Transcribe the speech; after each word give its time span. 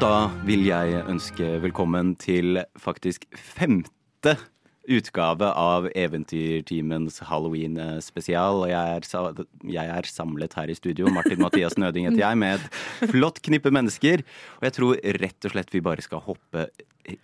da 0.00 0.30
vil 0.48 0.62
jeg 0.64 1.02
ønske 1.10 1.44
velkommen 1.60 2.14
til 2.16 2.56
faktisk 2.80 3.26
femte 3.36 4.32
utgave 4.88 5.50
av 5.52 5.90
Eventyrtimens 5.92 7.18
Halloween-spesial. 7.28 8.62
Og 8.62 8.70
jeg 8.70 8.94
er, 8.96 9.42
jeg 9.74 9.92
er 9.98 10.08
samlet 10.08 10.56
her 10.56 10.72
i 10.72 10.76
studio, 10.78 11.10
Martin 11.12 11.42
Mathias 11.44 11.76
Nøding 11.76 12.08
heter 12.08 12.22
jeg, 12.22 12.40
med 12.40 12.56
et 12.56 13.12
flott 13.12 13.42
knippe 13.44 13.72
mennesker. 13.76 14.24
Og 14.60 14.68
jeg 14.70 14.76
tror 14.78 15.02
rett 15.20 15.50
og 15.50 15.52
slett 15.52 15.76
vi 15.76 15.84
bare 15.84 16.06
skal 16.06 16.24
hoppe 16.24 16.70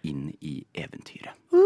inn 0.04 0.28
i 0.44 0.58
eventyret. 0.76 1.32
Go! 1.48 1.64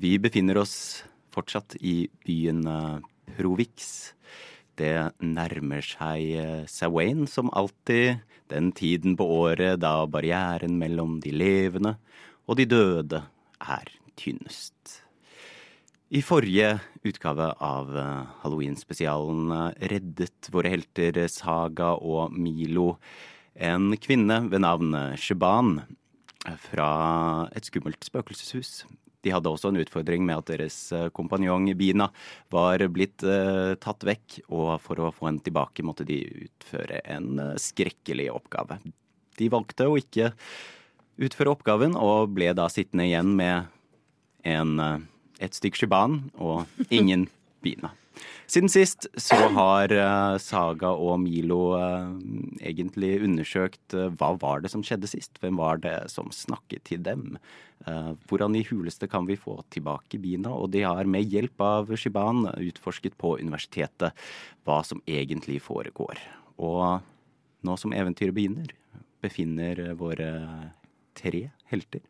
Vi 0.00 0.16
befinner 0.22 0.64
oss 0.64 1.04
fortsatt 1.34 1.76
i 1.84 2.06
byen 2.24 2.64
eh, 2.70 3.04
Provix. 3.36 4.14
Det 4.74 5.14
nærmer 5.22 5.84
seg 5.86 6.30
eh, 6.34 6.64
Sawain 6.70 7.28
som 7.30 7.52
alltid, 7.54 8.24
den 8.50 8.72
tiden 8.74 9.14
på 9.16 9.26
året 9.46 9.80
da 9.82 10.02
barrieren 10.10 10.76
mellom 10.80 11.20
de 11.22 11.30
levende 11.32 11.94
og 12.44 12.58
de 12.58 12.66
døde 12.68 13.22
er 13.62 13.92
tynnest. 14.18 14.74
I 16.14 16.20
forrige 16.22 16.76
utgave 17.06 17.52
av 17.62 17.94
eh, 17.94 18.34
Halloween-spesialen 18.42 19.54
eh, 19.54 19.88
reddet 19.94 20.50
våre 20.54 20.74
helter 20.74 21.22
Saga 21.30 21.94
og 21.94 22.34
Milo 22.34 22.96
en 23.54 23.94
kvinne 24.02 24.42
ved 24.50 24.64
navn 24.66 24.90
Sheban 25.14 25.76
fra 26.66 26.90
et 27.54 27.70
skummelt 27.70 28.02
spøkelseshus. 28.02 28.82
De 29.24 29.32
hadde 29.32 29.50
også 29.50 29.72
en 29.72 29.80
utfordring 29.80 30.24
med 30.26 30.42
at 30.42 30.50
deres 30.52 30.76
eh, 30.92 31.08
kompanjong 31.16 31.70
Bina 31.78 32.10
var 32.52 32.84
blitt 32.92 33.24
eh, 33.24 33.74
tatt 33.80 34.04
vekk, 34.04 34.42
og 34.52 34.76
for 34.84 35.00
å 35.00 35.12
få 35.14 35.30
henne 35.30 35.44
tilbake 35.44 35.86
måtte 35.86 36.06
de 36.08 36.20
utføre 36.46 37.00
en 37.16 37.40
eh, 37.40 37.56
skrekkelig 37.60 38.28
oppgave. 38.34 38.78
De 39.40 39.50
valgte 39.50 39.88
å 39.88 39.98
ikke 39.98 40.32
utføre 41.24 41.54
oppgaven, 41.54 41.96
og 41.96 42.34
ble 42.36 42.52
da 42.56 42.68
sittende 42.72 43.08
igjen 43.08 43.34
med 43.38 43.70
en, 44.44 44.78
eh, 44.80 44.96
et 45.48 45.56
stykk 45.56 45.82
shiban 45.82 46.24
og 46.36 46.64
ingen 46.90 47.28
Bina. 47.64 47.94
Siden 48.46 48.70
sist 48.70 49.06
så 49.20 49.36
har 49.56 49.92
eh, 49.92 50.36
Saga 50.42 50.92
og 50.92 51.18
Milo 51.22 51.74
eh, 51.78 52.10
egentlig 52.70 53.16
undersøkt 53.24 53.96
eh, 53.96 54.10
hva 54.20 54.34
var 54.40 54.64
det 54.64 54.70
som 54.72 54.84
skjedde 54.84 55.10
sist. 55.10 55.38
Hvem 55.42 55.58
var 55.60 55.80
det 55.82 55.96
som 56.12 56.32
snakket 56.34 56.84
til 56.90 57.04
dem? 57.04 57.38
Hvordan 57.84 58.54
i 58.56 58.62
huleste 58.64 59.04
kan 59.10 59.26
vi 59.28 59.34
få 59.36 59.58
tilbake 59.74 60.16
Bina? 60.22 60.54
Og 60.54 60.70
de 60.72 60.84
har 60.86 61.04
med 61.10 61.26
hjelp 61.28 61.60
av 61.60 61.90
Shiban 62.00 62.46
utforsket 62.54 63.18
på 63.20 63.34
universitetet 63.42 64.14
hva 64.64 64.78
som 64.86 65.02
egentlig 65.10 65.58
foregår. 65.60 66.22
Og 66.64 67.02
nå 67.66 67.76
som 67.76 67.92
eventyret 67.92 68.32
begynner, 68.36 68.72
befinner 69.20 69.82
våre 70.00 70.30
tre 71.18 71.50
helter 71.68 72.00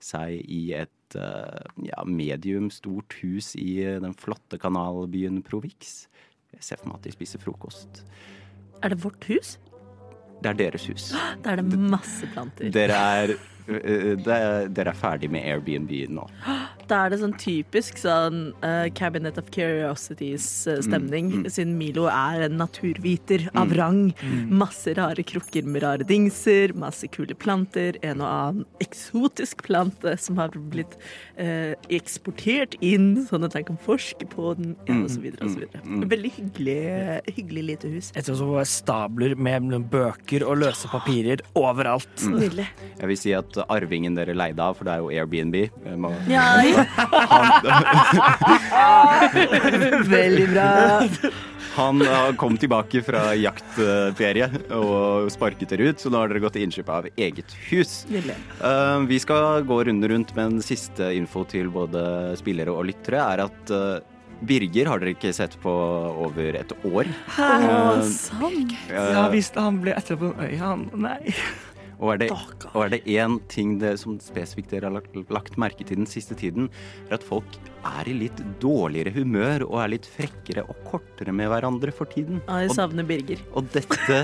seg 0.00 0.38
i 0.48 0.62
et 0.78 0.92
eh, 1.16 1.68
ja, 1.88 2.02
medium 2.04 2.68
stort 2.74 3.16
hus 3.22 3.54
i 3.58 3.78
eh, 3.84 4.00
den 4.02 4.16
flotte 4.18 4.58
kanalbyen 4.60 5.40
Provix. 5.46 6.08
Jeg 6.52 6.64
ser 6.64 6.80
for 6.80 6.90
meg 6.90 7.00
at 7.00 7.08
de 7.08 7.14
spiser 7.14 7.42
frokost. 7.42 8.02
Er 8.82 8.92
det 8.92 9.00
vårt 9.04 9.24
hus? 9.30 9.56
Det 10.42 10.52
er 10.52 10.58
deres 10.58 10.86
hus. 10.90 11.10
Da 11.42 11.54
er 11.54 11.62
det 11.62 11.78
masse 11.78 12.28
planter. 12.34 12.70
Dere 12.74 12.98
er, 13.22 13.34
dere 13.68 14.90
er 14.90 14.96
ferdig 14.96 15.30
med 15.32 15.44
Airbnb 15.44 15.92
nå. 16.16 16.24
Da 16.88 17.02
er 17.04 17.12
det 17.12 17.18
sånn 17.20 17.34
typisk 17.36 17.98
sånn 18.00 18.54
uh, 18.62 18.86
Cabinet 18.96 19.36
of 19.40 19.50
Curiosities-stemning, 19.52 21.44
siden 21.52 21.74
Milo 21.76 22.06
er 22.08 22.46
en 22.46 22.56
naturviter 22.56 23.44
av 23.58 23.74
rang. 23.76 24.14
Masse 24.48 24.94
rare 24.96 25.24
krukker 25.26 25.68
med 25.68 25.84
rare 25.84 26.06
dingser, 26.08 26.72
masse 26.78 27.10
kule 27.12 27.36
planter, 27.36 27.98
en 28.00 28.22
og 28.24 28.28
annen 28.28 28.64
eksotisk 28.80 29.66
plante 29.66 30.14
som 30.20 30.40
har 30.40 30.56
blitt 30.72 30.96
uh, 31.36 31.76
eksportert 31.92 32.78
inn, 32.80 33.10
sånn 33.28 33.44
at 33.44 33.58
han 33.58 33.68
kan 33.68 33.80
forske 33.84 34.24
på 34.32 34.54
den, 34.56 34.72
ja, 34.88 34.96
og 35.02 35.12
så 35.12 35.20
videre 35.26 35.44
og 35.44 35.52
så 35.52 35.64
videre. 35.66 36.08
Veldig 36.14 36.32
hyggelig, 36.38 36.78
hyggelig 37.36 37.66
lite 37.74 37.92
hus. 37.92 38.10
Jeg 38.16 38.30
tror 38.30 38.62
også 38.62 38.78
stabler 38.78 39.36
med 39.36 39.76
bøker 39.92 40.46
og 40.48 40.62
løse 40.62 40.88
papirer 40.88 41.44
overalt. 41.58 42.08
Jeg 42.24 43.10
vil 43.10 43.20
si 43.20 43.36
at 43.36 43.57
arvingen 43.68 44.14
dere 44.18 44.34
leide 44.36 44.62
av, 44.62 44.76
for 44.78 44.84
det 44.88 44.92
er 44.94 44.98
jo 45.02 45.10
Airbnb 45.10 45.56
må- 45.98 46.14
Ja, 46.30 46.46
veldig 50.08 50.48
bra. 50.52 50.68
Han 51.78 52.02
eh, 52.02 52.32
kom 52.40 52.56
tilbake 52.58 53.02
fra 53.06 53.20
jaktferie 53.38 54.48
og 54.74 55.28
sparket 55.30 55.70
dere 55.74 55.92
ut, 55.92 56.00
så 56.02 56.10
nå 56.10 56.18
har 56.22 56.30
dere 56.32 56.42
gått 56.42 56.56
til 56.58 56.64
innkjøp 56.66 56.88
av 56.90 57.06
eget 57.14 57.54
hus. 57.68 58.00
Eh, 58.10 58.98
vi 59.06 59.18
skal 59.22 59.62
gå 59.68 59.80
runde 59.86 60.10
rundt, 60.10 60.32
men 60.38 60.58
siste 60.64 61.12
info 61.14 61.44
til 61.48 61.70
både 61.74 62.02
spillere 62.40 62.74
og 62.74 62.88
lyttere 62.90 63.22
er 63.22 63.44
at 63.46 63.74
uh, 63.74 63.98
Birger 64.48 64.86
har 64.90 65.00
dere 65.02 65.14
ikke 65.16 65.32
sett 65.34 65.54
på 65.62 65.70
over 65.70 66.54
et 66.60 66.74
år. 66.86 67.08
Hæ, 67.36 67.48
Eh, 67.68 68.02
sant. 68.14 68.74
Uh, 68.90 69.08
Ja 69.14 69.24
visst, 69.32 69.54
han 69.58 69.80
ble 69.82 69.94
etterpå 69.98 70.32
øya, 70.38 70.58
han 70.62 70.84
Nei. 70.94 71.34
Og 71.98 72.12
er 72.14 72.20
det, 72.22 72.28
og 72.72 72.80
er 72.84 72.92
det 72.94 73.00
én 73.10 73.38
ting 73.50 73.76
det, 73.82 73.96
som 74.02 74.18
spesifikt 74.22 74.70
dere 74.70 74.88
har 74.88 74.94
lagt, 74.94 75.16
lagt 75.34 75.58
merke 75.60 75.86
til 75.86 75.98
den 76.00 76.08
siste 76.10 76.36
tiden, 76.38 76.68
er 77.08 77.18
at 77.18 77.26
folk 77.26 77.58
er 77.86 78.10
i 78.10 78.14
litt 78.20 78.42
dårligere 78.62 79.14
humør 79.16 79.66
og 79.66 79.80
er 79.82 79.94
litt 79.96 80.06
frekkere 80.08 80.66
og 80.68 80.78
kortere 80.88 81.34
med 81.34 81.50
hverandre 81.50 81.94
for 81.94 82.10
tiden. 82.10 82.42
Ja, 82.46 82.62
jeg 82.64 82.76
savner 82.76 83.06
Birger. 83.08 83.42
Og 83.58 83.66
dette 83.74 84.20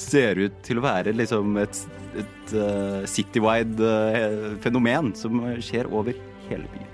ser 0.00 0.40
ut 0.42 0.56
til 0.66 0.80
å 0.80 0.86
være 0.88 1.14
liksom 1.14 1.54
et, 1.62 1.84
et 2.18 2.56
uh, 2.58 3.06
citywide 3.06 3.94
uh, 4.18 4.50
fenomen 4.64 5.14
som 5.18 5.38
skjer 5.62 5.90
over 5.94 6.18
hele 6.48 6.66
byen. 6.72 6.90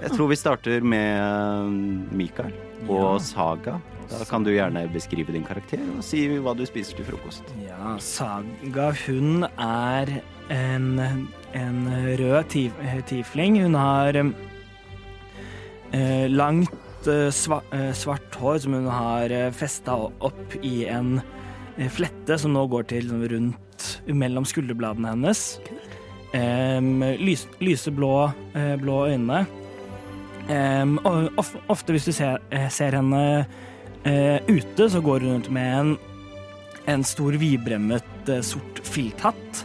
Jeg 0.00 0.14
tror 0.16 0.30
vi 0.30 0.36
starter 0.40 0.84
med 0.84 1.10
eh, 1.20 2.14
Mikael 2.16 2.54
og 2.88 3.18
Saga. 3.22 3.76
Da 4.10 4.24
kan 4.28 4.44
du 4.44 4.50
gjerne 4.52 4.84
beskrive 4.92 5.32
din 5.34 5.44
karakter 5.46 5.80
og 5.96 6.02
si 6.04 6.26
hva 6.28 6.54
du 6.56 6.64
spiser 6.68 6.96
til 6.98 7.06
frokost. 7.08 7.44
Ja, 7.64 7.96
Saga, 8.02 8.90
hun 9.06 9.46
er 9.48 10.06
en, 10.52 11.00
en 11.56 11.78
rød 12.20 12.44
tif 12.52 12.72
tifling. 13.08 13.62
Hun 13.64 13.74
har 13.78 14.18
eh, 15.92 16.26
langt 16.30 17.08
eh, 17.08 17.30
sva 17.34 17.62
eh, 17.72 17.92
svart 17.96 18.34
hår 18.40 18.58
som 18.66 18.76
hun 18.76 18.90
har 18.92 19.32
eh, 19.32 19.50
festa 19.54 19.96
opp 19.96 20.58
i 20.62 20.84
en 20.90 21.20
eh, 21.78 21.88
flette 21.88 22.38
som 22.40 22.52
nå 22.54 22.66
går 22.72 22.84
til 22.92 23.10
rundt 23.32 23.88
mellom 24.06 24.44
skulderbladene 24.48 25.16
hennes. 25.16 25.46
Lys, 26.34 27.44
lyseblå 27.62 28.14
eh, 28.58 28.74
blå 28.82 29.06
øyne. 29.06 29.44
Ofte 31.70 31.94
hvis 31.94 32.08
du 32.08 32.12
ser, 32.12 32.42
eh, 32.50 32.68
ser 32.74 32.96
henne 32.98 33.46
eh, 34.04 34.38
ute, 34.48 34.90
så 34.90 35.00
går 35.04 35.20
hun 35.20 35.36
rundt 35.36 35.50
med 35.52 35.78
en 35.78 35.94
en 36.86 37.04
stor 37.04 37.32
vidbremmet 37.40 38.28
eh, 38.28 38.40
sort 38.40 38.80
filthatt 38.84 39.64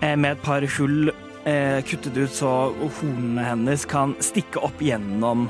eh, 0.00 0.16
med 0.16 0.32
et 0.32 0.42
par 0.44 0.64
hull 0.78 1.10
eh, 1.44 1.80
kuttet 1.86 2.16
ut 2.16 2.32
så 2.32 2.52
hornene 2.80 3.44
hennes 3.44 3.84
kan 3.88 4.16
stikke 4.24 4.62
opp 4.64 4.80
gjennom, 4.82 5.48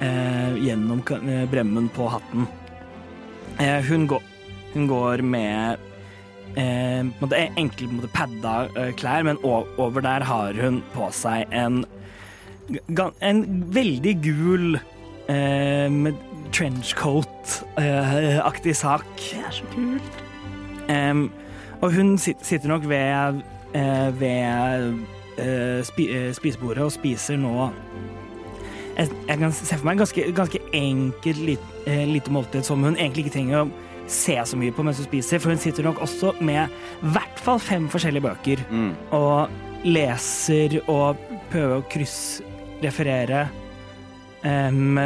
eh, 0.00 0.58
gjennom 0.62 1.04
eh, 1.20 1.46
bremmen 1.50 1.88
på 1.94 2.10
hatten. 2.12 2.50
Hun, 3.62 4.06
går, 4.08 4.22
hun 4.72 4.86
går 4.88 5.20
med 5.22 5.82
en 6.56 7.10
enkle 7.60 7.84
en 7.86 8.06
padda 8.10 8.54
klær, 8.96 9.26
men 9.28 9.38
over 9.44 10.02
der 10.02 10.24
har 10.24 10.56
hun 10.56 10.80
på 10.94 11.10
seg 11.14 11.52
en, 11.54 11.82
en 13.20 13.42
veldig 13.76 14.14
gul 14.24 14.80
eh, 15.28 15.92
med 15.92 16.14
trenchcoat-aktig 16.52 18.76
sak. 18.76 19.04
Det 19.16 19.38
er 19.46 19.50
så 19.50 19.64
kult. 19.74 20.22
Um, 20.90 21.30
og 21.80 21.92
hun 21.94 22.18
sitter 22.18 22.68
nok 22.68 22.88
ved, 22.88 23.42
eh, 23.74 24.20
ved 24.20 24.94
eh, 25.38 25.84
spi, 25.84 26.08
eh, 26.10 26.34
spisebordet 26.34 26.84
og 26.84 26.92
spiser 26.92 27.36
nå 27.40 27.70
jeg, 28.96 29.08
jeg 29.28 29.38
kan 29.38 29.52
se 29.56 29.76
for 29.78 29.84
meg 29.88 29.94
en 29.96 30.02
ganske, 30.02 30.22
ganske 30.36 30.58
enkelt 30.76 31.40
lit, 31.46 31.64
eh, 31.88 32.04
lite 32.08 32.30
måltid 32.34 32.62
som 32.66 32.82
hun 32.84 32.96
egentlig 32.98 33.24
ikke 33.24 33.36
trenger 33.38 33.62
å 33.62 33.70
se 34.06 34.36
så 34.44 34.56
mye 34.58 34.72
på 34.74 34.82
mens 34.84 34.98
hun 35.00 35.08
spiser, 35.08 35.38
for 35.40 35.48
hun 35.54 35.62
sitter 35.62 35.82
nok 35.86 36.02
også 36.04 36.28
med 36.44 36.62
i 36.68 36.70
hvert 37.14 37.38
fall 37.40 37.58
fem 37.62 37.88
forskjellige 37.88 38.26
bøker 38.26 38.58
Mm. 38.70 38.92
og 39.16 39.48
leser 39.84 40.80
og 40.88 41.16
prøver 41.50 41.76
å 41.80 41.86
kryssreferere 41.90 43.48
em, 44.44 44.98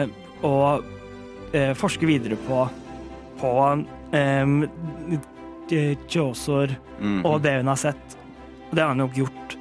og 0.46 0.84
uh, 1.54 1.72
forske 1.76 2.06
videre 2.08 2.38
på 2.48 2.66
på 3.36 3.52
um, 3.68 4.62
Josor 6.08 6.72
Mm. 6.96 7.26
og 7.28 7.42
det 7.44 7.58
hun 7.58 7.66
har 7.68 7.76
sett. 7.76 8.14
Og 8.70 8.76
det 8.76 8.80
har 8.80 8.94
hun 8.94 9.02
nok 9.02 9.16
gjort 9.18 9.56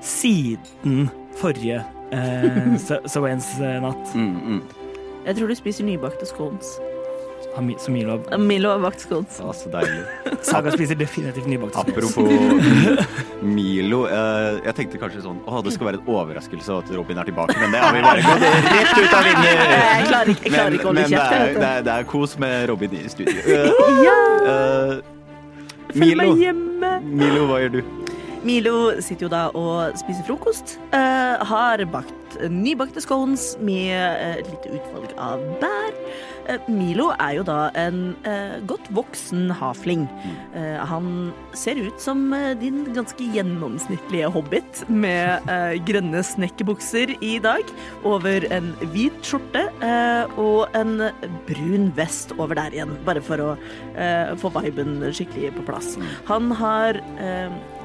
siden 0.00 1.10
forrige 1.36 1.82
uh, 2.16 3.02
Sawens 3.04 3.50
natt. 3.60 4.14
Mm, 4.14 4.38
mm. 4.40 4.62
Jeg 5.26 5.36
tror 5.36 5.52
du 5.52 5.54
spiser 5.58 5.84
nybakte 5.84 6.24
scones. 6.26 6.78
Så 7.78 7.90
Milo 7.94 8.18
Milo 8.38 8.70
har 8.74 8.78
bakt 8.82 9.00
scones. 9.04 9.38
Ja, 9.42 9.52
så 9.56 9.70
deilig. 9.72 10.02
Saga 10.50 10.72
spiser 10.74 10.98
definitivt 11.00 11.46
nybakte 11.50 11.82
scones. 11.82 12.16
Apropos 12.16 12.28
Milo. 13.42 14.00
eh, 14.08 14.58
jeg 14.68 14.74
tenkte 14.78 14.98
kanskje 15.02 15.22
sånn 15.24 15.38
Å, 15.46 15.60
det 15.64 15.72
skal 15.74 15.90
være 15.90 16.00
en 16.00 16.08
overraskelse 16.14 16.78
at 16.82 16.90
Robin 16.96 17.18
er 17.22 17.28
tilbake, 17.28 17.56
men 17.60 17.74
det 17.74 17.82
har 17.82 17.94
vi 17.94 18.02
bare 18.06 18.24
gått 18.26 18.46
rett 18.48 18.94
ut 18.98 19.14
av 19.18 19.28
vinduet. 19.28 19.62
Jeg 19.98 20.08
klarer 20.08 20.32
ikke, 20.32 20.44
jeg 20.48 20.52
klarer 20.54 20.74
ikke 20.78 20.84
å 20.84 20.90
holde 20.90 21.02
men 21.02 21.10
det 21.10 21.20
er, 21.20 21.54
det, 21.58 21.68
er, 21.68 21.82
det 21.86 21.94
er 21.98 22.04
kos 22.08 22.34
med 22.40 22.68
Robin 22.70 22.94
i 22.98 23.04
studio. 23.12 23.38
Uh, 23.44 24.02
Ja, 24.04 24.18
Uh, 24.48 25.00
følg 25.92 26.00
Milo. 26.02 26.24
meg 26.34 26.42
hjemme. 26.44 26.90
Milo, 27.20 27.46
hva 27.50 27.58
gjør 27.62 27.72
du? 27.78 28.07
Milo 28.48 28.96
sitter 29.04 29.28
jo 29.28 29.32
da 29.32 29.42
og 29.58 29.98
spiser 30.00 30.24
frokost. 30.28 30.78
Uh, 30.94 31.36
har 31.50 31.84
bakt 31.92 32.14
nybakte 32.52 33.00
scones 33.02 33.54
med 33.64 33.92
et 33.96 34.38
et 34.38 34.50
lite 34.52 34.78
utvalg 34.78 35.14
av 35.20 35.42
bær. 35.60 35.96
Uh, 36.48 36.68
Milo 36.72 37.10
er 37.20 37.38
jo 37.38 37.44
da 37.44 37.58
en 37.76 38.14
eh, 38.28 38.56
godt 38.68 38.86
voksen 38.96 39.50
hafling. 39.58 40.06
Eh, 40.56 40.78
han 40.88 41.30
ser 41.56 41.80
ut 41.80 42.00
som 42.00 42.32
eh, 42.32 42.54
din 42.56 42.86
ganske 42.96 43.26
gjennomsnittlige 43.34 44.30
hobbit 44.32 44.82
med 44.88 45.44
eh, 45.50 45.76
grønne 45.88 46.22
snekkerbukser 46.24 47.12
i 47.24 47.34
dag, 47.44 47.68
over 48.08 48.46
en 48.54 48.72
hvit 48.94 49.18
skjorte 49.26 49.66
eh, 49.84 50.38
og 50.40 50.72
en 50.78 51.10
brun 51.48 51.90
vest 51.98 52.32
over 52.38 52.56
der 52.58 52.78
igjen, 52.78 52.96
bare 53.04 53.24
for 53.24 53.44
å 53.44 53.50
eh, 53.96 54.32
få 54.40 54.52
viben 54.56 55.02
skikkelig 55.12 55.52
på 55.58 55.66
plass. 55.68 55.96
Han 56.30 56.52
har 56.56 57.00
eh, 57.18 57.28
eh, 57.28 57.77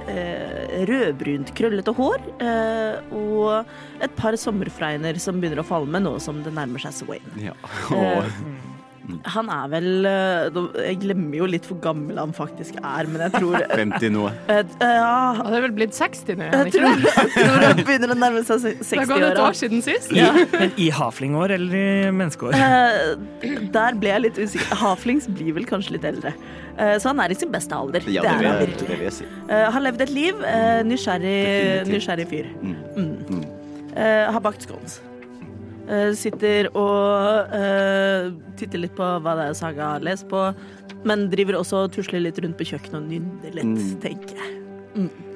rødbrunt, 0.90 1.54
krøllete 1.58 1.94
hår 1.96 2.28
eh, 2.44 3.16
og 3.16 4.04
et 4.04 4.14
par 4.18 4.38
sommerfregner 4.40 5.20
som 5.22 5.40
begynner 5.40 5.64
å 5.64 5.68
falme 5.68 6.02
nå 6.04 6.18
som 6.24 6.42
det 6.46 6.54
nærmer 6.56 6.84
seg 6.84 6.96
Swain. 6.98 7.34
Ja. 7.40 7.56
Og, 7.94 8.28
Han 9.34 9.50
er 9.52 9.66
vel 9.68 10.06
eh, 10.08 10.58
Jeg 10.88 11.00
glemmer 11.02 11.36
jo 11.42 11.48
litt 11.52 11.66
hvor 11.68 11.76
gammel 11.84 12.16
han 12.22 12.32
faktisk 12.32 12.78
er, 12.80 13.10
men 13.12 13.20
jeg 13.26 13.34
tror 13.36 13.58
50 13.82 14.14
noe. 14.16 14.32
eh, 14.48 14.62
Ja, 14.80 15.34
Han 15.42 15.54
er 15.58 15.66
vel 15.66 15.74
blitt 15.76 15.92
60 15.98 16.38
nå, 16.40 16.48
jeg 16.48 16.72
tror, 16.78 17.04
jeg 17.18 17.34
tror 17.36 17.58
han 17.68 17.82
begynner 17.84 18.14
å 18.16 18.18
nærme 18.22 18.44
seg 18.48 18.64
60 18.64 18.80
år. 18.80 18.88
Det 18.90 19.00
har 19.04 19.12
gått 19.12 19.28
et 19.34 19.44
år 19.44 19.58
siden 19.60 19.84
sist. 19.84 20.12
Ja. 20.16 20.32
Men 20.56 20.72
i 20.80 20.88
haflingår 20.96 21.56
eller 21.58 21.76
i 21.82 21.86
menneskeår? 22.16 22.56
Eh, 22.56 23.62
Der 23.76 24.00
ble 24.00 24.14
jeg 24.14 24.24
litt 24.30 24.40
usikker. 24.40 24.76
Haflings 24.86 25.28
blir 25.28 25.54
vel 25.60 25.68
kanskje 25.68 25.98
litt 25.98 26.08
eldre. 26.08 26.32
Eh, 26.80 26.96
Så 27.04 27.12
han 27.12 27.20
er 27.20 27.36
i 27.36 27.38
sin 27.38 27.52
beste 27.54 27.76
alder. 27.76 28.08
Ja, 28.08 28.24
det 28.24 28.30
det 28.30 28.34
er 28.34 28.40
vil 28.40 28.48
han 28.54 28.62
virkelig. 28.64 28.88
det 28.88 28.98
vil 29.00 29.08
jeg 29.10 29.18
si. 29.20 29.26
Eh, 29.50 29.66
har 29.76 29.82
levd 29.84 30.02
et 30.08 30.14
liv. 30.16 30.44
eh, 30.48 30.84
nysgjerrig, 30.88 31.88
nysgjerrig 31.92 32.28
fyr. 32.32 32.48
Mm. 32.64 32.76
Mm. 32.96 33.16
Mm. 33.30 33.44
Eh, 33.98 34.32
har 34.32 34.40
bakt 34.42 34.64
scones. 34.66 35.02
Eh, 35.84 36.14
sitter 36.16 36.70
og 36.80 37.50
uh, 37.52 38.30
titter 38.56 38.80
litt 38.86 38.94
på 38.96 39.04
hva 39.04 39.34
det 39.36 39.50
er 39.50 39.58
Saga 39.58 39.90
har 39.98 40.06
lest 40.06 40.30
på, 40.32 40.40
men 41.04 41.26
driver 41.34 41.58
også 41.60 41.82
og 41.86 41.92
tusler 41.92 42.24
litt 42.24 42.40
rundt 42.40 42.56
på 42.60 42.70
kjøkkenet 42.70 43.00
og 43.02 43.10
nynner 43.10 43.58
litt, 43.58 43.68
Mm. 43.68 44.00
tenker 44.00 44.40
jeg. 44.40 44.54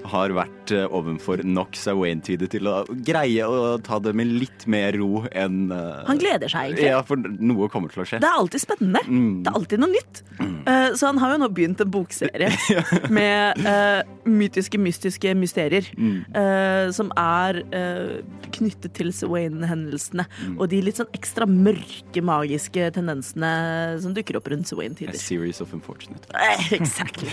Har 0.07 0.33
vært 0.35 0.73
uh, 0.75 0.85
ovenfor 0.95 1.43
nok 1.47 1.77
Sawain-tider 1.77 2.51
til 2.51 2.69
å 2.71 2.81
greie 2.87 3.47
å 3.47 3.75
ta 3.83 3.99
det 4.03 4.13
med 4.17 4.31
litt 4.31 4.67
mer 4.69 4.95
ro 4.99 5.25
enn 5.31 5.71
uh, 5.73 6.05
Han 6.07 6.21
gleder 6.21 6.51
seg 6.51 6.71
egentlig. 6.71 6.89
Ja, 6.91 7.01
for 7.07 7.19
noe 7.19 7.69
kommer 7.73 7.93
til 7.93 8.03
å 8.03 8.07
skje. 8.07 8.21
Det 8.23 8.29
er 8.29 8.41
alltid 8.41 8.63
spennende. 8.63 9.03
Mm. 9.07 9.43
Det 9.43 9.51
er 9.51 9.61
alltid 9.61 9.83
noe 9.83 9.93
nytt. 9.93 10.23
Eh, 10.67 10.89
så 10.99 11.09
han 11.09 11.19
har 11.21 11.33
jo 11.33 11.41
nå 11.41 11.47
begynt 11.55 11.81
en 11.83 11.91
bokserie 11.91 12.49
med 13.17 13.61
uh, 13.63 14.01
mytiske, 14.27 14.79
mystiske 14.81 15.33
mysterier. 15.37 15.87
Mm. 15.97 16.17
eh, 16.35 16.91
som 16.93 17.09
er 17.17 17.61
eh, 17.75 18.19
knyttet 18.55 18.93
til 18.97 19.11
Swain-hendelsene. 19.15 20.27
Mm. 20.27 20.57
Og 20.57 20.69
de 20.71 20.81
litt 20.85 20.99
sånn 20.99 21.09
ekstra 21.17 21.47
mørke, 21.49 22.23
magiske 22.25 22.89
tendensene 22.95 23.51
som 24.03 24.15
dukker 24.17 24.39
opp 24.39 24.49
rundt 24.51 24.71
Wayne-tider. 24.77 25.15
A 25.15 25.21
series 25.21 25.61
of 25.63 25.73
unfortunate. 25.75 26.29
Eh, 26.37 26.73
exactly. 26.77 27.31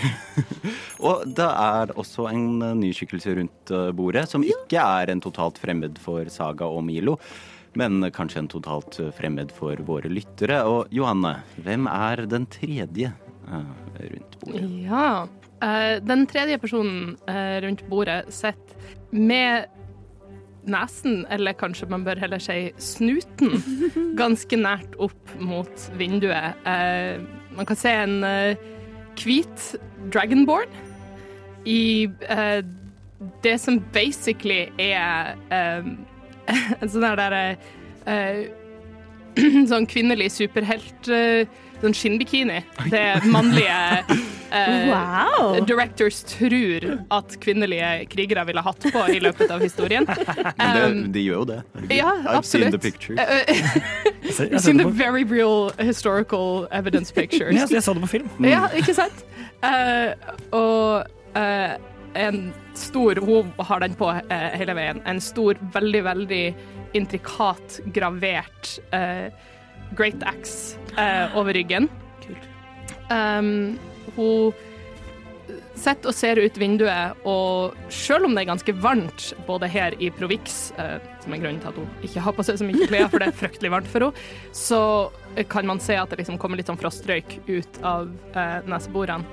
Og 1.05 1.25
det 1.37 1.47
er 1.47 1.93
også 1.99 2.29
en 2.31 2.47
eh, 2.63 2.64
ny 2.77 2.91
skikkelse 2.95 3.35
rundt 3.37 3.73
eh, 3.73 3.91
bordet, 3.95 4.27
som 4.31 4.45
ikke 4.45 4.81
er 4.81 5.11
en 5.11 5.21
totalt 5.23 5.59
fremmed 5.61 5.99
for 6.01 6.27
Saga 6.33 6.67
og 6.69 6.83
Milo. 6.87 7.17
Men 7.75 7.99
kanskje 8.15 8.41
en 8.43 8.51
totalt 8.51 8.99
eh, 9.03 9.11
fremmed 9.15 9.53
for 9.55 9.79
våre 9.87 10.11
lyttere. 10.11 10.61
Og 10.69 10.91
Johanne, 10.95 11.37
hvem 11.65 11.89
er 11.91 12.25
den 12.31 12.47
tredje 12.51 13.11
eh, 13.11 13.71
rundt 14.01 14.37
bordet? 14.41 14.67
Ja. 14.87 15.09
Eh, 15.63 15.95
den 16.03 16.25
tredje 16.31 16.59
personen 16.61 17.15
eh, 17.31 17.57
rundt 17.65 17.85
bordet 17.91 18.23
sitter 18.33 18.93
med 19.15 19.71
nesen, 20.65 21.25
eller 21.29 21.53
kanskje 21.53 21.87
man 21.91 22.05
bør 22.05 22.19
heller 22.19 22.41
si 22.41 22.71
snuten, 22.81 23.59
ganske 24.21 24.57
nært 24.59 24.95
opp 25.01 25.35
mot 25.39 25.89
vinduet. 25.99 26.57
Eh, 26.67 27.21
man 27.55 27.69
kan 27.69 27.79
se 27.79 27.93
en 28.05 28.17
eh, 28.27 28.65
hvit 29.19 29.75
dragonborn 30.13 30.71
i 31.65 32.07
uh, 32.29 32.61
det 33.43 33.57
som 33.61 33.79
basically 33.93 34.67
er 34.77 35.35
eh, 35.49 35.85
en 36.81 36.89
sånn 36.91 37.05
her 37.07 37.15
derre 37.17 37.43
uh, 38.05 38.45
Sånn 39.71 39.83
kvinnelig 39.89 40.29
superhelt 40.35 41.09
uh, 41.11 41.43
Sånn 41.81 41.95
skinnbikini. 41.95 42.61
Det 42.87 43.01
mannlige 43.35 43.79
eh, 44.55 44.85
Wow! 44.87 45.57
directors 45.67 46.21
tror 46.23 46.85
at 47.11 47.35
kvinnelige 47.43 48.05
krigere 48.13 48.45
ville 48.47 48.63
hatt 48.63 48.87
på 48.93 49.01
i 49.11 49.19
løpet 49.19 49.51
av 49.51 49.59
historien. 49.65 50.07
Men 50.57 50.71
det, 50.77 50.85
Um, 50.85 51.01
de 51.11 51.25
gjør 51.25 51.41
jo 51.41 51.47
det. 51.49 51.57
ja, 51.97 52.13
I've 52.31 52.47
seen 52.47 52.71
the 52.71 52.77
absolutt. 52.77 52.81
pictures. 52.81 53.19
Jeg 53.19 54.53
You've 54.53 54.63
seen 54.63 54.79
the 54.79 54.87
very 54.87 55.25
real 55.27 55.71
historical 55.79 56.65
evidence 56.71 57.11
pictures. 57.13 57.59
Ja, 57.59 57.67
jeg 57.69 57.83
så 57.83 57.93
det 57.93 58.05
på 58.07 58.11
film. 58.15 58.31
Ja, 58.39 58.69
ikke 58.71 58.95
sant? 58.95 59.25
Eh, 59.65 60.13
og 60.55 61.05
eh, 61.35 61.75
en 62.15 62.53
stor 62.73 63.15
Hun 63.15 63.51
har 63.57 63.79
den 63.83 63.95
på 63.95 64.09
eh, 64.11 64.47
hele 64.55 64.75
veien. 64.77 65.01
En 65.05 65.21
stor, 65.21 65.59
veldig, 65.73 66.03
veldig 66.03 66.45
intrikat 66.95 67.79
gravert 67.95 68.77
eh, 68.95 69.27
Great 69.95 70.23
Axe 70.23 70.79
eh, 70.97 71.35
over 71.37 71.53
ryggen. 71.53 71.89
Kult. 72.23 72.47
Um, 73.11 73.75
hun 74.15 74.53
sitter 75.75 76.11
og 76.11 76.15
ser 76.15 76.39
ut 76.41 76.57
vinduet, 76.59 77.19
og 77.27 77.75
selv 77.93 78.27
om 78.27 78.35
det 78.35 78.45
er 78.45 78.51
ganske 78.53 78.75
varmt 78.83 79.27
både 79.47 79.69
her 79.71 79.95
i 80.01 80.09
Provix, 80.13 80.71
eh, 80.81 80.97
som 81.23 81.35
er 81.35 81.41
grunnen 81.43 81.61
til 81.63 81.71
at 81.71 81.79
hun 81.81 82.07
ikke 82.07 82.23
har 82.25 82.35
på 82.37 82.45
seg 82.47 82.59
så 82.61 82.67
mye 82.67 82.87
klær, 82.89 83.09
for 83.11 83.21
det 83.21 83.29
er 83.31 83.39
fryktelig 83.43 83.73
varmt 83.73 83.91
for 83.91 84.07
henne, 84.07 84.25
så 84.55 84.81
kan 85.51 85.67
man 85.67 85.81
se 85.83 85.97
at 85.99 86.11
det 86.11 86.21
liksom 86.21 86.39
kommer 86.41 86.59
litt 86.59 86.71
sånn 86.71 86.79
frostrøyk 86.79 87.39
ut 87.49 87.79
av 87.85 88.09
eh, 88.37 88.57
neseborene. 88.71 89.25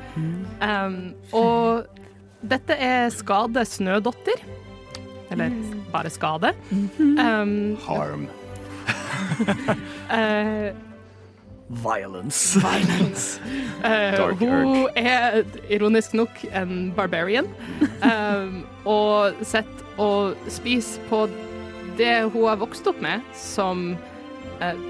Um, 0.63 0.97
og 1.37 2.01
dette 2.43 2.75
er 2.75 3.07
Skade 3.15 3.63
Snødotter. 3.69 4.43
Eller 5.33 5.55
bare 5.93 6.11
Skade. 6.13 6.53
Um, 6.73 7.77
Harm. 7.87 8.27
eh, 10.11 10.73
Violence. 11.81 12.59
Violence. 12.61 13.41
Uh, 13.83 14.31
hun 14.39 14.85
er 14.95 15.41
ironisk 15.67 16.13
nok 16.15 16.37
en 16.55 16.93
barbarian, 16.95 17.49
um, 18.07 18.61
og 18.95 19.41
sitter 19.43 19.99
og 19.99 20.37
spiser 20.47 21.03
på 21.09 21.25
det 21.99 22.29
hun 22.31 22.47
har 22.47 22.61
vokst 22.61 22.87
opp 22.87 23.01
med, 23.03 23.25
som 23.35 23.97
uh, 24.63 24.85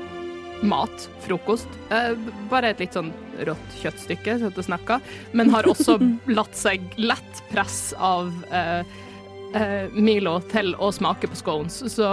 mat, 0.61 1.09
frokost. 1.25 1.73
Uh, 1.89 2.13
bare 2.51 2.75
et 2.75 2.83
litt 2.85 2.99
sånn 2.99 3.09
rått 3.49 3.79
kjøttstykke, 3.81 4.37
så 4.43 4.53
du 4.53 4.61
snakker, 4.61 5.01
men 5.33 5.55
har 5.55 5.69
også 5.71 5.97
latt 6.39 6.53
seg 6.59 6.85
lett 7.01 7.43
press 7.49 7.95
av 7.97 8.29
eh, 8.53 8.85
eh, 9.55 9.89
Milo 9.93 10.39
til 10.53 10.75
å 10.79 10.91
smake 10.95 11.31
på 11.31 11.39
scones. 11.39 11.81
Så 11.93 12.09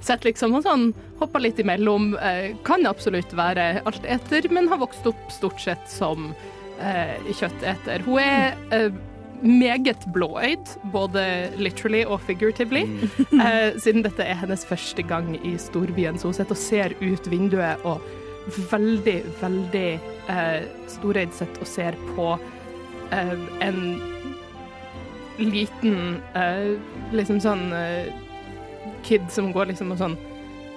sitter 0.00 0.30
liksom 0.30 0.56
og 0.58 0.66
sånn, 0.66 0.90
hopper 1.20 1.44
litt 1.44 1.60
imellom. 1.62 2.12
Eh, 2.18 2.52
kan 2.66 2.86
absolutt 2.88 3.32
være 3.36 3.84
alteter, 3.88 4.50
men 4.52 4.70
har 4.72 4.82
vokst 4.82 5.06
opp 5.10 5.32
stort 5.34 5.62
sett 5.62 5.88
som 5.90 6.32
eh, 6.80 7.16
kjøtteter. 7.30 8.04
Hun 8.06 8.20
er 8.22 8.56
eh, 8.74 8.90
meget 9.42 10.06
blåøyd, 10.14 10.76
både 10.94 11.24
literally 11.58 12.04
og 12.06 12.20
figuratively, 12.26 12.86
eh, 13.42 13.78
siden 13.82 14.04
dette 14.06 14.26
er 14.26 14.38
hennes 14.38 14.64
første 14.66 15.02
gang 15.06 15.34
i 15.42 15.56
storbyen. 15.58 16.18
Så 16.18 16.30
hun 16.30 16.38
sitter 16.38 16.56
og 16.56 16.62
ser 16.62 16.96
ut 17.02 17.30
vinduet 17.30 17.86
og 17.88 18.02
veldig, 18.70 19.18
veldig 19.40 19.88
eh, 20.32 20.64
storøyd 20.90 21.34
sitter 21.36 21.62
og 21.62 21.70
ser 21.70 21.98
på 22.14 22.32
eh, 23.14 23.36
en 23.62 23.80
liten 25.50 26.16
uh, 26.36 26.78
liksom 27.14 27.40
sånn 27.42 27.68
uh, 27.74 28.06
kid 29.06 29.26
som 29.32 29.50
går 29.54 29.72
liksom 29.72 29.92
og 29.94 30.00
sånn 30.00 30.16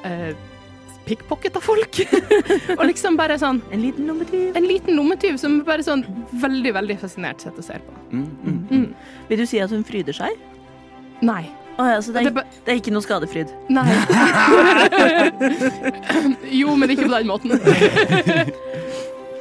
uh, 0.05 0.34
av 1.05 1.62
folk. 1.62 2.00
og 2.79 2.86
liksom 2.89 3.17
bare 3.17 3.38
sånn 3.38 3.62
En 3.72 3.81
liten 3.84 4.07
lommetyv. 4.10 4.55
En 4.57 4.65
liten 4.65 4.95
lommetyv 4.98 5.38
som 5.38 5.60
bare 5.67 5.84
sånn 5.86 6.01
veldig, 6.31 6.74
veldig 6.74 6.98
fascinert 6.98 7.43
sitter 7.43 7.62
og 7.62 7.67
ser 7.67 7.86
på. 7.86 7.93
Mm, 8.10 8.25
mm. 8.41 8.57
Mm. 8.72 8.88
Vil 9.29 9.43
du 9.43 9.45
si 9.45 9.62
at 9.62 9.69
hun 9.69 9.86
fryder 9.86 10.17
seg? 10.17 10.34
Nei. 11.22 11.43
Å 11.77 11.86
ja, 11.86 12.01
så 12.01 12.15
det 12.15 12.24
Det 12.24 12.31
er, 12.31 12.36
det, 12.39 12.63
det 12.65 12.74
er 12.74 12.81
ikke 12.81 12.95
noe 12.95 13.05
skadefryd. 13.05 13.53
Nei. 13.69 13.86
jo, 16.62 16.74
men 16.74 16.95
ikke 16.95 17.05
på 17.05 17.13
den 17.13 17.29
måten. 17.29 17.51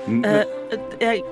Mm, 0.05 0.25
Eh, 0.25 0.45
jeg, 1.01 1.23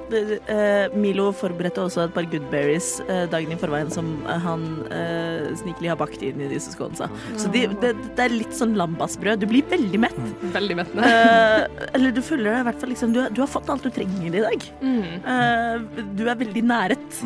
eh, 0.52 0.92
Milo 0.99 1.30
forberedte 1.37 1.82
også 1.84 2.04
et 2.06 2.14
par 2.14 2.26
goodberries 2.32 2.88
uh, 3.08 3.25
dagen 3.32 3.52
i 3.54 3.58
forveien 3.61 3.90
som 3.92 4.12
eh, 4.26 4.38
han 4.44 4.64
uh, 4.90 5.49
snikelig 5.61 5.92
har 5.92 5.99
bakt 6.00 6.22
inn 6.26 6.40
i 6.44 6.49
disse 6.52 6.75
skånsa. 6.75 7.08
Så 7.40 7.50
de, 7.54 7.66
det, 7.82 7.94
det 8.16 8.26
er 8.26 8.34
litt 8.34 8.54
sånn 8.56 8.75
lambasbrød. 8.78 9.42
Du 9.42 9.49
blir 9.50 9.66
veldig 9.70 10.02
mett. 10.06 10.18
Veldig 10.54 10.78
mettende. 10.82 11.08
Eh, 11.08 11.66
eller 11.96 12.14
du 12.16 12.22
føler 12.25 12.50
deg 12.50 12.61
i 12.62 12.66
hvert 12.70 12.80
fall 12.82 12.92
liksom 12.94 13.14
du, 13.16 13.22
har- 13.25 13.32
du 13.34 13.42
har 13.44 13.50
fått 13.50 13.70
alt 13.72 13.87
du 13.87 13.90
trenger 13.94 14.28
i 14.40 14.44
dag. 14.46 14.66
Mm. 14.82 15.02
Eh, 15.34 16.04
du 16.18 16.25
er 16.28 16.38
veldig 16.42 16.64
næret. 16.68 17.22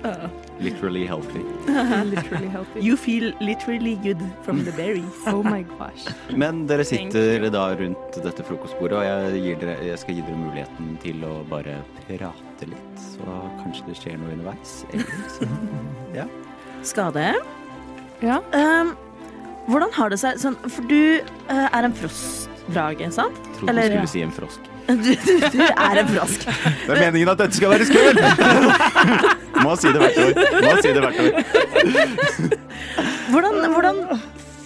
Literally 0.60 1.06
healthy. 1.06 1.40
Literally 2.04 2.48
healthy. 2.48 2.80
You 2.84 2.96
feel 2.96 3.32
literally 3.40 3.94
good 3.96 4.20
from 4.42 4.64
the 4.64 4.72
berries. 4.72 5.04
Oh 5.26 5.42
my 5.42 5.62
gosh. 5.78 6.04
Men 6.36 6.66
dere 6.68 6.84
sitter 6.84 7.46
da 7.52 7.70
rundt 7.78 8.18
dette 8.24 8.44
frokostbordet, 8.44 8.98
og 8.98 9.04
jeg, 9.06 9.40
gir 9.46 9.60
dere, 9.62 9.76
jeg 9.88 10.00
skal 10.02 10.18
gi 10.18 10.24
dere 10.26 10.36
muligheten 10.40 10.90
til 11.00 11.24
å 11.24 11.40
bare 11.48 11.59
prate 11.64 12.66
litt. 12.70 13.02
Så 13.02 13.24
kanskje 13.60 13.86
det 13.88 13.96
skjer 14.00 14.18
noe 14.20 14.34
underveis. 14.36 14.72
Ja. 16.16 16.24
Skade. 16.82 17.28
Ja. 18.24 18.40
Um, 18.50 18.96
hvordan 19.70 19.92
har 19.94 20.10
det 20.10 20.18
seg 20.18 20.40
sånn 20.42 20.56
For 20.66 20.82
du 20.90 21.20
uh, 21.22 21.68
er 21.70 21.86
en 21.86 21.94
frostdrage, 21.94 23.06
sant? 23.14 23.36
Trodde 23.58 23.70
Eller- 23.70 23.94
du 23.94 24.00
skulle 24.00 24.12
si 24.16 24.24
en 24.26 24.34
frosk. 24.34 24.66
Du, 24.90 24.96
du, 24.96 25.36
du 25.54 25.60
er 25.62 26.00
en 26.00 26.08
frosk. 26.10 26.48
Det 26.50 26.90
er 26.96 26.98
meningen 27.04 27.28
at 27.30 27.38
dette 27.38 27.54
skal 27.54 27.70
være 27.76 27.86
skummelt! 27.86 28.18
Må 29.62 29.76
si 29.78 29.92
det 29.94 30.00
hvert 30.02 30.18
år. 30.18 30.32
Må 30.64 30.72
si 30.82 30.90
det 30.96 31.02
hvert 31.04 31.20
år. 31.22 31.30
Hvordan, 33.30 33.60
hvordan 33.76 34.00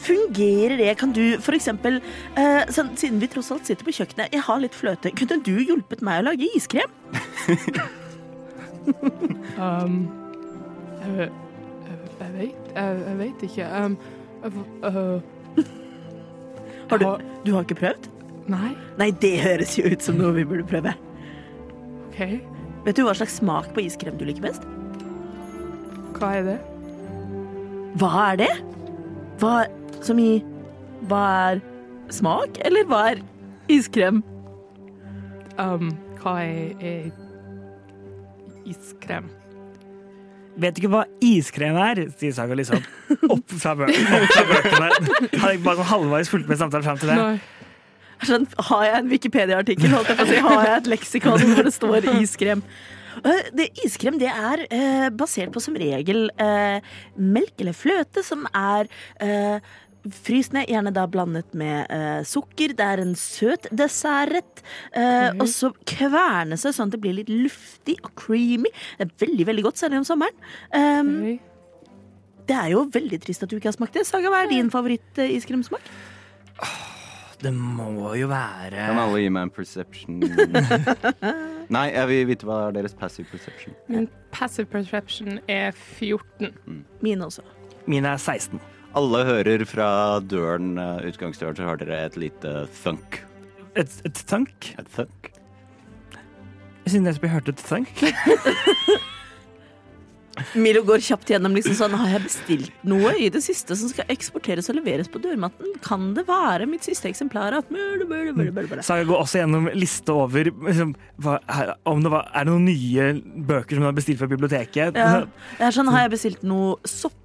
fungerer 0.04 0.76
det? 0.80 0.90
Kan 1.00 1.12
du 1.16 1.22
eksempel 1.56 2.00
eh, 2.38 2.62
sånn, 2.72 2.94
Siden 3.00 3.20
vi 3.22 3.28
tross 3.32 3.50
alt 3.54 3.68
sitter 3.68 3.86
på 3.86 3.94
kjøkkenet, 3.96 4.34
jeg 4.34 4.44
har 4.46 4.62
litt 4.62 4.76
fløte, 4.76 5.12
kunne 5.16 5.40
du 5.44 5.54
hjulpet 5.62 6.04
meg 6.04 6.22
å 6.22 6.28
lage 6.30 6.48
iskrem? 6.56 6.90
Um, 9.56 9.94
jeg, 11.00 11.28
jeg, 11.28 11.98
jeg 12.20 12.32
vet 12.34 12.64
jeg, 12.74 12.98
jeg 13.06 13.16
vet 13.20 13.44
ikke. 13.46 13.68
Um, 13.70 13.94
øh, 14.84 15.64
Har 16.90 17.00
du, 17.00 17.06
du 17.46 17.52
har 17.54 17.64
ikke 17.64 17.78
prøvd? 17.78 18.10
Nei, 18.52 18.74
Nei, 19.00 19.08
det 19.22 19.38
høres 19.40 19.78
jo 19.78 19.88
ut 19.88 20.04
som 20.04 20.18
noe 20.20 20.34
vi 20.36 20.44
burde 20.48 20.66
prøve. 20.68 20.92
OK. 22.10 22.20
Vet 22.84 22.98
du 22.98 23.06
hva 23.06 23.14
slags 23.16 23.38
smak 23.40 23.70
på 23.72 23.86
iskrem 23.86 24.18
du 24.20 24.26
liker 24.28 24.44
best? 24.44 24.66
Hva 26.18 26.34
er 26.38 26.44
det? 26.50 26.58
Hva 28.02 28.10
er 28.26 28.40
det? 28.42 28.52
Hva 29.40 29.54
som 30.06 30.18
i 30.20 30.42
Hva 31.08 31.22
er 31.52 31.62
smak, 32.14 32.60
eller 32.64 32.86
hva 32.88 33.00
er 33.12 33.22
iskrem? 33.72 34.22
Um, 35.58 35.90
hva 36.20 36.38
er, 36.44 36.74
er 36.80 37.10
iskrem? 38.68 39.28
Vet 40.60 40.76
du 40.76 40.84
ikke 40.84 40.92
hva 40.92 41.02
iskrem 41.24 41.76
er? 41.82 42.04
sier 42.20 42.34
Saga 42.36 42.54
liksom 42.58 42.78
opp 43.34 43.54
fra, 43.58 43.74
bø 43.78 43.88
opp 43.90 44.28
fra 44.30 44.44
bøkene. 44.52 44.90
Hadde 45.34 45.52
jeg 45.56 45.62
bare 45.66 45.86
halvveis 45.90 46.30
fulgt 46.30 46.50
med 46.50 46.60
samtalen 46.60 46.86
fram 46.86 47.00
til 47.02 47.10
det. 47.10 47.20
Sånn, 48.24 48.46
har 48.70 48.84
jeg 48.86 49.00
en 49.02 49.08
Wikipedia-artikkel, 49.10 49.96
si, 50.30 50.36
har 50.40 50.60
jeg 50.68 50.76
et 50.78 50.92
leksikon 50.94 51.42
hvor 51.42 51.66
det 51.66 51.72
står 51.74 52.06
iskrem? 52.22 52.62
Eh, 53.18 53.50
Det, 53.54 53.66
iskrem 53.84 54.16
det 54.22 54.30
er 54.30 54.62
eh, 54.70 55.08
basert 55.14 55.52
på 55.54 55.60
som 55.62 55.74
regel 55.78 56.28
eh, 56.40 56.78
melk 57.18 57.60
eller 57.62 57.76
fløte 57.76 58.22
som 58.26 58.46
er 58.58 58.88
eh, 59.22 59.58
fryst 60.12 60.52
ned, 60.54 60.68
gjerne 60.68 60.92
da 60.94 61.06
blandet 61.10 61.54
med 61.56 61.88
uh, 61.88 62.20
sukker. 62.26 62.74
Det 62.76 62.86
er 62.86 63.02
en 63.02 63.14
søt 63.18 63.68
dessertrett. 63.72 64.64
Uh, 64.94 65.32
mm. 65.32 65.42
Og 65.44 65.50
så 65.52 65.72
kverne 65.88 66.58
seg 66.60 66.76
sånn 66.76 66.92
at 66.92 66.96
det 66.96 67.02
blir 67.04 67.16
litt 67.20 67.32
luftig 67.32 67.96
og 68.02 68.12
creamy. 68.20 68.72
Det 68.98 69.08
er 69.08 69.14
veldig 69.26 69.48
veldig 69.50 69.66
godt, 69.68 69.82
særlig 69.82 70.02
om 70.02 70.08
sommeren. 70.08 70.48
Um, 70.74 71.14
mm. 71.24 71.94
det 72.50 72.58
er 72.60 72.74
jo 72.74 72.84
veldig 72.94 73.20
trist 73.24 73.46
at 73.46 73.52
du 73.52 73.58
ikke 73.58 73.72
har 73.72 73.78
smakt 73.78 73.96
det. 73.96 74.06
Saga, 74.08 74.32
hva 74.32 74.44
er 74.44 74.52
din 74.52 74.72
favoritt-iskremsmak? 74.74 75.94
Det 77.44 77.50
må 77.52 78.14
jo 78.16 78.28
være 78.30 78.70
Kan 78.72 78.98
alle 79.02 79.18
gi 79.20 79.32
meg 79.32 79.48
en 79.48 79.50
perception? 79.52 80.22
Nei, 81.74 81.88
jeg 81.92 82.08
vil 82.08 82.28
vite 82.30 82.48
hva 82.48 82.60
er 82.68 82.76
deres 82.76 82.94
passive 82.96 83.28
perception. 83.28 83.74
Min 83.88 84.06
passive 84.32 84.68
perception 84.70 85.40
er 85.48 85.72
14. 85.72 86.54
Mine 87.04 87.26
også. 87.26 87.44
Mine 87.90 88.14
er 88.14 88.20
16. 88.20 88.60
Alle 88.94 89.24
hører 89.26 89.64
fra 89.66 89.88
døren, 90.22 90.76
eh, 90.78 91.06
utgangsdøren, 91.10 91.56
så 91.58 91.66
har 91.66 91.80
dere 91.80 92.04
et 92.06 92.18
lite 92.20 92.68
thunk. 92.82 93.22
Et, 93.74 93.90
et 94.06 94.20
thunk? 94.30 94.74
Et 94.78 94.90
thunk? 94.94 95.32
Jeg 96.84 96.92
synes 96.92 97.18
jeg 97.18 97.32
hørte 97.32 97.50
et 97.50 97.64
thunk. 97.64 97.90
Milo 100.58 100.80
går 100.82 101.02
kjapt 101.04 101.30
gjennom 101.30 101.54
liksom 101.54 101.76
sånn 101.78 101.92
Har 101.94 102.08
jeg 102.10 102.24
bestilt 102.24 102.86
noe 102.86 103.12
i 103.22 103.28
det 103.30 103.38
siste 103.44 103.76
som 103.78 103.90
skal 103.90 104.08
eksporteres 104.10 104.66
og 104.70 104.78
leveres 104.80 105.10
på 105.10 105.20
dørmatten? 105.22 105.76
Kan 105.84 106.08
det 106.16 106.24
være 106.26 106.66
mitt 106.70 106.86
siste 106.86 107.06
eksemplar? 107.10 107.54
At 107.60 107.70
møle. 107.70 108.82
Saga 108.82 109.06
går 109.06 109.20
også 109.20 109.42
gjennom 109.42 109.68
liste 109.78 110.14
over 110.14 110.50
liksom, 110.50 110.94
hva, 111.22 111.38
er, 111.46 111.74
om 111.86 112.02
det 112.02 112.14
var, 112.14 112.30
er 112.34 112.48
det 112.48 112.54
noen 112.54 112.66
nye 112.66 113.10
bøker 113.46 113.76
som 113.76 113.84
hun 113.84 113.90
har 113.92 113.98
bestilt 113.98 114.22
fra 114.22 114.30
biblioteket. 114.30 114.98
Ja. 114.98 115.22
Det 115.58 115.68
er 115.68 115.76
sånn, 115.76 115.92
har 115.94 116.06
jeg 116.06 116.16
bestilt 116.16 116.42
noe 116.46 116.80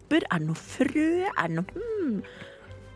sopper? 0.09 0.25
Er 0.31 0.39
det 0.39 0.47
noe 0.49 0.57
frø? 0.57 1.09
Er 1.29 1.47
det 1.47 1.55
noe 1.59 1.65
hmm. 1.75 2.21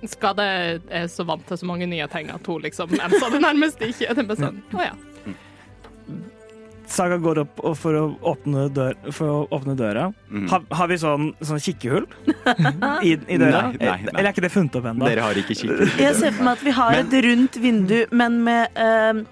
Skade 0.03 0.43
er 0.91 1.07
så 1.07 1.23
vant 1.23 1.45
til 1.47 1.57
så 1.57 1.65
mange 1.65 1.87
nye 1.87 2.05
ting 2.11 2.29
at 2.29 2.43
hun 2.47 2.61
liksom 2.61 2.91
ensa 2.91 3.29
det 3.31 3.39
nærmest 3.39 3.79
ikke. 3.79 4.11
Det 4.11 4.19
er 4.19 4.27
bare 4.27 4.41
sånn, 4.41 4.57
å 4.75 4.83
ja. 4.83 4.93
Saga 6.93 7.15
går 7.17 7.39
opp 7.45 7.61
og 7.63 7.77
for, 7.79 7.95
å 7.95 8.33
åpne 8.33 8.65
dør, 8.75 8.97
for 9.15 9.31
å 9.31 9.37
åpne 9.55 9.77
døra. 9.79 10.09
Mm. 10.27 10.49
Har, 10.51 10.65
har 10.75 10.89
vi 10.91 10.97
sånn, 10.99 11.29
sånn 11.39 11.61
kikkehull 11.63 12.03
i, 13.07 13.13
i 13.15 13.37
døra? 13.39 13.69
Nei, 13.71 13.77
nei, 13.79 13.87
nei. 13.87 14.11
Eller 14.11 14.27
er 14.27 14.33
ikke 14.33 14.43
det 14.43 14.51
funnet 14.51 14.75
opp 14.75 14.89
ennå? 14.91 15.07
Dere 15.07 15.23
har 15.23 15.39
ikke 15.39 15.55
kikkehull. 15.55 15.93
Jeg 16.03 16.17
ser 16.19 16.35
for 16.35 16.49
meg 16.49 16.59
at 16.59 16.65
vi 16.67 16.73
har 16.81 16.99
et 16.99 17.15
rundt 17.29 17.59
vindu, 17.63 17.95
men 18.11 18.35
med 18.43 18.83
eh, 18.83 19.23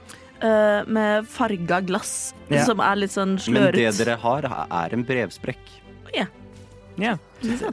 eh, 0.48 0.88
med 0.88 1.28
farga 1.36 1.82
glass 1.84 2.16
Ja. 2.48 2.64
som 2.66 2.80
er 2.80 3.04
litt 3.04 3.12
sånn 3.12 3.36
Men 3.52 3.68
det 3.76 3.92
dere 4.00 4.16
har, 4.24 4.48
er 4.48 4.96
en 4.96 5.04
brevsprekk. 5.12 5.76
Ja. 6.16 6.30
Ja. 6.96 7.18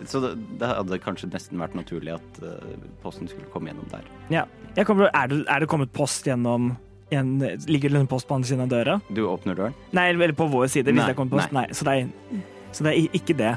Så 0.09 0.21
det, 0.23 0.35
det 0.61 0.69
hadde 0.71 0.99
kanskje 1.03 1.31
nesten 1.33 1.61
vært 1.61 1.77
naturlig 1.77 2.15
at 2.17 2.43
uh, 2.43 2.75
posten 3.03 3.29
skulle 3.31 3.49
komme 3.53 3.73
gjennom 3.73 3.89
der. 3.93 4.09
ja. 4.33 4.47
Jeg 4.79 4.87
kommer, 4.87 5.09
er, 5.11 5.27
det, 5.27 5.41
er 5.51 5.65
det 5.65 5.67
kommet 5.67 5.91
post 5.91 6.29
gjennom 6.29 6.69
en, 7.11 7.31
Ligger 7.67 7.91
det 7.91 8.03
en 8.05 8.11
post 8.11 8.29
på 8.29 8.37
andre 8.37 8.47
siden 8.47 8.63
av 8.63 8.69
døra? 8.71 8.99
Du 9.11 9.25
åpner 9.27 9.57
døren. 9.59 9.75
Nei, 9.97 10.05
eller 10.13 10.35
på 10.37 10.47
vår 10.53 10.69
side. 10.71 10.93
hvis 10.93 11.01
Nei, 11.01 11.09
det 11.09 11.17
er 11.17 11.19
kommet 11.19 11.35
post. 11.35 11.55
Nei. 11.57 11.65
så, 11.75 11.87
det 11.89 11.95
er, 11.97 12.45
så 12.77 12.87
det 12.87 12.93
er 12.93 13.17
ikke 13.19 13.35
det. 13.39 13.55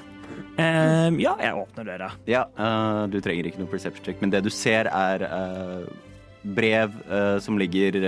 Um, 0.56 1.20
ja, 1.22 1.36
jeg 1.40 1.60
åpner 1.60 1.92
døra. 1.92 2.08
Ja, 2.32 2.46
uh, 2.58 3.04
du 3.12 3.20
trenger 3.22 3.52
ikke 3.52 3.62
noe 3.62 3.70
perception 3.70 4.08
check, 4.08 4.24
men 4.24 4.34
det 4.34 4.42
du 4.48 4.50
ser 4.50 4.90
er 4.90 5.28
uh, 5.28 5.86
brev 6.42 6.96
som 7.44 7.60
ligger 7.62 8.00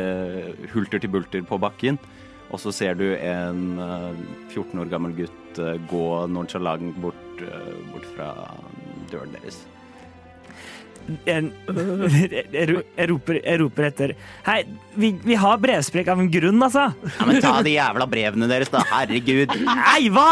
hulter 0.72 1.04
til 1.04 1.12
bulter 1.14 1.44
på 1.46 1.60
bakken. 1.62 2.00
Og 2.54 2.62
så 2.62 2.74
ser 2.74 2.98
du 2.98 3.08
en 3.14 3.80
eh, 3.82 4.24
14 4.54 4.82
år 4.82 4.90
gammel 4.92 5.14
gutt 5.18 5.60
gå 5.90 6.06
nonchalant 6.30 6.98
bort, 7.02 7.23
eh, 7.48 7.70
bort 7.92 8.10
fra 8.16 8.32
døren 9.12 9.36
deres. 9.38 9.62
Jeg, 11.28 11.50
jeg, 11.68 12.44
jeg, 12.56 13.08
roper, 13.12 13.40
jeg 13.42 13.60
roper 13.60 13.88
etter 13.90 14.14
Hei, 14.46 14.62
vi, 14.96 15.10
vi 15.26 15.36
har 15.36 15.58
brevsprekk 15.60 16.08
av 16.14 16.22
en 16.24 16.30
grunn, 16.32 16.64
altså! 16.64 16.86
Ja, 17.18 17.26
men 17.28 17.42
ta 17.44 17.58
de 17.66 17.74
jævla 17.74 18.08
brevene 18.08 18.48
deres, 18.48 18.72
da! 18.72 18.86
Herregud! 18.88 19.52
Nei, 19.68 20.08
hva?! 20.16 20.30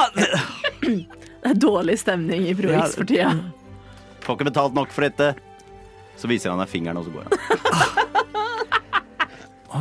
Det 0.80 1.51
er 1.51 1.58
dårlig 1.60 1.98
stemning 2.00 2.46
i 2.48 2.56
Pro 2.56 2.72
Ja. 2.72 2.86
For 2.94 3.10
tida. 3.10 3.34
Får 4.24 4.38
ikke 4.38 4.48
betalt 4.51 4.77
nok 4.77 4.94
for 4.96 5.08
dette! 5.10 5.34
Så 6.22 6.30
viser 6.30 6.53
han 6.53 6.62
deg 6.62 6.70
fingeren, 6.72 7.01
og 7.01 7.08
så 7.08 7.12
går 7.15 7.27
han. 7.27 7.32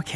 OK. 0.01 0.15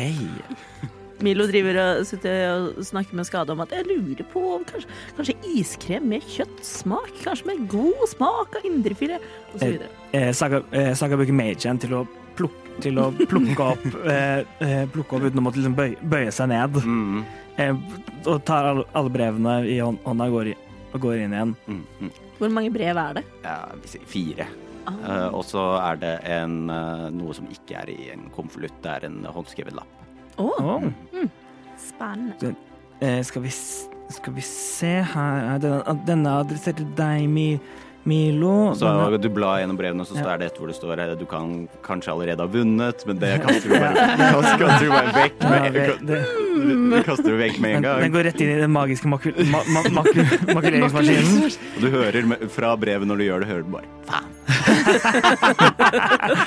Milo 1.25 1.47
driver 1.49 1.79
og 1.83 2.03
sitter 2.09 2.43
og 2.53 2.83
snakker 2.85 3.19
med 3.19 3.29
Skade 3.29 3.55
om 3.55 3.63
at 3.65 3.73
jeg 3.75 3.87
lurer 3.89 4.27
på 4.33 4.43
om 4.59 4.67
kanskje, 4.69 4.91
kanskje 5.19 5.37
iskrem 5.55 6.11
med 6.15 6.27
kjøttsmak? 6.35 7.15
Kanskje 7.23 7.49
med 7.53 7.65
god 7.73 8.05
smak 8.13 8.59
av 8.61 8.69
indrefilet? 8.69 9.25
Og 9.53 9.57
så 9.63 9.71
videre. 9.73 9.89
Eh, 10.13 10.33
Saga, 10.37 10.63
eh, 10.73 10.93
Saga 10.99 11.19
bruker 11.21 11.37
Magen 11.37 11.81
til 11.83 11.97
å 11.97 12.05
plukke, 12.39 12.77
til 12.85 12.99
å 12.99 13.09
plukke 13.15 13.71
opp 13.71 13.89
eh, 14.11 14.45
eh, 14.65 14.85
Plukke 14.93 15.17
opp 15.17 15.29
uten 15.31 15.41
å 15.41 15.47
måtte 15.47 15.63
liksom 15.63 15.79
bøye, 15.79 15.97
bøye 16.03 16.35
seg 16.35 16.51
ned. 16.53 16.79
Mm, 16.85 17.25
Eh, 17.57 17.75
og 18.27 18.45
tar 18.47 18.67
alle, 18.67 18.85
alle 18.99 19.11
brevene 19.15 19.59
i 19.71 19.79
hånda 19.79 20.27
og 20.27 20.39
går, 20.39 20.51
i, 20.51 20.55
og 20.91 21.03
går 21.05 21.21
inn 21.23 21.35
igjen. 21.37 21.57
mm, 21.69 21.83
mm. 22.01 22.13
Hvor 22.41 22.51
mange 22.51 22.73
brev 22.75 22.99
er 22.99 23.21
det? 23.21 23.23
Ja, 23.45 23.59
fire. 24.11 24.49
Ah. 24.91 24.97
Eh, 24.99 25.29
og 25.29 25.45
så 25.47 25.63
er 25.79 26.01
det 26.03 26.15
en, 26.35 26.57
eh, 26.71 27.05
noe 27.15 27.37
som 27.37 27.47
ikke 27.47 27.79
er 27.85 27.93
i 27.95 28.11
en 28.13 28.27
konvolutt, 28.35 28.75
det 28.83 28.91
er 28.97 29.07
en 29.09 29.23
håndskrevet 29.37 29.77
lapp. 29.79 30.01
Å, 30.39 30.81
Mm. 31.15 31.31
spennende. 31.79 32.55
eh, 33.01 33.23
skal, 33.23 33.43
vi, 33.43 33.51
skal 34.11 34.33
vi 34.35 34.41
se 34.41 35.03
her 35.03 35.55
er 35.55 35.59
denne, 35.63 36.05
Denne 36.07 36.27
er 36.29 36.41
adressert 36.45 36.77
til 36.77 36.87
deg, 36.97 37.29
Mi, 37.29 37.61
Milo 38.05 38.75
Så 38.75 38.85
denne- 38.85 39.19
du 39.21 39.29
blar 39.31 39.61
gjennom 39.63 39.77
brevene, 39.79 40.01
og 40.01 40.07
så 40.09 40.17
Ja. 40.19 40.35
er 40.35 40.39
det 40.39 40.47
et 40.53 40.59
hvor 40.59 40.67
det 40.69 40.77
står 40.77 40.99
eh, 40.99 41.15
du 41.17 41.25
kan 41.25 41.69
kanskje 41.83 42.13
allerede 42.13 42.39
ha 42.41 42.47
vunnet, 42.47 43.07
men 43.07 43.19
det 43.19 43.41
kaster 43.47 43.69
du 43.69 43.79
bare, 43.79 43.95
kaster 44.35 44.79
du 44.85 44.89
bare 44.91 45.13
vekk 45.15 45.33
Ja, 45.41 45.71
det- 45.71 46.07
det- 46.07 46.27
du 46.91 47.03
kaster 47.03 47.25
det 47.31 47.39
vekk 47.41 47.61
med 47.61 47.77
en 47.77 47.83
den, 47.83 48.01
den 48.03 48.13
går 48.13 48.25
rett 48.25 48.41
inn 48.41 48.51
i 48.51 48.61
den 48.61 48.71
magiske 48.73 49.07
makul, 49.09 49.33
ma, 49.51 49.63
ma, 49.69 49.83
makul, 50.03 50.25
makuleringsmaskinen. 50.55 51.57
Og 51.77 51.81
du 51.81 51.91
hører 51.91 52.27
med- 52.27 52.51
fra 52.51 52.77
brevet 52.77 53.07
når 53.07 53.17
du 53.19 53.25
gjør 53.25 53.41
det, 53.41 53.49
hører 53.49 53.63
du 53.65 53.71
bare 53.71 53.89
faen. 54.05 54.27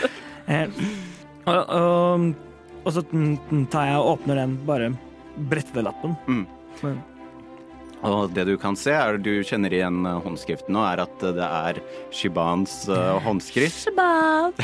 Eh, 0.48 0.67
og, 1.46 1.70
og, 1.70 2.36
og 2.88 2.94
så 2.96 3.03
mm, 3.12 3.67
tar 3.74 3.89
jeg 3.89 4.00
og 4.00 4.13
åpner 4.15 4.39
den, 4.39 4.56
bare 4.67 4.89
bretter 5.51 5.84
lappen. 5.86 6.15
Mm. 6.27 6.46
Men- 6.86 7.03
Og 8.08 8.29
det 8.34 8.46
du 8.46 8.53
kan 8.62 8.75
se, 8.77 8.91
er 8.94 9.17
du 9.17 9.41
kjenner 9.44 9.74
igjen 9.74 10.06
eh, 10.06 10.20
håndskriften 10.24 10.72
nå, 10.75 10.84
er 10.86 11.01
at 11.03 11.24
eh, 11.25 11.34
det 11.34 11.48
er 11.48 11.79
Shibans 12.13 12.75
uh, 12.88 13.17
håndskrift. 13.25 13.88
Shiban. 13.88 14.53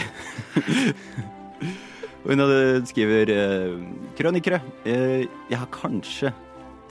Og 2.24 2.30
hun 2.32 2.86
skriver 2.88 3.32
uh, 3.34 3.82
krønikere. 4.16 4.62
uh, 4.86 5.26
jeg 5.50 5.60
har 5.60 5.68
kanskje 5.74 6.32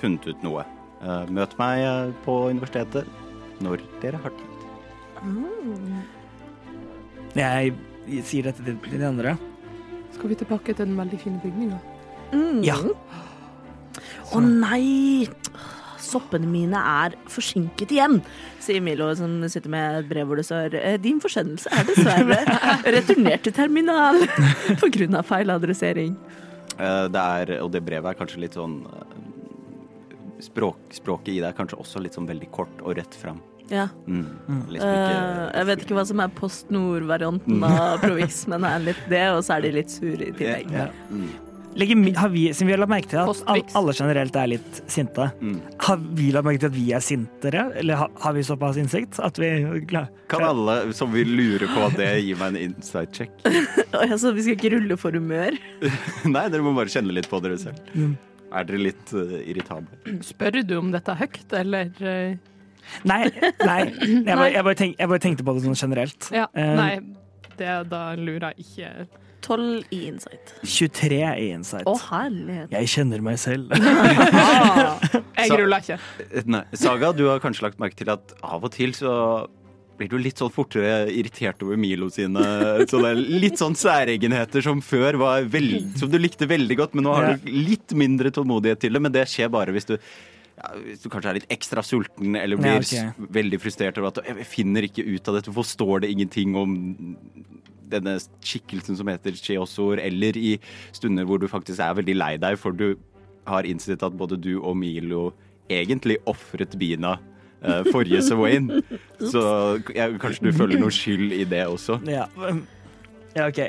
funnet 0.02 0.26
ut 0.28 0.42
noe. 0.44 0.66
Uh, 1.02 1.24
møt 1.30 1.54
meg 1.62 2.12
på 2.26 2.34
universitetet 2.50 3.06
når 3.62 3.80
dere 4.02 4.18
har 4.20 4.34
tid. 4.34 4.50
Jeg 7.38 7.72
sier 8.26 8.50
dette 8.50 8.66
til 8.66 8.98
de 8.98 9.06
andre. 9.08 9.38
Skal 10.12 10.32
vi 10.32 10.38
tilbake 10.38 10.74
til 10.74 10.86
den 10.86 10.98
veldig 10.98 11.20
fine 11.20 11.40
bygninga? 11.42 11.78
Mm. 12.32 12.62
Ja. 12.66 12.78
Å 14.32 14.40
nei! 14.44 15.28
Soppene 16.02 16.48
mine 16.50 16.76
er 16.76 17.14
forsinket 17.30 17.92
igjen, 17.94 18.18
sier 18.60 18.82
Milo, 18.84 19.06
som 19.16 19.38
sitter 19.48 19.72
med 19.72 20.00
et 20.02 20.08
brev 20.10 20.28
hvor 20.28 20.36
det 20.36 20.44
står 20.44 20.74
«Eh, 20.76 20.96
Din 21.00 21.22
forsendelse 21.22 21.70
er 21.72 21.86
dessverre 21.88 22.40
returnert 22.96 23.46
til 23.46 23.54
terminal 23.56 24.20
av 24.26 25.24
feil 25.28 25.54
adressering. 25.54 26.16
Eh, 26.76 27.06
det 27.12 27.22
er, 27.22 27.54
og 27.62 27.70
det 27.72 27.84
brevet 27.86 28.12
er 28.12 28.18
kanskje 28.18 28.42
litt 28.44 28.58
sånn 28.58 28.82
eh, 28.90 29.16
språk, 30.44 30.82
Språket 30.98 31.32
i 31.36 31.40
det 31.40 31.52
er 31.52 31.56
kanskje 31.56 31.80
også 31.80 32.02
litt 32.04 32.18
sånn 32.18 32.28
veldig 32.28 32.50
kort 32.52 32.84
og 32.84 32.98
rett 32.98 33.16
fram. 33.16 33.40
Ja. 33.72 33.86
Mm. 34.06 34.26
Liksom 34.68 34.90
ikke- 34.92 35.22
uh, 35.22 35.46
jeg 35.56 35.66
vet 35.70 35.86
ikke 35.86 35.96
hva 35.96 36.04
som 36.10 36.20
er 36.20 36.28
Post 36.36 36.68
Nord-varianten 36.74 37.64
av 37.64 38.02
Provix, 38.04 38.42
men 38.52 38.64
er 38.68 38.84
litt 38.90 39.00
det, 39.08 39.24
og 39.32 39.40
så 39.46 39.56
er 39.56 39.64
de 39.66 39.72
litt 39.80 39.90
sure 39.90 40.28
i 40.28 40.34
tillegg. 40.36 40.70
Ja. 40.76 40.90
Mm. 41.10 41.30
Legger, 41.72 42.16
har 42.20 42.28
vi, 42.28 42.40
som 42.52 42.66
vi 42.68 42.74
har 42.74 42.80
lagt 42.82 42.90
merke 42.92 43.08
til 43.08 43.18
at 43.24 43.70
alle 43.80 43.92
generelt 43.96 44.34
er 44.36 44.46
litt 44.52 44.80
sinte, 44.92 45.30
Mm. 45.40 45.54
har 45.80 45.96
vi 46.18 46.26
lagt 46.34 46.44
merke 46.44 46.60
til 46.60 46.68
at 46.68 46.74
vi 46.76 46.92
er 46.92 47.00
sintere? 47.00 47.62
Eller 47.80 47.96
har, 47.96 48.10
har 48.20 48.34
vi 48.36 48.42
såpass 48.44 48.76
innsikt 48.76 49.16
at 49.24 49.38
vi 49.40 49.48
klar, 49.88 50.10
Kan 50.28 50.44
alle 50.44 50.92
som 50.92 51.10
vil 51.16 51.32
lure 51.32 51.64
på 51.72 51.86
det, 51.96 52.10
gi 52.26 52.34
meg 52.34 52.52
en 52.52 52.60
insight 52.74 53.10
check? 53.16 53.30
Så 54.20 54.34
vi 54.36 54.42
skal 54.44 54.58
ikke 54.58 54.74
rulle 54.76 54.98
for 55.00 55.12
humør. 55.16 55.56
Nei, 56.28 56.44
dere 56.52 56.60
må 56.60 56.74
bare 56.76 56.92
kjenne 56.92 57.16
litt 57.16 57.30
på 57.32 57.40
dere 57.40 57.56
selv. 57.56 57.80
Mm. 57.96 58.18
Er 58.52 58.64
dere 58.68 58.76
litt 58.84 59.12
uh, 59.16 59.38
irritable? 59.40 60.20
Spør 60.20 60.60
du 60.68 60.76
om 60.76 60.90
dette 60.92 61.08
er 61.08 61.22
høyt, 61.24 61.52
eller 61.56 61.88
eh, 62.04 62.34
Nei, 63.08 63.24
nei. 63.64 63.80
Jeg, 63.88 64.36
bare, 64.36 64.52
jeg, 64.52 64.64
bare 64.68 64.78
tenk, 64.78 64.94
jeg 64.98 65.12
bare 65.14 65.22
tenkte 65.24 65.46
på 65.46 65.56
det 65.56 65.64
sånn 65.66 65.78
generelt. 65.78 66.30
Ja. 66.34 66.46
Eh, 66.52 66.72
Nei, 66.78 66.92
det, 67.58 67.74
da 67.90 68.04
lurer 68.18 68.52
jeg 68.52 68.66
ikke 68.66 68.92
12 69.42 69.82
i 69.90 70.04
insight. 70.06 70.52
23 70.62 71.18
i 71.42 71.48
insight. 71.52 71.88
Å, 71.90 71.96
herlighet. 72.12 72.70
Jeg 72.72 72.90
kjenner 72.92 73.24
meg 73.24 73.40
selv. 73.42 73.72
ah, 73.74 75.02
Jeg 75.40 75.58
ruller 75.58 75.82
ikke. 75.82 75.98
Nei. 76.46 76.62
Saga, 76.78 77.10
du 77.16 77.26
har 77.30 77.42
kanskje 77.42 77.66
lagt 77.66 77.82
merke 77.82 77.98
til 77.98 78.12
at 78.14 78.36
av 78.42 78.62
og 78.62 78.72
til 78.76 78.94
så 78.96 79.16
blir 79.98 80.08
du 80.08 80.16
litt 80.22 80.40
sånn 80.40 80.50
fortere 80.52 81.10
irritert 81.12 81.62
over 81.62 81.78
Milo 81.78 82.08
sine 82.10 82.42
sånne 82.90 83.12
litt 83.14 83.60
sånn 83.60 83.76
særegenheter 83.78 84.64
som 84.64 84.80
før 84.82 85.18
var 85.20 85.48
veld, 85.52 85.92
som 86.00 86.10
du 86.10 86.16
likte 86.18 86.48
veldig 86.50 86.78
godt, 86.80 86.96
men 86.96 87.06
nå 87.06 87.14
har 87.14 87.34
du 87.34 87.50
litt 87.52 87.92
mindre 87.98 88.32
tålmodighet 88.34 88.82
til 88.82 88.96
det. 88.96 89.02
Men 89.04 89.14
det 89.14 89.26
skjer 89.30 89.52
bare 89.52 89.74
hvis 89.74 89.90
du 89.90 89.96
ja, 90.62 90.72
hvis 90.78 91.02
du 91.02 91.08
kanskje 91.10 91.32
er 91.32 91.38
litt 91.40 91.52
ekstra 91.52 91.82
sulten 91.84 92.36
eller 92.38 92.60
blir 92.60 92.78
Ja, 92.78 93.08
okay. 93.10 93.28
veldig 93.40 93.60
frustrert 93.62 93.98
over 93.98 94.12
at 94.12 94.20
du 94.22 94.44
finner 94.46 94.86
ikke 94.86 95.04
ut 95.04 95.28
av 95.28 95.40
dette, 95.40 95.54
forstår 95.54 96.04
det 96.04 96.12
ingenting 96.14 96.54
om 96.58 96.76
denne 97.92 98.16
skikkelsen 98.40 98.96
som 98.96 99.10
heter 99.10 99.36
Cheosor, 99.36 100.00
eller 100.00 100.38
i 100.38 100.54
stunder 100.96 101.26
hvor 101.28 101.42
du 101.42 101.48
faktisk 101.50 101.82
er 101.82 101.98
veldig 101.98 102.16
lei 102.16 102.36
deg, 102.40 102.56
for 102.60 102.72
du 102.72 102.94
har 103.48 103.66
innsett 103.66 104.02
at 104.06 104.16
både 104.16 104.38
du 104.40 104.54
og 104.60 104.76
Milo 104.78 105.32
egentlig 105.72 106.18
ofret 106.30 106.78
Bina 106.78 107.16
uh, 107.64 107.82
forrige 107.90 108.22
Sawain. 108.22 108.70
Så 109.32 109.42
ja, 109.96 110.08
kanskje 110.22 110.48
du 110.48 110.56
føler 110.56 110.80
noe 110.80 110.94
skyld 110.94 111.34
i 111.34 111.44
det 111.48 111.66
også. 111.66 111.98
Ja, 112.08 112.28
ja 113.36 113.48
OK. 113.48 113.64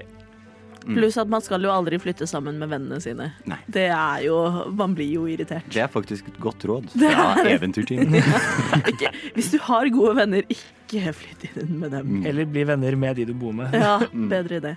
Pluss 0.83 1.17
at 1.21 1.31
man 1.31 1.43
skal 1.45 1.63
jo 1.63 1.71
aldri 1.73 1.99
flytte 2.01 2.27
sammen 2.29 2.59
med 2.61 2.71
vennene 2.73 2.99
sine. 3.03 3.29
Nei. 3.49 3.59
Det 3.71 3.87
er 3.93 4.25
jo 4.27 4.37
Man 4.75 4.95
blir 4.97 5.09
jo 5.15 5.25
irritert. 5.31 5.67
Det 5.71 5.81
er 5.83 5.91
faktisk 5.91 6.27
et 6.33 6.39
godt 6.43 6.65
råd 6.69 6.89
fra 6.93 7.47
Eventyrteam. 7.49 8.13
Ikke, 8.91 9.11
hvis 9.37 9.51
du 9.53 9.59
har 9.63 9.89
gode 9.93 10.15
venner, 10.19 10.45
ikke 10.51 11.13
flytt 11.15 11.47
inn 11.53 11.75
med 11.81 11.93
dem. 11.95 12.21
Eller 12.27 12.47
bli 12.49 12.65
venner 12.67 12.97
med 12.99 13.17
de 13.19 13.27
du 13.29 13.33
bor 13.37 13.55
med. 13.55 13.73
Ja, 13.77 13.97
bedre 14.33 14.59
idé. 14.61 14.75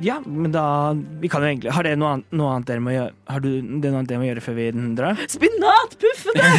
Ja, 0.00 0.20
men 0.26 0.52
da 0.54 0.94
Vi 1.20 1.28
kan 1.30 1.42
jo 1.42 1.48
egentlig 1.50 1.72
Har 1.74 1.86
det 1.86 1.96
noe 1.98 2.12
annet, 2.16 2.26
noe 2.38 2.52
annet 2.54 2.68
dere 2.70 2.82
må 2.84 2.92
gjøre 2.94 3.12
Har 3.32 3.42
du 3.42 3.48
det 3.50 3.90
noe 3.90 4.00
annet 4.00 4.10
dere 4.10 4.20
må 4.22 4.28
gjøre 4.28 4.44
før 4.44 4.56
vi 4.58 4.66
drar? 4.98 5.22
Spinatpuffene! 5.30 6.50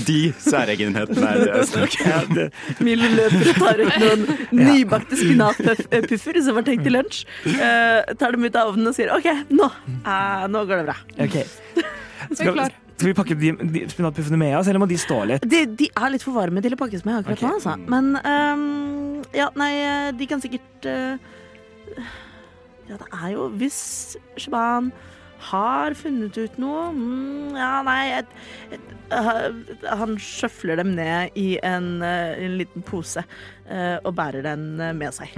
De 0.08 0.18
særegenhetene 0.42 1.26
er 1.30 1.40
det 1.40 1.48
jeg 1.50 1.66
snakker 1.72 2.12
om. 2.16 2.38
Ja, 2.38 2.46
Milo 2.82 3.08
løper 3.12 3.50
og 3.52 3.58
tar 3.60 3.82
ut 3.82 3.96
noen 4.02 4.22
nybakte 4.70 5.18
spinatpuffer 5.20 6.40
som 6.44 6.58
var 6.58 6.66
tenkt 6.66 6.86
til 6.86 6.96
lunsj. 6.96 7.20
Uh, 7.46 8.00
tar 8.18 8.34
dem 8.34 8.46
ut 8.46 8.58
av 8.58 8.72
ovnen 8.72 8.90
og 8.90 8.96
sier 8.96 9.12
OK, 9.14 9.28
nå, 9.52 9.68
uh, 10.06 10.46
nå 10.50 10.64
går 10.66 10.82
det 10.82 10.86
bra. 10.88 10.96
Okay. 11.26 11.44
Er. 12.40 12.72
Skal 13.00 13.08
vi 13.08 13.16
pakke 13.16 13.36
de, 13.38 13.52
de 13.72 13.84
spinatpuffene 13.88 14.40
med 14.40 14.56
oss, 14.58 14.68
eller 14.68 14.82
må 14.82 14.88
de 14.90 14.98
stå 15.00 15.22
litt? 15.30 15.44
De, 15.48 15.62
de 15.78 15.86
er 15.88 16.10
litt 16.12 16.24
for 16.24 16.36
varme 16.36 16.60
til 16.64 16.76
å 16.76 16.80
pakkes 16.80 17.06
med 17.06 17.20
akkurat 17.22 17.38
okay. 17.38 17.48
nå, 17.48 17.54
altså. 17.56 17.76
Men 17.88 18.10
um, 18.20 19.22
ja, 19.36 19.46
nei, 19.56 19.70
eh, 19.80 20.08
de 20.18 20.28
kan 20.28 20.42
sikkert 20.42 20.88
eh, 20.90 21.30
Ja, 22.90 22.98
det 22.98 23.08
er 23.14 23.30
jo 23.36 23.46
Hvis 23.60 23.80
Shaban 24.40 24.90
har 25.50 25.94
funnet 25.96 26.36
ut 26.36 26.58
noe 26.60 26.90
mm, 26.92 27.56
Ja, 27.56 27.70
nei 27.86 28.00
jeg, 28.10 28.26
jeg, 28.74 29.54
Han 30.02 30.18
sjøfler 30.20 30.80
dem 30.80 30.94
ned 30.98 31.38
i 31.38 31.54
en, 31.66 31.98
eh, 32.04 32.36
en 32.44 32.58
liten 32.60 32.84
pose 32.86 33.24
eh, 33.24 33.96
og 34.02 34.14
bærer 34.18 34.44
den 34.46 34.72
eh, 34.80 34.94
med 34.96 35.16
seg. 35.16 35.32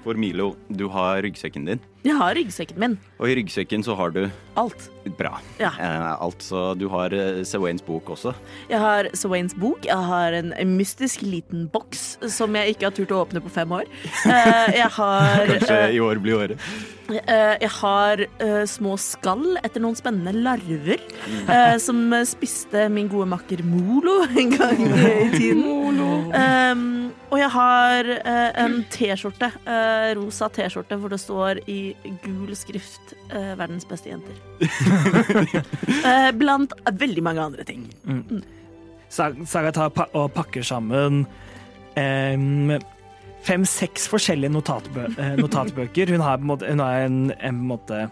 For 0.00 0.16
Milo, 0.16 0.54
du 0.72 0.86
har 0.92 1.20
ryggsekken 1.26 1.66
din, 1.68 1.82
Jeg 2.00 2.16
har 2.16 2.32
ryggsekken 2.32 2.78
min. 2.80 2.94
og 3.20 3.28
i 3.28 3.34
ryggsekken 3.36 3.82
så 3.84 3.94
har 3.98 4.14
du 4.14 4.22
Alt. 4.56 4.88
Bra. 5.18 5.38
Ja. 5.60 5.70
Eh, 5.80 6.22
altså, 6.22 6.74
du 6.76 6.86
har 6.92 7.12
uh, 7.12 7.42
Sawains 7.44 7.82
bok 7.82 8.10
også. 8.10 8.32
Jeg 8.68 8.80
har 8.80 9.08
Swains 9.16 9.54
bok. 9.56 9.84
Jeg 9.86 9.96
har 9.96 10.32
en, 10.36 10.52
mystisk 10.76 11.22
liten 11.22 11.68
boks 11.72 12.18
som 12.28 12.56
jeg 12.56 12.74
ikke 12.74 12.88
har 12.88 12.96
turt 12.96 13.12
å 13.14 13.22
åpne 13.24 13.40
på 13.44 13.52
fem 13.52 13.72
år. 13.72 13.88
Eh, 14.24 14.72
jeg 14.76 14.88
har 14.96 15.46
Kanskje 15.54 15.78
eh, 15.78 15.94
i 15.96 16.00
år 16.04 16.20
blir 16.20 16.40
året. 16.40 16.66
Eh, 17.10 17.56
jeg 17.62 17.72
har 17.78 18.24
eh, 18.26 18.64
små 18.70 18.96
skall 19.00 19.56
etter 19.64 19.82
noen 19.82 19.96
spennende 19.98 20.34
larver 20.36 21.00
eh, 21.00 21.76
som 21.82 22.04
eh, 22.12 22.26
spiste 22.28 22.88
min 22.92 23.08
gode 23.10 23.30
makker 23.32 23.64
Molo 23.66 24.20
en 24.28 24.54
gang 24.56 24.84
i 25.26 25.30
tiden. 25.34 25.64
Um, 26.30 27.10
og 27.30 27.38
jeg 27.38 27.50
har 27.54 28.08
eh, 28.10 28.48
en 28.58 28.80
T-skjorte, 28.90 29.52
eh, 29.62 30.10
rosa 30.18 30.48
T-skjorte, 30.50 30.98
hvor 30.98 31.12
det 31.12 31.20
står 31.22 31.62
i 31.70 31.89
gul 32.22 32.54
skrift 32.56 33.14
eh, 33.30 33.54
'Verdens 33.58 33.86
beste 33.88 34.10
jenter'. 34.12 34.38
Eh, 36.00 36.30
blant 36.32 36.72
veldig 36.98 37.22
mange 37.22 37.42
andre 37.42 37.64
ting. 37.64 37.84
Mm. 38.04 38.40
Saga 39.10 39.72
tar 39.74 39.90
pa 39.92 40.06
og 40.16 40.30
pakker 40.32 40.62
sammen 40.64 41.24
em, 41.98 42.72
fem-seks 43.46 44.06
forskjellige 44.10 44.52
notatbø 44.54 45.08
eh, 45.10 45.36
notatbøker. 45.40 46.12
Hun 46.14 46.24
har 46.24 46.38
hun 46.38 46.80
har 46.80 47.06
en, 47.06 47.32
en, 47.40 47.60
måte 47.68 48.08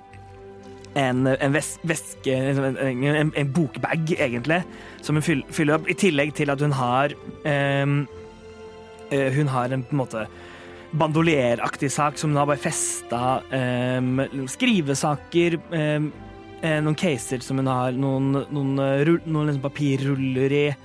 en, 0.94 1.26
en 1.26 1.54
ves 1.54 1.76
veske, 1.86 2.34
en, 2.34 3.32
en, 3.36 3.52
bokbag, 3.52 4.12
egentlig, 4.18 4.62
som 5.02 5.16
hun 5.16 5.44
fyller 5.50 5.78
opp. 5.78 5.88
I 5.88 5.96
tillegg 5.98 6.34
til 6.34 6.50
at 6.50 6.60
hun 6.60 6.74
har 6.76 7.14
eh, 7.44 7.86
Hun 9.08 9.48
har 9.48 9.72
en 9.72 9.82
på 9.82 9.94
en 9.96 10.02
måte 10.02 10.26
bandolieraktig 10.90 11.90
sak 11.92 12.18
som 12.18 12.30
hun 12.32 12.40
har 12.40 12.48
bare 12.48 12.62
festa 12.62 13.42
Um, 13.50 14.20
skrivesaker. 14.48 15.58
eh, 16.62 16.80
noen 16.82 16.96
caser 16.98 17.42
som 17.44 17.58
hun 17.60 17.66
har, 17.66 17.92
noen, 17.92 18.32
noen, 18.50 18.78
eh, 18.78 19.12
noen 19.26 19.46
liksom 19.46 19.62
papirruller 19.62 20.52
i. 20.52 20.76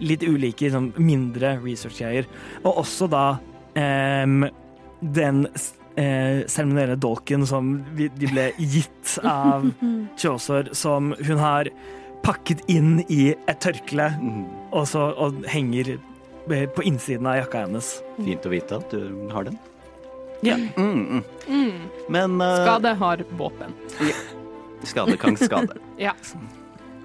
Litt 0.00 0.22
ulike 0.22 0.68
liksom, 0.68 0.92
mindre 0.96 1.56
research-greier. 1.62 2.26
Og 2.64 2.82
også 2.82 3.08
da 3.08 3.38
um, 3.74 4.44
den 5.00 5.46
eh, 5.96 6.44
seremonielle 6.46 6.98
dolken 7.00 7.46
som 7.48 7.78
vi, 7.96 8.10
de 8.12 8.28
ble 8.28 8.50
gitt 8.58 9.16
av 9.24 9.70
Chaucer, 10.20 10.68
som 10.76 11.14
hun 11.16 11.40
har 11.40 11.70
pakket 12.26 12.64
inn 12.72 13.00
i 13.08 13.30
et 13.34 13.58
tørkle, 13.62 14.10
og 14.74 14.86
så 14.90 15.08
og 15.14 15.44
henger 15.48 15.96
på 16.46 16.82
innsiden 16.82 17.26
av 17.26 17.36
jakka 17.36 17.64
hennes. 17.66 18.02
Fint 18.16 18.46
å 18.46 18.52
vite 18.52 18.78
at 18.78 18.90
du 18.90 19.28
har 19.32 19.48
den. 19.48 19.58
Ja. 20.44 20.56
Mm, 20.76 21.22
mm. 21.48 21.72
Men 22.08 22.40
uh, 22.40 22.64
Skade 22.64 22.92
har 22.94 23.24
våpen. 23.38 23.72
skade 24.82 25.16
kan 25.16 25.36
skade. 25.36 25.74
Ja. 25.98 26.12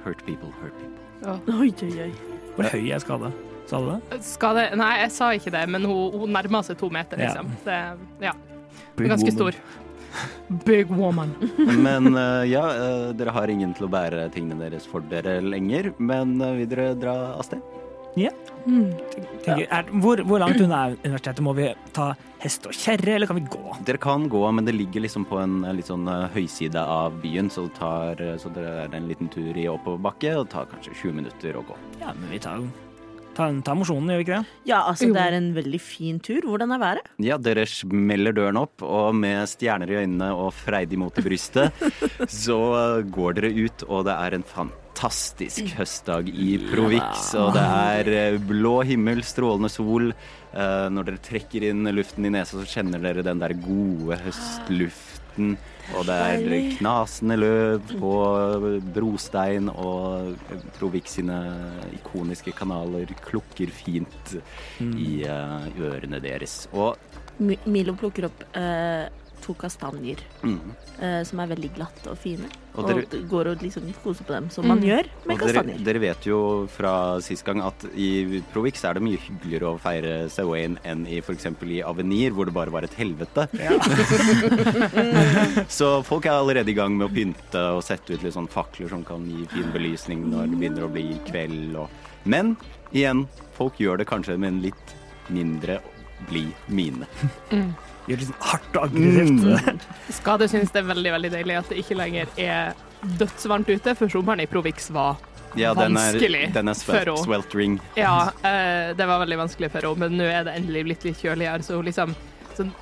Hurt 0.04 0.26
people, 0.26 0.50
hurt 0.62 0.74
people. 0.80 1.58
Oi, 1.62 1.74
oi, 1.84 1.92
oi. 2.08 2.12
Hvor 2.56 2.68
høy 2.74 2.92
er 2.92 3.00
skade? 3.00 3.32
Sa 3.70 3.80
du 3.80 3.92
det? 3.94 4.20
Skade 4.26 4.66
Nei, 4.76 4.96
jeg 5.06 5.12
sa 5.16 5.30
ikke 5.38 5.54
det, 5.54 5.62
men 5.72 5.86
hun, 5.88 6.18
hun 6.24 6.34
nærma 6.36 6.64
seg 6.66 6.80
to 6.82 6.90
meter, 6.92 7.22
Ja. 7.22 7.30
liksom. 7.30 7.54
Det, 7.66 7.78
ja. 8.26 8.34
Big 9.00 9.10
ganske 9.14 9.32
stor. 9.32 9.56
Big 10.68 10.90
woman. 10.92 11.32
Men 11.86 12.10
uh, 12.18 12.44
ja, 12.44 12.66
uh, 12.76 13.14
dere 13.16 13.32
har 13.32 13.48
ingen 13.48 13.72
til 13.78 13.88
å 13.88 13.92
bære 13.94 14.26
tingene 14.36 14.66
deres 14.68 14.84
for 14.90 15.06
dere 15.08 15.38
lenger. 15.40 15.94
Men 16.04 16.36
vil 16.58 16.68
dere 16.68 16.90
dra 17.00 17.14
av 17.38 17.46
sted? 17.48 17.64
Tenker, 18.12 19.66
er, 19.72 19.88
hvor, 20.04 20.22
hvor 20.28 20.42
langt 20.44 20.62
unna 20.62 20.84
er 20.90 20.98
universitetet? 21.02 21.42
Må 21.46 21.56
vi 21.58 21.72
ta 21.96 22.12
hest 22.42 22.68
og 22.70 22.76
kjerre, 22.76 23.16
eller 23.16 23.30
kan 23.30 23.40
vi 23.40 23.46
gå? 23.50 23.78
Dere 23.88 24.02
kan 24.02 24.28
gå, 24.32 24.42
men 24.54 24.68
det 24.68 24.76
ligger 24.76 25.06
liksom 25.06 25.26
på 25.30 25.40
en 25.42 25.62
eh, 25.66 25.76
litt 25.78 25.90
sånn 25.90 26.08
eh, 26.10 26.28
høyside 26.36 26.82
av 26.82 27.18
byen, 27.24 27.50
så, 27.54 27.68
det 27.70 27.78
tar, 27.80 28.22
eh, 28.22 28.38
så 28.42 28.52
dere 28.54 28.86
er 28.86 28.96
en 28.98 29.10
liten 29.10 29.32
tur 29.34 29.58
i 29.58 29.68
oppoverbakke, 29.72 30.36
og 30.38 30.48
det 30.48 30.56
tar 30.56 30.70
kanskje 30.72 30.96
20 31.04 31.20
minutter 31.22 31.58
å 31.58 31.66
gå. 31.68 31.78
Ja, 32.02 32.14
men 32.18 32.34
vi 32.34 32.42
tar, 32.44 32.62
tar, 33.38 33.56
tar 33.66 33.80
mosjonen, 33.80 34.14
gjør 34.14 34.22
vi 34.22 34.28
ikke 34.28 34.42
det? 34.42 34.60
Ja, 34.74 34.84
altså, 34.84 35.10
det 35.16 35.26
er 35.26 35.38
en 35.38 35.52
veldig 35.58 35.82
fin 35.82 36.22
tur. 36.24 36.42
Hvordan 36.50 36.76
er 36.76 36.84
været? 36.84 37.12
Ja, 37.22 37.40
dere 37.42 37.66
smeller 37.70 38.38
døren 38.38 38.62
opp, 38.62 38.86
og 38.86 39.18
med 39.18 39.50
stjerner 39.50 39.94
i 39.94 40.02
øynene 40.04 40.32
og 40.38 40.54
freidig 40.58 41.02
mot 41.02 41.18
i 41.18 41.26
brystet, 41.26 41.86
så 42.44 42.62
går 43.10 43.42
dere 43.42 43.54
ut, 43.58 43.90
og 43.90 44.06
det 44.10 44.18
er 44.18 44.38
en 44.38 44.48
fantastisk 44.92 45.72
høstdag 45.78 46.28
i 46.30 46.58
Provix. 46.72 47.32
Og 47.40 47.54
det 47.56 47.64
er 47.64 48.10
eh, 48.12 48.38
blå 48.44 48.82
himmel, 48.86 49.24
strålende 49.24 49.70
sol. 49.72 50.12
Eh, 50.12 50.88
Når 50.92 51.08
dere 51.08 51.22
trekker 51.24 51.64
inn 51.70 51.88
luften 51.96 52.26
i 52.28 52.32
nesa, 52.34 52.60
så 52.60 52.68
kjenner 52.68 53.00
dere 53.02 53.24
den 53.24 53.40
der 53.42 53.54
gode 53.56 54.18
høstluften. 54.26 55.56
Og 55.96 56.06
det 56.08 56.16
er 56.16 56.76
knasende 56.78 57.38
løv 57.40 57.82
på 58.00 58.12
brostein, 58.94 59.70
og 59.72 60.36
Provix 60.78 61.18
sine 61.18 61.40
ikoniske 61.98 62.54
kanaler 62.56 63.10
klukker 63.26 63.72
fint 63.74 64.36
i 64.82 65.24
eh, 65.26 65.72
ørene 65.82 66.22
deres. 66.24 66.66
Og 66.74 66.98
Milo 67.42 67.96
plukker 67.98 68.28
opp 68.28 68.44
eh, 68.54 69.08
to 69.52 69.58
kastanjer 69.60 70.24
Mm. 70.42 70.60
eh, 71.02 71.24
som 71.28 71.40
er 71.44 71.48
veldig 71.52 71.74
glatte 71.76 72.10
og 72.12 72.18
fine. 72.18 72.48
Og 72.74 72.86
Og, 72.86 72.90
dere- 72.90 73.28
går 73.28 73.48
og 73.52 73.58
liksom 73.66 73.84
koser 74.04 74.24
på 74.24 74.32
dem, 74.34 74.50
som 74.50 74.66
man 74.68 74.80
gjør 74.82 75.04
med 75.28 75.34
Og 75.36 75.40
dere, 75.40 75.54
kastanjer. 75.60 75.84
dere 75.84 76.00
vet 76.00 76.26
jo 76.26 76.68
fra 76.72 77.20
sist 77.20 77.44
gang 77.46 77.60
at 77.62 77.84
i 77.94 78.42
Provix 78.54 78.84
er 78.88 78.94
det 78.96 79.04
mye 79.04 79.18
hyggeligere 79.20 79.74
å 79.74 79.80
feire 79.80 80.30
Sawain 80.32 80.78
enn 80.88 81.06
i 81.06 81.18
f.eks. 81.20 81.46
i 81.68 81.82
Avenir, 81.84 82.32
hvor 82.32 82.46
det 82.48 82.54
bare 82.56 82.72
var 82.72 82.84
et 82.88 82.94
helvete. 82.96 83.50
Ja. 83.60 83.76
Så 85.68 86.02
folk 86.08 86.26
er 86.26 86.32
allerede 86.38 86.72
i 86.72 86.78
gang 86.78 86.96
med 86.98 87.10
å 87.10 87.14
pynte 87.14 87.62
og 87.76 87.84
sette 87.84 88.14
ut 88.16 88.24
litt 88.24 88.34
sånn 88.36 88.48
fakler 88.52 88.90
som 88.90 89.04
kan 89.08 89.26
gi 89.30 89.46
fin 89.52 89.72
belysning 89.74 90.26
når 90.32 90.48
det 90.52 90.60
begynner 90.62 90.88
å 90.88 90.92
bli 90.94 91.08
kveld. 91.28 91.76
Og... 91.76 91.90
Men 92.26 92.56
igjen, 92.94 93.26
folk 93.58 93.80
gjør 93.82 94.02
det 94.02 94.08
kanskje 94.12 94.38
med 94.40 94.54
en 94.56 94.62
litt 94.70 94.96
mindre 95.32 95.80
blid 96.30 96.54
mine. 96.70 97.08
Gjør 98.12 98.20
det 98.20 98.28
liksom 98.28 98.46
hardt 98.52 98.78
og 98.78 98.88
aggressivt. 98.90 99.90
Skade 100.20 100.48
syns 100.52 100.74
det 100.76 100.82
er 100.84 100.88
veldig 100.92 101.14
veldig 101.18 101.34
deilig 101.34 101.60
at 101.62 101.72
det 101.72 101.82
ikke 101.82 101.98
lenger 102.00 102.32
er 102.42 102.74
dødsvarmt 103.18 103.70
ute, 103.72 103.96
for 103.98 104.12
sommeren 104.14 104.44
i 104.44 104.48
Provix 104.50 104.92
var 104.94 105.16
Ja, 105.58 105.74
den 105.76 105.98
er, 105.98 106.14
Vanskelig 106.14 106.44
den 106.56 106.72
er 106.72 106.78
for 106.86 107.00
henne. 107.00 107.24
Ja, 107.98 108.16
eh, 108.48 108.92
det 108.96 109.08
var 109.10 109.24
veldig 109.24 109.40
vanskelig 109.42 109.72
for 109.74 109.88
henne, 109.88 110.06
men 110.06 110.20
nå 110.20 110.28
er 110.30 110.46
det 110.48 110.58
endelig 110.60 110.84
blitt 110.90 111.08
litt 111.10 111.24
kjøligere, 111.24 111.66
så 111.66 111.80
hun 111.80 111.88
liksom 111.90 112.14
sånn, 112.58 112.74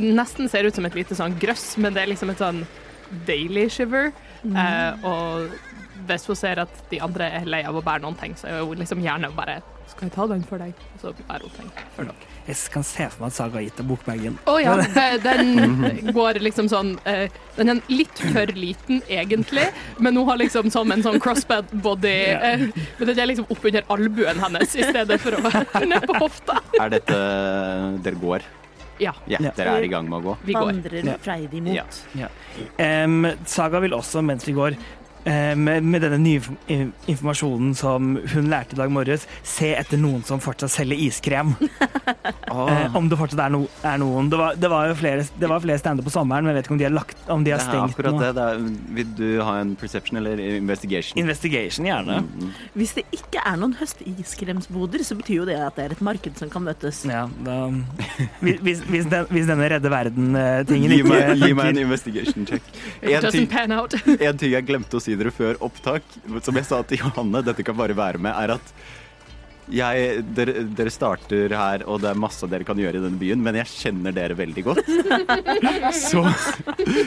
Nesten 0.00 0.48
ser 0.48 0.64
ut 0.64 0.74
som 0.78 0.86
et 0.88 0.94
lite 0.96 1.16
sånn 1.18 1.34
grøss, 1.42 1.74
men 1.82 1.92
det 1.92 2.02
er 2.06 2.12
liksom 2.14 2.30
et 2.32 2.40
sånn 2.40 2.62
deilig 3.28 3.66
shiver. 3.76 4.12
Eh, 4.44 5.04
og 5.04 5.50
hvis 6.08 6.26
hun 6.30 6.38
ser 6.38 6.62
at 6.62 6.82
de 6.90 7.00
andre 7.04 7.28
er 7.40 7.48
lei 7.50 7.60
av 7.68 7.76
å 7.76 7.82
bære 7.84 8.04
noen 8.06 8.16
ting, 8.20 8.36
så 8.38 8.48
er 8.48 8.62
hun 8.62 8.78
liksom 8.80 9.02
gjerne 9.04 9.30
bare 9.36 9.58
Skal 9.88 10.08
jeg 10.08 10.14
ta 10.14 10.26
den 10.30 10.42
for 10.44 10.60
deg? 10.60 10.76
Og 10.94 11.00
så 11.00 11.12
bærer 11.28 11.46
hun 11.48 11.54
ting 11.56 11.70
for 11.96 12.08
dere. 12.08 12.32
Jeg 12.48 12.56
kan 12.72 12.84
se 12.86 13.04
for 13.12 13.20
meg 13.20 13.28
at 13.28 13.36
Saga 13.36 13.58
har 13.58 13.64
gitt 13.66 13.76
deg 13.76 13.86
bokbagen. 13.90 14.36
Å 14.48 14.54
ja, 14.62 14.72
den 15.20 16.12
går 16.16 16.38
liksom 16.40 16.70
sånn 16.72 16.94
eh, 17.04 17.26
Den 17.58 17.74
er 17.74 17.82
litt 17.92 18.22
for 18.32 18.48
liten, 18.56 19.02
egentlig, 19.08 19.66
men 20.00 20.16
hun 20.16 20.24
har 20.30 20.40
liksom 20.40 20.70
som 20.72 20.90
en 20.94 21.04
sånn 21.04 21.20
crossbed 21.20 21.68
body 21.84 22.14
eh, 22.32 22.64
Men 22.72 23.10
den 23.12 23.18
er 23.20 23.28
liksom 23.28 23.50
oppunder 23.52 23.84
albuen 23.92 24.40
hennes 24.40 24.76
i 24.80 24.86
stedet 24.88 25.20
for 25.20 25.36
å 25.36 25.42
være 25.44 25.84
ned 25.92 26.06
på 26.08 26.16
hofta. 26.24 26.56
Er 26.80 26.94
dette 26.96 27.18
Dere 28.06 28.16
går? 28.24 28.46
Ja, 28.98 29.12
Ja, 29.30 29.38
Ja. 29.44 29.52
dere 29.54 29.76
er 29.78 29.84
i 29.86 29.88
gang 29.92 30.08
med 30.10 30.18
å 30.18 30.24
gå. 30.24 30.32
vi 30.42 30.54
går. 30.56 30.72
Vandrer 30.72 31.04
Ja. 31.06 31.12
freidig 31.22 31.60
mot. 31.62 31.98
Ja. 32.18 32.26
Um, 33.04 33.28
Saga 33.46 33.78
vil 33.84 33.92
også, 33.94 34.24
mens 34.26 34.42
vi 34.48 34.56
går, 34.56 34.74
med, 35.28 35.84
med 35.84 36.04
denne 36.04 36.18
nye 36.22 36.88
informasjonen 37.08 37.74
som 37.78 38.14
hun 38.32 38.50
lærte 38.50 38.76
i 38.76 38.80
dag 38.80 38.92
morges, 38.92 39.26
se 39.46 39.72
etter 39.76 40.00
noen 40.00 40.24
som 40.26 40.40
fortsatt 40.42 40.74
selger 40.78 41.06
iskrem. 41.08 41.54
Eh, 42.48 42.96
om 42.96 43.06
det 43.08 43.16
fortsatt 43.20 43.40
er, 43.44 43.52
no, 43.52 43.60
er 43.86 43.98
noen. 44.00 44.28
Det 44.32 44.38
var, 44.40 44.56
det 44.58 44.68
var 44.72 44.88
jo 44.88 44.94
flere, 44.98 45.24
det 45.38 45.48
var 45.50 45.60
flere 45.62 45.80
stander 45.80 46.04
på 46.04 46.10
sommeren, 46.12 46.46
men 46.46 46.52
jeg 46.52 46.58
vet 46.58 46.66
ikke 46.66 46.74
om 46.74 46.80
de 46.80 46.86
har, 46.86 46.94
lagt, 46.94 47.20
om 47.30 47.44
de 47.44 47.52
har 47.52 47.60
er 47.60 47.66
stengt 47.66 47.94
akkurat 47.94 48.16
nå. 48.16 48.20
det. 48.22 48.30
det 48.38 48.46
er, 48.46 48.62
vil 48.96 49.10
du 49.18 49.26
ha 49.44 49.54
en 49.60 49.74
perception 49.78 50.18
eller 50.20 50.40
investigation? 50.56 51.20
Investigation, 51.20 51.86
gjerne. 51.88 52.18
Mm. 52.24 52.50
Hvis 52.78 52.94
det 52.96 53.04
ikke 53.14 53.42
er 53.44 53.60
noen 53.60 53.76
høstiskremsboder, 53.78 55.04
så 55.06 55.16
betyr 55.18 55.42
jo 55.42 55.46
det 55.48 55.58
at 55.60 55.78
det 55.78 55.86
er 55.86 55.96
et 55.98 56.02
marked 56.08 56.40
som 56.40 56.52
kan 56.52 56.64
møtes. 56.66 57.02
Ja, 57.08 57.26
da, 57.46 57.58
hvis, 58.44 58.60
hvis, 58.64 58.82
hvis, 58.88 59.08
den, 59.12 59.28
hvis 59.30 59.48
denne 59.50 59.68
redde 59.74 59.92
verden-tingen 59.92 60.96
Gi 60.96 61.02
ikke 61.04 61.38
gi 61.42 61.52
meg 61.60 61.72
en 61.74 61.82
investigation 61.84 62.48
check. 62.48 62.72
En 63.02 63.28
ting, 63.32 63.48
en 64.18 64.40
ting 64.40 64.56
jeg 64.56 64.66
glemte 64.68 64.98
å 64.98 65.02
si 65.02 65.17
dere 65.20 65.34
før 65.34 65.60
opptak, 65.64 66.06
som 66.46 66.58
jeg 66.58 66.68
sa 66.68 66.80
til 66.86 67.02
Johanne, 67.04 67.44
dette 67.46 67.66
kan 67.66 67.76
bare 67.78 67.96
være 67.98 68.22
med, 68.22 68.34
er 68.34 68.56
at 68.58 68.74
jeg, 69.68 70.22
dere, 70.36 70.62
dere 70.76 70.90
starter 70.92 71.52
her, 71.52 71.82
og 71.88 72.00
det 72.00 72.08
er 72.10 72.20
masse 72.20 72.46
dere 72.48 72.64
kan 72.64 72.78
gjøre 72.80 73.00
i 73.00 73.02
denne 73.02 73.20
byen, 73.20 73.40
men 73.44 73.58
jeg 73.60 73.68
kjenner 73.68 74.14
dere 74.16 74.36
veldig 74.38 74.64
godt. 74.64 74.88
Så 75.98 76.22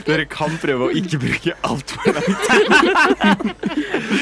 dere 0.06 0.28
kan 0.30 0.54
prøve 0.62 0.90
å 0.90 0.92
ikke 0.98 1.20
bruke 1.24 1.56
altfor 1.66 2.20
lang 2.20 2.30
tid. 2.46 2.70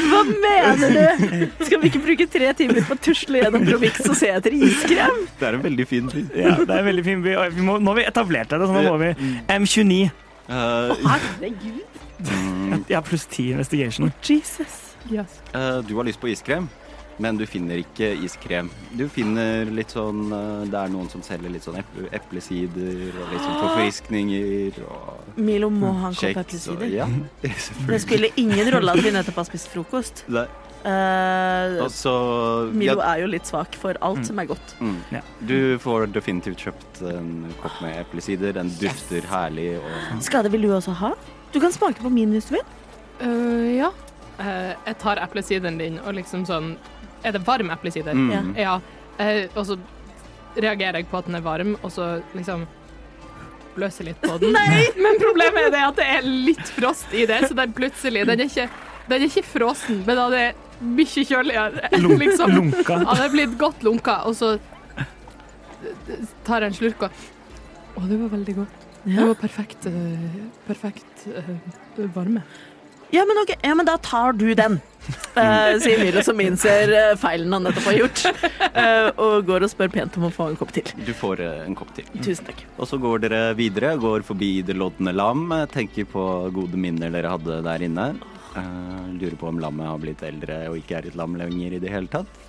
Hva 0.08 0.22
mener 0.30 0.96
du? 0.96 1.44
Skal 1.66 1.84
vi 1.84 1.92
ikke 1.92 2.04
bruke 2.06 2.30
tre 2.32 2.54
timer 2.62 2.82
på 2.88 2.96
å 2.96 3.02
tusle 3.10 3.44
gjennom 3.44 3.68
Provix 3.68 4.08
og 4.08 4.16
se 4.20 4.32
etter 4.32 4.56
iskrem? 4.56 5.26
Det 5.40 5.50
er 5.50 5.60
en 5.60 5.68
veldig 5.68 5.90
fin 5.90 6.10
by. 6.12 6.26
Ja, 6.32 6.56
det 6.64 6.72
er 6.72 6.80
en 6.80 6.90
veldig 6.94 7.08
fin 7.12 7.26
by. 7.26 7.36
Vi 7.60 7.68
må, 7.68 7.78
nå 7.84 7.92
har 7.94 8.02
vi 8.02 8.08
etablert 8.08 8.56
det, 8.56 8.64
så 8.64 8.72
nå 8.72 8.88
må 8.88 8.98
vi 9.04 9.14
M29. 9.52 10.02
Eh, 10.50 10.96
Herregud. 11.06 11.89
Mm, 12.20 12.84
har 12.94 13.02
pluss 13.08 13.26
10 13.26 13.52
investigation. 13.52 14.12
Jesus. 14.24 14.96
Yes. 15.12 15.40
Uh, 15.56 15.80
du 15.88 15.96
har 15.96 16.04
lyst 16.04 16.20
på 16.20 16.28
iskrem, 16.30 16.68
men 17.20 17.38
du 17.40 17.46
finner 17.48 17.80
ikke 17.82 18.12
iskrem. 18.24 18.70
Du 18.96 19.06
finner 19.12 19.66
litt 19.76 19.92
sånn 19.96 20.26
uh, 20.32 20.66
Det 20.68 20.76
er 20.80 20.92
noen 20.92 21.10
som 21.12 21.24
selger 21.26 21.52
litt 21.52 21.64
sånn 21.66 21.80
eple, 21.82 22.08
eplesider 22.16 23.10
og 23.16 23.34
litt 23.34 23.44
sånn 23.44 23.60
forfriskninger 23.64 24.80
og 24.88 25.38
Milo 25.40 25.70
må 25.72 25.92
ha 26.02 26.12
en 26.12 26.16
kopp 26.16 26.24
kjeks. 26.24 26.68
og- 26.70 26.84
eplesider. 26.84 26.96
Ja, 26.96 27.08
Det 27.94 28.02
spiller 28.04 28.30
ingen 28.40 28.72
rolle 28.76 28.92
at 28.98 29.04
vi 29.04 29.12
nettopp 29.16 29.36
har 29.44 29.50
spist 29.52 29.72
frokost. 29.76 30.26
Det- 30.28 30.48
Uh, 30.80 31.74
altså, 31.84 32.12
Milo 32.72 33.02
ja, 33.02 33.08
er 33.12 33.20
jo 33.26 33.28
litt 33.28 33.44
svak 33.50 33.74
for 33.76 33.98
alt 34.02 34.22
som 34.30 34.40
er 34.40 34.46
godt. 34.48 34.76
mm. 34.80 34.94
Ja. 35.12 35.20
Du 35.44 35.76
får 35.84 36.06
definitivt 36.16 36.62
kjøpt 36.64 37.02
en 37.10 37.34
kopp 37.60 37.82
med 37.84 37.98
eplesider. 38.00 38.54
Den 38.56 38.72
dufter 38.80 39.28
herlig. 39.28 39.74
Og 39.82 40.24
Skade 40.24 40.48
vil 40.54 40.62
du 40.64 40.70
også 40.78 40.96
ha? 41.02 41.12
Du 41.54 41.60
kan 41.60 41.74
smake 41.74 42.02
på 42.02 42.12
min 42.14 42.34
hvis 42.36 42.50
du 42.50 42.58
vil. 42.58 42.66
Uh, 43.20 43.70
ja. 43.78 43.92
Uh, 44.40 44.74
jeg 44.86 44.98
tar 45.02 45.20
eplesideren 45.24 45.80
din 45.82 45.98
og 46.00 46.14
liksom 46.16 46.46
sånn 46.48 46.70
Er 47.28 47.34
det 47.36 47.42
varm 47.44 47.72
eplesider? 47.74 48.16
mm. 48.16 48.54
Ja. 48.56 48.78
Uh, 49.20 49.48
og 49.60 49.66
så 49.68 49.80
reagerer 50.56 51.02
jeg 51.02 51.10
på 51.12 51.20
at 51.20 51.28
den 51.28 51.36
er 51.36 51.44
varm, 51.44 51.76
og 51.84 51.92
så 51.92 52.22
liksom 52.34 52.64
bløser 53.76 54.08
litt 54.10 54.22
på 54.24 54.38
den. 54.42 54.56
Men 55.04 55.20
problemet 55.22 55.68
er 55.68 55.74
det 55.76 55.84
at 55.86 56.00
det 56.00 56.08
er 56.18 56.30
litt 56.30 56.72
frost 56.76 57.14
i 57.14 57.26
det, 57.30 57.44
så 57.48 57.58
den 57.58 57.76
plutselig 57.76 58.26
Den 58.28 58.40
er 58.40 58.50
ikke, 58.50 58.68
den 59.10 59.22
er 59.22 59.28
ikke 59.28 59.46
frossen, 59.46 60.02
men 60.06 60.20
den 60.20 60.36
er 60.40 60.58
mye 60.80 61.26
kjøligere. 61.32 61.90
Lunk, 62.04 62.20
liksom. 62.24 62.56
Lunka. 62.56 63.00
Han 63.10 63.24
er 63.26 63.34
blitt 63.34 63.56
godt 63.62 63.84
lunka, 63.86 64.22
og 64.30 64.38
så 64.40 64.56
tar 66.48 66.66
jeg 66.66 66.72
en 66.72 66.80
slurk 66.80 67.08
og 67.08 67.28
Å, 68.00 68.06
det 68.08 68.18
var 68.20 68.30
veldig 68.32 68.54
godt. 68.62 68.89
Det 69.04 69.28
var 69.32 69.38
perfekt, 69.40 69.86
eh, 69.90 70.42
perfekt 70.68 71.28
eh, 71.28 71.56
varme. 72.16 72.44
Ja, 73.10 73.24
men 73.26 73.42
okay. 73.42 73.56
ja, 73.66 73.74
men 73.76 73.88
da 73.88 73.96
tar 73.98 74.36
du 74.38 74.52
den, 74.54 74.76
uh, 75.34 75.80
sier 75.82 75.98
Milo, 75.98 76.22
som 76.22 76.38
innser 76.44 76.92
uh, 76.94 77.16
feilen 77.18 77.56
han 77.56 77.66
nettopp 77.66 77.88
har 77.90 78.02
gjort, 78.04 78.26
Uh, 78.70 79.10
og 79.18 79.48
går 79.48 79.64
og 79.66 79.72
spør 79.72 79.90
pent 79.92 80.18
om 80.20 80.28
å 80.28 80.30
få 80.32 80.46
en 80.52 80.58
kopp 80.60 80.70
til. 80.76 80.86
Du 81.04 81.10
får 81.18 81.42
en 81.42 81.74
kopp 81.76 81.90
til. 81.98 82.06
Tusen 82.22 82.46
takk. 82.48 82.62
Og 82.78 82.88
så 82.88 83.00
går 83.02 83.24
dere 83.26 83.40
videre, 83.58 83.96
går 84.00 84.22
forbi 84.24 84.52
Det 84.64 84.76
lodne 84.78 85.12
lam, 85.12 85.50
tenker 85.74 86.06
på 86.08 86.24
gode 86.54 86.80
minner 86.80 87.12
dere 87.12 87.34
hadde 87.34 87.58
der 87.66 87.88
inne. 87.90 88.12
Eh, 88.56 89.14
lurer 89.20 89.36
på 89.36 89.48
om 89.48 89.60
lammet 89.60 89.88
har 89.88 90.00
blitt 90.02 90.24
eldre 90.26 90.64
og 90.72 90.80
ikke 90.80 90.98
er 91.00 91.10
et 91.10 91.18
lam 91.20 91.36
lenger 91.38 91.76
i 91.78 91.82
det 91.82 91.92
hele 91.94 92.10
tatt. 92.10 92.40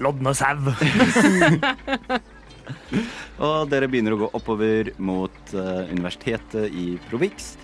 Lodne 0.00 0.32
sau. 0.36 0.56
Og 3.46 3.70
dere 3.70 3.88
begynner 3.90 4.16
å 4.16 4.20
gå 4.24 4.28
oppover 4.36 4.92
mot 4.98 5.54
uh, 5.54 5.86
universitetet 5.90 6.70
i 6.74 6.94
Provix. 7.08 7.54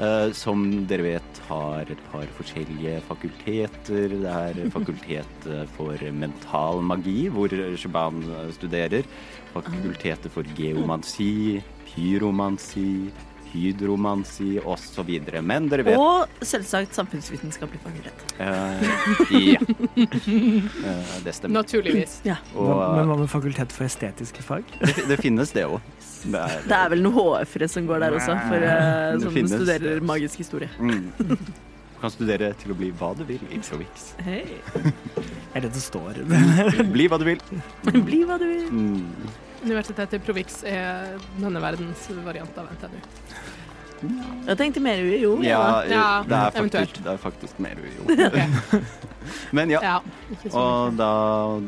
Uh, 0.00 0.30
som 0.32 0.62
dere 0.88 1.02
vet 1.04 1.40
har 1.48 1.88
et 1.90 2.02
par 2.12 2.28
forskjellige 2.38 3.00
fakulteter. 3.08 4.14
Det 4.22 4.36
er 4.36 4.60
fakultet 4.76 5.48
for 5.76 6.06
mental 6.14 6.80
magi, 6.86 7.26
hvor 7.32 7.52
Shaban 7.76 8.22
studerer. 8.56 9.08
Fakultetet 9.52 10.30
for 10.32 10.46
geomansi, 10.56 11.60
pyromansi, 11.90 13.10
hydromansi 13.52 14.58
osv. 14.64 15.10
Men 15.42 15.68
dere 15.70 15.84
vet 15.86 15.98
Og 16.00 16.28
selvsagt 16.46 16.94
samfunnsvitenskapelig 16.96 17.80
fagrett. 17.84 18.24
Uh, 18.40 18.80
Ja. 19.30 19.60
Uh, 19.60 21.16
det 21.24 21.34
stemmer. 21.36 21.60
Naturligvis. 21.60 22.20
Ja. 22.26 22.36
Og 22.54 22.70
Men 22.96 23.08
hva 23.10 23.16
med 23.20 23.30
fakultet 23.32 23.72
for 23.74 23.86
estetiske 23.88 24.42
fag? 24.44 24.64
det, 24.80 25.06
det 25.10 25.18
finnes 25.20 25.52
det 25.56 25.66
òg. 25.68 25.80
Det 26.20 26.36
er, 26.40 26.56
Det 26.68 26.76
er 26.76 26.88
vel 26.92 27.02
noen 27.04 27.16
HF-ere 27.40 27.68
som 27.72 27.86
går 27.88 28.02
der 28.04 28.16
også, 28.18 28.34
for, 28.48 28.64
uh, 28.66 29.18
som 29.22 29.32
finnes. 29.34 29.54
studerer 29.56 30.02
magisk 30.04 30.42
historie. 30.42 30.68
Mm. 30.78 31.06
Du 31.20 32.02
kan 32.02 32.12
studere 32.14 32.52
til 32.60 32.72
å 32.72 32.76
bli 32.78 32.90
hva 32.96 33.10
du 33.16 33.22
vil 33.28 33.42
i 33.52 33.58
Provix. 33.60 34.10
Hei. 34.24 34.42
Er 35.54 35.64
det 35.66 35.72
det 35.74 35.82
står? 35.84 36.20
Bli 36.94 37.08
hva 37.12 37.18
du 37.20 37.26
vil. 37.28 37.40
Bli 37.90 38.22
hva 38.28 38.38
du 38.40 38.46
vil. 38.48 38.68
Mm. 38.72 39.32
Universitetet 39.60 40.18
i 40.20 40.22
Provix 40.24 40.62
er 40.64 41.16
denne 41.38 41.60
verdens 41.62 42.06
variant 42.24 42.60
av 42.60 42.70
NTNU. 42.76 43.00
Jeg 44.00 44.56
tenkte 44.56 44.80
mer 44.80 45.02
UiO. 45.04 45.34
Ja, 45.44 45.84
Ja. 45.84 45.90
Ja, 45.90 46.06
det, 46.24 46.36
er 46.36 46.54
faktisk, 46.56 47.02
det 47.04 47.12
er 47.12 47.20
faktisk 47.20 47.58
mer 47.60 47.76
UiO. 47.76 48.06
Men 49.56 49.70
ja. 49.70 49.80
Ja, 49.84 49.96
Og 50.56 50.96
da 50.96 51.10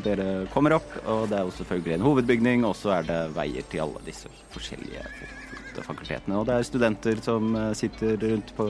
dere 0.05 0.47
kommer 0.55 0.79
opp, 0.79 0.89
og 1.05 1.29
det 1.29 1.39
er 1.39 1.45
jo 1.45 1.55
selvfølgelig 1.59 1.99
en 1.99 2.07
hovedbygning, 2.07 2.65
og 2.65 2.77
så 2.79 2.97
er 2.99 3.09
det 3.09 3.21
veier 3.37 3.69
til 3.69 3.85
alle 3.85 4.01
disse 4.07 4.33
forskjellige 4.55 5.05
fakultetene. 5.83 6.39
Og 6.39 6.49
det 6.49 6.57
er 6.57 6.69
studenter 6.69 7.21
som 7.25 7.55
eh, 7.57 7.73
sitter 7.77 8.17
rundt 8.21 8.55
på, 8.57 8.67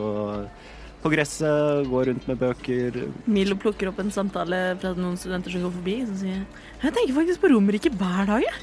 på 1.03 1.11
gresset, 1.11 1.89
går 1.91 2.09
rundt 2.11 2.29
med 2.31 2.39
bøker. 2.39 2.99
Milo 3.27 3.57
plukker 3.59 3.91
opp 3.91 3.99
en 4.03 4.13
samtale 4.15 4.61
fra 4.81 4.93
noen 4.95 5.19
studenter 5.19 5.55
som 5.55 5.65
går 5.67 5.75
forbi, 5.75 5.97
som 6.07 6.17
sier 6.21 6.41
Jeg 6.83 6.95
tenker 6.95 7.17
faktisk 7.17 7.43
på 7.43 7.51
Romerike 7.53 7.91
hver 7.99 8.31
dag, 8.31 8.43
jeg. 8.47 8.57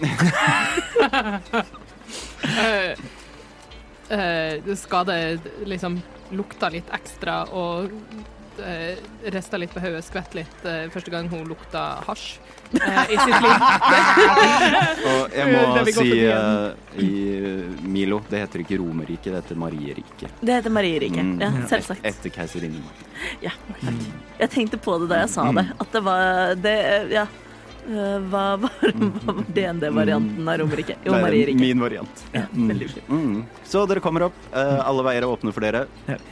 uh, 2.50 2.94
uh, 4.16 4.76
skal 4.80 5.10
det 5.10 5.20
liksom 5.68 6.00
lukta 6.36 6.70
litt 6.72 6.90
ekstra 6.96 7.42
og 7.52 7.92
uh, 8.62 9.30
rista 9.34 9.58
litt 9.58 9.74
på 9.74 9.82
hodet, 9.84 10.04
skvett 10.06 10.36
litt 10.38 10.66
eh, 10.68 10.86
første 10.94 11.12
gang 11.12 11.28
hun 11.32 11.48
lukta 11.50 11.82
hasj 12.06 12.40
eh, 12.80 13.12
i 13.14 13.18
sitt 13.18 13.42
liv. 13.44 13.66
Og 15.10 15.36
jeg 15.36 15.52
må 15.52 15.64
Det 15.76 15.84
si 15.88 15.96
forbi 15.98 16.22
eh, 16.30 17.04
i 17.04 17.90
Milo, 17.90 18.22
det 18.30 18.44
heter 18.46 18.64
ikke 18.64 18.80
Romerriket, 18.82 19.32
det 19.32 19.42
heter 19.42 19.60
Marieriket. 19.60 20.40
Det 20.40 20.58
heter 20.60 20.76
Marieriket. 20.76 21.26
Mm. 21.26 21.44
Ja, 21.44 21.52
selvsagt. 21.72 22.06
Etter 22.08 22.34
keiserinnen. 22.34 23.06
Ja, 23.44 23.54
takk. 23.82 24.02
Jeg 24.40 24.54
tenkte 24.56 24.80
på 24.82 24.98
det 25.02 25.12
da 25.12 25.24
jeg 25.26 25.34
sa 25.36 25.50
det. 25.56 25.68
At 25.80 25.96
det 25.96 26.04
var 26.06 26.58
det 26.60 26.80
Ja. 27.14 27.28
Eh, 27.90 28.20
Hva 28.30 28.44
var, 28.62 28.70
hva 28.70 29.34
var 29.34 29.44
DND-varianten 29.56 30.48
av 30.52 30.60
Romerike? 30.62 30.96
Jo, 31.06 31.14
Det 31.18 31.42
er 31.50 31.54
min 31.58 31.80
variant. 31.82 32.24
Ja, 32.36 32.44
Mm. 32.54 32.68
veldig. 32.70 32.90
Mm. 33.10 33.44
Så 33.66 33.88
dere 33.90 34.00
kommer 34.06 34.28
opp. 34.30 34.34
eh, 34.54 34.80
alle 34.86 35.04
veier 35.04 35.24
er 35.26 35.30
åpne 35.32 35.54
for 35.54 35.62
dere. 35.66 35.88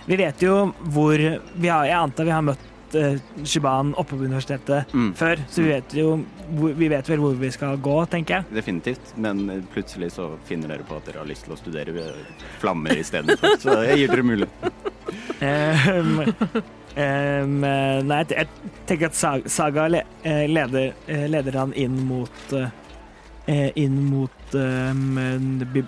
Vi 0.06 0.16
vet 0.20 0.40
jo 0.42 0.74
hvor 0.94 1.18
vi 1.18 1.68
har, 1.68 1.86
Jeg 1.86 1.96
antar 1.98 2.26
vi 2.26 2.32
har 2.32 2.42
møtt 2.46 2.60
uh, 2.96 3.18
Shiban 3.44 3.94
oppe 4.00 4.16
på 4.16 4.24
universitetet 4.24 4.86
Mm. 4.94 5.14
før, 5.14 5.36
så 5.50 5.62
vi 5.64 5.70
vet 5.74 5.92
jo 5.94 6.24
hvor, 6.56 6.74
Vi 6.78 6.88
vet 6.88 7.10
vel 7.10 7.20
hvor 7.20 7.34
vi 7.36 7.50
skal 7.52 7.76
gå, 7.78 7.98
tenker 8.10 8.36
jeg. 8.38 8.46
Definitivt. 8.54 9.18
Men 9.18 9.50
eh, 9.50 9.62
plutselig 9.74 10.12
så 10.14 10.38
finner 10.46 10.68
dere 10.70 10.84
på 10.88 10.96
at 10.96 11.06
dere 11.06 11.20
har 11.20 11.28
lyst 11.28 11.44
til 11.46 11.54
å 11.54 11.58
studere 11.58 12.14
flammer 12.62 12.92
istedenfor. 12.96 13.58
Så 13.60 13.84
jeg 13.90 13.98
gir 13.98 14.08
dere 14.14 14.24
mulighet. 14.24 14.72
Um, 16.98 17.60
nei, 17.62 18.24
jeg, 18.32 18.48
tenker 18.90 19.12
at 19.12 19.18
Saga, 19.54 19.84
eh, 20.26 20.48
leder, 20.50 20.96
eh, 21.06 21.28
leder 21.30 21.60
han 21.60 21.74
inn 21.78 22.00
mot 22.08 22.54
eh, 22.58 23.68
inn 23.78 24.00
mot, 24.10 24.56
um, 24.58 25.20
bi, 25.76 25.84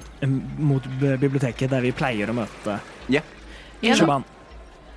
mot 0.61 0.85
biblioteket 1.01 1.73
der 1.73 1.81
vi 1.81 1.95
pleier 1.97 2.29
å 2.29 2.35
møte 2.37 2.77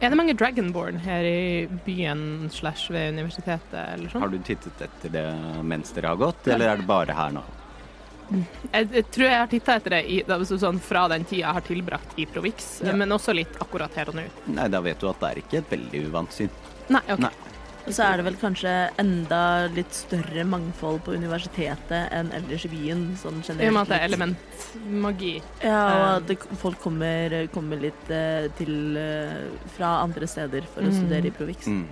det, 0.02 0.04
er 0.04 0.12
det 0.12 0.18
mange 0.18 0.36
Dragonborn 0.36 1.00
her 1.00 1.24
i 1.24 1.64
byen 1.86 2.50
slash 2.52 2.92
ved 2.92 3.14
universitetet, 3.16 3.80
eller 3.94 4.12
sånt? 4.12 4.26
Har 4.26 4.34
du 4.34 4.38
tittet 4.44 4.84
etter 4.84 5.16
det 5.16 5.26
mens 5.64 5.96
dere 5.96 6.12
har 6.12 6.20
gått, 6.20 6.44
eller 6.52 6.74
er 6.74 6.82
det 6.82 6.88
bare 6.92 7.16
her 7.16 7.32
nå? 7.38 7.46
Jeg, 8.72 8.88
jeg 8.92 9.06
tror 9.12 9.26
jeg 9.28 9.38
har 9.38 9.46
titta 9.52 9.76
etter 9.78 9.90
det 9.96 10.02
i, 10.08 10.22
da, 10.26 10.38
sånn, 10.44 10.80
fra 10.80 11.06
den 11.12 11.24
tida 11.24 11.42
jeg 11.46 11.54
har 11.58 11.66
tilbrakt 11.66 12.18
i 12.18 12.26
Provix, 12.26 12.80
Ja. 12.84 12.92
men 12.96 13.08
også 13.12 13.34
litt 13.34 13.56
akkurat 13.60 13.94
her 13.94 14.08
og 14.08 14.14
nå. 14.20 14.26
Nei, 14.46 14.68
da 14.68 14.80
vet 14.80 14.98
du 15.00 15.08
at 15.10 15.20
det 15.20 15.30
er 15.32 15.42
ikke 15.42 15.58
et 15.62 15.70
veldig 15.70 16.04
uvant 16.08 16.32
syn. 16.32 16.50
Nei, 16.88 17.02
OK. 17.12 17.18
Nei. 17.26 17.32
Og 17.82 17.90
så 17.90 18.04
er 18.06 18.20
det 18.20 18.24
vel 18.28 18.36
kanskje 18.38 18.72
enda 19.02 19.66
litt 19.74 19.90
større 19.90 20.44
mangfold 20.46 21.00
på 21.02 21.16
universitetet 21.18 22.12
enn 22.14 22.28
ellers 22.30 22.62
i 22.68 22.70
byen, 22.70 23.00
sånn 23.18 23.40
I 23.42 23.66
og 23.66 23.74
med 23.74 23.80
at 23.82 23.88
det 23.90 23.96
er 23.98 24.04
elementmagi. 24.06 25.32
Ja, 25.64 25.80
og 25.82 26.04
Eh. 26.04 26.16
at 26.20 26.26
det, 26.28 26.36
folk 26.60 26.78
kommer, 26.80 27.34
kommer 27.50 27.80
litt 27.82 28.08
eh, 28.08 28.46
til 28.56 28.96
eh, 28.96 29.50
fra 29.74 29.96
andre 30.04 30.28
steder 30.30 30.62
for 30.72 30.82
å 30.86 30.92
Mm. 30.92 30.94
studere 30.94 31.26
i 31.26 31.30
Provix. 31.34 31.66
Mm. 31.66 31.86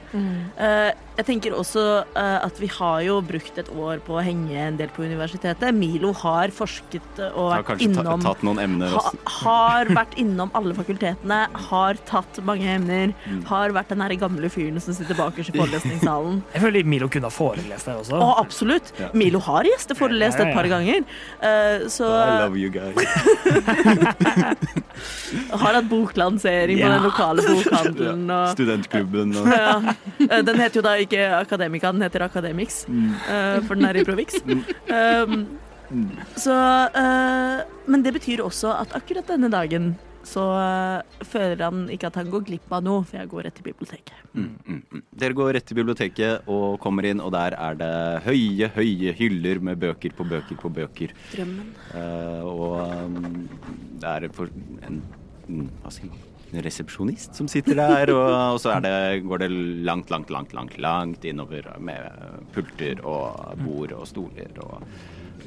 Eh, 0.56 0.92
jeg 1.20 1.26
tenker 1.28 1.52
også 1.56 1.82
eh, 2.16 2.38
at 2.46 2.56
vi 2.60 2.68
har 2.72 3.02
jo 3.04 3.18
brukt 3.24 3.58
et 3.60 3.68
år 3.76 4.00
på 4.06 4.16
å 4.16 4.22
henge 4.24 4.56
en 4.56 4.78
del 4.78 4.88
på 4.94 5.04
universitetet. 5.04 5.74
Milo 5.76 6.12
har 6.22 6.52
forsket 6.54 7.20
og 7.30 7.50
vært 7.52 7.72
har 7.74 7.84
innom 7.84 8.22
tatt 8.24 8.44
noen 8.46 8.60
emner 8.62 8.94
ha, 8.94 9.12
har 9.40 9.90
vært 10.00 10.16
innom 10.20 10.52
alle 10.56 10.72
fakultetene, 10.78 11.40
har 11.70 12.00
tatt 12.08 12.40
mange 12.46 12.68
emner, 12.78 13.12
Mm. 13.20 13.42
har 13.48 13.72
vært 13.74 13.90
den 13.92 14.00
her 14.02 14.12
gamle 14.18 14.48
fyren 14.52 14.80
som 14.82 14.94
sitter 14.96 15.16
bakerst 15.18 15.52
i 15.52 15.54
forelesningssalen. 15.58 16.40
Jeg 16.54 16.62
føler 16.62 16.86
Milo 16.88 17.08
kunne 17.12 17.28
ha 17.28 17.32
forelest 17.34 17.88
der 17.88 17.98
også. 18.00 18.16
Og 18.16 18.40
absolutt. 18.40 18.92
Milo 19.18 19.40
har 19.44 19.66
gjesteforelest 19.68 20.40
et 20.40 20.52
par 20.56 20.68
ganger. 20.70 21.04
Eh, 21.44 21.84
så 21.92 22.08
I 22.08 22.38
love 22.46 22.56
you 22.60 22.70
guys. 22.72 22.96
har 25.50 25.74
hatt 25.74 25.88
boklansering 25.90 26.80
på 26.80 26.88
den 26.88 27.02
lokale 27.04 27.44
bokhandelen. 27.46 28.24
Og, 28.30 28.48
Studentklubben 28.54 29.34
og 29.40 29.48
ja. 29.52 29.94
Eh, 30.26 30.42
Den 30.46 30.60
heter 30.60 30.80
jo 30.80 30.84
da 30.86 30.94
ikke 31.02 31.09
Akademika, 31.18 31.92
den 31.92 32.02
heter 32.02 32.26
Akademiks. 32.26 32.84
eh, 32.88 33.60
for 33.66 33.74
den 33.74 33.84
er 33.84 33.96
i 33.96 34.04
Provix. 34.04 34.40
Um, 34.90 35.58
så 36.38 36.54
uh, 36.94 37.62
Men 37.90 38.02
det 38.02 38.12
betyr 38.14 38.44
også 38.44 38.70
at 38.78 38.94
akkurat 38.94 39.26
denne 39.26 39.50
dagen 39.50 39.96
så 40.26 40.42
eh, 40.60 41.24
føler 41.24 41.62
han 41.64 41.86
ikke 41.92 42.10
at 42.10 42.18
han 42.20 42.30
går 42.32 42.44
glipp 42.48 42.72
av 42.76 42.84
noe, 42.84 43.04
for 43.08 43.16
jeg 43.16 43.30
går 43.30 43.46
rett 43.46 43.56
til 43.56 43.66
biblioteket. 43.70 44.16
Mm, 44.34 44.50
mm, 44.66 44.80
mm. 44.92 45.02
Dere 45.22 45.36
går 45.38 45.52
rett 45.56 45.66
til 45.68 45.78
biblioteket 45.80 46.50
og 46.50 46.76
kommer 46.82 47.08
inn, 47.08 47.22
og 47.24 47.32
der 47.34 47.56
er 47.56 47.78
det 47.80 47.92
høye, 48.26 48.68
høye 48.76 49.14
hyller 49.16 49.62
med 49.64 49.80
bøker 49.80 50.14
på 50.16 50.26
bøker 50.28 50.60
på 50.60 50.72
bøker. 50.76 51.14
Drømmen. 51.32 51.70
Uh, 51.94 52.42
og 52.46 52.74
um, 52.84 53.46
det 54.02 54.12
er 54.12 54.28
for 54.36 54.52
en, 54.86 55.00
mm, 55.48 55.70
hva 55.80 55.94
skal 55.94 56.10
jeg 56.10 56.18
si, 56.18 56.26
en 56.26 56.29
resepsjonist 56.64 57.38
som 57.38 57.48
sitter 57.50 57.78
der, 57.78 58.12
og, 58.14 58.26
og 58.56 58.60
så 58.62 58.74
er 58.76 58.84
det, 58.86 58.96
går 59.28 59.44
det 59.44 59.50
langt, 59.86 60.10
langt, 60.10 60.32
langt, 60.34 60.54
langt, 60.56 60.76
langt 60.82 61.24
innover 61.24 61.70
med 61.78 62.44
pulter 62.54 63.00
og 63.06 63.58
bord 63.64 63.94
og 63.96 64.06
stoler 64.10 64.62
og 64.66 64.84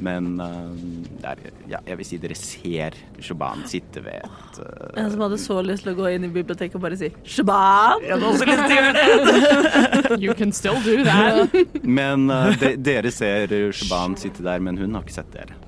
men 0.01 0.39
um, 0.41 1.03
det 1.21 1.27
er, 1.29 1.41
ja, 1.69 1.79
jeg 1.85 1.99
vil 1.99 2.07
si 2.07 2.19
dere 2.21 2.37
ser 2.37 2.95
Shaban 3.21 3.63
sitte 3.69 4.03
ved 4.05 4.23
et 4.25 4.59
uh, 4.63 4.87
En 4.99 5.11
som 5.11 5.23
hadde 5.25 5.39
så 5.41 5.59
lyst 5.65 5.85
til 5.85 5.93
å 5.93 5.97
gå 5.97 6.13
inn 6.15 6.27
i 6.27 6.31
biblioteket 6.33 6.77
og 6.79 6.85
bare 6.85 6.97
si 6.99 7.11
Shaban! 7.23 8.01
Jeg 8.03 8.15
hadde 8.15 8.31
også 8.31 8.47
lyst 8.49 8.63
til 8.63 8.73
å 8.73 8.79
gjøre 8.79 8.93
det. 8.97 10.19
You 10.23 10.37
can 10.37 10.53
still 10.55 10.79
do 10.85 11.03
that. 11.05 11.53
Men 11.83 12.29
uh, 12.31 12.49
de, 12.59 12.75
dere 12.81 13.13
ser 13.13 13.53
Shaban 13.73 14.17
sitte 14.19 14.45
der, 14.45 14.63
men 14.63 14.79
hun 14.81 14.97
har 14.97 15.05
ikke 15.05 15.19
sett 15.19 15.31
dere. 15.35 15.62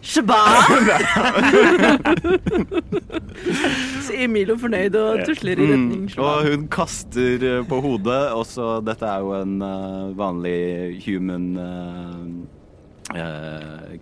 Shaban! 0.00 0.40
Sier 4.06 4.28
Milo 4.32 4.54
fornøyd 4.60 4.94
og 4.96 5.20
tusler 5.28 5.58
i 5.60 5.66
retning 5.68 6.00
Mm. 6.10 6.16
Og 6.24 6.46
hun 6.48 6.62
kaster 6.72 7.38
uh, 7.44 7.60
på 7.68 7.76
hodet. 7.84 8.32
Også, 8.36 8.80
dette 8.84 9.06
er 9.06 9.20
jo 9.24 9.30
en 9.36 9.62
uh, 9.62 10.16
vanlig 10.16 11.00
human 11.04 11.56
uh, 11.60 12.24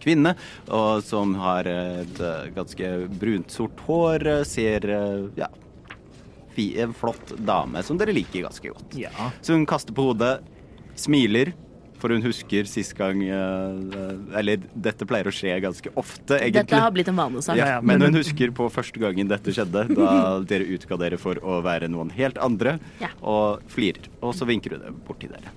kvinne, 0.02 0.34
og 0.68 1.02
som 1.06 1.34
har 1.40 1.64
et 1.70 2.20
ganske 2.54 3.08
brunt, 3.18 3.50
sort 3.50 3.80
hår. 3.86 4.44
Ser 4.46 4.80
ja, 5.38 5.48
en 6.58 6.94
flott 6.94 7.32
dame 7.38 7.82
som 7.86 7.98
dere 7.98 8.12
liker 8.12 8.42
ganske 8.44 8.68
godt. 8.74 8.94
Ja. 8.98 9.10
Så 9.40 9.52
hun 9.56 9.66
kaster 9.68 9.92
på 9.96 10.02
hodet, 10.10 10.40
smiler, 10.98 11.52
For 11.98 12.12
hun 12.14 12.22
husker 12.22 12.62
sist 12.70 12.92
gang 12.94 13.24
eh, 13.26 14.36
Eller 14.38 14.60
dette 14.74 15.02
pleier 15.08 15.26
å 15.26 15.32
skje 15.34 15.56
ganske 15.64 15.90
ofte, 15.98 16.36
egentlig. 16.38 16.60
Dette 16.62 16.78
har 16.84 16.92
blitt 16.94 17.08
en 17.10 17.16
vanesak. 17.18 17.58
Ja, 17.58 17.80
men 17.82 18.00
hun 18.06 18.14
husker 18.20 18.52
på 18.54 18.68
første 18.70 19.00
gangen 19.02 19.26
dette 19.30 19.50
skjedde, 19.56 19.82
da 19.98 20.12
dere 20.50 20.68
utga 20.76 20.98
dere 21.00 21.18
for 21.18 21.40
å 21.42 21.58
være 21.66 21.88
noen 21.90 22.10
helt 22.14 22.38
andre, 22.38 22.76
Ja. 23.02 23.10
og 23.22 23.64
flirer. 23.72 24.06
Og 24.22 24.34
så 24.38 24.46
vinker 24.46 24.76
hun 24.76 24.84
det 24.86 24.94
bort 25.08 25.18
til 25.24 25.34
dere. 25.34 25.50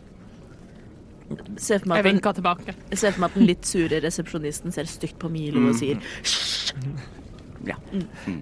Se 1.61 1.77
for 1.79 1.87
meg 1.87 2.01
Jeg 2.01 2.01
at 2.01 2.03
den, 2.03 2.15
vinker 2.17 2.33
tilbake. 2.41 2.73
jeg 2.89 2.97
ser 2.99 3.13
for 3.15 3.21
meg 3.23 3.29
at 3.31 3.37
den 3.39 3.47
litt 3.47 3.69
sure 3.69 4.01
resepsjonisten 4.03 4.73
ser 4.75 4.89
stygt 4.91 5.15
på 5.21 5.29
Milo 5.31 5.61
og 5.69 5.77
sier 5.79 6.01
Ja. 7.69 7.75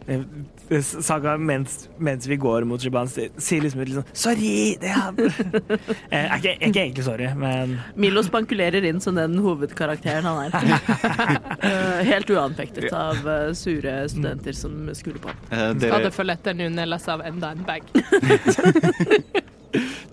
Eh, 0.07 0.23
Saga, 0.69 1.33
mens, 1.41 1.87
mens 1.97 2.27
vi 2.29 2.35
går 2.37 2.63
mot 2.69 2.81
Shiban, 2.83 3.07
sier 3.09 3.63
liksom 3.63 3.81
litt 3.81 3.95
sånn 3.97 4.11
Sorry! 4.13 4.75
Det 4.81 4.91
er 4.93 5.15
Eh, 6.13 6.35
ikke, 6.37 6.53
ikke 6.67 6.81
egentlig 6.83 7.05
sorry, 7.07 7.27
men 7.37 7.73
Milo 8.01 8.21
spankulerer 8.25 8.85
inn 8.89 9.01
som 9.01 9.17
den 9.17 9.37
hovedkarakteren 9.41 10.27
han 10.29 10.45
er. 10.45 10.51
Eh, 11.69 12.03
Helt 12.07 12.29
uanfektet 12.31 12.93
av 12.95 13.17
eh, 13.27 13.49
sure 13.57 13.95
studenter 14.13 14.55
som 14.57 14.87
skulle 14.97 15.19
på. 15.23 15.33
Eh, 15.49 15.57
Skal 15.73 15.81
dere, 15.81 16.03
det 16.05 16.13
følge 16.15 16.37
etter 16.37 16.55
nå 16.57 16.69
Nelles 16.77 17.07
av 17.11 17.25
enda 17.27 17.49
en 17.55 17.65
bag? 17.67 17.89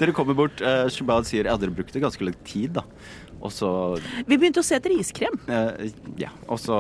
dere 0.01 0.13
kommer 0.17 0.35
bort. 0.37 0.61
Eh, 0.61 0.87
Shubad 0.93 1.29
sier 1.29 1.49
ja, 1.49 1.57
dere 1.61 1.73
brukte 1.77 2.01
ganske 2.03 2.27
litt 2.27 2.43
tid, 2.49 2.75
da. 2.81 2.85
Og 3.45 3.53
så 3.53 3.69
Vi 4.27 4.37
begynte 4.41 4.63
å 4.63 4.67
se 4.67 4.77
etter 4.81 4.93
iskrem. 4.97 5.37
eh, 5.49 5.91
Ja, 6.21 6.33
og 6.49 6.59
så 6.61 6.77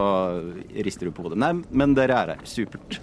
rister 0.74 1.06
du 1.08 1.12
på 1.16 1.26
hodet. 1.28 1.38
Nei, 1.40 1.52
men 1.70 1.94
dere 1.96 2.16
er 2.24 2.34
her. 2.34 2.44
Supert. 2.48 2.98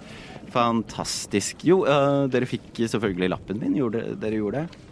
Fantastisk. 0.54 1.64
Jo, 1.66 1.82
uh, 1.88 2.24
dere 2.30 2.46
fikk 2.48 2.84
selvfølgelig 2.86 3.30
lappen 3.32 3.60
min. 3.62 3.78
Gjorde, 3.80 4.04
dere 4.22 4.38
gjorde 4.38 4.64
det? 4.64 4.82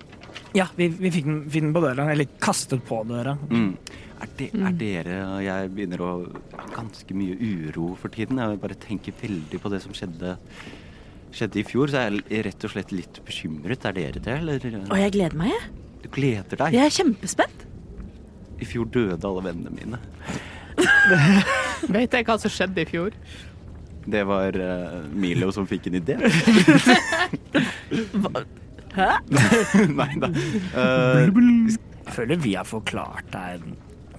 Ja, 0.57 0.67
vi, 0.77 0.89
vi 0.91 1.11
fikk, 1.13 1.29
den, 1.29 1.43
fikk 1.51 1.69
den 1.69 1.75
på 1.77 1.83
døra. 1.85 2.09
Eller 2.13 2.31
kastet 2.43 2.83
på 2.89 3.03
døra. 3.09 3.37
Mm. 3.51 3.73
Er, 4.23 4.31
de, 4.39 4.49
er 4.55 4.75
dere 4.79 5.19
Jeg 5.43 5.71
begynner 5.75 6.03
å 6.05 6.11
ha 6.55 6.67
ganske 6.75 7.17
mye 7.17 7.37
uro 7.39 7.93
for 7.99 8.13
tiden. 8.15 8.41
Jeg 8.43 8.61
bare 8.63 8.79
tenker 8.83 9.17
veldig 9.23 9.61
på 9.63 9.73
det 9.73 9.83
som 9.85 9.95
skjedde, 9.97 10.37
skjedde 11.35 11.63
i 11.63 11.67
fjor, 11.67 11.91
så 11.91 12.05
jeg 12.05 12.25
er 12.29 12.47
rett 12.49 12.67
og 12.69 12.75
slett 12.75 12.95
litt 12.95 13.23
bekymret. 13.27 13.87
Er 13.89 13.99
dere 13.99 14.23
det, 14.23 14.39
eller? 14.43 14.69
Og 14.89 14.99
jeg 15.01 15.15
gleder 15.17 15.39
meg, 15.39 15.55
jeg. 15.55 15.71
Du 16.03 16.09
gleder 16.19 16.65
deg? 16.65 16.77
Jeg 16.77 16.91
er 16.91 16.97
kjempespent. 16.99 17.67
I 18.63 18.67
fjor 18.69 18.91
døde 18.95 19.27
alle 19.27 19.47
vennene 19.49 19.73
mine. 19.75 20.03
Vet 21.97 22.15
jeg 22.15 22.27
hva 22.27 22.37
som 22.39 22.53
skjedde 22.53 22.85
i 22.85 22.89
fjor? 22.89 23.17
Det 24.07 24.25
var 24.27 24.57
uh, 24.59 24.99
Milo 25.15 25.53
som 25.55 25.67
fikk 25.71 25.87
en 25.91 25.99
idé. 26.01 26.17
Hæ? 28.93 29.11
Nei 30.01 30.11
da. 30.21 30.29
Uh, 30.75 31.23
Jeg 31.23 32.17
føler 32.17 32.41
vi 32.43 32.57
har 32.59 32.67
forklart 32.69 33.31
deg 33.33 33.63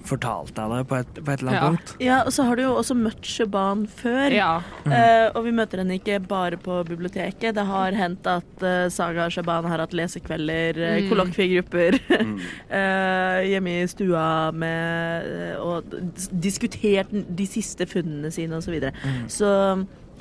Fortalt 0.04 0.52
deg 0.56 0.72
det 0.74 0.80
på 0.90 0.96
et, 1.00 1.12
på 1.24 1.32
et 1.32 1.40
eller 1.40 1.50
annet 1.50 1.62
Ja. 1.62 1.68
punkt. 1.70 1.92
Ja, 2.04 2.16
og 2.26 2.32
så 2.36 2.44
har 2.44 2.56
du 2.56 2.62
jo 2.66 2.74
også 2.76 2.94
møtt 2.98 3.24
Shaban 3.24 3.86
før. 3.88 4.30
Ja. 4.34 4.50
Uh, 4.84 5.30
og 5.34 5.44
vi 5.46 5.52
møter 5.56 5.80
henne 5.80 5.96
ikke 5.96 6.18
bare 6.28 6.58
på 6.60 6.82
biblioteket. 6.88 7.54
Det 7.56 7.64
har 7.64 7.96
hendt 7.96 8.26
at 8.28 8.64
uh, 8.64 8.88
Saga 8.92 9.24
og 9.30 9.32
Shaban 9.32 9.64
har 9.70 9.80
hatt 9.86 9.96
lesekvelder, 9.96 10.76
uh, 10.82 10.94
Mm. 11.04 11.08
kollokviegrupper, 11.10 11.96
mm. 12.20 12.34
eh, 12.78 13.40
hjemme 13.50 13.78
i 13.82 13.86
stua 13.90 14.26
med 14.52 15.56
Og 15.64 15.84
diskutert 16.30 17.08
de 17.10 17.46
siste 17.48 17.86
funnene 17.88 18.30
sine, 18.34 18.56
og 18.56 18.62
så 18.62 18.70
videre. 18.74 18.92
Mm. 19.04 19.28
Så 19.32 19.50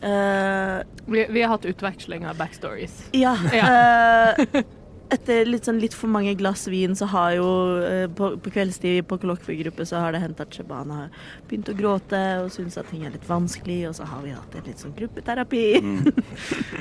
eh, 0.03 0.83
Vi, 1.07 1.25
vi 1.29 1.41
har 1.43 1.49
hatt 1.57 1.65
utveksling 1.69 2.25
av 2.25 2.37
backstories. 2.39 3.03
Ja. 3.13 3.35
eh, 3.51 4.63
etter 5.13 5.47
litt, 5.47 5.67
sånn, 5.67 5.79
litt 5.81 5.95
for 5.97 6.11
mange 6.11 6.33
glass 6.39 6.65
vin, 6.71 6.95
så 6.97 7.07
har 7.11 7.35
jo 7.37 7.47
eh, 7.85 8.05
på, 8.11 8.33
på 8.43 8.53
kveldstid 8.53 9.03
på 9.09 9.19
kollokviegruppe 9.21 9.85
så 9.87 10.01
har 10.03 10.15
det 10.15 10.23
hendt 10.23 10.41
at 10.43 10.53
Shaban 10.55 10.93
har 10.93 11.11
begynt 11.49 11.71
å 11.71 11.77
gråte 11.77 12.21
og 12.43 12.51
syns 12.53 12.77
at 12.81 12.89
ting 12.91 13.05
er 13.07 13.13
litt 13.15 13.27
vanskelig, 13.29 13.79
og 13.89 13.97
så 13.99 14.07
har 14.09 14.23
vi 14.25 14.35
hatt 14.35 14.57
en 14.57 14.67
litt 14.67 14.83
sånn 14.83 14.95
gruppeterapi. 14.97 15.65
Mm. 15.83 16.01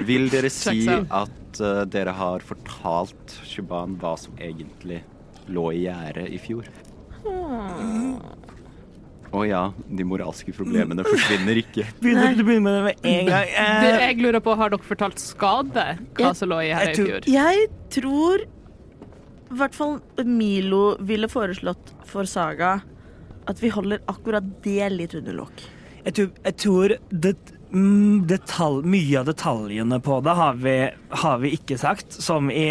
Vil 0.09 0.29
dere 0.33 0.53
si 0.63 0.87
at 0.89 1.63
uh, 1.63 1.83
dere 1.89 2.17
har 2.19 2.45
fortalt 2.47 3.37
Shaban 3.49 3.99
hva 4.03 4.17
som 4.21 4.39
egentlig 4.41 5.03
lå 5.53 5.71
i 5.75 5.85
gjerdet 5.87 6.29
i 6.33 6.41
fjor? 6.41 6.69
Å 9.33 9.43
ja, 9.49 9.63
de 9.89 10.05
moralske 10.05 10.53
problemene 10.53 11.05
forsvinner 11.07 11.61
ikke. 11.63 11.87
Begynner 12.05 12.35
du 12.37 12.43
begynner 12.45 12.65
med 12.67 12.75
det 12.75 12.83
med 12.85 13.07
en 13.13 13.31
gang? 13.31 13.53
Eh, 13.63 14.01
jeg 14.03 14.19
lurer 14.21 14.43
på, 14.45 14.55
Har 14.59 14.73
dere 14.73 14.85
fortalt 14.85 15.21
Skade 15.23 15.87
hva 16.19 16.33
som 16.37 16.51
lå 16.53 16.61
i 16.67 16.73
her 16.75 16.93
i 16.93 16.97
fjor? 16.99 17.29
Jeg 17.31 17.69
tror 17.95 18.45
i 19.53 19.57
hvert 19.61 19.77
fall 19.77 19.99
Milo 20.25 20.97
ville 21.05 21.29
foreslått 21.29 21.93
for 22.09 22.29
Saga 22.29 22.79
at 23.51 23.61
vi 23.61 23.73
holder 23.75 24.01
akkurat 24.09 24.47
det 24.65 24.89
litt 24.93 25.17
under 25.19 25.37
lokk. 25.43 25.65
jeg 26.05 26.15
tror, 26.15 26.29
jeg 26.45 26.57
tror 26.63 26.95
det, 27.11 27.33
mm, 27.73 28.27
detalj, 28.31 28.85
mye 28.95 29.19
av 29.21 29.27
detaljene 29.29 29.99
på 30.01 30.21
det 30.25 30.37
har 30.39 30.61
vi, 30.63 30.77
har 31.25 31.43
vi 31.43 31.53
ikke 31.57 31.79
sagt. 31.79 32.13
Som 32.13 32.51
i, 32.51 32.71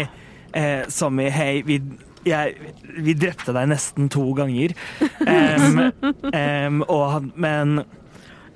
eh, 0.52 0.88
som 0.88 1.20
i 1.20 1.28
hei, 1.30 1.62
vi, 1.66 1.80
jeg, 2.28 2.72
vi 3.02 3.14
drepte 3.18 3.54
deg 3.56 3.68
nesten 3.72 4.08
to 4.12 4.28
ganger. 4.38 4.74
Um, 5.26 5.80
um, 6.30 6.82
og, 6.92 7.04
han- 7.16 7.32
men 7.36 7.82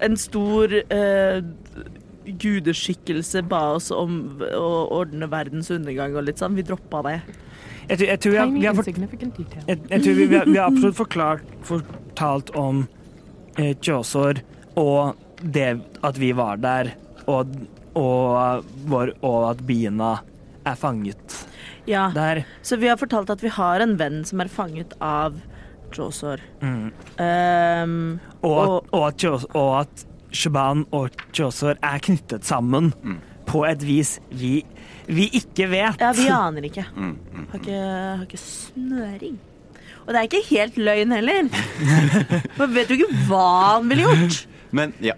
En 0.05 0.17
stor 0.21 0.69
uh, 0.93 1.39
gudeskikkelse 2.27 3.43
ba 3.49 3.63
oss 3.77 3.91
om 3.95 4.17
å 4.45 4.67
ordne 4.99 5.29
verdens 5.33 5.71
undergang 5.73 6.17
og 6.19 6.27
litt 6.29 6.41
sånn. 6.43 6.57
Vi 6.59 6.65
droppa 6.67 7.03
det. 7.07 7.15
jeg, 7.89 7.99
tror- 7.99 8.09
jeg 8.11 8.21
tror 8.25 8.33
vi 8.35 8.39
har, 8.43 8.51
vi 8.57 8.67
har, 8.67 8.75
fort- 8.75 8.89
insignificant 8.91 9.37
detail. 9.41 9.65
jeg, 9.71 9.81
jeg 9.91 10.03
tror 10.05 10.15
vi, 10.21 10.27
vi, 10.27 10.37
har, 10.41 10.51
vi 10.51 10.59
har 10.61 10.71
absolutt 10.73 10.99
forklart, 10.99 11.55
fortalt 11.69 12.53
om 12.59 12.85
eh, 13.57 13.73
Kjosor 13.81 14.43
og 14.77 15.17
det 15.43 15.71
at 16.05 16.19
vi 16.21 16.33
var 16.37 16.57
der, 16.61 16.91
og, 17.29 17.53
og, 17.97 18.65
vår, 18.89 19.15
og 19.25 19.51
at 19.53 19.61
biene 19.69 20.15
er 20.67 20.77
fanget 20.81 21.39
Ja, 21.87 22.09
der. 22.15 22.45
Så 22.67 22.79
vi 22.81 22.89
har 22.91 22.97
fortalt 23.01 23.31
at 23.31 23.43
vi 23.45 23.49
har 23.55 23.81
en 23.85 23.97
venn 24.01 24.25
som 24.27 24.41
er 24.43 24.49
fanget 24.53 24.93
av 25.01 25.37
Josor. 25.95 26.41
Mm. 26.61 26.91
Um, 27.23 28.21
Og, 28.43 28.59
Og- 28.69 28.87
og, 28.93 29.07
at, 29.09 29.17
Kjos- 29.23 29.47
og 29.55 29.81
at 29.85 30.05
Shaban 30.33 30.85
og 30.93 31.11
Kjosor 31.33 31.77
er 31.83 31.99
knyttet 32.03 32.45
sammen 32.45 32.93
Mm. 33.03 33.21
på 33.47 33.65
et 33.71 33.83
vis 33.87 34.19
vi, 34.31 34.65
vi 35.07 35.29
ikke 35.33 35.69
vet. 35.71 36.01
ja, 36.01 36.13
vi 36.13 36.29
aner 36.29 36.63
ikke. 36.69 36.85
Mm, 36.97 37.17
mm. 37.33 37.47
Har 37.53 37.59
ikke, 37.61 37.81
har 38.19 38.25
ikke 38.27 38.43
snøring. 38.43 39.39
Og 40.07 40.13
det 40.15 40.17
er 40.21 40.29
ikke 40.29 40.49
helt 40.51 40.77
løgn 40.77 41.11
heller. 41.15 41.49
Man 42.59 42.75
vet 42.75 42.91
jo 42.91 42.95
ikke 42.99 43.25
hva 43.29 43.47
han 43.77 43.89
ville 43.89 44.03
gjort. 44.07 44.47
Men 44.73 44.93
ja. 45.03 45.15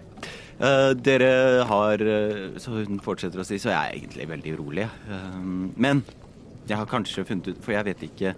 Uh, 0.59 0.91
dere 0.93 1.63
har 1.63 2.01
uh, 2.03 2.57
Så 2.59 2.73
hun 2.83 2.97
fortsetter 2.99 3.39
å 3.39 3.45
si, 3.47 3.55
så 3.63 3.69
jeg 3.71 3.77
er 3.79 3.93
egentlig 3.95 4.25
veldig 4.27 4.55
urolig. 4.57 4.87
Uh, 5.07 5.37
men 5.79 6.01
jeg 6.69 6.77
har 6.79 6.89
kanskje 6.89 7.25
funnet 7.27 7.47
ut 7.51 7.63
For 7.65 7.73
jeg 7.75 7.87
vet 7.89 8.03
ikke 8.09 8.33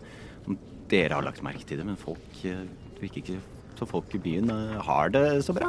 om 0.48 0.58
dere 0.92 1.18
har 1.18 1.26
lagt 1.26 1.44
merke 1.46 1.66
til 1.68 1.82
det, 1.82 1.86
men 1.88 2.00
folk 2.00 2.44
uh, 2.48 2.64
virker 3.02 3.22
ikke 3.24 3.40
så 3.82 3.88
folk 3.90 4.12
i 4.14 4.20
byen 4.22 4.50
eh, 4.54 4.78
har 4.86 5.10
det 5.10 5.22
så 5.42 5.56
bra. 5.58 5.66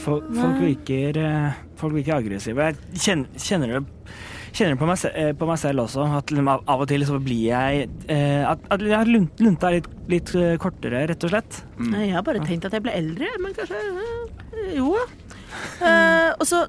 Folk, 0.00 0.24
folk, 0.32 0.60
virker, 0.62 1.18
eh, 1.20 1.58
folk 1.76 1.92
virker 1.92 2.14
aggressive. 2.16 2.70
Jeg 2.70 3.00
kjenner, 3.04 3.34
kjenner 3.36 3.74
det 3.74 3.82
Kjenner 4.50 4.72
det 4.74 4.80
på 4.80 4.86
meg, 4.88 5.02
eh, 5.12 5.28
på 5.38 5.46
meg 5.46 5.60
selv 5.62 5.84
også, 5.84 6.06
at 6.16 6.32
liksom 6.32 6.48
av, 6.50 6.64
og 6.72 6.88
til 6.90 7.04
så 7.06 7.20
blir 7.22 7.42
jeg 7.52 7.84
eh, 8.10 8.40
At, 8.48 8.64
at 8.74 8.82
jeg 8.82 8.96
har 8.96 9.10
lunt- 9.12 9.42
lunta 9.44 9.70
litt, 9.76 9.86
litt 10.10 10.32
eh, 10.34 10.56
kortere, 10.62 11.04
rett 11.10 11.26
og 11.28 11.34
slett. 11.34 11.60
Mm. 11.76 11.92
Jeg 12.00 12.16
har 12.16 12.24
bare 12.26 12.42
tenkt 12.48 12.66
at 12.66 12.74
jeg 12.74 12.86
ble 12.86 12.96
eldre, 12.96 13.28
men 13.44 13.54
kanskje 13.60 13.78
eh, 13.78 14.72
Jo. 14.80 14.94
Eh, 15.84 16.30
og 16.38 16.46
så 16.48 16.64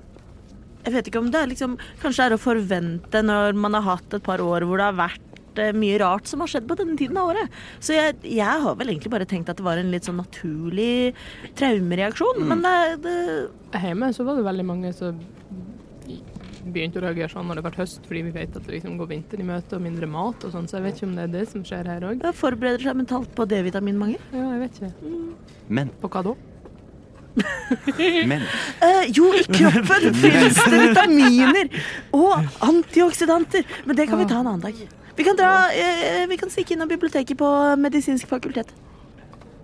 Jeg 0.83 0.93
vet 0.97 1.07
ikke 1.09 1.23
om 1.23 1.31
det 1.33 1.39
er 1.41 1.49
liksom 1.51 1.75
Kanskje 2.01 2.23
det 2.25 2.29
er 2.31 2.35
å 2.35 2.41
forvente 2.41 3.23
når 3.25 3.57
man 3.57 3.79
har 3.79 3.87
hatt 3.93 4.17
et 4.17 4.25
par 4.25 4.41
år 4.43 4.65
hvor 4.67 4.81
det 4.81 4.91
har 4.91 4.97
vært 5.07 5.30
eh, 5.59 5.73
mye 5.75 5.99
rart 6.01 6.29
som 6.29 6.43
har 6.43 6.51
skjedd 6.51 6.67
på 6.69 6.77
denne 6.79 6.97
tiden 6.99 7.19
av 7.19 7.33
året. 7.33 7.59
Så 7.83 7.95
jeg, 7.97 8.17
jeg 8.23 8.65
har 8.65 8.77
vel 8.79 8.93
egentlig 8.93 9.11
bare 9.13 9.27
tenkt 9.29 9.51
at 9.51 9.59
det 9.59 9.65
var 9.65 9.81
en 9.81 9.91
litt 9.91 10.07
sånn 10.07 10.21
naturlig 10.21 11.13
traumereaksjon. 11.59 12.45
Men 12.47 12.63
det, 12.65 12.77
det 13.05 13.17
Hjemme 13.81 14.11
så 14.13 14.23
var 14.27 14.37
det 14.37 14.45
veldig 14.45 14.65
mange 14.67 14.91
som 14.93 15.17
begynte 16.61 16.99
å 16.99 17.03
reagere 17.05 17.31
sånn 17.31 17.47
når 17.49 17.59
det 17.59 17.63
ble 17.65 17.73
høst, 17.79 18.05
fordi 18.07 18.21
vi 18.27 18.33
vet 18.35 18.55
at 18.55 18.65
det 18.67 18.75
liksom 18.75 18.97
går 18.99 19.09
vinter 19.09 19.41
i 19.41 19.47
møte 19.47 19.77
og 19.77 19.83
mindre 19.83 20.09
mat 20.11 20.45
og 20.45 20.53
sånn, 20.53 20.69
så 20.69 20.77
jeg 20.77 20.85
vet 20.85 20.99
ikke 20.99 21.09
om 21.09 21.17
det 21.17 21.25
er 21.25 21.33
det 21.33 21.43
som 21.49 21.65
skjer 21.67 21.89
her 21.89 22.05
òg. 22.07 22.23
forbereder 22.37 22.85
seg 22.85 23.01
mentalt 23.01 23.33
på 23.37 23.47
D-vitaminmangel. 23.49 24.21
Ja, 24.35 24.45
jeg 24.53 24.63
vet 24.65 24.79
ikke. 24.79 25.11
Men, 25.71 25.93
På 26.01 26.11
hva 26.11 26.23
da? 26.29 26.37
men 28.27 28.41
Eh, 28.87 29.03
jo, 29.13 29.29
i 29.37 29.43
kroppen 29.47 30.15
finnes 30.23 30.57
det 30.57 30.79
vitaminer 30.89 31.83
og 32.17 32.49
antioksidanter. 32.65 33.67
Men 33.85 33.99
det 33.99 34.09
kan 34.09 34.19
vi 34.19 34.27
ta 34.29 34.41
en 34.41 34.49
annen 34.49 34.65
dag. 34.65 34.81
Vi 35.17 35.23
kan, 35.27 35.35
dra, 35.37 35.51
eh, 35.73 36.27
vi 36.29 36.37
kan 36.37 36.49
stikke 36.49 36.73
innom 36.75 36.87
biblioteket 36.89 37.37
på 37.37 37.75
medisinsk 37.77 38.27
fakultet. 38.31 38.67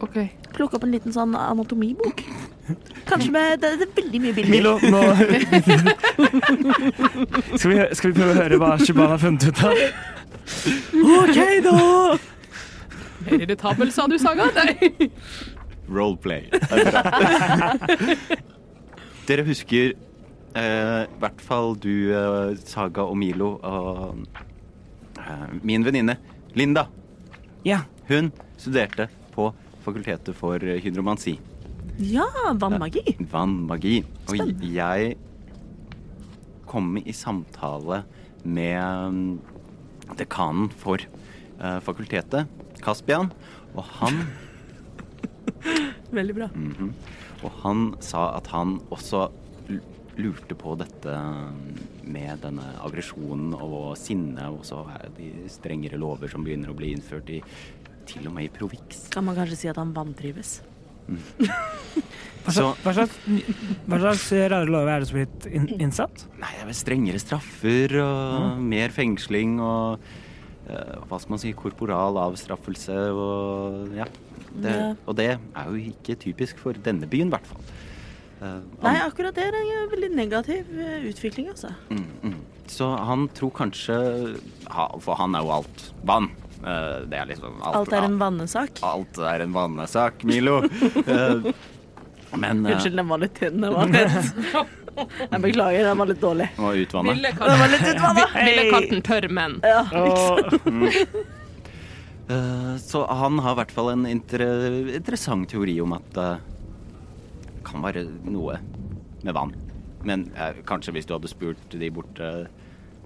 OK. 0.03 0.17
Plukke 0.53 0.75
opp 0.77 0.83
en 0.85 0.91
liten 0.93 1.13
sånn 1.13 1.35
anatomibok. 1.37 2.21
Kanskje 3.07 3.31
med 3.31 3.59
Det, 3.63 3.69
det 3.79 3.85
er 3.87 3.91
veldig 3.95 4.19
mye 4.21 4.33
bilder. 4.35 4.51
Milo, 4.51 4.79
nå 4.83 5.01
skal, 7.57 7.69
vi, 7.71 7.77
skal 7.95 8.09
vi 8.11 8.15
prøve 8.17 8.31
å 8.33 8.39
høre 8.41 8.57
hva 8.61 8.69
Shaban 8.81 9.09
har 9.13 9.19
funnet 9.21 9.43
ut 9.47 9.59
av? 9.63 9.71
OK, 11.17 11.39
da! 11.65 11.75
Irritabel, 13.37 13.89
sa 13.91 14.07
du, 14.11 14.17
Saga? 14.21 14.45
Nei. 14.59 14.73
Roleplay. 15.87 16.41
Det 16.51 16.59
er 16.75 16.79
bra. 16.91 17.01
Dere 19.27 19.43
husker 19.47 19.85
eh, 20.55 21.01
i 21.07 21.19
hvert 21.23 21.41
fall 21.43 21.75
du, 21.83 22.11
eh, 22.15 22.49
Saga 22.67 23.01
og 23.07 23.17
Milo 23.19 23.49
og 23.63 24.15
min 25.61 25.83
venninne 25.85 26.17
Linda. 26.57 26.87
Ja. 27.65 27.81
Hun 28.07 28.31
studerte 28.57 29.09
på 29.35 29.51
Fakultetet 29.85 30.35
for 30.35 30.59
hydromansi. 30.59 31.37
Ja, 32.03 32.27
vannmagi. 32.59 33.15
Vannmagi. 33.31 34.01
Og 34.27 34.35
Spennende. 34.35 34.67
jeg 34.75 35.15
kom 36.67 36.97
i 36.99 37.13
samtale 37.15 38.01
med 38.43 39.13
mm, 39.13 39.39
dekanen 40.19 40.67
for 40.77 40.99
eh, 41.01 41.79
fakultetet, 41.83 42.51
Kaspian, 42.83 43.31
og 43.73 43.83
han 44.01 44.25
Veldig 46.17 46.35
bra. 46.35 46.47
Mhm. 46.53 46.91
Og 47.45 47.51
han 47.63 47.81
sa 48.03 48.29
at 48.37 48.47
han 48.51 48.77
også 48.93 49.27
lurte 50.17 50.55
på 50.57 50.73
dette 50.79 51.13
med 52.07 52.41
denne 52.43 52.65
aggresjonen 52.85 53.53
og 53.57 53.91
sinnet, 53.99 54.47
og 54.49 54.63
så 54.65 54.81
de 55.17 55.31
strengere 55.51 55.99
lover 56.01 56.31
som 56.31 56.45
begynner 56.45 56.73
å 56.73 56.77
bli 56.77 56.93
innført 56.95 57.29
i 57.33 57.41
til 58.07 58.27
og 58.29 58.33
med 58.37 58.47
i 58.47 58.51
Provix. 58.53 59.07
Kan 59.13 59.27
man 59.27 59.35
kanskje 59.37 59.59
si 59.59 59.69
at 59.71 59.79
han 59.81 59.93
vantrives? 59.95 60.61
Hva 61.07 62.53
slags, 62.55 62.79
hva 62.83 62.93
slags, 62.95 63.17
hva 63.87 63.97
slags 63.99 64.23
rare 64.51 64.67
lover 64.67 64.93
er 64.93 65.03
det 65.03 65.09
som 65.09 65.19
er 65.19 65.27
blitt 65.27 65.47
inn, 65.51 65.67
innsatt? 65.87 66.23
Nei, 66.39 66.53
det 66.55 66.63
er 66.63 66.69
vel 66.69 66.77
strengere 66.79 67.19
straffer 67.21 67.97
og 68.03 68.61
mer 68.63 68.95
fengsling 68.95 69.57
og 69.63 70.07
eh, 70.67 70.95
hva 71.07 71.19
skal 71.19 71.35
man 71.35 71.43
si, 71.43 71.51
korporal 71.59 72.19
avstraffelse 72.23 72.97
og 73.11 73.97
ja. 73.97 74.07
Det, 74.47 74.71
Ja. 74.71 74.93
Og 75.05 75.17
det 75.19 75.27
er 75.35 75.67
jo 75.67 75.91
ikke 75.91 76.15
typisk 76.19 76.59
for 76.63 76.77
denne 76.81 77.07
byen, 77.09 77.27
i 77.29 77.35
hvert 77.35 77.49
fall. 77.49 77.67
Eh, 78.41 78.57
Nei, 78.83 78.97
akkurat 79.01 79.35
det 79.37 79.47
er 79.49 79.55
en 79.57 79.89
veldig 79.91 80.11
negativ 80.13 80.69
eh, 80.77 81.07
utvikling, 81.09 81.49
altså. 81.53 81.71
Mm, 81.89 82.05
mm. 82.21 82.35
Så 82.69 82.89
han 83.09 83.29
tror 83.33 83.53
kanskje 83.55 83.95
ha, 84.67 84.89
For 84.99 85.15
han 85.17 85.37
er 85.37 85.45
jo 85.45 85.53
alt 85.55 85.85
vann. 86.05 86.29
Eh, 86.61 87.05
det 87.09 87.21
er 87.21 87.29
liksom 87.31 87.61
Alt 87.65 87.93
er 87.95 88.05
en 88.05 88.19
vannesak. 88.21 88.81
Alt 88.85 89.17
er 89.17 89.45
en 89.45 89.55
vannesak, 89.55 90.25
Milo. 90.27 90.59
Men 92.37 92.65
uh, 92.65 92.73
Unnskyld, 92.73 92.97
den 92.99 93.07
var 93.07 93.23
litt 93.23 93.37
tynn. 93.39 93.61
Den 93.63 93.73
var 93.73 93.87
litt 93.87 94.65
Jeg 95.31 95.39
beklager, 95.43 95.85
den 95.85 95.99
var 96.01 96.09
litt 96.09 96.21
dårlig. 96.21 96.47
Den 96.57 96.65
var 96.65 96.79
utvanna. 96.81 97.13
Ville 97.13 98.63
katten, 98.73 99.03
tørr, 99.05 99.27
men 99.31 99.59
Ja. 99.65 99.83
Eh, 102.27 102.71
så 102.83 103.05
han 103.07 103.37
har 103.39 103.53
i 103.53 103.57
hvert 103.61 103.69
fall 103.71 103.87
en 103.93 104.01
inter 104.03 104.41
interessant 104.97 105.47
teori 105.47 105.77
om 105.79 105.93
at 105.95 106.17
kan 107.67 107.83
være 107.83 108.05
noe 108.27 108.59
med 109.23 109.35
vann. 109.35 109.53
Men 110.07 110.27
eh, 110.37 110.61
kanskje 110.67 110.93
hvis 110.95 111.07
du 111.07 111.15
hadde 111.15 111.31
spurt 111.31 111.75
de 111.75 111.91
borte 111.93 112.31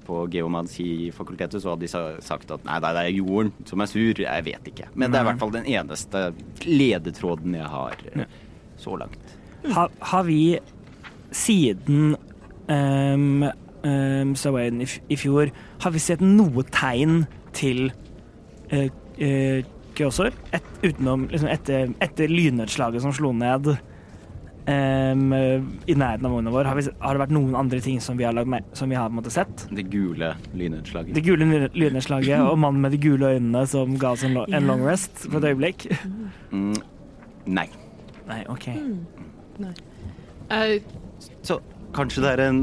på 0.05 0.24
geomansifakultetet, 0.34 1.62
så 1.62 1.74
hadde 1.74 1.88
de 1.88 2.22
sagt 2.26 2.51
at 2.51 2.64
nei, 2.68 2.80
nei, 2.82 2.93
det 2.95 3.03
er 3.03 3.18
jorden 3.20 3.51
som 3.70 3.84
er 3.84 3.89
sur. 3.89 4.24
Jeg 4.24 4.45
vet 4.47 4.72
ikke. 4.72 4.89
Men 4.93 5.14
det 5.14 5.20
er 5.20 5.26
i 5.26 5.30
hvert 5.30 5.41
fall 5.43 5.53
den 5.55 5.70
eneste 5.70 6.24
ledetråden 6.66 7.57
jeg 7.57 7.70
har 7.76 8.05
eh, 8.14 8.38
så 8.82 8.97
langt. 8.99 9.36
Har, 9.72 9.91
har 10.12 10.24
vi 10.26 10.41
siden 11.32 12.16
um, 12.68 13.43
um, 13.86 14.34
Sawain 14.36 14.82
i, 14.82 14.88
i 15.14 15.20
fjor, 15.20 15.51
har 15.84 15.93
vi 15.93 16.01
sett 16.01 16.24
noe 16.26 16.66
tegn 16.74 17.24
til 17.55 17.91
uh, 18.74 18.89
uh, 19.22 19.62
Kyosor? 19.95 20.34
Et, 20.55 20.74
utenom 20.82 21.28
liksom 21.30 21.51
etter, 21.53 21.93
etter 22.03 22.32
lynnedslaget 22.32 23.05
som 23.05 23.14
slo 23.16 23.36
ned 23.38 23.76
um, 24.68 25.34
i 25.88 25.95
nærheten 25.97 26.26
av 26.28 26.32
vogna 26.36 26.51
vår, 26.53 26.68
har, 26.70 26.78
vi, 26.78 26.84
har 27.01 27.18
det 27.18 27.22
vært 27.24 27.34
noen 27.36 27.55
andre 27.57 27.80
ting 27.82 27.99
som 28.03 28.18
vi 28.20 28.26
har, 28.28 28.34
lagt, 28.38 28.47
mer- 28.51 28.68
som 28.78 28.89
vi 28.91 28.95
har 28.99 29.09
sett? 29.34 29.66
Det 29.72 29.88
gule 29.91 30.34
lynnedslaget. 30.53 31.14
Det 31.18 31.24
gule 31.26 31.45
lyn- 31.47 31.74
lynnedslaget 31.74 32.39
og 32.45 32.57
mannen 32.62 32.82
med 32.86 32.91
de 32.95 33.01
gule 33.01 33.34
øynene 33.38 33.66
som 33.68 33.97
ga 34.01 34.12
oss 34.16 34.24
en, 34.28 34.34
lo- 34.38 34.45
en 34.47 34.68
long 34.68 34.84
rest 34.86 35.26
for 35.28 35.39
et 35.41 35.51
øyeblikk? 35.53 35.88
Mm, 36.51 36.76
nei. 37.47 37.68
Nei, 38.28 38.43
OK. 38.47 38.68
eh, 40.49 40.80
Så 41.43 41.59
kanskje 41.91 42.22
det 42.24 42.30
er 42.38 42.43
en, 42.47 42.59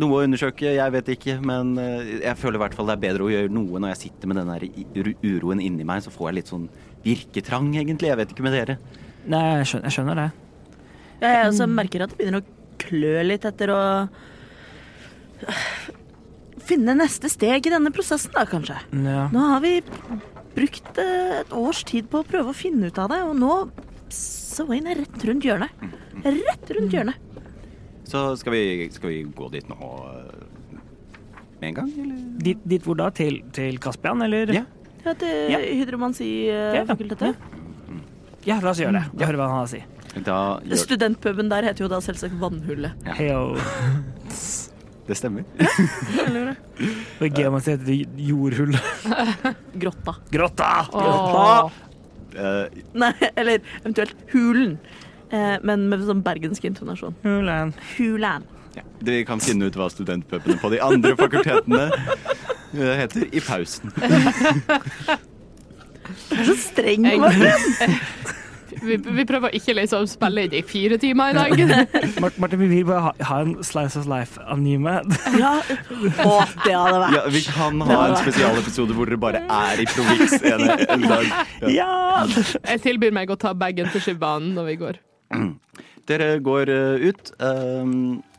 noe 0.00 0.20
å 0.20 0.22
undersøke, 0.24 0.70
jeg 0.76 0.92
vet 0.94 1.08
ikke. 1.16 1.38
Men 1.44 1.74
eh, 1.78 2.14
jeg 2.24 2.36
føler 2.40 2.56
i 2.60 2.62
hvert 2.64 2.76
fall 2.78 2.88
det 2.88 2.96
er 2.96 3.02
bedre 3.08 3.26
å 3.26 3.32
gjøre 3.32 3.52
noe 3.52 3.80
når 3.82 3.92
jeg 3.94 4.02
sitter 4.06 4.30
med 4.30 4.40
den 4.40 4.52
der 4.54 4.68
uroen 5.34 5.60
inni 5.60 5.84
meg. 5.88 6.04
Så 6.06 6.12
får 6.14 6.30
jeg 6.30 6.38
litt 6.40 6.52
sånn 6.52 6.68
virketrang, 7.04 7.72
egentlig. 7.76 8.08
Jeg 8.12 8.20
vet 8.22 8.32
ikke 8.34 8.46
med 8.46 8.56
dere. 8.56 8.78
Nei, 9.30 9.42
jeg 9.60 9.68
skjønner, 9.72 9.90
jeg 9.90 9.96
skjønner 9.98 10.20
det. 10.22 10.28
Ja, 11.20 11.28
jeg 11.36 11.50
også 11.52 11.66
merker 11.68 12.04
at 12.06 12.12
det 12.14 12.18
begynner 12.20 12.40
å 12.42 12.78
klø 12.80 13.14
litt 13.26 13.44
etter 13.44 13.72
å 13.74 13.80
finne 16.70 16.94
neste 16.96 17.28
steg 17.32 17.66
i 17.66 17.72
denne 17.72 17.90
prosessen, 17.94 18.32
da, 18.34 18.44
kanskje. 18.48 18.76
Ja. 18.94 19.26
Nå 19.32 19.42
har 19.54 19.62
vi 19.64 19.74
brukt 20.54 20.98
eh, 21.00 21.40
et 21.42 21.52
års 21.56 21.82
tid 21.88 22.08
på 22.12 22.20
å 22.22 22.26
prøve 22.26 22.52
å 22.52 22.56
finne 22.56 22.90
ut 22.90 22.98
av 23.00 23.10
det, 23.12 23.20
og 23.26 23.36
nå 23.38 23.54
Sawain 24.10 24.88
er 24.90 24.98
rett 25.04 25.24
rundt 25.28 25.44
hjørnet. 25.46 25.82
Rett 26.24 26.70
rundt 26.74 26.92
hjørnet. 26.94 27.28
Så 28.10 28.24
skal 28.40 28.52
vi, 28.56 28.62
skal 28.90 29.12
vi 29.12 29.20
gå 29.38 29.46
dit 29.52 29.68
nå 29.70 29.76
med 31.60 31.68
en 31.68 31.76
gang, 31.76 31.90
eller? 32.02 32.16
Dit, 32.42 32.64
dit 32.66 32.82
hvor 32.82 32.96
da? 32.98 33.06
Til, 33.14 33.38
til 33.54 33.78
Kaspian, 33.82 34.24
eller? 34.26 34.50
Ja. 34.56 34.64
Ja, 35.04 35.14
til 35.16 35.52
Ja. 35.54 35.60
hydromansi-fakultetet. 35.62 37.38
Ja, 38.48 38.58
la 38.64 38.72
oss 38.72 38.80
gjøre 38.82 38.98
det. 38.98 39.04
Jeg 39.20 39.28
hører 39.30 39.38
hva 39.40 39.46
han 39.52 39.58
har 39.60 39.68
å 39.68 39.70
si. 39.70 39.80
Gjør 40.16 40.80
Studentpuben 40.80 41.50
der 41.50 41.68
heter 41.68 41.84
jo 41.84 41.90
da 41.92 42.00
selvsagt 42.02 42.34
Vannhullet. 42.40 42.96
Ja. 43.06 43.14
Heyo. 43.14 43.54
det 45.08 45.16
stemmer. 45.18 45.44
Og 47.20 47.26
i 47.26 47.30
geomansi 47.34 47.74
heter 47.76 47.86
det 47.86 47.98
jordhull. 48.26 48.74
Grotta. 49.82 50.16
Grotta! 50.34 50.72
Grotta! 50.90 51.70
Eh, 52.30 52.82
Nei, 52.94 53.12
eller 53.34 53.62
eventuelt 53.82 54.14
Hulen. 54.34 54.76
Eh, 55.30 55.56
men 55.66 55.88
med 55.90 56.02
sånn 56.06 56.22
bergensk 56.26 56.66
intonasjon. 56.66 57.14
Hulen. 57.26 57.74
Hulen. 57.96 58.46
ja. 58.76 58.84
Dere 59.02 59.24
kan 59.26 59.42
finne 59.42 59.70
ut 59.70 59.78
hva 59.78 59.88
studentpubene 59.90 60.58
på 60.62 60.70
de 60.74 60.78
andre 60.84 61.14
fakultetene 61.18 61.86
eh, 61.90 62.94
heter 63.04 63.26
i 63.30 63.42
pausen. 63.46 63.94
Du 66.30 66.34
er 66.34 66.46
så 66.48 66.54
streng. 66.58 67.04
Martin. 67.22 68.00
Vi, 68.80 68.96
vi 68.96 69.24
prøver 69.28 69.54
ikke 69.56 69.74
liksom 69.76 70.06
spille 70.10 70.46
inn 70.46 70.54
i 70.56 70.62
fire 70.66 70.96
timer 71.00 71.34
i 71.34 71.36
dag. 71.36 71.62
Martin, 72.40 72.60
vi 72.62 72.68
vil 72.70 72.86
bare 72.88 73.02
ha, 73.08 73.12
ha 73.28 73.40
en 73.44 73.56
Slice 73.66 74.00
of 74.00 74.08
Life-anime. 74.10 74.96
Ja. 75.40 75.52
Å, 75.60 76.32
det 76.64 76.74
hadde 76.76 77.02
vært 77.02 77.16
Ja, 77.18 77.24
vi 77.34 77.44
kan 77.48 77.84
ha 77.88 78.00
en 78.08 78.16
spesialepisode 78.22 78.96
hvor 78.96 79.10
dere 79.10 79.20
bare 79.20 79.44
er 79.44 79.84
i 79.84 79.88
provins 79.90 80.36
en, 80.40 80.66
en 80.86 81.06
dag. 81.08 81.30
Ja. 81.68 81.80
Ja! 81.80 82.26
Jeg 82.66 82.82
tilbyr 82.84 83.14
meg 83.14 83.30
å 83.32 83.38
ta 83.40 83.54
bagen 83.56 83.88
til 83.92 84.02
Shibanen 84.04 84.54
når 84.56 84.70
vi 84.72 84.76
går. 84.84 85.00
Dere 86.10 86.40
går 86.42 86.70
eh, 86.74 87.04
ut, 87.06 87.28
eh, 87.38 87.90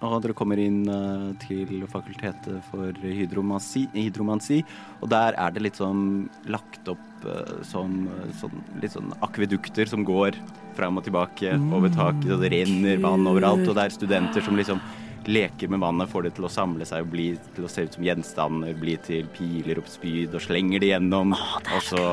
og 0.03 0.15
dere 0.23 0.35
kommer 0.35 0.59
inn 0.59 0.81
eh, 0.91 1.27
til 1.39 1.85
fakultetet 1.91 2.57
for 2.67 2.97
hydromansi, 2.99 3.85
hydromansi. 3.95 4.59
Og 4.99 5.11
der 5.13 5.37
er 5.39 5.53
det 5.55 5.63
litt 5.63 5.79
sånn 5.79 6.25
lagt 6.51 6.89
opp 6.91 7.27
eh, 7.31 7.53
som 7.67 8.09
sånn, 8.41 8.65
litt 8.83 8.97
sånn 8.97 9.13
akvedukter 9.23 9.87
som 9.87 10.03
går 10.07 10.35
fram 10.75 10.99
og 10.99 11.07
tilbake 11.07 11.53
over 11.71 11.93
taket, 11.95 12.33
og 12.33 12.43
det 12.43 12.51
renner 12.57 12.99
vann 13.03 13.29
overalt. 13.29 13.63
Og 13.63 13.77
det 13.77 13.87
er 13.87 13.95
studenter 13.95 14.43
som 14.43 14.59
liksom 14.59 14.83
leker 15.31 15.69
med 15.71 15.79
vannet, 15.79 16.09
får 16.11 16.27
det 16.27 16.33
til 16.35 16.47
å 16.47 16.51
samle 16.51 16.87
seg 16.89 17.05
og 17.05 17.13
bli 17.13 17.27
til 17.55 17.67
å 17.67 17.71
se 17.71 17.85
ut 17.85 17.95
som 17.95 18.03
gjenstander, 18.03 18.75
bli 18.81 18.97
til 19.05 19.29
piler 19.35 19.79
og 19.79 19.87
spyd, 19.87 20.33
og 20.35 20.43
slenger 20.43 20.81
det 20.81 20.91
gjennom. 20.91 21.35
og 21.37 21.87
så 21.87 22.03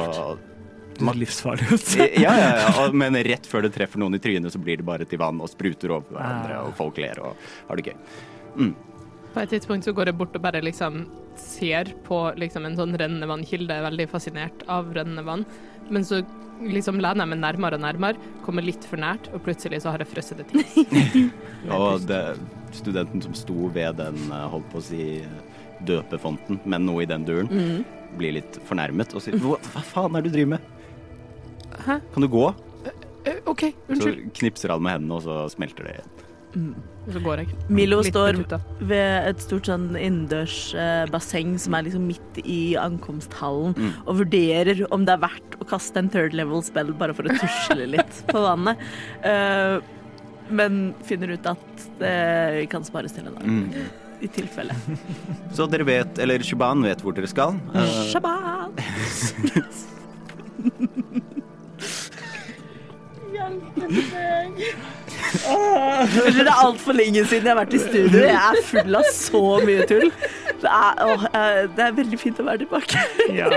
Det 0.99 1.07
ser 1.07 1.19
livsfarlig 1.21 1.69
ut. 1.73 1.93
ja, 2.19 2.33
ja, 2.35 2.51
ja, 2.67 2.89
men 2.93 3.15
rett 3.25 3.47
før 3.47 3.63
det 3.67 3.73
treffer 3.77 3.99
noen 4.03 4.15
i 4.19 4.23
trynet, 4.23 4.53
så 4.53 4.59
blir 4.63 4.81
det 4.81 4.87
bare 4.89 5.07
til 5.09 5.19
vann 5.23 5.39
og 5.41 5.49
spruter 5.53 5.95
over 5.95 6.11
hverandre, 6.17 6.57
Ah. 6.59 6.67
og 6.67 6.75
folk 6.79 6.99
ler 6.99 7.21
og 7.23 7.37
har 7.69 7.77
det 7.77 7.85
gøy. 7.93 8.75
På 9.35 9.41
et 9.45 9.51
tidspunkt 9.53 9.85
så 9.87 9.93
går 9.95 10.07
jeg 10.11 10.19
bort 10.19 10.35
og 10.35 10.43
bare 10.43 10.61
liksom 10.65 11.07
ser 11.39 11.93
på 12.07 12.19
liksom 12.41 12.65
en 12.67 12.77
sånn 12.77 12.97
rennende 12.99 13.29
vannkilde, 13.31 13.71
er 13.71 13.85
veldig 13.87 14.09
fascinert 14.11 14.65
av 14.69 14.89
rennende 14.97 15.23
vann. 15.25 15.45
Men 15.91 16.03
så 16.03 16.23
liksom 16.65 16.99
lener 16.99 17.23
jeg 17.23 17.31
meg 17.31 17.39
nærmere 17.45 17.79
og 17.79 17.85
nærmere, 17.85 18.17
kommer 18.43 18.65
litt 18.67 18.83
for 18.89 18.99
nært, 18.99 19.29
og 19.33 19.45
plutselig 19.47 19.79
så 19.85 19.93
har 19.95 20.03
jeg 20.03 20.11
frosset 20.11 20.41
det 20.41 20.49
til. 20.51 21.29
Og 21.71 22.03
det, 22.09 22.19
studenten 22.75 23.23
som 23.23 23.35
sto 23.39 23.69
ved 23.75 23.97
den, 24.01 24.19
eh, 24.33 24.49
holdt 24.51 24.67
på 24.73 24.81
å 24.81 24.83
si, 24.83 25.05
døpefonten, 25.87 26.59
men 26.67 26.87
noe 26.89 27.05
i 27.05 27.07
den 27.07 27.25
duren, 27.25 27.49
Mm. 27.49 27.85
blir 28.19 28.33
litt 28.41 28.59
fornærmet 28.67 29.15
og 29.15 29.23
sier 29.23 29.39
hva, 29.39 29.59
hva 29.63 29.83
faen 29.85 30.17
er 30.17 30.23
det 30.23 30.33
du 30.33 30.37
driver 30.39 30.51
med? 30.57 30.61
Hæ? 31.87 31.99
Kan 32.15 32.25
du 32.25 32.29
gå? 32.33 32.47
OK, 33.49 33.51
OK, 33.51 33.65
Så 34.01 34.13
knipser 34.39 34.73
han 34.73 34.81
med 34.85 34.93
hendene, 34.99 35.19
og 35.19 35.23
så 35.27 35.35
smelter 35.53 35.83
det 35.89 35.93
igjen. 35.99 36.15
Og 37.09 37.13
så 37.13 37.21
går 37.25 37.37
jeg. 37.43 37.49
Milo 37.73 37.99
Litt 38.01 38.11
står 38.13 38.39
ved 38.89 39.29
et 39.31 39.41
stort 39.45 39.69
sånn 39.69 39.87
innendørs 39.97 40.57
eh, 40.77 41.05
basseng 41.13 41.55
som 41.61 41.77
er 41.77 41.85
liksom 41.87 42.05
midt 42.09 42.41
i 42.45 42.61
ankomsthallen, 42.81 43.77
og 44.07 44.19
vurderer 44.23 44.77
om 44.95 45.05
det 45.09 45.15
er 45.17 45.23
verdt 45.27 45.59
å 45.61 45.65
kaste 45.69 46.01
en 46.03 46.11
third 46.13 46.33
level 46.37 46.61
spell 46.65 46.91
bare 46.97 47.15
for 47.17 47.29
å 47.29 47.37
tusle 47.37 47.85
litt 47.93 48.15
på 48.33 48.39
vannet. 48.45 48.81
Uh, 49.25 49.77
men 50.49 50.95
finner 51.05 51.29
ut 51.37 51.45
at 51.49 51.89
det 52.01 52.69
kan 52.73 52.85
spares 52.87 53.13
til 53.17 53.29
en 53.29 53.37
dag, 53.37 53.45
i 54.25 54.29
tilfelle. 54.33 54.75
Så 55.57 55.63
dere 55.71 55.85
vet, 55.89 56.19
eller 56.25 56.39
Shaban 56.45 56.83
vet 56.87 57.01
hvor 57.05 57.13
dere 57.17 57.29
skal. 57.31 57.51
Shaban! 58.09 58.73
Hjelpe 63.49 63.89
meg. 64.13 64.65
Det 65.29 66.45
er 66.45 66.55
altfor 66.55 66.97
lenge 66.97 67.25
siden 67.29 67.49
jeg 67.49 67.53
har 67.53 67.59
vært 67.59 67.75
i 67.77 67.83
studio. 67.83 68.23
Jeg 68.23 68.39
er 68.39 68.63
full 68.69 69.01
av 69.01 69.11
så 69.15 69.43
mye 69.65 69.89
tull. 69.89 70.13
Det 70.59 70.71
er, 70.71 71.03
åh, 71.05 71.27
eh, 71.33 71.61
det 71.77 71.85
er 71.85 71.99
veldig 71.99 72.21
fint 72.21 72.41
å 72.41 72.47
være 72.49 72.65
tilbake. 72.65 73.03
Ja. 73.35 73.51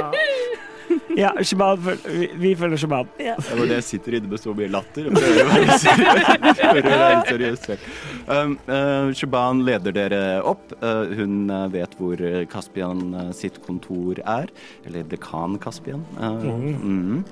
ja 1.17 1.31
Shaban, 1.47 1.79
vi, 2.05 2.27
vi 2.43 2.51
følger 2.59 2.81
Shaban. 2.83 3.09
Ja. 3.21 3.37
Det 3.39 3.57
var 3.57 3.71
det 3.71 3.79
jeg 3.79 3.87
sitter 3.87 4.17
inne 4.19 4.31
med 4.31 4.43
så 4.43 4.55
mye 4.57 4.69
latter 4.73 5.07
prøver 5.15 6.91
å 6.91 6.99
være 7.01 7.23
seriøs. 7.29 7.63
Å 7.63 7.69
selv. 7.69 7.87
Um, 8.27 8.57
uh, 8.67 9.07
Shaban 9.17 9.63
leder 9.67 9.97
dere 9.97 10.21
opp. 10.47 10.75
Uh, 10.83 11.07
hun 11.17 11.49
vet 11.73 11.97
hvor 11.99 12.21
Kaspian 12.51 13.07
uh, 13.15 13.31
sitt 13.37 13.61
kontor 13.65 14.21
er. 14.21 14.51
Eller 14.85 15.07
dekan 15.09 15.57
Kaspian. 15.63 16.05
Uh, 16.19 16.45
mhm. 16.51 17.25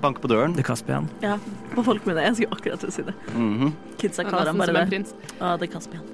Banker 0.00 0.22
på 0.24 0.30
døren. 0.32 0.54
Det 0.56 0.64
Caspian. 0.64 1.08
ja, 1.22 1.36
på 1.74 1.84
folkemunne. 1.84 2.22
Jeg 2.24 2.38
skulle 2.38 2.56
akkurat 2.56 2.80
til 2.80 2.88
å 2.88 2.94
si 2.94 3.02
det. 3.02 3.14
Mhm. 3.34 3.72
Kidsa 4.00 4.22
er 4.24 4.30
kaller 4.30 4.46
ham 4.52 4.58
bare 4.58 4.86
det. 4.88 5.14
Ja, 5.38 5.56
det 5.56 5.68
er 5.68 5.72
Caspian. 5.74 6.06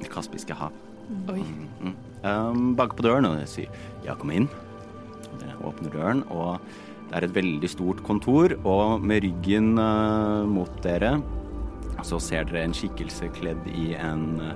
Det 0.00 0.10
Kaspiske 0.10 0.54
hav. 0.58 0.72
Oi. 1.28 1.38
Mhm. 1.38 1.94
Um, 2.22 2.74
banker 2.78 2.94
på 2.94 3.02
døren 3.02 3.26
og 3.26 3.40
jeg 3.40 3.48
sier 3.50 3.68
ja, 4.06 4.14
kom 4.14 4.30
inn. 4.30 4.48
Det 5.40 5.50
åpner 5.66 5.90
døren, 5.90 6.22
og 6.30 6.60
det 7.08 7.16
er 7.18 7.24
et 7.26 7.34
veldig 7.34 7.70
stort 7.70 8.02
kontor, 8.06 8.54
og 8.64 9.02
med 9.02 9.24
ryggen 9.24 9.74
uh, 9.78 10.46
mot 10.46 10.70
dere 10.84 11.16
så 12.02 12.18
ser 12.22 12.46
dere 12.48 12.64
en 12.66 12.74
skikkelse 12.74 13.28
kledd 13.36 13.66
i 13.70 13.92
en 13.94 14.40
uh, 14.40 14.54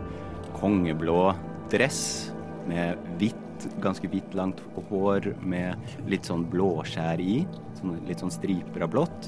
kongeblå 0.57 1.35
dress 1.71 2.33
med 2.67 2.99
hvitt, 3.21 3.67
ganske 3.83 4.09
hvitt 4.11 4.35
langt 4.35 4.62
hår 4.91 5.33
med 5.43 5.77
litt 6.11 6.27
sånn 6.27 6.47
blåskjær 6.51 7.23
i. 7.23 7.41
Sånn, 7.77 7.93
litt 8.09 8.20
sånn 8.22 8.35
striper 8.35 8.81
av 8.87 8.91
blått. 8.93 9.22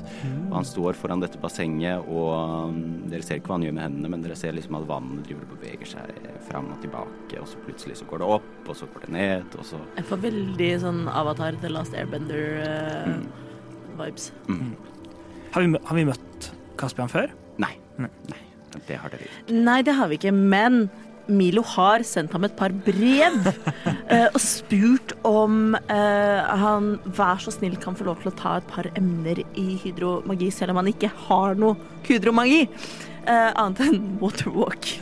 Og 0.49 0.55
han 0.57 0.67
står 0.67 0.93
foran 0.99 1.23
dette 1.23 1.39
bassenget, 1.43 1.99
og 2.09 2.31
um, 2.71 2.79
dere 3.11 3.25
ser 3.27 3.37
ikke 3.41 3.49
hva 3.53 3.59
han 3.59 3.67
gjør 3.69 3.77
med 3.79 3.87
hendene, 3.87 4.09
men 4.15 4.21
dere 4.25 4.37
ser 4.39 4.53
liksom 4.57 4.75
at 4.81 4.89
vannet 4.89 5.21
driver 5.27 5.43
og 5.45 5.51
beveger 5.57 5.89
seg 5.95 6.07
fram 6.49 6.67
og 6.75 6.79
tilbake, 6.85 7.35
og 7.43 7.47
så 7.51 7.57
plutselig 7.67 7.95
så 8.01 8.07
går 8.09 8.19
det 8.23 8.29
opp, 8.39 8.55
og 8.67 8.75
så 8.79 8.85
går 8.93 9.01
det 9.07 9.13
ned, 9.19 9.47
og 9.59 9.65
så 9.69 9.77
Jeg 9.99 10.07
får 10.09 10.19
veldig 10.25 10.73
sånn 10.85 11.01
Avatar 11.13 11.53
til 11.63 11.71
Last 11.77 11.93
Airbender-vibes. 11.99 14.25
Har 15.53 15.61
vi, 15.65 15.69
mm. 15.69 15.79
har 15.89 15.95
vi 15.97 16.09
møtt 16.09 16.41
Caspian 16.79 17.11
før? 17.13 17.29
Nei. 17.61 17.75
Nei. 17.99 18.13
Nei. 18.31 18.43
Det 18.87 18.99
har 19.01 19.13
dere 19.13 19.27
ikke. 19.27 19.61
Nei, 19.65 19.81
det 19.85 19.95
har 19.97 20.11
vi 20.11 20.19
ikke, 20.21 20.35
men 20.35 20.89
Milo 21.29 21.63
har 21.75 22.05
sendt 22.09 22.33
ham 22.33 22.47
et 22.47 22.57
par 22.57 22.73
brev 22.73 23.51
eh, 24.13 24.29
og 24.33 24.41
spurt 24.41 25.13
om 25.29 25.75
eh, 25.77 26.57
han 26.63 26.95
vær 27.17 27.41
så 27.43 27.53
snill 27.55 27.77
kan 27.81 27.97
få 27.99 28.07
lov 28.09 28.23
til 28.23 28.31
å 28.33 28.37
ta 28.39 28.57
et 28.59 28.69
par 28.71 28.89
emner 28.99 29.41
i 29.59 29.67
hydromagi, 29.83 30.51
selv 30.55 30.73
om 30.75 30.81
han 30.83 30.91
ikke 30.93 31.11
har 31.29 31.59
noe 31.61 31.77
hydromagi. 32.09 32.65
Eh, 33.29 33.51
annet 33.61 33.83
enn 33.85 34.05
waterwalk. 34.23 34.93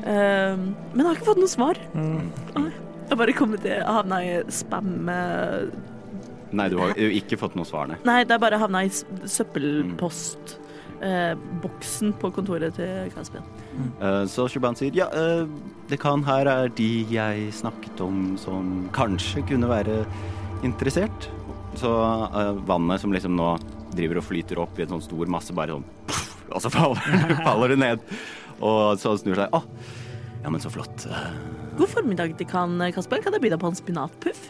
Eh, 0.00 0.56
men 0.56 1.00
jeg 1.02 1.06
har 1.06 1.18
ikke 1.18 1.28
fått 1.28 1.42
noe 1.42 1.50
svar. 1.52 1.78
Mm. 1.94 2.30
Jeg 2.56 3.10
har 3.12 3.18
bare 3.20 3.34
kommet 3.36 3.62
til 3.62 3.82
havna 3.86 4.20
i 4.26 4.32
spam... 4.54 5.08
eh, 5.12 5.68
Nei, 6.50 6.66
du 6.72 6.80
har 6.80 6.96
jo 6.98 7.10
ikke 7.14 7.38
fått 7.38 7.54
noe 7.54 7.68
svar, 7.68 7.86
nei. 7.92 8.00
Nei, 8.08 8.22
det 8.26 8.34
er 8.34 8.42
bare 8.42 8.58
havna 8.58 8.82
i 8.82 8.90
søppelpost. 8.90 9.36
søppelpost. 9.36 10.56
Eh, 11.04 11.34
boksen 11.62 12.12
på 12.20 12.30
kontoret 12.36 12.74
til 12.78 13.10
Caspian. 13.14 13.44
Eh, 14.00 14.24
Så 14.30 14.46
Shuban 14.50 14.76
sier 14.78 14.94
ja, 14.96 15.06
eh, 15.12 15.44
dekan 15.90 16.24
her 16.26 16.46
er 16.50 16.68
de 16.76 16.90
jeg 17.10 17.50
snakket 17.56 18.00
om 18.04 18.36
som 18.40 18.88
kanskje 18.96 19.42
kunne 19.48 19.68
være 19.70 20.02
interessert. 20.66 21.28
Så 21.78 21.90
eh, 21.90 22.52
vannet 22.68 23.00
som 23.02 23.12
liksom 23.14 23.36
nå 23.38 23.54
driver 23.94 24.20
og 24.20 24.26
flyter 24.28 24.60
opp 24.62 24.78
i 24.78 24.84
en 24.84 24.92
sånn 24.96 25.02
stor 25.08 25.26
masse, 25.32 25.54
bare 25.56 25.74
sånn 25.74 25.86
puff, 26.06 26.28
og 26.50 26.60
så 26.62 26.70
faller, 26.70 27.26
faller 27.46 27.74
det 27.74 27.80
ned. 27.82 28.04
Og 28.60 28.98
så 29.00 29.14
snur 29.18 29.38
seg. 29.40 29.54
Å, 29.56 29.62
ja, 30.44 30.50
men 30.52 30.60
så 30.62 30.70
flott. 30.72 31.06
Eh, 31.08 31.28
God 31.78 31.88
formiddag 31.88 32.34
til 32.38 32.48
kan 32.50 32.74
Kasper. 32.94 33.22
Kan 33.24 33.32
jeg 33.36 33.42
by 33.46 33.54
deg 33.54 33.60
på 33.62 33.70
en 33.70 33.78
spinatpuff? 33.78 34.48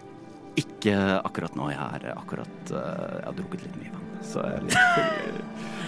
Ikke 0.59 0.97
akkurat 1.23 1.55
nå. 1.57 1.69
Jeg 1.71 1.79
har 1.79 2.09
akkurat 2.17 2.73
eh, 2.75 3.21
Jeg 3.21 3.27
har 3.29 3.37
drukket 3.39 3.63
litt 3.69 3.77
mye 3.85 3.93
vann, 3.95 4.09
så 4.27 4.43
jeg 4.49 4.57
er 4.59 4.67
litt. 4.67 5.87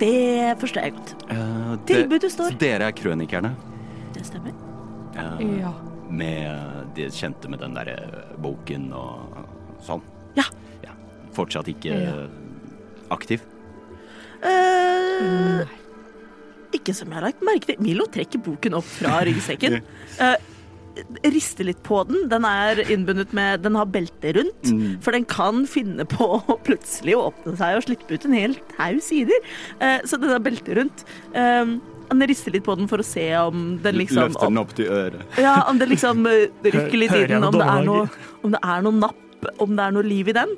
Det 0.00 0.56
forstår 0.60 0.86
jeg 0.86 0.94
godt. 0.96 1.14
Uh, 1.30 1.76
det- 1.84 1.86
Tilbudet 1.94 2.32
står. 2.32 2.50
Så 2.54 2.58
dere 2.58 2.88
er 2.88 2.96
krønikerne? 2.96 3.54
Det 4.14 4.26
stemmer. 4.26 4.52
Uh, 5.16 5.60
Ja. 5.60 5.72
Med 6.10 6.42
eh, 6.42 6.78
de 6.96 7.04
kjente 7.14 7.48
med 7.48 7.60
den 7.62 7.74
derre 7.76 8.24
boken 8.42 8.88
og 8.98 9.36
sånn? 9.86 10.00
Ja. 10.34 10.42
ja. 10.82 10.90
Fortsatt 11.36 11.68
ikke 11.70 11.92
Ja. 11.94 12.26
aktiv? 13.14 13.38
aktiv? 13.38 13.40
mm. 14.42 15.60
ikke 16.72 16.94
som 16.94 17.08
jeg 17.12 17.14
har 17.14 17.28
lagt 17.28 17.42
merke 17.46 17.66
til. 17.70 17.78
Milo 17.82 18.06
trekker 18.10 18.42
boken 18.42 18.74
opp 18.80 18.84
fra 18.90 19.20
ryggsekken. 19.26 19.80
Eh, 20.20 20.34
rister 21.34 21.66
litt 21.68 21.82
på 21.86 22.02
den. 22.08 22.26
Den 22.30 22.46
er 22.48 22.80
innbundet 22.90 23.32
med 23.36 23.62
Den 23.64 23.78
har 23.78 23.88
belte 23.90 24.32
rundt. 24.36 24.70
Mm. 24.70 24.98
For 25.04 25.16
den 25.16 25.26
kan 25.28 25.64
finne 25.70 26.06
på 26.08 26.28
å 26.40 26.58
plutselig 26.66 27.16
åpne 27.18 27.56
seg 27.60 27.78
og 27.78 27.86
slippe 27.88 28.16
ut 28.16 28.26
en 28.28 28.36
hel 28.36 28.58
haug 28.78 29.00
sider. 29.04 29.48
Eh, 29.80 30.00
så 30.08 30.20
den 30.20 30.32
har 30.34 30.42
belte 30.44 30.76
rundt. 30.80 31.06
Eh, 31.34 31.78
han 32.10 32.26
rister 32.26 32.50
litt 32.50 32.66
på 32.66 32.74
den 32.74 32.88
for 32.90 33.02
å 33.02 33.06
se 33.06 33.26
om 33.38 33.76
den 33.84 34.00
liksom 34.00 34.24
Løfter 34.24 34.50
den 34.50 34.58
opp 34.58 34.74
til 34.74 34.90
øret. 34.90 35.38
Ja, 35.38 35.60
om 35.70 35.78
det 35.78 35.90
liksom 35.92 36.24
eh, 36.26 36.48
rykker 36.66 36.98
litt 36.98 37.14
i 37.14 37.26
den, 37.30 37.46
om 37.46 37.54
det, 37.54 37.66
er 37.66 37.86
noe, 37.86 38.06
om 38.42 38.54
det 38.56 38.62
er 38.66 38.86
noe 38.86 38.98
napp, 38.98 39.50
om 39.62 39.76
det 39.78 39.84
er 39.86 39.94
noe 39.94 40.06
liv 40.06 40.32
i 40.32 40.36
den. 40.36 40.56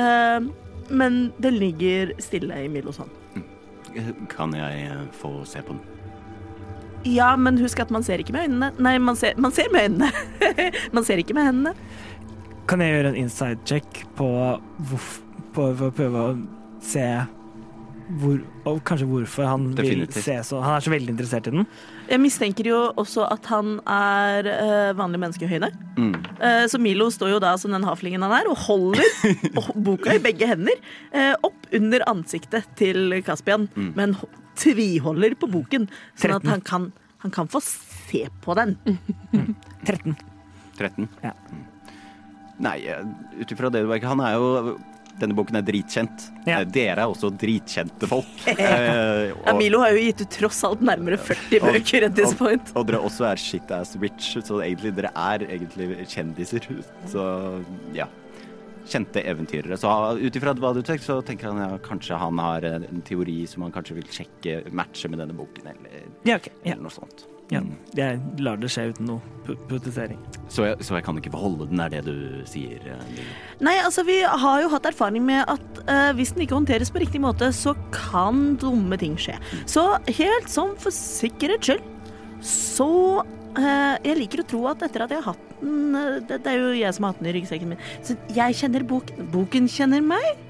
Eh, 0.00 0.52
men 0.90 1.18
den 1.40 1.58
ligger 1.60 2.14
stille 2.24 2.64
i 2.64 2.70
Milos 2.72 3.02
hånd. 3.02 3.12
Eh, 3.94 4.14
Kan 4.32 4.56
jeg 4.56 4.88
få 5.20 5.36
se 5.48 5.62
på 5.64 5.76
den? 5.76 5.93
Ja, 7.04 7.34
men 7.36 7.58
husk 7.60 7.80
at 7.84 7.92
man 7.92 8.04
ser 8.06 8.22
ikke 8.22 8.32
med 8.32 8.48
øynene. 8.48 8.72
Nei, 8.82 8.96
man 9.02 9.16
ser, 9.20 9.36
man 9.40 9.52
ser 9.52 9.70
med 9.72 9.88
øynene. 9.90 10.10
man 10.96 11.04
ser 11.06 11.20
ikke 11.20 11.36
med 11.36 11.50
hendene. 11.50 11.74
Kan 12.70 12.80
jeg 12.80 12.94
gjøre 12.96 13.12
en 13.12 13.22
inside 13.26 13.60
check 13.68 14.04
på, 14.16 14.28
hvorf, 14.88 15.18
på, 15.52 15.68
for 15.76 15.90
å 15.90 15.94
prøve 15.94 16.28
å 16.30 16.36
se 16.84 17.04
hvor, 18.20 18.36
og 18.68 18.80
kanskje 18.84 19.06
hvorfor 19.08 19.46
han 19.48 19.62
vil 19.78 20.02
se 20.12 20.34
så 20.44 20.58
Han 20.60 20.74
er 20.76 20.84
så 20.84 20.90
veldig 20.92 21.12
interessert 21.14 21.46
i 21.48 21.52
den. 21.54 21.64
Jeg 22.10 22.20
mistenker 22.20 22.68
jo 22.68 22.80
også 23.00 23.24
at 23.32 23.48
han 23.48 23.78
er 23.88 24.48
eh, 24.52 24.90
vanlig 24.98 25.22
menneskehøyde. 25.22 25.70
Mm. 25.96 26.10
Uh, 26.36 26.64
så 26.68 26.80
Milo 26.82 27.06
står 27.12 27.32
jo 27.32 27.40
da 27.40 27.54
som 27.60 27.72
den 27.72 27.86
haflingen 27.88 28.24
han 28.26 28.34
er, 28.36 28.50
og 28.52 28.60
holder 28.66 29.08
boka 29.88 30.18
i 30.18 30.20
begge 30.24 30.48
hender 30.50 30.76
uh, 31.16 31.32
opp 31.48 31.68
under 31.74 32.04
ansiktet 32.12 32.68
til 32.76 33.16
Caspian, 33.24 33.70
men 33.96 34.16
ho- 34.20 34.28
tviholder 34.56 35.34
på 35.40 35.50
boken, 35.50 35.88
sånn 36.16 36.36
at 36.38 36.46
han 36.50 36.60
kan, 36.64 36.88
han 37.24 37.30
kan 37.34 37.48
få 37.50 37.60
se 37.64 38.26
på 38.44 38.54
den. 38.58 38.76
13. 39.84 40.16
13? 40.78 41.08
Ja. 41.22 41.32
Mm. 41.50 41.62
Nei, 42.64 42.76
eh, 42.86 43.04
ut 43.40 43.50
ifra 43.50 43.70
det 43.70 43.82
du 43.82 43.88
merker, 43.90 44.06
han 44.12 44.20
er 44.22 44.36
jo 44.38 44.76
denne 45.18 45.34
boken 45.38 45.54
er 45.60 45.62
dritkjent. 45.62 46.24
Ja. 46.46 46.60
Eh, 46.60 46.64
Dere 46.74 47.04
er 47.04 47.10
også 47.10 47.30
dritkjente 47.38 48.08
folk. 48.10 48.30
Eh, 48.54 49.30
og- 49.44 49.58
Milo 49.58 49.78
har 49.82 49.92
jo 49.94 50.02
gitt 50.02 50.22
ut 50.24 50.30
tross 50.34 50.62
alt 50.66 50.82
nærmere 50.82 51.18
40 51.18 51.60
bøker 51.62 52.06
at 52.08 52.14
this 52.16 52.32
og- 52.32 52.38
point. 52.38 52.72
Og 52.74 52.86
dere 52.88 52.98
også 53.02 53.26
er 53.30 53.36
shit 53.38 53.70
ass 53.74 53.94
rich, 54.02 54.32
så 54.42 54.58
egentlig 54.64 54.94
dere 54.96 55.10
er 55.14 55.46
egentlig 55.46 56.06
kjendiser. 56.10 56.66
Så 57.10 57.24
ja. 57.94 58.06
Kjente 58.88 59.22
eventyrere. 59.24 59.78
Så 59.80 59.90
ut 60.20 60.36
ifra 60.36 60.54
hva 60.58 60.72
du 60.76 60.82
tenker, 60.82 61.04
så 61.04 61.20
tenker 61.24 61.50
han 61.50 61.62
ja, 61.62 61.78
kanskje 61.84 62.18
han 62.20 62.40
har 62.42 62.66
en 62.68 63.04
teori 63.06 63.42
som 63.50 63.64
han 63.66 63.72
kanskje 63.74 63.98
vil 64.00 64.10
sjekke, 64.12 64.58
matche 64.72 65.08
med 65.08 65.22
denne 65.24 65.36
boken, 65.36 65.70
eller, 65.72 66.10
Ja, 66.28 66.36
okay. 66.36 66.52
Eller 66.64 66.84
noe 66.84 66.94
sånt. 66.94 67.26
Ja. 67.52 67.60
Mm. 67.60 67.74
Jeg 67.96 68.20
lar 68.40 68.56
det 68.60 68.70
skje 68.72 68.86
uten 68.94 69.08
noe 69.10 69.56
protestering. 69.68 70.20
Så, 70.48 70.64
jeg, 70.64 70.78
så 70.86 70.96
jeg 70.96 71.04
kan 71.04 71.18
ikke 71.20 71.32
beholde 71.34 71.66
den, 71.68 71.80
er 71.82 71.92
det 71.92 72.04
du 72.06 72.14
sier? 72.48 72.80
eh, 72.88 73.02
Lille? 73.12 73.34
Nei, 73.64 73.74
altså 73.84 74.04
vi 74.08 74.16
har 74.24 74.62
jo 74.64 74.70
hatt 74.72 74.88
erfaring 74.88 75.24
med 75.26 75.44
at 75.52 75.82
uh, 75.84 76.10
hvis 76.16 76.32
den 76.34 76.46
ikke 76.46 76.56
håndteres 76.56 76.92
på 76.94 77.02
riktig 77.04 77.20
måte, 77.24 77.50
så 77.52 77.74
kan 77.94 78.56
dumme 78.60 78.96
ting 79.00 79.18
skje. 79.20 79.36
Så 79.70 79.84
helt 80.08 80.48
sånn 80.52 80.72
for 80.80 80.94
sikkerhets 80.94 81.68
skyld, 81.68 81.84
så 82.44 83.24
eh, 83.56 83.96
Jeg 84.04 84.18
liker 84.18 84.42
å 84.42 84.48
tro 84.48 84.62
at 84.70 84.82
etter 84.84 85.06
at 85.06 85.14
jeg 85.14 85.22
har 85.24 85.34
hatt 85.34 85.54
den 85.60 85.94
eh, 85.96 86.18
det, 86.28 86.42
det 86.44 86.52
er 86.52 86.60
jo 86.60 86.72
jeg 86.76 86.96
som 86.96 87.06
har 87.06 87.14
hatt 87.14 87.22
den 87.22 87.30
i 87.30 87.36
ryggsekken 87.38 87.72
min. 87.72 87.84
Så 88.04 88.16
jeg 88.36 88.58
kjenner 88.60 88.84
boken. 88.88 89.30
Boken 89.32 89.70
kjenner 89.70 90.04
meg. 90.04 90.42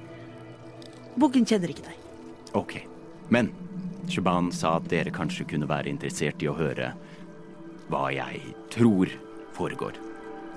Boken 1.20 1.47
kjenner 1.47 1.70
ikke 1.70 1.86
deg. 1.86 2.01
OK. 2.59 2.78
Men 3.34 3.53
Shuban 4.11 4.51
sa 4.53 4.76
at 4.78 4.88
dere 4.90 5.14
kanskje 5.14 5.47
kunne 5.55 5.68
være 5.70 5.92
interessert 5.92 6.42
i 6.45 6.51
å 6.51 6.57
høre 6.59 6.92
hva 7.92 8.09
jeg 8.12 8.55
tror 8.74 9.12
foregår. 9.57 9.97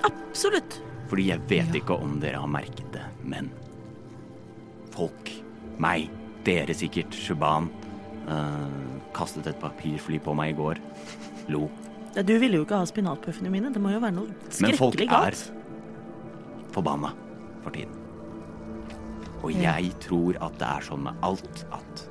Absolutt. 0.08 0.80
Fordi 1.08 1.30
jeg 1.30 1.44
vet 1.50 1.76
ikke 1.80 1.96
om 1.96 2.18
dere 2.24 2.42
har 2.42 2.52
merket 2.52 2.88
det, 2.96 3.06
men 3.24 3.50
folk, 4.96 5.32
meg, 5.80 6.10
dere 6.48 6.76
sikkert, 6.76 7.16
Shuban, 7.16 7.70
eh, 8.28 8.98
kastet 9.16 9.48
et 9.48 9.60
papirfly 9.62 10.20
på 10.24 10.36
meg 10.36 10.56
i 10.56 10.58
går. 10.58 10.82
Lo. 11.54 11.68
Ja, 12.16 12.24
du 12.26 12.34
ville 12.42 12.58
jo 12.60 12.66
ikke 12.66 12.80
ha 12.82 12.88
spinatpuffene 12.90 13.52
mine. 13.54 13.72
Det 13.74 13.82
må 13.82 13.92
jo 13.94 14.02
være 14.04 14.16
noe 14.16 14.34
skrekkelig 14.50 15.08
galt. 15.12 15.44
Men 15.44 15.46
folk 15.46 15.56
er 16.66 16.74
forbanna 16.74 17.14
for 17.64 17.76
tiden. 17.76 17.94
Og 19.46 19.54
jeg 19.54 19.92
tror 20.02 20.38
at 20.42 20.56
det 20.60 20.68
er 20.68 20.86
sånn 20.88 21.04
med 21.06 21.20
alt 21.26 21.66
at 21.78 22.06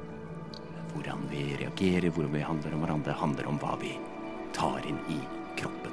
hvordan 0.94 1.26
vi 1.30 1.42
reagerer, 1.60 2.08
hvordan 2.14 2.32
vi 2.32 2.44
handler 2.46 2.76
om 2.76 2.84
hverandre, 2.84 3.16
handler 3.20 3.48
om 3.50 3.58
hva 3.60 3.74
vi 3.82 3.92
tar 4.56 4.86
inn 4.88 5.00
i 5.12 5.18
kroppen. 5.58 5.92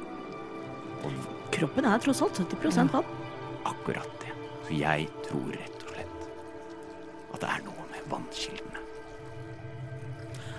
Og 1.03 1.31
Kroppen 1.53 1.85
er 1.85 1.99
tross 2.01 2.21
alt 2.25 2.39
70 2.39 2.89
vann. 2.93 3.03
akkurat 3.65 4.09
det. 4.21 4.31
Så 4.65 4.77
jeg 4.79 5.09
tror 5.27 5.51
rett 5.53 5.83
og 5.83 5.91
slett 5.93 6.29
at 7.33 7.41
det 7.43 7.49
er 7.49 7.65
noe 7.67 7.85
med 7.91 8.07
vannkildene. 8.09 8.72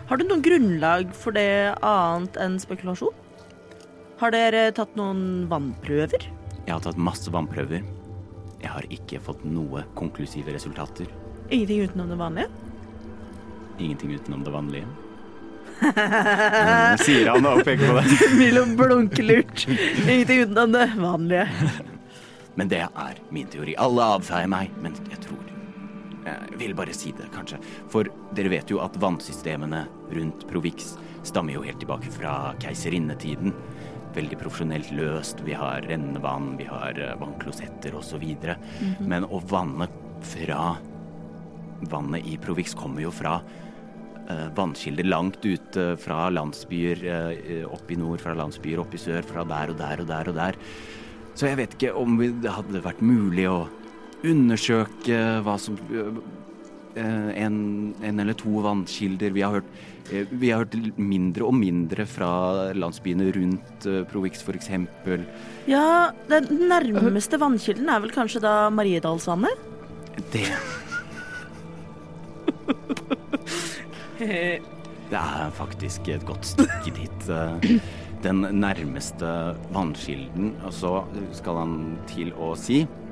Har 0.09 0.21
du 0.21 0.25
noen 0.29 0.43
grunnlag 0.45 1.13
for 1.17 1.33
det 1.37 1.75
annet 1.85 2.37
enn 2.41 2.59
spekulasjon? 2.61 3.15
Har 4.21 4.35
dere 4.35 4.67
tatt 4.77 4.93
noen 4.99 5.47
vannprøver? 5.51 6.27
Jeg 6.65 6.73
har 6.73 6.83
tatt 6.85 7.01
masse 7.01 7.33
vannprøver. 7.33 7.83
Jeg 8.63 8.73
har 8.73 8.87
ikke 8.93 9.21
fått 9.21 9.43
noe 9.49 9.83
konklusive 9.99 10.53
resultater. 10.55 11.09
Ingenting 11.53 11.83
utenom 11.89 12.13
det 12.13 12.19
vanlige? 12.21 12.49
Ingenting 13.79 14.15
utenom 14.19 14.45
det 14.47 14.55
vanlige. 14.55 14.87
Mm, 15.85 16.95
Sier 17.03 17.29
han 17.33 17.47
og 17.51 17.65
peker 17.67 17.89
på 17.91 17.97
det. 17.99 18.19
Milo 18.39 18.63
blunker 18.79 19.27
lurt. 19.27 19.65
Ingenting 19.67 20.45
utenom 20.47 20.73
det 20.77 20.85
vanlige. 21.01 21.49
Men 22.59 22.71
det 22.71 22.85
er 22.87 23.19
min 23.35 23.49
teori. 23.51 23.75
Alle 23.83 24.07
avfeier 24.15 24.47
meg, 24.49 24.71
men 24.79 24.95
jeg 25.11 25.19
tror 25.25 25.44
Jeg 26.25 26.59
vil 26.61 26.75
bare 26.77 26.95
si 26.97 27.13
det, 27.17 27.27
kanskje. 27.35 27.59
For 27.93 28.09
dere 28.37 28.53
vet 28.53 28.71
jo 28.73 28.81
at 28.85 28.97
vannsystemene 29.01 29.85
rundt 30.17 30.47
Provix 30.49 30.95
stammer 31.25 31.57
jo 31.57 31.65
helt 31.67 31.81
tilbake 31.83 32.13
fra 32.13 32.55
keiserinnetiden. 32.63 33.53
Veldig 34.15 34.39
profesjonelt 34.41 34.93
løst. 34.95 35.43
Vi 35.45 35.57
har 35.59 35.85
rennevann, 35.89 36.55
vi 36.61 36.69
har 36.71 36.99
eh, 37.01 37.15
vannklosetter 37.21 37.97
osv. 37.99 38.25
Men 39.05 39.27
å 39.27 39.43
vanne 39.51 39.91
fra 40.25 40.75
Vannet 41.91 42.25
i 42.31 42.39
Provix 42.41 42.73
kommer 42.79 43.03
jo 43.05 43.11
fra 43.13 43.35
eh, 44.31 44.47
vannkilder 44.57 45.09
langt 45.11 45.45
ute 45.45 45.89
fra 46.01 46.29
landsbyer 46.33 47.03
eh, 47.05 47.65
opp 47.67 47.91
i 47.91 47.99
nord, 48.01 48.23
fra 48.23 48.37
landsbyer 48.39 48.81
opp 48.81 48.95
i 48.95 49.03
sør, 49.03 49.25
fra 49.27 49.45
der 49.49 49.75
og 49.75 49.81
der 49.83 50.05
og 50.05 50.13
der 50.13 50.31
og 50.31 50.39
der. 50.39 50.61
Så 51.35 51.51
jeg 51.51 51.59
vet 51.59 51.75
ikke 51.75 51.97
om 51.99 52.17
det 52.23 52.53
hadde 52.55 52.85
vært 52.85 53.03
mulig 53.03 53.49
å 53.51 53.65
undersøke 54.25 55.19
hva 55.45 55.57
som 55.61 55.77
øh, 55.93 56.21
en, 56.95 57.59
en 58.05 58.21
eller 58.23 58.37
to 58.39 58.61
vannkilder. 58.65 59.35
Vi 59.35 59.43
har 59.45 59.59
hørt, 59.59 59.69
eh, 60.13 60.27
vi 60.31 60.51
har 60.53 60.65
hørt 60.65 60.77
mindre 60.99 61.45
og 61.49 61.55
mindre 61.59 62.07
fra 62.07 62.31
landsbyene 62.77 63.33
rundt 63.35 63.87
eh, 63.91 64.05
Provix, 64.11 64.45
eksempel. 64.49 65.27
Ja, 65.71 66.11
den 66.31 66.69
nærmeste 66.71 67.41
vannkilden 67.41 67.89
er 67.91 68.01
vel 68.05 68.15
kanskje 68.15 68.41
da 68.45 68.71
Mariedalsvannet? 68.71 69.71
Det 70.33 70.49
Det 75.11 75.21
er 75.21 75.51
faktisk 75.55 76.09
et 76.09 76.25
godt 76.27 76.47
stykke 76.47 76.95
dit. 76.97 77.29
eh, 77.29 77.81
Den 78.25 78.41
nærmeste 78.57 79.29
vannkilden, 79.75 80.55
og 80.65 80.73
så 80.73 81.05
skal 81.37 81.59
han 81.61 81.75
til 82.09 82.31
å 82.41 82.55
si 82.57 82.79
eh, 82.87 83.04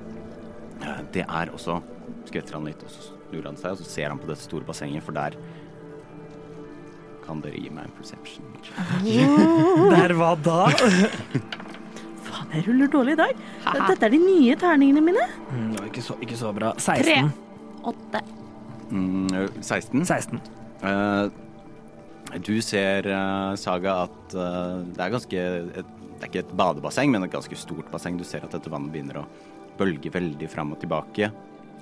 Det 1.13 1.25
er 1.27 1.53
også 1.55 1.81
Skvetter 2.29 2.57
han 2.57 2.69
litt, 2.69 2.83
og 2.85 2.91
så 2.93 3.11
snur 3.11 3.49
han 3.49 3.59
seg, 3.59 3.75
og 3.75 3.81
så 3.81 3.89
ser 3.89 4.13
han 4.13 4.21
på 4.21 4.29
dette 4.29 4.45
store 4.45 4.67
bassenget, 4.69 5.03
for 5.05 5.17
der 5.17 5.35
kan 7.23 7.43
dere 7.43 7.59
gi 7.59 7.71
meg 7.73 7.89
en 7.89 7.95
perception. 7.97 8.47
Der 9.95 10.15
hva 10.19 10.33
da? 10.43 10.67
Faen, 12.27 12.51
jeg 12.55 12.67
ruller 12.67 12.91
dårlig 12.91 13.15
i 13.17 13.21
dag. 13.21 13.41
Dette 13.67 14.09
er 14.09 14.15
de 14.15 14.21
nye 14.23 14.57
terningene 14.59 15.05
mine. 15.05 15.25
Mm, 15.51 15.73
ikke 15.89 16.05
så, 16.05 16.17
ikke 16.25 16.39
så 16.39 16.53
bra. 16.57 16.73
16. 16.79 17.31
Åtte. 17.93 18.23
Mm, 18.91 19.61
16. 19.61 20.05
16. 20.07 20.43
Uh, 20.83 21.31
du 22.43 22.55
ser, 22.65 23.09
uh, 23.09 23.55
Saga, 23.61 24.03
at 24.07 24.37
uh, 24.37 24.83
det 24.93 25.03
er 25.03 25.15
ganske 25.17 25.43
et, 25.83 25.99
Det 26.13 26.29
er 26.29 26.31
ikke 26.31 26.45
et 26.45 26.55
badebasseng, 26.59 27.11
men 27.11 27.27
et 27.27 27.33
ganske 27.33 27.57
stort 27.59 27.89
basseng. 27.91 28.19
Du 28.19 28.27
ser 28.27 28.45
at 28.47 28.55
dette 28.55 28.71
vannet 28.71 28.93
begynner 28.95 29.23
å 29.23 29.27
bølge 29.83 30.13
veldig 30.15 30.51
fram 30.51 30.73
og 30.77 30.81
tilbake 30.83 31.33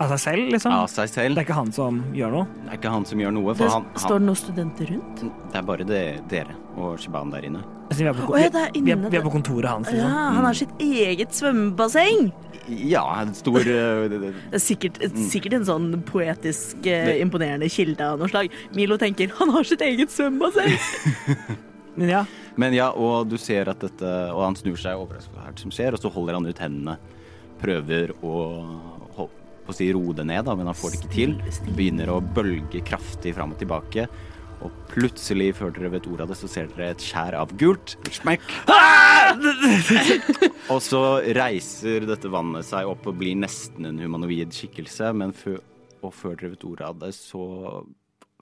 Av 0.01 0.09
seg 0.15 0.21
selv, 0.23 0.47
liksom? 0.55 0.73
av 0.73 0.87
seg 0.89 1.11
selv. 1.13 1.37
Det 1.37 1.43
er 1.43 1.45
ikke 1.45 1.59
han 1.59 1.73
som 1.77 1.99
gjør 2.17 2.31
noe? 2.33 2.45
Det 2.63 2.71
er 2.73 2.79
ikke 2.79 2.93
han 2.95 3.05
som 3.05 3.21
gjør 3.21 3.35
noe, 3.37 3.53
Det 3.53 3.67
han, 3.69 3.85
han, 3.85 4.01
står 4.01 4.23
det 4.23 4.27
noen 4.31 4.39
studenter 4.41 4.93
rundt? 4.95 5.25
Det 5.29 5.59
er 5.61 5.67
bare 5.69 5.87
det, 5.91 6.05
dere 6.31 6.57
og 6.81 6.95
Shiban 7.03 7.33
der 7.35 7.45
inne. 7.45 7.61
Altså, 7.91 7.99
vi, 8.01 8.07
er 8.09 8.17
på, 8.17 8.31
oh, 8.31 8.39
ja, 8.41 8.49
er 8.49 8.79
inne, 8.79 8.87
vi, 8.87 8.95
er, 8.95 9.13
vi 9.13 9.19
er 9.19 9.27
på 9.27 9.33
kontoret 9.35 9.69
hans, 9.69 9.91
Ja, 9.91 9.99
liksom. 9.99 10.39
han 10.39 10.49
har 10.49 10.57
sitt 10.57 10.85
eget 10.87 11.37
svømmebasseng. 11.37 12.31
Ja, 12.71 13.03
en 13.19 13.35
stor 13.35 13.61
eh, 13.61 14.05
Det 14.09 14.33
er 14.55 14.63
sikkert, 14.63 15.01
sikkert 15.29 15.59
en 15.59 15.67
sånn 15.69 15.89
poetisk 16.07 16.87
eh, 16.89 17.17
imponerende 17.21 17.69
kilde 17.73 18.07
av 18.07 18.21
noe 18.21 18.31
slag. 18.31 18.55
Milo 18.79 18.97
tenker 19.01 19.33
han 19.41 19.53
har 19.53 19.69
sitt 19.69 19.85
eget 19.85 20.15
svømmebasseng. 20.15 20.77
Men 22.01 22.13
ja. 22.15 22.25
Men 22.57 22.77
ja, 22.77 22.91
og 22.95 23.29
du 23.29 23.37
ser 23.41 23.69
at 23.73 23.83
dette 23.83 24.11
Og 24.31 24.41
han 24.45 24.57
snur 24.59 24.79
seg 24.79 24.99
overrasket 24.99 25.35
over 25.35 25.49
hva 25.49 25.61
som 25.61 25.73
skjer, 25.75 25.97
og 25.97 26.03
så 26.03 26.13
holder 26.15 26.39
han 26.39 26.47
ut 26.47 26.63
hendene. 26.63 26.97
Prøver 27.61 28.15
å 28.25 28.37
å 29.71 29.77
si 29.77 29.89
roe 29.95 30.15
det 30.17 30.27
ned, 30.29 30.45
da, 30.47 30.57
men 30.59 30.69
han 30.71 30.77
får 30.77 30.93
det 30.93 31.01
ikke 31.01 31.15
til. 31.15 31.37
Begynner 31.77 32.13
å 32.13 32.21
bølge 32.21 32.83
kraftig 32.87 33.35
fram 33.37 33.55
og 33.55 33.61
tilbake. 33.61 34.07
Og 34.61 34.75
plutselig, 34.91 35.55
før 35.57 35.73
dere 35.73 35.93
vet 35.95 36.09
ordet 36.11 36.27
av 36.27 36.33
det, 36.33 36.39
så 36.41 36.51
ser 36.51 36.69
dere 36.75 36.91
et 36.93 37.05
skjær 37.05 37.39
av 37.39 37.55
gult. 37.61 37.97
Smekk! 38.13 38.45
og 40.73 40.81
så 40.85 41.03
reiser 41.39 42.05
dette 42.09 42.33
vannet 42.33 42.69
seg 42.69 42.91
opp 42.91 43.09
og 43.09 43.21
blir 43.23 43.39
nesten 43.41 43.89
en 43.89 44.03
humanoid 44.03 44.53
skikkelse, 44.57 45.15
men 45.17 45.33
før, 45.37 45.63
og 46.05 46.13
før 46.17 46.37
dere 46.37 46.55
vet 46.57 46.69
ordet 46.69 46.91
av 46.91 47.01
det, 47.07 47.15
så 47.17 47.45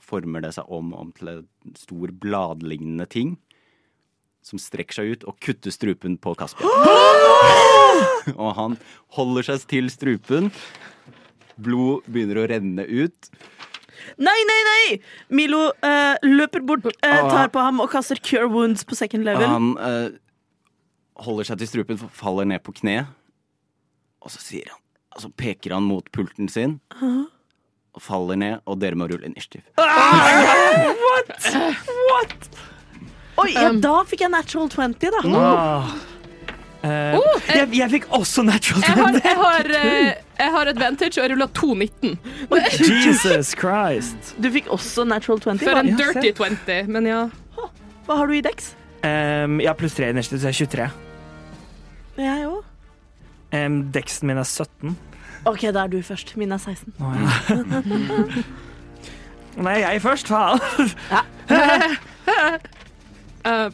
former 0.09 0.43
det 0.43 0.55
seg 0.57 0.71
om, 0.73 0.95
om 0.97 1.12
til 1.14 1.35
en 1.37 1.77
stor 1.79 2.14
bladlignende 2.25 3.07
ting 3.12 3.37
som 4.43 4.59
strekker 4.62 4.97
seg 4.97 5.12
ut 5.12 5.29
og 5.29 5.37
kutter 5.45 5.75
strupen 5.75 6.16
på 6.19 6.33
Kaspian. 6.39 7.69
og 8.42 8.51
han 8.59 8.76
holder 9.18 9.49
seg 9.51 9.68
til 9.70 9.90
strupen. 9.92 10.51
Blod 11.59 12.07
begynner 12.07 12.42
å 12.42 12.49
renne 12.51 12.84
ut. 12.86 13.30
Nei, 14.18 14.38
nei, 14.49 14.59
nei! 14.66 14.84
Milo 15.34 15.68
eh, 15.84 16.16
løper 16.24 16.62
bort, 16.66 16.86
eh, 17.05 17.20
tar 17.28 17.51
på 17.53 17.62
ham 17.62 17.82
og 17.82 17.90
kaster 17.92 18.20
cure 18.22 18.49
wounds 18.51 18.86
på 18.86 18.96
second 18.99 19.26
level. 19.26 19.46
Han 19.51 19.72
eh, 19.82 20.18
holder 21.26 21.51
seg 21.51 21.62
til 21.62 21.70
strupen, 21.72 21.99
faller 21.99 22.49
ned 22.49 22.62
på 22.64 22.74
kne, 22.78 23.03
og 24.22 24.32
så 24.34 24.40
sier 24.42 24.70
han 24.72 24.80
Og 25.16 25.24
så 25.24 25.28
peker 25.34 25.74
han 25.74 25.86
mot 25.86 26.07
pulten 26.14 26.49
sin, 26.53 26.78
og 26.94 28.03
faller 28.05 28.38
ned, 28.38 28.61
og 28.70 28.78
dere 28.78 28.99
må 28.99 29.09
rulle 29.11 29.26
initiativ. 29.26 29.64
Oi, 33.38 33.51
ja, 33.55 33.70
da 33.82 33.96
fikk 34.07 34.22
jeg 34.24 34.30
natural 34.34 34.70
20, 34.70 35.11
da. 35.14 35.22
Ah. 35.38 35.90
Eh, 36.89 37.18
jeg, 37.57 37.68
jeg 37.76 37.91
fikk 37.91 38.07
også 38.16 38.43
natural 38.47 38.84
Jeg 38.86 38.97
har, 38.97 39.12
20. 39.12 39.20
jeg 39.24 39.36
har, 39.36 39.68
eh, 39.78 40.12
jeg 40.39 40.53
har 40.55 40.70
advantage, 40.72 41.14
og 41.18 41.24
jeg 41.24 41.30
rulla 41.32 41.47
2,19. 41.61 42.14
Jesus 43.07 43.53
Christ. 43.59 44.32
Du 44.43 44.49
fikk 44.55 44.70
også 44.74 45.05
natural 45.09 45.41
20. 45.41 45.59
For 45.64 45.80
en 45.82 45.91
dirty 45.99 46.32
20, 46.39 46.89
men 46.95 47.09
ja. 47.11 47.24
hva 48.07 48.18
har 48.20 48.30
du 48.30 48.36
i 48.39 48.43
dex? 48.45 48.72
Um, 49.03 49.59
jeg 49.62 49.68
har 49.70 49.76
pluss 49.78 49.95
3 49.99 50.09
i 50.11 50.16
neste, 50.16 50.39
så 50.41 50.51
jeg 50.51 50.68
er 50.68 50.72
23. 50.72 50.89
Jeg 52.24 52.47
òg. 52.49 52.62
Um, 53.55 53.76
Dexen 53.95 54.28
min 54.28 54.41
er 54.41 54.49
17. 54.49 54.97
OK, 55.49 55.62
da 55.72 55.84
er 55.84 55.93
du 55.93 56.01
først. 56.03 56.34
Min 56.36 56.53
er 56.53 56.59
16. 56.59 56.93
Oh, 57.01 57.14
ja. 57.14 57.28
Nei, 59.68 59.76
jeg 59.82 60.03
først, 60.03 60.28
faen. 60.30 60.59
Eh, 63.49 63.70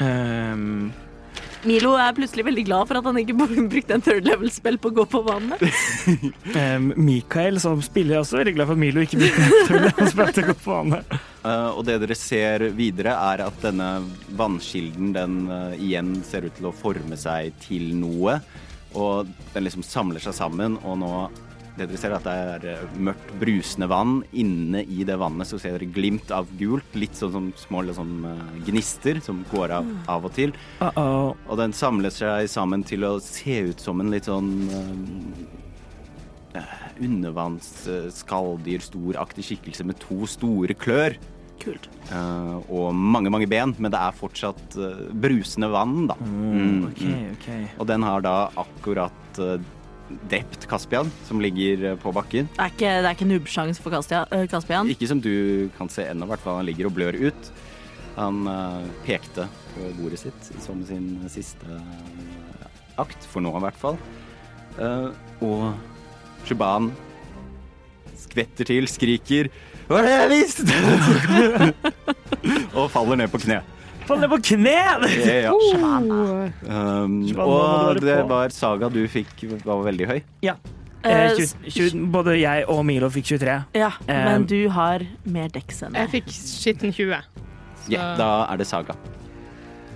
Um, 0.00 0.92
Milo 1.68 1.92
er 2.00 2.14
plutselig 2.16 2.44
veldig 2.46 2.64
glad 2.66 2.88
for 2.90 2.98
at 2.98 3.06
han 3.06 3.18
ikke 3.20 3.36
brukte 3.38 3.94
en 3.94 4.02
third 4.02 4.26
level-spill 4.26 4.78
på 4.82 4.90
å 4.90 4.96
gå 4.96 5.04
på 5.12 5.20
vannet. 5.26 5.62
Mikael, 7.10 7.60
som 7.62 7.82
spiller, 7.84 8.16
er 8.16 8.24
også 8.24 8.40
veldig 8.40 8.56
glad 8.56 8.70
for 8.70 8.74
at 8.74 8.82
Milo 8.82 9.04
ikke 9.04 9.20
brukte 9.20 9.44
en 9.44 9.68
third 9.68 9.86
level-spill 9.86 10.32
til 10.32 10.42
å 10.42 10.48
gå 10.50 10.56
på 10.64 10.72
vannet. 10.72 11.14
Uh, 11.42 11.70
og 11.76 11.84
det 11.86 12.00
dere 12.02 12.18
ser 12.18 12.66
videre, 12.74 13.14
er 13.14 13.44
at 13.46 13.62
denne 13.62 13.92
vannkilden 14.38 15.14
den 15.14 15.38
uh, 15.50 15.78
igjen 15.78 16.16
ser 16.26 16.48
ut 16.48 16.58
til 16.58 16.70
å 16.70 16.74
forme 16.74 17.18
seg 17.20 17.54
til 17.62 17.92
noe. 17.98 18.40
Og 18.98 19.30
den 19.54 19.66
liksom 19.66 19.86
samler 19.86 20.22
seg 20.22 20.36
sammen, 20.36 20.76
og 20.82 20.98
nå 21.00 21.14
det 21.72 21.86
dere 21.88 22.00
ser, 22.00 22.12
er 22.12 22.18
at 22.18 22.26
det 22.26 22.32
er 22.36 22.64
eh, 22.74 22.96
mørkt, 23.00 23.30
brusende 23.40 23.88
vann. 23.88 24.18
Inne 24.36 24.82
i 24.84 25.06
det 25.08 25.16
vannet 25.20 25.48
så 25.48 25.56
ser 25.60 25.78
dere 25.78 25.88
glimt 25.92 26.32
av 26.34 26.50
gult, 26.60 26.90
litt 26.98 27.16
sånn 27.16 27.32
som 27.32 27.48
små 27.56 27.80
uh, 27.88 28.42
gnister 28.66 29.22
som 29.24 29.40
går 29.52 29.72
av 29.78 29.88
av 30.12 30.24
og 30.28 30.32
til. 30.36 30.52
Uh 30.82 30.90
-oh. 30.94 31.36
Og 31.48 31.56
den 31.58 31.72
samler 31.72 32.10
seg 32.10 32.48
sammen 32.50 32.84
til 32.84 33.04
å 33.04 33.20
se 33.20 33.60
ut 33.70 33.80
som 33.80 34.00
en 34.00 34.10
litt 34.10 34.24
sånn 34.24 34.68
uh, 36.54 36.62
undervannsskalldyr, 37.00 38.80
storaktig 38.80 39.44
skikkelse 39.44 39.84
med 39.84 39.98
to 39.98 40.26
store 40.26 40.74
klør. 40.74 41.16
Kult. 41.62 41.88
Uh, 42.10 42.58
og 42.68 42.94
mange, 42.94 43.30
mange 43.30 43.46
ben, 43.46 43.74
men 43.78 43.90
det 43.90 44.00
er 44.00 44.12
fortsatt 44.18 44.76
uh, 44.76 45.08
brusende 45.14 45.70
vann, 45.70 46.08
da. 46.10 46.14
Mm, 46.20 46.88
OK, 46.88 47.00
mm. 47.00 47.30
OK. 47.36 47.48
Og 47.78 47.86
den 47.86 48.02
har 48.02 48.20
da 48.20 48.50
akkurat 48.56 49.38
uh, 49.38 49.56
drept 50.30 50.66
Kaspian, 50.70 51.10
som 51.28 51.40
ligger 51.42 51.96
på 52.02 52.12
bakken. 52.14 52.48
Det 52.54 52.62
er 52.62 52.72
ikke, 52.74 52.94
det 53.02 53.10
er 53.10 53.16
ikke 53.16 53.30
nubbsjanse 53.30 53.82
for 53.84 53.94
Kaspian. 54.50 54.90
Ikke 54.92 55.10
som 55.10 55.20
du 55.22 55.68
kan 55.76 55.90
se 55.92 56.06
ennå, 56.08 56.26
i 56.28 56.32
hvert 56.32 56.44
fall. 56.44 56.60
Han 56.60 56.68
ligger 56.68 56.90
og 56.90 56.96
blør 56.96 57.18
ut. 57.28 57.52
Han 58.16 58.44
pekte 59.06 59.46
på 59.72 59.92
bordet 59.96 60.20
sitt 60.20 60.50
som 60.60 60.82
sin 60.84 61.14
siste 61.32 61.78
akt, 63.00 63.24
for 63.32 63.44
nå 63.44 63.54
i 63.56 63.64
hvert 63.64 63.80
fall. 63.80 63.96
og 65.40 65.72
Shuban 66.46 66.90
skvetter 68.18 68.68
til, 68.68 68.88
skriker 68.90 69.50
Hva 69.88 70.00
er 70.00 70.06
det 70.06 70.14
jeg 70.14 70.30
visste?! 70.32 71.72
og 72.78 72.90
faller 72.92 73.18
ned 73.20 73.32
på 73.32 73.40
kne. 73.42 73.60
Faller 74.06 74.26
ned 74.26 74.32
på 74.32 74.38
kne! 74.52 74.76
Ja. 75.42 75.52
Um, 76.62 77.20
må 77.36 77.46
du 77.94 77.98
og 77.98 78.00
det 78.02 78.16
var 78.30 78.52
saga 78.54 78.88
du 78.92 79.00
fikk 79.10 79.44
var 79.64 79.82
veldig 79.86 80.06
høy. 80.10 80.20
Ja. 80.44 80.56
Eh, 81.04 81.32
Eh, 81.32 81.34
20, 81.34 81.70
20, 81.74 82.04
både 82.14 82.36
jeg 82.38 82.64
og 82.70 82.84
Milo 82.86 83.08
fikk 83.10 83.26
23. 83.32 83.56
Ja, 83.74 83.90
Eh, 84.06 84.24
men 84.28 84.44
du 84.46 84.68
har 84.70 85.02
mer 85.24 85.48
dex 85.50 85.82
enn 85.82 85.96
Jeg 85.98 86.10
fikk 86.12 86.30
skitten 86.30 86.94
20. 86.94 87.18
Så 87.82 87.90
Ja, 87.90 88.12
da 88.18 88.30
er 88.52 88.56
det 88.62 88.66
saga. 88.70 88.94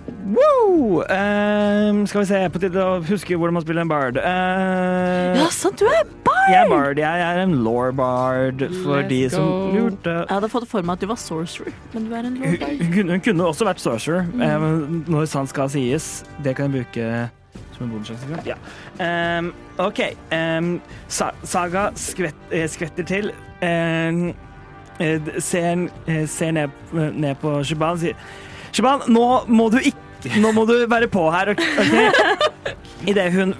Woo! 0.07 1.01
Uh, 1.03 2.05
skal 2.07 2.21
vi 2.21 2.25
se, 2.29 2.39
på 2.53 2.59
tide 2.63 2.83
å 2.83 2.97
huske 3.07 3.35
hvordan 3.37 3.57
man 3.57 3.63
spiller 3.65 3.83
en 3.85 3.91
bard. 3.91 4.19
Uh, 4.21 5.37
Ja, 5.39 5.47
sant, 5.53 5.79
du 5.79 5.87
er 5.87 6.03
bard! 6.25 6.51
Jeg 6.51 6.61
er 6.63 6.69
bard. 6.71 6.99
Jeg 7.01 7.23
er 7.27 7.41
en 7.43 7.55
law-bard, 7.65 8.63
for 8.83 9.01
Let's 9.01 9.09
de 9.11 9.21
som 9.33 9.43
go. 9.47 9.71
lurte. 9.75 10.13
Jeg 10.23 10.31
hadde 10.31 10.49
fått 10.53 10.67
for 10.71 10.85
meg 10.87 10.95
at 10.97 11.03
du 11.03 11.09
var 11.11 11.19
sorcerer, 11.19 11.75
men 11.93 12.07
du 12.07 12.15
er 12.15 12.27
en 12.29 12.37
Hun, 12.39 12.55
bard. 12.61 12.85
hun 12.95 13.09
hun 13.15 13.23
kunne 13.25 13.49
også 13.51 13.67
vært 13.67 13.83
sorcerer, 13.83 14.27
mm. 14.31 14.41
uh, 14.43 15.11
når 15.11 15.27
sant 15.31 15.51
skal 15.51 15.71
sies. 15.73 16.09
Det 16.45 16.55
kan 16.55 16.71
jeg 16.71 16.77
bruke 16.87 17.09
som 17.77 17.85
en 17.85 17.91
bonussjanse. 17.93 18.41
Ja. 18.47 18.55
Ehm, 19.03 19.51
OK. 19.77 19.99
Um, 20.33 20.77
sa 21.07 21.29
Saga 21.45 21.89
skvett, 21.99 22.35
eh, 22.51 22.65
skvetter 22.69 23.05
til. 23.05 23.31
ehm, 23.61 24.33
eh, 24.99 25.19
ser, 25.39 25.87
ser 26.27 26.51
ned, 26.51 26.69
ned 27.13 27.35
på 27.41 27.59
Shiban 27.63 27.93
og 27.93 27.99
sier 28.01 28.15
Shuban, 28.71 29.05
nå 29.07 29.23
må 29.47 29.69
du 29.73 29.79
ikke 29.79 30.03
Nå 30.41 30.49
må 30.51 30.63
du 30.65 30.73
være 30.89 31.07
på 31.13 31.27
her, 31.31 31.51
OK? 31.53 31.61
okay? 31.79 32.73
Idet 33.07 33.27
hun 33.35 33.53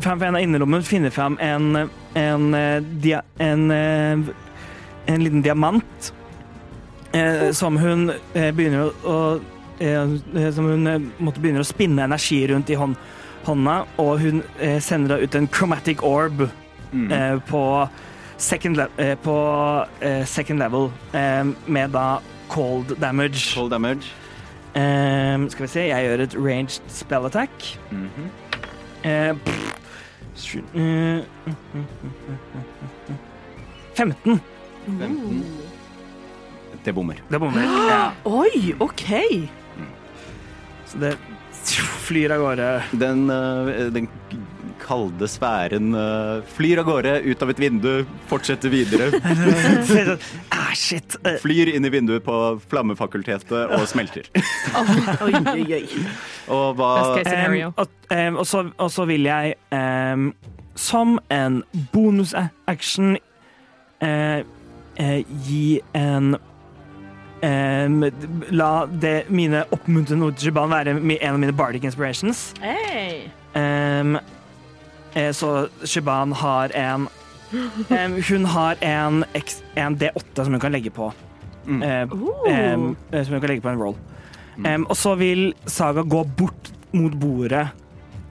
framfor 0.00 0.24
en 0.26 0.38
av 0.38 0.42
innerlommene 0.42 0.86
finner 0.86 1.12
fram 1.12 1.36
en 1.44 1.84
en, 2.16 2.46
eh, 2.54 2.78
dia, 3.02 3.20
en, 3.42 3.70
eh, 3.70 4.18
en 5.12 5.22
liten 5.24 5.42
diamant 5.44 6.08
eh, 7.12 7.50
som 7.52 7.76
hun 7.76 8.08
eh, 8.34 8.48
begynner 8.54 8.88
å, 8.88 8.92
å 9.04 9.18
eh, 9.82 10.50
Som 10.56 10.70
hun 10.72 10.86
eh, 10.86 11.00
måtte 11.18 11.42
begynne 11.44 11.62
å 11.62 11.68
spinne 11.68 12.06
energi 12.08 12.40
rundt 12.50 12.70
i 12.70 12.78
hånd, 12.80 12.96
hånda, 13.44 13.80
og 14.00 14.18
hun 14.24 14.42
eh, 14.58 14.80
sender 14.82 15.22
ut 15.22 15.34
en 15.38 15.50
chromatic 15.52 16.02
orb 16.02 16.48
Mm. 16.94 17.10
eh, 17.12 17.40
på 17.50 17.88
second, 18.36 18.78
eh, 18.96 19.14
på, 19.18 19.34
eh, 20.00 20.24
second 20.24 20.58
level 20.62 20.92
eh, 21.12 21.44
med 21.66 21.90
da 21.90 22.20
cold 22.48 22.94
damage. 23.02 23.50
Cold 23.54 23.70
damage. 23.74 24.12
Eh, 24.74 25.48
skal 25.50 25.62
vi 25.66 25.70
se, 25.70 25.80
jeg 25.88 26.06
gjør 26.08 26.22
et 26.24 26.36
ranged 26.38 26.82
spell 26.88 27.26
attack. 27.26 27.78
Mm 27.90 28.08
-hmm. 28.16 28.28
uh, 29.04 29.36
pff, 29.44 29.74
sju- 30.36 30.70
eh, 30.74 31.24
15. 33.94 34.40
15. 34.86 35.44
Det 36.84 36.94
bommer. 36.94 37.14
Det 37.30 37.40
bommer. 37.40 37.62
Ja. 37.90 38.10
Oi, 38.24 38.74
OK! 38.80 39.04
Så 40.86 40.98
det 40.98 41.16
flyr 42.04 42.34
av 42.34 42.40
gårde. 42.40 42.82
Den, 42.92 43.30
eh, 43.30 43.92
den 43.94 44.08
kalde 44.84 45.28
sfæren 45.30 45.94
eh, 45.98 46.44
flyr 46.56 46.82
av 46.82 46.88
gårde 46.88 47.14
ut 47.24 47.42
av 47.42 47.52
et 47.52 47.60
vindu, 47.62 47.90
fortsetter 48.30 48.72
videre. 48.72 49.10
ah, 50.54 50.72
shit. 50.76 51.16
Eh, 51.24 51.38
Flyr 51.42 51.72
inn 51.74 51.86
i 51.86 51.92
vinduet 51.92 52.24
på 52.24 52.38
Flammefakultetet 52.70 53.74
og 53.78 53.86
smelter. 53.90 54.28
Oi, 55.24 55.32
oi, 55.32 55.66
oi. 55.80 55.84
Og 56.52 56.74
hva 56.76 56.90
em, 57.24 57.54
og, 57.70 57.86
um, 58.10 58.40
og, 58.40 58.46
så, 58.48 58.64
og 58.76 58.90
så 58.92 59.06
vil 59.08 59.28
jeg 59.28 59.54
um, 59.72 60.32
som 60.76 61.16
en 61.32 61.62
bonusaction 61.92 63.14
uh, 64.04 64.40
uh, 65.00 65.20
gi 65.46 65.78
en 65.96 66.36
Um, 67.44 68.06
La 68.56 68.86
det 68.88 69.26
mine 69.28 69.66
oppmuntrende 69.74 70.30
ord 70.30 70.38
til 70.38 70.46
Shiban 70.46 70.70
være 70.72 70.94
en 70.96 71.34
av 71.34 71.36
mine 71.42 71.52
bardic 71.52 71.84
inspirations. 71.84 72.54
Hey. 72.62 73.26
Eh, 73.54 74.16
så 75.32 75.68
Shiban 75.84 76.32
har 76.32 76.72
en 76.74 77.08
Hun 78.28 78.44
har 78.50 78.76
en, 78.80 79.24
X- 79.32 79.62
en 79.74 79.96
D8 79.96 80.44
som 80.44 80.52
hun 80.52 80.60
kan 80.60 80.72
legge 80.72 80.90
på. 80.90 81.12
Mm. 81.66 81.82
Eh, 81.82 82.00
eh, 82.50 83.24
som 83.24 83.32
hun 83.36 83.40
kan 83.40 83.48
legge 83.52 83.62
på 83.62 83.68
en 83.70 83.78
roll. 83.78 83.94
Em, 84.64 84.84
og 84.90 84.96
så 84.96 85.14
vil 85.18 85.52
Saga 85.66 86.02
gå 86.02 86.24
bort 86.38 86.72
mot 86.94 87.12
bordet 87.18 87.68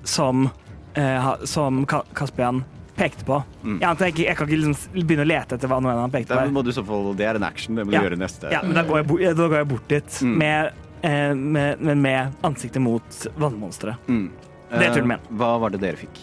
som, 0.03 0.49
uh, 0.97 1.33
som 1.47 1.85
Kaspian 2.13 2.63
pekte 2.95 3.25
på. 3.25 3.39
Mm. 3.63 3.79
Jeg 3.81 3.89
antar 3.89 4.05
jeg, 4.11 4.19
jeg 4.27 4.37
kan 4.37 4.47
ikke 4.47 4.59
liksom 4.61 5.07
begynne 5.07 5.25
å 5.25 5.27
lete 5.31 5.55
etter 5.57 5.71
hva 5.71 5.79
noe 5.83 5.95
han 5.97 6.11
pekte 6.13 6.35
på. 6.35 6.43
Det, 6.53 6.63
du 6.63 6.69
i 6.71 6.75
så 6.77 6.83
fall, 6.87 7.09
det 7.19 7.25
er 7.27 7.39
en 7.39 7.47
action, 7.47 7.75
det 7.75 7.85
må 7.87 7.91
du 7.91 7.97
Ja. 7.97 8.03
gjøre 8.05 8.19
neste. 8.21 8.51
Ja, 8.53 8.61
men 8.63 8.75
da 8.77 8.83
går 8.87 9.01
jeg, 9.01 9.07
bort, 9.07 9.23
da 9.39 9.47
går 9.47 9.57
jeg 9.57 9.67
bort 9.73 9.87
dit, 9.91 10.19
Mm. 10.21 10.37
med, 10.37 10.73
uh, 11.03 11.33
med, 11.35 11.81
men 11.81 12.01
med 12.01 12.33
ansiktet 12.43 12.81
mot 12.81 13.19
vannmonsteret. 13.39 13.95
Mm. 14.07 14.29
Det 14.73 14.85
er 14.87 14.93
turen 14.95 15.07
min. 15.07 15.17
Eh, 15.19 15.35
Hva 15.37 15.59
var 15.59 15.69
det 15.69 15.81
dere 15.81 15.97
fikk? 15.99 16.19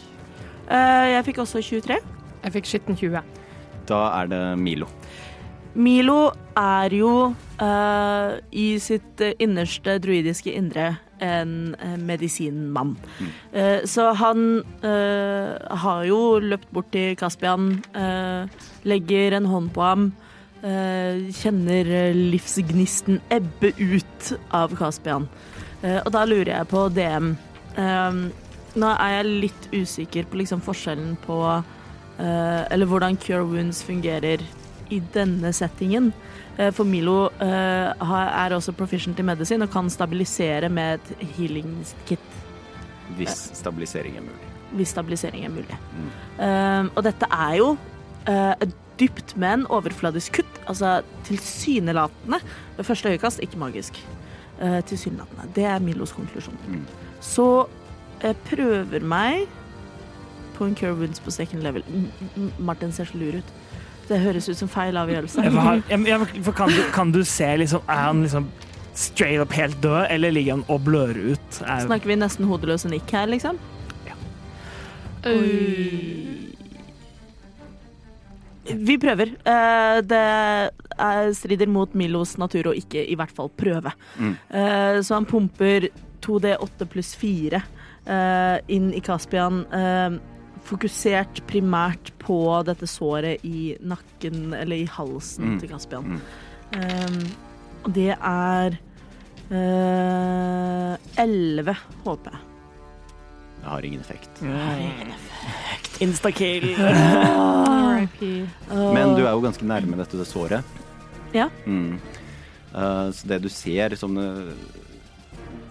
Eh, 0.71 1.07
jeg 1.17 1.27
fikk 1.31 1.43
også 1.45 1.63
23. 1.67 1.99
Jeg 2.45 2.55
fikk 2.57 2.71
skitten 2.71 2.97
20. 2.97 3.21
Da 3.91 4.01
er 4.21 4.31
det 4.31 4.43
Milo. 4.59 4.87
Milo 5.75 6.33
er 6.59 6.95
jo 6.95 7.13
uh, 7.31 8.31
i 8.51 8.67
sitt 8.83 9.21
eh, 9.23 9.37
innerste 9.39 10.01
druidiske 10.03 10.51
indre 10.51 10.97
en 11.23 11.77
medisinmann. 12.01 12.97
medisinmann. 12.97 13.31
Uh, 13.55 13.87
så 13.87 14.09
han 14.19 14.65
uh, 14.83 15.77
har 15.85 16.03
jo 16.09 16.41
løpt 16.43 16.73
bort 16.75 16.91
til 16.91 17.15
Kaspian, 17.17 17.85
eh, 17.95 18.51
legger 18.89 19.37
en 19.39 19.47
hånd 19.47 19.71
på 19.77 19.85
ham, 19.85 20.11
eh, 20.63 21.31
kjenner 21.35 21.87
eh, 21.87 22.17
livsgnisten 22.17 23.21
ebbe 23.31 23.73
ut 23.79 24.33
av 24.51 24.75
Kaspian. 24.79 25.29
Eh, 25.83 26.01
og 26.05 26.13
da 26.15 26.25
lurer 26.29 26.55
jeg 26.55 26.71
på 26.71 26.87
DM. 26.95 27.35
Eh, 27.77 28.21
nå 28.79 28.91
er 28.95 29.17
jeg 29.17 29.31
litt 29.47 29.69
usikker 29.75 30.27
på 30.31 30.41
liksom 30.41 30.63
forskjellen 30.65 31.17
på 31.25 31.37
uh, 31.43 32.63
Eller 32.71 32.87
hvordan 32.87 33.19
Cure 33.21 33.45
Wounds 33.49 33.83
fungerer 33.87 34.43
i 34.91 34.99
denne 35.15 35.53
settingen. 35.55 36.11
Uh, 36.59 36.71
For 36.75 36.85
Milo 36.85 37.31
uh, 37.41 37.91
er 37.95 38.55
også 38.55 38.75
proficient 38.77 39.19
i 39.19 39.27
medisin 39.27 39.63
og 39.63 39.73
kan 39.73 39.91
stabilisere 39.91 40.69
med 40.69 41.01
et 41.01 41.27
healing 41.37 41.73
kit 42.07 42.39
Hvis 43.19 43.51
stabilisering 43.59 44.17
er 44.17 44.27
mulig. 44.27 44.47
hvis 44.71 44.89
stabilisering 44.95 45.45
er 45.45 45.51
mulig. 45.51 45.77
Mm. 45.99 46.91
Og 46.95 47.03
dette 47.03 47.27
er 47.27 47.57
jo 47.59 47.73
et 48.31 48.75
dypt, 49.01 49.33
men 49.37 49.65
overfladisk 49.67 50.37
kutt. 50.37 50.61
Altså 50.71 51.01
tilsynelatende. 51.27 52.39
Ved 52.77 52.87
første 52.87 53.11
øyekast 53.11 53.41
ikke 53.43 53.59
magisk. 53.59 53.99
Tilsynelatende. 54.61 55.49
Det 55.57 55.65
er 55.65 55.83
Milos 55.83 56.13
konklusjon. 56.13 56.55
Mm. 56.69 56.87
Så 57.21 57.67
jeg 58.23 58.37
prøver 58.49 59.05
meg 59.05 59.49
på 60.57 60.69
en 60.69 60.75
cure 60.77 60.95
wounds 60.99 61.21
på 61.25 61.33
second 61.33 61.63
level. 61.65 61.85
Martin 62.59 62.93
ser 62.93 63.09
så 63.09 63.19
lur 63.19 63.41
ut. 63.41 63.53
Det 64.11 64.19
høres 64.21 64.49
ut 64.51 64.59
som 64.59 64.69
feil 64.69 64.99
avgjørelse. 64.99 65.45
Kan, 66.57 66.73
du, 66.75 66.83
kan 66.93 67.13
du 67.15 67.23
se 67.25 67.47
liksom 67.63 67.85
Er 67.87 68.01
han 68.09 68.25
liksom 68.25 68.49
straight 68.99 69.41
up 69.41 69.53
helt 69.55 69.79
død, 69.83 70.07
eller 70.11 70.35
ligger 70.35 70.59
han 70.59 70.65
og 70.69 70.83
blør 70.85 71.15
ut? 71.15 71.61
Er, 71.63 71.87
Snakker 71.87 72.11
vi 72.11 72.19
nesten 72.19 72.49
hodeløse 72.51 72.91
nikk 72.91 73.13
her, 73.15 73.31
liksom? 73.31 73.59
Vi 78.71 78.99
prøver. 78.99 79.35
Eh, 79.45 80.01
Det 80.03 80.21
er, 80.21 81.33
strider 81.33 81.67
mot 81.71 81.95
Milos 81.95 82.37
natur 82.39 82.71
å 82.71 82.77
ikke 82.77 83.03
i 83.09 83.17
hvert 83.17 83.33
fall 83.33 83.49
prøve. 83.49 83.93
Mm. 84.19 84.37
Eh, 84.51 85.01
Så 85.01 85.15
han 85.15 85.25
pumper 85.27 85.89
2D8 86.21 86.87
pluss 86.87 87.15
4 87.17 87.57
eh, 87.57 87.63
inn 88.69 88.93
i 88.95 89.01
Caspian. 89.01 89.65
eh, 89.73 90.19
fokusert 90.65 91.41
primært 91.49 92.11
på 92.19 92.37
dette 92.65 92.87
såret 92.87 93.41
i 93.45 93.77
nakken, 93.81 94.53
eller 94.55 94.77
i 94.77 94.85
halsen 94.87 95.45
Mm. 95.57 95.61
til 95.61 95.69
Caspian. 95.69 96.05
Mm. 96.05 96.21
Um, 96.77 97.93
det 97.93 98.13
er 98.21 98.77
elleve, 101.19 101.75
uh, 101.75 101.77
håper 102.05 102.31
jeg. 102.31 102.41
Det 103.61 103.69
har 103.69 103.83
ingen 103.85 104.01
effekt. 104.01 104.31
Instakill. 106.01 106.69
RIP. 107.99 108.21
Men 108.97 109.15
du 109.17 109.25
er 109.27 109.33
jo 109.35 109.43
ganske 109.45 109.67
nærme 109.67 109.97
dette 110.01 110.17
det 110.21 110.27
såret. 110.31 110.65
Ja. 111.35 111.49
Mm. 111.67 111.99
Uh, 112.75 113.11
så 113.13 113.27
det 113.27 113.43
du 113.43 113.49
ser 113.49 113.97
som 113.99 114.17
uh, 114.17 114.53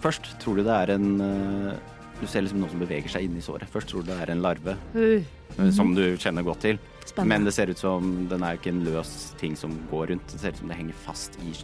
Først 0.00 0.30
tror 0.40 0.56
du 0.56 0.62
det 0.64 0.72
er 0.72 0.90
en 0.94 1.20
eh, 1.20 1.74
Du 2.20 2.26
ser 2.28 2.44
liksom 2.44 2.60
noe 2.60 2.70
som 2.72 2.82
beveger 2.82 3.12
seg 3.12 3.26
inni 3.26 3.42
såret. 3.44 3.70
Først 3.72 3.88
tror 3.92 4.04
du 4.04 4.10
det 4.12 4.18
er 4.20 4.34
en 4.34 4.42
larve, 4.44 4.76
mm 4.94 5.40
som 5.74 5.94
du 5.94 6.16
kjenner 6.16 6.42
godt 6.46 6.64
til. 6.64 6.78
Spennende. 7.04 7.28
Men 7.28 7.46
det 7.48 7.54
ser 7.56 7.70
ut 7.72 7.80
som 7.80 8.10
den 8.30 8.44
er 8.46 8.58
ikke 8.58 8.72
en 8.72 8.84
løs 8.86 9.34
ting 9.40 9.56
som 9.58 9.74
går 9.90 10.12
rundt. 10.12 10.32
Det 10.32 10.40
ser 10.42 10.54
ut 10.54 10.62
som 10.62 10.70
det 10.70 10.78
henger 10.78 11.00
fast 11.04 11.38
i 11.44 11.54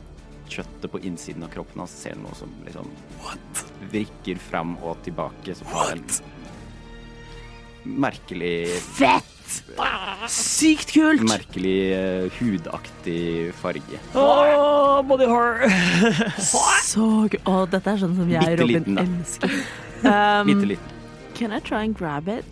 kjøttet 0.51 0.91
på 0.91 1.03
innsiden 1.07 1.47
av 1.47 1.53
kroppen 1.55 1.83
hans. 1.83 1.95
Ser 2.03 2.19
noe 2.21 2.35
som 2.39 2.53
liksom 2.67 2.91
vrikker 3.93 4.43
fram 4.43 4.77
og 4.83 4.99
tilbake. 5.07 5.55
Som 5.59 5.71
har 5.75 5.95
en 5.97 6.05
merkelig 7.87 8.59
Fett! 8.99 9.33
Sykt 10.33 10.91
kult! 10.91 11.23
Merkelig 11.23 11.79
uh, 11.95 12.39
hudaktig 12.41 13.53
farge. 13.55 14.01
Oh, 14.19 14.99
body 15.07 15.29
horror. 15.31 15.71
Så 16.43 17.07
gøy. 17.31 17.39
Oh, 17.47 17.63
dette 17.71 17.95
er 17.95 18.03
sånn 18.03 18.17
som 18.19 18.33
jeg 18.33 18.57
og 18.57 18.65
Robin 18.65 19.05
elsker. 19.05 19.61
Um, 20.05 20.47
Bitte 20.51 20.67
liten. 20.67 20.95
Can 21.35 21.53
I 21.53 21.61
try 21.61 21.83
and 21.85 21.97
grab 21.99 22.29
it? 22.29 22.45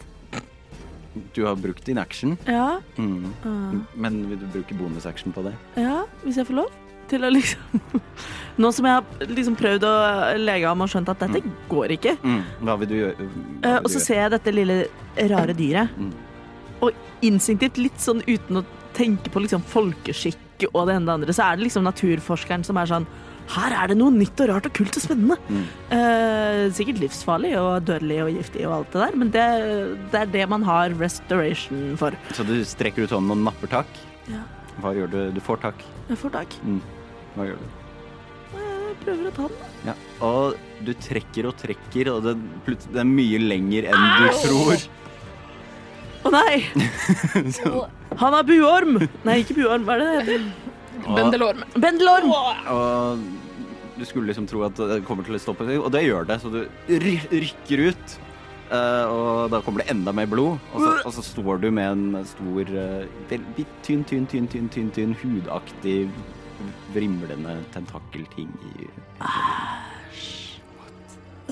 Du 1.35 1.45
har 1.47 1.55
brukt 1.57 1.85
din 1.87 1.99
action, 1.99 2.37
Ja, 2.47 2.81
mm. 2.97 3.25
uh, 3.47 3.75
men 3.95 4.17
vil 4.31 4.39
du 4.41 4.47
bruke 4.51 4.75
bonusaction 4.75 5.33
på 5.33 5.43
det? 5.47 5.53
ja, 5.79 6.01
hvis 6.25 6.37
jeg 6.41 6.47
får 6.49 6.55
lov. 6.63 6.73
Til 7.09 7.21
å 7.21 7.29
liksom 7.31 7.81
Nå 8.63 8.71
som 8.73 8.87
jeg 8.89 8.95
har 8.97 9.27
liksom 9.29 9.57
prøvd 9.61 9.85
å 9.85 9.93
lege 10.41 10.71
om 10.71 10.81
og 10.81 10.89
skjønt 10.89 11.11
at 11.13 11.21
dette 11.21 11.43
går 11.69 11.93
ikke. 11.99 12.15
Mm. 12.25 12.41
Hva 12.65 12.77
vil 12.81 12.89
du 12.89 12.95
gjøre? 12.97 13.15
Hva 13.19 13.27
vil 13.29 13.77
og 13.77 13.85
du 13.85 13.93
så 13.93 13.99
gjøre? 13.99 14.07
ser 14.07 14.21
jeg 14.23 14.33
dette 14.35 14.55
lille 14.57 14.77
rare 15.35 15.55
dyret. 15.59 15.99
Mm. 16.01 16.13
Og 16.81 17.05
instinktivt, 17.29 17.79
litt 17.79 18.01
sånn 18.01 18.23
uten 18.27 18.63
å 18.63 18.65
tenke 18.97 19.31
på 19.35 19.43
liksom 19.45 19.63
folkeskikk 19.69 20.67
og 20.73 20.87
det 20.89 20.95
ene 20.97 21.03
og 21.05 21.07
det 21.11 21.15
andre, 21.19 21.35
så 21.37 21.45
er 21.51 21.59
det 21.61 21.67
liksom 21.69 21.85
naturforskeren 21.85 22.65
som 22.65 22.79
er 22.81 22.89
sånn 22.89 23.07
Her 23.53 23.75
er 23.77 23.91
det 23.93 23.97
noe 24.01 24.11
nytt 24.15 24.41
og 24.41 24.49
rart 24.49 24.67
og 24.71 24.73
kult 24.75 24.97
og 24.97 25.03
spennende. 25.05 25.37
Mm. 25.53 25.65
Eh, 25.93 26.63
sikkert 26.75 27.03
livsfarlig 27.03 27.53
og 27.61 27.85
dødelig 27.87 28.19
og 28.25 28.31
giftig 28.39 28.65
og 28.67 28.73
alt 28.79 28.93
det 28.95 29.03
der, 29.05 29.17
men 29.21 29.31
det, 29.35 29.45
det 30.15 30.21
er 30.23 30.31
det 30.33 30.47
man 30.49 30.65
har 30.65 30.95
restoration 30.99 31.93
for. 32.01 32.17
Så 32.35 32.47
du 32.49 32.55
strekker 32.65 33.05
ut 33.05 33.13
hånden 33.15 33.35
og 33.37 33.43
napper 33.51 33.71
tak? 33.77 34.01
Ja. 34.33 34.41
Hva 34.81 34.95
gjør 34.97 35.13
du? 35.13 35.19
Du 35.37 35.41
får 35.45 35.61
tak. 35.69 35.85
Jeg 36.09 36.19
får 36.23 36.33
tak. 36.41 36.57
Mm. 36.65 36.81
Hva 37.37 37.49
gjør 37.51 37.61
du? 37.61 37.69
Jeg 38.55 38.97
prøver 39.05 39.29
å 39.29 39.35
ta 39.37 39.47
den. 39.53 39.71
Ja. 39.91 39.95
Og 40.25 40.85
du 40.87 40.93
trekker 41.05 41.49
og 41.51 41.57
trekker, 41.61 42.11
og 42.15 42.25
det, 42.25 42.35
plut- 42.65 42.89
det 42.95 43.01
er 43.03 43.09
mye 43.11 43.41
lenger 43.43 43.89
enn 43.91 44.05
du 44.23 44.29
tror. 44.45 44.85
Å 46.25 46.33
nei! 46.33 46.63
Han 48.23 48.37
er 48.39 48.47
buorm! 48.49 49.01
Nei, 49.27 49.41
ikke 49.43 49.57
buorm. 49.59 49.85
Hva 49.85 49.97
er 49.99 50.01
det 50.01 50.07
det 50.09 50.21
heter? 50.39 50.47
Bendelorm. 51.03 51.65
Bendelorm! 51.77 52.31
og 52.71 53.25
du 53.95 54.05
skulle 54.05 54.27
liksom 54.27 54.47
tro 54.51 54.65
at 54.67 54.79
det 54.79 55.03
kommer 55.07 55.27
til 55.27 55.37
å 55.37 55.41
stoppe, 55.43 55.67
og 55.79 55.91
det 55.95 56.05
gjør 56.05 56.27
det. 56.29 56.41
Så 56.43 56.51
du 56.51 56.63
rykker 56.91 57.83
ut, 57.91 58.17
eh, 58.75 59.05
og 59.07 59.53
da 59.53 59.61
kommer 59.63 59.85
det 59.85 59.91
enda 59.95 60.15
mer 60.17 60.27
blod. 60.31 60.59
Og 60.75 60.83
så, 60.83 60.93
og 61.07 61.15
så 61.15 61.23
står 61.23 61.63
du 61.63 61.69
med 61.75 61.93
en 61.93 62.25
stor, 62.27 62.63
eh, 62.75 63.07
veldig 63.31 63.67
tynn, 63.87 64.03
tynn, 64.09 64.27
tynn, 64.31 64.49
tynn, 64.51 64.69
tynn, 64.75 64.91
tynn 64.97 65.15
hudaktig, 65.23 66.09
vrimlende 66.95 67.59
tentakelting 67.75 68.51
i 68.73 68.89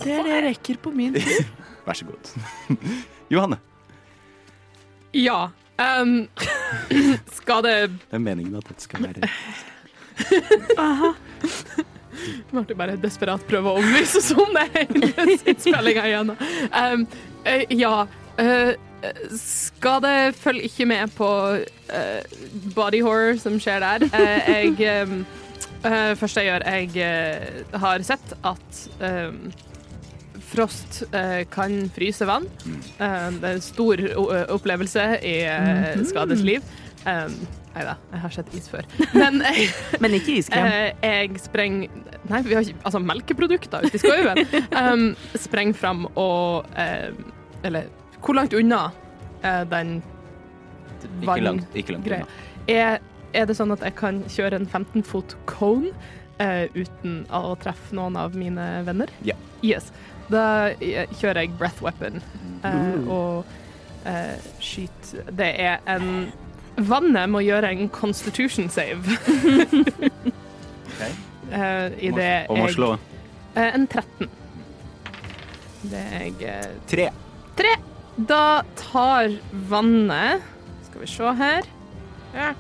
Det 0.03 0.12
er 0.14 0.22
det 0.24 0.32
jeg 0.32 0.45
rekker 0.47 0.78
på 0.82 0.93
min 0.95 1.14
tur. 1.18 1.51
Vær 1.86 1.99
så 1.99 2.07
god. 2.09 2.30
Johanne, 3.32 3.59
Ja. 5.12 5.51
Um, 5.83 6.28
skal 7.39 7.62
det 7.66 7.76
det 7.91 8.18
er 8.18 8.22
meningen 8.22 8.57
at 8.59 8.68
dette 8.70 8.85
skal 8.85 9.03
være 9.09 9.28
Martin 12.53 12.78
bare 12.78 12.97
desperat 13.01 13.43
prøve 13.49 13.72
å 13.72 13.80
omvise 13.80 14.20
sånn 14.22 14.45
om 14.45 14.59
det 14.59 14.66
hele 14.76 15.39
innspillinga 15.49 16.05
igjen. 16.07 16.35
Um, 16.70 17.07
uh, 17.49 17.62
ja. 17.72 17.95
Uh, 18.39 18.72
skal 19.35 20.03
det 20.05 20.35
følge 20.39 20.68
ikke 20.68 20.87
med 20.87 21.11
på 21.16 21.28
uh, 21.59 22.20
body 22.76 23.01
horror 23.03 23.41
som 23.43 23.59
skjer 23.61 23.83
der? 23.83 24.07
Uh, 24.12 24.53
jeg 24.53 25.03
um, 25.09 25.24
uh, 25.87 26.12
Første 26.20 26.45
jeg 26.45 26.53
gjør, 26.53 26.68
jeg 26.68 27.80
har 27.83 28.07
sett 28.07 28.37
at 28.47 28.83
um, 29.01 29.51
frost 30.53 31.03
eh, 31.11 31.43
kan 31.51 31.75
fryse 31.97 32.29
vann. 32.29 32.47
Eh, 32.69 33.27
det 33.39 33.49
er 33.49 33.57
en 33.57 33.65
stor 33.65 34.05
opplevelse 34.53 35.09
i 35.25 35.37
uh, 35.49 36.05
Skades 36.09 36.45
liv. 36.47 36.65
Um, 37.03 37.35
Nei 37.73 37.85
da, 37.87 37.95
jeg 38.13 38.21
har 38.21 38.33
sett 38.35 38.55
is 38.57 38.69
før. 38.69 38.87
Men 39.17 39.41
jeg, 39.47 39.69
Men 40.03 40.17
ikke 40.19 40.37
iskrem. 40.41 40.69
Eh, 40.69 41.07
jeg 41.07 41.41
sprenger 41.41 42.01
Nei, 42.29 42.41
vi 42.45 42.57
har 42.57 42.67
ikke 42.67 42.85
Altså, 42.85 43.01
melkeprodukter 43.03 43.87
ute 43.87 43.99
i 43.99 44.03
skauen. 44.03 44.43
Um, 44.77 45.07
sprenger 45.41 45.79
fram 45.79 46.07
og 46.13 46.69
eh, 46.79 47.11
Eller 47.65 47.89
hvor 48.23 48.37
langt 48.39 48.53
unna 48.55 48.85
eh, 49.43 49.63
den 49.71 49.97
Ikke 51.25 51.41
langt, 51.43 51.73
ikke 51.75 51.97
langt 51.97 52.07
Greia. 52.07 52.27
unna. 52.27 52.51
Er, 52.71 53.01
er 53.35 53.49
det 53.49 53.57
sånn 53.59 53.73
at 53.75 53.83
jeg 53.83 53.97
kan 53.99 54.21
kjøre 54.31 54.61
en 54.61 54.69
15 54.69 55.03
fot 55.09 55.35
cone 55.51 55.91
uh, 56.39 56.69
uten 56.77 57.25
å 57.35 57.57
treffe 57.59 57.97
noen 57.99 58.15
av 58.21 58.37
mine 58.39 58.67
venner? 58.87 59.11
Ja. 59.27 59.35
Yes. 59.67 59.91
Da 60.33 60.45
eh, 60.80 61.11
kjører 61.18 61.45
jeg 61.45 61.57
breath 61.59 61.83
weapon 61.85 62.22
eh, 62.64 63.09
og 63.11 63.45
eh, 64.09 64.39
skyter 64.62 65.28
Det 65.37 65.51
er 65.61 65.83
en 65.93 66.33
Vannet 66.76 67.28
må 67.28 67.43
gjøre 67.45 67.68
en 67.74 67.91
constitution 67.93 68.70
save. 68.72 69.05
Ok. 70.93 71.03
Eh, 71.53 71.93
i 72.07 72.11
det 72.14 72.30
Og 72.49 72.57
må 72.57 72.66
jeg 72.68 72.74
slå 72.76 72.89
eh, 73.57 73.74
En 73.74 73.87
13. 73.87 74.28
Det 75.83 75.99
er 76.01 76.22
jeg 76.22 76.47
eh, 76.49 76.74
tre. 76.89 77.09
Tre. 77.59 77.72
Da 78.28 78.45
tar 78.78 79.35
vannet 79.68 80.45
Skal 80.87 81.03
vi 81.03 81.09
se 81.11 81.33
her. 81.43 81.68
Ja. 82.37 82.53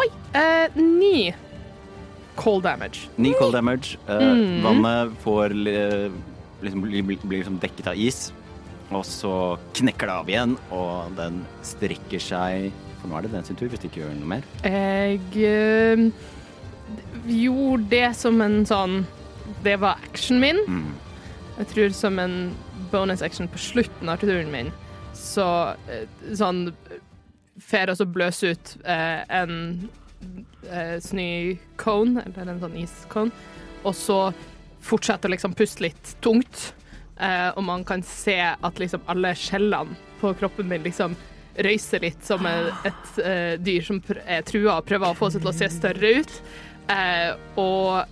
Oi! 0.00 0.08
Eh, 0.34 0.78
ni 0.78 1.30
cold 2.40 2.64
damage. 2.64 3.06
Ni 3.20 3.34
cold 3.38 3.52
damage. 3.54 3.98
Eh, 4.08 4.20
Mm. 4.32 4.62
Vannet 4.64 5.12
får 5.24 5.52
liksom, 5.54 6.82
bli- 6.82 7.02
bli- 7.04 7.20
blir 7.24 7.38
liksom 7.42 7.58
dekket 7.62 7.86
av 7.92 7.96
is. 8.00 8.32
Og 8.90 9.04
så 9.06 9.32
knekker 9.78 10.08
det 10.08 10.14
av 10.16 10.26
igjen, 10.32 10.56
og 10.74 11.12
den 11.16 11.44
strekker 11.62 12.18
seg 12.18 12.72
For 13.00 13.08
nå 13.08 13.16
er 13.16 13.22
det 13.22 13.30
den 13.32 13.44
sin 13.46 13.56
tur, 13.56 13.68
hvis 13.72 13.80
du 13.80 13.86
ikke 13.88 14.02
gjør 14.02 14.16
noe 14.18 14.28
mer. 14.28 14.42
Jeg 14.66 15.20
uh, 15.40 16.10
gjorde 17.30 17.88
det 17.88 18.10
som 18.18 18.40
en 18.44 18.58
sånn 18.68 19.04
Det 19.64 19.76
var 19.80 19.96
actionen 20.10 20.40
min. 20.42 20.60
Mm. 20.68 20.90
Jeg 21.60 21.66
tror 21.74 21.94
som 21.96 22.18
en 22.18 22.34
bonus 22.92 23.22
action 23.22 23.48
på 23.48 23.58
slutten 23.60 24.08
av 24.08 24.18
turen 24.22 24.50
min, 24.52 24.70
så 25.14 25.46
uh, 25.76 26.04
sånn 26.34 26.70
Fer 27.60 27.90
og 27.92 27.98
så 27.98 28.06
bløse 28.08 28.52
ut 28.54 28.70
uh, 28.86 29.20
en 29.28 29.88
eh, 30.70 30.96
snøcone, 31.02 32.24
eller 32.26 32.52
en 32.52 32.62
sånn 32.62 32.78
iscone, 32.80 33.48
og 33.84 33.96
så 33.96 34.20
fortsette 34.84 35.28
å 35.28 35.32
liksom 35.34 35.56
puste 35.56 35.84
litt 35.84 36.14
tungt. 36.24 36.70
Eh, 37.20 37.48
og 37.52 37.64
man 37.66 37.84
kan 37.84 38.02
se 38.06 38.38
at 38.40 38.80
liksom 38.80 39.04
alle 39.12 39.34
skjellene 39.36 39.98
på 40.20 40.32
kroppen 40.40 40.68
min 40.68 40.84
liksom 40.84 41.16
røyser 41.60 42.04
litt 42.04 42.22
som 42.24 42.46
et, 42.48 42.70
et 42.88 43.18
eh, 43.24 43.54
dyr 43.60 43.84
som 43.84 43.98
er 44.24 44.44
trua 44.48 44.78
og 44.78 44.86
prøver 44.88 45.10
å 45.10 45.18
få 45.18 45.28
seg 45.32 45.42
til 45.42 45.50
å 45.52 45.56
se 45.56 45.68
større 45.72 46.12
ut. 46.20 46.38
Eh, 46.90 47.32
og 47.60 48.08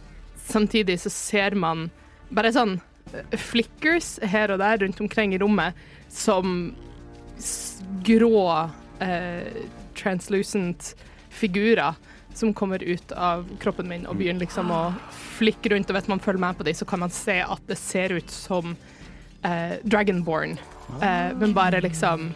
samtidig 0.49 0.99
så 1.05 1.13
ser 1.13 1.57
man 1.59 1.89
bare 2.35 2.53
sånn 2.55 2.77
eh, 3.13 3.39
flickers 3.39 4.17
her 4.33 4.53
og 4.53 4.61
der 4.63 4.83
rundt 4.83 5.01
omkring 5.05 5.35
i 5.35 5.41
rommet 5.41 5.79
som 6.13 6.73
grå 8.05 8.45
eh, 9.05 9.65
translucent 9.99 10.95
figurer 11.39 11.95
som 12.35 12.53
kommer 12.55 12.83
ut 12.83 13.13
av 13.13 13.47
kroppen 13.63 13.89
min 13.91 14.07
og 14.07 14.19
begynner 14.21 14.45
liksom 14.45 14.71
å 14.75 14.83
flikke 15.39 15.73
rundt. 15.73 15.91
Og 15.91 15.99
hvis 15.99 16.11
man 16.11 16.23
følger 16.23 16.43
med 16.45 16.59
på 16.59 16.67
dem, 16.69 16.77
så 16.77 16.87
kan 16.89 17.03
man 17.03 17.15
se 17.15 17.41
at 17.43 17.65
det 17.71 17.79
ser 17.81 18.15
ut 18.19 18.31
som 18.31 18.77
eh, 19.43 19.79
Dragonborn, 19.83 20.59
eh, 21.01 21.33
men 21.39 21.57
bare 21.57 21.83
liksom 21.85 22.31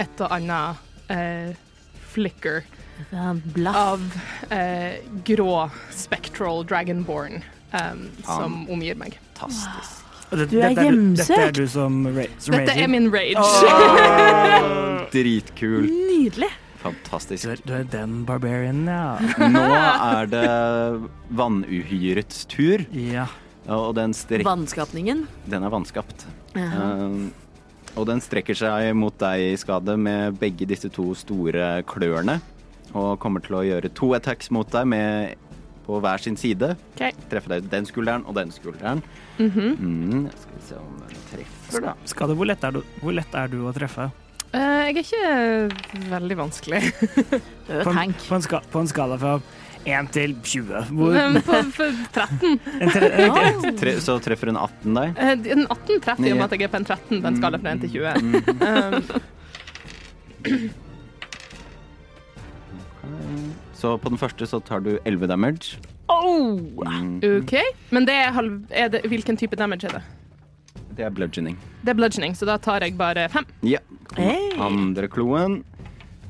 et 0.00 0.22
og 0.24 0.32
annet 0.34 1.10
eh, 1.12 1.52
flicker 2.14 2.64
er 3.10 3.68
av 3.74 4.02
eh, 4.54 5.02
grå 5.26 5.70
spectral 5.90 6.64
Dragonborn 6.66 7.42
em, 7.74 8.08
som 8.24 8.64
omgir 8.70 8.96
meg. 8.98 9.18
Fantastisk. 9.34 10.00
Du 10.30 10.40
er 10.40 10.70
dette 10.72 10.84
hjemsøkt. 10.86 11.28
Dette 11.28 11.40
er 11.42 11.54
du 11.54 11.64
som, 11.70 11.98
ra 12.16 12.24
som 12.42 12.56
Dette 12.56 12.74
er 12.80 12.88
min 12.90 13.10
rage. 13.12 13.38
Oh, 13.38 15.04
Dritkult. 15.12 15.90
Nydelig. 15.90 16.50
Fantastisk. 16.84 17.44
Du 17.44 17.52
er, 17.54 17.62
du 17.64 17.72
er 17.80 17.86
den 17.88 18.20
barbarian, 18.28 18.84
ja. 18.86 19.16
Nå 19.56 19.64
er 19.64 20.28
det 20.30 20.48
vannuhyrets 21.34 22.44
tur, 22.52 22.84
ja. 22.92 23.26
og 23.66 23.94
den, 23.96 24.12
strekker 24.16 24.50
Vannskapningen. 24.52 25.24
den 25.48 25.64
er 25.64 25.72
vannskapt. 25.72 26.28
Uh 26.54 27.32
og 27.94 28.08
den 28.08 28.18
strekker 28.22 28.56
seg 28.58 28.90
mot 28.98 29.14
deg, 29.22 29.54
Skade, 29.60 29.94
med 30.00 30.38
begge 30.40 30.66
disse 30.66 30.90
to 30.92 31.12
store 31.18 31.78
klørne. 31.86 32.40
Og 32.94 33.16
kommer 33.22 33.42
til 33.42 33.58
å 33.58 33.64
gjøre 33.66 33.90
to 33.94 34.12
attacks 34.18 34.50
mot 34.54 34.68
deg 34.70 34.88
med, 34.90 35.38
på 35.86 36.00
hver 36.02 36.22
sin 36.22 36.38
side. 36.38 36.72
Okay. 36.94 37.14
Treffe 37.30 37.52
deg 37.54 37.68
den 37.70 37.86
skulderen 37.86 38.26
og 38.26 38.36
den 38.38 38.50
skulderen. 38.54 39.02
Mhm. 39.38 39.78
mm, 39.78 40.26
skal 40.42 40.58
vi 40.58 40.66
se 40.68 40.80
om 40.80 40.98
den 41.02 41.24
treffer, 41.30 41.86
da. 41.88 41.94
Skade, 42.10 42.38
hvor 42.38 42.50
lett, 42.50 42.66
er 42.66 42.78
du, 42.78 42.82
hvor 43.02 43.14
lett 43.14 43.34
er 43.38 43.50
du 43.52 43.60
å 43.68 43.74
treffe? 43.74 44.10
Eh, 44.54 44.80
jeg 44.86 44.94
er 44.94 44.98
ikke 45.02 46.08
veldig 46.12 46.36
vanskelig. 46.38 46.80
På 47.86 47.90
en, 47.90 48.12
på 48.14 48.34
en, 48.36 48.42
skala, 48.44 48.66
på 48.70 48.80
en 48.84 48.88
skala 48.90 49.16
fra 49.18 49.38
1 49.84 50.10
til 50.12 50.34
20. 50.44 50.90
Hvor, 50.92 51.16
På, 51.46 51.60
på, 51.76 51.86
13 52.12 52.60
en 52.80 52.92
tre, 52.92 53.08
ok. 53.28 53.68
Tre, 53.80 53.94
så 54.04 54.18
treffer 54.24 54.52
en 54.52 54.60
18 54.60 54.98
deg. 54.98 55.16
Uh, 55.16 55.32
En 55.56 55.64
18 55.66 56.02
treffer 56.04 56.28
i 56.28 56.32
og 56.34 56.40
med 56.40 56.46
at 56.46 56.56
jeg 56.56 56.68
er 56.68 56.72
på 56.72 56.80
en 56.80 56.88
13 56.88 57.22
på 57.24 57.32
en 57.32 57.40
skala 57.40 57.60
fra 57.60 57.74
1 57.74 57.84
til 57.84 57.90
20. 57.98 58.04
Mm. 58.20 58.32
Um, 63.04 63.52
Så 63.76 63.98
på 64.00 64.08
den 64.08 64.18
første 64.20 64.46
så 64.48 64.60
tar 64.64 64.80
du 64.84 64.98
11 65.04 65.26
damage. 65.28 65.78
Oh! 66.08 66.60
Mm, 66.84 67.18
OK. 67.40 67.54
Men 67.92 68.06
det 68.08 68.14
er, 68.16 68.30
halv, 68.32 68.62
er 68.70 68.88
det, 68.92 69.02
hvilken 69.08 69.36
type 69.40 69.56
damage 69.56 69.88
er 69.88 69.98
det? 69.98 70.02
Det 70.96 71.04
er 71.06 71.10
bludgeoning. 71.14 71.56
Det 71.84 71.90
er 71.94 71.98
bludgeoning, 71.98 72.34
så 72.38 72.46
da 72.46 72.56
tar 72.58 72.80
jeg 72.86 72.96
bare 72.98 73.28
fem. 73.32 73.46
Ja. 73.62 73.78
Hey. 74.16 74.52
Andre 74.62 75.08
kloen. 75.08 75.62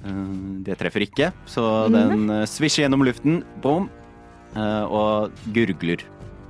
Eh, 0.05 0.25
det 0.67 0.79
treffer 0.81 1.05
ikke, 1.07 1.33
så 1.49 1.89
den 1.93 2.29
uh, 2.31 2.43
svisjer 2.49 2.85
gjennom 2.87 3.05
luften. 3.07 3.43
Boom. 3.65 3.91
Eh, 4.55 4.85
og 4.87 5.33
gurgler. 5.53 6.05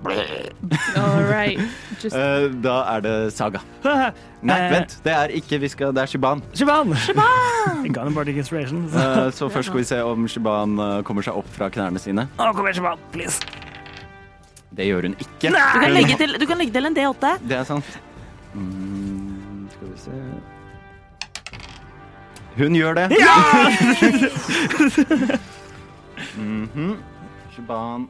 All 0.05 1.23
right. 1.31 1.59
Just, 2.03 2.13
Eh, 2.21 2.49
da 2.61 2.75
er 2.93 3.01
det 3.01 3.15
Saga. 3.33 3.63
Nei, 4.45 4.59
Eh. 4.59 4.71
vent. 4.75 4.99
Det 5.07 5.13
er 5.17 5.33
ikke 5.39 5.57
vi 5.63 5.69
skal, 5.73 5.95
Det 5.97 6.03
er 6.03 6.07
Shiban. 6.13 6.43
Shiban! 6.53 6.93
Inspiration. 8.37 8.89
så- 8.93 9.47
Eh, 9.47 9.51
først 9.51 9.65
skal 9.71 9.79
vi 9.79 9.85
se 9.85 10.03
om 10.05 10.29
Shiban 10.29 10.79
eh, 10.79 11.03
kommer 11.03 11.23
seg 11.23 11.35
opp 11.35 11.49
fra 11.49 11.71
knærne 11.71 11.99
sine. 11.99 12.29
Nå 12.39 12.53
kommer 12.53 12.73
Shiban, 12.75 12.99
please. 13.13 13.41
Det 14.75 14.85
gjør 14.89 15.03
hun 15.09 15.15
ikke. 15.23 15.49
Du 15.51 15.55
kan 15.55 15.93
legge 15.95 16.15
til, 16.19 16.31
du 16.41 16.47
kan 16.51 16.59
legge 16.59 16.73
til 16.75 16.85
en 16.89 16.97
D8. 16.97 17.25
Det 17.47 17.57
er 17.61 17.65
sant. 17.69 17.89
Mm, 18.55 19.69
skal 19.75 19.87
vi 19.91 19.97
se 19.99 20.11
Hun 22.59 22.73
gjør 22.79 22.93
det. 23.01 23.07
Mhm. 26.35 26.97
Shaban 27.55 28.09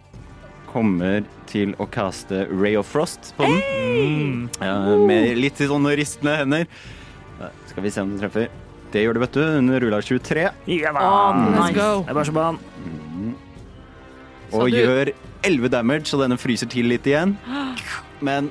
kommer 0.70 1.24
til 1.48 1.74
å 1.80 1.84
kaste 1.92 2.46
Ray 2.50 2.74
of 2.80 2.86
Frost 2.88 3.34
på 3.36 3.42
den. 3.46 3.60
Mm. 3.60 4.48
Ja, 4.60 4.96
med 5.00 5.36
litt 5.40 5.58
sånne 5.60 5.96
ristende 5.98 6.36
hender. 6.40 6.64
Skal 7.70 7.82
vi 7.84 7.90
se 7.92 8.00
om 8.04 8.10
den 8.14 8.20
treffer. 8.22 8.46
Det 8.94 9.00
gjør 9.02 9.14
det, 9.18 9.22
vet 9.24 9.34
du. 9.36 9.42
Hun 9.56 9.68
ruller 9.82 10.02
23. 10.06 10.44
Ja 10.70 10.90
da. 10.94 11.00
Å, 11.04 11.06
let's 11.34 11.58
nice. 11.58 11.74
go. 11.76 11.88
Det 12.04 12.10
er 12.12 12.16
bare 12.20 12.28
Shaban. 12.30 12.56
Mhm. 12.84 13.28
Og 14.54 14.64
gjør 14.70 15.06
11 15.44 15.72
damage, 15.72 16.08
så 16.10 16.20
denne 16.20 16.38
fryser 16.40 16.70
til 16.72 16.88
litt 16.92 17.06
igjen. 17.08 17.36
Men 18.26 18.50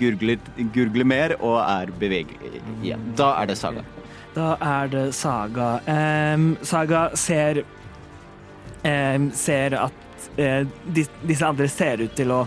gurgler, 0.00 0.38
gurgler 0.74 1.08
mer 1.08 1.36
og 1.40 1.58
er 1.64 1.92
bevegelig 2.00 2.62
igjen. 2.82 3.12
Da 3.18 3.34
er 3.42 3.50
det 3.50 3.58
Saga. 3.60 3.84
Da 4.32 4.54
er 4.64 4.92
det 4.92 5.06
Saga. 5.16 5.68
Um, 5.86 6.52
Saga 6.64 7.04
ser 7.18 7.64
um, 8.86 9.28
Ser 9.36 9.76
at 9.76 10.28
uh, 10.38 10.62
disse 10.94 11.46
andre 11.46 11.68
ser 11.68 12.06
ut 12.06 12.16
til 12.16 12.32
å 12.32 12.42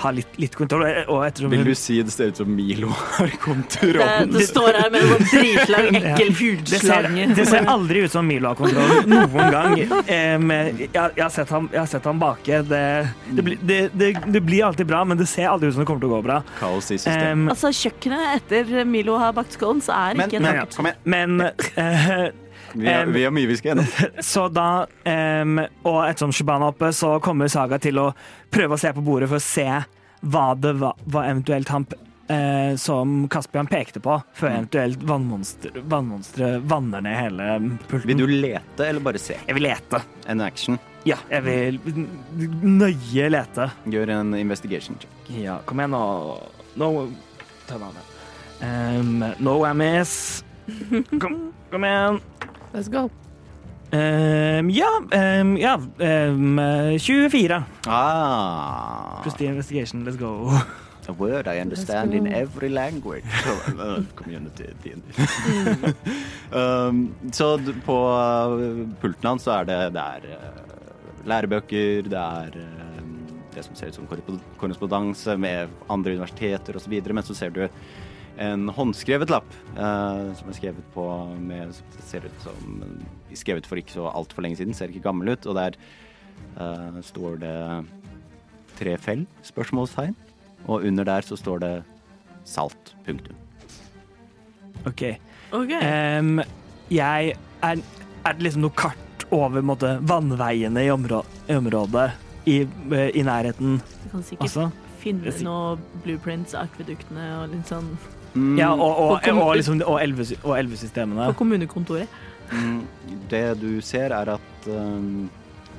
ha 0.00 0.10
litt, 0.16 0.38
litt 0.40 0.54
kontroll, 0.56 0.86
og 1.12 1.24
ettersom 1.26 1.52
Vil 1.52 1.64
du 1.66 1.74
si 1.76 1.98
det 2.02 2.12
ser 2.14 2.30
ut 2.32 2.40
som 2.40 2.50
Milo 2.56 2.88
har 2.94 3.32
kontrollen? 3.42 4.30
Det, 4.32 4.38
det 4.38 4.46
står 4.48 4.78
her 4.80 4.90
med 4.94 5.04
en 5.04 5.26
dritlang, 5.28 5.88
ekkel 6.00 6.32
det 6.70 6.80
ser, 6.80 7.08
det 7.36 7.46
ser 7.50 7.68
aldri 7.68 8.04
ut 8.06 8.12
som 8.14 8.26
Milo 8.26 8.52
har 8.52 8.58
kontroll 8.58 9.04
noen 9.10 9.52
gang. 9.54 9.76
Em, 10.06 10.50
jeg, 10.56 10.90
jeg, 10.94 11.20
har 11.20 11.32
sett 11.34 11.52
ham, 11.52 11.68
jeg 11.72 11.82
har 11.82 11.90
sett 11.90 12.08
ham 12.08 12.20
bake. 12.22 12.62
Det, 12.70 12.82
det, 13.28 13.46
blir- 13.46 13.62
det, 13.62 13.80
det, 13.92 14.10
det 14.26 14.44
blir 14.46 14.64
alltid 14.70 14.88
bra, 14.88 15.04
men 15.04 15.20
det 15.20 15.28
ser 15.30 15.50
aldri 15.52 15.68
ut 15.70 15.76
som 15.76 15.84
det 15.84 15.90
kommer 15.90 16.04
til 16.04 16.12
å 16.12 16.16
gå 16.18 16.22
bra. 16.30 16.40
Kaos 16.60 16.90
i 16.90 16.98
systemet. 16.98 17.30
Em, 17.30 17.48
Altså, 17.50 17.72
kjøkkenet 17.74 18.36
etter 18.38 18.84
Milo 18.88 19.18
har 19.20 19.34
bakt 19.36 19.56
scones 19.58 19.90
er 19.92 20.16
Men, 20.16 20.30
ikke 20.30 20.40
men 20.40 20.62
et 20.62 20.78
ja. 20.80 20.94
men 21.04 21.40
eh, 21.50 22.30
Vi 22.72 22.86
har, 22.88 23.06
vi 23.06 23.24
har 23.24 23.32
mye 23.34 23.48
vi 23.50 23.56
skal 23.58 23.72
gjennom. 23.72 23.86
Så 24.32 24.48
da, 24.52 24.68
um, 24.86 25.58
og 25.82 25.98
ettersom 26.06 26.34
Shibana 26.34 26.68
er 26.68 26.74
oppe, 26.74 26.92
så 26.96 27.16
kommer 27.24 27.50
Saga 27.50 27.80
til 27.82 27.98
å 28.00 28.10
prøve 28.52 28.76
å 28.76 28.80
se 28.80 28.92
på 28.94 29.04
bordet 29.04 29.30
for 29.30 29.40
å 29.40 29.44
se 29.44 29.66
hva 30.20 30.46
det 30.58 30.74
var, 30.80 30.98
hva 31.08 31.24
eventuelt 31.30 31.70
han 31.72 31.86
uh, 31.88 32.76
som 32.76 33.24
Kaspian 33.32 33.70
pekte 33.70 34.02
på, 34.04 34.20
før 34.36 34.52
eventuelt 34.52 35.02
vannmonster, 35.02 36.60
vanner 36.60 37.04
ned 37.06 37.18
hele 37.18 37.48
pulten. 37.88 38.12
Vil 38.12 38.22
du 38.22 38.36
lete 38.46 38.86
eller 38.86 39.04
bare 39.04 39.22
se? 39.22 39.38
Jeg 39.46 39.58
vil 39.58 39.66
lete. 39.68 40.02
En 40.30 40.44
action. 40.44 40.78
Ja, 41.08 41.16
jeg 41.32 41.46
vil 41.46 41.80
nøye 42.60 43.30
lete. 43.32 43.70
Gjør 43.88 44.12
en 44.18 44.34
investigation 44.36 44.98
check. 45.00 45.32
Ja, 45.32 45.58
kom 45.64 45.80
igjen 45.80 45.96
nå. 45.96 46.04
No, 46.80 46.90
ta 47.66 47.80
den 47.80 47.88
av. 47.88 48.06
Um, 48.60 49.24
no 49.40 49.56
whammies. 49.62 50.44
Kom, 51.22 51.52
kom 51.70 51.84
igjen. 51.84 52.20
Let's 52.72 52.88
go. 52.88 53.10
Um, 53.92 54.70
ja, 54.70 54.90
um, 55.40 55.56
ja 55.56 55.74
um, 55.76 56.60
24. 56.98 57.64
Ah, 57.86 59.20
Pluss 59.22 59.34
the 59.34 59.46
investigation. 59.46 60.04
Let's 60.04 60.16
go. 60.16 60.50
a 61.10 61.12
word 61.12 61.48
I 61.48 61.60
understand 61.60 62.14
in 62.14 62.26
every 62.26 62.68
language. 62.68 63.24
Community 64.14 64.64
um, 66.52 67.14
så 67.32 67.58
på 67.84 67.96
uh, 68.08 68.88
pulten 69.00 69.28
hans 69.28 69.42
så 69.42 69.60
er 69.60 69.70
det, 69.70 69.78
det 69.96 70.04
er 70.04 70.28
uh, 70.30 71.24
lærebøker, 71.26 72.10
det 72.10 72.20
er 72.20 72.60
uh, 72.60 73.08
det 73.54 73.66
som 73.66 73.74
ser 73.74 73.90
ut 73.90 73.98
som 73.98 74.06
korrespondanse 74.60 75.36
med 75.36 75.74
andre 75.90 76.14
universiteter 76.14 76.78
osv., 76.78 76.94
men 77.10 77.26
så 77.26 77.34
ser 77.34 77.50
du 77.50 77.64
en 78.40 78.68
håndskrevet 78.72 79.30
lapp 79.32 79.48
uh, 79.76 80.30
som 80.38 80.48
er 80.48 80.56
skrevet 80.56 80.86
på 80.94 81.04
med 81.36 81.74
som 81.76 81.98
ser 82.08 82.24
ut 82.24 82.44
som 82.44 82.78
uh, 82.80 83.34
skrevet 83.36 83.68
for 83.68 83.80
ikke 83.80 83.98
så 83.98 84.08
altfor 84.10 84.44
lenge 84.44 84.60
siden, 84.60 84.76
ser 84.76 84.92
ikke 84.92 85.04
gammel 85.04 85.34
ut, 85.34 85.48
og 85.50 85.58
der 85.58 85.76
uh, 86.56 87.00
står 87.04 87.40
det 87.44 87.56
tre 88.80 88.96
fell? 89.00 89.26
Spørsmålstegn. 89.44 90.16
Og 90.68 90.86
under 90.88 91.04
der 91.04 91.24
så 91.24 91.36
står 91.36 91.60
det 91.62 91.74
salt. 92.48 92.94
Punktum. 93.06 93.36
OK. 94.86 95.02
okay. 95.52 96.18
Um, 96.18 96.40
jeg 96.90 97.34
er, 97.62 97.82
er 98.24 98.36
det 98.36 98.44
liksom 98.46 98.64
noe 98.64 98.76
kart 98.76 99.26
over 99.30 99.62
måte, 99.62 99.98
vannveiene 100.08 100.84
i, 100.84 100.90
områ 100.90 101.20
i 101.46 101.56
området 101.58 102.08
i, 102.48 102.62
eh, 102.64 103.10
i 103.14 103.22
nærheten 103.22 103.76
Du 103.78 104.08
kan 104.10 104.24
sikkert 104.26 104.48
også? 104.48 104.70
finne 104.98 105.22
det 105.22 105.34
er 105.34 105.38
sikkert- 105.38 105.44
noe 105.44 106.00
blueprints, 106.04 106.54
akveduktene 106.54 107.26
og 107.42 107.54
litt 107.54 107.68
sånn 107.70 107.92
Mm, 108.34 108.58
Ja, 108.58 108.70
og, 108.72 108.80
og, 108.80 109.10
Og 109.26 109.42
og, 109.42 109.56
liksom, 109.56 109.80
og, 109.86 109.98
elve, 110.02 110.26
og 110.44 110.58
elvesystemene. 110.58 111.26
på 111.32 111.38
kommunekontoret. 111.42 112.08
mm, 112.52 112.80
det 113.30 113.60
du 113.60 113.80
ser, 113.80 114.10
er 114.14 114.34
at 114.36 114.66
um, 114.66 115.28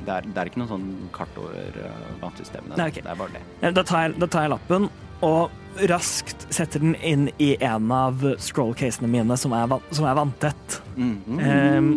det, 0.05 0.11
er, 0.15 0.21
det 0.21 0.37
er 0.37 0.49
ikke 0.49 0.61
noe 0.63 0.71
sånn 0.71 0.89
kart 1.15 1.37
over 1.39 1.79
uh, 1.79 2.11
vannsystemene. 2.21 2.75
Nei, 2.77 2.89
okay. 2.91 3.03
Det 3.05 3.11
er 3.11 3.15
bare 3.19 3.37
det. 3.37 3.73
Da 3.75 3.83
tar, 3.83 4.07
jeg, 4.07 4.19
da 4.19 4.27
tar 4.27 4.47
jeg 4.47 4.53
lappen 4.55 4.89
og 5.21 5.51
raskt 5.87 6.47
setter 6.51 6.81
den 6.83 6.95
inn 7.05 7.27
i 7.39 7.53
en 7.63 7.91
av 7.95 8.23
scroll-casene 8.41 9.07
mine 9.07 9.37
som 9.39 9.53
er, 9.55 9.71
som 9.95 10.07
er 10.09 10.17
vanntett. 10.17 10.79
Mm, 10.97 11.13
mm. 11.27 11.39
Um, 11.39 11.91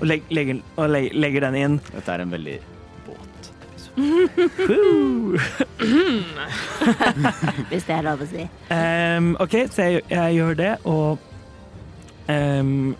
og, 0.00 0.08
legger, 0.10 0.60
og 0.76 0.90
leg, 0.92 1.12
legger 1.16 1.46
den 1.48 1.56
inn. 1.62 1.78
Dette 1.94 2.12
er 2.12 2.26
en 2.26 2.34
veldig. 2.34 2.58
Hvis 7.70 7.84
det 7.86 7.94
er 7.96 8.02
lov 8.04 8.20
å 8.22 8.26
si. 8.28 8.44
Um, 8.72 9.30
OK, 9.42 9.54
så 9.72 9.82
jeg, 9.88 10.02
jeg 10.10 10.34
gjør 10.36 10.54
det, 10.58 10.72
og 10.84 11.18
um, 12.28 12.96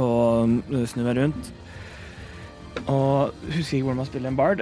Og 0.00 0.48
snur 0.90 1.04
meg 1.10 1.16
rundt. 1.18 1.50
Og 2.86 3.34
husker 3.50 3.76
ikke 3.80 3.86
hvordan 3.88 4.00
man 4.02 4.06
spiller 4.08 4.28
en 4.32 4.38
bard. 4.38 4.60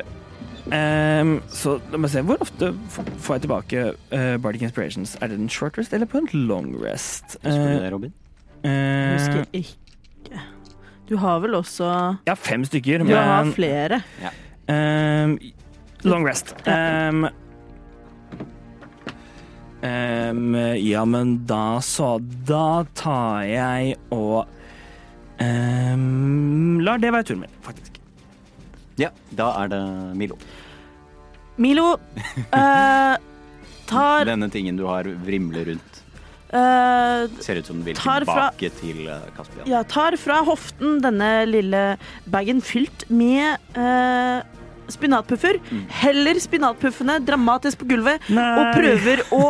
Um, 0.68 1.30
så 1.48 1.78
la 1.92 1.96
meg 2.02 2.10
se, 2.12 2.20
hvor 2.28 2.38
ofte 2.44 2.66
får 2.92 3.34
jeg 3.38 3.42
tilbake 3.46 3.78
uh, 4.12 4.36
Bardic 4.42 4.62
Inspirations? 4.66 5.10
Er 5.22 5.26
det 5.32 5.38
en 5.40 5.48
short 5.52 5.74
rest 5.80 5.92
eller 5.96 6.08
på 6.10 6.16
en 6.20 6.28
long 6.48 6.68
rest? 6.82 7.26
Husker 7.44 7.62
du 7.62 7.66
Uh, 7.78 7.82
det, 7.84 7.90
Robin? 7.94 8.12
uh, 8.64 8.70
Husker 9.14 9.42
ikke. 9.52 9.76
Du 11.08 11.14
har 11.16 11.38
vel 11.40 11.54
også 11.56 11.86
ja, 12.28 12.34
fem 12.36 12.64
stykker, 12.68 12.98
Du 13.08 13.14
har 13.16 13.44
flere. 13.56 14.02
flere. 14.18 14.32
Um, 14.68 15.38
Long 16.02 16.24
rest. 16.24 16.54
Um, 16.68 17.28
um, 19.82 20.54
ja, 20.76 21.04
men 21.04 21.46
da 21.46 21.80
så 21.80 22.18
Da 22.18 22.84
tar 22.98 23.44
jeg 23.46 23.94
og 24.10 24.46
ehm, 25.38 26.80
lar 26.82 26.98
det 26.98 27.12
være 27.14 27.28
turen 27.30 27.44
min, 27.46 27.54
faktisk. 27.62 28.00
Ja, 28.98 29.12
da 29.30 29.52
er 29.62 29.70
det 29.70 29.82
Milo. 30.18 30.38
Milo 31.56 31.86
uh, 31.94 33.14
tar 33.90 34.26
Denne 34.26 34.50
tingen 34.50 34.76
du 34.78 34.86
har 34.90 35.06
vrimler 35.24 35.72
rundt. 35.72 35.87
Eh, 36.52 37.40
Ser 37.44 37.60
ut 37.60 37.66
som 37.66 37.80
den 37.80 37.86
vil 37.90 37.98
tilbake 37.98 38.26
fra- 38.26 38.52
til 38.80 39.08
Kaspian. 39.36 39.66
Ja, 39.68 39.82
tar 39.82 40.16
fra 40.20 40.42
hoften 40.46 41.00
denne 41.04 41.32
lille 41.48 41.82
bagen 42.30 42.62
fylt 42.64 43.04
med 43.10 43.58
uh, 43.76 44.40
spinatpuffer. 44.88 45.58
Mm. 45.70 45.82
Heller 45.92 46.38
spinatpuffene 46.40 47.18
dramatisk 47.24 47.82
på 47.82 47.88
gulvet 47.90 48.24
Nei. 48.32 48.46
og 48.56 48.70
prøver 48.78 49.22
å 49.36 49.42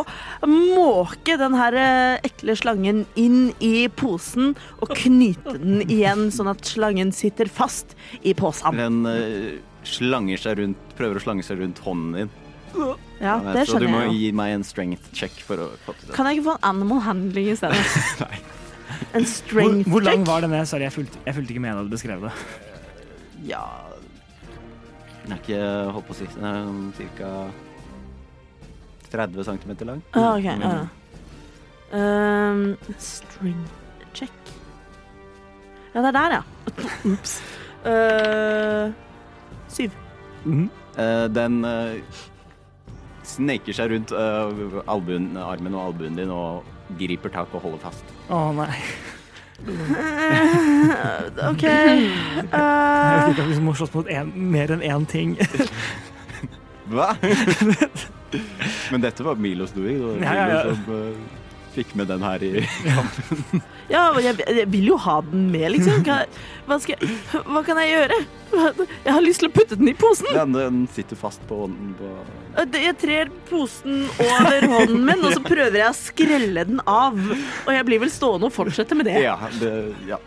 måke 0.49 1.37
den 1.39 1.55
her 1.55 1.77
eh, 1.79 2.19
ekle 2.27 2.55
slangen 2.59 3.05
inn 3.19 3.53
i 3.63 3.87
posen 3.87 4.53
og 4.81 4.91
knyte 4.99 5.55
den 5.59 5.83
igjen, 5.87 6.27
sånn 6.35 6.51
at 6.51 6.67
slangen 6.67 7.13
sitter 7.15 7.47
fast 7.47 7.95
i 8.21 8.35
posen. 8.37 8.75
Den 8.79 8.99
uh, 9.07 9.59
slanger 9.87 10.41
seg 10.41 10.59
rundt, 10.59 10.95
prøver 10.99 11.19
å 11.21 11.23
slange 11.23 11.47
seg 11.47 11.63
rundt 11.63 11.79
hånden 11.85 12.17
din. 12.25 12.35
Ja, 13.19 13.37
det 13.53 13.65
så 13.67 13.79
du 13.81 13.87
må 13.91 13.99
jeg 14.05 14.13
gi 14.15 14.27
meg 14.39 14.53
en 14.55 14.63
strength 14.63 15.09
check 15.17 15.33
for 15.43 15.59
å 15.59 15.67
få 15.83 15.95
til 15.99 16.07
det. 16.07 16.15
Kan 16.15 16.29
jeg 16.29 16.37
ikke 16.39 16.45
få 16.51 16.53
en 16.55 16.67
animal 16.69 17.01
handling 17.03 17.49
i 17.51 17.55
stedet? 17.59 17.81
Nei. 18.23 18.39
En 19.19 19.25
strength 19.27 19.81
check? 19.83 19.89
hvor 19.91 20.05
lang 20.05 20.23
var 20.27 20.45
denne? 20.45 20.61
Sorry, 20.69 20.85
jeg 20.87 20.95
fulgte, 20.95 21.19
jeg 21.25 21.35
fulgte 21.35 21.55
ikke 21.55 21.63
med 21.65 21.75
da 21.75 21.83
du 21.83 21.91
beskrev 21.91 22.23
det. 22.27 22.31
Ja 23.47 23.63
Den 25.23 25.35
er 25.35 25.41
ikke 25.41 25.59
holdt 25.95 26.07
på 26.09 26.15
å 26.15 26.17
si 26.19 26.25
Den 26.35 26.79
ca. 27.17 27.33
30 29.09 29.45
cm 29.47 29.75
lang. 29.89 30.01
Ah, 30.13 30.35
ok, 30.37 30.45
Mm. 30.45 30.63
ja. 30.63 30.87
Um, 31.91 32.77
string 33.01 33.57
check. 34.13 34.31
Ja, 35.95 36.03
det 36.03 36.11
er 36.11 36.17
der, 36.19 36.35
ja. 36.35 36.43
Ops. 37.15 37.39
Uh, 37.81 38.91
syv. 39.73 39.95
Eh, 40.99 41.25
den 41.33 41.63
uh, 41.65 41.97
sneker 43.29 43.75
seg 43.77 43.91
rundt 43.93 44.11
uh, 44.15 44.81
albuen, 44.89 45.31
armen 45.39 45.75
og 45.77 45.91
albuen 45.91 46.17
din 46.19 46.31
og 46.33 46.65
griper 46.99 47.29
tak 47.33 47.53
og 47.53 47.61
holder 47.67 47.81
fast. 47.89 48.13
Å 48.33 48.49
nei. 48.57 48.71
Uh, 49.59 51.49
OK. 51.51 51.65
Jeg 51.69 52.47
Uh, 52.49 53.27
vet 53.27 53.33
ikke 53.33 53.43
om 53.43 53.49
vi 53.51 53.59
må 53.65 53.73
slåss 53.77 53.91
mot 53.93 54.07
en, 54.09 54.29
mer 54.53 54.71
enn 54.73 54.81
én 54.87 55.05
ting. 55.11 55.33
Hva? 56.89 57.11
Men 58.93 59.03
dette 59.03 59.25
var 59.25 59.37
Milos 59.41 59.73
doing. 59.75 59.99
Det 59.99 60.07
var 60.07 60.23
Ja, 60.23 60.33
ja, 60.37 60.47
ja. 60.49 60.73
Som 60.73 60.79
eh, 60.95 61.13
fikk 61.79 61.95
med 61.99 62.09
den 62.11 62.23
her 62.25 62.43
i 62.43 62.51
kampen. 62.83 63.63
ja, 63.93 64.03
men 64.15 64.25
jeg, 64.25 64.39
jeg 64.61 64.67
vil 64.73 64.91
jo 64.91 64.97
ha 65.01 65.19
den 65.25 65.47
med, 65.53 65.71
liksom. 65.77 66.03
Hva, 66.05 66.21
hva, 66.69 66.77
skal, 66.83 66.99
jeg- 66.99 67.43
hva 67.47 67.63
kan 67.65 67.79
jeg 67.81 67.95
gjøre? 67.95 68.19
Jeg 68.49 69.13
har 69.13 69.21
lyst 69.21 69.43
til 69.43 69.49
å 69.49 69.53
putte 69.53 69.77
den 69.79 69.91
i 69.91 69.95
posen. 69.97 70.29
Den, 70.33 70.55
den 70.57 70.79
sitter 70.93 71.19
fast 71.19 71.41
på 71.49 71.61
hånden 71.63 71.91
på 71.99 72.09
Jeg 72.79 72.95
trer 73.01 73.29
posen 73.49 74.07
over 74.25 74.65
hånden 74.71 75.03
min, 75.05 75.21
og 75.25 75.35
så 75.37 75.43
prøver 75.45 75.77
jeg 75.83 75.91
å 75.91 75.97
skrelle 75.97 76.65
den 76.69 76.81
av. 76.89 77.19
Og 77.67 77.71
jeg 77.75 77.87
blir 77.87 78.01
vel 78.05 78.13
stående 78.13 78.49
og 78.49 78.55
fortsette 78.55 78.97
med 78.97 79.09
det. 79.11 79.19
Ja, 79.23 79.37
det, 79.61 79.73
ja. 80.09 80.17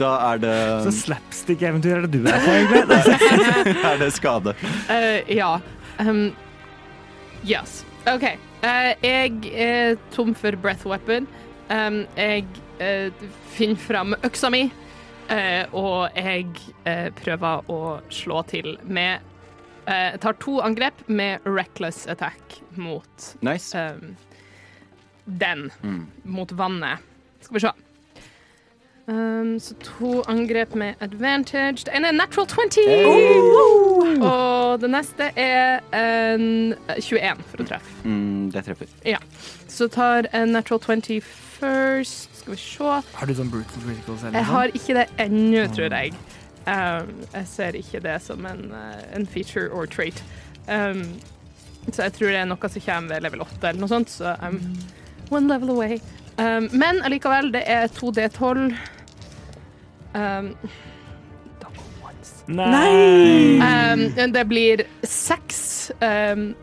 Da 0.00 0.12
er 0.32 0.42
det 0.42 0.54
Så 0.88 0.94
slapstick-eventyr 1.04 2.00
er 2.00 2.06
det 2.06 2.20
du 2.20 2.28
er 2.28 2.40
på, 2.44 2.56
egentlig. 2.58 3.84
er 3.92 4.00
det 4.02 4.10
skade. 4.16 4.56
Uh, 4.90 5.20
ja. 5.32 5.54
Um, 6.02 6.26
yes. 7.48 7.82
OK. 8.10 8.26
Eh, 8.64 8.94
jeg 9.04 9.50
er 9.52 9.98
tom 10.14 10.32
for 10.36 10.56
breath 10.56 10.86
weapon. 10.88 11.26
Jeg 11.68 12.46
eh, 12.80 13.24
finner 13.52 13.80
fram 13.80 14.16
øksa 14.24 14.50
mi, 14.52 14.62
eh, 15.32 15.74
og 15.76 16.16
jeg 16.16 16.48
prøver 17.20 17.70
å 17.72 17.80
slå 18.12 18.42
til 18.48 18.76
med 18.84 19.30
Jeg 19.84 20.20
tar 20.24 20.32
to 20.40 20.62
angrep 20.64 21.02
med 21.12 21.44
reckless 21.44 22.06
attack 22.08 22.54
mot 22.72 23.26
Nice. 23.44 23.76
den. 25.26 25.66
Mm. 25.82 26.06
Mot 26.24 26.52
vannet. 26.56 27.04
Skal 27.44 27.58
vi 27.58 27.60
se. 27.66 27.72
Um, 29.06 29.60
så 29.60 29.74
to 29.74 30.22
angrep 30.28 30.74
med 30.74 30.94
advantage. 31.00 31.84
Det 31.84 31.92
ene 31.92 32.08
er 32.08 32.12
natural 32.16 32.70
20! 32.70 34.22
Og 34.24 34.80
det 34.80 34.90
neste 34.90 35.28
er 35.36 35.82
en 35.92 36.74
21 36.96 37.42
for 37.50 37.60
å 37.60 37.66
treffe. 37.68 37.96
Mm, 38.04 38.48
det 38.54 38.64
treffer. 38.64 38.88
Så 39.68 39.88
tar 39.92 40.30
en 40.32 40.56
natural 40.56 41.02
20 41.02 41.20
first. 41.20 42.30
Skal 42.38 42.54
vi 42.54 42.60
se. 42.60 42.96
Har 43.18 43.28
du 43.28 43.34
sånn 43.36 43.52
brutal 43.52 43.84
criticals 43.84 44.24
eller 44.24 44.40
Jeg 44.40 44.50
har 44.52 44.72
ikke 44.80 44.96
det 44.98 45.06
ennå, 45.26 45.66
tror 45.76 45.92
jeg. 45.98 46.16
Um, 46.64 47.12
jeg 47.34 47.46
ser 47.52 47.76
ikke 47.76 48.00
det 48.00 48.18
som 48.24 48.46
en, 48.48 48.70
eh, 48.72 49.04
en 49.16 49.26
feature 49.26 49.68
or 49.68 49.86
trait. 49.86 50.24
Um, 50.66 51.20
så 51.92 52.06
jeg 52.06 52.12
tror 52.16 52.32
det 52.32 52.40
er 52.40 52.48
noe 52.48 52.68
som 52.72 52.80
kommer 52.80 53.14
ved 53.14 53.26
level 53.26 53.44
8 53.44 53.68
eller 53.68 53.80
noe 53.84 53.92
sånt, 53.92 54.08
så 54.08 54.36
I'm 54.40 54.62
one 55.28 55.48
level 55.48 55.70
away. 55.76 56.00
Um, 56.38 56.68
men 56.72 56.98
allikevel, 57.06 57.52
det 57.54 57.62
er 57.70 57.86
2D12. 57.94 58.74
Um, 60.14 60.48
double 61.62 61.86
ones. 62.02 62.32
Nei! 62.48 63.60
Um, 63.62 64.32
det 64.34 64.44
blir 64.50 64.82
seks 65.06 65.90
um, 66.02 66.54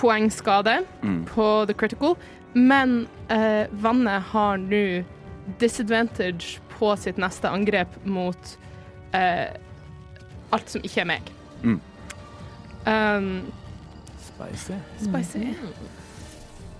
poeng 0.00 0.30
skade 0.32 0.78
Mm. 1.02 1.24
på 1.28 1.66
the 1.68 1.74
critical, 1.74 2.16
men 2.54 3.06
uh, 3.30 3.66
vannet 3.72 4.22
har 4.32 4.56
nå 4.56 5.04
disadvantage 5.60 6.58
på 6.78 6.94
sitt 6.96 7.18
neste 7.20 7.48
angrep 7.52 7.96
mot 8.04 8.56
uh, 9.14 9.48
alt 10.52 10.70
som 10.72 10.80
ikke 10.84 11.00
er 11.04 11.08
meg. 11.10 11.30
Mm. 11.62 11.80
Um, 12.86 13.30
Spicy. 14.24 14.72
spicy. 15.04 15.42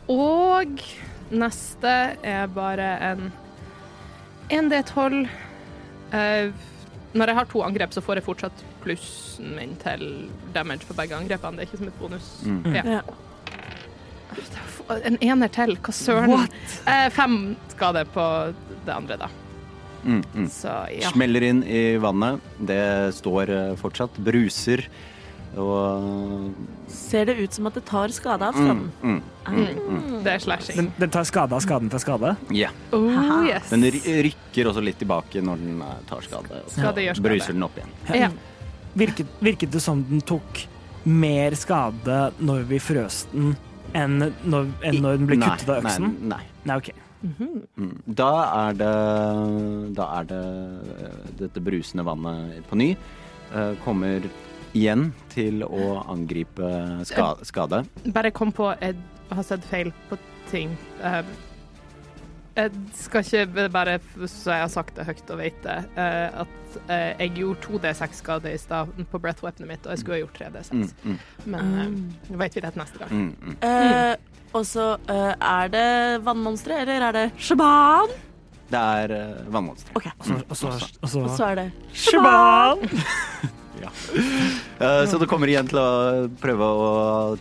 Og 0.09 0.80
neste 1.31 1.95
er 2.26 2.51
bare 2.55 2.91
en 3.11 3.31
1D12. 4.51 5.22
Uh, 6.11 6.53
når 7.14 7.31
jeg 7.33 7.39
har 7.41 7.49
to 7.51 7.62
angrep, 7.66 7.95
så 7.95 8.03
får 8.05 8.20
jeg 8.20 8.26
fortsatt 8.26 8.64
plussen 8.85 9.55
min 9.57 9.74
til 9.83 10.31
damage 10.55 10.87
på 10.87 10.97
begge 10.99 11.18
angrepene. 11.18 11.59
Det 11.59 11.64
er 11.64 11.70
ikke 11.70 11.83
som 11.83 11.91
et 11.91 12.01
bonus. 12.01 12.31
Mm. 12.47 12.74
Ja. 12.74 12.85
Ja. 12.99 13.03
En 15.07 15.18
ener 15.22 15.51
til, 15.55 15.76
hva 15.78 15.95
søren? 15.95 16.49
Eh, 16.89 17.09
fem 17.14 17.37
skader 17.74 18.09
på 18.11 18.24
det 18.87 18.95
andre, 18.95 19.18
da. 19.20 19.28
Mm, 20.03 20.22
mm. 20.35 20.47
Så 20.51 20.72
ja. 20.95 21.11
Smeller 21.12 21.45
inn 21.47 21.62
i 21.66 21.83
vannet. 22.01 22.43
Det 22.59 22.83
står 23.18 23.53
eh, 23.55 23.72
fortsatt. 23.78 24.18
Bruser. 24.22 24.87
Og 25.59 26.55
Ser 26.91 27.25
det 27.27 27.35
ut 27.41 27.53
som 27.57 27.67
at 27.67 27.75
det 27.75 27.83
tar 27.89 28.13
skade 28.14 28.47
av 28.47 28.55
mm, 28.55 28.61
stranden? 28.61 28.91
mm, 29.03 29.21
Mm. 29.51 30.22
Det 30.22 30.31
er 30.35 30.39
slashing. 30.45 30.77
Den, 30.77 30.89
den 31.01 31.11
tar 31.11 31.25
skade 31.27 31.57
av 31.57 31.63
skaden 31.64 31.89
til 31.91 31.99
skade? 32.03 32.37
Ja. 32.55 32.68
Oh, 32.95 33.43
yes. 33.49 33.71
Den 33.72 33.83
rykker 33.83 34.68
også 34.71 34.83
litt 34.85 34.99
tilbake 35.01 35.43
når 35.43 35.57
den 35.64 35.81
eh, 35.83 35.97
tar 36.07 36.21
skade. 36.22 36.61
Og 36.61 36.68
så 36.71 36.83
Skade 36.85 37.03
gjør 37.03 37.17
skade. 37.18 37.25
bruser 37.33 37.57
den 37.57 37.64
opp 37.67 37.79
igjen. 37.81 37.95
Ja. 38.21 38.29
Virket, 39.01 39.33
virket 39.43 39.72
det 39.75 39.83
som 39.83 40.05
den 40.07 40.21
tok 40.29 40.63
mer 41.09 41.57
skade 41.59 42.18
når 42.39 42.63
vi 42.68 42.79
frøs 42.83 43.25
den, 43.33 43.57
enn 43.97 44.18
når, 44.45 44.68
enn 44.87 45.01
når 45.03 45.18
den 45.22 45.27
ble 45.33 45.39
Nei, 45.41 45.49
kuttet 45.51 45.72
av 45.72 45.81
øksen? 45.83 46.13
Nei, 46.21 46.37
nei. 46.37 46.43
Nei, 46.71 46.77
okay. 46.77 47.07
Mm. 47.81 47.91
Da 48.17 48.31
er 48.68 48.79
det 48.79 48.93
Da 49.99 50.07
er 50.21 50.29
det 50.31 50.45
eh, 51.01 51.18
dette 51.43 51.61
brusende 51.64 52.05
vannet 52.07 52.63
på 52.71 52.79
ny. 52.81 52.93
eh, 53.51 53.72
Kommer 53.85 54.21
igjen 54.76 55.11
til 55.33 55.64
å 55.67 56.01
angripe 56.11 56.71
ska 57.09 57.34
skade. 57.47 57.84
Bare 58.14 58.30
kom 58.30 58.53
på 58.55 58.71
jeg 58.80 58.97
har 59.30 59.47
sett 59.47 59.64
feil 59.71 59.92
på 60.09 60.18
ting. 60.51 60.75
Eh, 61.03 61.22
jeg 62.59 62.71
skal 62.99 63.22
ikke 63.25 63.68
bare, 63.72 63.99
så 64.26 64.57
jeg 64.57 64.64
har 64.64 64.72
sagt 64.72 64.97
det 64.99 65.07
høyt 65.07 65.30
og 65.30 65.38
vet 65.38 65.61
det, 65.64 65.76
eh, 65.95 66.41
at 66.42 66.80
eh, 66.91 67.13
jeg 67.22 67.37
gjorde 67.38 67.61
2D6 67.67 68.18
skade 68.18 68.53
i 68.53 68.59
stad 68.59 68.91
på 69.13 69.21
breath 69.22 69.45
weaponet 69.45 69.71
mitt, 69.71 69.87
og 69.87 69.95
jeg 69.95 70.03
skulle 70.03 70.18
ha 70.18 70.25
gjort 70.25 70.41
3D6. 70.41 70.72
Mm, 70.75 70.88
mm, 71.05 71.21
Men 71.55 71.71
eh, 71.84 71.95
nå 72.33 72.41
vet 72.42 72.59
vi 72.59 72.64
det 72.64 72.72
til 72.75 72.83
neste 72.83 73.05
gang. 73.05 73.14
mm, 73.14 73.30
mm. 73.41 73.57
Eh, 73.71 74.17
og 74.51 74.67
så 74.67 74.88
eh, 75.07 75.33
er 75.38 75.71
det 75.71 75.87
vannmonstre, 76.26 76.80
eller 76.83 77.07
er 77.07 77.17
det 77.21 77.25
shaban? 77.38 78.11
Det 78.71 78.79
er 78.79 79.11
uh, 79.11 79.47
vannmonstre. 79.51 79.91
Okay. 79.99 80.13
Og 80.18 80.26
så, 80.26 80.34
og 80.49 80.57
så, 80.57 80.68
og 81.03 81.09
så, 81.09 81.21
Og 81.21 81.30
så 81.34 81.45
er 81.45 81.55
det 81.59 81.72
Shaban! 81.92 82.84
Eh, 84.80 85.03
så 85.11 85.18
du 85.21 85.26
kommer 85.29 85.50
igjen 85.53 85.68
til 85.68 85.76
å 85.80 86.29
prøve 86.41 86.64
å 86.64 86.91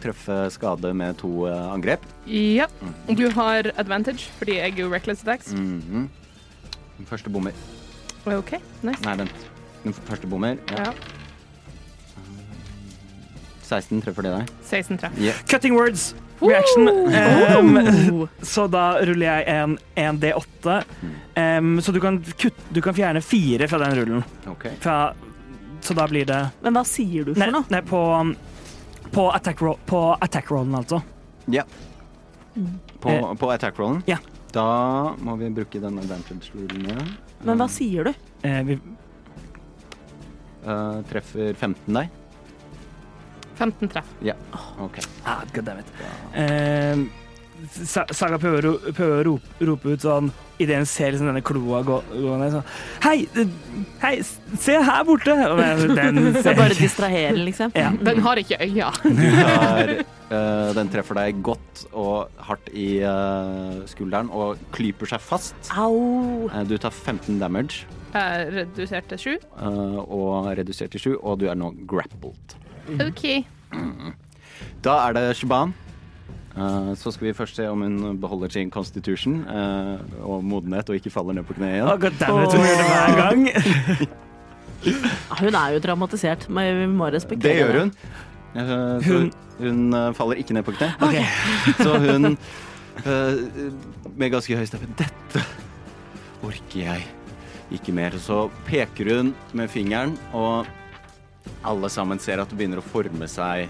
treffe 0.04 0.42
skade 0.52 0.92
med 0.98 1.16
to 1.22 1.46
eh, 1.48 1.70
angrep. 1.74 2.04
Ja. 2.28 2.68
Du 3.08 3.26
har 3.38 3.72
advantage 3.80 4.28
fordi 4.40 4.58
jeg 4.60 4.76
er 4.80 4.90
reckless 4.92 5.24
attacks. 5.24 5.54
Mhm. 5.56 6.10
Den 7.00 7.08
første 7.08 7.32
bommer. 7.32 7.56
OK, 8.28 8.58
nice. 8.84 9.00
Nei, 9.06 9.16
vent. 9.24 9.48
Den 9.86 9.96
første 9.96 10.28
bommer. 10.28 10.60
Ja. 10.76 10.90
Ja. 10.90 10.94
16 13.70 14.02
treffer 14.04 14.26
det 14.26 14.34
deg. 14.34 14.52
16 14.66 14.98
treffer. 15.00 15.22
Yeah. 15.22 15.38
Cutting 15.48 15.76
words! 15.78 16.12
reaction. 16.42 16.88
Um, 16.88 17.78
Oh. 18.10 18.28
så 18.42 18.64
da 18.72 19.00
ruller 19.04 19.26
jeg 19.28 19.44
en, 19.52 19.74
en 20.00 20.20
D8. 20.22 20.78
Um, 21.36 21.80
så 21.84 21.92
du 21.92 22.00
kan, 22.04 22.20
kutte, 22.40 22.64
du 22.74 22.80
kan 22.82 22.96
fjerne 22.96 23.22
fire 23.24 23.68
fra 23.68 23.80
den 23.84 23.98
rullen. 24.00 24.24
Okay. 24.48 24.72
Fra, 24.80 25.12
så 25.82 25.94
da 25.96 26.08
blir 26.08 26.26
det 26.26 26.40
Men 26.64 26.74
hva 26.78 26.84
sier 26.86 27.26
du 27.26 27.34
Nei, 27.34 27.46
for 27.48 27.52
noe? 27.56 27.66
nei 27.70 27.82
på, 27.82 28.02
på 29.12 29.28
attack 29.34 29.62
roll, 29.62 29.78
på 29.90 30.02
attack 30.22 30.52
rollen, 30.52 30.76
altså. 30.76 31.02
Ja. 31.48 31.64
På, 33.00 33.10
Eh, 33.10 33.34
på 33.40 33.50
attack-rollen? 33.54 34.04
ja. 34.10 34.18
Da 34.52 35.14
må 35.22 35.36
vi 35.38 35.50
bruke 35.54 35.80
den 35.80 36.00
advantage-rullen 36.02 36.86
igjen. 36.90 37.12
Men 37.46 37.58
hva 37.62 37.68
sier 37.70 38.04
du? 38.10 38.14
Eh, 38.44 38.64
vi, 38.66 38.80
uh, 40.66 41.02
treffer 41.10 41.54
15 41.54 41.94
deg? 41.94 42.10
15 43.60 43.90
treff. 43.92 44.10
Ja. 44.24 44.34
Ok. 44.80 45.00
ah, 45.26 45.42
God 45.54 45.66
damn 45.66 45.80
it. 45.80 45.86
Sa- 46.34 47.06
Saga 48.14 48.38
prøver, 48.42 48.68
å 48.70 48.94
prøver 48.94 49.20
å 49.20 49.26
rope, 49.28 49.66
rope 49.68 49.96
ut 49.96 50.06
sånn 50.06 50.32
idet 50.60 50.80
hun 50.82 50.88
ser 50.90 51.14
liksom 51.14 51.30
denne 51.30 51.42
kloa 51.46 51.82
gå, 51.88 51.98
gå 52.12 52.38
ned. 52.40 52.56
Sånn 52.56 52.66
Hei, 53.06 53.46
hei, 54.02 54.14
se 54.60 54.76
her 54.76 55.06
borte! 55.08 55.36
Og 55.48 55.62
den, 55.62 55.94
den 55.96 56.20
Det 56.36 56.44
ser 56.44 56.54
er 56.54 56.60
bare 56.60 56.78
distraherer, 56.78 57.40
liksom? 57.48 57.76
Ja. 57.80 57.92
Den 57.96 58.24
har 58.26 58.42
ikke 58.42 58.60
øyne. 58.64 58.90
Du 59.04 59.24
tar 59.40 59.94
eh, 60.00 60.72
Den 60.78 60.92
treffer 60.92 61.20
deg 61.22 61.40
godt 61.46 61.86
og 61.90 62.44
hardt 62.50 62.68
i 62.76 62.90
uh, 63.04 63.80
skulderen 63.90 64.32
og 64.36 64.60
klyper 64.76 65.14
seg 65.16 65.24
fast. 65.24 65.72
Au! 65.80 66.50
Uh, 66.52 66.62
du 66.68 66.76
tar 66.82 66.92
15 66.96 67.40
damage 67.42 67.88
redusert 68.14 69.06
til 69.10 69.20
7. 69.20 69.30
eh, 69.62 70.00
og 70.02 70.48
redusert 70.58 70.92
til 70.92 71.00
7, 71.00 71.18
og 71.22 71.40
du 71.40 71.46
er 71.50 71.54
nå 71.54 71.74
grappled. 71.88 72.58
OK. 73.06 73.46
Da 74.84 74.96
er 75.08 75.14
det 75.14 75.38
Shaban. 75.38 75.76
Eh, 76.58 76.94
så 76.98 77.12
skal 77.14 77.28
vi 77.30 77.34
først 77.38 77.56
se 77.60 77.68
om 77.70 77.82
hun 77.86 78.18
beholder 78.20 78.50
sin 78.50 78.72
constitution 78.74 79.44
uh, 79.48 80.00
og 80.26 80.44
modenhet 80.44 80.90
og 80.90 80.98
ikke 80.98 81.12
faller 81.14 81.38
ned 81.38 81.46
på 81.48 81.54
kne 81.60 81.70
Å, 81.70 81.76
igjen. 81.76 82.02
God 82.06 82.18
damn 82.20 82.42
it, 82.44 82.56
hun 82.56 82.66
gjør 82.66 82.82
det 82.82 82.88
hver 82.90 83.20
gang. 83.20 83.46
Hun 85.40 85.56
er 85.60 85.74
jo 85.76 85.80
traumatisert, 85.84 86.46
men 86.56 86.78
vi 86.80 86.86
må 86.88 87.10
respektere 87.12 87.52
Det 87.52 87.60
gjør 87.60 87.80
hun. 87.82 87.90
Uh, 88.56 89.02
så 89.04 89.18
Hun- 89.18 89.34
hun 89.60 90.14
faller 90.16 90.40
ikke 90.40 90.56
ned 90.56 90.64
på 90.64 90.72
kne. 90.72 90.94
Så 91.84 91.98
hun 92.00 92.30
eh, 93.12 93.42
med 94.16 94.32
ganske 94.32 94.56
høy 94.56 94.64
stemme 94.70 94.88
Dette 95.00 95.44
orker 96.48 96.80
jeg 96.80 97.04
ikke 97.76 97.92
mer. 97.92 98.16
Så 98.24 98.46
peker 98.70 99.12
hun 99.18 99.34
med 99.52 99.68
fingeren, 99.70 100.16
og 100.32 100.64
alle 101.68 101.90
sammen 101.92 102.20
ser 102.24 102.40
at 102.40 102.48
det 102.50 102.56
begynner 102.60 102.80
å 102.80 102.88
forme 102.88 103.28
seg 103.28 103.68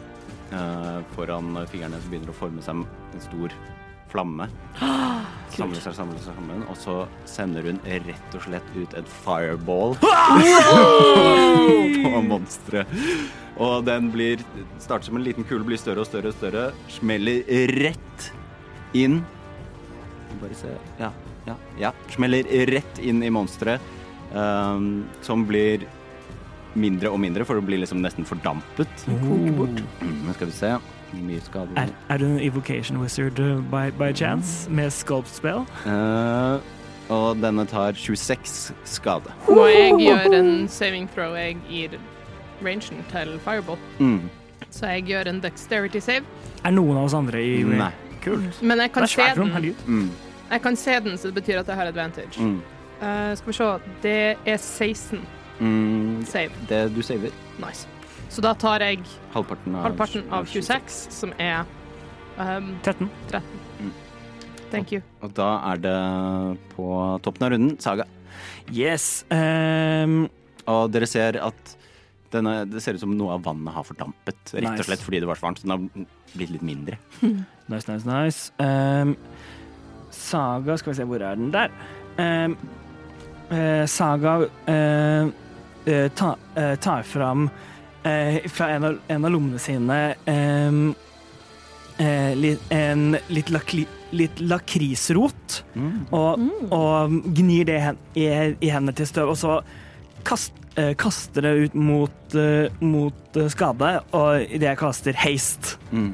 Foran 1.16 1.54
fingrene 1.70 2.00
så 2.02 2.10
begynner 2.10 2.32
det 2.32 2.36
å 2.36 2.40
forme 2.40 2.64
seg 2.66 2.82
en 2.82 3.24
stor 3.24 3.54
flamme. 4.10 4.48
Samler 5.54 5.82
seg, 5.82 5.94
samler 5.98 6.22
seg 6.22 6.34
sammen, 6.38 6.64
og 6.70 6.78
så 6.78 6.96
sender 7.30 7.66
hun 7.68 7.80
rett 7.86 8.36
og 8.38 8.44
slett 8.46 8.68
ut 8.78 8.94
et 8.98 9.10
fireball 9.26 9.96
på 12.04 12.22
monsteret. 12.26 12.94
Og 13.60 13.84
den 13.86 14.08
blir 14.14 14.42
starter 14.80 15.10
som 15.10 15.18
en 15.20 15.26
liten 15.26 15.44
kule, 15.50 15.66
blir 15.68 15.82
større 15.82 16.06
og 16.06 16.08
større 16.10 16.32
og 16.32 16.38
større. 16.38 16.66
Smeller 16.94 17.44
rett 17.76 18.30
inn. 18.98 19.20
Bare 20.40 20.56
se 20.58 20.72
Ja, 21.02 21.10
ja, 21.50 21.56
ja. 21.82 21.92
Smeller 22.14 22.48
rett 22.70 23.02
inn 23.04 23.22
i 23.26 23.34
monsteret. 23.34 23.82
um, 24.32 25.06
som 25.26 25.46
blir 25.50 25.88
mindre 26.76 27.10
og 27.10 27.20
mindre, 27.20 27.46
for 27.46 27.60
det 27.60 27.66
blir 27.66 27.82
liksom 27.82 28.02
nesten 28.04 28.26
fordampet. 28.28 29.06
Koker 29.06 29.54
bort. 29.58 29.84
Mm, 30.02 30.34
skal 30.34 30.52
vi 30.52 30.58
se. 30.58 30.74
Mye 31.10 31.42
skade 31.42 31.74
Er, 31.74 31.90
er 32.10 32.18
du 32.22 32.26
en 32.26 32.40
evocation 32.40 33.00
wizard 33.02 33.40
uh, 33.40 33.58
by, 33.72 33.90
by 33.98 34.14
chance? 34.14 34.70
Med 34.70 34.92
sculpt 34.94 35.32
spell? 35.34 35.66
Uh, 35.86 36.62
Og 37.10 37.40
denne 37.42 37.66
tar 37.66 37.98
26 37.98 38.74
skade. 38.86 39.34
Må 39.50 39.66
jeg 39.66 39.96
gjøre 39.98 40.30
en 40.38 40.68
saving 40.70 41.10
throw? 41.10 41.34
Jeg 41.34 41.58
gir 41.70 41.96
rangen 42.62 43.02
til 43.10 43.40
fireball. 43.42 43.80
Mm. 43.98 44.30
Så 44.70 44.86
jeg 44.94 45.08
gjør 45.10 45.32
en 45.32 45.42
dexterity 45.42 46.00
save. 46.00 46.26
Er 46.62 46.76
noen 46.76 47.00
av 47.00 47.08
oss 47.08 47.18
andre 47.18 47.42
i 47.42 47.64
Nei. 47.66 47.90
Kult. 48.22 48.62
Men 48.62 48.84
jeg 48.84 48.92
kan, 48.92 49.08
se 49.08 49.26
den. 49.36 49.76
Mm. 49.88 50.10
jeg 50.52 50.62
kan 50.62 50.76
se 50.76 51.00
den, 51.00 51.18
så 51.18 51.32
det 51.32 51.40
betyr 51.40 51.62
at 51.62 51.68
jeg 51.72 51.76
har 51.80 51.88
advantage. 51.88 52.36
Mm. 52.44 52.62
Uh, 53.02 53.36
skal 53.40 53.48
vi 53.48 53.54
se. 53.58 53.70
Det 54.04 54.18
er 54.46 54.58
16 54.58 55.22
Mm. 55.60 56.26
save. 56.26 56.52
Det 56.70 56.82
du 56.96 57.02
saver. 57.04 57.32
Nice. 57.60 57.88
Så 58.30 58.42
da 58.46 58.54
tar 58.54 58.84
jeg 58.86 59.02
Halvparten 59.34 59.76
av, 59.76 59.88
halvparten 59.88 60.28
av 60.32 60.46
26, 60.46 61.00
som 61.12 61.34
er 61.42 61.66
um, 62.38 62.76
13. 62.86 63.10
13. 63.32 63.42
Mm. 63.80 63.92
Thank 64.70 64.92
you. 64.94 65.02
Og 65.26 65.34
da 65.34 65.50
er 65.72 65.82
det 65.82 65.96
på 66.76 66.86
toppen 67.26 67.48
av 67.48 67.52
runden 67.56 67.80
Saga. 67.82 68.06
Yes. 68.72 69.26
Um, 69.34 70.28
Og 70.70 70.92
dere 70.94 71.08
ser 71.10 71.40
at 71.42 71.76
denne, 72.30 72.60
det 72.70 72.84
ser 72.86 72.94
ut 72.94 73.02
som 73.02 73.16
noe 73.18 73.34
av 73.34 73.42
vannet 73.48 73.74
har 73.74 73.84
fordampet. 73.88 74.38
Rett 74.54 74.62
Nice. 74.68 74.84
og 74.84 74.86
slett 74.92 75.02
fordi 75.02 75.20
det 75.24 75.30
var 75.32 75.40
så 75.40 75.48
varmt. 75.48 75.62
Så 75.64 75.66
den 75.66 75.74
har 75.74 76.06
blitt 76.36 76.52
litt 76.54 76.66
mindre. 76.66 77.00
nice, 77.72 77.90
nice, 77.90 78.06
nice. 78.06 78.52
Um, 78.62 79.16
saga 80.14 80.78
Skal 80.78 80.94
vi 80.94 81.00
se, 81.00 81.08
hvor 81.10 81.26
er 81.26 81.40
den? 81.40 81.50
Der. 81.56 81.74
Um, 82.22 82.54
uh, 83.50 83.86
saga 83.90 84.36
eh, 84.70 85.32
ta, 86.16 86.36
eh, 86.56 86.76
tar 86.82 87.04
fram 87.08 87.50
eh, 88.04 88.40
fra 88.50 88.70
en 88.76 88.90
av, 88.90 89.00
en 89.08 89.26
av 89.26 89.34
lommene 89.34 89.62
sine 89.62 90.00
um, 90.26 90.96
eh, 91.98 92.58
en 92.70 93.18
litt, 93.28 93.50
lakli, 93.50 93.86
litt 94.12 94.40
lakrisrot. 94.40 95.62
Mm. 95.74 96.08
og, 96.16 96.48
og 96.76 97.20
gnir 97.36 97.68
det 97.70 97.80
hen, 97.84 98.02
i, 98.16 98.26
i 98.28 98.72
hendene 98.72 98.96
til 98.98 99.10
støv, 99.10 99.34
og 99.34 99.40
så 99.40 99.60
kast, 100.28 100.54
eh, 100.76 100.94
kaster 101.00 101.42
det 101.42 101.50
ut 101.50 101.74
mot, 101.74 102.36
eh, 102.36 102.72
mot 102.80 103.38
eh, 103.38 103.50
skade, 103.52 103.92
og 104.12 104.42
idet 104.42 104.74
jeg 104.74 104.80
kaster 104.80 105.20
haste. 105.26 105.78
Mm. 105.92 106.14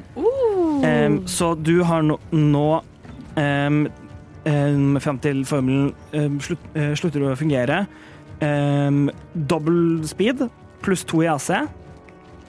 Um, 0.76 1.14
så 1.26 1.54
du 1.54 1.80
har 1.88 2.02
nå, 2.04 2.18
nå 2.36 2.66
um, 3.36 3.86
fram 5.00 5.18
til 5.24 5.40
formelen 5.48 5.94
slutt, 6.44 6.66
uh, 6.76 6.92
slutter 6.98 7.24
å 7.24 7.36
fungere, 7.38 7.86
um, 8.42 9.10
dobbel 9.48 10.06
speed 10.06 10.48
pluss 10.82 11.04
to 11.04 11.22
i 11.22 11.26
AC, 11.26 11.50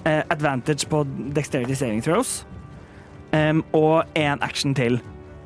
Uh, 0.07 0.23
advantage 0.31 0.88
på 0.88 1.01
dexterity 1.35 1.73
saving 1.76 2.01
throws, 2.03 2.45
Um, 3.34 3.64
og 3.73 4.05
én 4.15 4.38
action 4.41 4.73
til. 4.76 5.01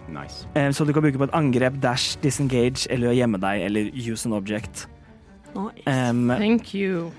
Nice. 0.07 0.47
Um, 0.55 0.73
Så 0.73 0.85
du 0.85 0.93
kan 0.93 1.01
bruke 1.01 1.17
på 1.17 1.23
et 1.23 1.29
angrep, 1.33 1.73
dash, 1.81 2.17
disengage 2.23 2.87
eller 2.89 3.09
å 3.09 3.15
gjemme 3.15 3.39
deg 3.41 3.61
eller 3.65 3.89
use 4.11 4.29
an 4.29 4.33
object. 4.33 4.87
Nice. 5.55 6.09
Um, 6.09 6.29
Thank 6.29 6.75
you. 6.75 7.11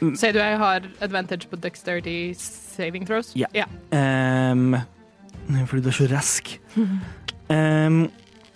Sier 0.00 0.32
du 0.32 0.38
jeg 0.38 0.58
har 0.58 0.80
advantage 1.00 1.48
på 1.50 1.56
dexterity 1.56 2.34
saving 2.38 3.06
throws? 3.06 3.32
Ja. 3.36 3.46
Yeah. 3.54 4.52
um, 4.52 4.76
fordi 5.66 5.82
du 5.82 5.88
er 5.88 5.92
så 5.92 6.08
rask. 6.10 6.60
Um, 7.50 8.10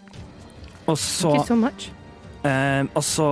og 0.87 0.99
så 0.99 1.29
Thank 1.29 1.41
you 1.41 1.47
so 1.47 1.55
much. 1.55 1.93
Um, 2.45 2.89
Og 2.97 3.05
så 3.05 3.27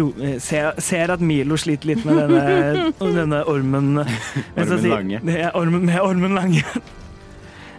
ro, 0.00 0.06
eh, 0.22 0.38
ser, 0.38 0.72
ser 0.80 1.10
at 1.16 1.20
Milo 1.20 1.56
sliter 1.60 1.90
litt 1.92 2.04
med 2.06 2.16
denne, 2.22 2.92
denne 3.18 3.42
ormen 3.50 3.92
Ormen 4.00 4.88
Lange. 4.90 5.20
Ja, 5.26 5.50
ormen, 5.58 5.84
med 5.88 6.00
ormen 6.00 6.34
lange. 6.38 6.64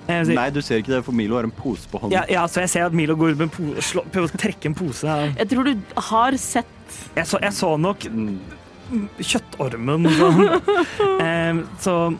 Eh, 0.07 0.23
så- 0.25 0.33
Nei, 0.33 0.49
du 0.49 0.61
ser 0.65 0.81
ikke 0.81 0.95
det, 0.95 1.03
for 1.05 1.13
Milo 1.15 1.35
har 1.38 1.43
en 1.47 1.51
pose 1.55 1.88
på 1.91 1.99
hånden. 2.01 2.15
Ja, 2.17 2.23
ja, 2.29 2.45
så 2.51 2.63
jeg 2.65 2.69
ser 2.73 2.85
at 2.89 2.93
Milo 2.97 3.15
går 3.15 3.35
ut 3.35 3.38
med 3.43 3.47
en 3.49 3.53
pose 3.55 3.85
slå, 3.91 4.03
prøver 4.11 4.31
å 4.33 4.39
trekke 4.41 4.65
en 4.71 4.75
pose. 4.75 5.05
Her. 5.07 5.31
Jeg 5.38 5.51
tror 5.53 5.69
du 5.69 5.99
har 6.09 6.38
sett 6.41 6.97
Jeg 7.15 7.25
så, 7.29 7.39
jeg 7.41 7.53
så 7.55 7.75
nok 7.79 8.07
Mm. 8.11 9.05
kjøttormen 9.23 10.03
sånn. 10.17 10.41
Em, 11.23 11.61
så 11.79 11.93
eh, 12.11 12.17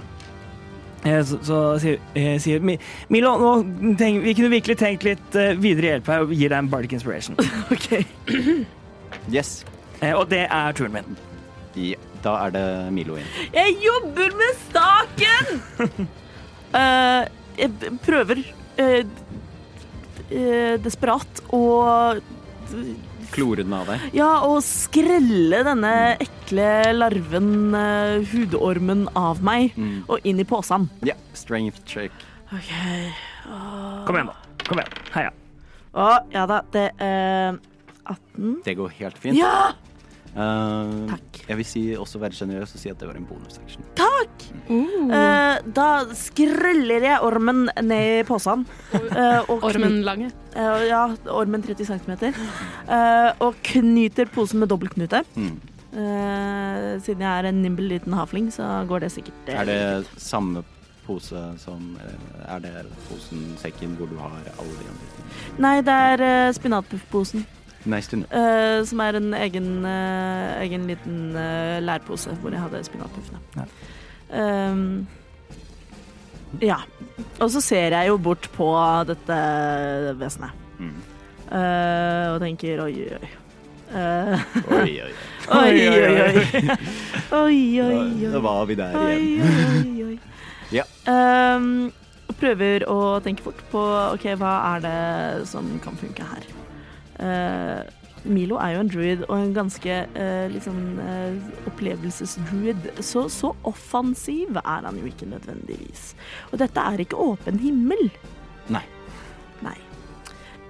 så, 1.02 1.40
så 1.42 1.60
sier, 1.82 1.98
eh, 2.14 2.78
Milo, 3.10 3.34
nå 3.42 3.52
tenk, 3.98 4.22
vi 4.22 4.36
kunne 4.38 4.52
virkelig 4.54 4.78
tenkt 4.78 5.06
litt 5.08 5.38
eh, 5.40 5.56
videre 5.58 5.96
hjelp 5.96 6.12
her 6.14 6.26
og 6.28 6.34
gir 6.36 6.52
deg 6.54 6.60
en 6.60 6.70
bardic 6.70 6.94
inspiration. 6.98 7.38
OK. 7.74 7.88
Yes. 9.34 9.62
Eh, 10.02 10.14
og 10.14 10.28
det 10.30 10.46
er 10.46 10.78
turen 10.78 10.94
min. 11.00 11.18
Ja, 11.78 11.98
da 12.22 12.36
er 12.46 12.54
det 12.54 12.66
Milo 12.94 13.18
igjen. 13.18 13.34
Jeg 13.56 13.78
jobber 13.82 14.38
med 14.38 14.62
staken! 14.68 16.08
uh, 16.76 17.24
jeg 17.62 17.94
prøver 18.06 18.44
uh, 18.82 19.02
uh, 20.30 20.76
desperat 20.86 21.42
å 21.50 21.64
Klore 23.32 23.64
den 23.64 23.74
av 23.74 23.88
deg. 23.88 24.02
Ja, 24.18 24.30
og 24.44 24.58
skrelle 24.66 25.62
denne 25.64 25.92
ekle 26.20 26.66
larven, 26.98 27.52
uh, 27.76 28.20
hudormen, 28.34 29.06
av 29.16 29.40
meg 29.44 29.72
Mm. 29.78 30.04
og 30.10 30.20
inn 30.28 30.40
i 30.40 30.44
posen. 30.48 30.90
Ja, 31.08 31.16
strength 31.34 31.80
check. 31.88 32.12
OK. 32.52 32.72
Kom 34.06 34.16
igjen, 34.18 34.28
da. 34.28 34.36
Kom 34.68 34.80
igjen. 34.82 34.98
Heia. 35.16 35.32
Å, 35.94 36.10
ja 36.32 36.46
da, 36.48 36.62
det 36.72 36.90
er 37.04 37.58
18. 38.06 38.62
Det 38.66 38.76
går 38.80 38.90
helt 39.00 39.18
fint. 39.18 39.38
Ja! 39.40 39.72
Eh, 40.32 40.92
Takk. 41.12 41.42
Jeg 41.50 41.60
vil 41.60 41.68
si, 41.68 41.82
også 42.00 42.22
være 42.22 42.38
sjenerøs 42.38 42.76
og 42.76 42.80
si 42.80 42.92
at 42.92 43.00
det 43.02 43.10
var 43.10 43.18
en 43.20 43.28
bonusaction. 43.28 43.84
Eh, 44.72 45.58
da 45.76 45.88
skreller 46.16 47.04
jeg 47.04 47.26
ormen 47.28 47.66
ned 47.84 48.22
i 48.22 48.28
posen. 48.28 48.64
Uh, 48.94 49.42
og 49.52 49.66
Ormen 49.72 50.02
Lange. 50.08 50.32
Eh, 50.56 50.86
ja, 50.88 51.04
ormen 51.32 51.64
30 51.66 51.90
cm. 51.90 52.14
Eh, 52.22 53.30
og 53.44 53.60
knyter 53.74 54.32
posen 54.32 54.64
med 54.64 54.72
dobbeltknute. 54.72 55.24
Mm. 55.36 55.58
Eh, 55.92 57.02
siden 57.04 57.24
jeg 57.26 57.32
er 57.32 57.50
en 57.50 57.58
nimble 57.66 57.90
liten 57.92 58.14
havling, 58.16 58.48
så 58.56 58.86
går 58.88 59.04
det 59.04 59.10
sikkert 59.12 59.50
eh, 59.52 59.58
Er 59.60 59.68
det 59.68 60.22
samme 60.24 60.64
pose 61.04 61.42
som 61.60 61.98
eh, 62.00 62.46
Er 62.48 62.62
det 62.64 62.86
posen, 63.10 63.42
sekken, 63.60 63.98
hvor 64.00 64.08
du 64.08 64.16
har 64.22 64.32
alle 64.32 64.78
de 64.80 64.88
andre 64.88 65.10
tingene? 65.18 65.58
Nei, 65.60 65.74
det 65.84 65.98
er 66.14 66.24
uh, 66.24 66.54
spinatposen. 66.56 67.44
Nice 67.86 68.08
to 68.12 68.18
know. 68.20 68.28
Uh, 68.30 68.84
som 68.86 69.00
er 69.02 69.18
en 69.18 69.32
egen, 69.34 69.70
uh, 69.86 70.62
egen 70.62 70.84
liten 70.90 71.32
uh, 71.34 71.80
lærpose 71.82 72.30
hvor 72.42 72.54
jeg 72.54 72.62
hadde 72.62 72.84
spinatpuffene. 72.86 73.40
Ja. 73.58 73.66
Um, 74.72 75.08
ja. 76.62 76.78
Og 77.42 77.50
så 77.52 77.62
ser 77.64 77.96
jeg 77.96 78.08
jo 78.12 78.18
bort 78.22 78.50
på 78.58 78.70
dette 79.10 79.40
vesenet 80.22 80.58
Mm. 80.82 80.96
Uh, 81.52 82.34
og 82.34 82.40
tenker 82.42 82.80
oi, 82.82 82.94
oi, 83.04 83.18
oi. 83.22 83.28
Uh, 83.92 84.40
Oi, 84.72 84.94
oi, 85.04 85.12
oi. 85.12 85.12
oi, 85.52 85.82
oi, 85.92 86.22
oi. 86.24 86.78
Oi, 87.36 87.60
oi, 87.84 88.32
Da 88.32 88.40
var 88.42 88.66
vi 88.70 88.78
der 88.80 88.96
Oi, 88.98 89.18
igjen. 89.20 89.52
oi, 89.92 90.04
oi. 90.08 90.20
Ja. 90.80 90.86
Um, 91.12 91.92
prøver 92.40 92.86
å 92.90 92.98
tenke 93.22 93.44
fort 93.44 93.60
på 93.74 93.82
OK, 94.16 94.26
hva 94.40 94.54
er 94.72 94.86
det 94.88 95.48
som 95.52 95.68
kan 95.84 96.00
funke 96.00 96.24
her? 96.26 96.48
Eh, 97.22 97.82
Milo 98.24 98.60
er 98.62 98.76
jo 98.76 98.84
en 98.84 98.92
druid, 98.92 99.24
og 99.30 99.34
en 99.34 99.54
ganske 99.56 99.96
uh, 100.14 100.46
liksom 100.52 100.78
eh, 101.02 101.38
opplevelsesdruid. 101.72 102.92
Så, 103.02 103.26
så 103.34 103.50
offensiv 103.68 104.60
er 104.62 104.86
han 104.86 105.00
jo 105.02 105.10
ikke 105.10 105.30
nødvendigvis. 105.32 106.12
Og 106.52 106.62
dette 106.62 106.86
er 106.86 107.02
ikke 107.02 107.18
åpen 107.18 107.58
himmel. 107.64 108.12
Nei. 108.70 108.84
Nei. 109.66 109.78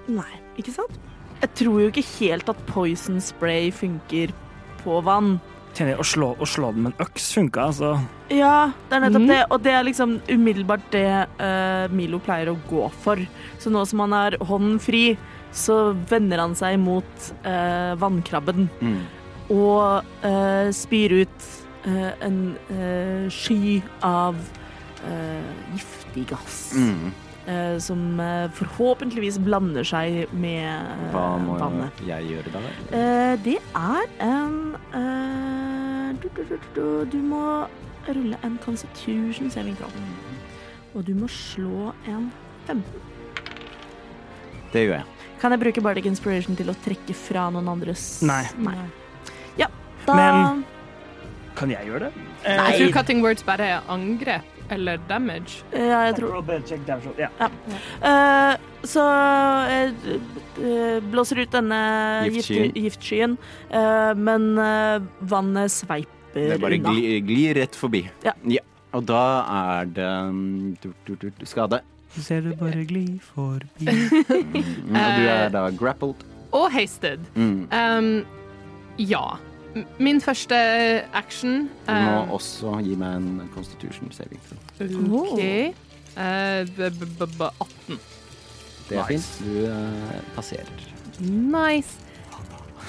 Nei, 0.08 0.30
ikke 0.56 0.72
sant? 0.74 0.96
Jeg 1.42 1.52
tror 1.58 1.80
jo 1.82 1.90
ikke 1.90 2.06
helt 2.20 2.48
at 2.48 2.66
poison 2.70 3.20
spray 3.20 3.68
funker 3.74 4.32
på 4.82 5.00
vann. 5.04 5.36
Kjenner 5.72 5.94
jeg, 5.94 6.02
å, 6.02 6.06
slå, 6.06 6.30
å 6.36 6.48
slå 6.48 6.70
den 6.74 6.86
med 6.86 6.92
en 6.92 7.04
øks 7.04 7.30
funka, 7.36 7.68
altså. 7.72 7.94
Ja, 8.32 8.72
det 8.88 8.96
er 8.96 9.04
nettopp 9.06 9.24
mm. 9.24 9.30
det. 9.30 9.40
Og 9.48 9.62
det 9.64 9.72
er 9.72 9.86
liksom 9.88 10.16
umiddelbart 10.28 10.84
det 10.92 11.06
eh, 11.20 11.92
Milo 11.92 12.20
pleier 12.22 12.52
å 12.52 12.58
gå 12.68 12.88
for. 13.04 13.20
Så 13.60 13.72
nå 13.72 13.84
som 13.88 14.04
han 14.04 14.16
har 14.16 14.36
hånden 14.44 14.76
fri, 14.82 15.04
så 15.52 15.92
vender 16.08 16.40
han 16.40 16.54
seg 16.56 16.78
mot 16.80 17.26
eh, 17.44 17.92
vannkrabben 18.00 18.68
Mm. 18.80 19.00
og 19.52 20.04
eh, 20.24 20.70
spyr 20.72 21.12
ut 21.22 21.48
eh, 21.84 22.12
en 22.24 22.38
eh, 22.72 23.26
sky 23.30 23.82
av 24.02 24.36
eh, 25.04 25.52
giftig 25.76 26.26
gass. 26.30 26.72
Mm. 26.76 27.12
eh, 27.46 27.76
som 27.82 28.20
forhåpentligvis 28.54 29.38
blander 29.42 29.84
seg 29.84 30.28
med 30.32 31.12
Hva 31.12 31.36
må 31.42 31.56
vannet. 31.60 32.02
jeg 32.06 32.30
gjøre 32.30 32.52
da? 32.54 32.64
Det 33.44 33.58
er 33.74 34.06
en 34.22 34.58
du, 36.22 36.28
du, 36.28 36.42
du, 36.44 36.56
du, 36.56 36.58
du, 36.74 37.04
du 37.12 37.18
må 37.22 37.66
rulle 38.08 38.38
en 38.44 38.58
constitution 38.64 39.50
saving 39.50 39.76
throw. 39.78 39.90
Og 40.94 41.04
du 41.06 41.14
må 41.16 41.28
slå 41.30 41.92
en 42.10 42.30
15. 42.66 42.82
Det 44.72 44.86
gjør 44.86 44.96
jeg. 45.00 45.04
Kan 45.42 45.52
jeg 45.54 45.60
bruke 45.60 45.82
Bardic 45.84 46.06
Inspiration 46.06 46.56
til 46.56 46.70
å 46.70 46.74
trekke 46.84 47.14
fra 47.18 47.48
noen 47.50 47.68
andres 47.72 48.20
Nei. 48.22 48.76
Ja, 49.58 49.68
da 50.06 50.14
Men- 50.14 50.64
Kan 51.54 51.68
jeg 51.70 51.84
gjøre 51.86 52.06
det? 52.08 52.12
Eh, 52.44 52.56
Nei. 52.56 52.70
Jeg 52.72 52.80
tror 52.80 52.92
cutting 53.02 53.22
words 53.22 53.42
bare 53.44 53.60
er 53.60 53.80
angrep 53.92 54.42
eller 54.70 54.96
damage. 55.08 55.62
Ja, 55.72 56.06
jeg 56.08 56.16
tror. 56.16 56.44
Ja. 57.18 57.28
Uh, 58.00 58.56
Så 58.82 59.02
jeg 59.68 59.92
eh, 60.58 61.00
blåser 61.12 61.38
ut 61.44 61.52
denne 61.54 61.78
Giftskyen. 62.26 62.72
gift- 62.72 62.80
giftskyen, 62.82 63.36
eh, 63.70 64.14
men 64.18 64.58
eh, 64.58 64.98
vannet 65.20 65.70
sveiper 65.70 66.08
unna. 66.34 66.56
Det 66.56 66.60
bare 66.64 66.78
glir 66.78 67.20
gli 67.28 67.52
rett 67.54 67.76
forbi. 67.78 68.10
Ja. 68.24 68.32
ja. 68.50 68.64
Og 68.92 69.06
da 69.06 69.20
er 69.80 69.84
det 69.86 70.08
um, 70.08 70.76
skade. 71.46 71.80
Så 72.14 72.22
ser 72.26 72.40
du 72.44 72.52
bare 72.60 72.84
gli 72.84 73.06
forbi. 73.24 73.86
Mm, 74.82 74.96
og 74.98 75.14
du 75.16 75.22
er 75.32 75.48
da 75.54 75.62
grappled. 75.78 76.14
Og 76.52 76.66
hasted. 76.74 77.20
Mm. 77.34 77.68
Um, 77.72 78.10
ja. 79.00 79.22
Min 79.98 80.18
første 80.20 80.54
action 81.16 81.70
Du 81.86 81.92
må 81.94 82.18
um, 82.26 82.30
også 82.36 82.74
gi 82.84 82.94
meg 83.00 83.16
en 83.16 83.48
constitution 83.54 84.10
saving. 84.12 84.40
throw. 84.76 85.22
OK. 85.32 85.40
Eh, 85.40 86.66
b 86.76 87.40
18. 87.40 87.98
Det 88.90 88.98
er 88.98 89.06
Nice. 89.08 89.08
fint. 89.08 89.48
Du 89.48 89.64
uh, 89.72 90.20
passerer. 90.36 90.68
Nice. 91.24 91.96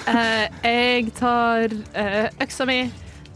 Uh, 0.04 0.44
jeg 0.66 1.08
tar 1.16 1.72
eh, 1.94 2.28
øksa 2.44 2.66
mi. 2.68 2.82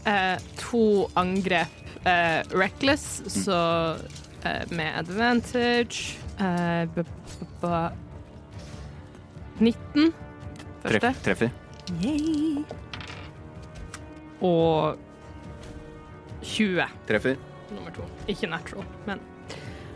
eh, 0.05 0.37
to 0.59 1.07
angrep 1.17 1.73
eh, 2.05 2.43
reckless, 2.53 3.21
så 3.27 3.57
eh, 3.97 4.18
med 4.71 4.89
advantage 4.95 6.19
Uh, 6.39 6.87
b 6.95 7.03
b 7.03 7.03
b 7.61 7.65
19 9.59 10.13
første. 10.81 10.99
Treff, 10.99 11.23
treffer. 11.23 11.49
Yay. 11.99 12.63
Og 14.41 14.95
20 16.41 16.85
Treffer. 17.07 17.35
nummer 17.71 17.91
to. 17.91 18.01
Ikke 18.27 18.47
natural, 18.47 18.85
men 19.05 19.19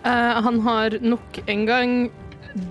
uh, 0.06 0.44
Han 0.44 0.60
har 0.60 0.98
nok 1.02 1.40
en 1.48 1.66
gang 1.66 2.12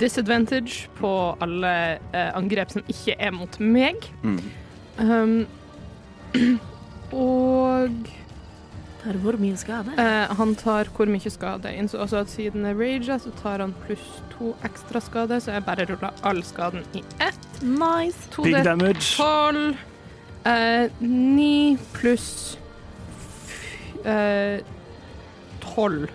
disadvantage 0.01 0.90
på 1.01 1.36
alle 1.40 1.99
uh, 2.12 2.36
angrep 2.36 2.70
som 2.70 2.85
ikke 2.89 3.16
er 3.19 3.32
mot 3.32 3.61
meg. 3.61 3.97
Mm. 4.23 4.43
Um, 5.01 5.47
og 7.24 7.89
Tar 9.03 9.16
hvor 9.23 9.37
mye 9.41 9.57
skade? 9.59 9.95
eh, 9.99 10.35
han 10.39 10.55
tar 10.55 10.85
hvor 10.95 11.07
mye 11.11 11.31
skade. 11.31 11.73
Innså 11.74 11.99
også 12.05 12.20
at 12.23 12.31
siden 12.31 12.65
er 12.66 12.74
rager, 12.79 13.19
så 13.19 13.33
tar 13.43 13.59
han 13.65 13.74
pluss 13.87 14.23
to 14.37 14.53
ekstra 14.65 15.01
skade, 15.03 15.41
så 15.43 15.53
jeg 15.57 15.65
bare 15.66 15.87
ruller 15.91 16.12
all 16.23 16.43
skaden 16.47 16.85
i 16.95 17.03
ett. 17.20 17.62
Nice. 17.62 18.29
To 18.31 18.43
Big 18.45 18.62
damage. 18.65 19.16
tolv. 19.16 19.77
Eh, 20.47 20.89
Ni 21.01 21.77
pluss 21.95 22.59
eh, 24.05 24.61
tolv 25.62 26.09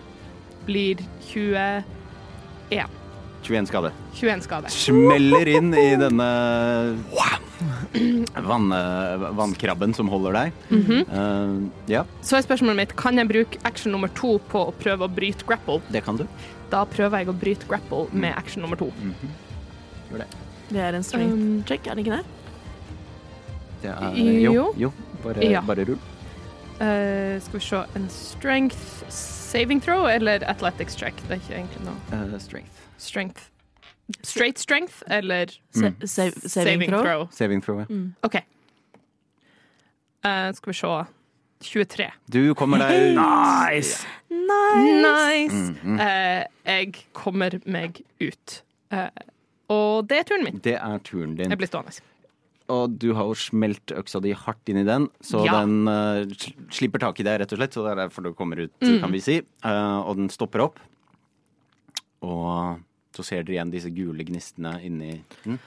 blir 0.65 0.99
20 1.29 1.83
21 3.47 3.67
skade. 3.69 3.91
21 4.13 4.43
skade. 4.43 4.69
Smeller 4.73 5.47
inn 5.47 5.73
i 5.73 5.87
denne 5.99 6.27
vann, 8.47 8.69
vannkrabben 9.37 9.93
som 9.95 10.09
holder 10.11 10.33
deg. 10.33 10.51
Mm 10.69 10.83
-hmm. 10.83 11.01
uh, 11.13 11.69
ja, 11.87 12.05
Så 12.21 12.37
er 12.37 12.41
spørsmålet 12.41 12.75
mitt 12.75 12.95
kan 12.95 13.17
jeg 13.17 13.27
bruke 13.27 13.57
action 13.63 13.91
nummer 13.91 14.07
to 14.15 14.37
på 14.51 14.67
å 14.67 14.71
prøve 14.71 15.05
å 15.05 15.07
bryte 15.15 15.45
grapple. 15.47 15.81
det 15.91 16.03
kan 16.03 16.17
du. 16.17 16.27
Da 16.69 16.85
prøver 16.85 17.17
jeg 17.17 17.27
å 17.27 17.33
bryte 17.33 17.67
grapple 17.67 18.07
med 18.11 18.33
action 18.37 18.61
nummer 18.61 18.75
to. 18.77 18.85
Mhm. 18.85 19.29
Det 20.11 20.25
Det 20.69 20.79
er 20.79 20.95
en 20.95 21.03
strength 21.03 21.33
Um, 21.33 21.63
check, 21.63 21.87
er 21.87 21.95
det 21.95 22.05
ikke 22.05 22.17
det? 22.17 22.25
Det 23.81 23.89
er, 23.89 24.41
jo, 24.41 24.53
Jo. 24.53 24.73
jo. 24.77 24.91
Bare, 25.23 25.41
Ja. 25.51 25.61
bare 25.61 25.83
rull. 25.85 25.99
Uh, 26.79 27.39
skal 27.41 27.53
vi 27.53 27.59
se 27.59 27.83
En 27.95 28.09
strength 28.09 29.09
saving 29.09 29.81
throw 29.81 30.05
eller 30.05 30.39
athletics 30.47 30.95
check? 30.95 31.13
Det 31.27 31.31
er 31.31 31.35
ikke 31.35 31.55
egentlig 31.55 31.85
noe. 31.85 32.33
Uh, 32.33 32.39
strength. 32.39 32.86
Strength. 32.97 33.49
Straight 34.23 34.57
strength 34.57 35.03
eller 35.07 35.47
Sa 35.75 35.87
Mm. 35.89 36.07
save, 36.07 36.31
saving, 36.49 36.89
throw? 36.89 37.27
Saving 37.31 37.61
throw. 37.61 37.79
ja. 37.79 37.85
Mm. 37.89 38.13
OK. 38.23 38.35
Uh, 40.25 40.51
skal 40.53 40.71
vi 40.71 40.73
se 40.73 41.05
23. 41.59 42.11
Du 42.29 42.53
kommer 42.55 42.77
deg 42.83 43.15
Nice! 43.17 44.05
Nice. 44.29 45.01
Nice! 45.01 45.55
Mm, 45.55 45.77
mm. 45.83 45.99
Eh, 45.99 46.43
jeg 46.65 46.91
kommer 47.17 47.57
meg 47.65 48.01
ut. 48.21 48.59
Uh, 48.93 49.09
og 49.73 50.07
det 50.07 50.19
er 50.19 50.27
turen 50.29 50.43
min. 50.45 50.59
Det 50.63 50.75
er 50.77 50.99
turen 51.03 51.35
din. 51.35 51.49
Jeg 51.49 51.57
blir 51.57 51.67
stående. 51.71 51.95
Og 52.69 52.97
du 52.99 53.13
har 53.15 53.23
jo 53.29 53.33
smelt 53.39 53.93
øksa 53.95 54.21
di 54.21 54.33
hardt 54.35 54.69
inn 54.69 54.77
i 54.77 54.83
den, 54.87 55.09
så 55.23 55.45
Ja. 55.45 55.61
den 55.63 55.87
uh, 55.87 56.25
slipper 56.69 56.99
tak 56.99 57.19
i 57.19 57.23
deg, 57.23 57.39
rett 57.41 57.53
og 57.53 57.59
slett. 57.59 57.73
Så 57.73 57.83
det 57.87 57.91
er 57.97 58.01
derfor 58.07 58.23
du 58.23 58.33
kommer 58.33 58.59
ut, 58.59 58.71
Mm. 58.81 58.99
kan 59.01 59.11
vi 59.11 59.19
si. 59.19 59.41
Uh, 59.63 60.01
og 60.05 60.15
den 60.17 60.29
stopper 60.29 60.61
opp. 60.61 60.79
Og 62.21 62.79
så 63.17 63.25
ser 63.25 63.43
dere 63.43 63.57
igjen 63.57 63.73
disse 63.73 63.91
gule 63.93 64.25
gnistene 64.27 64.77
inni 64.85 65.15
den. 65.43 65.59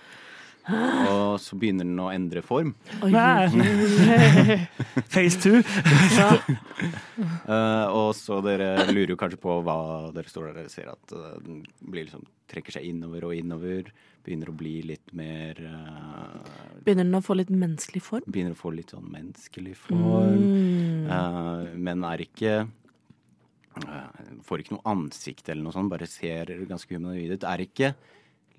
Og 0.71 1.41
så 1.43 1.57
begynner 1.59 1.87
den 1.89 1.99
å 2.03 2.11
endre 2.13 2.43
form. 2.47 2.75
Oi, 3.03 3.11
Nei. 3.15 4.59
Phase 5.13 5.41
two. 5.41 5.63
uh, 7.49 7.87
og 8.01 8.13
så 8.19 8.39
dere 8.45 8.87
lurer 8.93 9.15
jo 9.15 9.19
kanskje 9.21 9.41
på 9.41 9.57
hva 9.67 9.79
dere 10.15 10.31
står 10.31 10.51
der 10.51 10.69
og 10.69 10.73
ser 10.73 10.93
at 10.93 11.17
eh, 11.17 11.41
den 11.47 11.65
blir 11.81 12.07
liksom, 12.07 12.27
trekker 12.51 12.77
seg 12.77 12.87
innover 12.91 13.31
og 13.31 13.35
innover. 13.37 13.91
Begynner 14.21 14.53
å 14.53 14.57
bli 14.57 14.75
litt 14.85 15.15
mer 15.17 15.57
uh, 15.65 16.37
Begynner 16.85 17.07
den 17.09 17.17
å 17.17 17.23
få 17.25 17.39
litt 17.39 17.51
menneskelig 17.53 18.03
form? 18.05 18.27
Begynner 18.29 18.53
å 18.53 18.61
få 18.61 18.75
litt 18.77 18.93
sånn 18.93 19.09
menneskelig 19.09 19.73
form. 19.81 20.45
Mm. 20.45 21.09
Eh, 21.09 21.71
men 21.81 22.05
er 22.05 22.27
ikke 22.27 22.59
Får 24.47 24.63
ikke 24.63 24.77
noe 24.77 24.89
ansikt 24.93 25.49
eller 25.49 25.65
noe 25.67 25.75
sånt, 25.75 25.91
bare 25.93 26.09
ser 26.11 26.53
ganske 26.71 26.95
humanoid 26.95 27.37
ut. 27.37 27.47
Er 27.49 27.65
ikke 27.65 27.95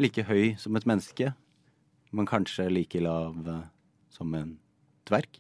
like 0.02 0.26
høy 0.28 0.56
som 0.62 0.76
et 0.78 0.88
menneske, 0.90 1.34
men 2.12 2.30
kanskje 2.30 2.70
like 2.72 3.02
lav 3.02 3.38
eh, 3.48 3.64
som 4.12 4.34
en 4.36 4.56
dverg. 5.10 5.40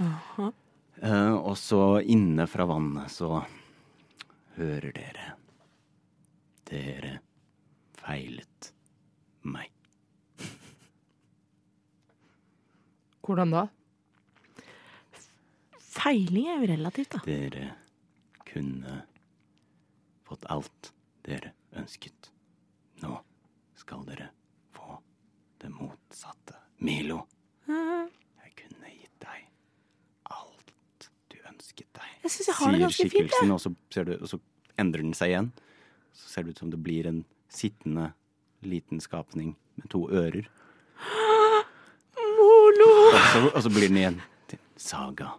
Aha. 0.00 0.50
Eh, 1.00 1.34
og 1.34 1.56
så 1.58 2.00
inne 2.04 2.46
fra 2.50 2.66
vannet 2.68 3.12
så 3.12 3.40
hører 4.58 4.92
dere 4.96 5.28
Dere 6.70 7.16
feilet 7.98 8.68
meg. 9.42 9.72
Hvordan 13.26 13.54
da? 13.56 13.64
Feiling 15.90 16.46
er 16.46 16.60
jo 16.62 16.68
relativt, 16.70 17.16
da. 17.16 17.22
Dere 17.26 17.72
kunne 18.52 19.02
fått 20.26 20.44
alt 20.50 20.92
dere 21.26 21.52
ønsket. 21.78 22.30
Nå 23.02 23.16
skal 23.78 24.04
dere 24.08 24.30
få 24.76 24.98
det 25.62 25.70
motsatte. 25.72 26.56
Milo, 26.80 27.22
jeg 27.68 28.52
kunne 28.56 28.92
gitt 28.94 29.16
deg 29.22 29.48
alt 30.36 31.10
du 31.32 31.36
ønsket 31.50 31.88
deg. 31.96 32.14
Jeg 32.24 32.34
syns 32.36 32.48
jeg 32.50 32.58
har 32.60 32.72
det 32.72 32.80
ganske 32.84 33.08
fint, 33.12 33.34
jeg. 33.36 33.50
og 33.52 33.60
så, 33.60 33.74
du, 34.04 34.14
og 34.16 34.28
så 34.30 34.40
endrer 34.80 35.04
den 35.04 35.16
seg 35.16 35.34
igjen. 35.34 35.52
Så 36.16 36.32
ser 36.32 36.46
det 36.46 36.56
ut 36.56 36.64
som 36.64 36.72
det 36.72 36.80
blir 36.82 37.08
en 37.10 37.22
sittende 37.52 38.12
liten 38.64 39.00
skapning 39.00 39.54
med 39.76 39.90
to 39.92 40.06
ører. 40.08 40.48
Molo! 42.16 42.90
Og 43.10 43.20
så, 43.32 43.44
og 43.54 43.62
så 43.64 43.72
blir 43.72 43.88
den 43.88 44.00
igjen 44.00 44.20
til 44.50 44.60
Saga. 44.80 45.34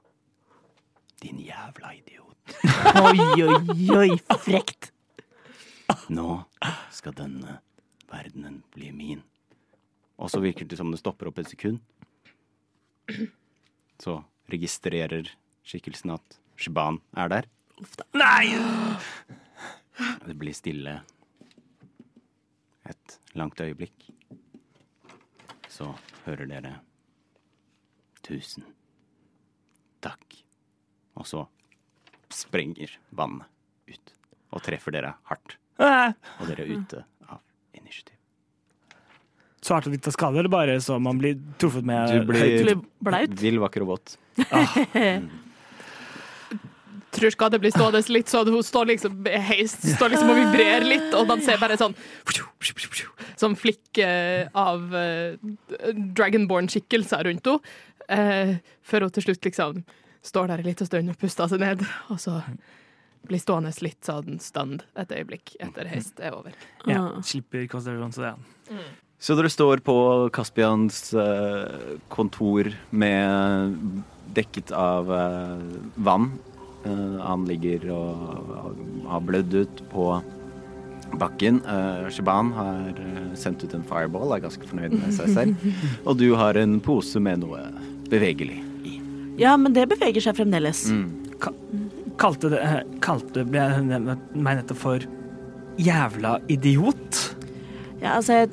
Din 1.21 1.41
jævla 1.41 1.93
idiot. 1.97 2.30
Oi, 3.01 3.43
oi, 3.43 3.89
oi, 3.97 4.09
frekt. 4.43 4.91
Nå 6.11 6.43
skal 6.91 7.15
denne 7.17 7.59
verdenen 8.11 8.61
bli 8.73 8.91
min. 8.95 9.21
Og 10.21 10.29
så 10.31 10.41
virker 10.43 10.67
det 10.67 10.77
som 10.79 10.91
det 10.93 10.99
stopper 11.01 11.31
opp 11.31 11.39
et 11.41 11.49
sekund. 11.49 11.79
Så 14.01 14.19
registrerer 14.51 15.31
skikkelsen 15.67 16.13
at 16.17 16.37
Shiban 16.59 16.99
er 17.17 17.31
der. 17.31 17.49
Nei! 18.13 18.53
Det 20.25 20.35
blir 20.37 20.55
stille 20.55 20.99
et 22.89 23.17
langt 23.37 23.61
øyeblikk. 23.61 24.09
Så 25.71 25.93
hører 26.25 26.49
dere 26.49 26.75
Tusen 28.21 28.67
takk. 30.01 30.37
Og 31.17 31.25
så 31.27 31.45
sprenger 32.35 32.97
vannet 33.15 33.47
ut 33.91 34.15
og 34.51 34.63
treffer 34.65 34.95
dere 34.95 35.15
hardt. 35.29 35.57
Ah. 35.81 36.13
Og 36.39 36.49
dere 36.49 36.65
er 36.65 36.73
ute 36.75 37.03
av 37.27 37.39
initiativ. 37.77 38.15
Svart 39.61 39.85
og 39.87 39.93
litt 39.93 40.07
av 40.09 40.15
skade, 40.15 40.41
eller 40.41 40.49
bare 40.51 40.79
så 40.81 40.97
man 41.01 41.19
blir 41.21 41.37
truffet 41.61 41.85
med 41.85 42.11
Du 42.15 42.25
blir 42.31 42.75
blaut. 43.03 43.37
vill, 43.41 43.59
vakker 43.61 43.85
og 43.85 43.93
våt. 43.95 44.17
Tror 47.11 47.33
skade 47.33 47.59
blir 47.59 47.73
stående 47.75 47.99
litt 48.15 48.31
sånn, 48.31 48.47
hun 48.49 48.63
står 48.63 48.87
liksom 48.93 49.25
heist, 49.27 49.83
står 49.97 50.13
liksom 50.13 50.31
og 50.31 50.37
vibrerer 50.39 50.85
litt, 50.87 51.09
og 51.17 51.27
man 51.27 51.43
ser 51.43 51.59
bare 51.61 51.75
sånn 51.79 51.95
Sånn 53.41 53.55
flikk 53.57 53.97
eh, 53.99 54.45
av 54.53 54.93
uh, 54.93 55.33
Dragonborn-skikkelser 56.15 57.25
rundt 57.27 57.49
henne. 57.49 57.59
uh, 58.11 58.53
før 58.85 59.07
hun 59.07 59.13
til 59.15 59.25
slutt 59.25 59.45
liksom 59.49 59.81
står 60.23 60.47
der 60.51 60.61
en 60.61 60.65
liten 60.69 60.85
stund 60.87 61.09
og 61.09 61.17
puster 61.21 61.47
seg 61.49 61.59
ned, 61.63 61.81
og 62.13 62.19
så 62.21 62.41
blir 63.27 63.39
stående 63.41 63.71
litt 63.85 64.01
sånn 64.05 64.39
stand 64.41 64.83
et 64.97 65.11
øyeblikk 65.13 65.55
etter 65.61 65.85
heist 65.91 66.19
er 66.19 66.33
over. 66.33 66.53
Ja, 66.89 67.03
Ah. 67.17 67.21
slipper 67.21 67.67
konsentrasjonen 67.69 68.13
så 68.13 68.21
det. 68.21 68.79
Så 69.21 69.35
dere 69.37 69.49
står 69.53 69.83
på 69.85 69.95
Kaspians 70.33 71.13
eh, 71.13 71.97
kontor 72.09 72.71
med 72.89 73.75
dekket 74.33 74.71
av 74.73 75.11
eh, 75.13 75.61
vann. 76.01 76.31
Eh, 76.85 77.19
han 77.21 77.45
ligger 77.45 77.85
og 77.93 78.79
har 79.07 79.21
blødd 79.21 79.53
ut 79.53 79.83
på 79.91 80.07
bakken. 81.19 81.59
Shaban 82.09 82.51
har 82.55 82.95
sendt 83.35 83.63
ut 83.65 83.73
en 83.75 83.83
fireball, 83.83 84.31
er 84.33 84.39
ganske 84.45 84.63
fornøyd 84.65 84.93
med 84.95 85.13
seg 85.13 85.29
selv. 85.35 85.71
Og 86.07 86.15
du 86.17 86.29
har 86.39 86.55
en 86.55 86.79
pose 86.79 87.19
med 87.19 87.41
noe 87.43 87.59
bevegelig. 88.09 88.61
Ja, 89.39 89.55
men 89.57 89.73
det 89.75 89.87
beveger 89.91 90.23
seg 90.23 90.37
fremdeles. 90.37 90.85
Kalte, 92.21 92.51
det, 92.53 92.59
eh, 92.61 92.81
kalte 93.01 93.45
meg 93.47 94.57
nettopp 94.59 94.77
for 94.77 95.05
jævla 95.81 96.35
idiot. 96.51 97.35
Ja, 98.01 98.17
altså, 98.17 98.41
jeg 98.43 98.49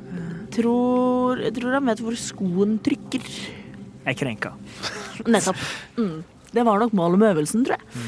tror, 0.55 1.41
jeg 1.43 1.55
tror 1.59 1.77
han 1.77 1.89
vet 1.91 2.03
hvor 2.05 2.17
skoen 2.21 2.79
trykker. 2.85 3.25
Jeg 3.29 4.15
er 4.15 4.19
krenka. 4.19 4.55
Nettopp. 5.29 5.61
Mm. 5.99 6.23
Det 6.55 6.65
var 6.65 6.81
nok 6.81 6.95
målet 6.97 7.21
med 7.21 7.35
øvelsen, 7.35 7.67
tror 7.67 7.77
jeg. 7.77 8.07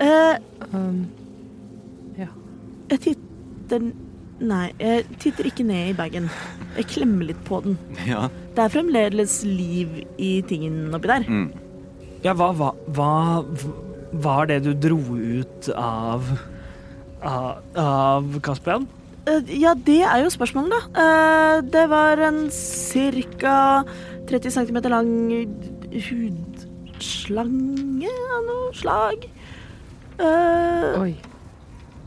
Eh, 0.00 0.38
Um, 0.70 1.08
ja. 2.14 2.28
jeg 2.92 3.00
titter 3.00 3.88
Nei, 4.40 4.70
jeg 4.80 5.04
titter 5.20 5.48
ikke 5.50 5.64
ned 5.68 5.90
i 5.90 5.96
bagen. 5.98 6.28
Jeg 6.78 6.86
klemmer 6.94 7.26
litt 7.28 7.40
på 7.44 7.58
den. 7.64 7.74
Ja. 8.08 8.22
Det 8.56 8.62
er 8.64 8.72
fremdeles 8.72 9.34
liv 9.44 9.98
i 10.16 10.30
tingen 10.48 10.94
oppi 10.96 11.10
der. 11.10 11.26
Mm. 11.28 11.50
Ja, 12.24 12.34
hva, 12.36 12.52
hva, 12.52 12.70
hva 12.92 13.12
var 14.12 14.46
det 14.50 14.60
du 14.66 14.72
dro 14.74 14.98
ut 15.16 15.68
av 15.76 16.26
av, 17.20 17.60
av 17.76 18.40
Kaspian? 18.44 18.86
Eh, 19.28 19.42
ja, 19.60 19.74
det 19.74 20.00
er 20.08 20.22
jo 20.24 20.30
spørsmålet, 20.32 20.72
da. 20.72 20.80
Eh, 21.04 21.56
det 21.72 21.86
var 21.90 22.20
en 22.28 22.48
ca. 23.40 23.84
30 24.30 24.50
cm 24.54 24.78
lang 24.92 25.10
hudslange 25.90 27.48
av 28.36 28.44
noe 28.46 28.70
slag. 28.78 29.26
Eh, 30.20 31.00
Oi. 31.00 31.14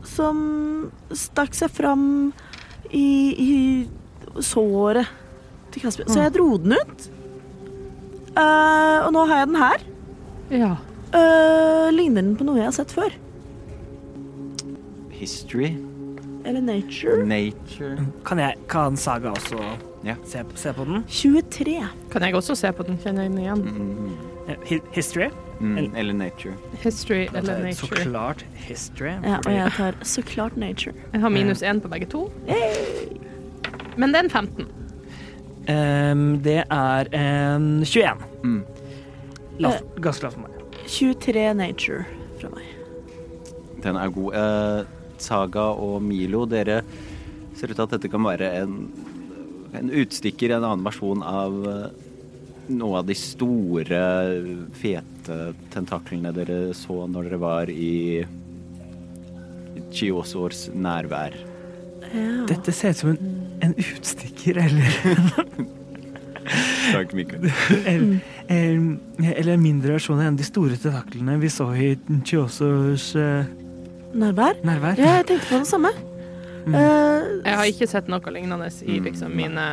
som 0.08 0.90
stakk 1.12 1.54
seg 1.58 1.70
fram 1.74 2.32
i, 2.90 3.34
i 3.34 3.88
såret 4.40 5.06
til 5.74 5.82
Kasper. 5.84 6.08
Så 6.08 6.22
jeg 6.22 6.32
dro 6.36 6.56
den 6.62 6.78
ut. 6.78 7.10
Eh, 8.34 8.98
og 9.04 9.12
nå 9.14 9.26
har 9.28 9.42
jeg 9.42 9.50
den 9.52 9.62
her. 9.62 9.78
Ja. 10.50 10.76
Uh, 11.14 11.92
ligner 11.94 12.22
den 12.22 12.34
på 12.36 12.44
noe 12.44 12.58
jeg 12.58 12.66
har 12.68 12.74
sett 12.76 12.90
før? 12.94 13.12
History, 15.14 15.76
Eller 16.44 16.60
nature? 16.60 17.24
nature 17.24 18.02
Kan, 18.26 18.38
jeg, 18.42 18.56
kan 18.68 18.96
Saga 18.96 19.30
også 19.30 19.60
Ja. 20.04 20.14
se, 20.26 20.42
se 20.54 20.72
på 20.76 20.84
den? 20.84 21.04
23. 21.08 21.86
Kan 22.10 22.22
jeg 22.22 22.34
også 22.36 22.54
se 22.58 22.72
på 22.72 22.82
den? 22.84 22.98
Kjenner 22.98 23.22
jeg 23.22 23.30
den 23.30 23.38
igjen? 23.38 23.62
mm. 23.62 24.10
Eh, 24.48 24.56
hi- 24.68 24.82
History? 24.92 25.30
Mm. 25.60 25.94
Eller 25.96 26.12
nature. 26.12 26.52
History 26.82 27.26
eller 27.32 27.64
jeg 27.64 27.76
Så 27.76 27.86
nature? 27.86 28.02
klart 28.10 28.44
history. 28.54 29.08
Ja, 29.24 29.36
og 29.38 29.44
fordi- 29.44 29.56
jeg 29.56 29.70
tar 29.72 29.94
så 30.02 30.22
klart 30.22 30.56
nature. 30.56 30.94
Jeg 31.12 31.20
har 31.20 31.28
minus 31.30 31.62
én 31.62 31.80
på 31.80 31.88
begge 31.88 32.06
to. 32.06 32.30
Men 33.96 34.12
det 34.12 34.16
er 34.18 34.24
en 34.24 34.30
15. 34.30 34.66
Ehm, 35.68 36.42
det 36.42 36.64
er 36.70 37.04
en 37.14 37.84
21. 37.84 38.18
Mm. 38.42 38.64
Lav, 39.62 39.80
ganske 40.02 40.26
lavt 40.26 40.38
for 40.38 40.46
meg. 40.46 40.60
23 40.90 41.44
nature 41.58 42.04
fra 42.40 42.50
meg. 42.54 42.70
Den 43.84 43.98
er 44.00 44.12
god. 44.14 44.38
Eh, 44.40 44.92
Saga 45.22 45.68
og 45.78 46.00
Milo, 46.02 46.44
dere 46.50 46.80
ser 47.54 47.70
ut 47.70 47.76
til 47.78 47.84
at 47.86 47.94
dette 47.94 48.10
kan 48.10 48.24
være 48.26 48.50
en, 48.62 48.80
en 49.78 49.92
utstikker, 50.02 50.56
en 50.56 50.66
annen 50.66 50.86
versjon 50.86 51.22
av 51.22 51.60
eh, 51.70 52.04
noe 52.74 53.00
av 53.02 53.08
de 53.08 53.16
store, 53.18 54.00
fete 54.80 55.38
tentaklene 55.74 56.32
dere 56.34 56.58
så 56.76 57.04
når 57.10 57.28
dere 57.28 57.40
var 57.42 57.70
i 57.70 58.24
Chiosors 59.94 60.66
nærvær. 60.74 61.36
Ja. 62.14 62.44
Dette 62.48 62.72
ser 62.74 62.94
ut 62.94 63.00
som 63.00 63.14
en, 63.14 63.32
en 63.64 63.74
utstikker, 63.78 64.58
eller, 64.64 64.98
Takk, 66.92 67.12
Mikael. 67.16 67.46
eller, 67.86 68.96
eller 69.34 69.56
mindre 69.60 69.94
versjoner 69.96 70.26
enn 70.26 70.34
en 70.34 70.36
av 70.36 70.40
de 70.42 70.46
store 70.48 70.76
tentaklene 70.80 71.38
vi 71.40 71.48
så 71.52 71.70
i 71.74 71.94
Chiosos 72.28 73.10
uh, 73.16 73.44
Nærvær? 74.14 74.60
nærvær. 74.64 74.98
Ja, 75.00 75.16
jeg 75.22 75.26
tenkte 75.32 75.48
på 75.50 75.58
det 75.62 75.66
samme. 75.70 75.90
Mm. 76.66 76.74
Uh, 76.74 77.22
Jeg 77.44 77.56
har 77.58 77.64
ikke 77.70 77.88
sett 77.90 78.06
noe 78.12 78.32
lignende 78.34 78.68
i 78.84 78.98
Mm, 79.00 79.04
liksom 79.08 79.34
mine 79.36 79.64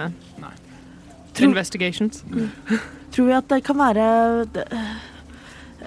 Tror- 1.34 1.48
Investigations. 1.52 2.24
Tror 3.12 3.28
vi 3.30 3.36
at 3.38 3.48
det 3.52 3.62
kan 3.64 3.78
være 3.80 4.08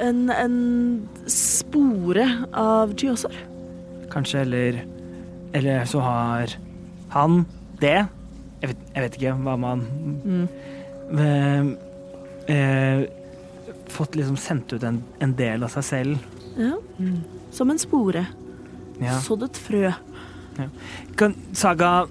en, 0.00 0.30
en 0.30 0.54
spore 1.30 2.24
av 2.56 2.94
Gyosar? 2.96 3.34
Kanskje, 4.12 4.40
eller 4.46 4.80
Eller 5.54 5.84
så 5.86 6.00
har 6.02 6.54
han 7.14 7.44
det. 7.80 8.06
Jeg 8.62 8.70
vet, 8.72 8.78
jeg 8.94 9.02
vet 9.04 9.18
ikke 9.20 9.34
hva 9.44 9.56
man 9.60 9.84
Mm. 10.24 10.48
Eh, 11.20 12.56
eh, 12.56 13.04
Fått 13.94 14.16
liksom 14.18 14.36
sendt 14.40 14.72
ut 14.72 14.82
en, 14.82 15.02
en 15.22 15.34
del 15.38 15.62
av 15.62 15.70
seg 15.70 15.84
selv. 15.86 16.22
Ja. 16.58 16.74
Som 17.54 17.70
en 17.70 17.78
spore. 17.78 18.24
Ja. 18.98 19.20
Sådd 19.22 19.44
et 19.46 19.58
frø. 19.60 19.92
Kan 21.18 21.34
Saga 21.54 22.06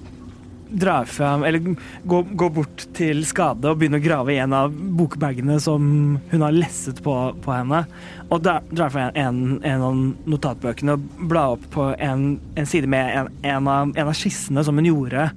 dra 0.74 1.06
fram, 1.06 1.44
eller 1.44 1.76
gå, 2.04 2.22
gå 2.24 2.50
bort 2.50 2.86
til 2.98 3.22
Skade 3.30 3.70
og 3.70 3.78
begynne 3.78 4.00
å 4.00 4.04
grave 4.04 4.34
i 4.34 4.40
en 4.42 4.56
av 4.58 4.74
bokbagene 4.74 5.60
som 5.62 5.84
hun 6.32 6.46
har 6.46 6.56
lesset 6.56 7.02
på, 7.06 7.14
på 7.46 7.54
henne, 7.54 7.84
og 8.30 8.42
dra, 8.42 8.58
dra 8.72 8.88
fra 8.90 9.10
en, 9.20 9.60
en 9.62 9.86
av 9.86 10.00
notatbøkene 10.34 10.96
og 10.98 11.28
bla 11.30 11.46
opp 11.54 11.68
på 11.76 11.92
en, 11.94 12.26
en 12.58 12.70
side 12.70 12.90
med 12.90 13.12
en, 13.20 13.30
en, 13.44 13.70
av, 13.70 13.94
en 13.94 14.10
av 14.10 14.18
skissene 14.18 14.66
som 14.66 14.82
hun 14.82 14.90
gjorde 14.90 15.28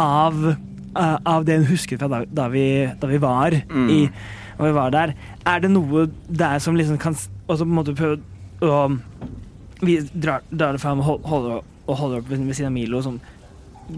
av, 0.00 0.46
av 0.94 1.44
det 1.46 1.58
hun 1.60 1.68
husker 1.68 1.98
fra 2.00 2.08
da, 2.10 2.22
da, 2.24 2.48
vi, 2.52 2.64
da 3.00 3.10
vi 3.10 3.20
var 3.22 3.54
i 3.54 4.00
da 4.54 4.64
vi 4.68 4.74
var 4.76 4.92
der. 4.94 5.14
Er 5.50 5.60
det 5.64 5.70
noe 5.74 6.06
der 6.28 6.60
som 6.62 6.76
liksom 6.78 6.98
kan 7.02 7.16
Og 7.48 7.58
så 7.58 7.64
på 7.64 7.70
en 7.70 7.74
måte 7.74 7.94
prøve 7.98 8.20
å 8.62 8.84
Vi 9.84 9.96
drar, 10.14 10.44
drar 10.50 10.76
det 10.76 10.80
fram 10.80 11.02
og 11.02 11.26
holder, 11.26 11.64
og 11.84 11.96
holder 11.98 12.22
opp 12.22 12.30
ved, 12.30 12.44
siden 12.54 12.70
av 12.70 12.76
Milo 12.76 13.02
som 13.02 13.18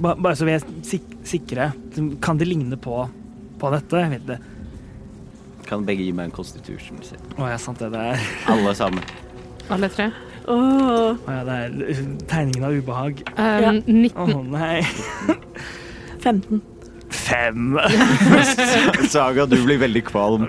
Bare 0.03 0.35
så 0.35 0.49
vi 0.49 0.57
er 0.57 0.65
sik 0.83 1.05
sikre. 1.23 1.69
Kan 2.25 2.41
det 2.41 2.49
ligne 2.49 2.75
på, 2.75 3.05
på 3.61 3.71
dette? 3.71 4.01
Jeg 4.03 4.11
vet 4.17 4.25
ikke. 4.25 4.41
Kan 5.69 5.85
begge 5.87 6.03
gi 6.09 6.15
meg 6.15 6.27
en 6.27 6.35
constitution? 6.35 6.99
Å 7.39 7.53
ja, 7.53 7.59
sant 7.59 7.79
det. 7.79 7.93
Det 7.95 8.01
er, 8.15 8.25
Alle 8.51 8.73
sammen. 8.75 9.05
Alle 9.71 9.91
tre. 9.95 10.09
Oh. 10.47 11.15
å, 11.15 11.31
ja, 11.31 11.41
det 11.47 11.55
er 11.55 12.03
tegningen 12.31 12.67
av 12.67 12.75
ubehag. 12.75 13.23
Um, 13.35 13.63
Ja. 13.63 13.73
19. 13.87 14.35
Å 14.35 14.43
nei. 14.47 14.83
15. 16.23 16.63
Fem. 17.11 17.77
Saga, 19.15 19.47
du 19.47 19.57
blir 19.65 19.79
veldig 19.83 20.03
kvalm. 20.09 20.49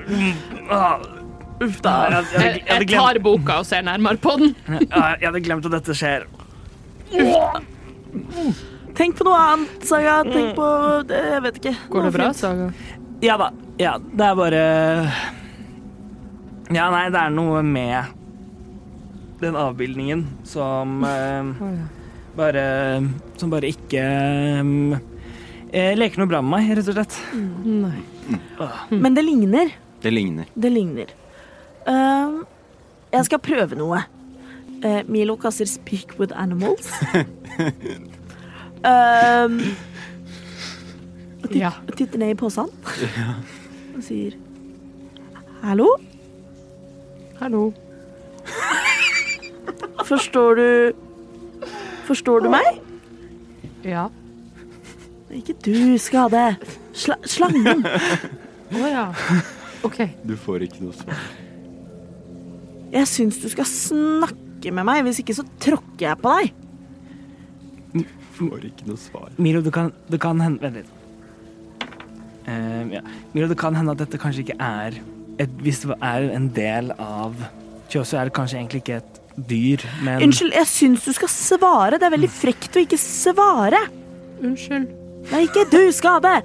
Uff 1.57 1.79
da. 1.81 1.93
Jeg, 2.09 2.11
jeg, 2.11 2.25
jeg, 2.34 2.41
Jeg, 2.41 2.63
jeg, 2.67 2.89
jeg 2.89 2.89
tar 2.93 3.19
boka 3.25 3.59
og 3.61 3.65
ser 3.69 3.85
nærmere 3.85 4.19
på 4.21 4.35
den. 4.41 4.55
jeg 4.88 5.23
hadde 5.25 5.41
glemt 5.45 5.65
at 5.69 5.77
dette 5.79 5.95
skjer. 5.97 6.27
Tenk 8.97 9.17
på 9.19 9.25
noe 9.27 9.38
annet, 9.38 9.84
Saga. 9.85 10.19
Tenk 10.25 10.55
på 10.57 10.67
det, 11.09 11.19
Jeg 11.34 11.41
vet 11.45 11.59
ikke. 11.61 11.73
Går 11.93 12.07
det 12.07 12.13
bra, 12.17 12.29
fint. 12.31 12.41
Saga? 12.41 12.69
Ja 13.25 13.38
da. 13.41 13.51
Ja, 13.81 13.95
det 14.01 14.25
er 14.25 14.38
bare 14.38 14.61
Ja, 16.73 16.88
nei, 16.93 17.03
det 17.13 17.21
er 17.21 17.34
noe 17.34 17.61
med 17.65 18.13
den 19.38 19.53
avbildningen 19.57 20.23
som 20.49 21.03
eh, 21.05 21.51
bare 22.38 22.63
Som 23.38 23.53
bare 23.53 23.69
ikke 23.69 24.01
eh, 25.73 25.95
leker 25.98 26.22
noe 26.22 26.30
bra 26.30 26.41
med 26.41 26.52
meg, 26.53 26.77
rett 26.77 26.89
og 26.91 26.98
slett. 26.98 27.18
Nei. 27.65 28.03
Men 28.91 29.15
det 29.18 29.23
ligner. 29.26 29.72
Det 30.02 30.11
ligner. 30.14 30.45
Det 30.56 30.72
ligner. 30.72 31.11
Uh, 31.88 32.44
jeg 33.14 33.26
skal 33.30 33.39
prøve 33.39 33.77
noe. 33.80 34.03
Uh, 34.84 35.02
Milo 35.10 35.35
kaster 35.35 35.65
'speak 35.65 36.19
with 36.19 36.34
animals'. 36.38 36.91
um, 38.85 39.61
og 41.44 41.49
tit 41.49 41.61
Ja. 41.61 41.72
titter 41.98 42.19
ned 42.19 42.30
i 42.30 42.38
posen 42.38 42.69
og 43.95 44.03
sier 44.03 44.31
'hallo'. 45.64 45.95
Hallo. 47.39 47.73
Forstår 50.06 50.56
du 50.56 50.94
Forstår 52.07 52.39
du 52.39 52.49
meg? 52.49 52.80
Ja. 53.84 54.07
Ikke 55.33 55.55
du, 55.65 55.97
Skade. 55.99 56.43
Sla 56.95 57.17
slangen. 57.27 57.83
Å 58.77 58.87
ja. 58.87 59.07
OK. 59.87 59.99
Du 60.27 60.35
får 60.39 60.67
ikke 60.67 60.85
noe 60.85 60.95
svar. 60.95 61.25
Jeg 62.93 63.09
syns 63.11 63.41
du 63.43 63.49
skal 63.51 63.67
snakke 63.67 64.71
med 64.71 64.87
meg, 64.87 65.03
hvis 65.07 65.19
ikke 65.21 65.35
så 65.35 65.43
tråkker 65.63 66.07
jeg 66.07 66.21
på 66.23 66.37
deg. 66.37 66.53
Du 67.97 68.05
Får 68.37 68.67
ikke 68.69 68.85
noe 68.85 69.01
svar. 69.01 69.31
Milo, 69.41 69.63
det 69.65 69.71
kan, 69.73 69.87
det 70.13 70.19
kan 70.21 70.41
hende 70.43 70.61
Vent 70.61 70.75
litt. 70.77 70.91
Eh, 72.47 72.83
ja. 72.93 73.01
Milo, 73.33 73.47
det 73.49 73.57
kan 73.59 73.75
hende 73.75 73.95
at 73.95 74.03
dette 74.03 74.19
kanskje 74.21 74.43
ikke 74.45 74.57
er 74.61 74.99
et, 75.41 75.55
Hvis 75.65 75.81
det 75.83 75.97
er 76.05 76.27
en 76.35 76.45
del 76.53 76.93
av 77.01 77.33
Kjøsø 77.91 78.19
er 78.19 78.29
det 78.29 78.35
kanskje 78.37 78.59
egentlig 78.59 78.83
ikke 78.83 78.99
et 79.01 79.19
dyr, 79.49 79.83
men 80.03 80.23
Unnskyld, 80.27 80.53
jeg 80.57 80.67
syns 80.69 81.05
du 81.07 81.11
skal 81.15 81.29
svare. 81.31 81.97
Det 81.97 82.07
er 82.07 82.13
veldig 82.13 82.29
frekt 82.33 82.77
å 82.77 82.81
ikke 82.83 82.99
svare. 82.99 83.79
Unnskyld. 84.43 85.06
Nei, 85.31 85.41
ikke 85.47 85.63
du, 85.71 85.81
Skade. 85.95 86.35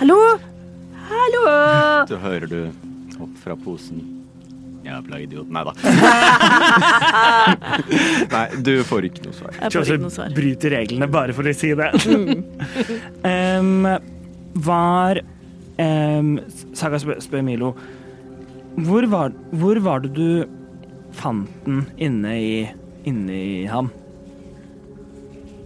Hallo? 0.00 0.18
Hallo? 1.12 1.44
Så 2.10 2.18
hører 2.22 2.46
du 2.50 2.58
opp 3.22 3.34
fra 3.42 3.54
posen. 3.58 4.00
Jævla 4.82 5.20
idiot. 5.22 5.50
Nei 5.54 5.62
da. 5.68 5.72
Nei, 8.34 8.46
du 8.66 8.72
får 8.86 9.06
ikke 9.08 9.22
noe 9.28 9.36
svar. 9.36 9.52
Jeg 9.60 9.70
får 9.76 9.92
ikke 9.94 10.06
noe 10.08 10.16
svar. 10.16 10.28
bryter 10.34 10.70
reglene 10.74 11.06
bare 11.10 11.32
for 11.36 11.44
å 11.46 11.54
si 11.54 11.70
det. 11.78 11.90
um, 13.30 13.86
var 14.66 15.14
um, 15.78 16.32
Saga 16.76 16.98
spør, 17.00 17.18
spør 17.22 17.42
Milo 17.46 17.70
hvor 18.80 19.04
var, 19.12 19.34
hvor 19.52 19.76
var 19.84 20.00
det 20.00 20.14
du 20.16 20.48
fant 21.12 21.50
den 21.66 21.82
inne 22.00 22.30
i, 22.40 22.52
inne 23.04 23.34
i 23.36 23.66
ham? 23.68 23.90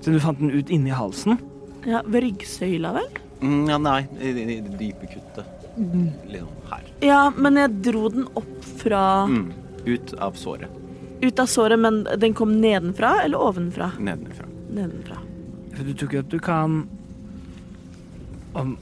Så 0.03 0.11
du 0.11 0.19
fant 0.23 0.41
den 0.43 0.51
ut 0.51 0.71
inni 0.75 0.91
halsen? 0.91 1.39
Ja, 1.87 2.01
Ved 2.07 2.25
ryggsøyla, 2.25 2.91
vel? 2.97 3.07
Mm, 3.43 3.69
ja, 3.71 3.77
nei, 3.79 4.01
i, 4.19 4.31
i, 4.33 4.47
i 4.57 4.61
det 4.65 4.79
dype 4.81 5.07
kuttet. 5.11 5.53
Liksom 5.77 6.49
her. 6.71 6.87
Ja, 7.05 7.21
men 7.37 7.59
jeg 7.61 7.75
dro 7.85 8.09
den 8.13 8.27
opp 8.39 8.55
fra 8.81 9.03
Mm. 9.29 9.53
Ut 9.87 10.15
av 10.19 10.35
såret. 10.41 10.73
Ut 11.23 11.39
av 11.39 11.47
såret, 11.47 11.79
men 11.79 12.01
den 12.19 12.35
kom 12.35 12.57
nedenfra 12.61 13.13
eller 13.23 13.39
ovenfra? 13.39 13.93
Nedenfra. 14.03 14.49
Nedenfra. 14.75 15.21
For 15.77 15.85
du 15.87 15.93
tror 15.93 16.09
ikke 16.11 16.23
at 16.25 16.33
du 16.33 16.39
kan 16.43 16.75
Om, 18.57 18.73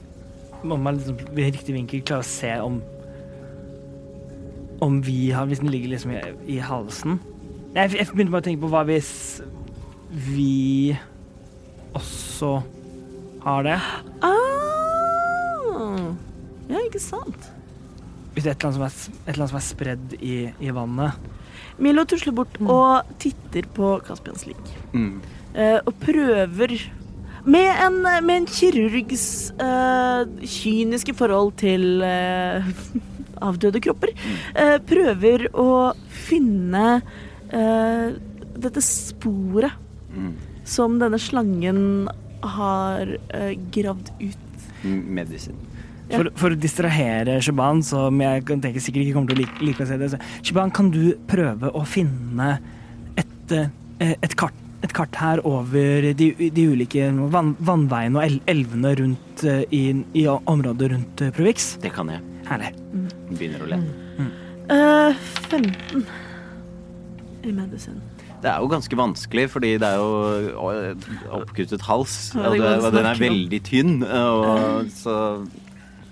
om 0.63 0.79
man 0.81 0.95
liksom 0.97 1.17
ved 1.35 1.51
riktig 1.51 1.75
vinkel 1.75 2.01
klarer 2.07 2.23
å 2.23 2.29
se 2.29 2.51
om 2.63 2.77
Om 4.81 5.01
vi 5.03 5.29
har 5.35 5.45
Hvis 5.49 5.59
den 5.59 5.69
ligger 5.73 5.91
liksom 5.91 6.13
i, 6.15 6.21
i 6.55 6.57
halsen 6.63 7.19
Jeg, 7.75 7.91
jeg 7.99 8.07
begynte 8.13 8.31
bare 8.31 8.45
å 8.45 8.47
tenke 8.47 8.63
på 8.63 8.71
hva 8.71 8.85
hvis 8.87 9.11
vi 10.15 10.95
også 11.95 12.53
har 13.45 13.63
det. 13.67 13.77
Ah, 14.25 16.11
ja, 16.69 16.81
ikke 16.81 17.01
sant? 17.01 17.51
Hvis 18.35 18.43
det 18.43 18.51
er 18.51 18.55
et 18.57 18.65
eller 18.65 18.71
annet 18.71 18.75
som 18.75 18.85
er, 18.87 18.95
et 19.15 19.31
eller 19.31 19.43
annet 19.45 19.53
som 19.53 19.59
er 19.61 19.65
spredd 19.69 20.15
i, 20.19 20.35
i 20.65 20.73
vannet. 20.75 21.31
Milo 21.79 22.03
tusler 22.07 22.35
bort 22.35 22.57
og 22.63 23.15
titter 23.21 23.67
på 23.75 23.95
Caspians 24.07 24.45
lik. 24.47 24.65
Mm. 24.95 25.21
eh, 25.53 25.77
og 25.83 25.93
prøver 26.01 26.75
med 27.45 27.67
en, 27.85 27.99
med 28.25 28.35
en 28.39 28.47
kirurgs 28.49 29.25
eh, 29.61 30.23
kyniske 30.41 31.13
forhold 31.15 31.53
til 31.61 32.01
eh, 32.03 32.65
avdøde 33.47 33.81
kropper, 33.83 34.13
eh, 34.55 34.77
prøver 34.87 35.47
å 35.53 35.69
finne 36.25 36.85
eh, 37.51 38.15
dette 38.55 38.81
sporet 38.83 39.81
Mm. 40.15 40.29
som 40.63 40.93
denne 41.01 41.17
slangen 41.19 42.07
har 42.57 43.15
uh, 43.15 43.53
gravd 43.73 44.11
ut. 44.21 44.67
Medisin. 44.85 45.57
Ja. 46.05 46.19
For, 46.19 46.29
for 46.37 46.53
å 46.53 46.57
distrahere 46.59 47.39
Shaban, 47.41 47.81
som 47.85 48.19
jeg 48.21 48.43
kan 48.45 48.61
tenke 48.61 48.81
sikkert 48.83 49.07
ikke 49.07 49.15
kommer 49.15 49.31
til 49.31 49.39
å 49.39 49.41
like, 49.41 49.63
like 49.65 49.85
å 49.85 49.89
se 49.89 49.97
det 49.97 50.11
så, 50.13 50.19
Shaban, 50.45 50.73
kan 50.75 50.91
du 50.93 51.15
prøve 51.29 51.71
å 51.73 51.81
finne 51.89 52.51
et, 53.17 53.55
eh, 53.55 54.13
et, 54.13 54.35
kart, 54.37 54.53
et 54.85 54.93
kart 54.93 55.17
her 55.17 55.41
over 55.49 56.11
de, 56.13 56.29
de 56.37 56.67
ulike 56.69 57.09
vann, 57.33 57.55
vannveiene 57.57 58.21
og 58.21 58.25
el, 58.27 58.37
elvene 58.53 58.93
rundt 59.01 59.45
eh, 59.49 59.63
i, 59.73 59.83
i 60.13 60.27
området 60.29 60.91
rundt 60.93 61.25
Provix? 61.33 61.71
Det 61.81 61.93
kan 61.95 62.13
jeg. 62.13 62.21
Herlig. 62.45 62.75
Begynner 63.31 63.65
å 63.65 63.71
le. 63.73 63.81
Uh, 64.69 65.25
15 65.49 66.05
i 67.45 67.53
medisin. 67.53 67.97
Det 68.43 68.51
er 68.51 68.61
jo 68.61 68.69
ganske 68.69 68.97
vanskelig, 68.99 69.45
fordi 69.53 69.75
det 69.81 69.87
er 69.87 70.01
jo 70.01 70.89
oppkuttet 71.39 71.85
hals. 71.87 72.17
Ja, 72.35 72.49
og, 72.49 72.57
det 72.57 72.65
det, 72.65 72.73
og 72.81 72.97
den 72.97 73.09
er 73.09 73.21
veldig 73.21 73.61
tynn, 73.65 73.95
og 74.05 74.91
så 74.93 75.15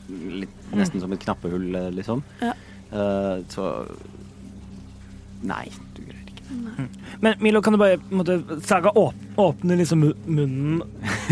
litt, 0.09 0.59
Nesten 0.73 1.03
som 1.03 1.13
et 1.13 1.21
knappehull, 1.21 1.67
eh, 1.77 1.91
liksom. 1.93 2.23
Ja. 2.41 2.53
Eh, 2.93 3.43
så 3.53 3.69
Nei, 5.43 5.67
du 5.93 6.01
greier 6.05 6.29
ikke. 6.31 6.87
Men 7.21 7.35
Milo, 7.43 7.61
kan 7.61 7.75
du 7.75 7.79
bare 7.81 7.99
måtte, 8.09 8.39
Saga 8.63 8.93
åp, 8.95 9.17
åpne 9.37 9.77
liksom 9.81 10.05
munnen 10.25 10.81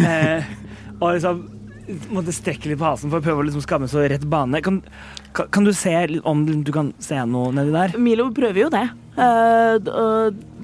eh, 0.04 0.44
og 1.00 1.16
liksom 1.16 1.46
måtte 2.14 2.34
strekke 2.36 2.70
litt 2.70 2.80
på 2.80 2.88
halsen 2.88 3.12
for 3.12 3.20
å 3.20 3.26
prøve 3.26 3.44
å 3.44 3.46
liksom 3.48 3.64
skamme 3.64 3.88
så 3.92 4.04
rett 4.04 4.26
bane. 4.30 4.62
Kan, 4.64 4.82
kan, 5.36 5.50
kan 5.52 5.68
du 5.68 5.72
se 5.76 5.96
om 6.28 6.44
du 6.48 6.72
kan 6.76 6.92
se 7.04 7.18
noe 7.28 7.54
nedi 7.56 7.74
der? 7.76 7.96
Milo 8.00 8.30
prøver 8.36 8.66
jo 8.66 8.70
det. 8.74 8.86
Eh, 9.18 9.76
d- 9.82 9.92
å 9.92 10.06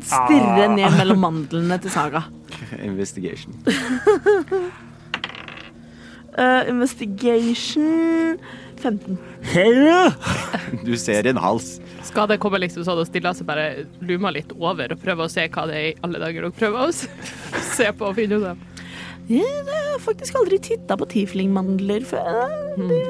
stirre 0.03 0.67
Ah. 0.67 0.75
ned 0.75 0.91
mellom 0.99 1.19
mandlene 1.25 1.77
til 1.81 1.91
Saga. 1.91 2.23
Investigation. 2.83 3.53
uh, 6.37 6.63
investigation 6.71 8.37
15. 8.77 9.17
Du 10.85 10.93
ser 11.01 11.25
en 11.27 11.37
hals. 11.41 11.79
Skal 12.05 12.27
det 12.29 12.37
komme 12.39 12.59
liksom 12.61 12.85
sånn 12.85 13.01
og 13.01 13.07
stille 13.09 13.31
seg 13.35 13.47
bare 13.49 13.85
luma 14.05 14.29
litt 14.31 14.51
over 14.57 14.93
og 14.93 15.01
prøve 15.01 15.25
å 15.25 15.31
se 15.31 15.47
hva 15.49 15.65
det 15.69 15.75
er 15.79 15.87
i 15.89 15.95
alle 16.05 16.21
dager 16.21 16.45
dere 16.45 16.53
prøver 16.55 16.87
å 16.87 16.91
se 17.75 17.89
på 17.97 18.05
og 18.11 18.15
finne 18.19 18.37
ut 18.39 18.45
av? 18.53 18.57
Jeg 19.27 19.63
har 19.67 19.97
faktisk 19.99 20.37
aldri 20.39 20.57
titta 20.63 20.95
på 20.95 21.05
tieflingmandler 21.11 22.05
før. 22.07 22.53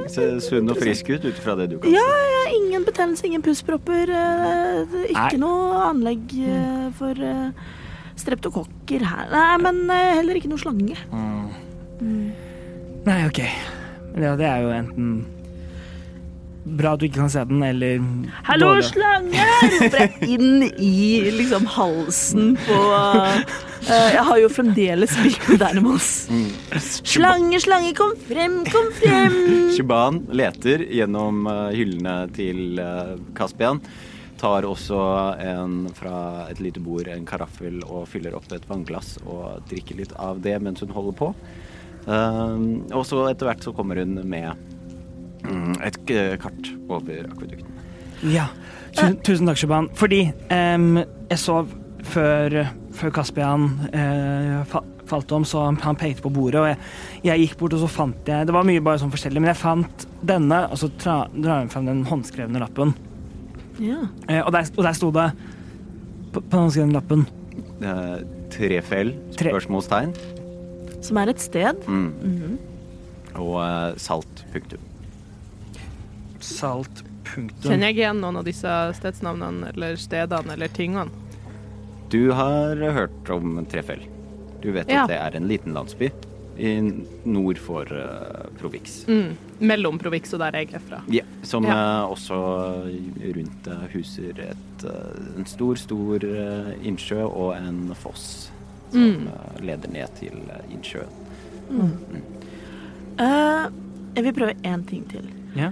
Ser 0.10 0.40
sunn 0.42 0.72
og 0.74 0.80
frisk 0.82 1.12
ut 1.14 1.28
ut 1.30 1.38
fra 1.44 1.54
det 1.60 1.68
du 1.70 1.78
kan 1.84 1.92
Ja, 1.94 2.02
se. 2.02 2.32
ja, 2.34 2.44
ingen 2.58 2.86
betennelse, 2.88 3.26
ingen 3.30 3.44
pusspropper. 3.46 4.10
eh, 4.10 4.96
Ikke 5.12 5.38
Nei. 5.38 5.42
noe 5.44 5.84
anlegg 5.92 6.34
eh, 6.42 6.88
for 6.98 7.14
eh, 7.22 7.52
streptokokker 8.18 9.06
her. 9.06 9.28
Nei, 9.30 9.58
men 9.62 9.84
heller 9.94 10.40
ikke 10.40 10.50
noe 10.50 10.58
slange. 10.64 10.98
Nei, 13.08 13.20
OK. 13.30 13.40
Ja, 14.18 14.34
det 14.40 14.48
er 14.50 14.64
jo 14.66 14.72
enten 14.74 15.10
bra 16.68 16.96
at 16.98 17.00
du 17.00 17.06
ikke 17.08 17.22
kan 17.22 17.30
se 17.32 17.44
den, 17.48 17.62
eller 17.64 18.02
Hallo, 18.44 18.74
dårlig. 18.74 18.90
slange! 18.90 19.46
roper 19.64 20.02
jeg 20.02 20.28
inn 20.36 20.66
i 20.84 21.32
liksom 21.38 21.64
halsen 21.78 22.58
på 22.66 22.80
Jeg 23.88 24.24
har 24.28 24.40
jo 24.42 24.50
fremdeles 24.52 25.14
Big 25.24 25.38
Dynamos. 25.60 26.28
Slange, 27.08 27.60
slange, 27.64 27.94
kom 27.96 28.14
frem, 28.28 28.60
kom 28.68 28.90
frem! 29.00 29.38
Shiban 29.76 30.22
leter 30.36 30.84
gjennom 30.92 31.48
eh, 31.48 31.72
hyllene 31.78 32.18
til 32.36 32.82
Kaspian 33.38 33.38
Caspian. 33.38 33.82
Tar 34.38 34.68
også 34.70 35.00
en 35.42 35.88
fra 35.98 36.46
et 36.52 36.60
lite 36.62 36.82
bord 36.84 37.08
en 37.10 37.26
karaffel 37.26 37.80
og 37.88 38.06
fyller 38.12 38.36
opp 38.38 38.52
et 38.54 38.68
vannglass 38.70 39.16
og 39.26 39.64
drikker 39.72 39.98
litt 39.98 40.14
av 40.22 40.44
det 40.46 40.54
mens 40.62 40.84
hun 40.86 40.94
holder 40.94 41.16
på. 41.18 41.32
Og 42.08 43.02
så 43.10 43.24
etter 43.32 43.50
hvert 43.50 43.66
så 43.66 43.74
kommer 43.76 43.98
hun 44.04 44.20
med 44.30 44.54
mm, 45.42 45.80
et 45.82 45.98
kart 46.44 46.70
over 46.86 47.26
akvedukten. 47.32 47.74
Ja. 48.30 48.46
Tusen, 48.94 49.18
tusen 49.26 49.50
takk, 49.50 49.60
Shiban. 49.62 49.90
Fordi 49.98 50.22
um, 50.54 51.02
jeg 51.02 51.42
sov 51.42 51.74
før, 52.08 52.60
før 52.98 53.14
Kaspian 53.16 53.68
eh, 53.94 54.62
fa 54.70 54.84
falt 55.08 55.32
om, 55.32 55.46
så 55.48 55.62
han, 55.72 55.96
pekte 55.96 56.20
på 56.26 56.30
bordet, 56.36 56.60
og 56.60 56.66
jeg, 56.68 56.78
jeg 57.24 57.40
gikk 57.46 57.54
bort, 57.62 57.76
og 57.78 57.80
så 57.80 57.88
fant 57.88 58.28
jeg 58.28 58.44
Det 58.50 58.52
var 58.52 58.66
mye 58.68 58.82
bare 58.84 59.00
sånn 59.00 59.14
forskjellig, 59.14 59.40
men 59.40 59.54
jeg 59.54 59.60
fant 59.62 60.04
denne, 60.28 60.58
og 60.68 60.76
så 60.82 60.90
drar 61.00 61.30
hun 61.62 61.70
frem 61.72 61.86
den 61.88 62.02
håndskrevne 62.10 62.60
lappen. 62.60 62.92
Ja. 63.80 64.02
Eh, 64.28 64.42
og, 64.42 64.52
der, 64.52 64.68
og 64.76 64.84
der 64.84 64.98
sto 65.00 65.14
det 65.16 65.30
på, 66.34 66.42
på 66.42 66.50
den 66.52 66.60
håndskrevne 66.66 66.98
lappen 66.98 67.24
eh, 67.80 68.18
trefell? 68.52 69.14
Tre- 69.40 69.54
Spørsmålstegn. 69.56 70.12
Som 71.08 71.22
er 71.22 71.32
et 71.32 71.40
sted. 71.46 71.80
Mm. 71.88 72.58
Og 73.40 73.56
eh, 73.64 73.94
salt. 74.04 74.44
Punktum. 74.52 74.84
Salt. 76.44 77.04
Punktum. 77.28 77.70
Kjenner 77.72 77.92
jeg 77.94 78.02
igjen 78.02 78.20
noen 78.24 78.42
av 78.42 78.48
disse 78.48 78.76
stedsnavnene 79.00 79.72
eller 79.72 79.96
stedene 80.00 80.56
eller 80.58 80.72
tingene? 80.76 81.24
Du 82.10 82.32
har 82.32 82.76
hørt 82.96 83.30
om 83.30 83.66
Trefell. 83.70 84.06
Du 84.62 84.72
vet 84.72 84.90
Ja. 84.90 85.04
at 85.04 85.10
det 85.10 85.18
er 85.20 85.36
en 85.38 85.48
liten 85.48 85.74
landsby 85.74 86.10
i 86.58 86.72
nord 87.26 87.58
for 87.62 87.86
uh, 87.94 88.48
Provix. 88.58 89.04
Mm. 89.08 89.36
Mellom 89.60 90.00
Provix 90.02 90.34
og 90.34 90.40
der 90.42 90.56
jeg 90.58 90.74
er 90.74 90.80
fra. 90.80 91.02
Ja, 91.14 91.22
som 91.44 91.64
Ja. 91.68 91.76
Uh, 92.06 92.12
også 92.16 92.40
rundt 93.36 93.68
uh, 93.68 93.84
huser 93.94 94.34
et, 94.50 94.86
en 95.38 95.46
stor, 95.46 95.76
stor 95.76 96.24
innsjø 96.82 97.24
og 97.28 97.56
en 97.58 97.94
foss 97.96 98.50
som 98.92 99.02
Mm. 99.02 99.28
leder 99.62 99.90
ned 99.92 100.08
til 100.16 100.38
innsjøen. 100.72 101.12
Eh, 103.20 103.66
jeg 104.16 104.24
vil 104.24 104.34
prøve 104.34 104.54
én 104.64 104.86
ting 104.88 105.04
til. 105.12 105.26
Ja. 105.58 105.72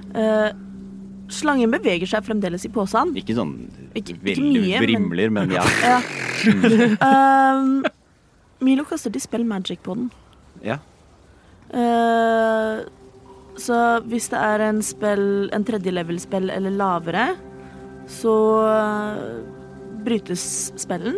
Slangen 1.33 1.71
beveger 1.73 2.05
seg 2.07 2.25
fremdeles 2.27 2.65
i 2.67 2.69
posen. 2.69 3.13
Ikke 3.17 3.33
sånn 3.37 3.55
Ikke- 3.95 4.13
ikke 4.13 4.25
veldig 4.27 4.51
mye, 4.61 4.79
vrimler, 4.83 5.29
men 5.33 5.51
ja. 5.55 5.63
Ja. 5.81 5.99
Eh, 7.01 7.89
Milo 8.65 8.85
kaster 8.85 9.09
dispel 9.13 9.43
magic 9.45 9.79
på 9.83 9.95
den. 9.95 10.11
ja. 10.63 10.77
Uh, 11.75 12.85
så 13.57 13.75
hvis 14.05 14.27
det 14.29 14.37
er 14.39 14.61
en 14.67 14.81
spill, 14.85 15.49
en 15.55 15.63
tredje 15.65 15.91
level-spill 15.91 16.49
eller 16.53 16.71
lavere, 16.75 17.23
så 18.11 18.33
eh, 18.69 19.39
brytes 20.05 20.43
spellen. 20.79 21.17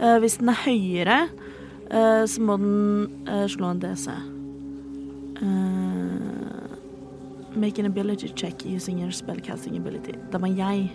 Uh, 0.00 0.18
hvis 0.22 0.36
den 0.42 0.50
er 0.52 0.58
høyere, 0.66 1.18
så 2.28 2.42
må 2.44 2.58
den 2.60 3.46
slå 3.48 3.70
en 3.72 3.78
DC. 3.80 4.10
Eh, 5.40 5.97
make 7.58 7.78
an 7.78 7.86
ability 7.86 8.28
check 8.34 8.64
using 8.64 8.98
your 9.02 9.10
spellcasting 9.14 9.76
ability. 9.76 10.14
Da 10.32 10.38
må 10.38 10.50
jeg. 10.54 10.88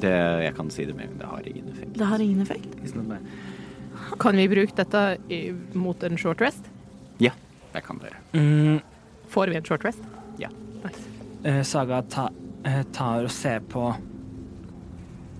Det, 0.00 0.10
jeg 0.42 0.54
kan 0.56 0.70
si 0.74 0.84
det 0.88 0.94
med 0.98 1.06
en 1.10 1.18
gang. 1.18 1.18
Det 1.18 1.26
har 1.30 1.48
ingen 1.50 1.68
effekt. 1.72 1.92
Det 1.98 2.06
har 2.10 2.20
ingen 2.24 2.40
effekt. 2.42 4.16
Kan 4.20 4.36
vi 4.36 4.48
bruke 4.50 4.74
dette 4.76 5.02
i, 5.30 5.40
mot 5.78 6.02
en 6.02 6.18
short 6.18 6.40
rest? 6.42 6.66
Ja, 7.22 7.30
det 7.72 7.84
kan 7.86 8.00
dere. 8.02 8.18
Mm, 8.34 8.80
Får 9.30 9.52
vi 9.52 9.56
en 9.56 9.64
short 9.64 9.84
rest? 9.86 10.02
Ja. 10.38 10.50
Nice. 10.84 11.04
eh, 11.44 11.62
Saga 11.62 12.02
ta, 12.02 12.28
eh, 12.64 12.82
tar 12.92 13.24
og 13.24 13.30
ser 13.30 13.60
på 13.70 13.86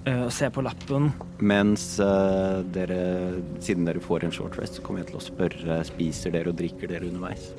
eh, 0.06 0.23
og 0.24 0.32
ser 0.32 0.51
på 0.55 0.62
lappen. 0.62 1.11
Mens 1.43 1.98
uh, 2.01 2.62
dere, 2.74 3.43
siden 3.61 3.85
dere 3.89 4.01
får 4.01 4.24
en 4.28 4.32
short 4.32 4.59
rest, 4.61 4.78
så 4.78 4.82
kommer 4.86 5.02
jeg 5.02 5.11
til 5.11 5.19
å 5.19 5.24
spørre 5.27 5.81
spiser 5.90 6.35
dere 6.35 6.55
og 6.55 6.59
drikker 6.62 6.90
dere 6.94 7.11
underveis. 7.11 7.51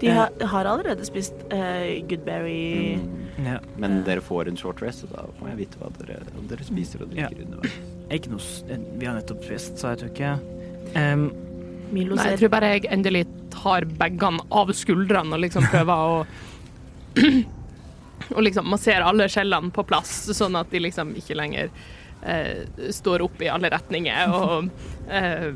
De 0.00 0.10
har, 0.14 0.30
har 0.52 0.68
allerede 0.70 1.04
spist 1.08 1.34
uh, 1.52 1.88
goodberry 2.10 2.98
Mm. 3.38 3.46
Ja. 3.46 3.58
Men 3.78 4.00
dere 4.02 4.18
får 4.20 4.48
en 4.50 4.56
short 4.58 4.80
rest, 4.82 5.04
og 5.06 5.12
da 5.14 5.24
må 5.38 5.46
jeg 5.52 5.58
vite 5.60 5.78
hva 5.78 5.88
dere, 6.00 6.16
om 6.38 6.48
dere 6.50 6.64
spiser 6.66 7.04
og 7.04 7.12
drikker 7.12 7.36
Ja. 7.38 7.44
underveis. 7.44 7.76
Ikke 8.16 8.32
noe 8.32 8.40
eh, 8.74 8.80
Vi 8.98 9.06
har 9.06 9.14
nettopp 9.14 9.44
spist, 9.46 9.76
så 9.78 9.92
jeg 9.92 10.00
tror 10.00 10.10
ikke 10.10 10.32
um, 10.98 11.28
Milo 11.94 12.16
Nei, 12.18 12.24
jeg 12.32 12.40
tror 12.40 12.50
bare 12.56 12.70
jeg 12.74 12.88
endelig 12.90 13.22
tar 13.54 13.86
bagene 14.00 14.42
av 14.50 14.72
skuldrene 14.74 15.36
og 15.38 15.44
liksom 15.44 15.68
prøver 15.70 16.02
å 16.08 16.26
Og 18.34 18.42
liksom 18.42 18.66
massere 18.68 19.06
alle 19.06 19.28
skjellene 19.30 19.70
på 19.72 19.84
plass, 19.88 20.10
sånn 20.36 20.58
at 20.58 20.68
de 20.74 20.82
liksom 20.82 21.14
ikke 21.16 21.36
lenger 21.38 21.70
uh, 22.26 22.66
står 22.92 23.22
opp 23.24 23.38
i 23.46 23.48
alle 23.54 23.70
retninger 23.72 24.34
og 24.34 24.68
eh, 25.08 25.52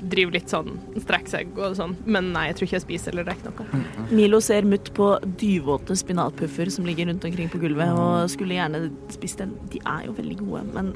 driver 0.00 0.32
litt 0.32 0.48
sånn 0.50 0.70
strekker 1.04 1.32
seg 1.32 1.58
og 1.60 1.74
sånn. 1.76 1.94
Men 2.08 2.30
nei, 2.34 2.46
jeg 2.48 2.56
tror 2.58 2.66
ikke 2.66 2.76
jeg 2.78 2.84
spiser 2.86 3.12
eller 3.14 3.28
drikker 3.28 3.52
noe. 3.52 3.82
Milo 4.10 4.40
ser 4.44 4.66
mutt 4.68 4.90
på 4.96 5.10
dyvåte 5.40 5.96
spinatpuffer 5.98 6.70
som 6.72 6.88
ligger 6.88 7.10
rundt 7.10 7.26
omkring 7.28 7.50
på 7.52 7.60
gulvet, 7.62 7.92
og 7.92 8.30
skulle 8.32 8.56
gjerne 8.56 8.86
spist 9.12 9.42
en. 9.44 9.54
De 9.72 9.82
er 9.84 10.06
jo 10.08 10.16
veldig 10.16 10.38
gode, 10.40 10.62
men 10.74 10.92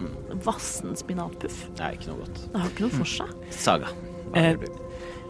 vassen 0.47 0.97
spinatpuff, 0.99 1.65
Det 1.77 1.85
er 1.85 1.99
ikke 1.99 2.13
noe 2.13 2.25
godt. 2.25 2.43
det 2.53 2.61
har 2.63 2.73
ikke 2.73 2.87
noe 2.87 2.97
for 2.99 3.13
seg. 3.15 3.35
Saga. 3.55 3.93
Eh. 4.35 4.57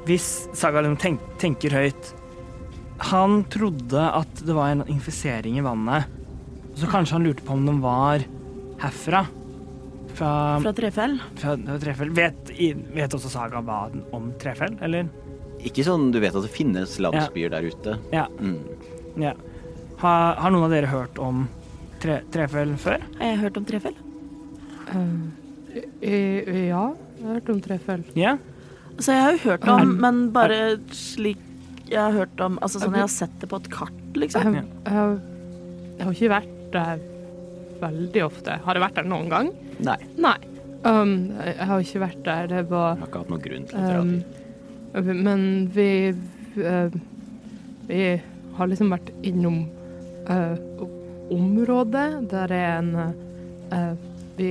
Hvis 0.05 0.49
Saga 0.57 0.83
liksom 0.85 1.01
tenk, 1.01 1.21
tenker 1.41 1.73
høyt 1.73 2.11
Han 3.11 3.43
trodde 3.53 4.01
at 4.01 4.43
det 4.45 4.55
var 4.55 4.71
en 4.71 4.85
infisering 4.89 5.57
i 5.59 5.65
vannet. 5.65 6.05
Så 6.77 6.87
kanskje 6.91 7.17
han 7.17 7.25
lurte 7.25 7.45
på 7.45 7.57
om 7.57 7.65
den 7.67 7.81
var 7.83 8.23
herfra. 8.83 9.25
Fra, 10.15 10.61
Fra 10.63 10.73
trefell? 10.73 11.19
fra, 11.41 11.57
Trefell. 11.83 12.11
Vet, 12.15 12.53
vet 12.95 13.15
også 13.17 13.31
Saga 13.33 13.63
hva 13.67 13.89
om 14.15 14.31
trefell, 14.39 14.77
eller? 14.85 15.09
Ikke 15.65 15.85
sånn 15.87 16.11
du 16.15 16.21
vet 16.23 16.35
at 16.37 16.45
det 16.45 16.53
finnes 16.55 16.99
landsbyer 17.03 17.51
der 17.55 17.67
ute. 17.67 17.97
Ja. 18.15 18.29
Mm. 18.39 18.61
ja. 19.23 19.33
Har, 19.99 20.35
har 20.39 20.53
noen 20.55 20.67
av 20.69 20.75
dere 20.75 20.91
hørt 20.93 21.19
om 21.23 21.47
tre, 22.03 22.21
trefell 22.35 22.75
før? 22.81 23.03
Har 23.19 23.33
jeg 23.33 23.41
hørt 23.43 23.59
om 23.59 23.67
trefell? 23.69 23.97
Eh, 24.95 26.11
eh, 26.11 26.67
ja, 26.69 26.85
jeg 27.19 27.25
har 27.27 27.39
hørt 27.39 27.51
om 27.55 27.63
trefell. 27.65 28.05
Ja? 28.19 28.37
Altså, 28.95 29.17
jeg 29.17 29.23
har 29.25 29.35
jo 29.35 29.43
hørt 29.49 29.67
om, 29.73 29.97
men 30.05 30.21
bare 30.35 30.61
slik 30.95 31.41
jeg 31.85 32.01
har 32.01 32.15
hørt 32.17 32.39
om 32.41 32.55
Altså 32.65 32.81
sånn 32.81 32.95
jeg 32.97 33.05
har 33.05 33.11
sett 33.13 33.35
det 33.43 33.49
på 33.51 33.59
et 33.61 33.67
kart, 33.73 34.05
liksom. 34.17 34.55
Jeg, 34.57 34.69
jeg, 34.87 35.19
jeg 35.99 36.07
har 36.07 36.15
ikke 36.15 36.31
vært 36.33 36.55
der 36.73 37.03
veldig 37.85 38.25
ofte. 38.27 38.59
Har 38.65 38.79
jeg 38.79 38.85
vært 38.85 38.99
der 38.99 39.09
noen 39.13 39.31
gang? 39.33 39.53
Nei, 39.85 39.99
Nei. 40.21 40.37
Um, 40.85 41.15
jeg 41.41 41.65
har 41.65 41.81
ikke 41.81 42.01
vært 42.03 42.25
der. 42.27 42.49
Det 42.51 42.63
var 42.69 42.91
jeg 42.93 43.01
har 43.01 43.09
ikke 43.09 43.21
hatt 43.23 43.31
noen 43.33 43.45
grunn 43.47 43.69
til 43.71 43.79
å 43.79 43.85
dra 43.89 44.01
um, 44.03 44.11
dit. 44.19 44.43
Men 45.25 45.45
vi 45.75 45.89
uh, 46.61 46.99
Vi 47.89 48.01
har 48.59 48.69
liksom 48.71 48.93
vært 48.93 49.09
innom 49.27 49.63
uh, 50.29 50.85
området 51.35 52.05
der 52.31 52.53
er 52.53 52.67
en 52.79 52.91
uh, 53.73 53.95
vi, 54.37 54.51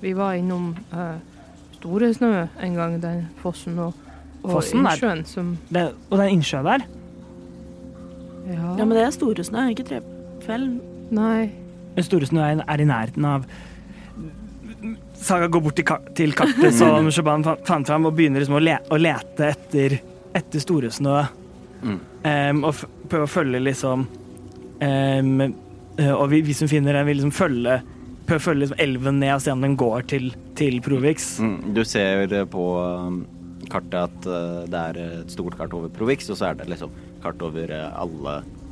vi 0.00 0.12
var 0.16 0.38
innom 0.38 0.70
uh, 0.94 1.18
Store 1.80 2.12
Snø 2.14 2.46
en 2.62 2.78
gang, 2.78 2.96
den 3.02 3.26
fossen, 3.42 3.76
og, 3.82 3.94
Og 4.42 4.54
fossen 4.56 4.86
der. 4.86 4.94
innsjøen 4.94 5.24
som 5.28 5.52
Det, 5.68 5.84
og 6.10 6.18
den 6.22 6.38
innsjøen 6.38 6.70
der. 6.70 6.86
Ja, 8.46 8.76
Ja, 8.78 8.84
men 8.84 8.94
det 8.94 9.02
er 9.02 9.10
store 9.14 9.42
snø, 9.44 9.66
ikke 9.74 9.86
trefell. 9.88 10.68
Nei. 11.10 11.50
Den 11.96 12.04
store 12.04 12.28
snø 12.28 12.44
er, 12.44 12.80
i 12.80 12.88
nærheten 12.88 13.24
av 13.28 13.48
Saga 15.16 15.48
går 15.48 15.62
bort 15.64 15.76
til, 15.78 15.86
ka 15.88 15.96
til 16.14 16.34
kartet 16.36 16.74
som 16.76 17.08
Shaban 17.14 17.44
fant 17.66 17.88
fram, 17.88 18.06
og 18.06 18.14
begynner 18.16 18.42
liksom 18.42 18.58
å, 18.58 18.62
le 18.62 18.76
å 18.92 18.98
lete 19.00 19.48
etter, 19.48 19.96
etter 20.36 20.62
store 20.62 20.90
snø. 20.92 21.22
Mm. 21.82 21.98
Um, 22.26 22.60
og 22.66 22.72
f 22.74 22.84
prøve 23.06 23.26
å 23.26 23.30
følge 23.30 23.60
liksom 23.62 24.06
eh, 24.82 25.26
Og 26.08 26.24
vi, 26.32 26.40
vi 26.42 26.54
som 26.56 26.66
finner 26.66 26.96
den, 26.96 27.06
vil 27.06 27.20
liksom 27.20 27.34
følge 27.36 27.76
prøve 28.26 28.40
å 28.40 28.44
følge 28.48 28.64
liksom 28.64 28.80
elven 28.82 29.20
ned 29.22 29.34
og 29.36 29.42
se 29.44 29.54
om 29.54 29.62
den 29.62 29.76
går 29.78 30.06
til, 30.10 30.30
til 30.58 30.80
Provix. 30.82 31.36
Mm, 31.38 31.58
du 31.76 31.82
ser 31.86 32.24
eh, 32.26 32.46
på 32.50 32.64
um, 32.82 33.20
kartet 33.70 33.98
at 34.00 34.26
eh, 34.26 34.64
det 34.72 34.82
er 34.82 35.00
et 35.04 35.34
stort 35.36 35.54
kart 35.60 35.76
over 35.76 35.92
Provix, 35.94 36.26
og 36.32 36.40
så 36.40 36.50
er 36.50 36.58
det 36.58 36.66
liksom 36.72 36.94
kart 37.22 37.44
over 37.46 37.70
alle 37.76 38.40
mm, 38.42 38.65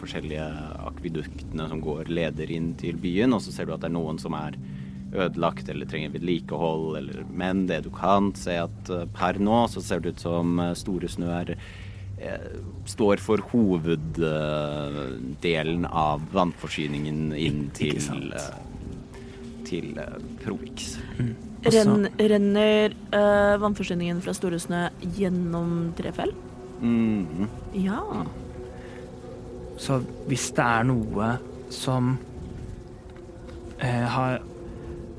forskjellige 0.00 0.46
akviduktene 0.88 1.68
som 1.70 1.80
går 1.84 2.04
leder 2.12 2.50
inn 2.54 2.74
til 2.80 2.96
byen, 3.00 3.32
og 3.36 3.40
så 3.44 3.50
ser 3.54 3.64
du 3.68 3.72
at 3.74 3.82
det 3.84 3.90
er 3.90 3.98
noen 3.98 4.18
som 4.22 4.32
er 4.38 4.52
ødelagt 5.14 5.68
eller 5.72 5.86
trenger 5.88 6.10
vedlikehold, 6.12 6.96
eller 6.98 7.24
Men 7.32 7.66
det 7.66 7.84
du 7.84 7.90
kan 7.90 8.34
se 8.36 8.56
at 8.60 8.90
eh, 8.92 9.06
per 9.14 9.38
nå 9.40 9.68
så 9.72 9.80
ser 9.80 10.00
det 10.00 10.08
ut 10.16 10.20
som 10.20 10.60
eh, 10.60 10.74
Store 10.76 11.08
Snø 11.08 11.28
er 11.32 11.56
eh, 11.56 12.48
står 12.84 13.16
for 13.24 13.38
hoveddelen 13.52 14.16
av 15.88 16.20
vannforsyningen 16.34 17.32
inn 17.36 17.70
til, 17.76 17.98
til 19.68 20.00
Provix. 20.44 20.98
Og 21.66 22.06
renner 22.30 22.92
uh, 23.10 23.58
vannforsyningen 23.58 24.20
fra 24.22 24.32
Store 24.36 24.58
Snø 24.62 24.88
gjennom 25.18 25.92
Trefjell? 25.98 26.32
Mm. 26.78 27.48
Ja. 27.74 28.24
Så 29.78 30.00
hvis 30.28 30.48
det 30.56 30.64
er 30.64 30.86
noe 30.88 31.32
som 31.74 32.16
eh, 33.78 34.06
har 34.10 34.40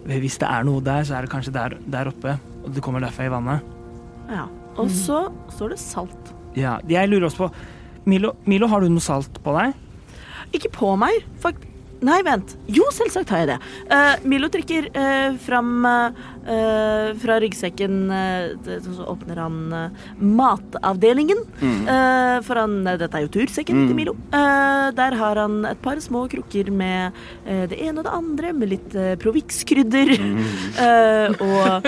Hvis 0.10 0.40
det 0.42 0.48
er 0.50 0.64
noe 0.66 0.82
der, 0.84 1.04
så 1.06 1.16
er 1.18 1.26
det 1.26 1.32
kanskje 1.32 1.54
der, 1.54 1.76
der 1.86 2.10
oppe, 2.10 2.38
og 2.64 2.72
det 2.74 2.82
kommer 2.84 3.04
derfra 3.04 3.28
i 3.28 3.34
vannet. 3.34 3.76
ja. 4.32 4.48
Og 4.80 4.88
så 4.96 5.26
står 5.52 5.74
det 5.74 5.80
salt. 5.82 6.30
Ja, 6.56 6.78
jeg 6.88 7.10
lurer 7.12 7.26
også 7.28 7.42
på 7.42 7.50
Milo, 8.08 8.32
Milo, 8.48 8.70
har 8.72 8.80
du 8.80 8.88
noe 8.88 9.04
salt 9.04 9.42
på 9.44 9.52
deg? 9.58 9.74
Ikke 10.56 10.72
på 10.72 10.94
meg, 11.02 11.26
fakt... 11.44 11.66
Nei, 12.02 12.22
vent. 12.24 12.54
Jo, 12.72 12.86
selvsagt 12.96 13.32
har 13.34 13.42
jeg 13.44 13.48
det. 13.50 13.58
Uh, 13.92 14.28
Milo 14.32 14.48
trykker 14.52 14.86
uh, 14.96 15.34
fram 15.44 15.84
uh, 15.84 16.30
fra 17.20 17.36
ryggsekken 17.44 17.98
Så 18.82 19.04
åpner 19.12 19.38
han 19.44 19.58
matavdelingen. 20.18 21.44
For 22.48 22.58
han 22.58 22.88
eh, 22.88 22.96
Dette 22.98 23.20
er 23.20 23.26
jo 23.28 23.32
tursekken 23.36 23.78
Mm. 23.80 23.88
til 23.88 23.96
Milo. 24.00 24.14
Der 24.32 25.16
har 25.20 25.38
han 25.38 25.60
et 25.70 25.82
par 25.84 26.00
små 26.02 26.24
krukker 26.32 26.72
med 26.74 27.14
det 27.46 27.78
ene 27.78 28.02
og 28.02 28.08
det 28.08 28.14
andre, 28.16 28.54
med 28.58 28.72
litt 28.74 28.96
uh, 28.98 29.14
Provix-krydder. 29.22 30.16
Eh, 30.80 31.34
og 31.44 31.86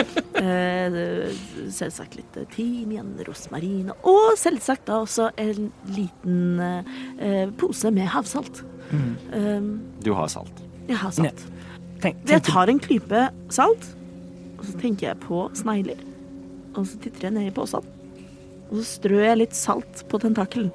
selvsagt 1.72 2.16
litt 2.18 2.38
timian, 2.54 3.12
rosmarin, 3.28 3.92
og 4.08 4.34
selvsagt 4.40 4.86
da 4.90 5.00
også 5.04 5.30
en 5.42 5.70
liten 5.96 6.60
pose 7.60 7.92
med 7.94 8.10
havsalt. 8.14 8.64
Um, 8.92 9.82
Du 10.04 10.14
har 10.14 10.28
salt. 10.28 10.62
jeg 10.88 10.98
har 10.98 11.12
salt. 11.12 11.46
Tenk, 12.02 12.18
Jeg 12.28 12.44
tar 12.44 12.68
en 12.70 12.80
klype 12.80 13.30
salt, 13.50 13.86
og 14.58 14.66
så 14.66 14.78
tenker 14.82 15.08
jeg 15.12 15.20
på 15.22 15.44
snegler. 15.56 16.00
Og 16.76 16.86
så 16.88 16.98
titter 17.04 17.28
jeg 17.30 17.32
ned 17.36 17.48
i 17.48 17.52
posen, 17.56 17.84
og 18.72 18.78
så 18.78 18.84
strør 18.88 19.26
jeg 19.30 19.38
litt 19.38 19.56
salt 19.56 20.04
på 20.10 20.20
tentakelen. 20.24 20.72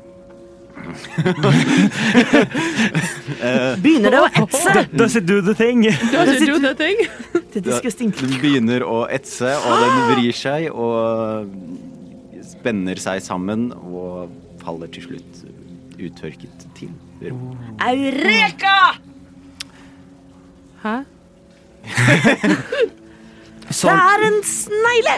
Begynner 3.83 4.13
det 4.13 4.21
å 4.21 4.29
etse? 4.43 4.87
Does 4.97 5.17
it 5.17 5.27
do 5.29 5.41
the 5.45 5.55
thing? 5.57 5.83
Does 6.13 6.35
it 6.37 6.47
do 6.47 6.59
the 6.61 6.75
thing? 6.77 7.01
Det. 7.57 7.63
Den 7.65 8.35
begynner 8.43 8.85
å 8.85 9.07
etse, 9.09 9.49
og 9.57 9.81
den 9.81 10.01
vrir 10.13 10.37
seg 10.37 10.69
og 10.73 11.49
spenner 12.45 13.01
seg 13.01 13.23
sammen 13.25 13.71
og 13.79 14.29
faller 14.63 14.91
til 14.93 15.07
slutt 15.09 15.43
uttørket 15.97 16.67
til. 16.77 16.91
Eureka! 17.23 18.79
Hæ? 20.83 20.97
Det 23.67 23.91
er 23.91 24.23
en 24.29 24.37
snegle! 24.47 25.15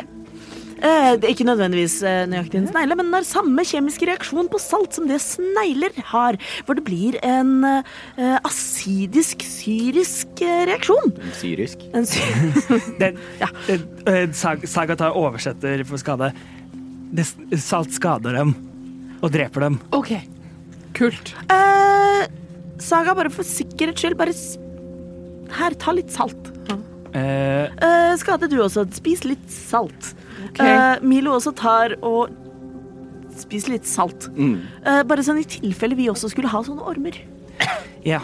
Eh, 0.79 1.17
det 1.19 1.27
er 1.27 1.33
ikke 1.35 1.45
nødvendigvis 1.45 1.97
eh, 2.07 2.21
nøyaktig 2.31 2.61
en 2.61 2.69
snegle, 2.71 2.95
men 2.97 3.09
den 3.09 3.17
har 3.19 3.25
samme 3.27 3.65
kjemiske 3.67 4.07
reaksjon 4.07 4.47
på 4.53 4.61
salt 4.63 4.95
som 4.95 5.09
det 5.11 5.19
snegler 5.21 5.91
har. 6.13 6.39
Hvor 6.65 6.79
det 6.79 6.85
blir 6.87 7.19
en 7.27 7.51
eh, 7.67 8.37
asidisk, 8.47 9.43
syrisk 9.43 10.39
eh, 10.47 10.63
reaksjon. 10.71 11.13
Syrisk. 11.41 11.83
En 11.99 12.07
sy 12.07 12.23
det, 13.03 13.11
Ja. 13.43 13.51
det, 13.67 13.81
eh, 14.07 14.25
Sag- 14.39 14.65
Sagata 14.71 15.11
oversetter 15.19 15.83
for 15.89 15.99
skade. 16.01 16.31
Det, 17.11 17.27
salt 17.59 17.93
skader 17.99 18.39
dem 18.39 18.55
og 19.19 19.33
dreper 19.35 19.67
dem. 19.67 19.81
OK. 19.99 20.15
Kult. 20.97 21.35
Eh, 21.51 22.27
Saga, 22.79 23.15
bare 23.19 23.31
for 23.35 23.43
sikkerhets 23.47 24.01
skyld, 24.03 24.17
bare 24.19 24.35
Her, 25.59 25.75
ta 25.81 25.93
litt 25.97 26.11
salt. 26.13 26.53
Eh, 27.15 27.69
Eh, 27.81 28.15
skade 28.21 28.49
du 28.51 28.59
også. 28.61 28.85
Spis 28.93 29.25
litt 29.25 29.49
salt. 29.51 30.15
Okay. 30.51 30.69
Eh, 30.69 30.99
Milo 31.03 31.33
også 31.39 31.55
tar 31.57 31.95
og 32.03 32.31
spiser 33.39 33.71
litt 33.77 33.87
salt. 33.87 34.29
Mm. 34.37 34.61
Eh, 34.85 35.03
bare 35.09 35.23
sånn 35.25 35.39
i 35.41 35.45
tilfelle 35.49 35.97
vi 35.97 36.09
også 36.11 36.29
skulle 36.31 36.49
ha 36.53 36.61
sånne 36.67 36.85
ormer. 36.85 37.17
ja. 38.05 38.21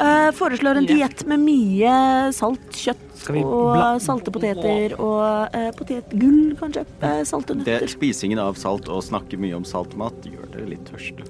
Eh, 0.00 0.30
foreslår 0.38 0.78
en 0.80 0.86
diett 0.88 1.26
med 1.28 1.40
mye 1.44 2.32
salt 2.34 2.70
kjøtt 2.72 3.11
og 3.30 3.74
bla- 3.76 4.00
salte 4.02 4.32
poteter 4.34 4.94
og 4.98 5.54
eh, 5.54 5.68
potetgull, 5.78 6.56
kanskje. 6.60 6.84
Eh, 7.02 7.20
salte 7.28 7.54
Det, 7.64 7.78
spisingen 7.92 8.38
av 8.42 8.54
salt 8.60 8.88
og 8.92 9.02
snakke 9.06 9.38
mye 9.40 9.54
om 9.56 9.64
saltmat 9.68 10.26
gjør 10.26 10.48
dere 10.56 10.66
litt 10.72 10.84
tørste. 10.90 11.22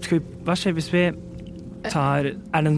Skal 0.00 0.18
vi, 0.20 0.22
hva 0.46 0.56
skjer 0.58 0.74
hvis 0.78 0.88
vi 0.92 1.02
tar 1.90 2.26
er 2.28 2.34
det, 2.64 2.68
en, 2.68 2.74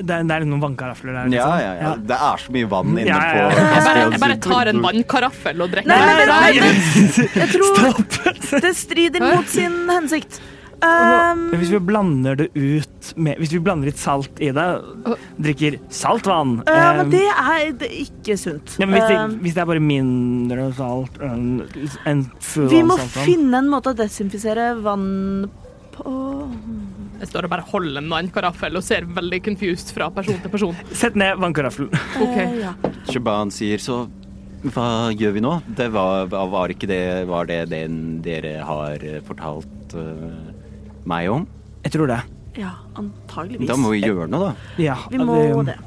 er, 0.16 0.22
det 0.24 0.32
er 0.38 0.44
noen 0.48 0.62
vannkarafler 0.62 1.12
der? 1.12 1.26
Ja, 1.34 1.44
liksom? 1.44 1.56
ja, 1.60 1.72
ja. 1.82 1.90
Det 2.08 2.18
er 2.28 2.40
så 2.40 2.54
mye 2.56 2.68
vann 2.72 2.92
inne 2.94 3.06
Ja, 3.10 3.18
ja, 3.20 3.46
på. 3.52 3.60
Jeg 3.60 3.84
bare, 3.86 4.04
jeg 4.14 4.22
bare 4.22 4.36
tar 4.46 4.70
en 4.72 4.80
vannkaraffel 4.84 5.64
og 5.66 5.72
drikker. 5.74 5.90
Nei, 5.92 5.98
nei, 6.00 6.26
nei, 6.30 6.52
nei, 6.64 7.26
Jeg 7.36 7.50
tror 7.52 7.66
Stopp! 7.76 8.60
det 8.64 8.72
strider 8.78 9.26
mot 9.26 9.50
sin 9.52 9.76
hensikt. 9.92 10.40
Um, 10.76 11.46
hvis 11.56 11.70
vi 11.72 11.78
blander 11.80 12.36
det 12.36 12.46
ut 12.52 13.12
med 13.16 13.38
Hvis 13.40 13.54
vi 13.54 13.60
blander 13.64 13.88
litt 13.88 14.00
salt 14.00 14.40
i 14.44 14.50
det, 14.52 14.64
drikker 15.40 15.78
saltvann 15.88 16.58
eh, 16.68 16.80
men 16.98 17.00
eh, 17.06 17.12
det 17.14 17.22
er, 17.32 17.62
det 17.80 17.88
er 17.88 17.94
ikke 18.02 18.36
sunt. 18.36 18.74
ja, 18.76 18.84
men 18.84 18.98
hvis, 18.98 19.06
det, 19.08 19.16
Eh, 19.16 19.36
hvis 19.40 19.56
det 19.56 19.62
er 19.62 19.70
bare 19.70 19.82
mindre 19.82 20.66
salt 20.76 21.16
enn 21.24 21.46
en 22.04 22.26
full 22.44 22.68
vi 22.74 22.82
må 22.84 22.98
saltvann 23.00 23.30
finne 23.30 23.62
en 23.62 23.70
måte 23.72 23.94
å 23.94 23.96
desinfisere 23.96 24.74
vann 24.84 25.48
på 25.96 26.12
Jeg 27.22 27.30
står 27.30 27.48
og 27.48 27.54
bare 27.54 27.64
holder 27.70 28.02
en 28.02 28.12
vannkaraffel 28.12 28.76
og 28.76 28.84
ser 28.84 29.08
veldig 29.16 29.40
confused 29.46 29.94
fra 29.96 30.10
person 30.12 30.36
til 30.42 30.52
person. 30.52 30.76
Sett 30.92 31.16
ned 31.16 31.40
vannkaraffelen. 31.40 31.88
Ok. 32.26 32.36
Uh, 32.36 32.58
ja. 32.66 32.74
Shaban 33.08 33.52
sier 33.54 33.80
så 33.80 34.02
hva 34.66 35.12
gjør 35.14 35.34
vi 35.36 35.42
nå? 35.44 35.52
Det 35.78 35.86
var, 35.94 36.26
var 36.32 36.72
ikke 36.72 36.88
det 36.90 37.26
Var 37.28 37.48
det 37.48 37.58
den 37.70 37.98
dere 38.24 38.56
har 38.66 39.02
fortalt 39.28 39.94
eh, 39.94 40.45
meg 41.08 41.30
om? 41.32 41.46
Jeg 41.86 41.96
tror 41.96 42.10
det. 42.10 42.22
ja, 42.58 42.72
antageligvis. 42.98 43.68
Da 43.68 43.76
må 43.78 43.92
vi 43.94 44.02
gjøre 44.04 44.30
noe, 44.32 44.50
da. 44.50 44.72
Ja, 44.82 44.96
Vi 45.12 45.20
må 45.22 45.62
det. 45.66 45.78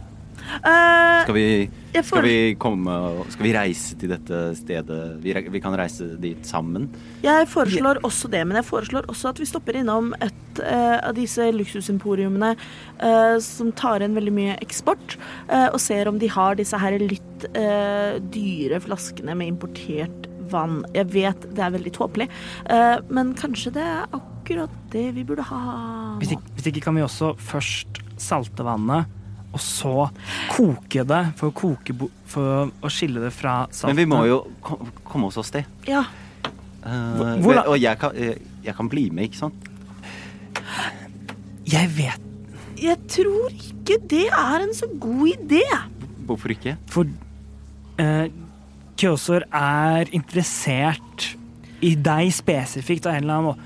Uh, 0.50 1.22
Skal 1.28 1.36
vi, 1.36 1.48
får... 1.94 2.04
skal 2.08 2.24
vi 2.26 2.38
komme 2.58 2.94
Skal 3.30 3.46
vi 3.46 3.52
reise 3.54 3.98
til 4.00 4.10
dette 4.10 4.40
stedet? 4.58 4.98
Vi, 5.22 5.34
vi 5.54 5.62
kan 5.62 5.76
reise 5.78 6.08
dit 6.18 6.48
sammen. 6.48 6.88
Jeg 7.22 7.46
foreslår 7.52 8.00
også 8.08 8.32
det, 8.34 8.42
men 8.48 8.58
jeg 8.58 8.66
foreslår 8.66 9.06
også 9.12 9.30
at 9.34 9.42
vi 9.44 9.50
stopper 9.50 9.78
innom 9.78 10.10
et 10.24 10.64
uh, 10.64 10.98
av 11.10 11.14
disse 11.20 11.46
luksusemporiumene 11.54 12.56
uh, 12.56 13.36
som 13.44 13.70
tar 13.78 14.06
inn 14.06 14.18
veldig 14.18 14.34
mye 14.34 14.58
eksport, 14.64 15.20
eh, 15.52 15.68
og 15.68 15.78
ser 15.84 16.10
om 16.10 16.18
de 16.22 16.32
har 16.32 16.58
disse 16.58 16.78
her 16.80 16.98
litt 17.02 17.46
eh, 17.54 18.18
dyre 18.34 18.80
flaskene 18.84 19.36
med 19.38 19.54
importert 19.54 20.28
vann. 20.52 20.82
Jeg 20.96 21.12
vet 21.14 21.48
det 21.54 21.64
er 21.64 21.76
veldig 21.76 21.94
tåpelig, 21.96 22.30
eh, 22.74 22.98
men 23.14 23.36
kanskje 23.38 23.76
det 23.78 23.86
er 23.86 24.08
akkurat 24.08 24.39
det 24.92 25.14
vi 25.16 25.24
burde 25.24 25.44
ha. 25.44 26.18
Hvis 26.20 26.32
ikke, 26.32 26.54
hvis 26.56 26.68
ikke 26.72 26.82
kan 26.82 26.96
vi 26.96 27.02
også 27.02 27.36
først 27.38 27.88
salte 28.18 28.64
vannet, 28.66 29.06
og 29.54 29.60
så 29.60 30.10
koke 30.52 31.04
det 31.08 31.22
for 31.38 31.50
å, 31.50 31.54
koke 31.54 31.94
bo, 31.98 32.10
for 32.26 32.70
å 32.82 32.90
skille 32.90 33.20
det 33.22 33.32
fra 33.34 33.68
saltet. 33.72 33.96
Men 33.96 33.96
vi 33.98 34.06
må 34.06 34.26
jo 34.28 34.48
ko- 34.62 34.80
komme 35.06 35.26
oss 35.28 35.38
av 35.38 35.46
sted. 35.46 35.66
Ja, 35.88 36.04
Eh, 36.80 36.90
Hvor- 36.90 37.42
hvor 37.44 37.54
da- 37.56 37.68
og 37.68 37.78
jeg 37.78 38.00
kan, 38.00 38.14
jeg, 38.16 38.38
jeg 38.64 38.74
kan 38.74 38.88
bli 38.88 39.10
med, 39.10 39.26
ikke 39.30 39.36
sant? 39.36 39.54
Jeg 41.66 41.90
vet 41.90 42.22
jeg 42.80 42.96
tror 43.12 43.50
ikke 43.52 43.98
det 44.08 44.28
er 44.32 44.62
en 44.64 44.72
så 44.74 44.88
god 44.98 45.28
idé. 45.28 45.60
Hvorfor 46.26 46.54
ikke? 46.54 46.78
For 46.88 47.04
eh, 48.00 48.30
Kjosor 48.96 49.44
er 49.52 50.06
interessert 50.16 51.36
i 51.82 51.96
deg 51.96 52.32
spesifikt 52.32 53.06
av 53.06 53.16
en 53.18 53.24
eller 53.24 53.34
annen 53.34 53.50
må- 53.52 53.60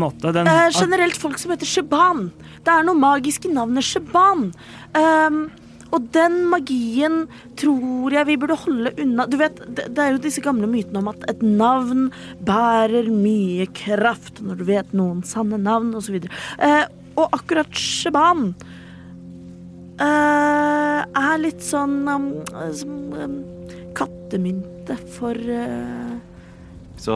måte. 0.00 0.34
Den, 0.36 0.48
uh, 0.50 0.68
generelt 0.74 1.18
folk 1.20 1.40
som 1.40 1.54
heter 1.54 1.68
Sheban. 1.68 2.28
Det 2.64 2.74
er 2.74 2.86
noe 2.86 2.98
magisk 2.98 3.48
i 3.48 3.54
navnet 3.54 3.86
Sheban. 3.86 4.50
Um, 4.96 5.44
og 5.90 6.06
den 6.14 6.36
magien 6.50 7.24
tror 7.58 8.14
jeg 8.14 8.28
vi 8.28 8.36
burde 8.40 8.58
holde 8.62 8.92
unna. 9.02 9.26
Du 9.30 9.36
vet, 9.40 9.58
det, 9.66 9.88
det 9.96 10.04
er 10.04 10.14
jo 10.14 10.22
disse 10.22 10.42
gamle 10.44 10.68
mytene 10.70 11.02
om 11.02 11.10
at 11.10 11.24
et 11.30 11.42
navn 11.42 12.08
bærer 12.46 13.10
mye 13.10 13.66
kraft 13.76 14.38
når 14.44 14.60
du 14.60 14.66
vet 14.70 14.94
noen 14.96 15.24
sanne 15.26 15.58
navn, 15.60 15.92
osv. 15.98 16.20
Eh, 16.22 16.84
og 17.18 17.34
akkurat 17.34 17.74
Sheban 17.74 18.52
eh, 19.98 21.00
er 21.02 21.42
litt 21.42 21.64
sånn 21.66 22.04
um, 22.08 22.30
som 22.76 22.96
um, 23.18 23.38
kattemynte 23.98 24.96
for 25.18 25.34
uh... 25.34 26.18
Så 27.00 27.14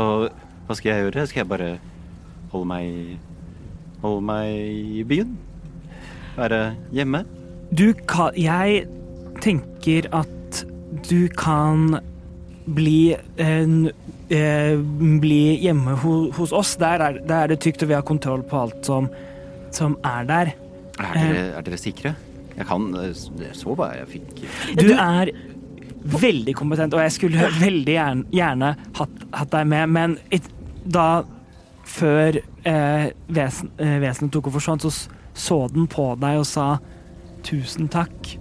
hva 0.67 0.75
skal 0.77 0.91
jeg 0.91 1.07
gjøre? 1.07 1.27
Skal 1.29 1.45
jeg 1.45 1.51
bare 1.51 1.75
holde 2.55 2.71
meg 2.71 3.19
Holde 4.05 4.25
meg 4.29 4.49
i 5.01 5.05
byen? 5.09 5.37
Være 6.37 6.75
hjemme? 6.95 7.25
Du 7.73 7.89
kan 8.09 8.35
Jeg 8.39 8.85
tenker 9.43 10.09
at 10.15 10.65
du 11.09 11.27
kan 11.37 11.99
bli 12.75 13.17
en, 13.43 13.91
eh, 14.31 14.77
Bli 15.21 15.57
hjemme 15.61 15.97
ho, 16.01 16.13
hos 16.33 16.53
oss. 16.53 16.77
Der 16.81 17.03
er, 17.03 17.19
der 17.19 17.35
er 17.43 17.53
det 17.53 17.61
trygt, 17.61 17.83
og 17.83 17.91
vi 17.91 17.97
har 17.97 18.05
kontroll 18.07 18.45
på 18.47 18.61
alt 18.63 18.87
som, 18.87 19.09
som 19.75 19.99
er 20.05 20.25
der. 20.25 20.53
Er 21.01 21.19
dere, 21.19 21.43
er 21.59 21.67
dere 21.67 21.81
sikre? 21.81 22.15
Jeg 22.55 22.69
kan 22.71 22.87
eh, 23.01 23.13
så 23.53 23.75
hva 23.75 23.91
jeg 23.99 24.09
fikk. 24.15 24.45
Du 24.79 24.93
er 24.95 25.33
veldig 26.05 26.55
kompetent, 26.57 26.95
og 26.95 27.03
jeg 27.03 27.17
skulle 27.17 27.51
veldig 27.59 27.97
gjerne, 27.97 28.27
gjerne 28.33 28.75
hatt, 29.01 29.23
hatt 29.35 29.53
deg 29.57 29.69
med, 29.73 29.95
men 29.97 30.19
et, 30.35 30.47
da 30.85 31.25
Før 31.85 32.41
eh, 32.41 33.11
vesen, 33.37 33.71
eh, 33.79 33.99
vesenet 34.03 34.33
tok 34.35 34.49
og 34.49 34.57
forsvant, 34.57 34.87
så 34.87 35.13
så 35.35 35.69
den 35.69 35.89
på 35.91 36.13
deg 36.23 36.41
og 36.41 36.47
sa 36.49 36.67
tusen 37.45 37.89
takk. 37.93 38.37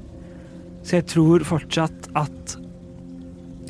Så 0.84 1.00
jeg 1.00 1.08
tror 1.10 1.46
fortsatt 1.48 2.12
at 2.20 2.60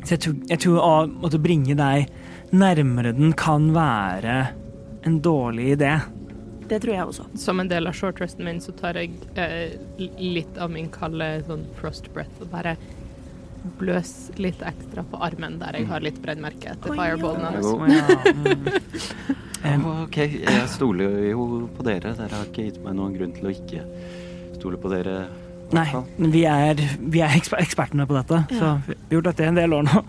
Så 0.04 0.18
jeg 0.18 0.20
tror, 0.20 0.34
jeg 0.50 0.60
tror 0.60 0.80
å 0.84 0.88
måtte 1.08 1.38
bringe 1.40 1.72
deg 1.78 2.10
nærmere 2.52 3.14
den 3.16 3.32
kan 3.32 3.70
være 3.72 4.34
en 5.08 5.16
dårlig 5.24 5.78
idé. 5.78 5.94
Det 6.68 6.82
tror 6.82 6.92
jeg 6.92 7.06
også. 7.06 7.24
Som 7.40 7.62
en 7.62 7.70
del 7.70 7.88
av 7.88 7.96
shortresten 7.96 8.44
min 8.44 8.60
så 8.60 8.74
tar 8.76 8.98
jeg 9.00 9.16
eh, 9.40 9.78
litt 10.20 10.60
av 10.60 10.74
min 10.74 10.90
kalde 10.92 11.38
sånn 11.48 11.64
frost 11.80 12.10
breath 12.12 12.44
og 12.44 12.52
bare 12.52 12.76
bløs 13.78 14.10
litt 14.40 14.60
ekstra 14.66 15.04
på 15.08 15.20
armen 15.24 15.58
der 15.60 15.78
jeg 15.78 15.88
har 15.88 16.04
litt 16.04 16.18
brennmerke 16.22 16.74
etter 16.74 16.92
fireballen 16.92 17.88
ja. 17.88 18.02
Ja. 19.64 19.76
Mm. 19.78 19.86
OK, 20.04 20.18
jeg 20.44 20.66
stoler 20.68 21.22
jo 21.30 21.46
på 21.72 21.86
dere. 21.86 22.12
Dere 22.18 22.36
har 22.36 22.50
ikke 22.50 22.66
gitt 22.68 22.82
meg 22.84 22.98
noen 22.98 23.14
grunn 23.16 23.32
til 23.36 23.48
å 23.48 23.54
ikke 23.54 23.84
stole 24.58 24.76
på 24.80 24.90
dere. 24.92 25.22
Nei, 25.74 25.86
men 26.20 26.30
vi 26.34 26.44
er, 26.46 26.78
vi 27.00 27.22
er 27.24 27.32
eksper- 27.38 27.62
ekspertene 27.64 28.04
på 28.06 28.14
dette, 28.18 28.42
så 28.52 28.74
vi 28.84 28.92
har 28.92 29.16
gjort 29.16 29.30
dette 29.30 29.46
i 29.46 29.48
en 29.48 29.58
del 29.62 29.72
år 29.78 29.86
nå. 29.88 30.04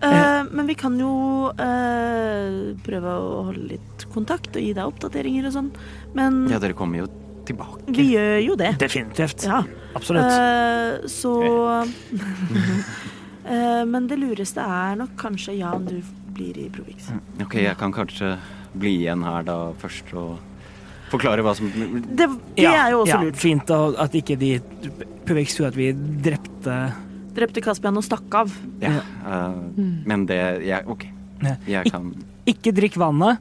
Uh, 0.00 0.42
men 0.50 0.64
vi 0.66 0.74
kan 0.80 0.94
jo 0.98 1.12
uh, 1.52 2.74
prøve 2.86 3.14
å 3.20 3.42
holde 3.50 3.66
litt 3.76 4.06
kontakt 4.14 4.54
og 4.56 4.64
gi 4.64 4.72
deg 4.76 4.88
oppdateringer 4.88 5.46
og 5.50 5.54
sånn. 5.54 5.70
Men 6.16 6.46
Ja, 6.50 6.58
dere 6.62 6.74
kommer 6.76 7.02
jo 7.04 7.08
tilbake. 7.48 7.80
vi 7.96 8.04
gjør 8.14 8.38
jo 8.44 8.54
det. 8.60 8.72
Definitivt. 8.80 9.40
Ja. 9.48 9.60
Absolutt. 9.98 10.30
Uh, 10.30 10.34
så 11.10 11.32
uh, 11.82 11.88
Men 13.92 14.06
det 14.06 14.16
lureste 14.20 14.60
er 14.62 14.94
nok 15.00 15.12
kanskje 15.18 15.52
Jan, 15.58 15.84
du 15.88 15.98
blir 16.36 16.54
i 16.60 16.68
Provix. 16.72 17.10
OK, 17.42 17.54
jeg 17.64 17.76
kan 17.80 17.92
kanskje 17.94 18.36
bli 18.78 18.92
igjen 19.02 19.22
her 19.26 19.42
da 19.48 19.56
først 19.80 20.06
og 20.14 20.38
forklare 21.10 21.42
hva 21.42 21.54
som 21.58 21.66
Det, 21.74 22.28
det 22.54 22.66
er 22.68 22.90
jo 22.94 22.98
også 23.02 23.16
ja, 23.16 23.20
lurt. 23.24 23.38
Fint 23.40 23.70
at 23.74 24.12
ikke 24.14 24.36
de 24.38 24.60
Provix 25.26 25.56
tror 25.56 25.66
at 25.72 25.76
vi 25.78 25.86
drepte 25.94 26.74
Drepte 27.30 27.62
Caspian 27.62 27.94
og 27.98 28.02
stakk 28.02 28.34
av. 28.34 28.50
Ja. 28.82 28.90
eh, 29.00 29.52
men 29.78 30.26
det 30.26 30.38
jeg, 30.66 30.82
OK. 30.90 31.06
Jeg 31.70 31.84
kan 31.92 32.10
Ikke 32.50 32.72
drikk 32.74 32.96
vannet. 33.00 33.38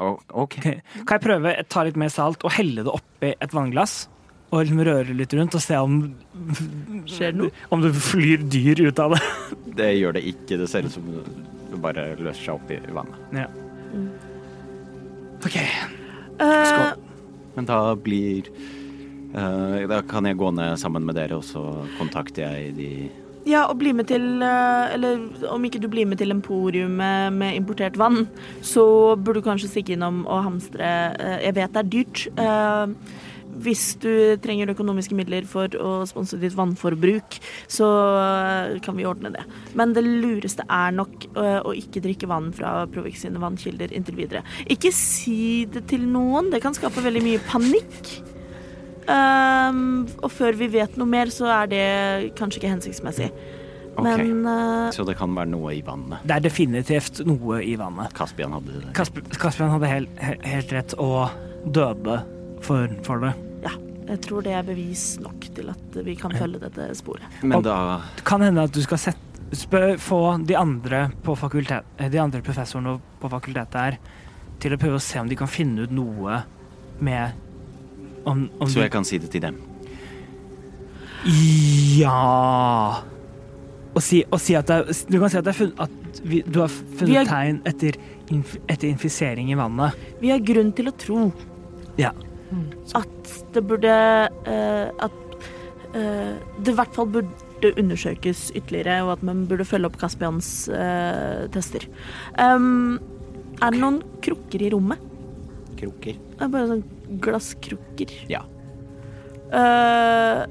OK. 0.00 0.56
Kan 0.62 1.14
jeg 1.16 1.24
prøve 1.24 1.52
å 1.60 1.66
ta 1.68 1.84
litt 1.86 1.98
mer 2.00 2.12
salt 2.12 2.44
og 2.46 2.54
helle 2.56 2.86
det 2.86 2.92
oppi 2.92 3.34
et 3.36 3.54
vannglass? 3.56 4.02
Og 4.50 4.64
liksom 4.64 4.80
røre 4.82 5.14
litt 5.14 5.34
rundt 5.38 5.54
og 5.54 5.62
se 5.62 5.76
om 5.78 6.00
Skjer 7.06 7.30
det 7.30 7.38
noe? 7.38 7.52
Om 7.70 7.84
det 7.84 7.92
flyr 7.94 8.42
dyr 8.50 8.82
ut 8.88 9.02
av 9.02 9.14
det. 9.14 9.20
Det 9.78 9.90
gjør 9.94 10.16
det 10.16 10.24
ikke. 10.32 10.58
Det 10.58 10.66
ser 10.70 10.88
ut 10.88 10.96
som 10.96 11.06
det 11.70 11.78
bare 11.84 12.08
løser 12.18 12.42
seg 12.42 12.56
opp 12.56 12.72
i 12.74 12.80
vannet. 12.96 13.20
Ja. 13.36 13.46
OK. 15.40 15.56
Skål. 16.40 17.06
Men 17.56 17.66
da 17.68 17.78
blir 17.98 18.48
eh, 18.48 19.80
Da 19.90 20.00
kan 20.08 20.26
jeg 20.28 20.38
gå 20.40 20.50
ned 20.56 20.78
sammen 20.80 21.06
med 21.06 21.18
dere, 21.18 21.38
og 21.40 21.46
så 21.46 21.62
kontakter 21.98 22.48
jeg 22.48 22.74
de 22.78 22.90
ja, 23.48 23.64
og 23.66 23.78
bli 23.80 23.92
med 23.96 24.10
til 24.10 24.42
eh, 24.44 24.92
Eller 24.96 25.48
om 25.50 25.64
ikke 25.64 25.80
du 25.80 25.88
blir 25.92 26.08
med 26.08 26.20
til 26.20 26.34
Emporium 26.34 26.98
med, 27.00 27.54
importert 27.56 27.98
vann, 27.98 28.26
så 28.62 29.16
burde 29.16 29.40
du 29.40 29.48
kanskje 29.48 29.72
stikke 29.72 29.96
innom 29.96 30.22
og 30.26 30.44
hamstre 30.48 30.86
eh, 31.16 31.40
Jeg 31.46 31.56
vet 31.58 31.74
det 31.74 31.84
er 31.84 31.92
dyrt. 31.96 32.24
eh, 32.36 33.18
hvis 33.60 33.96
du 34.00 34.38
trenger 34.40 34.70
økonomiske 34.70 35.16
midler 35.18 35.44
for 35.44 35.74
å 35.74 36.04
sponse 36.06 36.38
ditt 36.38 36.54
vannforbruk, 36.56 37.34
så 37.68 37.88
kan 38.80 38.96
vi 38.96 39.04
ordne 39.04 39.32
det. 39.34 39.42
Men 39.76 39.90
det 39.92 40.04
lureste 40.06 40.62
er 40.70 40.94
nok 40.94 41.26
å 41.34 41.74
ikke 41.74 42.00
drikke 42.04 42.30
vann 42.30 42.52
fra 42.56 42.86
Provix 42.88 43.26
sine 43.26 43.42
vannkilder 43.42 43.90
inntil 43.92 44.22
videre. 44.22 44.46
Ikke 44.70 44.94
si 44.94 45.66
det 45.66 45.88
til 45.90 46.06
noen, 46.08 46.52
det 46.54 46.62
kan 46.62 46.78
skape 46.78 47.02
veldig 47.04 47.26
mye 47.26 47.42
panikk. 47.50 48.29
Um, 49.08 50.06
og 50.22 50.30
før 50.32 50.56
vi 50.60 50.68
vet 50.72 50.96
noe 51.00 51.08
mer, 51.08 51.30
så 51.32 51.48
er 51.50 51.70
det 51.70 52.34
kanskje 52.38 52.60
ikke 52.60 52.72
hensiktsmessig. 52.74 53.30
OK. 53.96 54.04
Men 54.06 54.44
uh, 54.46 54.90
Så 54.94 55.04
det 55.08 55.16
kan 55.18 55.32
være 55.34 55.50
noe 55.50 55.72
i 55.74 55.80
vannet. 55.84 56.22
Det 56.28 56.36
er 56.36 56.44
definitivt 56.44 57.22
noe 57.26 57.58
i 57.64 57.74
vannet. 57.80 58.12
Kaspian 58.16 58.52
hadde 58.54 58.76
det. 58.84 58.92
Kasp 58.96 59.18
Kaspian 59.40 59.72
hadde 59.74 59.90
helt, 59.90 60.12
he- 60.22 60.38
helt 60.46 60.72
rett 60.76 60.94
og 61.02 61.32
døde 61.66 62.20
for, 62.64 62.92
for 63.06 63.24
det. 63.24 63.32
ja, 63.64 63.72
jeg 64.12 64.20
tror 64.26 64.44
det 64.46 64.54
er 64.56 64.62
bevis 64.68 65.18
nok 65.20 65.48
til 65.56 65.72
at 65.72 65.98
vi 66.06 66.14
kan 66.20 66.32
følge 66.36 66.60
dette 66.62 66.86
sporet. 67.00 67.26
Men 67.42 67.58
Og- 67.58 67.64
da 67.66 68.00
Det 68.16 68.24
kan 68.24 68.40
hende 68.46 68.62
at 68.68 68.72
du 68.72 68.80
skal 68.84 68.98
sette, 68.98 69.26
spør, 69.52 69.96
få 69.98 70.20
de 70.46 70.54
andre, 70.56 71.08
på 71.26 71.34
fakultet, 71.36 71.82
eh, 71.98 72.08
de 72.08 72.18
andre 72.22 72.40
professorene 72.46 73.00
på 73.20 73.28
fakultetet 73.32 73.74
her 73.80 73.98
til 74.60 74.72
å 74.76 74.78
prøve 74.78 75.00
å 75.00 75.02
se 75.02 75.18
om 75.18 75.26
de 75.28 75.34
kan 75.36 75.48
finne 75.50 75.82
ut 75.82 75.90
noe 75.90 76.42
med 77.00 77.32
om, 78.26 78.48
om 78.60 78.68
Så 78.68 78.80
jeg 78.82 78.90
kan 78.92 79.04
si 79.04 79.18
det 79.18 79.30
til 79.30 79.40
dem. 79.42 79.56
Ja 82.00 83.02
Og 83.94 84.02
si, 84.04 84.22
og 84.32 84.40
si 84.42 84.54
at 84.58 84.70
det 84.70 84.78
Du 85.10 85.18
kan 85.20 85.30
si 85.32 85.38
at, 85.40 85.44
det 85.46 85.52
er 85.54 85.58
funnet, 85.58 85.80
at 85.80 86.20
vi, 86.24 86.40
du 86.46 86.60
har 86.62 86.70
funnet 86.72 87.20
er- 87.22 87.28
tegn 87.30 87.60
etter, 87.68 87.96
inf, 88.32 88.56
etter 88.68 88.88
infisering 88.90 89.50
i 89.52 89.56
vannet. 89.58 89.94
Vi 90.20 90.30
har 90.32 90.40
grunn 90.44 90.72
til 90.76 90.90
å 90.90 90.94
tro 90.98 91.32
Ja. 92.00 92.10
at 92.98 93.30
det 93.54 93.62
burde 93.66 93.92
uh, 94.46 94.90
At 95.06 95.12
uh, 95.94 96.34
det 96.58 96.72
i 96.72 96.76
hvert 96.76 96.94
fall 96.96 97.06
burde 97.06 97.72
undersøkes 97.76 98.50
ytterligere, 98.56 99.02
og 99.04 99.12
at 99.18 99.22
man 99.22 99.44
burde 99.46 99.64
følge 99.68 99.86
opp 99.90 99.98
Kaspians 100.00 100.68
uh, 100.72 101.46
tester. 101.52 101.84
Um, 102.40 102.98
er 103.60 103.70
det 103.74 103.80
noen 103.82 103.98
krukker 104.24 104.62
i 104.64 104.70
rommet? 104.72 104.98
Krukker? 105.76 106.16
Er 106.40 106.48
bare 106.48 106.70
sånn 106.70 106.84
glasskrukker. 107.22 108.12
Ja. 108.30 108.44
Uh, 109.50 110.46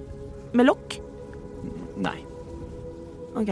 med 0.53 0.68
lokk? 0.68 0.99
Nei. 1.99 2.18
OK. 3.40 3.52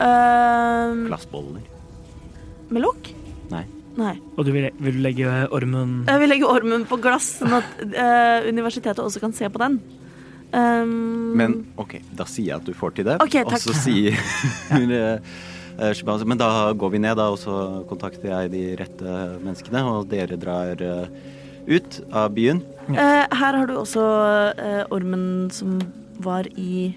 Uh, 0.00 1.06
Glassboller. 1.06 1.62
med 2.74 2.82
lokk? 2.82 3.12
Nei. 3.52 3.64
Nei. 3.94 4.14
Og 4.34 4.46
du 4.48 4.50
vil, 4.50 4.70
vil 4.82 4.96
du 4.96 5.02
legge 5.04 5.30
ormen 5.54 6.00
Jeg 6.08 6.18
vil 6.18 6.32
legge 6.32 6.48
ormen 6.50 6.82
på 6.90 6.98
glass, 6.98 7.36
sånn 7.38 7.54
at 7.60 7.76
uh, 7.84 8.48
universitetet 8.48 9.04
også 9.04 9.22
kan 9.22 9.36
se 9.36 9.46
på 9.46 9.60
den. 9.62 9.78
Um, 10.54 11.34
Men 11.38 11.60
OK, 11.78 12.00
da 12.14 12.26
sier 12.30 12.52
jeg 12.52 12.62
at 12.62 12.66
du 12.66 12.74
får 12.78 12.96
til 12.98 13.06
det. 13.10 13.18
Ok, 13.22 13.38
takk. 13.42 13.54
Og 13.54 13.62
så 13.62 13.76
sier 13.78 14.18
Shibaz, 15.94 16.22
Men 16.26 16.38
da 16.38 16.70
går 16.78 16.92
vi 16.92 17.00
ned, 17.02 17.16
da, 17.18 17.30
og 17.34 17.38
så 17.42 17.84
kontakter 17.90 18.30
jeg 18.30 18.52
de 18.52 18.64
rette 18.78 19.14
menneskene, 19.42 19.80
og 19.90 20.06
dere 20.10 20.38
drar 20.38 20.82
ut 21.66 22.00
av 22.12 22.30
byen. 22.36 22.62
Eh, 22.88 23.24
her 23.32 23.56
har 23.60 23.66
du 23.66 23.74
også 23.78 24.04
eh, 24.58 24.82
ormen 24.92 25.50
som 25.54 25.78
var 26.24 26.46
i 26.56 26.94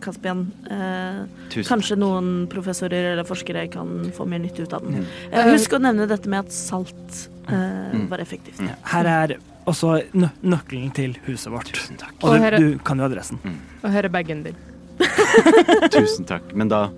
Caspian. 0.00 0.46
Eh, 0.70 1.24
Tusen 1.52 1.68
kanskje 1.70 1.96
noen 1.98 2.46
professorer 2.52 3.12
eller 3.12 3.24
forskere 3.28 3.66
kan 3.72 4.10
få 4.16 4.26
mer 4.28 4.38
nytte 4.44 4.62
ut 4.66 4.72
av 4.76 4.84
den. 4.84 5.02
Mm. 5.02 5.06
Eh, 5.32 5.50
husk 5.54 5.72
å 5.76 5.80
nevne 5.82 6.06
dette 6.08 6.28
med 6.28 6.46
at 6.46 6.52
salt 6.52 7.28
eh, 7.48 7.92
Mm. 7.92 8.08
var 8.10 8.18
effektivt. 8.18 8.58
Mm. 8.60 8.70
Her 8.92 9.06
er 9.06 9.36
også 9.66 9.96
nø 10.14 10.28
nøkkelen 10.42 10.92
til 10.94 11.14
huset 11.26 11.52
vårt. 11.52 11.70
Tusen 11.72 11.96
takk. 11.98 12.14
Og 12.22 12.28
Og 12.30 12.34
du, 12.36 12.42
her 12.42 12.52
er- 12.54 12.58
du 12.58 12.78
kan 12.84 12.98
jo 12.98 13.04
adressen. 13.04 13.38
Og 13.84 13.90
her 13.90 14.04
er 14.04 14.08
bagen 14.08 14.42
din. 14.44 14.56
Tusen 15.92 16.24
takk. 16.26 16.52
Men 16.54 16.68
da 16.68 16.88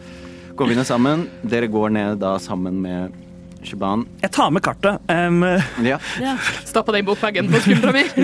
går 0.57 0.69
vi 0.69 0.75
ned 0.79 0.87
sammen. 0.89 1.27
Dere 1.45 1.69
går 1.71 1.91
ned 1.95 2.19
da 2.23 2.37
sammen 2.43 2.81
med 2.83 3.13
Shaban. 3.63 4.05
Jeg 4.23 4.31
tar 4.35 4.51
med 4.55 4.63
kartet. 4.65 5.01
Um, 5.11 5.43
Ja. 5.85 5.99
Ja. 6.21 6.37
Stappa 6.65 6.93
den 6.95 7.07
bokveggen 7.09 7.51
på 7.53 7.61
skuldra 7.65 7.93
mi. 7.95 8.05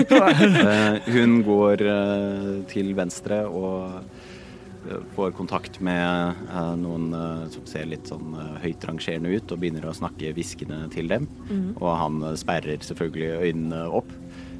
Eh, 0.65 0.99
hun 1.11 1.41
går 1.45 1.81
eh, 1.85 2.51
til 2.71 2.93
venstre 2.97 3.41
og 3.47 3.99
eh, 4.89 5.01
får 5.15 5.33
kontakt 5.37 5.79
med 5.83 6.39
noen 6.81 7.09
som 7.53 7.65
ser 7.69 7.87
litt 7.89 8.07
sånn 8.09 8.35
høyt 8.63 8.83
rangerende 8.87 9.33
ut, 9.35 9.51
og 9.51 9.61
begynner 9.61 9.87
å 9.89 9.95
snakke 9.95 10.33
hviskende 10.35 10.85
til 10.93 11.09
dem. 11.11 11.27
Og 11.79 11.89
han 11.99 12.21
sperrer 12.39 12.81
selvfølgelig 12.85 13.49
øynene 13.49 13.85
opp 13.89 14.11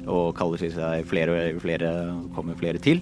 og 0.06 0.36
kaller 0.38 0.60
til 0.62 0.70
seg 0.70 1.06
flere, 1.10 1.34
og 1.34 1.62
flere, 1.64 1.90
kommer 2.36 2.58
flere 2.58 2.78
til. 2.82 3.00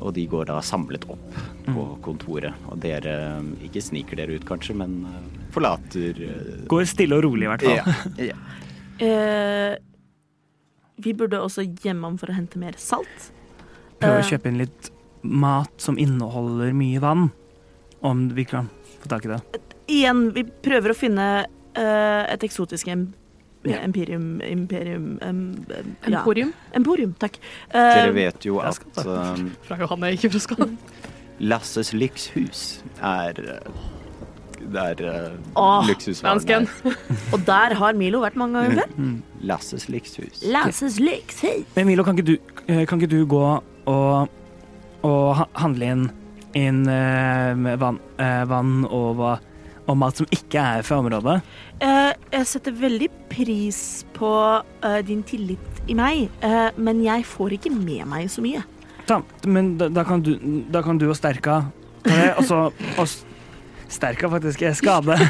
Og 0.00 0.12
de 0.16 0.26
går 0.28 0.50
da 0.50 0.58
samlet 0.64 1.06
opp 1.12 1.38
på 1.68 1.86
kontoret. 2.04 2.56
Og 2.68 2.80
dere 2.82 3.16
ikke 3.64 3.84
sniker 3.84 4.20
dere 4.20 4.36
ut 4.36 4.44
kanskje, 4.48 4.76
men 4.76 4.98
forlater 5.56 6.20
eh, 6.28 6.62
går 6.70 6.84
stille 6.88 7.16
og 7.18 7.24
rolig, 7.26 7.48
i 7.48 7.50
hvert 7.54 7.66
fall. 7.66 7.80
ja. 8.20 8.30
ja. 8.30 8.38
Eh, 8.96 9.74
vi 11.04 11.12
burde 11.12 11.36
også 11.44 11.66
hjemom 11.84 12.14
for 12.16 12.30
å 12.32 12.36
hente 12.38 12.56
mer 12.56 12.78
salt. 12.80 13.26
Prøve 14.00 14.22
å 14.22 14.22
Eh, 14.22 14.30
kjøpe 14.30 14.48
inn 14.48 14.56
litt 14.62 14.88
mat 15.20 15.74
som 15.84 15.98
inneholder 16.00 16.72
mye 16.72 17.02
vann. 17.04 17.26
Om 18.00 18.22
vi 18.38 18.46
kan 18.48 18.70
få 19.02 19.10
tak 19.12 19.26
i 19.28 19.34
det. 19.34 19.40
Igjen, 19.92 20.22
vi 20.32 20.46
prøver 20.64 20.94
å 20.94 20.96
finne 20.96 21.26
eh, 21.76 22.22
et 22.32 22.48
eksotisk 22.48 22.88
em 22.94 23.04
Ja. 23.66 23.80
empirium 23.84 24.40
Imperium 24.46 25.18
em, 25.26 25.42
ja. 26.06 26.20
Emporium 26.22 26.54
Emporium, 26.72 27.12
takk. 27.20 27.36
Dere 27.74 28.12
vet 28.16 28.44
jo 28.48 28.60
at 28.64 28.80
fra 28.96 29.76
Johanne, 29.80 30.14
ikke 30.16 30.30
fra 30.36 30.40
Skann. 30.46 30.76
Lasses 31.40 31.92
lykkshus 31.92 32.80
er 33.04 33.42
Det 34.72 34.82
er 34.82 35.02
uh, 35.06 35.56
Åh, 35.62 35.88
luksusvaren. 35.90 36.68
Og 37.34 37.40
der 37.46 37.74
har 37.78 37.96
Milo 37.98 38.20
vært 38.24 38.36
mange 38.40 38.58
ganger 38.62 38.82
før. 38.82 38.94
Mm. 38.98 39.16
Lasses 39.46 39.88
lykkshus. 39.92 40.42
Lasses 40.52 40.98
lyks, 41.02 41.40
hei! 41.46 41.58
Men 41.76 41.86
Milo, 41.90 42.04
kan 42.06 42.18
ikke 42.18 42.34
du, 42.34 42.62
eh, 42.66 42.84
kan 42.88 43.00
ikke 43.00 43.12
du 43.14 43.20
gå 43.30 43.42
og, 43.86 44.28
og 45.06 45.44
handle 45.60 45.92
inn, 45.94 46.06
inn 46.58 46.82
uh, 46.90 47.76
vann, 47.78 48.00
uh, 48.18 48.42
vann 48.50 48.80
og, 48.88 49.22
og 49.86 49.98
mat 50.00 50.18
som 50.18 50.26
ikke 50.34 50.58
er 50.78 50.82
fra 50.86 50.98
området? 51.02 51.38
Eh, 51.84 52.12
jeg 52.32 52.46
setter 52.48 52.72
veldig 52.72 53.10
pris 53.30 53.78
på 54.16 54.30
eh, 54.82 55.02
din 55.06 55.20
tillit 55.28 55.82
i 55.86 55.94
meg, 55.94 56.30
eh, 56.40 56.70
men 56.80 57.02
jeg 57.04 57.26
får 57.28 57.58
ikke 57.58 57.70
med 57.76 58.06
meg 58.08 58.30
så 58.32 58.40
mye. 58.42 58.62
Ta, 59.06 59.20
men 59.46 59.74
da, 59.78 59.90
da, 59.92 60.02
kan 60.08 60.24
du, 60.24 60.32
da 60.72 60.80
kan 60.82 60.96
du 60.98 61.04
og 61.10 61.14
Sterka 61.18 61.60
ta 62.02 62.16
det, 62.16 62.30
og 62.40 62.46
så 62.48 62.60
og 62.98 63.04
s- 63.04 63.25
Sterka 63.88 64.30
faktisk 64.32 64.62
er 64.66 64.74
skade. 64.76 65.16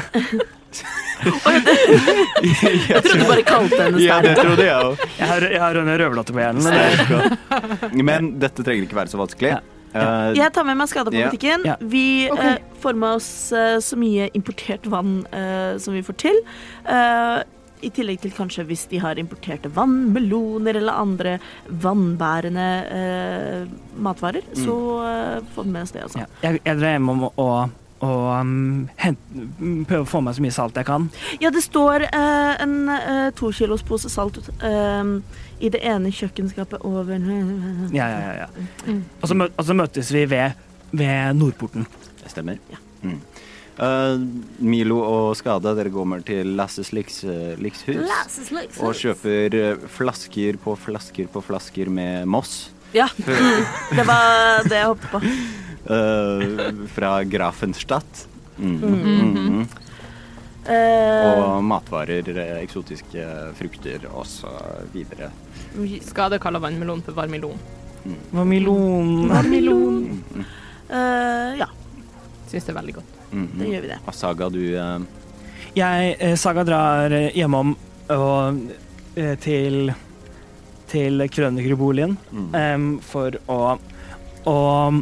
Jeg 1.17 3.01
trodde 3.01 3.17
du 3.17 3.25
bare 3.25 3.43
kalte 3.47 3.79
henne 3.81 4.01
Ja, 4.03 4.19
det 4.21 4.35
trodde 4.37 4.65
jeg 4.67 4.75
òg. 4.75 5.01
Jeg 5.17 5.29
har, 5.31 5.45
jeg 5.49 5.61
har 5.63 5.79
en 5.81 5.89
Røverdatter 5.89 6.35
på 6.35 6.43
hjernen. 6.43 6.63
Men 6.67 8.05
Men 8.05 8.29
dette 8.41 8.63
trenger 8.65 8.85
ikke 8.85 8.99
være 8.99 9.13
så 9.13 9.19
vanskelig. 9.21 9.55
Ja. 9.55 9.63
Uh, 9.97 10.35
Jeg 10.37 10.51
tar 10.53 10.67
med 10.67 10.77
meg 10.77 10.89
skada 10.91 11.09
på 11.09 11.17
butikken. 11.17 11.63
Ja. 11.65 11.77
Vi 11.81 12.27
okay. 12.29 12.57
uh, 12.59 12.79
får 12.83 12.97
med 13.01 13.17
oss 13.17 13.29
uh, 13.55 13.77
så 13.81 13.97
mye 13.97 14.27
importert 14.37 14.85
vann 14.91 15.21
eh, 15.33 15.77
som 15.81 15.95
vi 15.95 16.03
får 16.05 16.17
til. 16.21 16.37
Eh, 16.85 17.39
I 17.87 17.89
tillegg 17.93 18.19
til 18.21 18.33
kanskje 18.35 18.65
hvis 18.67 18.85
de 18.91 18.99
har 19.01 19.17
importerte 19.21 19.69
vannmeloner 19.73 20.77
eller 20.79 20.97
andre 21.01 21.35
vannbærende 21.69 22.67
eh, 22.99 23.65
matvarer, 24.01 24.45
så 24.57 24.77
eh, 25.07 25.49
får 25.55 25.63
vi 25.67 25.73
med 25.73 25.87
oss 25.87 25.93
det 25.95 26.05
også. 26.05 26.19
ja. 26.23 26.29
Jeg, 26.45 26.61
jeg 26.65 26.79
drar 26.81 26.95
hjem 26.97 27.11
om 27.15 27.27
å, 27.31 27.49
å 28.03 28.11
um, 28.37 28.87
hent, 29.01 29.21
prøve 29.89 30.03
å 30.03 30.09
få 30.09 30.21
meg 30.25 30.37
så 30.37 30.43
mye 30.45 30.53
salt 30.53 30.77
jeg 30.77 30.87
kan. 30.87 31.07
Ja, 31.41 31.51
det 31.53 31.63
står 31.65 32.05
uh, 32.11 32.53
en 32.61 32.75
uh, 32.91 33.29
to 33.37 33.49
kilos 33.55 33.85
pose 33.87 34.11
salt 34.13 34.37
uh, 34.61 35.17
i 35.57 35.71
det 35.73 35.81
ene 35.81 36.13
kjøkkenskapet 36.13 36.85
over 36.85 37.17
Ja, 37.17 38.05
ja, 38.05 38.19
ja, 38.21 38.33
ja. 38.43 38.67
Mm. 38.85 39.01
Og, 39.21 39.25
så 39.25 39.39
mø 39.39 39.49
og 39.49 39.65
så 39.65 39.77
møtes 39.77 40.13
vi 40.13 40.27
ved, 40.29 40.67
ved 40.91 41.39
Nordporten. 41.39 41.87
Det 42.21 42.33
stemmer. 42.33 42.61
Ja. 42.69 42.81
Mm. 43.01 43.17
Uh, 43.77 44.21
Milo 44.65 45.01
og 45.05 45.35
Skade, 45.37 45.73
dere 45.77 45.93
går 45.93 46.23
til 46.25 46.55
Lasses 46.57 46.93
lyks, 46.93 47.23
lykshus. 47.61 48.01
Lasses. 48.05 48.49
Og 48.81 48.97
kjøper 48.97 49.57
eh, 49.57 49.85
flasker 49.97 50.57
på 50.61 50.73
flasker 50.81 51.29
på 51.33 51.45
flasker 51.45 51.89
med 51.93 52.25
Moss. 52.29 52.67
Ja, 52.95 53.09
det 53.97 54.05
var 54.07 54.65
det 54.65 54.79
jeg 54.79 54.91
hoppet 54.93 55.09
på. 55.13 55.21
eh, 55.89 56.71
fra 56.93 57.23
Grafenstadt. 57.23 58.27
Mm. 58.57 58.77
Mm. 58.81 59.35
Mm. 59.35 59.67
Eh, 60.67 61.39
Og 61.39 61.63
matvarer, 61.63 62.29
eh, 62.37 62.55
eksotiske 62.63 63.25
frukter 63.55 64.07
og 64.11 64.25
så 64.27 64.51
videre. 64.93 65.31
Skade 66.03 66.39
kaller 66.39 66.59
vannmelon 66.59 67.03
for 67.05 67.15
varmelon. 67.15 67.59
Mm. 68.03 68.17
Vannmelon. 68.31 69.27
varmelon. 69.29 70.19
Uh, 70.87 71.57
ja, 71.59 71.67
Syns 72.47 72.63
det 72.63 72.71
er 72.71 72.77
veldig 72.77 72.93
godt. 72.95 73.15
Mm. 73.31 73.47
det 73.59 73.69
gjør 73.73 73.81
vi 73.83 73.87
det. 73.91 73.99
Asaga, 74.07 74.49
du 74.49 74.61
uh... 74.79 74.99
Jeg, 75.75 76.37
Saga 76.39 76.63
drar 76.63 77.13
hjemom 77.35 77.73
og, 78.15 78.61
til, 79.43 79.91
til 80.87 81.25
krønikerboligen 81.29 82.15
mm. 82.31 82.47
em, 82.55 82.87
for 83.03 83.35
å, 83.51 83.59
å 84.47 84.57
eh, 84.87 85.01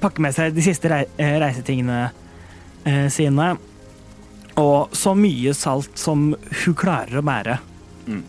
pakke 0.00 0.22
med 0.24 0.34
seg 0.36 0.54
de 0.56 0.64
siste 0.64 0.90
eh, 0.90 1.36
reisetingene 1.42 2.02
eh, 2.84 3.06
sine. 3.12 3.52
Og 4.60 4.96
så 4.96 5.14
mye 5.16 5.54
salt 5.56 5.98
som 6.00 6.32
hun 6.34 6.76
klarer 6.76 7.20
å 7.20 7.24
bære. 7.24 7.58
Mm. 8.06 8.22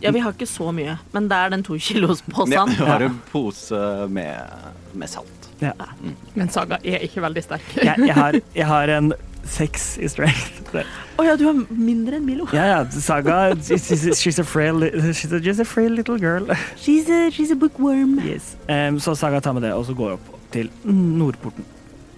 Ja, 0.00 0.12
vi 0.14 0.22
har 0.22 0.34
ikke 0.34 0.46
så 0.46 0.70
mye, 0.74 0.94
men 1.14 1.26
det 1.30 1.38
er 1.38 1.50
den 1.54 1.64
to 1.66 1.74
kilos 1.82 2.20
Ja, 2.22 2.34
posen. 2.36 2.74
du 2.78 2.84
har 2.86 3.02
en 3.02 3.16
pose 3.32 3.80
med, 4.14 4.68
med 4.94 5.10
salt. 5.10 5.48
Ja. 5.58 5.72
Men 6.34 6.52
Saga 6.54 6.78
er 6.86 7.02
ikke 7.02 7.22
veldig 7.24 7.42
sterk. 7.42 7.66
Jeg, 7.74 7.96
jeg, 8.06 8.14
har, 8.14 8.38
jeg 8.60 8.68
har 8.68 8.94
en 8.94 9.10
seks 9.48 9.96
i 9.98 10.10
strength. 10.10 10.60
Å 10.70 10.84
oh, 11.18 11.24
ja, 11.26 11.34
du 11.40 11.46
har 11.48 11.58
mindre 11.72 12.18
enn 12.20 12.26
Milo. 12.28 12.46
Ja, 12.54 12.66
ja, 12.68 12.80
Saga 12.92 13.56
she's, 13.56 13.88
she's, 14.20 14.38
a 14.38 14.44
frail, 14.46 14.84
she's 15.10 15.32
a, 15.32 15.40
just 15.42 15.58
a 15.58 15.66
frail 15.66 15.90
little 15.90 16.18
girl. 16.20 16.46
She's 16.76 17.08
a, 17.10 17.30
she's 17.32 17.50
a 17.50 17.56
bookworm. 17.56 18.20
Yes. 18.22 18.54
Um, 18.68 19.00
så 19.00 19.16
Saga 19.16 19.40
tar 19.40 19.56
med 19.56 19.66
det, 19.66 19.74
og 19.74 19.88
så 19.88 19.96
går 19.98 20.18
opp 20.18 20.37
til 20.52 20.70
Nordporten. 20.84 21.66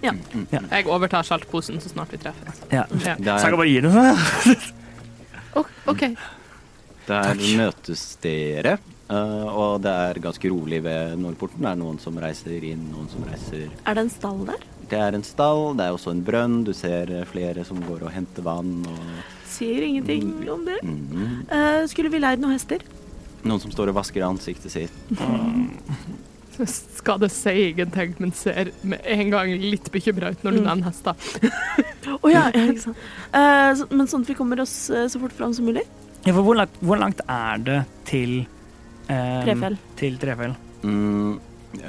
Jeg 0.01 0.85
overtar 0.89 1.25
saltposen 1.27 1.81
så 1.81 1.91
snart 1.91 2.13
vi 2.13 2.19
treffes. 2.21 2.63
Ja. 2.71 2.85
Ja. 3.05 3.15
Saga 3.21 3.51
kan 3.51 3.59
bare 3.59 3.69
gir 3.69 3.85
den. 3.85 3.93
sånn. 3.93 4.77
OK. 5.91 6.05
der 7.07 7.41
møtes 7.59 8.03
dere, 8.23 8.77
eh, 9.11 9.47
og 9.51 9.81
det 9.83 9.91
er 10.07 10.19
ganske 10.23 10.51
rolig 10.53 10.79
ved 10.85 11.17
Nordporten. 11.21 11.61
Det 11.61 11.73
er 11.73 11.81
noen 11.81 11.99
som 12.01 12.17
reiser 12.21 12.63
inn, 12.71 12.87
noen 12.93 13.09
som 13.11 13.25
reiser 13.27 13.67
Er 13.83 13.97
det 13.97 14.05
en 14.07 14.13
stall 14.13 14.45
der? 14.47 14.65
Det 14.91 14.99
er 14.99 15.15
en 15.15 15.23
stall, 15.23 15.77
det 15.79 15.85
er 15.85 15.95
også 15.95 16.11
en 16.15 16.23
brønn. 16.27 16.57
Du 16.67 16.73
ser 16.75 17.11
eh, 17.11 17.27
flere 17.29 17.65
som 17.67 17.79
går 17.85 18.07
og 18.07 18.15
henter 18.15 18.47
vann. 18.47 18.81
Og, 18.87 19.21
Sier 19.51 19.85
ingenting 19.85 20.31
om 20.49 20.65
det. 20.65 20.79
Mhm. 20.81 21.45
uh, 21.51 21.83
skulle 21.91 22.09
vi 22.09 22.21
leid 22.23 22.41
noen 22.41 22.55
hester? 22.55 22.81
Noen 23.43 23.59
som 23.61 23.73
står 23.73 23.91
og 23.91 23.99
vasker 23.99 24.23
ansiktet 24.25 24.73
sitt. 24.73 24.99
Skade 26.99 27.29
si 27.33 27.53
ingenting, 27.71 28.15
men 28.21 28.31
ser 28.35 28.71
med 28.83 29.01
en 29.05 29.29
gang 29.33 29.51
litt 29.61 29.89
bekymra 29.93 30.31
ut 30.33 30.43
når 30.45 30.57
du 30.57 30.59
Mm. 30.61 30.67
nevner 30.69 30.89
hester. 30.91 31.15
Å 32.23 32.31
ja, 32.31 32.43
ja, 32.53 32.63
ikke 32.71 32.83
sant. 32.87 32.97
Uh, 33.33 33.69
så, 33.79 33.87
men 33.91 34.09
sånn 34.11 34.25
at 34.25 34.31
vi 34.31 34.35
kommer 34.37 34.61
oss 34.63 34.73
uh, 34.93 35.05
så 35.09 35.21
fort 35.21 35.33
fram 35.37 35.53
som 35.57 35.65
mulig. 35.69 35.83
Ja, 36.25 36.33
for 36.35 36.43
hvor 36.45 36.57
langt, 36.59 36.75
hvor 36.85 36.99
langt 37.01 37.21
er 37.27 37.61
det 37.65 37.79
til 38.09 38.43
um, 39.07 39.41
Trefjell. 39.45 39.77
Til 40.01 40.19
Trefjell. 40.21 40.53
Mm, 40.85 41.39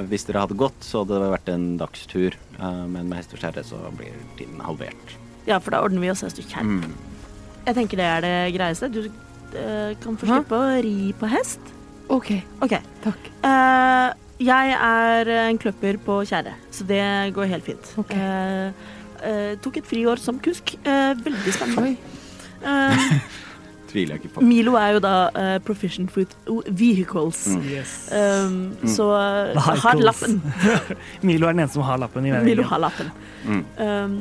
hvis 0.08 0.24
dere 0.28 0.44
hadde 0.46 0.56
gått, 0.60 0.78
så 0.86 1.02
hadde 1.02 1.18
det 1.20 1.32
vært 1.34 1.50
en 1.52 1.66
dagstur. 1.80 2.38
Uh, 2.58 2.84
men 2.88 3.10
med 3.10 3.18
hest 3.20 3.34
og 3.36 3.42
kjerre 3.42 3.64
så 3.66 3.80
blir 3.98 4.14
tiden 4.38 4.62
halvert. 4.64 5.16
Ja, 5.48 5.58
for 5.58 5.74
da 5.74 5.82
ordner 5.84 6.04
vi 6.04 6.12
oss 6.12 6.22
hest 6.24 6.40
og 6.40 6.48
kjerre. 6.48 6.78
Mm. 6.80 6.96
Jeg 7.66 7.76
tenker 7.78 8.00
det 8.00 8.08
er 8.08 8.24
det 8.24 8.36
greieste. 8.56 8.88
Du 8.94 9.04
kan 10.00 10.16
få 10.16 10.24
slippe 10.26 10.56
å 10.56 10.80
ri 10.80 11.10
på 11.20 11.28
hest. 11.28 11.60
OK, 12.12 12.30
okay. 12.64 12.80
takk. 13.04 13.26
Eh, 13.46 14.08
jeg 14.44 14.74
er 14.78 15.30
en 15.48 15.58
kløpper 15.62 15.98
på 16.04 16.20
tjære, 16.28 16.52
så 16.74 16.86
det 16.88 17.02
går 17.36 17.50
helt 17.52 17.64
fint. 17.66 17.92
Okay. 18.02 18.18
Eh, 18.18 18.90
eh, 19.22 19.54
tok 19.62 19.76
et 19.82 19.86
friår 19.88 20.20
som 20.22 20.38
kusk. 20.42 20.74
Eh, 20.82 21.12
veldig 21.22 21.54
spennende. 21.54 21.96
Eh, 22.62 23.06
Tviler 23.92 24.16
jeg 24.16 24.22
ikke 24.22 24.34
på. 24.38 24.44
Milo 24.48 24.72
er 24.80 24.94
jo 24.96 25.00
da 25.04 25.14
eh, 25.36 25.56
proficient 25.66 26.14
with 26.16 26.32
vehicles. 26.68 27.42
Mm. 27.52 27.66
Yes. 27.68 27.90
Um, 28.12 28.54
Mm. 28.82 28.88
Så 28.88 29.04
eh, 29.18 29.58
har 29.84 30.00
lappen. 30.00 30.38
Milo 31.28 31.46
er 31.48 31.52
den 31.52 31.60
eneste 31.66 31.76
som 31.78 31.84
har 31.86 32.00
lappen 32.00 32.24
i 32.26 32.32
Milo 32.46 32.64
har 32.70 32.80
lappen. 32.82 33.12
Mm. 33.44 33.60
Um, 33.76 34.16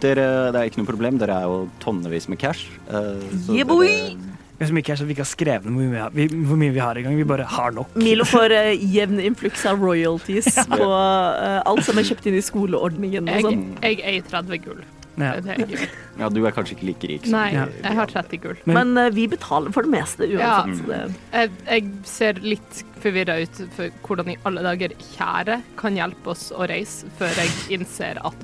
Dere, 0.00 0.24
det 0.52 0.60
er 0.60 0.66
ikke 0.68 0.82
noe 0.82 0.88
problem. 0.88 1.16
Dere 1.20 1.36
er 1.40 1.46
jo 1.48 1.60
tonnevis 1.80 2.26
med 2.28 2.40
cash. 2.40 2.66
Uh, 2.88 3.20
så 3.46 3.54
Yeah, 3.56 3.68
boy! 3.68 3.88
dere- 3.88 4.27
Vi 4.58 4.64
har 4.64 4.70
så 4.70 4.74
mye 4.74 5.06
vi 5.06 5.14
ikke 5.14 5.22
har 5.22 5.30
skrevet 5.30 5.66
hvor 5.68 5.74
mye 5.78 5.90
vi 5.92 5.98
har, 6.02 6.10
vi, 6.10 6.24
hvor 6.48 6.58
mye 6.58 6.72
vi 6.74 6.80
har 6.82 6.98
i 6.98 7.02
gang. 7.06 7.14
Vi 7.16 7.24
bare 7.30 7.44
har 7.46 7.70
nok. 7.76 7.92
Milo 7.94 8.24
får 8.26 8.50
uh, 8.50 8.72
jevn 8.94 9.20
influks 9.22 9.62
av 9.70 9.78
royalties 9.78 10.48
på 10.72 10.88
uh, 10.90 11.62
alt 11.62 11.84
som 11.86 11.98
er 12.00 12.06
kjøpt 12.08 12.26
inn 12.26 12.38
i 12.40 12.42
skoleordningen 12.42 13.28
og 13.30 13.36
Jeg, 13.36 13.44
sånn. 13.46 13.66
jeg 13.86 14.00
eier 14.02 14.24
30 14.26 14.58
gull. 14.66 14.80
Ja. 15.18 15.32
Er. 15.42 15.86
Ja, 16.18 16.28
du 16.30 16.36
er 16.46 16.52
kanskje 16.54 16.76
ikke 16.76 16.86
like 16.92 17.08
rik 17.10 17.24
som 17.26 17.34
Nei, 17.34 17.48
jeg 17.54 17.94
har 17.98 18.10
30 18.10 18.38
gull. 18.42 18.58
Men- 18.70 18.92
Men 18.94 19.06
uh, 19.08 19.14
vi 19.14 19.26
betaler 19.30 19.74
for 19.74 19.82
det 19.86 19.90
meste 19.94 20.26
Ja. 20.30 20.60
uansett. 20.64 20.82
så 20.82 20.90
det- 20.90 21.14
Jeg, 21.32 21.50
jeg 21.70 21.92
ser 22.06 22.32
litt 22.42 22.82
forvirra 23.02 23.38
ut 23.42 23.60
for 23.76 23.90
hvordan 24.06 24.30
i 24.34 24.36
alle 24.46 24.62
dager 24.66 24.94
kjære 25.14 25.60
kan 25.78 25.94
hjelpe 25.98 26.34
oss 26.34 26.50
å 26.50 26.66
reise, 26.70 27.06
før 27.18 27.30
jeg 27.38 27.78
innser 27.78 28.18
at 28.26 28.34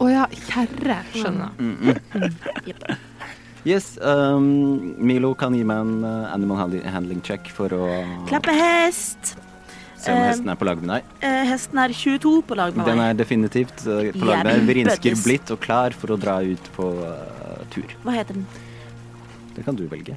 å 0.00 0.10
ja, 0.10 0.26
kjerre, 0.50 0.98
skjønner. 1.14 1.50
Jepp. 2.66 2.84
Yes, 3.68 3.98
um, 4.00 4.94
Milo 5.04 5.34
kan 5.36 5.52
gi 5.54 5.62
meg 5.68 5.82
en 5.84 6.04
uh, 6.04 6.32
animal 6.32 6.56
handling- 6.88 7.20
check 7.22 7.48
for 7.52 7.68
å 7.76 7.88
Klappe 8.30 8.54
hest. 8.56 9.34
se 10.00 10.10
om 10.12 10.16
Eh, 10.16 10.28
hesten 10.30 10.48
er 10.48 10.56
på 10.56 10.64
lag 10.64 10.80
med 10.80 10.88
deg. 10.94 11.04
Eh, 11.20 11.44
hesten 11.44 11.78
er 11.78 11.92
22 11.92 12.42
på 12.48 12.56
lag 12.56 12.74
med 12.74 12.86
Den 12.86 12.98
er 13.04 13.12
definitivt 13.14 13.84
uh, 13.86 14.08
på 14.16 14.24
lag 14.24 14.44
med 14.46 14.64
deg. 14.64 14.68
Vrinsker 14.70 15.18
blidt 15.24 15.50
og 15.52 15.60
klar 15.60 15.92
for 15.92 16.14
å 16.14 16.16
dra 16.16 16.38
ut 16.40 16.70
på 16.76 16.88
uh, 17.04 17.60
tur. 17.70 17.84
Hva 18.02 18.16
heter 18.16 18.34
den? 18.40 18.46
Det 19.54 19.64
kan 19.66 19.76
du 19.76 19.84
velge. 19.92 20.16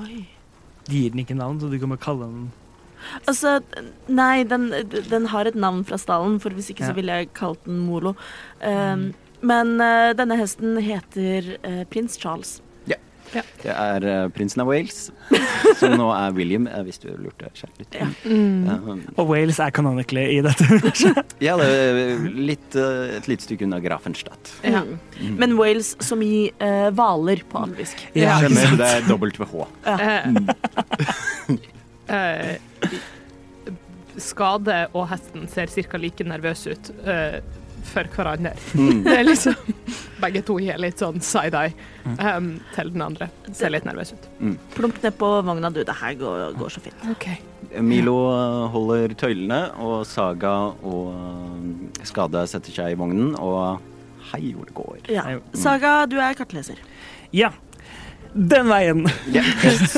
Oi. 0.00 0.26
De 0.88 0.96
gir 1.04 1.10
den 1.14 1.22
ikke 1.22 1.36
navn, 1.38 1.60
så 1.60 1.70
du 1.70 1.78
kan 1.78 1.88
bare 1.94 2.02
kalle 2.02 2.26
den 2.26 2.48
Altså, 3.30 3.60
nei, 4.10 4.42
den, 4.42 4.72
den 5.08 5.26
har 5.30 5.46
et 5.46 5.54
navn 5.54 5.84
fra 5.86 5.94
stallen, 6.02 6.40
for 6.42 6.50
hvis 6.50 6.72
ikke 6.72 6.82
Ja. 6.82 6.88
så 6.90 6.96
ville 6.96 7.14
jeg 7.20 7.32
kalt 7.32 7.62
den 7.64 7.78
Molo. 7.86 8.16
Um, 8.60 9.12
Men 9.40 9.76
uh, 9.80 10.14
denne 10.18 10.38
hesten 10.40 10.78
heter 10.82 11.54
uh, 11.62 11.84
prins 11.90 12.18
Charles. 12.20 12.58
Det 13.28 13.72
er 13.72 14.04
uh, 14.06 14.28
prinsen 14.32 14.62
av 14.62 14.70
Wales, 14.70 15.08
som 15.80 15.94
nå 15.98 16.08
er 16.14 16.34
William, 16.36 16.68
uh, 16.70 16.80
hvis 16.86 17.00
du 17.02 17.08
lurte 17.20 17.50
kjært 17.56 17.82
litt. 17.82 17.98
Ja. 17.98 18.08
Um, 18.24 19.02
Og 19.16 19.28
Wales 19.32 19.60
er 19.62 19.72
canonically 19.74 20.24
i 20.38 20.40
dette. 20.44 20.64
ja, 21.46 21.56
det 21.60 21.68
er 21.68 22.24
litt, 22.32 22.78
uh, 22.78 23.16
et 23.18 23.28
lite 23.30 23.44
stykke 23.44 23.68
unna 23.68 23.82
Grafenstadt. 23.84 24.54
Ja. 24.64 24.84
Mm. 25.18 25.36
Men 25.40 25.56
Wales 25.60 25.94
som 26.04 26.22
i 26.24 26.48
hvaler 26.58 27.44
på 27.50 27.62
alvisk. 27.66 28.00
Ja, 28.16 28.38
ikke 28.40 28.54
sant? 28.56 28.80
det 28.80 28.90
er 28.96 29.06
dobbelt 29.08 29.38
ved 29.40 29.52
H. 29.52 29.66
Eh, 29.92 30.22
eh, 32.16 32.98
Skade 34.18 34.78
og 34.96 35.08
hesten 35.12 35.46
ser 35.50 35.70
ca. 35.70 36.00
like 36.00 36.24
nervøse 36.26 36.74
ut 36.74 36.90
eh, 37.06 37.38
for 37.92 38.08
hverandre. 38.14 38.54
Mm. 38.74 39.02
Det 39.06 39.16
er 39.16 39.26
liksom 39.26 39.74
Begge 40.18 40.42
to 40.42 40.56
gir 40.58 40.80
litt 40.82 40.98
sånn 40.98 41.20
side-eye 41.22 41.70
um, 42.18 42.48
til 42.74 42.88
den 42.90 43.04
andre. 43.04 43.28
Ser 43.54 43.70
litt 43.70 43.84
nervøs 43.86 44.10
ut. 44.16 44.24
Plump 44.74 44.98
ned 45.04 45.14
på 45.14 45.28
vogna, 45.46 45.70
du. 45.70 45.84
Det 45.86 45.94
her 46.00 46.16
går, 46.18 46.56
går 46.58 46.74
så 46.74 46.82
fint. 46.82 47.04
Okay. 47.12 47.38
Milo 47.84 48.16
holder 48.72 49.14
tøylene, 49.18 49.60
og 49.78 50.02
Saga 50.10 50.56
og 50.82 52.02
Skade 52.08 52.42
setter 52.50 52.74
seg 52.74 52.96
i 52.96 52.98
vognen, 52.98 53.36
og 53.38 53.78
hei 54.32 54.50
hvor 54.56 54.66
det 54.66 54.74
går. 54.74 54.98
Ja. 55.12 55.38
Saga, 55.54 56.00
du 56.10 56.18
er 56.18 56.34
kartleser. 56.38 56.82
Ja. 57.30 57.52
Den 58.34 58.68
veien. 58.68 59.06
Yeah. 59.30 59.46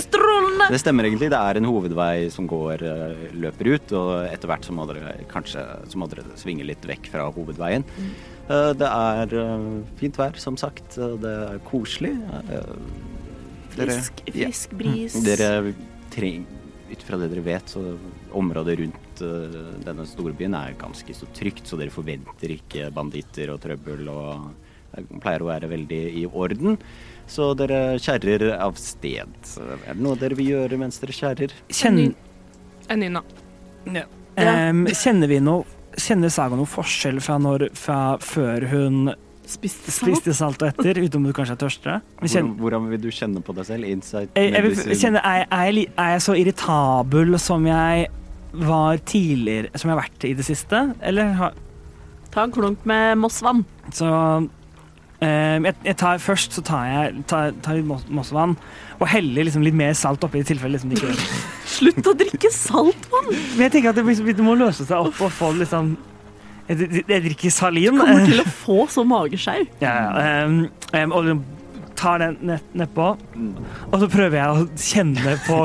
det 0.70 0.80
stemmer 0.82 1.06
egentlig. 1.09 1.28
Det 1.32 1.38
er 1.40 1.59
en 1.60 1.68
hovedvei 1.68 2.30
som 2.32 2.47
går, 2.51 2.84
uh, 2.86 3.24
løper 3.42 3.72
ut, 3.74 3.92
og 3.98 4.10
etter 4.30 4.51
hvert 4.51 4.66
så 4.66 4.74
må 4.76 4.86
dere 4.90 5.16
kanskje 5.30 5.64
så 5.90 6.01
må 6.01 6.09
dere 6.10 6.24
svinge 6.40 6.66
litt 6.66 6.86
vekk 6.88 7.10
fra 7.12 7.26
hovedveien. 7.34 7.84
Uh, 8.51 8.72
Det 8.78 8.88
er 8.88 9.34
uh, 9.36 9.68
fint 10.01 10.16
vær, 10.18 10.38
som 10.40 10.56
sagt. 10.60 10.97
Det 10.97 11.34
er 11.51 11.60
koselig. 11.68 12.14
Dere- 12.51 12.66
Frisk, 13.70 14.24
frisk 14.34 14.72
bris. 14.74 15.14
Dere 15.24 15.74
trenger 16.10 16.56
ut 16.90 17.05
fra 17.06 17.18
det 17.20 17.28
dere 17.30 17.44
vet, 17.47 17.70
så 17.70 17.84
området 18.34 18.74
rundt 18.80 19.20
uh, 19.22 19.60
denne 19.86 20.06
storbyen 20.10 20.56
er 20.59 20.74
ganske 20.80 21.14
så 21.14 21.28
trygt, 21.36 21.68
så 21.70 21.78
dere 21.78 21.94
forventer 21.94 22.56
ikke 22.56 22.88
banditter 22.97 23.52
og 23.55 23.60
trøbbel, 23.62 24.09
og 24.10 24.51
det 24.97 25.05
pleier 25.22 25.44
å 25.44 25.51
være 25.52 25.70
veldig 25.70 26.01
i 26.18 26.24
orden. 26.26 26.80
Så 27.31 27.52
dere 27.59 27.98
kjerrer 28.02 28.47
av 28.59 28.74
sted. 28.81 29.31
Så 29.47 29.62
Er 29.86 29.94
det 29.94 30.02
noe 30.02 30.19
dere 30.19 30.35
vil 30.39 30.48
gjøre 30.51 30.78
mens 30.81 30.98
dere 31.02 31.15
kjerrer? 31.15 31.55
Kjenn, 31.70 32.15
En 32.90 32.98
nynna. 33.05 33.23
ja. 33.86 34.07
Um, 34.40 34.86
kjenner 34.86 35.28
vi 35.28 35.36
noe 35.43 35.66
Kjenner 36.01 36.31
Saga 36.32 36.57
noe 36.57 36.69
forskjell 36.70 37.19
fra, 37.20 37.35
når, 37.43 37.66
fra 37.77 38.16
før 38.23 38.65
hun 38.70 39.11
Spiste 39.51 39.90
salt. 39.90 40.15
spiste 40.15 40.32
salt 40.39 40.62
og 40.62 40.69
etter, 40.70 41.01
utenom 41.02 41.27
du 41.27 41.32
kanskje 41.35 41.57
er 41.57 41.59
tørstere? 41.61 41.97
Kjenner, 42.23 42.55
hvordan 42.62 42.86
vil 42.93 43.01
du 43.02 43.09
kjenne 43.11 43.43
på 43.43 43.55
deg 43.57 43.66
selv? 43.66 43.89
Insight, 43.90 44.31
jeg, 44.39 44.52
jeg 44.55 44.62
vil 44.62 44.77
medisin? 44.77 45.01
kjenne, 45.02 45.23
er, 45.27 45.43
er, 45.51 45.73
jeg, 45.74 45.89
er 45.98 46.12
jeg 46.15 46.23
så 46.23 46.36
irritabel 46.39 47.35
som 47.43 47.66
jeg 47.66 48.07
var 48.70 49.02
tidligere, 49.11 49.73
som 49.74 49.90
jeg 49.90 49.97
har 49.97 50.02
vært 50.05 50.28
i 50.31 50.32
det 50.39 50.47
siste? 50.47 50.85
Eller 51.02 51.35
har 51.43 51.59
Ta 52.31 52.44
en 52.47 52.55
klunk 52.55 52.85
med 52.86 53.19
Mossvann. 53.19 53.65
Så 53.90 54.07
jeg, 55.20 55.74
jeg 55.84 55.97
tar, 56.01 56.20
først 56.24 56.55
så 56.56 56.62
tar 56.64 56.86
jeg 56.88 57.24
tar, 57.28 57.51
tar 57.60 57.76
litt 57.76 58.09
mossevann 58.09 58.55
og 59.01 59.09
heller 59.12 59.44
liksom 59.44 59.64
litt 59.64 59.76
mer 59.76 59.92
salt 59.97 60.24
oppi 60.24 60.40
i 60.40 60.47
tilfelle 60.48 60.78
liksom 60.78 60.94
det 60.94 61.01
ikke 61.01 61.16
Slutt 61.76 62.09
å 62.09 62.14
drikke 62.16 62.51
saltvann! 62.52 63.28
Men 63.30 63.66
jeg 63.66 63.74
tenker 63.76 63.92
at 63.92 64.01
det, 64.01 64.34
det 64.36 64.44
må 64.47 64.56
løse 64.59 64.86
seg 64.88 64.97
opp 64.97 65.20
og 65.22 65.32
få 65.36 65.52
sånn 65.68 65.92
Jeg, 66.70 66.78
jeg, 66.80 67.05
jeg 67.09 67.24
drikker 67.28 67.52
salin. 67.55 67.97
Du 67.97 68.02
Kommer 68.05 68.26
til 68.30 68.42
å 68.42 68.48
få 68.64 68.78
så 68.92 69.05
mageskjau. 69.06 69.64
Ja, 69.84 69.94
ja. 70.16 70.44
um, 70.47 70.60
em, 70.94 71.12
og 71.12 71.24
liksom 71.28 71.44
tar 72.01 72.22
den 72.22 72.36
ned- 72.48 72.76
nedpå, 72.80 73.06
og 73.92 73.97
så 74.01 74.06
prøver 74.09 74.38
jeg 74.38 74.48
å 74.48 74.62
kjenne 74.80 75.34
på 75.44 75.59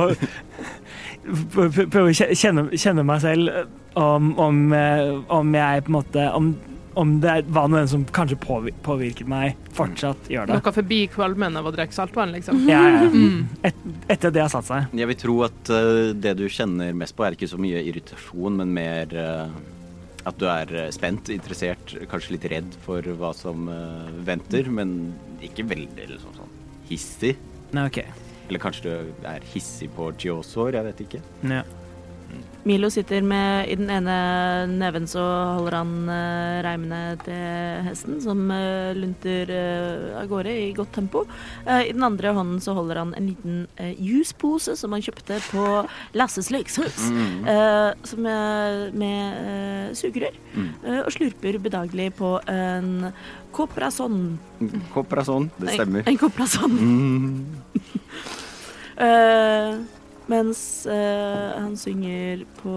Prøver 1.56 2.10
å 2.10 2.14
kjenne, 2.36 2.66
kjenne 2.76 3.06
meg 3.08 3.22
selv 3.24 3.50
om, 3.98 4.34
om, 4.42 4.58
eh, 4.76 5.14
om 5.32 5.54
jeg 5.56 5.86
på 5.86 5.90
en 5.90 5.96
måte 5.96 6.26
Om, 6.36 6.50
om 6.96 7.20
det 7.24 7.36
var 7.54 7.70
noe 7.72 7.84
som 7.92 8.06
kanskje 8.16 8.38
påvirket 8.86 9.28
meg, 9.30 9.60
fortsatt 9.76 10.30
gjør 10.32 10.50
det. 10.50 10.58
Noe 10.58 10.74
forbi 10.76 11.00
kvalmen 11.12 11.60
av 11.60 11.68
å 11.68 11.74
drikke 11.76 11.96
saltvann, 11.96 12.34
liksom. 12.38 12.64
Ja, 12.72 12.82
ja. 12.96 13.06
Mm. 13.12 13.46
Et, 13.68 13.80
etter 14.16 14.34
det 14.34 14.44
har 14.46 14.52
satt 14.54 14.70
seg. 14.70 14.92
Jeg 14.96 15.12
vil 15.12 15.20
tro 15.20 15.38
at 15.48 15.72
uh, 15.74 16.12
det 16.16 16.36
du 16.40 16.46
kjenner 16.52 16.96
mest 16.98 17.18
på, 17.18 17.26
er 17.28 17.38
ikke 17.38 17.52
så 17.52 17.60
mye 17.62 17.84
irritasjon, 17.90 18.60
men 18.62 18.74
mer 18.76 19.16
uh, 19.20 19.48
at 20.26 20.40
du 20.42 20.48
er 20.50 20.72
uh, 20.74 20.90
spent, 20.96 21.32
interessert, 21.34 21.96
kanskje 22.12 22.38
litt 22.38 22.50
redd 22.56 22.78
for 22.86 23.06
hva 23.20 23.32
som 23.38 23.70
uh, 23.70 24.12
venter, 24.28 24.72
men 24.74 25.14
ikke 25.46 25.68
veldig 25.70 26.12
liksom, 26.16 26.38
sånn 26.40 26.54
hissig. 26.90 27.36
Nei, 27.76 27.88
OK. 27.90 28.04
Eller 28.46 28.62
kanskje 28.62 28.86
du 28.88 29.26
er 29.28 29.46
hissig 29.54 29.90
på 29.96 30.12
Giosor, 30.22 30.76
jeg 30.78 30.88
vet 30.92 31.04
ikke. 31.08 31.26
Ja. 31.50 31.64
Milo 32.66 32.90
sitter 32.90 33.22
med 33.22 33.70
I 33.70 33.76
den 33.78 33.92
ene 33.94 34.14
neven 34.72 35.06
så 35.10 35.22
holder 35.60 35.76
han 35.78 35.92
uh, 36.10 36.64
reimene 36.66 37.02
til 37.22 37.84
hesten, 37.86 38.18
som 38.24 38.42
uh, 38.50 38.90
lunter 38.98 39.52
uh, 39.54 40.16
av 40.18 40.26
gårde 40.32 40.50
i 40.50 40.72
godt 40.74 40.96
tempo. 40.96 41.26
I 41.66 41.92
den 41.94 42.04
andre 42.06 42.32
hånden 42.34 42.62
så 42.64 42.74
holder 42.78 43.00
han 43.02 43.14
en 43.18 43.28
liten 43.30 43.68
juicepose 44.02 44.76
som 44.80 44.94
han 44.96 45.04
kjøpte 45.06 45.38
på 45.52 45.66
Lasses 46.18 46.50
lekshus. 46.54 47.06
Mm. 47.06 47.46
som 48.08 48.26
er 48.30 48.92
med 48.98 49.96
sugerør. 49.98 50.38
Mm. 50.56 50.70
og 51.04 51.12
slurper 51.14 51.58
bedagelig 51.62 52.14
på 52.18 52.32
en 52.52 53.12
Coprason. 53.56 54.40
Coprason, 54.94 55.50
det 55.62 55.76
stemmer. 55.76 56.08
En 56.10 56.18
Coprason. 56.18 56.72
Mm. 56.72 57.46
Eh, 60.26 60.30
mens 60.30 60.86
eh, 60.86 61.62
han 61.62 61.78
synger 61.78 62.46
på 62.62 62.76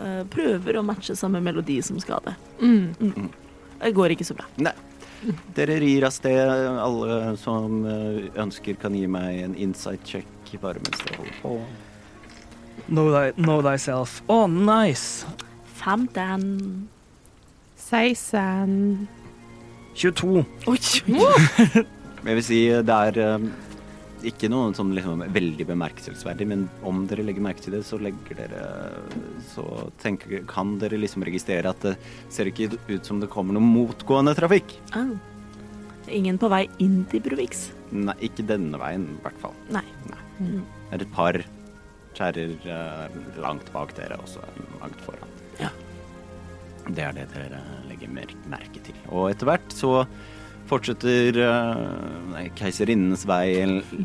eh, 0.00 0.22
Prøver 0.30 0.76
å 0.76 0.82
matche 0.82 1.16
samme 1.16 1.40
melodi 1.40 1.80
som 1.82 1.98
skade. 2.00 2.34
Mm. 2.60 3.30
Det 3.80 3.92
går 3.92 4.16
ikke 4.16 4.24
så 4.24 4.36
bra. 4.36 4.46
Nei. 4.56 4.74
Dere 5.56 5.78
rir 5.80 6.04
av 6.04 6.12
sted. 6.12 6.48
Alle 6.78 7.36
som 7.40 7.80
uh, 7.88 8.20
ønsker, 8.38 8.76
kan 8.80 8.94
gi 8.94 9.06
meg 9.10 9.40
en 9.42 9.54
insight 9.56 10.04
check 10.04 10.26
bare 10.62 10.80
mens 10.84 11.00
dere 11.02 11.16
holder 11.18 11.38
på. 11.42 11.54
Know, 12.86 13.08
thy, 13.10 13.32
know 13.40 13.62
thyself. 13.64 14.20
Å, 14.30 14.46
nice! 14.46 15.26
15 15.80 16.88
16 17.76 19.08
22. 19.96 20.44
Oi! 20.68 20.78
Jeg 22.26 22.34
vil 22.38 22.44
si 22.44 22.60
det 22.68 22.96
er 23.10 23.18
eh, 23.22 23.44
ikke 24.28 24.50
noe 24.50 24.72
som 24.76 24.90
liksom 24.94 25.22
er 25.24 25.32
veldig 25.34 25.66
bemerkelsesverdig, 25.68 26.46
men 26.50 26.66
om 26.86 27.04
dere 27.10 27.24
legger 27.26 27.44
merke 27.44 27.64
til 27.64 27.76
det, 27.76 27.82
så 27.86 27.98
legger 28.02 28.40
dere 28.40 28.64
Så 29.52 29.64
tenker, 30.02 30.42
kan 30.50 30.76
dere 30.82 30.98
liksom 31.00 31.24
registrere 31.26 31.70
at 31.70 31.82
det 31.84 31.94
ser 32.32 32.50
ikke 32.50 32.74
ut 32.90 33.06
som 33.06 33.22
det 33.22 33.30
kommer 33.32 33.56
noe 33.56 33.64
motgående 33.64 34.34
trafikk. 34.38 34.76
Ah. 34.96 35.14
Ingen 36.12 36.38
på 36.38 36.50
vei 36.52 36.66
inn 36.82 37.00
til 37.10 37.22
Broviks? 37.24 37.70
Nei, 37.90 38.14
ikke 38.28 38.46
denne 38.46 38.78
veien, 38.78 39.08
i 39.16 39.22
hvert 39.24 39.38
fall. 39.42 39.54
Nei. 39.74 39.84
Det 40.38 40.94
er 40.94 41.02
et 41.02 41.14
par 41.14 41.38
kjerrer 42.16 42.54
eh, 42.70 43.18
langt 43.42 43.68
bak 43.74 43.94
dere, 43.96 44.18
og 44.22 44.30
så 44.30 44.44
langt 44.80 45.02
foran. 45.06 45.34
Ja. 45.60 45.72
Det 46.86 47.02
er 47.02 47.16
det 47.16 47.26
dere 47.34 47.60
legger 47.88 48.12
merke 48.12 48.82
til. 48.86 48.98
Og 49.10 49.32
etter 49.32 49.50
hvert 49.50 49.74
så 49.74 50.04
fortsetter 50.70 51.38
uh, 51.42 52.40
keiserinnens 52.58 53.26
vei 53.28 53.46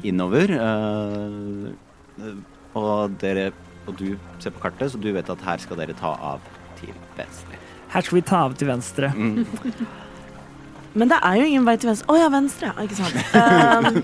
innover. 0.03 0.53
eh, 0.55 2.35
og 2.77 3.17
dere 3.21 3.51
Og 3.89 3.95
du 3.97 4.13
ser 4.39 4.53
på 4.53 4.61
kartet, 4.61 4.91
så 4.93 4.99
du 5.01 5.09
vet 5.11 5.29
at 5.29 5.41
her 5.41 5.57
skal 5.57 5.79
dere 5.81 5.95
ta 5.97 6.13
av 6.21 6.43
til 6.77 6.93
venstre. 7.17 7.57
Her 7.89 8.05
skal 8.05 8.19
vi 8.19 8.21
ta 8.21 8.43
av 8.45 8.53
til 8.55 8.69
venstre. 8.69 9.09
Mm. 9.15 9.45
Men 11.01 11.09
det 11.09 11.17
er 11.23 11.39
jo 11.39 11.47
ingen 11.49 11.65
vei 11.65 11.75
til 11.81 11.89
venstre. 11.89 12.07
Å 12.13 12.19
ja, 12.19 12.29
venstre, 12.29 12.69
ja. 12.69 12.85
Ikke 12.85 12.99
sant. 12.99 13.17
Um, 13.33 14.03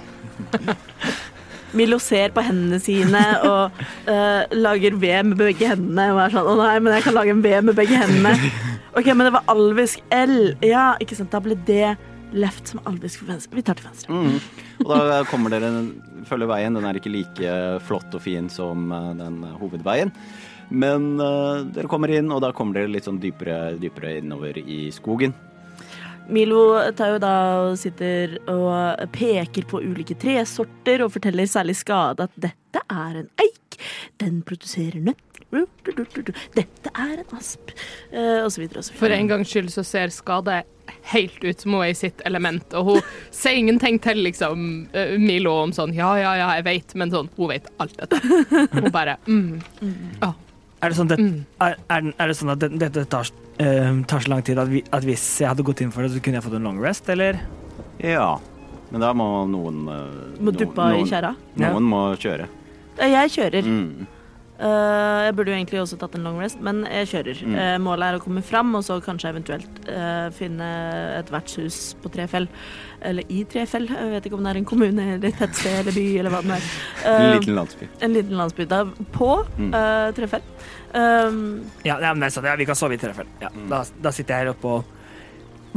Milo 1.78 2.00
ser 2.02 2.34
på 2.34 2.42
hendene 2.48 2.80
sine 2.82 3.22
og 3.46 3.80
uh, 4.08 4.44
lager 4.56 4.98
V 4.98 5.14
med 5.30 5.38
begge 5.40 5.70
hendene. 5.70 6.10
Og 6.16 6.22
er 6.26 6.36
sånn 6.36 6.48
'Å 6.50 6.58
nei, 6.58 6.76
men 6.80 6.98
jeg 6.98 7.06
kan 7.06 7.18
lage 7.20 7.36
en 7.36 7.44
V 7.46 7.56
med 7.70 7.78
begge 7.78 8.02
hendene'. 8.02 8.52
OK, 8.98 9.12
men 9.14 9.28
det 9.28 9.34
var 9.36 9.50
alvisk 9.52 10.02
L. 10.10 10.56
Ja, 10.66 10.96
ikke 11.04 11.20
sant. 11.20 11.30
Da 11.30 11.44
ble 11.44 11.60
det 11.68 11.98
left 12.34 12.68
som 12.74 12.82
aldri 12.90 13.10
for 13.14 13.30
venstre. 13.30 13.56
Vi 13.56 13.64
tar 13.66 13.80
til 13.80 13.88
venstre. 13.88 14.14
Mm. 14.14 14.38
Og 14.86 14.94
da 15.10 15.22
kommer 15.30 15.54
dere 15.54 15.72
følger 16.28 16.52
veien. 16.52 16.78
Den 16.78 16.88
er 16.88 17.00
ikke 17.00 17.14
like 17.14 17.58
flott 17.88 18.14
og 18.16 18.24
fin 18.24 18.50
som 18.52 18.92
eh, 18.92 19.12
den 19.20 19.42
hovedveien. 19.62 20.14
Men 20.68 21.14
uh, 21.22 21.64
dere 21.72 21.88
kommer 21.88 22.12
inn, 22.12 22.28
og 22.34 22.42
da 22.44 22.52
kommer 22.56 22.76
dere 22.76 22.92
litt 22.92 23.06
sånn 23.08 23.22
dypere, 23.24 23.78
dypere 23.80 24.18
innover 24.20 24.58
i 24.60 24.90
skogen. 24.92 25.32
Milo 26.28 26.76
tar 26.92 27.14
jo 27.14 27.20
da 27.24 27.36
og 27.70 27.78
sitter 27.80 28.34
og 28.52 29.06
peker 29.16 29.64
på 29.70 29.80
ulike 29.80 30.18
tresorter 30.20 31.06
og 31.06 31.14
forteller 31.14 31.48
særlig 31.48 31.78
Skade 31.80 32.28
at 32.28 32.36
dette 32.36 32.82
er 32.84 33.22
en 33.22 33.30
eik, 33.40 33.78
den 34.20 34.42
produserer 34.44 35.00
nøtter, 35.06 35.37
dette 36.58 36.92
er 36.94 37.14
en 37.22 37.38
asp, 37.38 37.72
uh, 38.14 38.44
og 38.46 38.50
så 38.54 38.62
videre 38.62 38.82
og 38.82 38.88
så 38.88 38.92
videre. 38.94 39.00
For 39.02 39.16
en 39.18 39.30
gangs 39.32 39.52
skyld 39.54 39.70
så 39.74 39.84
ser 39.88 40.14
Skade 40.14 40.62
helt 41.12 41.44
ut 41.44 41.60
som 41.64 41.74
hun 41.76 41.84
er 41.84 41.92
i 41.92 41.98
sitt 42.00 42.22
element, 42.28 42.74
og 42.78 42.86
hun 42.92 43.00
sier 43.36 43.58
ingenting 43.60 43.98
til 44.04 44.22
liksom 44.24 44.66
eh, 44.96 45.16
Milo 45.20 45.54
om 45.66 45.74
sånn 45.76 45.94
ja, 45.96 46.14
ja, 46.20 46.34
ja, 46.40 46.50
jeg 46.60 46.66
vet, 46.68 46.96
men 47.00 47.12
sånn, 47.12 47.30
hun 47.38 47.50
vet 47.52 47.68
alt 47.84 47.96
dette. 48.00 48.20
Hun 48.72 48.88
bare 48.96 49.18
mm. 49.28 49.50
Ja. 50.22 50.34
Er 50.78 50.94
det 50.94 50.98
sånn, 51.00 51.10
det, 51.10 51.18
er, 51.66 51.76
er, 51.90 52.28
det 52.30 52.36
sånn 52.38 52.52
at 52.54 52.60
det- 52.62 52.76
dette 52.78 53.04
tar, 53.10 53.28
uh, 53.60 54.04
tar 54.08 54.22
så 54.24 54.30
lang 54.32 54.44
tid 54.46 54.60
at, 54.62 54.70
vi, 54.70 54.84
at 54.94 55.08
hvis 55.08 55.24
jeg 55.42 55.50
hadde 55.50 55.66
gått 55.66 55.82
inn 55.82 55.92
for 55.92 56.06
det, 56.06 56.12
så 56.14 56.22
kunne 56.24 56.38
jeg 56.40 56.46
fått 56.46 56.60
en 56.60 56.68
long 56.70 56.78
rest, 56.84 57.10
eller? 57.10 57.40
Ja. 58.04 58.36
Men 58.92 59.04
da 59.04 59.10
må 59.18 59.26
noen 59.50 59.88
uh, 59.90 60.38
Må 60.40 60.54
duppe 60.56 60.86
i 60.94 61.02
noen- 61.02 61.34
noen 61.34 61.66
Ja. 61.66 61.72
Må 61.82 62.04
kjøre. 62.22 62.46
Eh, 63.00 63.10
Jeg 63.12 63.34
kjører. 63.36 63.68
Mm. 63.68 64.08
Eh, 64.58 65.20
jeg 65.28 65.36
burde 65.38 65.52
jo 65.52 65.58
egentlig 65.60 65.80
også 65.84 65.98
tatt 66.02 66.16
en 66.18 66.24
long 66.26 66.40
rest, 66.42 66.58
men 66.66 66.80
jeg 66.90 67.08
kjører. 67.12 67.42
Mm. 67.46 67.56
Eh, 67.62 67.76
målet 67.86 68.08
er 68.08 68.16
å 68.18 68.22
komme 68.24 68.42
fram, 68.42 68.72
og 68.80 68.82
så 68.88 68.98
kanskje 69.06 69.30
eventuelt 69.30 69.90
eh, 69.94 70.30
finne 70.34 70.70
et 71.20 71.30
vertshus 71.30 71.92
på 72.02 72.10
Trefjell. 72.16 72.48
Eller 73.06 73.30
i 73.30 73.44
Trefjell. 73.46 73.86
Jeg 73.94 74.10
vet 74.16 74.26
ikke 74.26 74.40
om 74.40 74.48
det 74.48 74.56
er 74.56 74.60
en 74.64 74.66
kommune 74.66 75.06
eller 75.14 75.30
et 75.30 75.38
tettsted 75.38 75.84
eller 75.84 75.94
by 75.94 76.06
eller 76.24 76.34
hva 76.34 76.42
det 76.48 76.58
er. 76.58 76.72
En 77.12 77.36
liten 77.36 77.56
landsby. 77.60 77.90
en 78.02 78.14
liten 78.18 78.38
landsby. 78.42 78.66
Da 78.74 78.84
på 79.14 79.30
Mm. 79.58 79.70
uh, 79.74 80.12
Trefjell. 80.18 80.42
Um, 80.98 81.38
Ja, 81.86 82.00
ja, 82.02 82.14
men 82.14 82.22
det 82.22 82.32
er 82.32 82.36
sant, 82.40 82.48
ja, 82.50 82.56
vi 82.58 82.66
kan 82.66 82.76
sove 82.76 82.94
i 82.98 82.98
Trefjell. 82.98 83.28
Ja, 83.42 83.50
Mm. 83.54 83.70
da, 83.70 83.84
da 84.02 84.10
sitter 84.12 84.34
jeg 84.34 84.48
her 84.48 84.54
oppe 84.56 84.66
og 84.66 84.86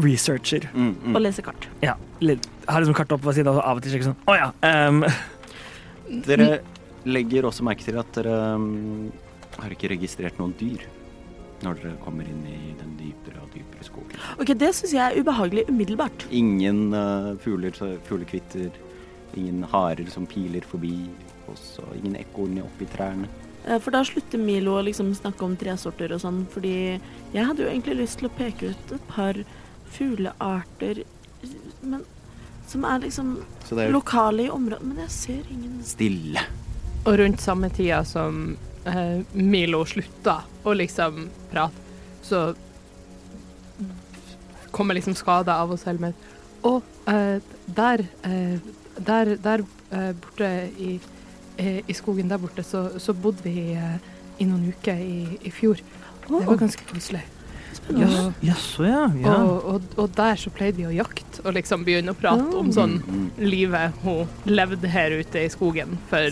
researcher. 0.01 0.70
Mm, 0.73 0.94
mm. 1.05 1.15
og 1.16 1.20
leser 1.20 1.43
kart. 1.44 1.69
Ja, 1.85 1.94
litt, 2.24 2.47
har 2.66 2.81
liksom 2.81 2.94
kart 2.97 3.12
opp 3.12 3.24
ved 3.28 3.35
siden 3.36 3.48
av, 3.52 3.59
og 3.61 3.65
av 3.69 3.77
og 3.77 3.82
til 3.85 3.93
sjekker 3.93 4.09
sånn, 4.15 4.16
å 4.27 4.36
ja, 4.40 4.52
Um. 4.89 5.05
Dere 6.24 6.61
legger 7.09 7.48
også 7.48 7.64
merke 7.66 7.86
til 7.86 7.98
at 8.01 8.10
dere 8.16 8.36
um, 8.56 9.10
har 9.59 9.74
ikke 9.74 9.93
registrert 9.94 10.40
noen 10.40 10.55
dyr 10.60 10.86
når 11.60 11.77
dere 11.82 11.98
kommer 12.01 12.24
inn 12.24 12.40
i 12.48 12.72
den 12.78 12.94
dypere 12.97 13.43
og 13.43 13.51
dypere 13.52 13.85
skogen. 13.85 14.20
Ok, 14.40 14.55
Det 14.56 14.70
syns 14.77 14.94
jeg 14.97 15.05
er 15.05 15.20
ubehagelig 15.20 15.66
umiddelbart. 15.68 16.24
Ingen 16.32 16.94
uh, 16.97 17.35
fugler, 17.43 17.77
fuglekvitter, 18.09 18.70
ingen 19.36 19.66
harer 19.68 20.09
som 20.09 20.24
piler 20.28 20.64
forbi, 20.64 20.94
også 21.52 21.85
ingen 21.98 22.16
ekorn 22.16 22.62
oppi 22.64 22.89
trærne. 22.89 23.28
For 23.85 23.93
da 23.93 24.01
slutter 24.09 24.40
Milo 24.40 24.78
å 24.78 24.85
liksom 24.86 25.10
snakke 25.12 25.44
om 25.44 25.52
tresorter 25.60 26.14
og 26.16 26.22
sånn, 26.22 26.47
fordi 26.48 26.97
jeg 27.35 27.44
hadde 27.44 27.66
jo 27.66 27.68
egentlig 27.68 27.98
lyst 27.98 28.22
til 28.22 28.31
å 28.31 28.32
peke 28.39 28.70
ut 28.72 28.94
et 28.97 29.10
par 29.10 29.36
fuglearter 29.93 31.02
men, 31.82 32.05
som 32.68 32.85
er 32.89 33.05
liksom 33.05 33.35
er 33.74 33.93
lokale 33.93 34.47
i 34.47 34.51
området. 34.52 34.86
Men 34.86 35.05
jeg 35.05 35.14
ser 35.16 35.52
ingen 35.52 35.78
stille. 35.86 36.44
Og 37.05 37.18
rundt 37.18 37.40
samme 37.40 37.70
tida 37.72 38.02
som 38.05 38.56
eh, 38.85 39.22
Milo 39.32 39.85
slutta 39.89 40.43
å 40.64 40.74
liksom 40.77 41.28
prate, 41.51 41.86
så 42.22 42.51
kommer 44.70 44.94
liksom 44.94 45.16
skader 45.18 45.56
av 45.56 45.72
oss 45.74 45.82
selv 45.86 46.05
med 46.05 46.28
Og 46.62 46.85
eh, 47.09 47.40
der, 47.66 48.05
eh, 48.28 48.60
der, 49.01 49.35
der 49.40 49.64
eh, 49.90 50.12
borte 50.12 50.51
i, 50.78 51.01
eh, 51.56 51.81
i 51.89 51.97
skogen 51.97 52.28
der 52.28 52.39
borte, 52.39 52.62
så, 52.62 52.90
så 53.01 53.16
bodde 53.16 53.43
vi 53.48 53.72
eh, 53.72 53.97
i 54.39 54.47
noen 54.48 54.68
uker 54.68 55.01
i, 55.01 55.39
i 55.40 55.51
fjor. 55.51 55.81
Det 56.28 56.47
var 56.47 56.60
ganske 56.60 56.85
koselig. 56.93 57.24
Jaså, 58.44 58.85
ja. 58.86 59.07
ja. 59.19 59.35
Og, 59.43 59.65
og, 59.74 59.89
og 59.98 60.12
der 60.16 60.39
så 60.39 60.52
pleide 60.55 60.78
vi 60.78 60.86
å 60.86 60.94
jakte 60.94 61.43
og 61.44 61.57
liksom 61.57 61.82
begynne 61.86 62.12
å 62.15 62.19
prate 62.19 62.52
om 62.59 62.70
sånn 62.74 62.98
Mm, 63.01 63.16
mm. 63.16 63.27
livet 63.43 64.01
hun 64.05 64.28
levde 64.51 64.89
her 64.90 65.15
ute 65.15 65.44
i 65.44 65.51
skogen 65.52 65.97
for 66.11 66.31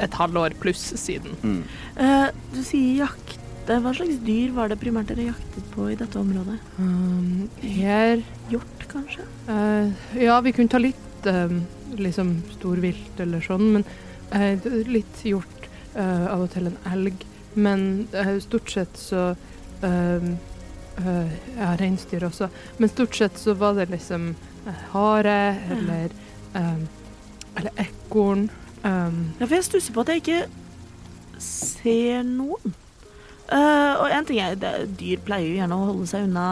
et 0.00 0.16
halvår 0.18 0.56
pluss 0.60 0.82
siden. 0.98 1.36
Mm. 1.42 1.60
Eh, 1.96 2.26
du 2.54 2.62
sier 2.66 3.04
jakte. 3.04 3.38
Hva 3.70 3.92
slags 3.94 4.18
dyr 4.26 4.50
var 4.56 4.70
det 4.72 4.80
primært 4.80 5.12
dere 5.12 5.28
jaktet 5.28 5.66
på 5.74 5.90
i 5.92 5.98
dette 5.98 6.18
området? 6.18 6.56
Um, 6.80 7.44
her 7.62 8.24
Hjort, 8.50 8.86
kanskje? 8.90 9.26
Uh, 9.46 9.92
Ja, 10.18 10.40
vi 10.42 10.52
kunne 10.56 10.72
ta 10.72 10.80
litt 10.82 11.28
uh, 11.30 11.54
liksom 11.98 12.40
storvilt 12.56 13.20
eller 13.22 13.42
sånn, 13.44 13.66
men 13.76 13.84
eh, 14.34 14.58
litt 14.90 15.24
hjort, 15.26 15.68
eh, 15.94 16.26
av 16.26 16.46
og 16.46 16.52
til 16.54 16.70
en 16.70 16.78
elg. 16.92 17.26
Men 17.54 18.08
eh, 18.14 18.36
stort 18.42 18.70
sett 18.70 18.98
så 18.98 19.32
um, 19.82 20.36
eh, 20.98 21.30
Ja, 21.58 21.74
reinsdyr 21.80 22.24
også. 22.28 22.48
Men 22.78 22.88
stort 22.92 23.14
sett 23.16 23.38
så 23.38 23.54
var 23.54 23.74
det 23.78 23.88
liksom 23.90 24.34
eh, 24.66 24.80
hare 24.92 25.38
eller 25.70 26.10
um, 26.54 26.88
Eller 27.56 27.72
ekorn. 27.86 28.48
Um, 28.82 29.32
Ja, 29.38 29.46
for 29.46 29.54
jeg 29.58 29.64
stusser 29.64 29.92
på 29.96 30.00
at 30.04 30.08
jeg 30.14 30.22
ikke 30.24 30.44
ser 31.40 32.22
noen. 32.26 32.74
Uh, 33.50 33.96
og 33.98 34.12
en 34.14 34.26
ting 34.28 34.38
er, 34.38 34.54
det, 34.54 34.70
Dyr 35.00 35.18
pleier 35.26 35.48
jo 35.48 35.56
gjerne 35.58 35.74
å 35.74 35.86
holde 35.88 36.04
seg 36.06 36.28
unna 36.28 36.44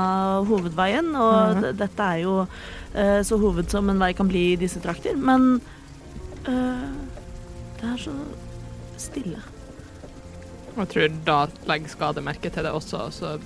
hovedveien, 0.48 1.12
og 1.14 1.60
d- 1.62 1.70
dette 1.78 2.02
er 2.14 2.24
jo 2.24 2.32
uh, 2.42 3.20
så 3.22 3.38
hoved 3.38 3.70
som 3.70 3.86
en 3.92 4.00
vei 4.02 4.08
kan 4.18 4.26
bli 4.26 4.42
i 4.54 4.58
disse 4.58 4.80
trakter. 4.82 5.14
Men 5.14 5.60
uh, 6.48 6.88
det 7.78 7.86
er 7.92 8.02
så 8.02 8.16
stille. 8.98 9.38
Jeg 10.74 10.90
tror 10.90 11.14
da 11.26 11.38
legger 11.70 11.94
skademerke 11.94 12.50
til 12.54 12.66
det 12.66 12.74
også, 12.74 13.04
så 13.14 13.36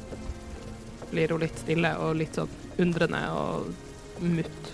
blir 1.12 1.32
hun 1.32 1.42
litt 1.44 1.58
stille 1.60 1.92
og 2.00 2.16
litt 2.18 2.38
sånn 2.38 2.60
undrende 2.82 3.22
og 3.36 3.70
mutt. 4.22 4.72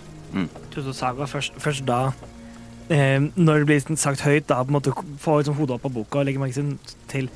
Tusen 0.75 0.95
Saga 0.97 1.27
først, 1.29 1.55
først 1.57 1.87
da 1.89 2.11
eh, 2.93 3.17
Når 3.33 3.63
det 3.63 3.67
blir 3.71 3.97
sagt 3.97 4.21
høyt, 4.27 4.45
da 4.51 4.61
på 4.61 4.69
en 4.69 4.77
måte 4.77 4.93
få 5.23 5.39
liksom 5.41 5.57
hodet 5.57 5.79
opp 5.79 5.87
på 5.87 5.95
boka 6.01 6.21
og 6.21 6.29
legge 6.29 6.43
merke 6.43 6.65
til 7.09 7.31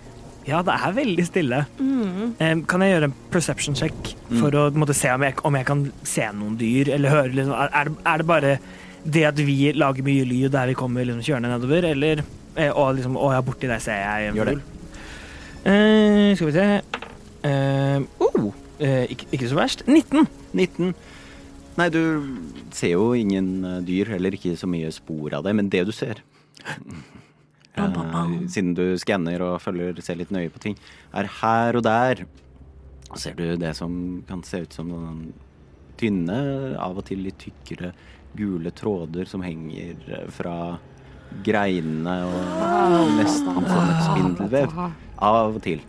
Ja, 0.45 0.59
det 0.67 0.75
er 0.75 0.95
veldig 0.97 1.25
stille. 1.25 1.63
Mm. 1.79 2.35
Eh, 2.37 2.55
kan 2.69 2.83
jeg 2.85 2.97
gjøre 2.97 3.09
en 3.09 3.17
perception 3.31 3.79
check 3.79 4.13
for 4.41 4.51
å 4.59 4.67
på 4.75 4.83
måte, 4.83 4.97
se 4.99 5.13
om 5.15 5.23
jeg, 5.23 5.39
om 5.47 5.57
jeg 5.57 5.69
kan 5.69 5.85
se 6.03 6.29
noen 6.35 6.57
dyr? 6.59 6.91
Eller 6.97 7.15
høre 7.15 7.33
liksom, 7.33 7.55
er, 7.55 7.71
er, 7.71 7.91
det, 7.91 8.07
er 8.13 8.23
det 8.23 8.27
bare 8.27 8.57
det 9.03 9.25
at 9.27 9.39
vi 9.39 9.57
lager 9.75 10.07
mye 10.07 10.27
lyd 10.27 10.53
der 10.55 10.71
vi 10.71 10.79
kommer 10.79 11.07
liksom, 11.07 11.23
kjørende 11.27 11.55
nedover, 11.55 11.89
eller 11.95 12.25
eh, 12.57 12.71
Og 12.71 12.97
liksom 12.99 13.17
Å 13.19 13.33
ja, 13.37 13.45
borti 13.47 13.71
der 13.71 13.83
ser 13.83 14.03
jeg 14.03 14.33
en 14.33 14.43
fugl. 14.43 14.63
Eh, 15.63 16.35
skal 16.35 16.51
vi 16.51 16.57
se 16.57 16.67
eh, 17.47 18.03
oh, 18.19 18.51
eh, 18.83 19.07
ikke, 19.15 19.29
ikke 19.39 19.49
så 19.51 19.59
verst. 19.59 19.85
19. 19.89 20.27
19. 20.59 20.93
Nei, 21.79 21.87
du 21.89 22.01
ser 22.77 22.93
jo 22.97 23.13
ingen 23.17 23.53
eh, 23.65 23.79
dyr, 23.87 24.11
heller 24.13 24.35
ikke 24.37 24.53
så 24.61 24.69
mye 24.69 24.91
spor 24.93 25.39
av 25.39 25.47
det, 25.47 25.55
men 25.57 25.71
det 25.73 25.87
du 25.89 25.93
ser 25.97 26.21
Bam, 27.73 27.93
bam, 27.97 28.11
bam. 28.13 28.33
eh, 28.43 28.49
Siden 28.53 28.75
du 28.77 28.85
skanner 29.01 29.41
og 29.47 29.55
følger, 29.65 29.97
ser 30.05 30.19
litt 30.21 30.33
nøye 30.35 30.51
på 30.53 30.61
ting, 30.61 30.77
er 31.17 31.31
her 31.41 31.79
og 31.81 31.87
der 31.87 32.27
ser 33.17 33.35
du 33.37 33.47
det 33.61 33.73
som 33.77 33.95
kan 34.29 34.43
se 34.45 34.63
ut 34.67 34.77
som 34.77 34.89
noen 34.93 35.23
tynne, 36.01 36.37
av 36.81 36.97
og 37.01 37.05
til 37.09 37.21
litt 37.25 37.39
tykkere, 37.41 37.91
gule 38.37 38.71
tråder 38.77 39.29
som 39.29 39.43
henger 39.45 39.97
eh, 40.09 40.29
fra 40.33 40.55
greinene 41.45 42.15
og 42.29 43.13
nesten 43.17 43.57
som 43.57 43.89
et 43.89 44.03
spindelvev. 44.05 44.75
Av 45.23 45.55
og 45.57 45.61
til. 45.65 45.81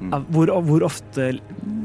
Ja, 0.00 0.18
Hvor, 0.32 0.52
hvor 0.64 0.82
ofte, 0.86 1.30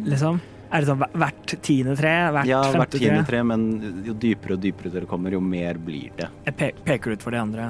liksom? 0.07 0.41
Er 0.71 0.81
det 0.81 0.87
sånn 0.89 1.01
hvert 1.13 1.53
tiende 1.63 1.93
tre? 1.99 2.13
Hvert 2.33 2.47
Ja, 2.49 2.61
hvert 2.73 2.91
tiende 2.95 3.21
tre? 3.23 3.27
tre, 3.37 3.43
men 3.43 3.65
jo 4.05 4.13
dypere 4.17 4.55
og 4.57 4.61
dypere 4.63 4.91
dere 4.91 5.05
kommer, 5.07 5.31
jo 5.35 5.39
mer 5.43 5.77
blir 5.77 6.09
det. 6.17 6.29
Jeg 6.47 6.55
pe 6.57 6.71
peker 6.87 7.13
ut 7.15 7.21
for 7.23 7.31
de 7.35 7.37
andre. 7.43 7.67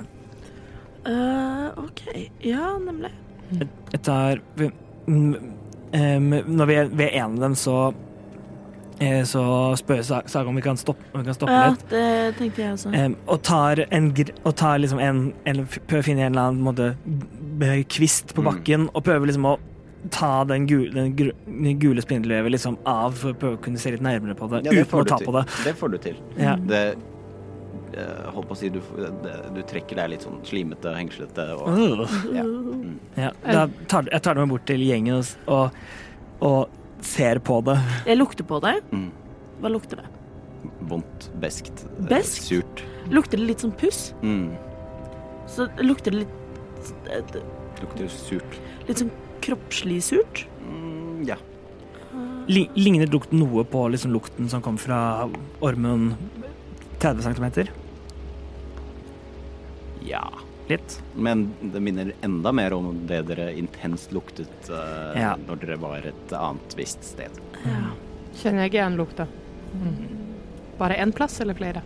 Uh, 1.06 1.70
OK. 1.86 2.02
Ja, 2.42 2.78
nemlig. 2.82 3.12
Jeg 3.92 4.02
tar 4.08 4.40
um, 5.06 5.36
mm, 5.94 6.32
Når 6.50 6.66
vi 6.72 6.76
er 6.82 6.88
ved 6.98 7.12
en 7.14 7.36
av 7.36 7.44
dem, 7.44 7.54
så 7.56 7.76
eh, 8.98 9.22
så 9.30 9.44
spør 9.78 10.00
jeg 10.02 10.08
Saga 10.32 10.50
om 10.50 10.56
vi 10.58 10.64
kan 10.66 10.80
stoppe, 10.82 11.06
om 11.14 11.22
vi 11.22 11.28
kan 11.28 11.38
stoppe 11.38 11.54
Ja, 11.54 11.68
litt. 11.76 11.86
det 11.92 12.08
tenkte 12.40 12.64
jeg 12.64 12.74
også. 12.80 12.90
Um, 12.96 13.16
og 13.28 13.44
tar, 13.46 13.84
en, 13.92 14.10
og 14.44 14.56
tar 14.58 14.82
liksom 14.82 15.00
en, 15.04 15.22
en 15.46 15.62
Prøver 15.68 16.02
å 16.02 16.08
finne 16.10 16.26
en 16.26 16.34
eller 16.34 16.50
annen 16.50 16.66
måte, 16.66 16.90
kvist 17.94 18.34
på 18.34 18.42
Mm. 18.42 18.50
bakken, 18.50 18.90
og 18.96 19.04
prøver 19.06 19.30
liksom 19.30 19.46
å 19.52 19.58
ta 20.12 20.44
den 20.46 20.68
gule, 20.68 20.92
den 20.94 21.80
gule 21.80 22.02
spindelvevet 22.04 22.52
liksom 22.52 22.78
av 22.86 23.16
for 23.18 23.34
å 23.34 23.40
prøve 23.42 23.58
å 23.58 23.62
kunne 23.66 23.80
se 23.82 23.92
litt 23.96 24.04
nærmere 24.06 24.36
på 24.38 24.48
det, 24.52 24.64
Ja, 24.66 24.72
det 24.72 24.84
uten 24.86 24.92
får 24.92 25.06
å 25.06 25.10
ta 25.10 25.18
til. 25.22 25.26
på 25.30 25.36
det. 25.38 25.44
Det 25.66 25.74
får 25.80 25.90
du 25.94 25.98
til. 26.04 26.16
Ja. 26.38 26.56
Det 26.56 26.82
eh, 27.96 28.32
Holdt 28.36 28.50
på 28.50 28.56
å 28.56 28.60
si, 28.60 28.70
du, 28.70 28.80
det, 29.24 29.36
du 29.56 29.62
trekker 29.70 29.96
deg 30.02 30.10
litt 30.16 30.26
sånn 30.28 30.42
slimete, 30.48 30.94
hengslete 30.98 31.48
og 31.56 32.06
ja. 32.36 32.46
Ja, 33.16 33.32
da 33.46 33.68
tar, 33.88 34.10
jeg 34.12 34.22
tar 34.26 34.36
det 34.38 34.44
med 34.46 34.54
bort 34.56 34.66
til 34.70 34.84
gjengen 34.84 35.22
og, 35.22 35.32
og, 35.48 35.80
og 36.46 37.06
ser 37.06 37.40
på 37.46 37.62
det. 37.68 37.78
Jeg 38.10 38.18
lukter 38.20 38.48
på 38.48 38.60
det. 38.66 38.76
Mm. 38.92 39.10
Hva 39.62 39.72
lukter 39.72 40.02
det? 40.02 40.08
Vondt, 40.90 41.30
beskt, 41.42 41.86
eh, 42.00 42.08
Beskt? 42.10 42.48
surt. 42.50 42.84
Lukter 43.14 43.38
det 43.38 43.46
litt 43.52 43.62
som 43.64 43.72
puss? 43.72 44.14
Mm. 44.26 44.50
Så 45.48 45.68
lukter 45.86 46.12
det 46.12 46.24
litt 46.26 46.94
eh, 47.14 47.38
Lukter 47.82 48.08
surt. 48.10 48.58
Litt 48.88 49.02
sånn 49.04 49.12
kroppslig 49.46 50.02
surt? 50.04 50.46
Mm, 50.66 51.24
ja. 51.30 51.38
Ligner 52.48 53.08
lukten 53.10 53.40
noe 53.42 53.64
på 53.68 53.88
liksom 53.94 54.14
lukten 54.14 54.50
som 54.50 54.62
kom 54.66 54.78
fra 54.82 55.28
ormen 55.66 56.14
30 57.02 57.22
cm? 57.34 57.68
Ja. 60.06 60.26
Litt. 60.68 61.04
Men 61.14 61.54
det 61.62 61.80
minner 61.80 62.14
enda 62.26 62.52
mer 62.52 62.74
om 62.74 63.08
det 63.08 63.22
dere 63.30 63.52
intenst 63.54 64.14
luktet 64.16 64.70
uh, 64.70 65.14
Ja. 65.14 65.36
når 65.48 65.60
dere 65.62 65.78
var 65.82 66.08
et 66.10 66.34
annet 66.34 66.74
visst 66.78 67.04
sted. 67.06 67.42
Ja. 67.66 67.92
Kjenner 68.36 68.66
jeg 68.66 68.74
igjen 68.80 68.98
lukta? 68.98 69.28
Bare 70.80 70.98
én 70.98 71.14
plass 71.16 71.38
eller 71.42 71.54
flere? 71.58 71.84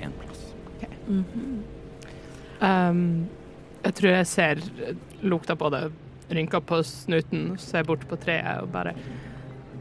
En 0.00 0.12
plass. 0.22 0.46
Mhm. 1.06 1.62
Um, 2.60 3.28
jeg 3.86 3.94
tror 4.00 4.10
jeg 4.12 4.26
ser 4.30 4.60
lukta 5.26 5.56
på 5.58 5.70
det, 5.72 5.84
rynker 6.34 6.60
på 6.66 6.80
snuten, 6.86 7.52
ser 7.62 7.86
bort 7.86 8.02
på 8.10 8.18
treet 8.20 8.62
og 8.64 8.70
bare 8.74 8.92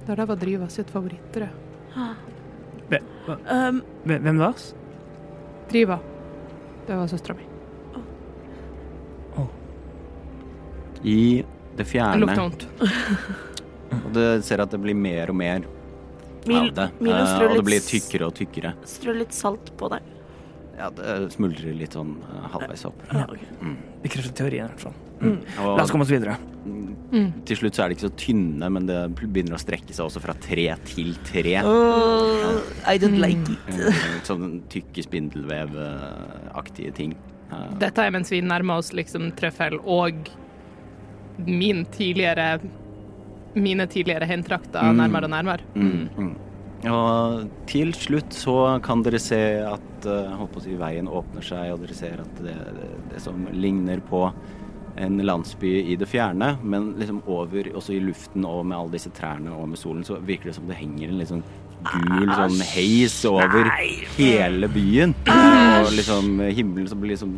Det 0.05 0.13
der 0.15 0.25
var 0.29 0.35
Driva 0.37 0.67
sitt 0.69 0.91
favoritttre. 0.93 1.49
Hve- 1.95 3.01
Um, 3.49 3.79
Hvem 4.05 4.37
var 4.37 4.51
da? 4.53 4.73
Driva. 5.71 5.95
Det 6.85 6.93
var 6.99 7.07
søstera 7.09 7.33
mi. 7.39 7.47
I 11.05 11.43
det 11.77 11.85
fjerne 11.85 12.13
Det 12.13 12.19
lukter 12.21 12.41
vondt. 12.41 12.67
Og 14.05 14.11
du 14.15 14.21
ser 14.45 14.61
at 14.63 14.71
det 14.73 14.79
blir 14.81 14.95
mer 14.97 15.29
og 15.29 15.37
mer 15.37 15.65
av 16.49 16.69
det. 16.77 16.85
Milo 16.99 17.15
eh, 17.17 17.43
og 17.45 17.55
det 17.59 17.65
blir 17.67 17.81
tykkere 17.85 18.27
og 18.29 18.33
tykkere. 18.37 18.71
Strø 18.89 19.13
litt 19.17 19.33
salt 19.33 19.71
på 19.79 19.89
deg. 19.93 20.05
Ja, 20.77 20.89
det 20.91 21.31
smuldrer 21.31 21.73
litt 21.77 21.93
sånn 21.95 22.17
eh, 22.25 22.47
halvveis 22.51 22.83
opp. 22.89 22.99
Ja, 23.13 23.23
ok. 23.31 23.39
Bekrefter 24.03 24.33
teorien. 24.35 24.65
i 24.65 24.73
hvert 24.73 24.81
fall. 24.89 24.95
Mm. 25.21 25.37
La 25.77 25.83
oss 25.85 25.91
komme 25.93 26.03
oss 26.03 26.11
videre. 26.11 26.35
Mm. 27.15 27.43
til 27.45 27.55
slutt 27.59 27.77
så 27.77 27.83
er 27.85 27.91
det 27.91 27.95
ikke 27.95 28.07
så 28.09 28.15
tynne, 28.19 28.67
men 28.73 28.87
det 28.89 28.95
begynner 29.21 29.55
å 29.55 29.59
strekke 29.61 29.93
seg 29.93 30.03
også 30.07 30.19
fra 30.23 30.33
tre 30.41 30.65
til 30.89 31.13
tre. 31.23 31.53
I 31.61 32.97
don't 32.99 33.21
like 33.21 33.45
it. 33.53 34.25
Sånn 34.27 34.63
tykke 34.73 35.03
spindelvevaktige 35.05 36.91
ting. 36.97 37.13
Dette 37.79 38.01
er 38.03 38.11
mens 38.11 38.31
vi 38.33 38.41
nærmer 38.43 38.81
oss 38.81 38.91
liksom 38.97 39.29
trøffel 39.37 39.77
og 39.83 40.27
min 41.45 41.85
tidligere 41.93 42.59
mine 43.55 43.85
tidligere 43.87 44.27
heimtrakter 44.27 44.81
Mm. 44.83 44.97
nærmere 44.99 45.23
og 45.23 45.31
nærmere. 45.31 45.61
Mm, 45.75 46.09
mm. 46.17 46.35
Og 46.91 47.45
til 47.69 47.93
slutt 47.97 48.35
så 48.35 48.57
kan 48.85 49.01
dere 49.05 49.21
se 49.21 49.39
at 49.65 50.07
eh, 50.09 50.43
si, 50.63 50.75
veien 50.79 51.09
åpner 51.09 51.45
seg, 51.45 51.73
og 51.73 51.81
dere 51.85 51.97
ser 51.97 52.21
at 52.21 52.43
det, 52.43 52.55
det, 52.77 52.91
det 53.13 53.23
som 53.23 53.47
ligner 53.53 54.03
på 54.05 54.27
en 54.95 55.19
landsby 55.27 55.71
i 55.91 55.97
det 55.99 56.07
fjerne, 56.07 56.53
men 56.63 56.93
liksom 56.99 57.21
over, 57.27 57.67
også 57.75 57.97
i 57.97 57.99
luften 58.03 58.45
og 58.47 58.63
med 58.65 58.77
alle 58.77 58.95
disse 58.95 59.11
trærne 59.15 59.51
og 59.51 59.67
med 59.73 59.79
solen, 59.81 60.05
så 60.07 60.21
virker 60.23 60.51
det 60.51 60.57
som 60.59 60.69
det 60.69 60.79
henger 60.79 61.11
en 61.11 61.25
sånn 61.33 61.45
gul 61.85 62.31
sånn 62.31 62.61
heis 62.71 63.17
over 63.27 63.67
hele 64.15 64.69
byen. 64.71 65.15
Og 65.27 65.91
liksom 65.97 66.39
himmelen 66.47 66.87
som 66.89 67.03
blir 67.03 67.15
liksom 67.15 67.35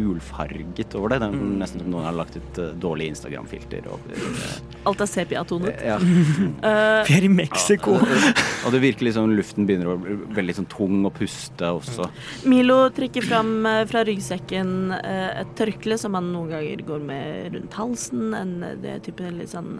gulfarget 0.00 0.94
over 0.98 1.12
det. 1.12 1.20
Det 1.22 1.28
er 1.28 1.38
nesten 1.60 1.84
som 1.84 1.92
noen 1.92 2.06
har 2.08 2.16
lagt 2.16 2.36
et 2.40 2.60
uh, 2.60 2.70
dårlig 2.80 3.10
Instagram-filter 3.12 3.86
over 3.92 4.16
eh, 4.16 4.56
Alt 4.88 5.04
er 5.04 5.10
sepia-tonet. 5.12 5.82
ja. 5.84 5.98
Uh, 6.00 7.02
Vi 7.08 7.16
er 7.18 7.26
i 7.26 7.32
Mexico. 7.32 7.98
Og 8.00 8.72
det 8.74 8.80
virker 8.82 9.06
liksom 9.08 9.34
luften 9.36 9.66
begynner 9.68 9.92
å 9.92 9.98
bli 10.00 10.16
veldig 10.40 10.56
sånn 10.60 10.68
tung 10.72 11.04
å 11.08 11.12
puste 11.14 11.68
også. 11.80 12.08
Milo 12.50 12.78
trekker 12.96 13.24
fram 13.26 13.52
eh, 13.68 13.82
fra 13.90 14.04
ryggsekken 14.08 14.72
eh, 14.96 15.42
et 15.42 15.54
tørkle 15.58 15.98
som 16.00 16.16
han 16.18 16.32
noen 16.34 16.50
ganger 16.54 16.84
går 16.88 17.04
med 17.12 17.54
rundt 17.56 17.76
halsen. 17.78 18.32
En, 18.36 18.56
det 18.82 18.96
er 18.96 19.04
type 19.04 19.30
litt 19.36 19.52
sånn 19.52 19.78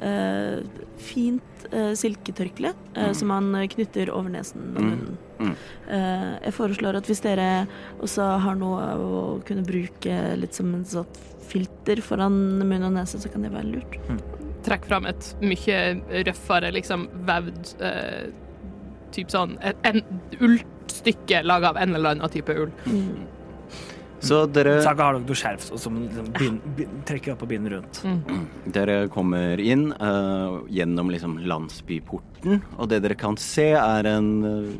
eh, 0.00 0.60
fint 1.02 1.68
eh, 1.72 1.92
silketørkle 1.98 2.74
mm. 2.96 3.14
som 3.18 3.32
han 3.34 3.52
knytter 3.74 4.12
over 4.14 4.32
nesen 4.32 4.72
og 4.74 4.82
Mm. 4.82 4.90
munnen. 4.92 5.16
Mm. 5.38 5.54
Eh, 5.88 6.32
jeg 6.48 6.54
foreslår 6.56 6.98
at 6.98 7.08
hvis 7.08 7.22
dere 7.24 7.48
også 8.02 8.26
har 8.44 8.58
noe 8.58 8.88
å 8.98 9.22
kunne 9.46 9.66
bruke 9.66 10.18
litt 10.40 10.58
som 10.58 10.74
en 10.74 10.84
sånn 10.88 11.24
filter 11.48 12.02
foran 12.04 12.34
munn 12.60 12.84
og 12.90 12.92
nese, 12.98 13.20
så 13.22 13.30
kan 13.32 13.46
det 13.46 13.54
være 13.54 13.72
lurt. 13.72 13.96
Trekk 14.66 14.88
fram 14.90 15.08
et 15.08 15.30
mye 15.40 15.78
røffere, 16.28 16.74
liksom 16.76 17.08
vevd 17.28 17.74
eh, 17.88 18.28
typ 19.16 19.32
sånn 19.32 19.56
et, 19.64 19.78
En 19.88 20.02
ullstykke 20.44 21.42
laga 21.46 21.72
av 21.72 21.80
en 21.80 21.96
eller 21.96 22.18
annen 22.18 22.32
type 22.32 22.52
ull. 22.52 22.72
Så 24.20 24.40
dere, 24.50 24.80
Saga 24.82 25.08
har 25.08 25.18
noe 25.18 25.36
skjerf 25.38 25.68
som 25.78 25.98
liksom 26.02 26.30
bind, 26.34 26.64
bind, 26.74 26.94
trekker 27.06 27.36
opp 27.36 27.44
og 27.46 27.52
binder 27.52 27.76
rundt. 27.76 28.00
dere 28.74 29.00
kommer 29.14 29.62
inn 29.62 29.92
uh, 29.94 30.58
gjennom 30.74 31.12
liksom 31.14 31.38
landsbyporten, 31.46 32.62
og 32.76 32.90
det 32.90 33.02
dere 33.06 33.18
kan 33.18 33.38
se 33.38 33.70
er 33.78 34.10
en 34.10 34.30
eh, 34.48 34.72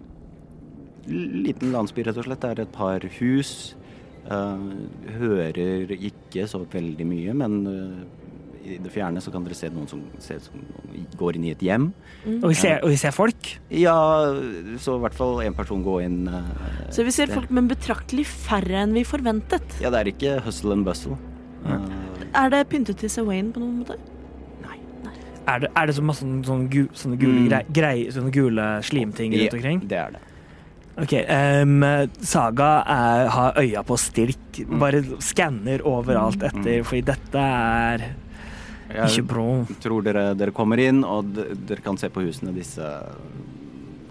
liten 1.09 1.73
landsby, 1.75 2.05
rett 2.07 2.17
og 2.21 2.25
slett. 2.29 2.41
Det 2.45 2.51
er 2.55 2.63
et 2.67 2.73
par 2.73 3.01
hus. 3.21 3.75
Uh, 4.29 4.59
hører 5.17 5.57
ikke 5.97 6.45
så 6.51 6.61
veldig 6.69 7.07
mye, 7.09 7.33
men 7.33 7.55
uh, 7.65 8.19
i 8.69 8.75
det 8.85 8.91
fjerne 8.93 9.23
så 9.25 9.33
kan 9.33 9.47
dere 9.47 9.57
se 9.57 9.71
noen 9.73 9.87
som 9.89 10.03
ser 10.21 10.43
som 10.45 10.61
går 11.17 11.39
inn 11.39 11.47
i 11.49 11.53
et 11.55 11.63
hjem. 11.65 11.87
Og 12.43 12.51
vi 12.51 12.59
ser, 12.59 12.83
og 12.85 12.91
vi 12.93 12.99
ser 13.01 13.15
folk. 13.17 13.49
Ja, 13.73 13.95
så 14.77 14.99
i 14.99 15.03
hvert 15.07 15.17
fall 15.17 15.41
en 15.47 15.57
person 15.57 15.81
gå 15.87 15.97
inn. 16.05 16.27
Uh, 16.29 16.45
Så 16.93 17.07
vi 17.09 17.15
ser 17.17 17.27
det- 17.31 17.39
folk, 17.39 17.51
men 17.51 17.71
betraktelig 17.73 18.27
færre 18.29 18.83
enn 18.85 18.93
vi 18.93 19.07
forventet. 19.09 19.81
Ja, 19.81 19.89
det 19.95 20.03
er 20.03 20.13
ikke 20.13 20.37
hustle 20.45 20.73
and 20.77 20.85
bustle. 20.85 21.17
Mm. 21.65 21.89
Er 22.37 22.51
det 22.53 22.69
pyntet 22.69 22.99
til 23.01 23.09
Sawain 23.09 23.53
på 23.53 23.61
noen 23.65 23.81
måte? 23.81 23.97
Er 25.49 25.61
det, 25.65 25.71
er 25.75 25.87
det 25.89 25.95
så 25.97 26.03
masse 26.05 26.21
sånne, 26.21 26.45
sånne, 26.45 26.89
sånne 26.93 27.17
gule 27.17 27.41
Mm. 27.41 27.49
grei, 27.49 27.63
grei, 27.73 28.11
sånne 28.13 28.31
gule 28.31 28.65
slimting 28.85 29.33
rundt 29.33 29.55
omkring? 29.57 29.81
Det 29.89 29.97
er 29.97 30.11
det. 30.13 30.21
Ok, 30.99 31.13
um, 31.15 31.85
Saga 32.27 32.71
er, 32.83 33.29
har 33.31 33.59
øya 33.63 33.85
på 33.87 33.99
stilk, 34.01 34.63
bare 34.81 35.05
skanner 35.23 35.85
overalt 35.87 36.43
etter, 36.49 36.83
fordi 36.87 37.05
dette 37.07 37.45
er 37.45 38.09
ikke 38.89 39.27
bra. 39.29 39.47
Jeg 39.69 39.79
tror 39.85 40.05
dere, 40.07 40.25
dere 40.39 40.55
kommer 40.57 40.81
inn, 40.83 41.03
og 41.05 41.31
dere 41.37 41.85
kan 41.85 41.99
se 42.01 42.11
på 42.13 42.25
husene. 42.25 42.55
Disse 42.57 42.89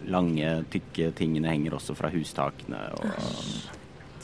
lange, 0.07 0.53
tykke 0.71 1.11
tingene 1.17 1.51
henger 1.51 1.77
også 1.79 1.95
fra 1.97 2.11
hustakene 2.13 2.79
og 2.95 3.09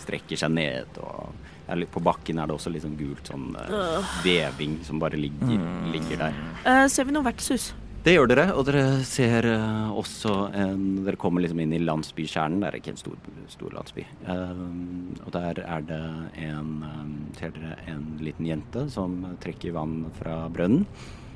strekker 0.04 0.40
seg 0.40 0.54
ned. 0.54 1.00
Og 1.04 1.88
på 1.92 2.04
bakken 2.04 2.40
er 2.40 2.50
det 2.50 2.58
også 2.58 2.72
litt 2.74 2.86
sånn 2.86 2.98
gult 3.00 3.30
sånn 3.32 3.54
eh, 3.60 4.16
veving 4.24 4.78
som 4.86 5.00
bare 5.02 5.20
ligger, 5.20 5.58
ligger 5.94 6.28
der. 6.28 6.42
Uh, 6.68 6.86
ser 6.92 7.08
vi 7.08 7.16
noe 7.16 7.26
vertshus? 7.26 7.72
Det 8.04 8.12
gjør 8.18 8.28
dere, 8.28 8.50
og 8.52 8.66
dere 8.68 8.98
ser 9.08 9.46
eh, 9.48 9.92
også 9.96 10.34
en 10.60 10.82
Dere 11.06 11.20
kommer 11.20 11.44
liksom 11.44 11.62
inn 11.64 11.72
i 11.72 11.80
landsbykjernen. 11.80 12.60
Det 12.60 12.68
er 12.68 12.78
ikke 12.82 12.92
en 12.92 13.00
stor, 13.00 13.30
stor 13.48 13.72
landsby. 13.78 14.04
Um, 14.28 15.14
og 15.24 15.30
der 15.32 15.62
er 15.64 15.86
det 15.88 16.02
en 16.44 16.74
um, 16.84 17.14
Ser 17.40 17.56
dere 17.56 17.78
en 17.88 18.04
liten 18.20 18.50
jente 18.50 18.84
som 18.92 19.16
trekker 19.44 19.76
vann 19.78 20.02
fra 20.20 20.42
brønnen. 20.52 20.84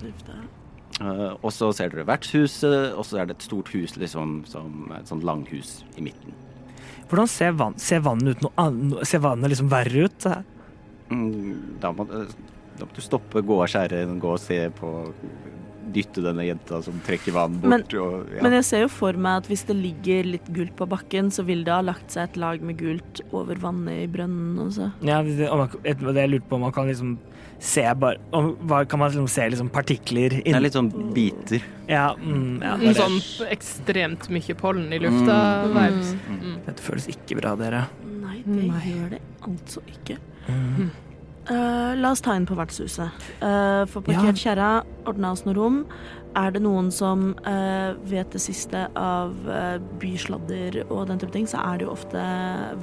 Eh, 0.03 1.31
og 1.39 1.49
så 1.56 1.72
ser 1.76 1.94
dere 1.94 2.07
vertshuset, 2.10 2.91
og 2.98 3.07
så 3.07 3.22
er 3.22 3.30
det 3.30 3.38
et 3.38 3.48
stort 3.48 3.72
hus 3.72 3.95
liksom 3.99 4.41
som 4.49 4.91
et 4.98 5.07
sånt 5.07 5.23
langhus 5.27 5.81
i 5.95 6.03
midten. 6.03 6.35
Hvordan 7.07 7.31
ser, 7.31 7.56
vann, 7.56 7.80
ser 7.80 8.03
vannet 8.03 8.35
ut 8.35 8.44
noe? 8.44 9.03
Ser 9.07 9.23
vannet 9.23 9.56
liksom 9.56 9.72
verre 9.72 10.07
ut? 10.10 10.27
Mm, 11.15 11.77
da, 11.80 11.95
må, 11.95 12.07
da 12.11 12.84
må 12.84 12.91
du 12.91 13.03
stoppe, 13.03 13.39
gå 13.39 13.61
av 13.64 13.72
skjæret, 13.72 14.18
gå 14.19 14.34
og 14.35 14.41
se 14.44 14.65
på 14.76 14.91
Dytte 15.93 16.22
denne 16.22 16.43
jenta 16.45 16.81
som 16.84 16.99
trekker 17.05 17.31
vann 17.31 17.59
bort. 17.61 17.69
Men- 17.69 17.84
og, 18.01 18.27
ja. 18.35 18.41
Men 18.43 18.51
jeg 18.57 18.65
ser 18.65 18.81
jo 18.81 18.88
for 18.89 19.14
meg 19.14 19.43
at 19.43 19.47
hvis 19.47 19.65
det 19.68 19.76
ligger 19.76 20.23
litt 20.34 20.47
gult 20.53 20.76
på 20.76 20.88
bakken, 20.88 21.30
så 21.31 21.45
vil 21.45 21.64
det 21.64 21.72
ha 21.73 21.81
lagt 21.81 22.11
seg 22.11 22.23
et 22.30 22.38
lag 22.38 22.61
med 22.61 22.77
gult 22.77 23.22
over 23.31 23.55
vannet 23.55 24.03
i 24.03 24.07
brønnen 24.07 24.57
også. 24.68 24.91
Ja, 25.01 25.22
det, 25.23 25.47
og 25.49 25.57
man, 25.57 25.69
et- 25.85 25.99
det 25.99 26.15
jeg 26.15 26.30
lurte 26.30 26.49
på 26.49 26.55
om 26.55 26.61
man 26.61 26.72
kan 26.72 26.88
liksom 26.88 27.18
se 27.59 27.81
bare 27.95 28.18
om, 28.34 28.55
Kan 28.88 28.99
man 28.99 29.09
liksom 29.11 29.27
se 29.27 29.41
liksom 29.49 29.69
partikler 29.72 30.30
det 30.43 30.53
er 30.53 30.59
litt 30.59 30.73
sånn 30.73 30.91
biter. 31.14 31.61
Ja, 31.89 32.14
mm, 32.14 32.61
ja 32.61 32.77
det 32.77 32.93
det. 32.93 32.95
sånn 32.97 33.47
ekstremt 33.49 34.30
mye 34.30 34.53
pollen 34.55 34.91
i 34.93 34.99
lufta. 34.99 35.65
Mm, 35.65 36.15
Mm. 36.43 36.65
Dette 36.65 36.81
føles 36.84 37.07
ikke 37.07 37.39
bra, 37.41 37.55
dere. 37.55 37.88
Nei, 38.22 38.43
det 38.45 38.68
Nei. 38.68 38.81
gjør 38.93 39.09
det 39.09 39.22
altså 39.41 39.81
ikke. 39.88 40.18
Eh, 41.48 41.94
la 41.98 42.11
oss 42.11 42.24
ta 42.24 42.36
inn 42.36 42.48
på 42.48 42.57
vertshuset. 42.57 43.28
Uh, 43.41 43.84
Få 43.88 44.02
parkert 44.06 44.40
kjerra, 44.41 44.72
ordna 45.07 45.32
oss 45.36 45.45
noen 45.45 45.57
rom. 45.57 45.78
Er 46.38 46.52
det 46.53 46.61
noen 46.61 46.90
som 46.94 47.32
uh, 47.48 47.95
vet 48.10 48.34
det 48.36 48.41
siste 48.44 48.84
av 48.99 49.32
uh, 49.48 49.78
bysladder 50.02 50.84
og 50.88 51.07
den 51.10 51.22
type 51.24 51.34
ting, 51.34 51.48
så 51.49 51.64
er 51.64 51.80
det 51.80 51.88
jo 51.88 51.94
ofte 51.95 52.26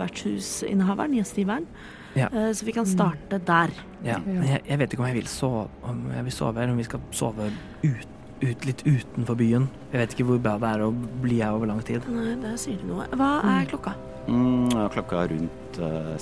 vertshusinnehaveren, 0.00 1.14
gjestgiveren. 1.20 1.68
Ja. 2.14 2.28
Eh, 2.32 2.52
så 2.52 2.64
vi 2.64 2.72
kan 2.72 2.86
starte 2.86 3.38
der. 3.38 3.70
Ja. 4.04 4.18
Men 4.26 4.46
jeg, 4.46 4.62
jeg 4.68 4.78
vet 4.78 4.92
ikke 4.92 5.02
om 5.02 5.08
jeg 5.08 5.18
vil 5.18 5.30
sove, 5.30 5.68
om 5.82 6.04
jeg 6.14 6.26
vil 6.28 6.34
sove 6.34 6.62
eller 6.62 6.74
om 6.74 6.78
vi 6.78 6.86
skal 6.86 7.02
sove 7.10 7.48
ut, 7.82 8.12
ut, 8.42 8.66
litt 8.68 8.84
utenfor 8.86 9.38
byen. 9.38 9.68
Jeg 9.92 10.02
vet 10.02 10.14
ikke 10.14 10.28
hvor 10.28 10.42
bra 10.42 10.54
det 10.62 10.70
er 10.76 10.86
å 10.86 10.92
bli 11.24 11.40
her 11.42 11.56
over 11.56 11.70
lang 11.72 11.82
tid. 11.86 12.06
Nei, 12.14 12.36
det 12.42 12.54
sier 12.62 12.78
du 12.82 12.92
noe. 12.92 13.08
Hva 13.18 13.32
er 13.56 13.66
klokka? 13.70 13.96
Mm, 14.28 14.70
klokka 14.94 15.24
er 15.24 15.34
rundt 15.34 15.82
eh, 15.82 16.14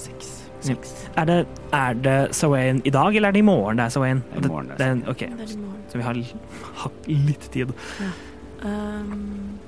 seks. 0.69 0.93
Er 1.17 1.25
det, 1.29 1.39
er 1.75 1.95
det 2.05 2.17
Sawain 2.37 2.81
i 2.85 2.91
dag, 2.95 3.15
eller 3.17 3.29
er 3.29 3.37
det 3.37 3.43
i 3.43 3.47
morgen 3.47 3.81
det 3.81 3.87
er 3.89 3.95
Sawain? 3.97 4.23
Det 4.35 4.43
det 4.43 4.79
det, 4.79 4.91
ok, 5.09 5.19
Det 5.19 5.47
er 5.47 5.55
i 5.57 5.61
morgen. 5.63 5.83
så 5.91 5.99
vi 5.99 6.05
har, 6.07 6.21
har 6.83 6.93
litt 7.09 7.49
tid. 7.53 7.73
Um, 8.63 9.59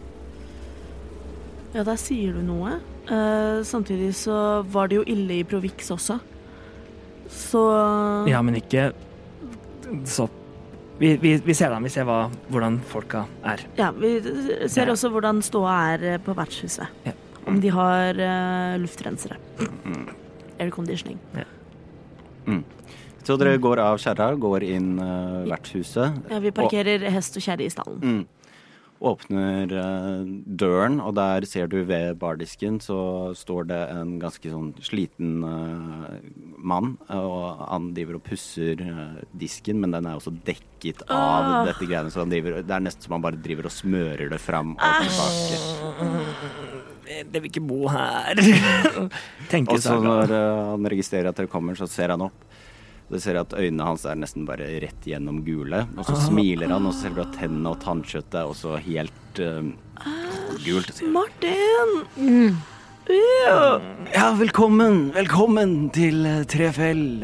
ja, 1.75 1.83
der 1.83 1.97
sier 1.99 2.37
du 2.37 2.43
noe. 2.47 2.77
Uh, 3.11 3.61
samtidig 3.67 4.13
så 4.17 4.63
var 4.73 4.89
det 4.89 5.01
jo 5.01 5.05
ille 5.11 5.41
i 5.41 5.45
Provix 5.45 5.91
også. 5.91 6.21
Så 7.35 7.61
Ja, 8.31 8.41
men 8.43 8.55
ikke 8.61 8.93
så 10.09 10.29
Vi, 11.01 11.17
vi, 11.19 11.33
vi 11.43 11.55
ser 11.59 11.73
da, 11.73 11.81
vi 11.83 11.91
ser 11.91 12.05
hva, 12.07 12.29
hvordan 12.55 12.77
folka 12.87 13.25
er. 13.43 13.65
Ja, 13.77 13.89
vi 13.91 14.13
ser 14.71 14.87
Ja. 14.87 14.93
også 14.93 15.11
hvordan 15.11 15.41
ståa 15.43 15.73
er 15.97 16.05
eh, 16.13 16.19
på 16.23 16.33
vertshuset. 16.39 16.87
Ja. 17.05 17.13
Om 17.51 17.59
de 17.61 17.69
har 17.75 18.15
uh, 18.15 18.77
luftrensere. 18.79 19.35
Mm. 19.85 20.05
Airconditioning. 20.61 21.19
Så 23.25 23.39
dere 23.41 23.57
går 23.57 23.81
av 23.81 23.97
kjerra, 24.03 24.35
går 24.37 24.67
inn 24.69 24.99
uh, 25.01 25.45
vertshuset. 25.49 26.19
Ja, 26.29 26.39
vi 26.45 26.51
parkerer 26.53 27.07
hest 27.15 27.39
og 27.41 27.45
kjerre 27.47 27.65
i 27.65 27.71
stallen. 27.73 28.03
Mm. 28.05 28.25
Åpner 29.05 29.73
uh, 29.73 30.27
døren, 30.61 30.99
og 31.01 31.15
der 31.17 31.45
ser 31.49 31.67
du 31.73 31.79
ved 31.89 32.19
bardisken 32.21 32.77
så 32.85 32.99
står 33.37 33.67
det 33.73 33.81
en 33.97 34.13
ganske 34.21 34.53
sånn 34.53 34.71
sliten 34.85 35.41
uh, 35.41 36.21
mann. 36.61 36.95
Og 37.17 37.65
han 37.65 37.91
driver 37.97 38.21
og 38.21 38.25
pusser 38.29 38.81
eh, 38.85 39.19
disken, 39.41 39.81
men 39.81 39.93
den 39.97 40.07
er 40.09 40.21
også 40.21 40.33
dekket 40.45 41.03
av 41.09 41.49
Ah. 41.49 41.65
dette 41.69 41.89
greiene. 41.89 42.13
Så 42.13 42.21
han 42.23 42.33
driver, 42.33 42.61
det 42.61 42.77
er 42.77 42.85
nesten 42.85 43.09
som 43.09 43.17
han 43.17 43.25
bare 43.25 43.41
driver 43.41 43.69
og 43.69 43.75
smører 43.77 44.29
det 44.33 44.41
fram 44.41 44.77
og 44.77 45.01
tilbake. 45.01 46.94
Jeg 47.05 47.29
vil 47.33 47.51
ikke 47.51 47.65
bo 47.65 47.85
her. 47.93 48.39
Tenker 49.53 49.77
Og 49.77 49.83
så 49.85 49.99
når 50.01 50.33
eh, 50.33 50.61
han 50.73 50.91
registrerer 50.95 51.31
at 51.31 51.41
dere 51.41 51.51
kommer, 51.53 51.77
så 51.79 51.89
ser 51.91 52.15
han 52.15 52.25
opp. 52.25 52.45
Du 53.13 53.19
ser 53.21 53.37
at 53.37 53.53
øynene 53.53 53.85
hans 53.85 54.07
er 54.09 54.17
nesten 54.17 54.47
bare 54.49 54.67
rett 54.83 55.05
gjennom 55.07 55.43
gule. 55.45 55.85
Og 55.99 56.07
så 56.09 56.17
smiler 56.23 56.73
han, 56.73 56.87
og 56.89 56.95
så 56.97 57.05
ser 57.05 57.17
du 57.17 57.21
at 57.27 57.35
tennene 57.37 57.75
og 57.75 57.83
tannkjøttet 57.85 58.39
er 58.41 58.49
også 58.49 58.79
helt 58.87 59.43
uh, 59.45 59.61
gult. 60.65 60.95
Sier, 60.97 61.13
Martin! 61.13 62.57
Ja. 63.05 63.59
Ja, 64.15 64.31
velkommen, 64.39 65.11
velkommen 65.13 65.77
til 65.93 66.25
eh, 66.25 66.41
Trefjell. 66.49 67.21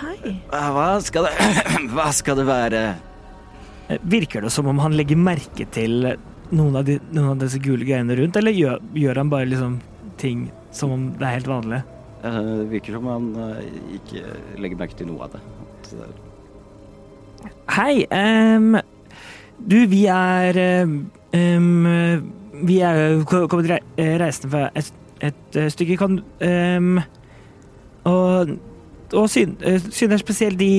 Hei. 0.00 0.34
Hva 0.48 0.88
skal 1.04 1.28
det 1.28 1.50
Hva 1.92 2.08
skal 2.16 2.40
det 2.40 2.46
være? 2.48 2.82
Virker 4.08 4.46
det 4.46 4.52
som 4.54 4.70
om 4.70 4.80
han 4.80 4.96
legger 4.96 5.20
merke 5.20 5.66
til 5.74 6.14
noen 6.50 6.76
av, 6.80 6.84
de, 6.88 6.98
noen 7.14 7.32
av 7.34 7.38
disse 7.44 7.60
gule 7.62 7.86
greiene 7.86 8.16
rundt, 8.18 8.36
eller 8.40 8.54
gjør, 8.56 8.80
gjør 8.98 9.20
han 9.22 9.30
bare 9.32 9.48
liksom 9.50 9.78
ting 10.20 10.48
som 10.74 10.92
om 10.94 11.08
det 11.18 11.26
er 11.26 11.36
helt 11.38 11.50
vanlig? 11.50 11.82
Eh, 12.22 12.40
Det 12.60 12.68
virker 12.72 12.96
som 12.98 13.06
han 13.10 13.28
eh, 13.46 13.60
ikke 13.98 14.24
legger 14.60 14.80
merke 14.80 14.98
til 14.98 15.08
noe 15.10 15.24
av 15.28 15.36
det. 15.36 15.42
At, 15.66 15.92
eh, 15.94 17.50
Hei, 17.72 17.94
Um, 18.12 18.74
du, 19.60 19.76
vi 19.88 20.02
er 20.12 20.56
um, 21.32 21.86
Vi 22.66 22.80
er 22.84 23.22
kommet 23.24 23.70
rei- 23.70 24.08
reisende 24.20 24.50
fra 24.52 24.66
et, 24.76 24.90
et 25.24 25.58
stykke 25.72 25.96
kan 26.00 26.18
um, 26.20 26.98
Og, 28.10 28.52
og 29.12 29.28
syn, 29.32 29.54
synes 29.92 30.20
spesielt 30.24 30.58
de, 30.60 30.70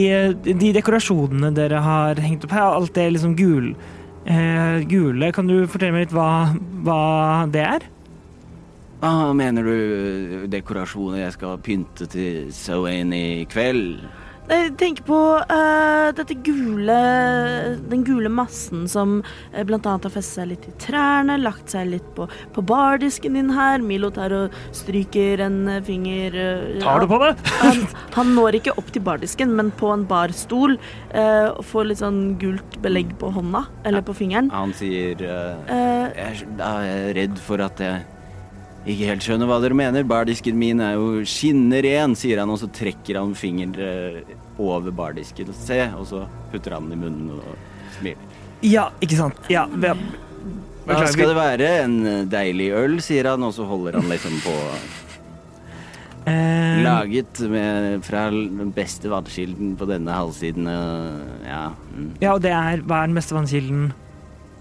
de 0.46 0.72
dekorasjonene 0.78 1.50
dere 1.58 1.82
har 1.86 2.22
hengt 2.22 2.46
opp 2.48 2.54
her, 2.56 2.70
alt 2.78 2.94
det 2.96 3.08
liksom 3.16 3.36
gul, 3.40 3.72
eh, 4.26 4.84
gule. 4.90 5.32
Kan 5.36 5.50
du 5.50 5.64
fortelle 5.68 5.96
meg 5.96 6.08
litt 6.08 6.16
hva, 6.16 6.54
hva 6.86 7.02
det 7.52 7.66
er? 7.66 7.88
Hva 9.02 9.32
mener 9.34 9.66
du 9.66 10.48
dekorasjoner 10.54 11.24
jeg 11.24 11.38
skal 11.38 11.62
pynte 11.66 12.06
til 12.12 12.52
Sowain 12.54 13.14
i 13.18 13.48
kveld? 13.50 14.04
Jeg 14.52 14.74
tenker 14.76 15.06
på 15.08 15.18
uh, 15.40 16.10
dette 16.18 16.36
gule 16.44 16.96
Den 17.88 18.02
gule 18.08 18.28
massen 18.32 18.84
som 18.92 19.22
uh, 19.24 19.62
blant 19.68 19.86
annet 19.88 20.08
har 20.10 20.14
festet 20.14 20.42
seg 20.42 20.50
litt 20.52 20.66
i 20.68 20.74
trærne, 20.84 21.38
lagt 21.40 21.72
seg 21.72 21.88
litt 21.94 22.10
på, 22.18 22.28
på 22.56 22.64
bardisken 22.68 23.38
din 23.40 23.52
her. 23.56 23.80
Milo 23.86 24.10
tar 24.14 24.36
og 24.36 24.58
stryker 24.76 25.44
en 25.48 25.58
eh, 25.72 25.80
finger 25.88 26.36
uh, 26.36 26.80
Tar 26.84 27.04
du 27.06 27.08
på 27.12 27.20
det? 27.24 27.32
han, 27.62 27.82
han 28.18 28.34
når 28.36 28.60
ikke 28.60 28.76
opp 28.80 28.92
til 28.96 29.06
bardisken, 29.08 29.56
men 29.58 29.72
på 29.80 29.92
en 29.96 30.04
barstol. 30.10 30.78
eh, 31.16 31.48
og 31.52 31.64
får 31.72 31.88
litt 31.92 32.02
sånn 32.04 32.22
gult 32.42 32.76
belegg 32.84 33.16
på 33.22 33.32
hånda, 33.36 33.64
eller 33.88 34.04
på 34.08 34.16
fingeren. 34.20 34.52
Han 34.56 34.76
sier 34.78 35.22
eh, 35.24 35.72
Eh, 35.72 36.08
jeg, 36.18 36.48
er- 36.58 36.66
er 36.68 37.14
redd 37.16 37.40
for 37.40 37.62
at 37.64 37.80
jeg 37.80 38.04
ikke 38.86 39.10
helt 39.12 39.22
skjønner 39.26 39.46
hva 39.50 39.60
dere 39.62 39.76
mener. 39.78 40.04
Bardisken 40.10 40.58
min 40.58 40.80
er 40.82 40.96
jo 40.98 41.22
skinner 41.30 41.84
ren, 41.86 42.16
sier 42.18 42.40
han, 42.42 42.50
og 42.50 42.58
så 42.62 42.70
trekker 42.74 43.20
han 43.20 43.36
fingeren 43.38 43.76
eh, 43.78 44.36
over 44.62 44.92
bardisken. 44.96 45.52
Se, 45.54 45.78
og 45.98 46.08
så 46.10 46.24
putter 46.52 46.74
han 46.78 46.90
den 46.90 46.98
i 46.98 47.02
munnen 47.04 47.36
og 47.38 47.54
smiler. 48.00 48.28
Ja, 48.66 48.88
ikke 49.02 49.18
sant. 49.18 49.38
Ja, 49.50 49.68
Hva 50.86 51.06
skal 51.10 51.30
det 51.30 51.38
være? 51.38 51.70
En 51.86 51.96
eh, 52.10 52.24
deilig 52.30 52.72
øl, 52.78 52.98
sier 53.06 53.30
han, 53.36 53.44
og 53.46 53.54
så 53.58 53.66
holder 53.70 54.00
han 54.00 54.10
liksom 54.10 54.38
på. 54.46 54.56
eh, 56.26 56.82
Laget 56.86 57.40
med, 57.50 58.02
fra 58.06 58.28
den 58.34 58.72
beste 58.76 59.10
vannkilden 59.12 59.76
på 59.78 59.88
denne 59.90 60.14
halvsiden. 60.18 60.68
eh, 60.68 61.50
Ja. 61.50 61.64
Mm. 61.96 62.12
Ja, 62.22 62.34
og 62.34 62.42
det 62.42 62.52
er 62.52 62.82
Hva 62.86 63.04
er 63.04 63.08
den 63.08 63.16
beste 63.18 63.36
vannkilden 63.38 63.92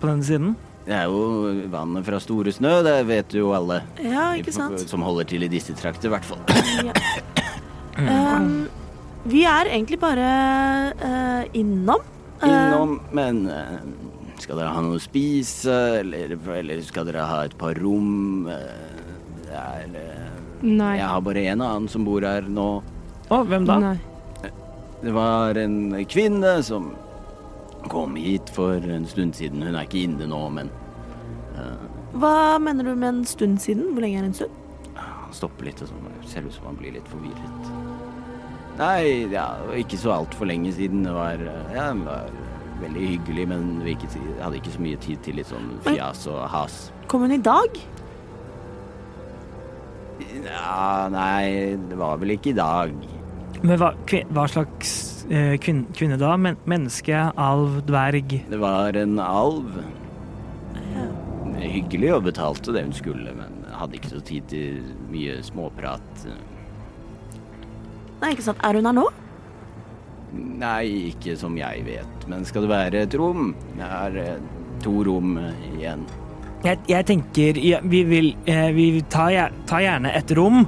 på 0.01 0.09
denne 0.09 0.25
siden? 0.25 0.57
Det 0.91 0.97
er 0.99 1.07
jo 1.07 1.69
vannet 1.71 2.03
fra 2.09 2.19
Store 2.19 2.51
Snø, 2.51 2.81
det 2.83 2.97
vet 3.07 3.35
jo 3.39 3.53
alle. 3.55 3.77
ja, 4.03 4.33
ikke 4.41 4.51
sant? 4.57 4.81
Som 4.91 5.05
holder 5.07 5.29
til 5.31 5.47
i 5.47 5.51
disse 5.53 5.71
trakter, 5.79 6.11
i 6.11 6.15
hvert 6.17 6.27
fall. 6.27 6.43
Ja. 6.83 6.95
Um, 8.01 8.67
vi 9.29 9.45
er 9.47 9.69
egentlig 9.71 10.01
bare 10.03 10.27
uh, 10.99 11.43
innom. 11.55 12.03
Eh, 12.41 12.49
Innom, 12.49 12.97
men 13.15 13.43
uh, 13.47 13.77
skal 14.41 14.57
dere 14.59 14.73
ha 14.73 14.81
noe 14.83 14.97
å 14.99 15.03
spise, 15.05 15.75
eller, 16.01 16.33
eller 16.57 16.81
skal 16.87 17.07
dere 17.11 17.27
ha 17.29 17.43
et 17.47 17.55
par 17.61 17.77
rom? 17.79 18.49
Uh, 18.49 19.45
Det 19.51 19.59
er 19.59 19.95
eh, 20.01 20.27
Nei. 20.63 20.95
Jeg 20.99 21.07
har 21.09 21.21
bare 21.25 21.43
en 21.53 21.63
annen 21.65 21.87
som 21.93 22.03
bor 22.09 22.25
her 22.25 22.45
nå. 22.49 22.69
Å, 23.31 23.43
hvem 23.49 23.65
da? 23.69 23.79
Nei. 23.81 24.51
Det 25.01 25.13
var 25.17 25.57
en 25.57 25.79
kvinne 26.11 26.59
som 26.67 26.91
kom 27.89 28.17
hit 28.21 28.51
for 28.53 28.77
en 28.93 29.07
stund 29.09 29.37
siden. 29.39 29.63
Hun 29.65 29.75
er 29.77 29.87
ikke 29.89 30.03
inne 30.05 30.27
nå, 30.29 30.41
men 30.53 30.69
Hva 32.21 32.59
mener 32.63 32.87
du 32.87 32.95
med 32.95 33.09
en 33.09 33.25
stund 33.29 33.61
siden? 33.63 33.93
Hvor 33.95 34.05
lenge 34.05 34.23
er 34.23 34.31
en 34.31 34.37
stund? 34.37 34.57
han 35.31 35.37
stopper 35.39 35.69
litt, 35.69 35.81
og 35.85 35.87
så 35.87 36.27
ser 36.27 36.43
det 36.43 36.51
ut 36.51 36.57
som 36.59 36.65
han 36.67 36.79
blir 36.81 36.97
litt 36.97 37.07
forvirret. 37.11 37.69
Nei, 38.81 39.29
ja, 39.31 39.47
ikke 39.79 39.99
så 40.01 40.15
altfor 40.17 40.49
lenge 40.51 40.73
siden. 40.75 41.05
Det 41.07 41.13
var, 41.15 41.39
eh, 41.39 41.75
ja, 41.77 41.91
det 41.95 42.07
var 42.09 42.31
veldig 42.81 43.07
hyggelig, 43.13 43.47
men 43.53 43.69
vi 43.85 43.95
hadde 44.41 44.59
ikke 44.59 44.75
så 44.75 44.83
mye 44.83 44.99
tid 45.05 45.23
til 45.23 45.39
litt 45.39 45.51
sånn 45.53 45.71
fjas 45.87 46.27
og 46.33 46.43
has. 46.51 46.81
Kom 47.13 47.23
hun 47.27 47.37
i 47.37 47.43
dag? 47.45 47.79
Ja, 50.41 51.07
nei, 51.13 51.77
det 51.91 51.99
var 52.01 52.19
vel 52.19 52.35
ikke 52.35 52.51
i 52.51 52.59
dag. 52.59 52.95
Men 53.61 53.79
hva, 53.79 53.93
hva 54.33 54.49
slags 54.51 54.93
eh, 55.29 55.55
kvin, 55.61 55.85
kvinne 55.95 56.19
da? 56.19 56.35
Men, 56.41 56.59
menneske, 56.65 57.23
alv, 57.37 57.83
dverg? 57.87 58.41
Det 58.51 58.61
var 58.61 58.99
en 58.99 59.21
alv. 59.23 59.79
Hyggelig 61.61 62.13
og 62.17 62.25
betalte 62.25 62.73
det 62.75 62.83
hun 62.87 62.95
skulle, 62.97 63.33
men 63.37 63.61
hadde 63.77 63.99
ikke 63.99 64.13
så 64.15 64.21
tid 64.25 64.47
til 64.51 64.81
mye 65.13 65.39
småprat. 65.45 66.25
Nei, 68.21 68.31
ikke 68.35 68.45
sant. 68.51 68.61
Er 68.65 68.77
hun 68.79 68.89
her 68.89 68.97
nå? 68.97 69.07
Nei, 70.61 71.11
ikke 71.11 71.35
som 71.41 71.57
jeg 71.59 71.83
vet, 71.87 72.27
men 72.31 72.45
skal 72.47 72.67
det 72.67 72.71
være 72.71 73.05
et 73.07 73.15
rom? 73.19 73.53
Det 73.77 73.87
er 73.87 74.19
eh, 74.23 74.43
to 74.85 74.93
rom 75.09 75.37
eh, 75.41 75.65
igjen. 75.75 76.05
Jeg, 76.65 76.79
jeg 76.93 77.07
tenker 77.09 77.57
ja, 77.65 77.79
vi 77.89 78.03
vil 78.05 78.27
eh, 78.45 78.69
Vi 78.77 78.87
tar, 79.09 79.31
gjer- 79.33 79.55
tar 79.67 79.81
gjerne 79.87 80.13
et 80.19 80.35
rom. 80.37 80.67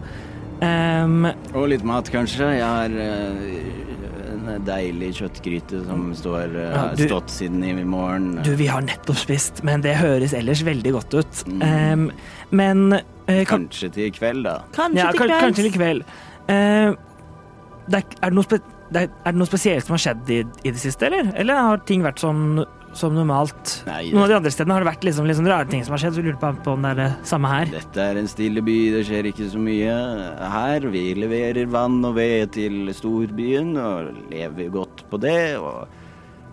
Um, 0.63 1.27
Og 1.59 1.67
litt 1.73 1.85
mat, 1.87 2.09
kanskje. 2.15 2.49
Jeg 2.57 2.65
har 2.65 2.97
eh, 2.97 3.82
deilig 4.67 5.13
kjøttgryte 5.21 5.85
som 5.87 6.11
står, 6.15 6.57
eh, 6.57 6.71
Ja, 6.71 6.79
har 6.79 6.97
du- 6.97 7.07
stått 7.07 7.31
siden 7.31 7.65
i 7.65 7.85
morgen. 7.85 8.43
du, 8.43 8.55
vi 8.57 8.67
har 8.67 8.83
nettopp 8.83 9.17
spist, 9.17 9.65
men 9.65 9.81
det 9.81 9.97
høres 9.97 10.35
ellers 10.35 10.63
veldig 10.63 10.93
godt 10.93 11.15
ut. 11.15 11.45
Mm. 11.47 11.63
Um, 11.63 12.11
men 12.51 12.93
uh, 12.93 13.45
kan, 13.45 13.69
Kanskje 13.69 13.93
til 13.93 14.07
i 14.07 14.11
kveld, 14.11 14.45
da. 14.45 14.63
Kanskje 14.73 14.99
ja, 14.99 15.11
til 15.11 15.21
kveld. 15.21 15.41
Kanskje 15.41 15.67
i 15.67 15.71
kveld. 15.71 16.03
Uh, 16.49 16.97
det 17.89 17.99
er, 17.99 18.05
er, 18.23 18.29
det 18.31 18.35
noe 18.35 18.45
spe, 18.45 18.61
det 18.93 19.03
er, 19.03 19.09
er 19.25 19.33
det 19.33 19.39
noe 19.41 19.51
spesielt 19.51 19.87
som 19.87 19.97
har 19.97 20.05
skjedd 20.05 20.31
i, 20.31 20.41
i 20.65 20.71
det 20.71 20.81
siste, 20.81 21.07
eller? 21.09 21.33
Eller 21.35 21.55
har 21.55 21.83
ting 21.89 22.03
vært 22.03 22.23
som, 22.23 22.65
som 22.99 23.15
normalt? 23.17 23.79
Nei, 23.89 24.11
Noen 24.13 24.27
av 24.27 24.33
de 24.33 24.39
andre 24.41 24.53
stedene 24.55 24.77
har 24.77 24.85
det 24.85 24.91
vært 24.91 25.07
liksom, 25.09 25.29
liksom 25.29 25.49
rare 25.51 25.69
ting 25.71 25.85
som 25.87 25.97
har 25.97 26.03
skjedd, 26.05 26.19
så 26.19 26.25
lurer 26.25 26.39
på, 26.41 26.53
på 26.65 26.75
om 26.77 26.85
det 26.85 26.93
er 26.93 27.01
det 27.01 27.09
samme 27.29 27.51
her. 27.53 27.73
Dette 27.73 28.05
er 28.05 28.21
en 28.21 28.31
stille 28.31 28.65
by, 28.65 28.79
det 28.97 29.07
skjer 29.09 29.31
ikke 29.33 29.49
så 29.55 29.63
mye 29.63 29.97
her. 30.57 30.87
Vi 30.93 31.05
leverer 31.19 31.73
vann 31.73 31.99
og 32.05 32.17
ved 32.21 32.55
til 32.59 32.93
storbyen 32.97 33.75
og 33.81 34.13
lever 34.33 34.73
godt 34.75 35.05
på 35.11 35.21
det. 35.23 35.41
Og 35.61 36.01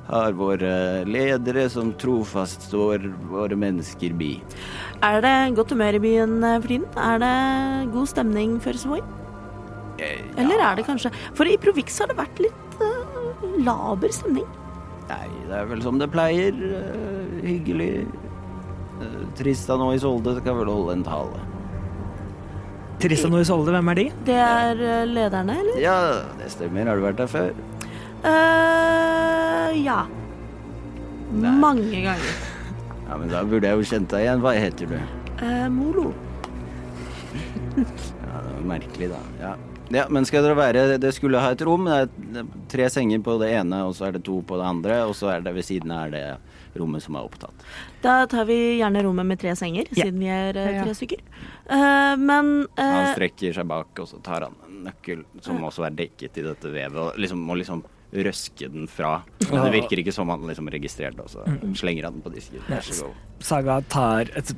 har 0.10 0.34
våre 0.34 1.06
ledere 1.06 1.68
som 1.70 1.92
trofast 2.02 2.66
står 2.70 3.06
våre 3.30 3.58
mennesker 3.60 4.16
bi. 4.18 4.32
Er 5.06 5.22
det 5.22 5.36
godt 5.58 5.76
humør 5.76 6.00
i 6.00 6.04
byen 6.04 6.40
eh, 6.44 6.58
for 6.58 6.72
tiden? 6.72 6.88
Er 6.98 7.22
det 7.22 7.92
god 7.94 8.10
stemning 8.10 8.56
før 8.64 8.80
Savoy? 8.82 9.04
Eh, 10.00 10.24
Eller 10.42 10.64
er 10.64 10.80
det 10.80 10.88
kanskje 10.88 11.12
For 11.38 11.50
i 11.50 11.60
Provix 11.62 12.00
har 12.02 12.10
det 12.10 12.18
vært 12.18 12.42
litt 12.42 12.82
uh, 12.82 13.46
laber 13.62 14.12
stemning. 14.16 14.48
Nei, 15.10 15.28
det 15.50 15.56
er 15.58 15.70
vel 15.72 15.82
som 15.86 15.98
det 16.02 16.10
pleier. 16.14 16.54
Uh, 16.54 17.40
hyggelig. 17.46 18.06
Uh, 19.00 19.24
Tristan 19.40 19.82
og 19.82 19.96
Isolde 19.98 20.36
skal 20.38 20.60
vel 20.60 20.70
holde 20.70 21.00
en 21.00 21.06
tale. 21.08 21.42
Tristan 23.00 23.34
og 23.34 23.42
Isolde, 23.46 23.74
hvem 23.74 23.90
er 23.94 24.00
de? 24.02 24.08
Det 24.28 24.38
er 24.44 24.84
uh, 24.84 25.04
lederne, 25.10 25.58
eller? 25.64 25.82
Ja, 25.82 25.98
det 26.40 26.52
stemmer. 26.54 26.90
Har 26.92 27.00
du 27.00 27.08
vært 27.08 27.22
der 27.24 27.32
før? 27.32 27.52
eh 28.30 29.40
ja. 29.86 30.04
Nei. 31.32 31.58
Mange 31.60 31.90
ganger. 31.92 32.32
Ja, 33.10 33.16
men 33.18 33.32
da 33.32 33.40
burde 33.42 33.66
jeg 33.66 33.74
jo 33.80 33.86
kjent 33.90 34.12
deg 34.12 34.22
igjen. 34.22 34.42
Hva 34.44 34.52
heter 34.54 34.86
du? 34.92 34.98
Eh, 35.42 35.64
Molo. 35.74 36.12
Ja, 37.74 37.86
det 38.46 38.52
var 38.54 38.68
merkelig, 38.70 39.08
da. 39.10 39.22
Ja. 39.42 39.54
Ja, 39.94 40.06
men 40.10 40.26
skal 40.28 40.44
dere 40.46 40.56
være 40.58 40.98
Det 41.02 41.12
skulle 41.16 41.40
ha 41.42 41.52
et 41.56 41.62
rom. 41.66 41.86
Det 41.90 42.44
er 42.44 42.48
tre 42.72 42.90
senger 42.94 43.22
på 43.26 43.38
det 43.42 43.52
ene, 43.58 43.84
og 43.88 43.96
så 43.98 44.08
er 44.10 44.18
det 44.18 44.24
to 44.28 44.42
på 44.46 44.58
det 44.60 44.66
andre, 44.70 45.02
og 45.10 45.16
så 45.18 45.32
er 45.36 45.42
det 45.46 45.54
ved 45.56 45.66
siden 45.68 45.92
av 45.96 46.12
det 46.14 46.24
rommet 46.78 47.02
som 47.02 47.16
er 47.18 47.26
opptatt. 47.26 47.64
Da 48.04 48.26
tar 48.30 48.46
vi 48.46 48.58
gjerne 48.80 49.02
rommet 49.04 49.26
med 49.26 49.40
tre 49.42 49.56
senger, 49.58 49.88
Ja. 49.92 50.06
siden 50.06 50.20
vi 50.20 50.28
er 50.30 50.58
eh, 50.58 50.76
Ja. 50.76 50.84
tre 50.86 50.94
stykker. 50.94 51.22
Eh, 51.70 52.16
men 52.18 52.68
Han 52.78 53.06
eh, 53.08 53.14
strekker 53.16 53.54
seg 53.54 53.68
bak, 53.68 53.88
og 54.00 54.08
så 54.08 54.22
tar 54.24 54.46
han 54.46 54.56
en 54.68 54.84
nøkkel 54.86 55.24
som 55.42 55.58
også 55.66 55.86
er 55.88 55.96
dekket 55.98 56.38
i 56.38 56.42
dette 56.46 56.72
vevet, 56.72 56.96
og 56.98 57.18
liksom 57.18 57.42
må 57.42 57.58
liksom 57.58 57.84
røske 58.14 58.72
den 58.72 58.88
fra. 58.88 59.24
Men 59.52 59.66
det 59.66 59.74
virker 59.82 60.00
ikke 60.02 60.14
som 60.14 60.30
han 60.30 60.42
liksom 60.48 60.70
registrerte, 60.70 61.22
og 61.22 61.30
så 61.30 61.44
slenger 61.78 62.04
han 62.06 62.14
den 62.14 62.22
på 62.26 62.34
disken. 62.34 62.62
Vær 62.70 62.82
så 62.82 63.04
god. 63.06 63.14
Saga 63.40 63.82
tar 63.90 64.32
et 64.36 64.54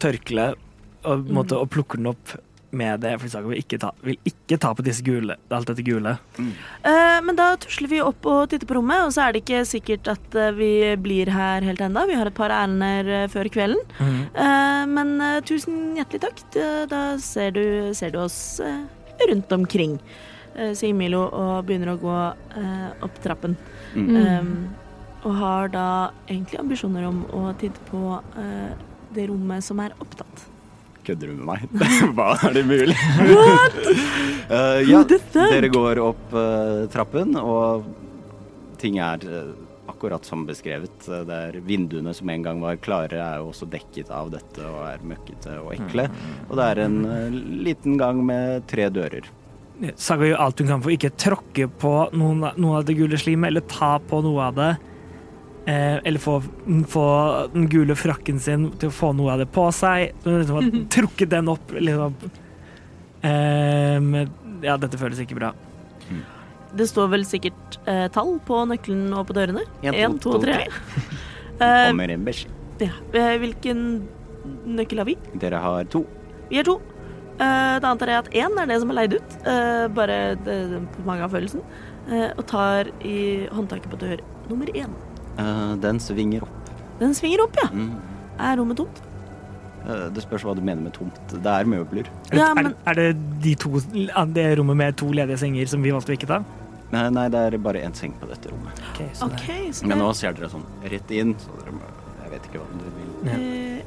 tørkle 0.00 0.54
og, 1.04 1.26
på 1.26 1.32
måte, 1.32 1.56
og 1.56 1.70
plukker 1.72 1.96
den 2.00 2.06
opp 2.12 2.34
med 2.76 3.02
det, 3.04 3.14
for 3.22 3.30
Saga 3.32 3.50
vil 3.50 3.60
ikke 3.62 3.78
ta, 3.82 3.90
vil 4.04 4.18
ikke 4.28 4.58
ta 4.60 4.72
på 4.76 4.84
disse 4.86 5.04
gule, 5.06 5.36
alt 5.54 5.70
dette 5.70 5.84
gule. 5.86 6.16
Eh, 6.38 7.18
men 7.24 7.38
da 7.38 7.52
tusler 7.60 7.90
vi 7.90 8.02
opp 8.04 8.26
og 8.28 8.50
titter 8.52 8.68
på 8.68 8.76
rommet, 8.78 9.06
og 9.06 9.14
så 9.14 9.26
er 9.26 9.34
det 9.34 9.44
ikke 9.44 9.62
sikkert 9.68 10.10
at 10.12 10.38
eh, 10.38 10.52
vi 10.56 10.70
blir 11.00 11.30
her 11.32 11.64
helt 11.66 11.82
enda. 11.84 12.04
Vi 12.10 12.18
har 12.18 12.30
et 12.30 12.36
par 12.36 12.54
ærender 12.54 13.10
eh, 13.22 13.26
før 13.32 13.50
kvelden. 13.52 13.80
Eh, 14.00 14.84
men 14.90 15.16
eh, 15.24 15.40
tusen 15.46 15.96
hjertelig 15.98 16.24
takk. 16.26 16.44
Da, 16.90 17.02
ser, 17.22 17.54
du, 17.56 17.92
ser 17.96 18.14
du 18.14 18.20
oss 18.22 18.38
rundt 19.24 19.52
omkring, 19.54 19.98
sier 20.76 20.94
Milo 20.96 21.24
og 21.26 21.66
begynner 21.66 21.94
å 21.94 22.00
gå 22.00 22.16
opp 23.06 23.20
trappen. 23.24 23.56
Mm. 23.94 24.08
Um, 24.14 24.50
og 25.24 25.36
har 25.40 25.70
da 25.72 25.86
egentlig 26.28 26.60
ambisjoner 26.60 27.06
om 27.08 27.22
å 27.34 27.46
titte 27.58 27.80
på 27.88 28.18
det 29.14 29.28
rommet 29.30 29.64
som 29.64 29.80
er 29.82 29.94
opptatt. 30.02 30.44
Kødder 31.04 31.28
du 31.30 31.34
med 31.40 31.46
meg? 31.48 31.64
Hva 32.16 32.30
er 32.48 32.56
det 32.56 32.64
mulig? 32.68 32.96
What? 33.28 33.76
ja, 34.90 35.02
dere 35.34 35.68
går 35.72 36.00
opp 36.00 36.32
uh, 36.32 36.86
trappen, 36.92 37.36
og 37.36 37.84
ting 38.80 38.96
er 39.04 39.24
uh, 39.28 39.52
akkurat 39.92 40.24
som 40.24 40.46
beskrevet. 40.48 41.08
Eh, 41.08 41.22
Det 41.28 41.38
er 41.48 41.60
vinduene 41.64 42.14
som 42.16 42.28
en 42.32 42.42
gang 42.44 42.60
var 42.64 42.80
klare, 42.80 43.20
er 43.20 43.42
jo 43.42 43.50
også 43.52 43.68
dekket 43.70 44.10
av 44.12 44.32
dette 44.32 44.64
og 44.64 44.80
er 44.88 45.04
møkkete 45.04 45.58
og 45.60 45.74
ekle. 45.76 46.08
Og 46.48 46.56
det 46.58 46.68
er 46.72 46.82
en 46.86 46.98
liten 47.64 47.98
gang 48.00 48.24
med 48.24 48.64
tre 48.70 48.88
dører. 48.92 49.28
Saga 49.98 50.28
gjør 50.28 50.40
alt 50.40 50.60
hun 50.62 50.70
kan 50.70 50.82
for 50.84 50.94
ikke 50.94 51.12
tråkke 51.18 51.68
på 51.82 51.94
noen, 52.14 52.44
noe 52.56 52.80
av 52.80 52.88
det 52.88 52.96
gule 52.98 53.18
slimet, 53.20 53.50
eller 53.50 53.64
ta 53.68 53.96
på 53.98 54.20
noe 54.24 54.48
av 54.48 54.58
det. 54.58 54.72
Eh, 55.66 55.96
eller 56.04 56.20
få, 56.20 56.42
få 56.92 57.04
den 57.54 57.68
gule 57.72 57.94
frakken 57.96 58.36
sin 58.42 58.66
til 58.76 58.90
å 58.90 58.92
få 58.92 59.12
noe 59.16 59.32
av 59.32 59.38
det 59.40 59.46
på 59.54 59.64
seg. 59.72 60.12
Liksom 60.26 60.82
trukket 60.96 61.30
den 61.32 61.48
opp. 61.48 61.72
Liksom. 61.72 62.16
Eh, 63.24 63.96
men, 64.04 64.28
ja, 64.64 64.76
dette 64.80 64.98
føles 65.00 65.20
ikke 65.24 65.38
bra. 65.38 65.52
Det 66.74 66.88
står 66.90 67.08
vel 67.12 67.22
sikkert 67.24 67.78
eh, 67.88 68.08
tall 68.12 68.34
på 68.44 68.64
nøkkelen 68.68 69.12
og 69.16 69.28
på 69.30 69.36
dørene. 69.36 69.62
En, 69.86 69.94
Én, 69.94 70.18
to, 70.20 70.36
to, 70.36 70.42
tre. 70.44 70.64
Eh, 71.54 71.84
Kommer 71.86 72.10
en 72.10 72.24
beskjed. 72.26 72.50
ja. 72.82 72.90
Eh, 73.14 73.36
Hvilken 73.38 73.82
nøkkel 74.74 74.98
har 74.98 75.06
vi? 75.06 75.12
Dere 75.38 75.60
har 75.62 75.84
to. 75.86 76.00
Vi 76.48 76.58
har 76.58 76.66
to. 76.66 76.80
Eh, 77.38 77.76
Da 77.78 77.92
antar 77.92 78.10
jeg 78.10 78.24
at 78.24 78.30
én 78.40 78.58
er 78.58 78.66
det 78.72 78.80
som 78.82 78.90
er 78.90 78.96
leid 78.98 79.14
ut, 79.14 79.36
eh, 79.46 79.84
bare 79.94 80.16
det, 80.42 80.56
på 80.96 81.04
magefølelsen, 81.06 81.62
eh, 82.10 82.32
og 82.34 82.42
tar 82.50 82.90
i 83.06 83.46
håndtaket 83.54 83.86
på 83.94 84.00
dør 84.02 84.24
nummer 84.50 84.66
én. 84.74 84.90
Eh, 85.38 85.74
den 85.82 85.98
svinger 86.00 86.42
opp. 86.46 86.70
Den 87.00 87.14
svinger 87.14 87.42
opp, 87.44 87.56
ja. 87.62 87.68
Mm. 87.72 87.94
Er 88.38 88.56
rommet 88.60 88.76
tomt? 88.76 89.00
Eh, 89.86 90.08
det 90.14 90.22
spørs 90.24 90.42
hva 90.46 90.54
du 90.56 90.62
mener 90.64 90.80
med 90.82 90.92
tomt. 90.96 91.18
Det 91.30 91.44
er 91.46 91.64
møbler. 91.68 92.06
Er, 92.32 92.36
Ja, 92.38 92.50
er, 92.50 92.54
men- 92.62 92.74
er 92.86 92.94
det 92.94 93.40
de 93.42 93.54
to, 93.54 93.80
det 93.80 94.58
rommet 94.58 94.76
med 94.76 94.96
to 94.96 95.06
ledige 95.12 95.38
senger 95.38 95.66
som 95.68 95.82
vi 95.82 95.90
valgte 95.90 96.12
å 96.14 96.18
ikke 96.18 96.26
ta? 96.30 96.44
Nei, 96.92 97.08
nei, 97.10 97.28
det 97.28 97.40
er 97.54 97.58
bare 97.58 97.82
én 97.82 97.94
seng 97.96 98.12
på 98.20 98.28
dette 98.28 98.48
rommet. 98.52 98.72
Okay, 98.94 99.08
så 99.12 99.28
det- 99.28 99.74
så 99.74 99.86
Men 99.86 99.98
nå 99.98 100.14
ser 100.14 100.32
dere 100.32 100.48
sånn 100.48 100.64
rett 100.84 101.10
inn, 101.10 101.34
så 101.34 101.50
dere 101.64 101.72
må 101.72 101.80
Jeg 102.24 102.30
vet 102.40 102.42
ikke 102.48 102.58
hva 102.58 102.66
dere 102.78 102.92
vil. 102.96 103.10
Ja. 103.24 103.34
eh, 103.38 103.82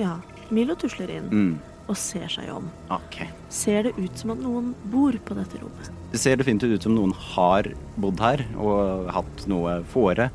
Ja. 0.00 0.16
Milo 0.50 0.74
tusler 0.76 1.08
inn 1.10 1.28
Mm. 1.30 1.58
Og 1.86 1.96
ser 1.96 2.26
seg 2.32 2.48
om. 2.50 2.68
Okay. 2.90 3.28
Ser 3.52 3.86
det 3.86 3.92
ut 3.98 4.18
som 4.18 4.32
at 4.34 4.40
noen 4.42 4.72
bor 4.90 5.14
på 5.24 5.36
dette 5.38 5.60
rommet? 5.62 5.90
Det 6.12 6.18
ser 6.22 6.36
definitivt 6.40 6.78
ut 6.80 6.86
som 6.88 6.94
noen 6.96 7.12
har 7.34 7.68
bodd 7.96 8.20
her 8.24 8.42
og 8.58 9.10
hatt 9.14 9.44
noe 9.50 9.80
fore. 9.92 10.30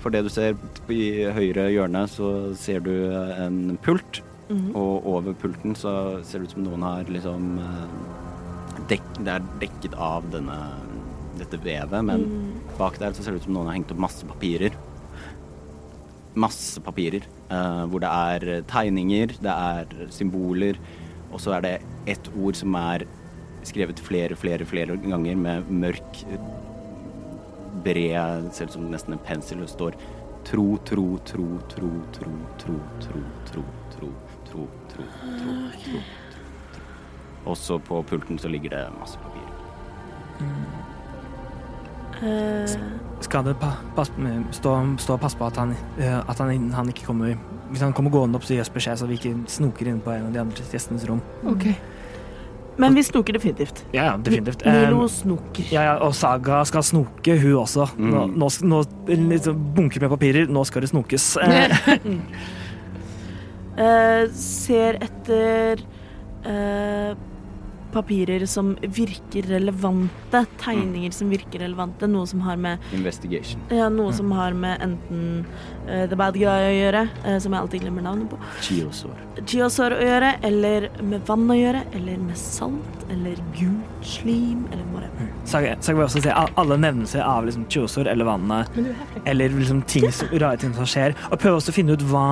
For 0.00 0.12
det 0.12 0.22
du 0.24 0.30
ser 0.32 0.56
i 0.88 1.24
høyre 1.32 1.66
hjørne, 1.72 2.06
så 2.08 2.54
ser 2.56 2.80
du 2.84 2.92
en 3.12 3.76
pult. 3.84 4.22
Mm. 4.50 4.70
Og 4.74 5.04
over 5.06 5.34
pulten 5.38 5.76
så 5.78 5.92
ser 6.26 6.40
det 6.42 6.48
ut 6.50 6.54
som 6.56 6.64
noen 6.66 6.82
har 6.82 7.04
liksom 7.12 7.50
eh, 7.62 8.84
dek, 8.90 9.04
Det 9.20 9.34
er 9.36 9.44
dekket 9.60 9.94
av 9.94 10.24
denne, 10.32 10.56
dette 11.38 11.60
vevet, 11.62 12.00
men 12.04 12.24
Mm. 12.26 12.60
bak 12.78 12.98
der 12.98 13.12
så 13.12 13.22
ser 13.22 13.32
det 13.36 13.42
ut 13.42 13.44
som 13.48 13.54
noen 13.54 13.68
har 13.70 13.76
hengt 13.76 13.92
opp 13.92 14.00
masse 14.02 14.26
papirer. 14.26 14.72
Masse 16.40 16.80
papirer. 16.84 17.26
eh, 17.50 17.84
hvor 17.90 18.00
det 18.00 18.10
er 18.10 18.62
tegninger, 18.70 19.34
det 19.42 19.52
er 19.52 20.10
symboler, 20.14 20.78
og 21.32 21.40
så 21.42 21.56
er 21.56 21.60
det 21.66 21.74
ett 22.06 22.30
ord 22.38 22.54
som 22.58 22.74
er 22.78 23.04
skrevet 23.66 24.00
flere, 24.00 24.36
flere, 24.38 24.64
flere 24.64 24.96
ganger 24.96 25.36
med 25.36 25.68
mørk, 25.70 26.24
bred 27.84 28.50
Ser 28.52 28.68
ut 28.68 28.72
som 28.72 28.88
nesten 28.92 29.14
en 29.16 29.22
pensel. 29.24 29.60
Det 29.62 29.70
står 29.70 29.96
tro, 30.44 30.78
tro, 30.84 31.18
tro, 31.24 31.46
tro, 31.68 31.90
tro, 32.12 32.30
tro, 32.58 32.78
tro, 33.04 33.22
tro, 33.50 33.64
tro, 33.96 34.12
tro, 34.50 34.64
tro, 34.90 35.06
tro, 35.38 35.54
tro. 35.84 36.02
Også 37.50 37.78
på 37.78 38.02
pulten 38.02 38.38
så 38.38 38.48
ligger 38.48 38.70
det 38.76 38.86
masse 38.98 39.18
papirer. 39.18 40.89
Eh, 42.22 42.74
Skal 43.24 43.44
det 43.44 43.54
pa, 43.60 43.70
pass, 43.96 44.10
stå, 44.56 44.72
stå 45.00 45.14
og 45.16 45.20
passe 45.22 45.36
på 45.40 45.46
at, 45.46 45.56
han, 45.56 45.70
eh, 45.98 46.18
at 46.28 46.38
han, 46.38 46.70
han 46.76 46.88
ikke 46.92 47.06
kommer 47.06 47.34
Hvis 47.70 47.80
han 47.84 47.92
kommer 47.96 48.10
gående 48.12 48.36
opp, 48.36 48.44
så 48.44 48.54
gi 48.56 48.60
oss 48.60 48.68
beskjed, 48.72 48.98
så 49.00 49.06
vi 49.08 49.16
ikke 49.16 49.32
snoker 49.48 49.88
inn 49.88 50.00
på 50.04 50.10
en 50.12 50.26
av 50.26 50.32
de 50.34 50.40
andre 50.42 50.64
gjestenes 50.72 51.04
rom. 51.08 51.20
Okay. 51.46 51.74
men 52.80 52.94
vi 52.96 53.02
snoker 53.04 53.32
definitivt. 53.36 53.82
Ja, 53.92 54.04
ja, 54.06 54.16
definitivt. 54.16 54.64
Milo 54.64 55.02
Eh, 55.04 55.08
snoker. 55.12 55.64
ja, 55.70 55.82
ja, 55.84 55.94
og 56.00 56.14
Saga 56.16 56.62
skal 56.64 56.82
snoke, 56.82 57.34
hun 57.38 57.52
også. 57.60 57.86
Nå, 57.98 58.22
Mm. 58.26 58.38
nå, 58.40 58.48
nå 58.64 58.84
liksom 59.28 59.58
bunker 59.76 60.00
med 60.00 60.10
papirer, 60.10 60.46
nå 60.48 60.64
skal 60.66 60.80
det 60.82 60.90
snokes. 60.90 61.36
Eh, 61.44 62.20
Eh, 63.80 64.26
ser 64.34 64.98
etter 65.00 65.80
eh, 66.44 67.14
papirer 67.92 68.44
som 68.46 68.72
virker 68.82 69.42
relevante, 69.50 70.44
tegninger 70.62 71.12
som 71.14 71.30
virker 71.32 71.62
relevante, 71.64 72.08
noe 72.10 72.26
som 72.26 72.40
har 72.46 72.56
med 72.60 72.78
Investigation. 72.96 73.60
ja, 73.70 73.88
noe 73.92 74.12
som 74.16 74.30
har 74.36 74.52
med 74.52 74.80
enten 74.84 75.44
uh, 75.88 76.06
The 76.10 76.16
Bad 76.16 76.38
Guy 76.38 76.46
å 76.46 76.72
gjøre, 76.76 77.02
uh, 77.26 77.38
som 77.42 77.52
jeg 77.56 77.60
alltid 77.64 77.84
glemmer 77.84 78.06
navnet 78.06 78.30
på, 78.30 78.38
Chiosor. 78.62 79.16
Chiosor 79.44 79.96
å 79.96 80.00
gjøre, 80.04 80.34
eller 80.46 80.88
med 81.02 81.26
vann 81.28 81.46
å 81.50 81.56
gjøre, 81.58 81.84
eller 81.98 82.18
med 82.22 82.38
salt, 82.38 83.04
eller 83.10 83.36
gult 83.58 84.06
slim, 84.06 84.64
eller 84.72 84.84
whatever. 84.94 85.28
Så 85.44 85.60
kan 85.64 85.96
vil 85.96 86.04
også 86.06 86.22
si 86.24 86.30
alle 86.34 86.76
nevnelser 86.80 87.22
av 87.26 87.44
liksom, 87.48 87.66
Chosor 87.72 88.08
eller 88.08 88.24
vannet, 88.28 88.68
eller 89.24 89.48
liksom 89.56 89.82
ting 89.90 90.06
som, 90.12 90.28
rare 90.38 90.56
ting 90.62 90.74
som 90.76 90.86
skjer, 90.88 91.16
og 91.30 91.38
prøve 91.40 91.60
også 91.60 91.74
å 91.74 91.78
finne 91.80 91.96
ut 91.98 92.06
hva 92.12 92.26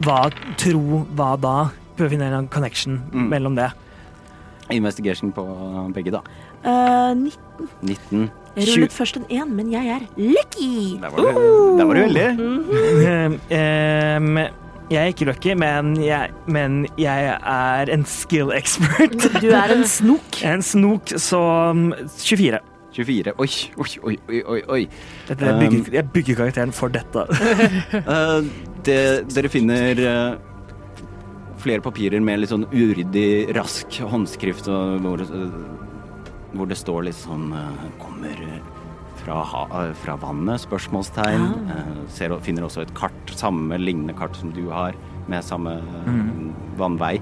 Hva 0.00 0.30
tro, 0.56 1.02
hva 1.12 1.34
da? 1.36 1.54
Prøve 1.98 2.06
å 2.08 2.12
finne 2.14 2.30
en 2.32 2.46
connection 2.48 2.94
Mm. 3.12 3.26
mellom 3.28 3.54
det. 3.58 3.66
Investigation 4.72 5.32
på 5.32 5.44
begge, 5.94 6.14
da. 6.14 6.22
Uh, 6.64 7.16
19. 7.16 7.68
19. 7.82 8.30
Jeg 8.56 8.68
rullet 8.74 8.92
først 8.92 9.16
en 9.16 9.26
1, 9.30 9.50
men 9.50 9.72
jeg 9.72 9.86
er 9.86 10.00
lucky. 10.16 10.98
Der 11.02 11.10
var 11.10 11.16
du, 11.16 11.78
der 11.78 11.84
var 11.84 11.94
du 11.94 12.00
heldig. 12.00 12.26
Ehm, 13.00 13.38
ehm, 13.50 14.38
jeg 14.90 15.02
er 15.02 15.12
ikke 15.12 15.24
lucky, 15.24 15.52
men 15.54 16.04
jeg, 16.04 16.30
men 16.46 16.86
jeg 16.98 17.38
er 17.46 17.92
en 17.94 18.04
skill 18.04 18.50
expert. 18.50 19.28
Du 19.42 19.46
er 19.54 19.76
en 19.76 19.86
snok. 19.86 20.42
En 20.50 20.62
snok 20.62 21.14
som 21.16 21.92
24. 22.18 22.58
24. 22.92 23.32
Oi, 23.38 23.48
oi, 23.78 24.16
oi, 24.28 24.42
oi, 24.42 24.60
oi. 24.68 24.80
Dette, 25.28 25.46
jeg, 25.46 25.58
bygger, 25.60 25.92
jeg 25.94 26.10
bygger 26.10 26.34
karakteren 26.42 26.72
for 26.72 26.88
dette. 26.88 27.22
uh, 28.02 28.42
det, 28.86 29.00
dere 29.30 29.52
finner 29.52 30.02
eh, 30.10 30.49
flere 31.60 31.84
papirer 31.84 32.22
med 32.24 32.40
litt 32.40 32.52
sånn 32.52 32.66
uryddig, 32.72 33.52
rask 33.56 34.00
håndskrift, 34.10 34.68
hvor, 35.04 35.22
eh, 35.22 35.56
hvor 36.54 36.70
det 36.70 36.78
står 36.80 37.08
litt 37.08 37.20
sånn 37.20 37.50
Kommer 38.00 38.38
fra, 39.20 39.42
eh, 39.84 39.92
fra 39.92 40.16
vannet? 40.16 40.60
Spørsmålstegn. 40.60 41.46
Ja. 41.68 41.84
ser, 42.08 42.36
finner 42.40 42.62
også 42.62 42.82
et 42.82 42.94
kart, 42.94 43.34
samme 43.36 43.78
lignende 43.78 44.16
kart 44.16 44.36
som 44.36 44.52
du 44.52 44.68
har, 44.70 44.94
med 45.28 45.44
samme 45.44 45.80
mm. 46.06 46.54
vannvei. 46.76 47.20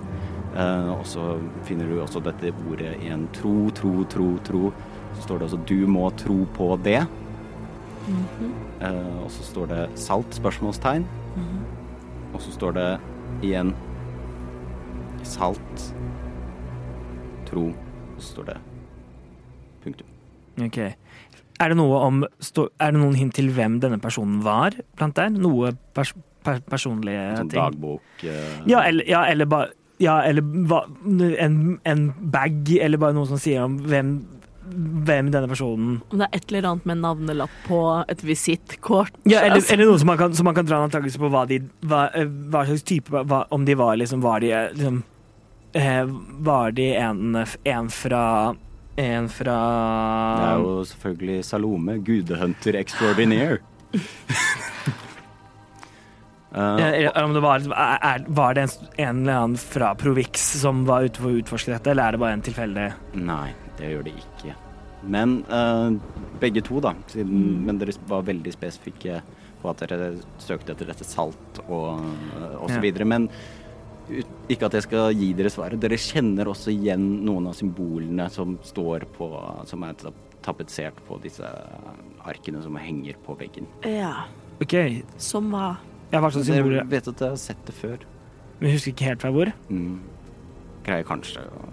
Eh, 0.57 0.91
og 0.95 1.05
så 1.07 1.37
finner 1.69 1.89
du 1.89 2.01
også 2.01 2.23
dette 2.25 2.53
ordet 2.69 2.97
igjen. 3.03 3.29
Tro, 3.37 3.71
tro, 3.77 4.05
tro, 4.11 4.31
tro. 4.45 4.73
Så 5.17 5.27
står 5.27 5.39
det 5.39 5.49
også 5.49 5.67
'du 5.67 5.87
må 5.87 6.11
tro 6.17 6.47
på 6.55 6.77
det'. 6.83 7.07
Eh, 8.81 9.17
og 9.25 9.31
så 9.31 9.43
står 9.43 9.69
det 9.69 9.91
'salt?' 9.95 10.35
spørsmålstegn. 10.41 11.05
Og 12.35 12.41
så 12.41 12.53
står 12.53 12.73
det 12.73 13.01
igjen 13.43 13.75
'salt', 15.29 15.91
'tro'. 17.47 17.75
Står 18.19 18.49
det 18.49 18.57
punktum. 19.85 20.07
Ok. 20.65 20.79
Er 21.59 21.73
det, 21.73 21.77
noe 21.79 21.99
om, 22.07 22.23
er 22.23 22.93
det 22.93 23.01
noen 23.01 23.17
hint 23.19 23.35
til 23.35 23.51
hvem 23.55 23.81
denne 23.83 23.99
personen 24.03 24.41
var 24.43 24.77
blant 24.99 25.17
der? 25.19 25.31
Noe 25.35 25.73
pers, 25.95 26.13
per, 26.47 26.61
personlige 26.71 27.25
Sånn 27.41 27.51
ting? 27.51 27.59
dagbok 27.59 28.25
eh, 28.27 28.61
Ja, 28.71 28.85
eller, 28.87 29.07
ja, 29.11 29.25
eller 29.31 29.49
bare 29.51 29.75
ja, 29.99 30.21
eller 30.23 30.45
en, 31.43 31.81
en 31.83 32.03
bag, 32.31 32.71
eller 32.79 33.01
bare 33.03 33.17
noe 33.17 33.27
som 33.27 33.41
sier 33.43 33.65
om 33.65 33.75
hvem, 33.91 34.13
hvem 35.09 35.33
denne 35.35 35.51
personen 35.51 35.97
Om 36.13 36.23
det 36.23 36.29
er 36.29 36.39
et 36.39 36.53
eller 36.53 36.69
annet 36.71 36.87
med 36.87 37.01
navnelapp 37.03 37.57
på 37.67 37.81
et 38.07 38.23
visittkort. 38.23 39.19
Ja, 39.27 39.43
eller, 39.43 39.59
altså. 39.59 39.75
eller 39.75 39.91
noe 39.91 39.99
som 39.99 40.13
man 40.13 40.21
kan, 40.21 40.39
som 40.39 40.47
man 40.47 40.55
kan 40.55 40.69
dra 40.69 40.79
en 40.79 40.87
antakelse 40.87 41.19
på 41.19 41.33
hva, 41.35 41.43
de, 41.51 41.59
hva, 41.83 42.05
eh, 42.15 42.31
hva 42.53 42.63
slags 42.71 42.87
type 42.87 43.11
hva, 43.11 43.49
Om 43.51 43.67
de 43.67 43.75
var 43.79 43.99
liksom 43.99 44.23
Var 44.23 44.47
de 44.47 44.55
eh, 44.55 44.69
liksom 44.79 45.03
Var 45.73 46.71
de 46.73 46.87
en, 46.97 47.37
en 47.65 47.91
fra 47.93 48.23
En 48.97 49.29
fra 49.29 49.57
Det 50.39 50.47
er 50.49 50.63
jo 50.65 50.85
selvfølgelig 50.91 51.45
Salome, 51.45 51.99
gudehunter 52.03 52.79
extraordinaire. 52.81 53.59
Uh, 56.49 57.25
om 57.25 57.35
det 57.37 57.41
var, 57.45 57.61
er, 57.61 58.23
var 58.33 58.55
det 58.57 58.63
en, 58.65 58.71
en 58.97 59.19
eller 59.21 59.35
annen 59.37 59.57
fra 59.61 59.91
Provix 60.01 60.41
som 60.63 60.87
var 60.89 61.05
ute 61.05 61.21
for 61.21 61.29
å 61.29 61.41
utforske 61.43 61.75
dette, 61.75 61.91
eller 61.93 62.09
er 62.09 62.17
det 62.17 62.21
bare 62.23 62.37
en 62.39 62.45
tilfeldig 62.47 62.87
Nei, 63.21 63.51
det 63.77 63.91
gjør 63.93 64.07
det 64.07 64.15
ikke. 64.17 64.55
Men 65.13 65.35
uh, 65.53 65.93
begge 66.41 66.63
to, 66.65 66.81
da. 66.83 66.95
Siden, 67.13 67.61
Men 67.69 67.79
dere 67.83 67.93
var 68.09 68.25
veldig 68.27 68.55
spesifikke 68.57 69.21
på 69.61 69.71
at 69.71 69.85
dere 69.91 70.09
søkte 70.41 70.73
etter 70.73 70.89
dette 70.89 71.05
salt 71.07 71.61
og, 71.69 72.01
og 72.01 72.65
så 72.71 72.79
Ja. 72.79 72.83
videre. 72.83 73.05
Men 73.13 73.29
ikke 74.49 74.69
at 74.69 74.77
jeg 74.79 74.87
skal 74.87 75.13
gi 75.17 75.33
dere 75.37 75.53
svaret. 75.53 75.81
Dere 75.81 75.99
kjenner 76.01 76.51
også 76.51 76.73
igjen 76.73 77.05
noen 77.27 77.51
av 77.51 77.57
symbolene 77.59 78.29
som 78.33 78.57
står 78.65 79.09
på 79.17 79.29
Som 79.69 79.85
er 79.85 79.97
tapetsert 80.45 80.99
på 81.09 81.19
disse 81.23 81.49
arkene 82.29 82.63
som 82.63 82.77
henger 82.79 83.19
på 83.25 83.37
veggen. 83.39 83.67
Ja, 83.85 84.29
OK. 84.63 84.75
som 85.21 85.51
hva? 85.53 85.77
Ja, 86.13 86.23
hva 86.23 86.31
slags 86.33 86.49
Dere 86.49 86.85
vet 86.89 87.11
at 87.11 87.21
jeg 87.21 87.35
har 87.35 87.41
sett 87.41 87.61
det 87.69 87.75
før. 87.77 87.99
Men 88.59 88.71
jeg 88.71 88.79
husker 88.79 88.95
ikke 88.95 89.09
helt 89.11 89.25
fra 89.25 89.33
hvor. 89.35 89.51
Mm. 89.69 89.99
Greier 90.87 91.07
kanskje 91.07 91.43
å 91.45 91.67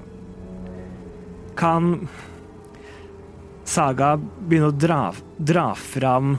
Kan 1.56 2.10
Saga 3.66 4.16
begynne 4.20 4.70
å 4.70 4.76
dra, 4.76 4.99
dra 5.40 5.70
fram 5.80 6.36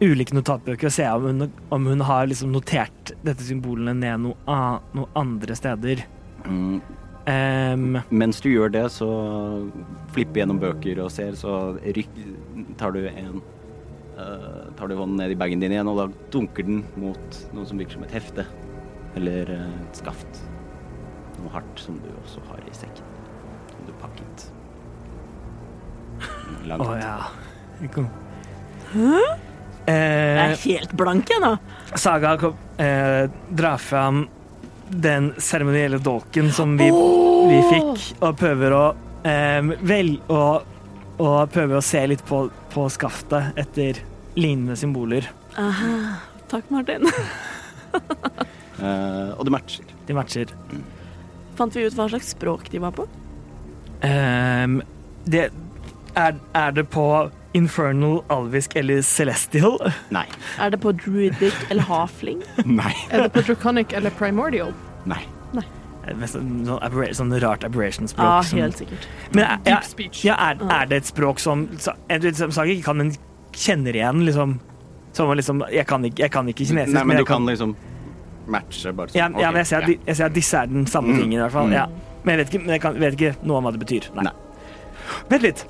ulike 0.00 0.32
notatbøker 0.36 0.88
og 0.88 0.94
se 0.94 1.04
om 1.12 1.26
hun, 1.28 1.46
om 1.72 1.86
hun 1.92 2.00
har 2.08 2.26
liksom 2.30 2.52
notert 2.54 3.12
dette 3.26 3.44
symbolene 3.44 3.92
ned 3.98 4.22
noe, 4.24 4.36
a- 4.48 4.80
noe 4.96 5.08
andre 5.18 5.56
steder? 5.58 6.06
mm. 6.46 6.80
Um, 7.30 7.98
Mens 8.10 8.38
du 8.40 8.48
gjør 8.48 8.70
det, 8.72 8.86
så 8.90 9.06
flipper 10.14 10.40
gjennom 10.40 10.58
bøker 10.58 10.98
og 11.04 11.10
ser, 11.12 11.36
så 11.38 11.76
ryk, 11.84 12.08
tar 12.80 12.94
du 12.96 13.02
en 13.06 13.42
uh, 14.16 14.70
Tar 14.78 14.88
du 14.88 14.94
hånden 14.96 15.20
ned 15.20 15.34
i 15.34 15.36
bagen 15.38 15.60
din 15.60 15.70
igjen, 15.76 15.86
og 15.92 16.00
da 16.00 16.06
dunker 16.32 16.64
den 16.66 16.80
mot 16.98 17.36
noe 17.54 17.68
som 17.68 17.78
virker 17.78 17.98
som 17.98 18.06
et 18.08 18.14
hefte. 18.16 18.46
Eller 19.20 19.52
eh, 19.52 19.68
et 19.84 20.00
skaft. 20.00 20.40
Noe 21.36 21.52
hardt 21.52 21.80
som 21.84 22.00
du 22.00 22.08
også 22.22 22.40
har 22.48 22.64
i 22.64 22.74
sekken. 22.78 23.04
Som 23.74 23.86
du 23.88 23.92
pakket. 24.00 24.46
Langt. 26.72 26.88
Å 26.88 26.96
ja. 26.98 27.14
Kom. 27.94 28.08
Jeg 29.90 30.40
Eh, 30.40 30.52
er 30.52 30.56
helt 30.64 30.92
blank, 30.96 31.30
jeg 31.32 31.40
nå. 31.42 31.54
Saga 31.98 32.34
eh, 32.78 33.24
drar 33.50 33.80
fram 33.82 34.24
den 34.90 35.30
seremonielle 35.38 35.98
dolken 36.02 36.50
som 36.54 36.76
vi, 36.78 36.88
vi 36.90 37.58
fikk, 37.70 38.04
og 38.26 38.36
prøver 38.38 38.74
å 38.76 38.82
eh, 39.26 39.60
vel 39.86 40.16
og, 40.28 40.66
og 41.22 41.36
prøver 41.54 41.78
å 41.78 41.84
se 41.84 42.02
litt 42.10 42.22
på, 42.26 42.44
på 42.74 42.86
skaftet 42.90 43.58
etter 43.58 43.98
lignende 44.38 44.76
symboler. 44.78 45.26
Aha. 45.58 45.92
Takk, 46.50 46.70
Martin. 46.74 47.06
Eh, 48.80 49.30
og 49.36 49.44
det 49.44 49.52
matcher. 49.52 49.88
De 50.08 50.14
matcher. 50.16 50.52
Fant 51.58 51.74
vi 51.76 51.82
ut 51.84 51.96
hva 51.98 52.06
slags 52.08 52.30
språk 52.32 52.70
de 52.72 52.78
var 52.80 52.94
på? 52.96 53.04
Ehm, 54.06 54.78
det 55.28 55.42
er, 56.16 56.38
er 56.56 56.72
det 56.78 56.86
på 56.88 57.04
infernal, 57.56 58.20
alvisk 58.30 58.76
eller 58.76 59.02
celestial? 59.02 59.78
Nei. 60.14 60.26
Er 60.58 60.70
det 60.70 60.80
på 60.82 60.92
druidic 60.96 61.54
eller 61.70 61.82
halfling? 61.88 62.42
Nei. 62.64 62.92
Er 63.10 63.24
det 63.26 63.32
på 63.34 63.42
draconic 63.48 63.92
eller 63.96 64.10
primordial? 64.18 64.72
Nei. 65.10 65.22
Nei. 65.56 65.64
Sånn, 66.26 66.64
sånn 67.14 67.34
rart 67.42 67.62
aberration-språk. 67.66 68.24
Ja, 68.24 68.40
som- 68.42 68.58
helt 68.58 68.78
sikkert. 68.80 69.04
Men 69.34 69.44
er, 69.44 69.58
Deep 69.66 69.84
speech. 69.84 70.22
ja, 70.24 70.34
er, 70.50 70.62
er 70.70 70.86
det 70.90 70.96
et 71.02 71.10
språk 71.10 71.38
som 71.42 71.66
som 71.78 71.94
sagt, 72.50 72.68
ikke 72.72 72.82
kan, 72.86 73.00
en 73.04 73.12
kjenner 73.52 73.94
igjen, 73.98 74.24
liksom? 74.26 74.56
Som 75.12 75.30
liksom 75.36 75.64
Jeg 75.74 75.86
kan 75.90 76.02
ikke, 76.06 76.22
jeg 76.22 76.30
kan 76.30 76.46
ikke 76.48 76.64
kinesisk. 76.70 76.94
Nei, 76.94 77.04
men 77.04 77.16
du 77.18 77.22
jeg 77.24 77.26
kan 77.28 77.46
liksom 77.46 77.74
matche 78.50 78.92
bare 78.96 79.10
sånn. 79.12 79.18
ja, 79.18 79.28
ja, 79.42 79.50
men 79.52 79.60
jeg 79.60 79.66
ser, 79.66 79.82
at, 79.84 80.06
jeg 80.06 80.16
ser 80.16 80.24
at 80.30 80.34
disse 80.34 80.54
er 80.58 80.66
den 80.70 80.86
samme 80.86 81.12
Mm. 81.14 81.18
tingen, 81.20 81.38
i 81.38 81.42
hvert 81.44 81.52
fall. 81.52 81.66
Mm. 81.68 81.72
Ja. 81.76 81.86
Men 82.24 82.36
jeg 82.38 82.38
vet 82.46 82.54
ikke, 82.54 82.62
men 82.64 82.74
jeg 82.74 82.80
kan, 82.80 82.98
vet 83.00 83.12
ikke 83.18 83.34
noe 83.46 83.56
om 83.58 83.64
hva 83.68 83.72
det 83.76 83.80
betyr. 83.84 84.08
Nei. 84.14 84.24
Nei. 84.24 84.32
Vent 85.30 85.42
litt. 85.42 85.64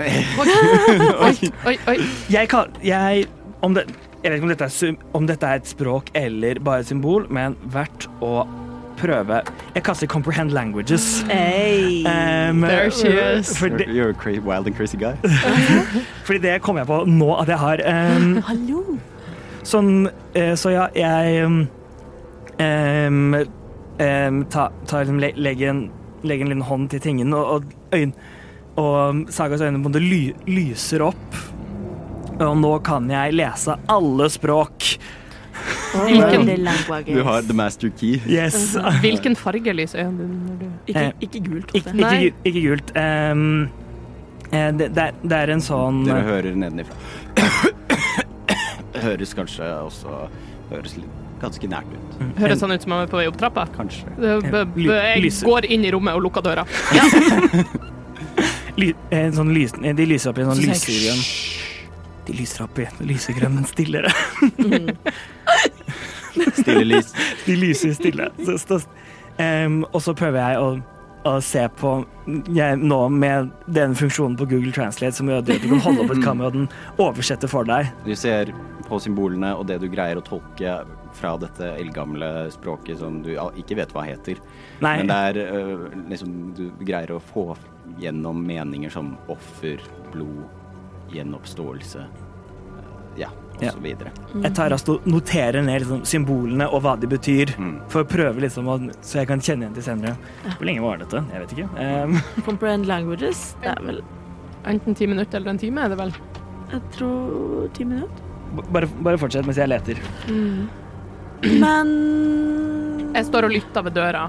Oi, 0.00 1.50
oi, 1.66 1.76
oi. 1.88 1.98
Jeg 2.32 2.48
kan 2.48 2.72
jeg, 2.82 3.26
om 3.62 3.74
det, 3.74 3.86
jeg 4.22 4.30
vet 4.30 4.38
ikke 4.38 4.46
om 4.48 4.52
dette, 4.52 4.64
er, 4.64 4.96
om 5.18 5.26
dette 5.28 5.46
er 5.46 5.60
et 5.60 5.68
språk 5.68 6.10
eller 6.18 6.60
bare 6.64 6.82
et 6.84 6.90
symbol, 6.90 7.26
men 7.30 7.56
verdt 7.74 8.08
å 8.22 8.46
prøve. 9.02 9.42
Jeg 9.74 9.82
kaster 9.82 10.06
'comprehend 10.06 10.50
languages'. 10.50 11.22
Hey. 11.30 12.04
Um, 12.06 12.60
There 12.60 12.90
she 12.90 13.08
is. 13.08 13.58
Fordi, 13.58 13.84
You're 13.84 14.10
a 14.10 14.14
crazy, 14.14 14.40
wild 14.40 14.66
and 14.66 14.76
crazy 14.76 14.96
guy. 14.96 15.14
fordi 16.26 16.38
det 16.38 16.62
kom 16.62 16.76
jeg 16.76 16.86
på 16.86 17.04
nå 17.06 17.40
at 17.40 17.48
jeg 17.48 17.58
har. 17.58 17.82
Um, 17.86 18.36
Hallo. 18.50 18.98
sånn, 19.62 20.08
så 20.58 20.70
ja, 20.74 20.86
jeg 20.94 21.44
um, 21.46 21.68
ta, 24.50 24.68
ta, 24.86 25.02
liksom, 25.02 25.20
legger, 25.20 25.70
en, 25.70 25.90
legger 26.22 26.44
en 26.46 26.50
liten 26.50 26.62
hånd 26.66 26.88
til 26.90 27.00
tingen, 27.00 27.34
og, 27.34 27.46
og, 27.46 27.64
øyn, 27.94 28.14
og 28.80 29.26
Sagas 29.32 29.60
øyne 29.60 29.76
på 29.76 29.82
en 29.82 29.88
måte 29.90 30.00
ly, 30.02 30.22
lyser 30.48 31.04
opp. 31.04 31.36
Og 32.42 32.56
nå 32.58 32.72
kan 32.84 33.08
jeg 33.10 33.34
lese 33.36 33.76
alle 33.92 34.28
språk. 34.32 34.96
Hvilken- 35.92 36.46
Du 37.06 37.22
har 37.22 37.42
the 37.42 37.52
master 37.54 37.90
key. 37.90 38.20
Yes. 38.26 38.74
Hvilken 39.02 39.36
farge 39.36 39.72
lyser 39.76 39.98
øynene 40.06 40.28
dine 40.28 40.58
du 40.58 40.66
Ikke, 40.88 41.00
Eh, 41.00 41.12
ikke 41.20 41.40
gult. 41.44 41.74
Ikke, 41.74 41.92
ikke, 41.94 42.32
ikke 42.44 42.62
gult. 42.68 42.96
Um, 42.96 43.68
eh, 44.52 44.72
det, 44.72 44.94
det, 44.94 44.98
er, 44.98 45.12
det 45.22 45.32
er 45.38 45.50
en 45.52 45.60
sånn 45.60 46.04
Dere 46.06 46.22
hører 46.22 46.56
nedenifra. 46.56 46.96
Høres 49.02 49.32
kanskje 49.34 49.68
også 49.82 50.08
høres 50.70 50.96
litt, 50.96 51.20
ganske 51.42 51.68
nært 51.68 51.88
ut. 51.92 52.18
Høres 52.38 52.60
sånn 52.60 52.72
ut 52.74 52.82
som 52.82 52.92
om 52.92 52.98
jeg 53.02 53.08
er 53.08 53.10
på 53.12 53.16
vei 53.20 53.26
opp 53.30 53.38
trappa? 53.40 53.64
Kanskje. 53.76 54.06
Jeg 54.18 55.32
går 55.44 55.64
inn 55.70 55.84
i 55.84 55.90
rommet 55.94 56.14
og 56.14 56.22
lukker 56.26 56.44
døra. 56.44 56.64
ly, 56.94 57.88
en 58.76 59.32
sånn 59.36 59.52
lys, 59.54 59.72
eh, 59.82 59.94
De 59.96 60.04
lyser 60.08 60.30
opp 60.32 60.38
i 60.38 60.40
en 60.44 60.50
sånn 60.52 60.62
Så 60.62 60.74
sier 60.80 61.02
jeg, 61.10 61.18
lysegrønn 61.18 61.22
De 62.26 62.32
lyser 62.38 62.60
opp 62.64 62.78
i 62.78 62.80
lysegrønn, 63.10 63.54
men 63.58 63.66
stillere. 63.68 64.10
Stille 66.62 66.86
lys. 66.86 67.08
De 67.44 67.54
lyser 67.58 67.92
stille. 67.98 68.26
Så, 68.46 68.52
så, 68.62 68.76
um, 69.36 69.84
og 69.90 70.00
så 70.00 70.14
prøver 70.16 70.38
jeg 70.40 70.54
å 70.62 70.68
å 71.28 71.36
se 71.44 71.62
på 71.78 71.92
jeg, 72.54 72.78
nå 72.82 72.98
med 73.14 73.50
den 73.70 73.94
funksjonen 73.98 74.36
på 74.38 74.48
Google 74.50 74.72
Translate 74.74 75.14
som 75.16 75.30
gjør 75.30 75.44
at 75.44 75.62
du 75.62 75.68
kan 75.70 75.82
holde 75.84 76.04
opp 76.04 76.14
et 76.16 76.24
kamera, 76.24 76.50
og 76.50 76.56
den 76.56 76.68
oversetter 77.02 77.50
for 77.50 77.68
deg. 77.68 77.90
Du 78.06 78.14
ser 78.18 78.50
på 78.88 78.98
symbolene 79.02 79.52
og 79.56 79.68
det 79.70 79.78
du 79.82 79.88
greier 79.92 80.18
å 80.18 80.24
tolke 80.26 80.80
fra 81.16 81.34
dette 81.40 81.68
eldgamle 81.76 82.48
språket 82.54 83.00
som 83.02 83.20
du 83.24 83.34
ikke 83.60 83.78
vet 83.78 83.92
hva 83.94 84.06
heter. 84.08 84.40
Nei, 84.82 84.96
Men 85.02 85.12
det 85.12 85.18
er 85.28 85.38
øh, 85.44 85.84
liksom 86.10 86.32
Du 86.56 86.64
greier 86.80 87.12
å 87.14 87.20
få 87.22 87.52
gjennom 87.98 88.44
meninger 88.46 88.90
som 88.90 89.16
offer, 89.28 89.80
blod, 90.12 90.44
gjenoppståelse. 91.12 91.98
øh, 92.06 93.18
Ja, 93.18 93.28
og 93.28 93.62
Ja. 93.62 93.70
så 93.70 93.78
videre. 93.82 94.10
jeg 94.42 94.54
tar 94.54 94.72
og 94.72 95.06
noterer 95.06 95.62
ned 95.62 95.80
liksom, 95.82 96.04
symbolene 96.04 96.66
og 96.72 96.82
hva 96.82 96.96
de 96.98 97.06
betyr, 97.06 97.54
Mm. 97.58 97.80
for 97.88 98.04
å 98.04 98.08
prøve 98.08 98.40
liksom, 98.40 98.64
å, 98.66 98.90
så 99.02 99.18
jeg 99.20 99.26
kan 99.28 99.38
kjenne 99.40 99.64
igjen 99.68 99.74
til 99.74 99.82
senere. 99.82 100.16
Hvor 100.56 100.64
lenge 100.64 100.80
var 100.80 100.96
dette? 100.98 101.24
Jeg 101.32 101.40
vet 101.40 101.52
ikke. 101.52 101.68
Um, 102.04 102.20
Comprehend 102.46 102.86
languages, 102.86 103.54
det 103.60 103.68
er 103.76 103.82
vel 103.84 104.02
Enten 104.64 104.94
ti 104.94 105.06
minutter 105.06 105.36
eller 105.40 105.50
en 105.50 105.58
time, 105.58 105.78
er 105.84 105.88
det 105.88 105.98
vel? 105.98 106.12
Jeg 106.70 106.80
tror 106.92 107.68
ti 107.74 107.84
minutter. 107.84 108.22
bare, 108.72 108.86
bare 109.02 109.18
fortsett 109.18 109.44
mens 109.44 109.56
jeg 109.58 109.68
leter. 109.68 109.98
Men 111.42 113.12
Jeg 113.14 113.26
står 113.28 113.44
og 113.48 113.50
lytter 113.52 113.82
ved 113.82 113.94
døra. 113.98 114.28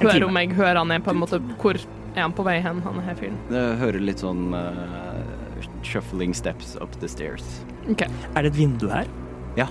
Hører 0.00 0.24
om 0.26 0.36
jeg 0.40 0.54
hører 0.56 0.76
han 0.80 0.90
er 0.90 1.02
på 1.04 1.10
en 1.12 1.20
måte 1.20 1.38
Hvor 1.60 1.78
er 2.14 2.22
han 2.22 2.34
på 2.36 2.44
vei 2.46 2.58
hen, 2.62 2.80
han 2.84 3.00
her 3.04 3.16
fyren? 3.18 3.38
Det 3.50 3.62
hører 3.80 4.02
litt 4.02 4.22
sånn 4.22 4.54
uh, 4.54 5.64
shuffling 5.86 6.34
steps 6.36 6.76
up 6.80 6.94
the 7.02 7.08
stairs. 7.10 7.44
Okay. 7.90 8.08
Er 8.34 8.46
det 8.46 8.54
et 8.54 8.58
vindu 8.58 8.88
her? 8.92 9.08
Ja. 9.58 9.68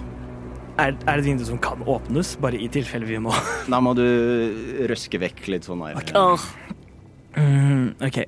Er, 0.78 0.94
er 0.94 1.18
det 1.18 1.20
et 1.22 1.28
vindu 1.28 1.46
som 1.48 1.60
kan 1.62 1.84
åpnes, 1.88 2.36
bare 2.42 2.58
i 2.58 2.68
tilfelle 2.74 3.06
vi 3.06 3.20
må 3.22 3.34
Da 3.74 3.78
må 3.84 3.94
du 3.98 4.04
røske 4.90 5.20
vekk 5.22 5.46
litt 5.54 5.68
sånn 5.70 5.84
her. 5.86 6.00
Åh, 6.18 6.48
Mm, 7.34 7.96
OK. 7.98 8.20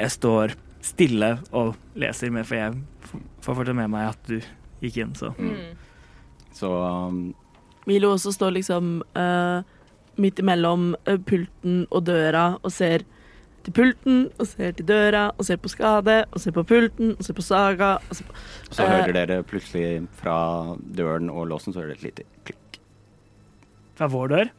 Jeg 0.00 0.12
står 0.12 0.52
stille 0.84 1.30
og 1.56 1.76
leser 1.96 2.28
med, 2.32 2.44
for 2.48 2.58
jeg 2.58 2.74
får 3.44 3.56
fortsatt 3.56 3.76
med 3.78 3.88
meg 3.92 4.10
at 4.10 4.28
du 4.28 4.36
gikk 4.84 4.98
inn, 5.00 5.14
så 5.16 5.32
Så 6.52 6.68
um, 6.68 7.30
Milo 7.88 8.10
også 8.12 8.32
står 8.36 8.52
liksom 8.58 8.98
uh, 9.16 9.62
midt 10.20 10.40
imellom 10.42 10.90
eh, 11.08 11.16
pulten 11.16 11.86
og 11.88 12.04
døra 12.08 12.58
og 12.60 12.72
ser 12.74 13.06
til 13.64 13.72
pulten 13.76 14.30
og 14.40 14.46
ser 14.46 14.72
til 14.72 14.86
døra 14.88 15.26
og 15.38 15.44
ser 15.44 15.56
på 15.60 15.68
skade 15.68 16.24
og 16.32 16.40
ser 16.40 16.54
på 16.56 16.62
pulten 16.64 17.10
og 17.18 17.24
ser 17.26 17.34
på 17.36 17.42
Saga. 17.44 17.90
Og 18.08 18.16
ser 18.16 18.24
på, 18.24 18.34
så 18.70 18.82
Eh. 18.86 18.90
hører 18.94 19.12
dere 19.12 19.42
plutselig 19.42 20.06
fra 20.16 20.76
døren 20.96 21.28
og 21.30 21.46
låsen, 21.48 21.72
så 21.74 21.80
hører 21.82 21.94
dere 21.94 21.98
et 21.98 22.02
lite 22.08 22.24
klikk. 22.44 22.80
Fra 23.96 24.06
vår 24.08 24.28
dør. 24.28 24.50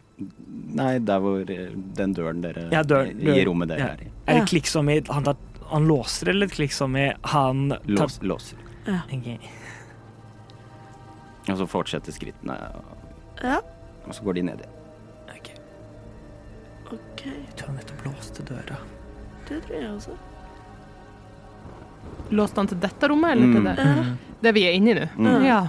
Nei, 0.78 1.00
der 1.00 1.20
hvor 1.20 1.40
eh, 1.50 1.72
den 1.98 2.14
døren 2.14 2.42
dere 2.44 2.68
Ja, 2.72 2.84
døren- 2.84 3.20
I 3.22 3.44
rommet 3.46 3.70
dere 3.70 3.80
Ja. 3.80 3.86
er 3.96 4.04
i. 4.06 4.12
Er 4.28 4.40
det 4.40 4.50
klikk 4.50 4.68
som 4.68 4.88
i 4.90 5.02
han, 5.10 5.24
tar, 5.24 5.36
han 5.72 5.88
låser, 5.88 6.30
eller 6.30 6.46
et 6.46 6.52
klikk 6.52 6.72
som 6.72 6.96
i 6.96 7.12
han 7.24 7.70
tar 7.70 7.80
Lås, 7.88 8.20
låser. 8.22 8.58
Ok. 8.88 9.40
Og 11.50 11.58
så 11.58 11.66
fortsetter 11.68 12.14
skrittene, 12.14 12.56
ja, 13.44 13.58
og 14.06 14.14
så 14.14 14.24
går 14.24 14.34
de 14.38 14.42
ned 14.44 14.60
igjen. 14.62 14.78
Ok. 17.22 17.28
Jeg 17.30 17.56
tror 17.58 17.68
han 17.68 17.76
nettopp 17.78 18.06
låste 18.08 18.44
døra. 18.48 18.78
Det 19.48 19.60
tror 19.68 19.76
jeg 19.78 19.92
også. 19.94 20.16
Låste 22.32 22.58
han 22.62 22.68
til 22.72 22.80
dette 22.82 23.08
rommet, 23.12 23.32
eller 23.36 23.52
til 23.54 23.62
Mm. 23.62 23.66
det? 23.76 24.18
Det 24.42 24.54
vi 24.56 24.64
er 24.66 24.74
inne 24.74 24.90
i 24.90 24.94
nå? 24.94 25.08
Mm. 25.18 25.44
Ja. 25.46 25.68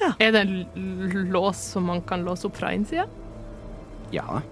Ja. 0.00 0.10
Er 0.20 0.32
det 0.32 0.40
en 0.40 0.66
l- 0.76 1.30
lås 1.32 1.56
som 1.56 1.84
man 1.86 2.02
kan 2.02 2.24
låse 2.24 2.44
opp 2.46 2.56
fra 2.56 2.72
innsida? 2.74 3.06
Ja. 4.12 4.42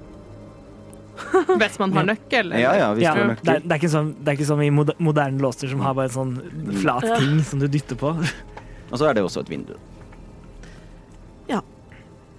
Hvis 1.59 1.79
man 1.79 1.93
har 1.93 2.05
nøkkel? 2.05 2.47
eller? 2.53 2.59
ja, 2.59 2.75
ja, 2.77 2.95
hvis 2.95 3.03
Ja, 3.05 3.15
du 3.15 3.21
har 3.21 3.27
det, 3.29 3.39
er, 3.49 3.53
nøkkel. 3.53 3.69
det, 3.69 3.73
er 3.73 3.79
ikke 3.83 3.91
sånn, 3.93 4.15
det 4.25 4.29
er 4.29 4.33
ikke 4.39 4.47
som 4.47 4.63
i 4.63 4.71
moder- 4.71 4.97
moderne 4.99 5.39
låser 5.43 5.69
som 5.69 5.81
har 5.81 5.95
bare 5.95 6.09
en 6.09 6.11
sånn 6.17 6.75
flat 6.81 7.03
Ja. 7.05 7.19
ting 7.19 7.43
som 7.43 7.59
du 7.59 7.69
dytter 7.69 7.97
på. 7.97 8.15
Og 8.93 8.99
så 8.99 9.11
er 9.11 9.15
det 9.15 9.23
også 9.23 9.41
et 9.41 9.49
vindu. 9.51 9.75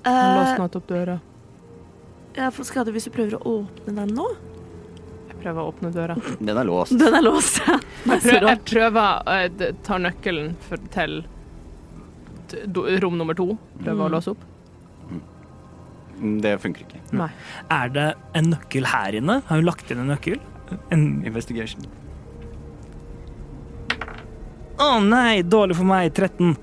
Han 0.06 0.36
låste 0.38 0.58
nå 0.60 0.66
opp 0.76 0.88
døra. 0.88 1.20
Jeg 2.36 2.54
får 2.56 2.66
skade 2.70 2.92
hvis 2.96 3.06
du 3.08 3.12
prøver 3.16 3.36
å 3.40 3.54
åpne 3.64 3.94
den 4.00 4.14
nå. 4.18 4.26
Jeg 5.30 5.38
prøver 5.44 5.60
å 5.62 5.68
åpne 5.74 5.92
døra. 5.94 6.16
Den 6.48 6.58
er 6.58 6.66
låst. 6.68 6.96
Den 7.00 7.14
er 7.20 7.22
låst. 7.26 7.60
ja. 7.68 7.78
Jeg 8.14 8.22
prøver, 8.24 8.48
jeg 8.50 8.62
prøver 8.68 9.06
å 9.24 9.68
ta 9.88 9.98
nøkkelen 10.02 10.50
for, 10.68 10.82
til 10.92 11.22
t- 12.52 12.64
rom 13.04 13.16
nummer 13.20 13.36
to. 13.38 13.46
Prøver 13.80 14.02
å 14.04 14.08
Mm. 14.10 14.14
låse 14.16 14.32
opp. 14.34 14.44
Mm, 16.20 16.34
Det 16.44 16.52
funker 16.62 16.84
ikke. 16.86 17.00
Nei. 17.16 17.30
Er 17.72 17.90
det 17.96 18.08
en 18.36 18.52
nøkkel 18.54 18.86
her 18.92 19.16
inne? 19.20 19.38
Har 19.48 19.60
hun 19.62 19.66
lagt 19.68 19.92
inn 19.92 20.00
en 20.04 20.12
nøkkel? 20.14 20.40
En 20.92 21.06
Investigation. 21.26 21.88
Å 24.84 24.90
nei, 25.06 25.42
dårlig 25.46 25.76
for 25.80 25.88
meg. 25.88 26.12
13. 26.18 26.56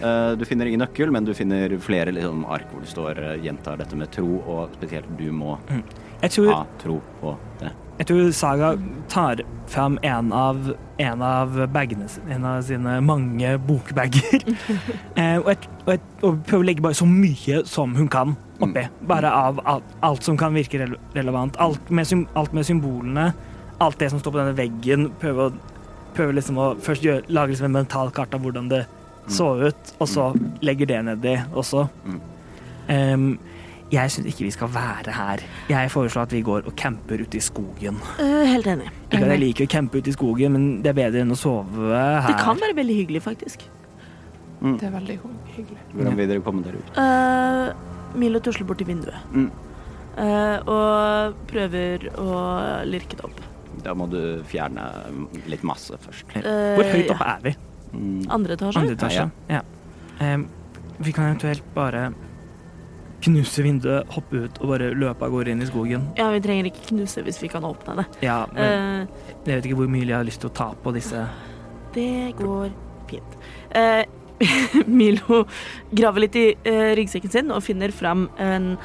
Eh, 0.00 0.32
du 0.32 0.44
finner 0.44 0.66
ingen 0.66 0.80
nøkkel, 0.80 1.10
men 1.12 1.24
du 1.24 1.34
finner 1.36 1.76
flere 1.82 2.12
liksom, 2.14 2.44
ark 2.48 2.70
hvor 2.72 2.80
det 2.84 2.90
står 2.90 3.20
eh, 3.20 3.36
gjentar 3.44 3.80
dette 3.80 3.98
med 3.98 4.10
tro, 4.14 4.40
og 4.40 4.74
spesielt 4.78 5.08
du 5.18 5.28
må 5.32 5.58
Jeg 6.22 6.32
tror, 6.36 6.52
ha 6.54 6.60
tro 6.80 6.98
på 7.20 7.34
det. 7.60 7.72
jeg 7.98 8.08
tror 8.08 8.30
Saga 8.36 8.70
tar 9.12 9.42
fram 9.68 9.98
en 10.02 10.32
av, 10.32 10.70
en 10.98 11.24
av 11.24 11.58
bagene 11.72 12.08
sine, 12.08 12.32
en 12.36 12.46
av 12.48 12.62
sine 12.64 12.96
mange 13.04 13.52
bokbager, 13.66 14.40
eh, 15.20 15.36
og, 15.36 15.50
et, 15.52 15.68
og, 15.84 15.92
et, 15.98 16.06
og 16.22 16.40
prøver 16.48 16.64
å 16.64 16.68
legge 16.70 16.86
bare 16.86 16.96
så 16.96 17.08
mye 17.08 17.60
som 17.68 17.92
hun 17.98 18.08
kan 18.08 18.36
oppi. 18.60 18.86
Bare 19.08 19.32
av 19.32 19.60
alt, 19.68 19.92
alt 20.04 20.24
som 20.24 20.38
kan 20.40 20.56
virke 20.56 20.80
relevant. 21.16 21.56
Alt 21.60 21.92
med, 21.92 22.08
alt 22.36 22.56
med 22.56 22.68
symbolene, 22.68 23.30
alt 23.80 24.00
det 24.00 24.10
som 24.12 24.20
står 24.20 24.34
på 24.34 24.40
denne 24.40 24.56
veggen. 24.56 25.10
Prøver, 25.20 25.52
å 25.52 26.16
prøve 26.16 26.36
liksom 26.36 26.58
å 26.60 26.70
først 26.84 27.04
gjøre, 27.04 27.24
lage 27.32 27.54
liksom 27.54 27.70
en 27.70 27.78
mental 27.78 28.12
kart 28.12 28.34
av 28.36 28.44
hvordan 28.44 28.68
det 28.72 28.82
så 29.32 29.48
ut, 29.68 29.94
og 29.98 30.10
så 30.10 30.30
legger 30.64 30.90
det 30.90 31.00
nedi 31.06 31.36
også. 31.52 31.86
Um, 32.90 33.32
jeg 33.90 34.10
syns 34.14 34.28
ikke 34.30 34.46
vi 34.46 34.52
skal 34.54 34.70
være 34.70 35.14
her. 35.14 35.42
Jeg 35.70 35.90
foreslår 35.90 36.28
at 36.28 36.34
vi 36.34 36.42
går 36.46 36.68
og 36.70 36.74
camper 36.78 37.22
ute 37.24 37.40
i 37.40 37.42
skogen. 37.42 37.98
Uh, 38.20 38.44
helt 38.46 38.68
enig. 38.70 38.90
Ikke 39.08 39.24
at 39.24 39.34
jeg 39.34 39.42
liker 39.42 39.66
å 39.66 39.72
campe 39.72 39.98
ute 39.98 40.12
i 40.12 40.14
skogen, 40.14 40.54
men 40.54 40.68
det 40.84 40.92
er 40.92 40.98
bedre 41.00 41.24
enn 41.24 41.34
å 41.34 41.38
sove 41.38 41.90
her. 41.90 42.28
Det 42.28 42.38
kan 42.44 42.60
være 42.62 42.76
veldig 42.78 42.98
hyggelig, 43.02 43.22
faktisk. 43.26 43.66
Det 44.60 44.86
er 44.86 44.92
veldig 44.92 45.16
hyggelig. 45.56 45.80
Hvordan 45.94 46.18
vil 46.20 46.30
dere 46.30 46.44
komme 46.44 46.62
dere 46.66 46.82
ut? 46.82 46.98
Uh, 47.00 48.18
Milo 48.20 48.42
tusler 48.44 48.66
bort 48.68 48.80
til 48.82 48.90
vinduet 48.90 49.34
Mm. 49.34 49.50
Uh, 50.20 50.58
og 50.68 51.36
prøver 51.48 52.08
å 52.18 52.30
lirke 52.84 53.16
det 53.16 53.24
opp. 53.24 53.38
Da 53.80 53.94
må 53.96 54.08
du 54.10 54.42
fjerne 54.50 54.84
litt 55.48 55.62
masse 55.64 55.96
først. 56.02 56.34
Hvor 56.34 56.84
høyt 56.90 57.08
ja. 57.08 57.16
er 57.36 57.44
vi? 57.46 57.54
Andre 58.30 58.56
etasje? 58.56 58.80
Andre 58.80 58.96
etasje? 58.96 59.28
Ja. 59.50 59.62
Em, 60.20 60.46
vi 61.00 61.12
kan 61.16 61.30
eventuelt 61.30 61.64
bare 61.74 62.10
knuse 63.20 63.62
vinduet, 63.64 64.08
hoppe 64.14 64.46
ut 64.46 64.60
og 64.62 64.70
bare 64.72 64.90
løpe 64.96 65.26
av 65.26 65.32
gårde 65.34 65.52
inn 65.52 65.60
i 65.64 65.68
skogen. 65.68 66.06
Ja, 66.16 66.30
vi 66.32 66.40
trenger 66.44 66.70
ikke 66.70 66.86
knuse 66.88 67.24
hvis 67.26 67.40
vi 67.42 67.50
kan 67.52 67.64
åpne 67.68 67.98
det. 68.00 68.06
Ja, 68.24 68.46
men 68.52 68.64
Eh, 68.64 69.06
jeg 69.44 69.56
vet 69.56 69.68
ikke 69.68 69.80
hvor 69.82 69.90
mye 69.92 70.06
jeg 70.06 70.16
har 70.16 70.24
lyst 70.24 70.40
til 70.40 70.48
å 70.50 70.56
ta 70.56 70.70
på 70.82 70.92
disse 70.96 71.26
det 71.94 72.32
går 72.38 72.70
fint. 73.10 73.36
Eh, 73.76 74.04
Milo 74.86 75.44
graver 75.90 76.24
litt 76.24 76.36
i 76.38 76.46
eh, 76.64 76.92
ryggsekken 76.96 77.32
sin 77.32 77.50
og 77.52 77.64
finner 77.66 77.92
fram 77.92 78.28
en 78.40 78.76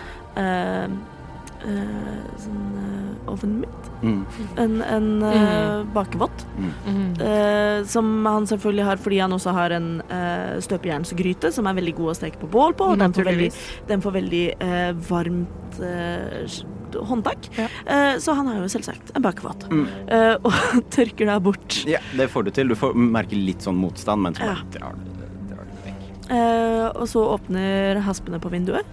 eh, 1.66 1.80
eh, 1.82 2.28
sånn 2.44 2.62
uh, 2.78 3.32
ovenmitt. 3.32 3.90
Mm. 4.04 4.20
En, 4.62 4.76
en 4.82 5.08
mm. 5.24 5.92
bakevott. 5.96 6.46
Mhm. 6.58 7.06
eh, 7.26 7.84
som 7.90 8.12
han 8.26 8.48
selvfølgelig 8.50 8.86
har 8.86 9.02
fordi 9.02 9.20
han 9.24 9.34
også 9.36 9.54
har 9.56 9.76
en 9.76 9.90
uh, 10.12 10.56
støpejernsgryte 10.64 11.52
som 11.56 11.68
er 11.68 11.78
veldig 11.80 11.96
god 11.98 12.14
å 12.14 12.18
steke 12.22 12.42
på 12.42 12.50
bål 12.52 12.78
på. 12.78 12.92
Og 12.94 13.02
den 13.02 13.16
får 13.16 13.30
veldig, 13.32 13.52
den 13.90 14.06
får 14.06 14.18
veldig 14.20 14.46
eh, 14.60 14.92
varmt 15.10 15.80
eh, 15.84 16.56
håndtak. 16.96 17.50
Ja. 17.56 17.68
Eh, 17.86 18.18
så 18.20 18.32
han 18.38 18.48
har 18.48 18.62
jo 18.62 18.70
selvsagt 18.72 19.12
en 19.16 19.26
bakevott. 19.26 19.68
Mm. 19.72 19.86
Eh, 20.08 20.36
og 20.42 20.54
tørker 20.96 21.30
deg 21.32 21.44
bort. 21.46 21.80
Ja, 21.90 22.02
det 22.18 22.30
får 22.34 22.48
du 22.48 22.54
til. 22.56 22.72
Du 22.72 22.78
får 22.80 22.96
merke 22.96 23.38
litt 23.40 23.66
sånn 23.66 23.80
motstand, 23.80 24.26
men 24.26 24.38
så 24.38 24.52
Ja. 24.52 24.58
drar 24.78 25.00
du 25.00 25.10
det 25.22 25.66
vekk. 25.88 26.06
Eh, 26.30 26.86
og 26.94 27.08
så 27.12 27.26
åpner 27.36 28.02
haspene 28.06 28.40
på 28.42 28.54
vinduet. 28.54 28.86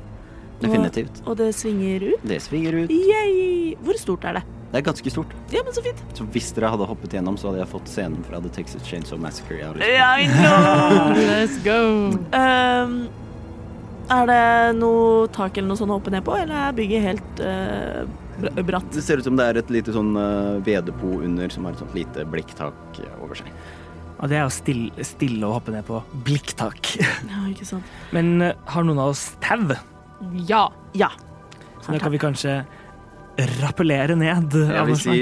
Definitivt. 0.63 1.23
Og, 1.25 1.33
og 1.33 1.39
det 1.43 1.53
svinger 1.59 2.09
ut. 2.13 2.27
Det 2.33 2.41
svinger 2.45 2.83
ut. 2.83 2.93
Yay! 2.93 3.77
Hvor 3.83 3.99
stort 4.01 4.27
er 4.31 4.41
det? 4.41 4.45
Det 4.73 4.81
er 4.81 4.85
ganske 4.87 5.11
stort. 5.13 5.33
Ja, 5.53 5.61
men 5.67 5.75
så 5.77 5.83
fint. 5.85 5.99
Så 6.17 6.25
hvis 6.33 6.47
dere 6.57 6.71
hadde 6.73 6.87
hoppet 6.89 7.13
gjennom, 7.13 7.37
så 7.37 7.51
hadde 7.51 7.61
jeg 7.61 7.69
fått 7.75 7.91
scenen 7.93 8.23
fra 8.25 8.39
The 8.41 8.53
Texas 8.57 8.87
Chainsaw 8.89 9.21
Massacre. 9.21 9.59
Lyst 9.77 9.85
I 9.85 10.31
know! 10.33 11.13
Let's 11.29 11.59
go! 11.61 11.83
Um, 12.33 12.95
er 14.13 14.31
det 14.31 14.47
noe 14.81 15.29
tak 15.37 15.61
eller 15.61 15.75
noe 15.75 15.81
sånt 15.81 15.93
å 15.93 15.99
hoppe 16.01 16.15
ned 16.15 16.25
på, 16.25 16.33
eller 16.41 16.57
er 16.57 16.81
bygget 16.81 17.05
helt 17.05 17.45
uh, 17.45 18.65
bratt? 18.65 18.89
Det 18.97 19.05
ser 19.05 19.21
ut 19.21 19.29
som 19.29 19.37
det 19.37 19.51
er 19.51 19.61
et 19.61 19.77
lite 19.77 19.93
sånn 19.93 20.17
uh, 20.17 20.57
vedepo 20.65 21.19
under 21.21 21.53
som 21.53 21.69
har 21.69 21.77
et 21.77 21.85
sånt 21.85 21.97
lite 21.97 22.25
blikktak 22.33 23.05
eh, 23.05 23.15
over 23.21 23.43
seg. 23.43 23.53
Og 24.23 24.31
det 24.31 24.41
er 24.41 24.47
jo 24.47 24.57
stille, 24.57 25.05
stille 25.05 25.49
å 25.49 25.57
hoppe 25.59 25.77
ned 25.77 25.85
på 25.85 26.01
blikktak. 26.25 26.95
Ja, 27.29 27.45
ikke 27.53 27.69
sant. 27.69 27.97
Men 28.17 28.39
uh, 28.41 28.55
har 28.73 28.89
noen 28.89 29.05
av 29.05 29.13
oss 29.13 29.35
tau? 29.45 29.69
Ja. 30.49 30.67
Ja. 30.99 31.11
Så 31.83 31.93
da 31.93 31.99
kan 32.03 32.13
vi 32.15 32.21
kanskje 32.23 32.63
rappellere 33.63 34.17
ned. 34.19 34.55
Jeg 34.55 34.87
vil 34.91 35.01
si 35.01 35.19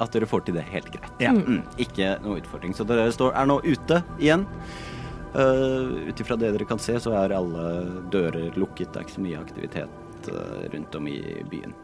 at 0.00 0.14
dere 0.16 0.28
får 0.28 0.46
til 0.46 0.56
det 0.56 0.64
helt 0.70 0.88
greit. 0.94 1.12
Ja. 1.20 1.32
Mm, 1.36 1.60
ikke 1.80 2.14
noe 2.24 2.40
utfordring. 2.40 2.72
Så 2.76 2.86
dere 2.88 3.10
står, 3.12 3.34
er 3.36 3.48
nå 3.50 3.60
ute 3.66 4.00
igjen. 4.18 4.46
Uh, 5.30 6.08
Ut 6.08 6.18
ifra 6.18 6.34
det 6.40 6.48
dere 6.56 6.66
kan 6.66 6.80
se, 6.82 6.96
så 6.98 7.12
er 7.20 7.36
alle 7.36 7.66
dører 8.10 8.56
lukket. 8.58 8.90
Det 8.90 8.98
er 8.98 9.06
ikke 9.06 9.18
så 9.18 9.26
mye 9.26 9.38
aktivitet 9.38 10.30
uh, 10.32 10.64
rundt 10.72 10.96
om 10.98 11.06
i 11.10 11.20
byen. 11.52 11.76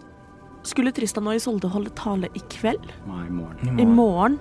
Skulle 0.66 0.90
Tristan 0.90 1.28
og 1.30 1.38
Isolde 1.38 1.70
holde 1.70 1.92
tale 1.94 2.30
i 2.34 2.42
kveld? 2.56 2.88
Nei, 3.06 3.26
i 3.28 3.34
morgen. 3.36 3.78
I 3.78 3.86
morgen? 3.86 4.40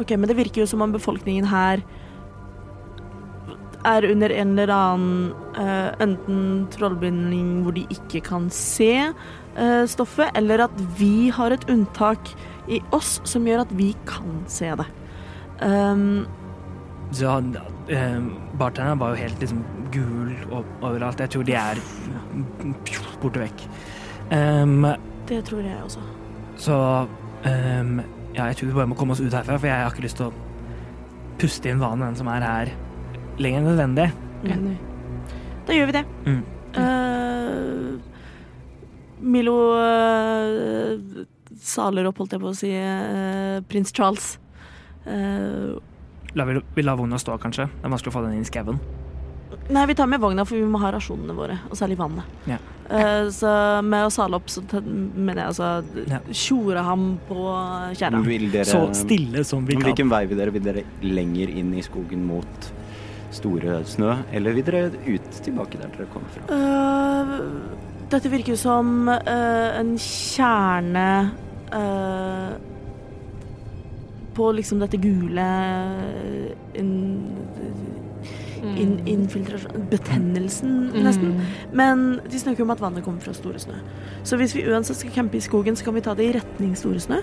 Ok, 0.00 0.16
men 0.18 0.26
det 0.28 0.36
virker 0.40 0.64
jo 0.64 0.66
som 0.68 0.82
om 0.82 0.92
befolkningen 0.92 1.46
her 1.48 1.84
er 3.84 4.06
under 4.10 4.32
en 4.32 4.52
eller 4.54 4.72
annen 4.72 5.32
uh, 5.58 5.90
enten 6.02 6.66
trollbinding 6.74 7.62
hvor 7.64 7.76
de 7.76 7.86
ikke 7.92 8.22
kan 8.26 8.48
se 8.50 8.92
uh, 9.10 9.84
stoffet, 9.86 10.30
eller 10.34 10.64
at 10.66 10.80
vi 10.98 11.28
har 11.34 11.54
et 11.54 11.66
unntak 11.70 12.32
i 12.68 12.80
oss 12.94 13.20
som 13.28 13.46
gjør 13.46 13.64
at 13.66 13.74
vi 13.78 13.92
kan 14.08 14.42
se 14.50 14.72
det. 14.80 14.86
Um, 15.62 16.26
Så 17.14 17.30
eh, 17.88 18.22
bartenderen 18.58 18.98
var 18.98 19.14
jo 19.14 19.20
helt 19.22 19.40
liksom 19.40 19.60
gul 19.94 20.32
overalt. 20.82 21.20
Jeg 21.20 21.30
tror 21.30 21.44
de 21.46 21.54
er 21.54 21.78
borte 23.22 23.40
vekk. 23.40 23.62
Um, 24.32 24.82
det 25.28 25.44
tror 25.46 25.62
jeg 25.62 25.78
også. 25.84 26.00
så 26.56 27.06
um, 27.46 28.00
ja, 28.34 28.44
jeg 28.44 28.56
tror 28.56 28.68
vi 28.68 28.74
bare 28.74 28.90
må 28.90 28.98
komme 28.98 29.14
oss 29.14 29.20
ut 29.20 29.32
herfra, 29.32 29.56
for 29.56 29.66
jeg 29.66 29.76
har 29.76 29.94
ikke 29.94 30.02
lyst 30.02 30.18
til 30.18 30.26
å 30.26 30.34
puste 31.38 31.70
inn 31.70 31.80
vannet, 31.80 32.08
den 32.08 32.18
som 32.18 32.28
er 32.32 32.44
her, 32.44 32.72
lenger 33.38 33.58
enn 33.60 33.68
nødvendig. 33.70 34.08
Enig. 34.46 34.76
Da 35.66 35.74
gjør 35.76 35.90
vi 35.90 35.96
det. 35.96 36.04
Mm. 36.26 36.42
Uh, 36.76 37.98
Milo 39.26 39.56
uh, 39.74 41.24
saler 41.58 42.06
opp, 42.08 42.20
holdt 42.22 42.36
jeg 42.36 42.42
på 42.42 42.52
å 42.52 42.56
si, 42.56 42.70
uh, 42.76 43.62
prins 43.70 43.92
Charles. 43.96 44.36
Eh, 45.06 45.76
La 46.36 46.44
vi, 46.44 46.60
vi 46.74 46.82
lar 46.82 46.96
vogna 46.98 47.18
stå, 47.18 47.38
kanskje. 47.38 47.68
Det 47.70 47.86
er 47.86 47.92
vanskelig 47.92 48.12
å 48.12 48.16
få 48.18 48.22
den 48.26 48.36
inn 48.36 48.44
i 48.44 48.48
skauen. 48.48 48.80
Nei, 49.72 49.84
vi 49.88 49.94
tar 49.98 50.08
med 50.10 50.20
vogna, 50.20 50.44
for 50.46 50.58
vi 50.58 50.66
må 50.68 50.78
ha 50.82 50.90
rasjonene 50.94 51.34
våre, 51.34 51.56
og 51.70 51.78
særlig 51.78 51.96
vannet. 51.98 52.26
Ja. 52.50 52.58
Uh, 52.86 53.30
så 53.34 53.50
med 53.86 54.06
å 54.06 54.10
sale 54.14 54.38
opp, 54.38 54.50
så 54.52 54.62
mener 54.82 55.40
jeg 55.40 55.46
altså 55.54 55.70
Ja. 56.10 56.20
tjore 56.30 56.84
ham 56.86 57.06
på 57.26 57.38
kjerra. 57.98 58.20
Så 58.68 58.82
stille 58.94 59.44
som 59.44 59.64
vi 59.66 59.78
kan. 59.78 59.88
Hvilken 59.88 60.10
vei 60.12 60.26
vil 60.26 60.38
dere? 60.38 60.54
Vil 60.54 60.66
dere 60.66 60.84
lenger 61.02 61.50
inn 61.50 61.72
i 61.74 61.82
skogen 61.86 62.26
mot 62.26 62.68
store 63.36 63.80
snø, 63.88 64.14
eller 64.34 64.56
vil 64.56 64.66
dere 64.66 64.86
ut 65.06 65.42
tilbake 65.44 65.80
der 65.80 65.92
dere 65.94 66.08
kommer 66.12 66.32
fra? 66.34 66.46
Uh, 66.50 68.06
dette 68.12 68.30
virker 68.32 68.54
jo 68.54 68.60
som 68.60 69.10
uh, 69.10 69.70
en 69.76 69.94
kjerne 70.00 71.06
uh, 71.74 72.56
på 74.36 74.50
liksom 74.52 74.82
dette 74.82 75.00
gule 75.00 75.46
in, 76.76 76.90
in, 78.76 78.98
infiltrasjon 79.08 79.86
Betennelsen, 79.90 80.74
nesten. 80.92 81.32
Mm. 81.32 81.46
Men 81.80 82.04
de 82.28 82.40
snakker 82.42 82.66
om 82.66 82.74
at 82.74 82.82
vannet 82.84 83.06
kommer 83.06 83.24
fra 83.24 83.32
Store 83.36 83.60
Snø. 83.62 83.78
Så 84.28 84.36
hvis 84.36 84.52
vi 84.58 84.66
uansett 84.68 85.00
skal 85.00 85.14
campe 85.14 85.40
i 85.40 85.44
skogen, 85.44 85.78
så 85.78 85.88
kan 85.88 85.96
vi 85.96 86.04
ta 86.04 86.12
det 86.18 86.28
i 86.28 86.34
retning 86.36 86.76
Store 86.76 87.00
Snø. 87.00 87.22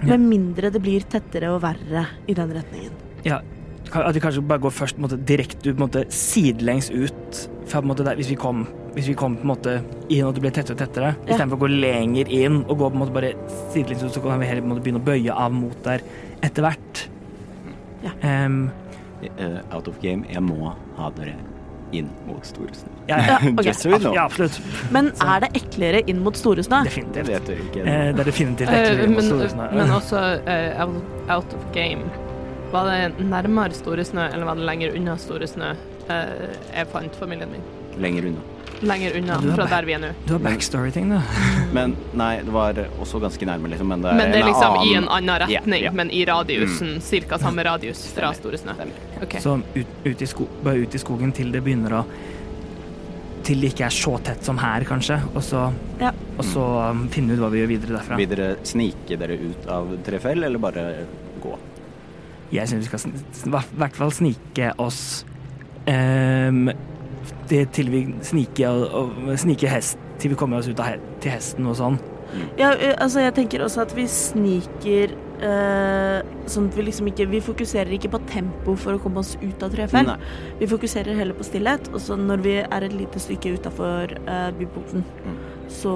Ja. 0.00 0.12
Med 0.12 0.28
mindre 0.28 0.72
det 0.72 0.84
blir 0.84 1.04
tettere 1.08 1.48
og 1.54 1.62
verre 1.64 2.06
i 2.28 2.36
den 2.36 2.52
retningen. 2.56 2.92
Ja, 3.24 3.40
at 3.96 4.14
vi 4.14 4.20
kanskje 4.22 4.42
bare 4.46 4.60
går 4.62 4.70
først 4.70 4.96
på 4.96 5.00
en 5.02 5.06
måte, 5.08 5.18
direkte 5.26 5.70
ut, 5.70 5.76
på 5.76 5.82
en 5.82 5.86
måte, 5.88 6.04
sidelengs 6.14 6.90
ut. 6.90 7.40
Fra, 7.66 7.80
på 7.80 7.84
en 7.86 7.90
måte, 7.92 8.04
der, 8.06 8.14
hvis 8.18 8.30
vi 8.30 8.36
kom, 8.38 8.64
hvis 8.94 9.08
vi 9.10 9.14
kom 9.14 9.36
på 9.36 9.42
en 9.46 9.50
måte 9.52 9.76
inn 10.10 10.24
og 10.26 10.34
det 10.34 10.42
ble 10.42 10.50
tettere 10.50 10.74
og 10.74 10.80
tettere, 10.82 11.14
Ja. 11.26 11.32
istedenfor 11.34 11.56
å 11.58 11.62
gå 11.64 11.70
lenger 11.80 12.28
inn 12.30 12.64
og 12.68 12.78
gå 12.78 12.88
på 12.90 12.94
en 12.94 13.02
måte 13.04 13.12
bare 13.14 13.32
sidelengs 13.72 14.02
ut, 14.04 14.12
så 14.14 14.22
kan 14.22 14.38
vi 14.40 14.46
heller 14.46 14.62
på 14.62 14.66
en 14.70 14.74
måte 14.76 14.82
begynne 14.86 15.02
å 15.02 15.06
bøye 15.06 15.34
av 15.34 15.52
mot 15.52 15.82
der 15.84 16.00
etter 16.42 16.62
hvert. 16.62 17.08
Ja. 18.02 18.12
Um, 18.46 18.70
uh, 19.38 19.60
out 19.76 19.88
of 19.88 19.98
game. 20.02 20.24
Jeg 20.32 20.42
må 20.42 20.72
ha 20.96 21.10
dere 21.18 21.34
inn 21.92 22.06
mot 22.26 22.44
store 22.46 22.70
snø. 22.72 22.88
ja, 23.10 23.16
ja, 23.26 23.36
Okay. 23.58 23.70
ok. 23.72 23.74
So 23.74 24.12
ja, 24.14 24.24
absolutt. 24.24 24.60
Men 24.94 25.10
er 25.20 25.40
det 25.42 25.50
eklere 25.58 26.02
inn 26.08 26.20
mot 26.22 26.36
Store 26.38 26.62
Snø? 26.62 26.84
Det 26.86 26.92
Definitivt. 26.94 27.28
vet 27.28 27.48
ikke. 27.56 27.80
Eh, 27.82 28.12
det 28.14 28.20
er 28.20 28.28
definitivt 28.30 28.68
eklere 28.70 28.92
ekle 29.02 29.08
men, 29.16 29.24
store 29.26 29.48
snø. 29.50 29.66
men 29.74 29.90
også 29.96 30.20
out, 30.84 31.00
out 31.28 31.54
of 31.58 31.64
game. 31.74 32.06
Var 32.70 32.90
det 32.90 33.24
nærmere 33.26 33.74
Store 33.74 34.04
Snø, 34.04 34.28
eller 34.30 34.46
var 34.46 34.58
det 34.60 34.68
lenger 34.68 34.96
unna 34.96 35.16
Store 35.18 35.48
Snø? 35.50 35.74
eh, 36.10 36.56
jeg 36.74 36.88
fant 36.92 37.20
familien 37.20 37.52
min. 37.52 37.68
Lenger 38.00 38.30
unna. 38.30 38.46
Lenger 38.80 39.16
unna 39.18 39.36
fra 39.42 39.66
der 39.68 39.86
vi 39.88 39.92
er 39.92 40.00
nå. 40.00 40.10
Du 40.24 40.32
har 40.32 40.42
backstory-ting, 40.44 41.10
da. 41.12 41.20
Men 41.76 41.96
nei, 42.16 42.32
det 42.46 42.54
var 42.54 42.78
også 43.02 43.20
ganske 43.20 43.48
nærme, 43.48 43.68
liksom. 43.72 43.90
Men 43.92 44.04
det 44.04 44.12
er, 44.12 44.20
Men 44.20 44.32
det 44.32 44.40
er 44.40 44.48
liksom 44.48 44.76
liksom 44.78 44.88
i 44.88 44.96
en 44.96 45.08
annen 45.08 45.34
retning, 45.42 45.58
retning, 45.60 45.84
yeah. 45.84 45.96
men 46.00 46.10
i 46.10 46.24
radiusen. 46.28 46.94
Cirka 47.04 47.38
samme 47.42 47.64
radius 47.66 48.06
fra 48.16 48.32
Store 48.36 48.60
Snø. 48.60 48.76
Okay. 49.22 49.42
Så 49.44 49.58
ut, 49.74 49.96
ut, 50.04 50.22
i 50.22 50.28
sko 50.28 50.48
bare 50.64 50.86
ut 50.86 50.94
i 50.94 51.02
skogen 51.02 51.34
til 51.36 51.52
det 51.52 51.64
begynner 51.66 52.00
å 52.00 52.04
Til 53.44 53.62
det 53.64 53.70
ikke 53.72 53.86
er 53.86 53.94
så 53.96 54.18
tett 54.20 54.44
som 54.44 54.58
her, 54.60 54.84
kanskje. 54.84 55.16
Og 55.32 55.42
så, 55.42 55.62
Ja. 56.00 56.10
og 56.36 56.44
så 56.44 56.64
um, 56.92 57.06
finne 57.12 57.32
ut 57.34 57.40
hva 57.40 57.48
vi 57.50 57.62
gjør 57.62 57.70
videre 57.70 57.96
derfra. 57.96 58.18
Videre 58.20 58.48
snike 58.68 59.16
dere 59.20 59.38
ut 59.40 59.68
av 59.72 59.94
Trefell, 60.04 60.44
eller 60.44 60.60
bare? 60.60 60.84
Jeg 62.50 62.68
syns 62.70 62.86
vi 62.86 62.98
skal 62.98 63.12
i 63.46 63.80
hvert 63.80 63.98
fall 63.98 64.12
snike 64.14 64.72
oss 64.82 65.24
um, 65.86 66.70
det 67.50 67.64
til 67.76 67.90
vi 67.92 68.04
snike, 68.26 68.68
og, 68.68 68.94
og, 68.94 69.34
snike 69.38 69.70
hest 69.70 69.98
til 70.20 70.34
vi 70.34 70.38
kommer 70.38 70.60
oss 70.60 70.68
ut 70.68 70.80
av 70.80 70.90
he 70.90 70.96
til 71.22 71.34
hesten 71.34 71.68
og 71.70 71.78
sånn. 71.78 71.98
Ja, 72.58 72.70
altså 73.02 73.24
jeg 73.24 73.34
tenker 73.34 73.64
også 73.64 73.82
at 73.82 73.92
vi 73.96 74.04
sniker 74.10 75.14
uh, 75.42 76.20
sånn 76.50 76.68
at 76.70 76.76
vi 76.78 76.84
liksom 76.86 77.08
ikke 77.10 77.26
Vi 77.32 77.40
fokuserer 77.42 77.90
ikke 77.96 78.12
på 78.12 78.20
tempo 78.30 78.76
for 78.78 78.94
å 78.94 79.02
komme 79.02 79.24
oss 79.24 79.32
ut 79.42 79.64
av 79.66 79.74
trefell. 79.74 80.12
Vi 80.60 80.68
fokuserer 80.70 81.18
heller 81.18 81.38
på 81.38 81.46
stillhet, 81.48 81.90
og 81.90 82.02
så 82.04 82.18
når 82.20 82.44
vi 82.46 82.58
er 82.62 82.86
et 82.86 82.94
lite 82.94 83.22
stykke 83.22 83.56
utafor 83.58 84.14
uh, 84.26 84.50
byporten, 84.58 85.06
Mm. 85.20 85.59
Så 85.70 85.94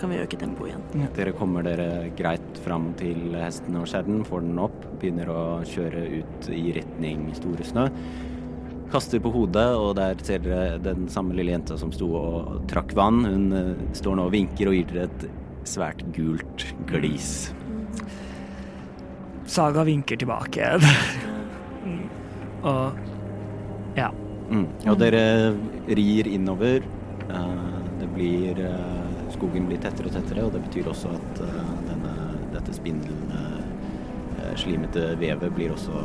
kan 0.00 0.12
vi 0.12 0.20
øke 0.20 0.38
tempoet 0.38 0.72
igjen. 0.74 1.08
Dere 1.16 1.32
kommer 1.36 1.64
dere 1.66 2.10
greit 2.18 2.60
fram 2.64 2.90
til 3.00 3.34
hesten 3.40 3.78
og 3.80 3.88
skjærden, 3.90 4.22
får 4.28 4.44
den 4.44 4.60
opp, 4.60 4.76
begynner 5.00 5.30
å 5.32 5.42
kjøre 5.66 6.04
ut 6.20 6.48
i 6.52 6.64
retning 6.76 7.28
Store 7.38 7.66
Snø. 7.66 7.86
Kaster 8.92 9.18
på 9.22 9.32
hodet, 9.34 9.66
og 9.74 9.96
der 9.98 10.20
ser 10.22 10.44
dere 10.44 10.76
den 10.78 11.08
samme 11.10 11.34
lille 11.34 11.56
jenta 11.56 11.78
som 11.80 11.90
sto 11.94 12.06
og 12.20 12.68
trakk 12.70 12.94
vann. 12.96 13.24
Hun 13.26 13.48
eh, 13.56 13.72
står 13.98 14.18
nå 14.18 14.28
og 14.28 14.34
vinker 14.36 14.70
og 14.70 14.76
gir 14.76 14.92
dere 14.92 15.08
et 15.08 15.26
svært 15.66 16.04
gult 16.14 16.68
glis. 16.86 17.48
Saga 19.50 19.82
vinker 19.86 20.20
tilbake. 20.22 20.70
og 22.70 23.02
ja. 23.98 24.12
Mm. 24.50 24.68
Og 24.86 25.00
dere 25.00 25.24
rir 25.88 26.30
innover. 26.30 26.86
Eh, 27.26 27.76
det 28.00 28.08
blir 28.14 28.60
eh, 28.60 29.05
Skogen 29.36 29.68
blir 29.68 29.80
tettere 29.82 30.10
og 30.10 30.16
tettere, 30.16 30.44
og 30.46 30.54
det 30.54 30.62
betyr 30.68 30.90
også 30.92 31.12
at 31.16 31.42
eh, 31.44 31.72
denne, 31.90 32.12
dette 32.54 32.76
spindelende, 32.76 33.42
eh, 34.38 34.54
slimete 34.56 35.10
vevet 35.20 35.52
blir 35.56 35.74
også 35.74 36.04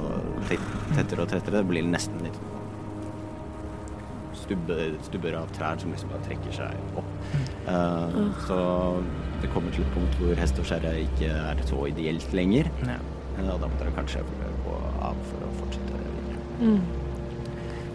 tettere 0.50 1.24
og 1.24 1.32
tettere. 1.32 1.62
Det 1.62 1.70
blir 1.70 1.88
nesten 1.88 2.20
litt 2.26 2.42
stubbe, 4.42 4.78
stubber 5.08 5.38
av 5.40 5.52
trær 5.56 5.80
som 5.80 5.94
liksom 5.94 6.12
bare 6.12 6.26
trekker 6.28 6.58
seg 6.60 7.00
opp. 7.00 7.12
Eh, 7.72 8.20
så 8.48 8.60
det 9.42 9.50
kommer 9.56 9.74
til 9.74 9.86
et 9.86 9.96
punkt 9.96 10.20
hvor 10.20 10.36
hest 10.44 10.60
og 10.62 10.68
skjære 10.68 10.96
ikke 11.08 11.32
er 11.32 11.66
så 11.70 11.86
ideelt 11.92 12.38
lenger. 12.38 12.72
ja. 12.88 13.00
Uh, 13.32 13.54
og 13.54 13.62
da 13.62 13.68
må 13.72 13.78
dere 13.80 13.94
kanskje 13.96 14.26
gå 14.66 14.74
av 15.02 15.20
for 15.30 15.46
å 15.48 15.54
fortsette 15.62 16.00
videre. 16.02 16.42
Mm. 16.60 17.01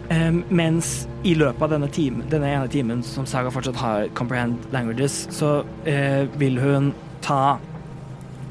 Em, 0.09 0.43
mens 0.49 1.07
i 1.27 1.33
løpet 1.35 1.61
av 1.65 1.73
denne, 1.73 1.89
time, 1.91 2.23
denne 2.31 2.47
ene 2.47 2.67
timen 2.71 3.01
som 3.03 3.25
Saga 3.27 3.51
fortsatt 3.51 3.79
har 3.81 4.05
comprehend 4.15 4.69
languages, 4.71 5.25
så 5.35 5.65
eh, 5.83 6.23
vil 6.39 6.59
hun 6.63 6.93
ta 7.25 7.57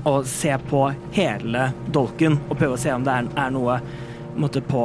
og 0.07 0.27
se 0.29 0.53
på 0.69 0.83
hele 1.17 1.71
dolken 1.95 2.37
og 2.47 2.59
prøve 2.59 2.77
å 2.77 2.81
se 2.81 2.93
om 2.93 3.07
det 3.07 3.15
er, 3.23 3.31
er 3.41 3.55
noe 3.55 3.79
på, 4.37 4.61
på, 4.69 4.83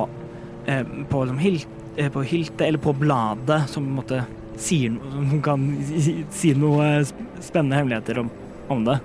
eh, 0.72 0.86
på, 1.12 1.26
liksom, 1.26 1.42
hilt, 1.44 1.68
eh, 1.98 2.12
på 2.14 2.24
hiltet 2.24 2.64
eller 2.70 2.82
på 2.82 2.96
bladet 2.98 3.66
som 3.70 3.90
måtte, 3.98 4.24
sier 4.62 4.96
som 5.12 5.44
kan 5.44 5.68
si, 5.92 6.22
si 6.32 6.54
noe 6.56 7.02
spennende 7.44 7.82
hemmeligheter 7.82 8.24
om, 8.24 8.32
om 8.72 8.88
det. 8.88 9.02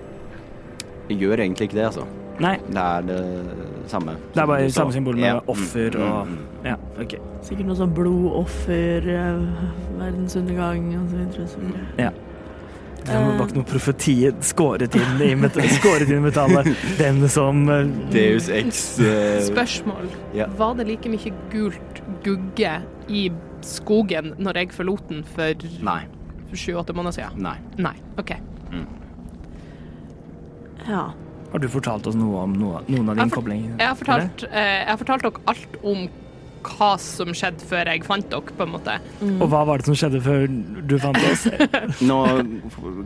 Jeg 1.10 1.18
gjør 1.24 1.42
egentlig 1.42 1.70
ikke 1.70 1.80
det, 1.80 1.90
altså. 1.90 2.06
Nei, 2.40 2.56
Det 2.68 2.76
er 2.82 3.00
det 3.08 3.20
samme. 3.88 4.16
det 4.34 4.42
er 4.42 4.46
bare 4.46 4.70
samme 4.70 4.92
symbol 4.92 5.16
med 5.16 5.24
Ja. 5.24 5.40
offer 5.48 5.90
Mm, 5.96 6.02
og 6.02 6.26
mm, 6.26 6.32
mm. 6.32 6.64
Ja, 6.66 6.74
OK. 7.00 7.14
Sikkert 7.42 7.66
noe 7.66 7.76
sånn 7.76 7.94
blodoffer, 7.94 9.06
uh, 9.06 10.00
verdensundergang 10.00 10.88
så 11.46 11.60
videre. 11.60 11.86
Ja. 11.98 12.10
Det 13.06 13.14
var 13.14 13.46
ikke 13.46 13.60
noe 13.60 13.68
profeti 13.70 14.14
skåret 14.42 14.96
inn 14.98 15.20
i, 15.22 15.48
skåret 15.76 16.08
inn 16.10 16.18
i 16.18 16.24
metallet. 16.24 16.66
Den 16.98 17.28
som 17.30 17.68
eh, 17.70 17.84
Deus 18.10 18.48
ex 18.50 18.98
uh... 18.98 19.38
Spørsmål. 19.46 20.08
Ja. 20.34 20.48
Var 20.58 20.74
det 20.80 20.88
like 20.88 21.12
mye 21.12 21.32
gult 21.52 22.00
gugge 22.24 22.72
i 23.08 23.28
skogen 23.62 24.34
når 24.42 24.58
jeg 24.58 24.74
forlot 24.74 25.06
den 25.12 25.22
for 25.36 25.54
Nei. 25.86 26.00
sju-åtte 26.50 26.96
måneder 26.98 27.20
siden? 27.20 27.46
Nei. 27.46 27.56
Nei. 27.78 27.94
OK. 28.18 28.34
Ja. 30.86 31.06
Har 31.52 31.58
du 31.62 31.68
fortalt 31.72 32.06
oss 32.10 32.14
noe 32.18 32.42
om 32.44 32.52
noe, 32.58 32.82
noen 32.90 33.08
av 33.12 33.16
dine 33.16 33.30
koblinger? 33.32 33.76
Jeg 33.78 33.86
har 33.88 33.96
fortalt, 33.96 34.44
eh, 34.50 34.78
jeg 34.82 34.88
har 34.90 34.96
fortalt 35.02 35.22
dere 35.22 35.42
alt 35.52 35.76
om 35.86 36.08
hva 36.66 36.88
som 36.98 37.28
skjedde 37.30 37.62
før 37.62 37.86
jeg 37.92 38.02
fant 38.02 38.26
dere, 38.28 38.40
på 38.58 38.64
en 38.64 38.72
måte. 38.74 38.96
Og 39.38 39.44
hva 39.52 39.60
var 39.68 39.78
det 39.78 39.86
som 39.86 39.94
skjedde 39.94 40.18
før 40.24 40.48
du 40.90 40.96
fant 40.98 41.20
oss? 41.28 41.44
Nå 42.10 42.16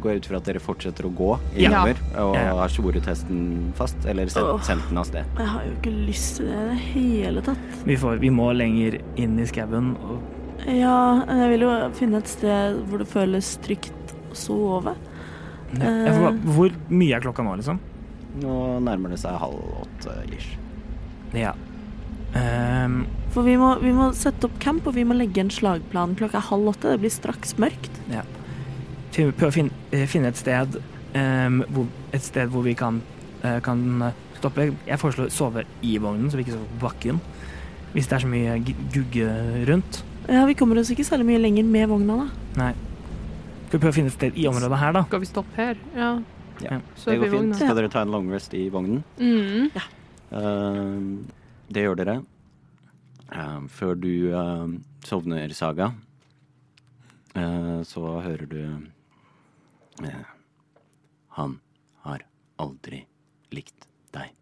går 0.01 0.15
jeg 0.15 0.23
ut 0.23 0.29
fra 0.31 0.39
at 0.41 0.47
dere 0.49 0.63
fortsetter 0.65 1.05
å 1.05 1.13
gå 1.13 1.29
Ja. 1.61 1.69
innover 1.69 2.01
og 2.25 2.35
Ja, 2.39 2.47
ja. 2.47 2.55
har 2.63 2.73
svoretesten 2.73 3.43
fast, 3.77 4.01
eller 4.09 4.33
sendt, 4.33 4.65
sendt 4.65 4.89
den 4.89 5.03
av 5.03 5.05
sted. 5.11 5.29
Jeg 5.37 5.47
har 5.53 5.67
jo 5.69 5.75
ikke 5.77 5.93
lyst 6.09 6.37
til 6.41 6.49
det 6.49 6.57
i 6.57 6.71
det 6.71 6.81
hele 6.95 7.43
tatt. 7.51 7.69
Vi, 7.85 7.97
får, 8.01 8.19
vi 8.25 8.31
må 8.33 8.49
lenger 8.57 8.97
inn 9.21 9.37
i 9.39 9.45
skauen. 9.53 9.93
og 10.09 10.65
Ja, 10.67 11.21
jeg 11.29 11.53
vil 11.53 11.67
jo 11.69 11.75
finne 12.01 12.17
et 12.25 12.33
sted 12.33 12.81
hvor 12.89 12.99
det 13.05 13.09
føles 13.13 13.53
trygt 13.61 14.17
å 14.33 14.41
sove. 14.41 14.97
Ja, 15.77 16.13
for 16.17 16.31
hva- 16.31 16.55
Hvor 16.57 16.73
mye 16.89 17.15
er 17.15 17.21
klokka 17.21 17.45
nå, 17.45 17.59
liksom? 17.61 17.79
Nå 18.39 18.55
nærmer 18.87 19.13
det 19.13 19.21
seg 19.23 19.39
halv 19.43 19.59
åtte 19.83 20.15
ish. 20.37 20.55
Ja. 21.37 21.55
Um, 22.31 23.03
For 23.35 23.47
vi 23.47 23.57
må, 23.59 23.73
vi 23.83 23.91
må 23.95 24.11
sette 24.15 24.47
opp 24.47 24.59
camp, 24.63 24.87
og 24.87 24.95
vi 24.95 25.05
må 25.07 25.17
legge 25.19 25.43
en 25.43 25.51
slagplan 25.51 26.15
klokka 26.19 26.43
halv 26.51 26.71
åtte. 26.75 26.93
Det 26.93 27.03
blir 27.03 27.15
straks 27.15 27.57
mørkt. 27.63 28.01
Ja. 28.13 28.23
prøv 29.15 29.49
å 29.49 29.55
finne, 29.55 29.71
eh, 29.91 30.07
finne 30.07 30.31
et 30.31 30.39
sted 30.39 30.79
um, 31.15 31.65
hvor, 31.75 31.87
Et 32.13 32.23
sted 32.23 32.51
hvor 32.51 32.63
vi 32.63 32.75
kan, 32.75 33.03
uh, 33.45 33.59
kan 33.61 34.03
eh, 34.03 34.21
stoppe. 34.39 34.71
Jeg 34.87 34.99
foreslår 34.99 35.31
å 35.31 35.35
sove 35.35 35.65
i 35.83 35.97
vognen, 35.99 36.31
så 36.31 36.39
vi 36.39 36.47
ikke 36.47 36.57
sover 36.59 36.71
på 36.77 36.87
bakken. 36.87 37.21
Hvis 37.95 38.07
det 38.07 38.17
er 38.17 38.23
så 38.23 38.31
mye 38.31 38.59
gugge 38.95 39.27
rundt. 39.67 40.05
Ja, 40.31 40.45
Vi 40.47 40.55
kommer 40.55 40.79
oss 40.79 40.91
ikke 40.91 41.07
særlig 41.07 41.27
mye 41.27 41.43
lenger 41.43 41.65
med 41.67 41.89
vogna, 41.91 42.17
da. 42.23 42.29
Nei. 42.61 42.75
Skal 43.67 43.79
vi 43.79 43.83
prøve 43.83 43.95
å 43.95 43.99
finne 43.99 44.11
et 44.11 44.19
sted 44.19 44.39
i 44.39 44.47
området 44.47 44.79
her, 44.79 44.93
da? 44.95 45.03
Skal 45.09 45.23
vi 45.23 45.27
stoppe 45.31 45.59
her? 45.59 45.81
Ja. 45.97 46.13
Ja, 46.63 46.81
Så 46.97 47.11
Det 47.11 47.19
går 47.19 47.31
fint. 47.31 47.57
Skal 47.57 47.77
dere 47.77 47.89
ta 47.93 48.03
en 48.05 48.13
long 48.13 48.31
rest 48.33 48.55
i 48.55 48.69
vognen? 48.69 49.03
Mm. 49.19 49.71
Eh, 50.31 51.01
det 51.73 51.87
gjør 51.87 51.99
dere. 52.03 52.21
Uh, 53.31 53.67
før 53.71 53.95
du 53.95 54.11
uh, 54.35 54.67
sovner, 55.07 55.53
Saga, 55.55 55.93
eh, 57.35 57.83
så 57.87 58.21
hører 58.21 58.47
du 58.51 58.61
eh, 60.05 60.25
Han 61.37 61.61
har 62.03 62.25
aldri 62.59 63.05
likt 63.55 63.87
deg. 64.13 64.35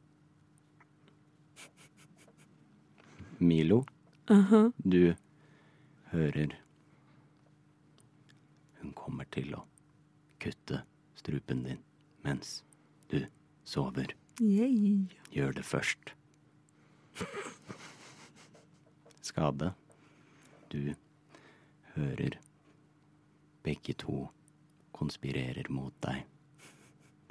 Milo, 3.38 3.84
-huh. 4.26 4.72
du 4.76 5.14
hører 6.10 6.58
Hun 8.80 8.92
kommer 8.92 9.24
til 9.30 9.54
å 9.54 9.64
kutte 10.38 10.82
strupen 11.14 11.62
din 11.62 11.87
mens 12.28 12.64
du 13.10 13.24
sover. 13.64 14.12
Yay. 14.40 15.08
Gjør 15.32 15.52
det 15.56 15.64
først. 15.64 16.12
Skade. 19.24 19.72
Du 20.72 20.94
hører 21.94 22.36
begge 23.64 23.96
to 23.98 24.26
konspirerer 24.92 25.70
mot 25.72 25.94
deg. 26.04 26.26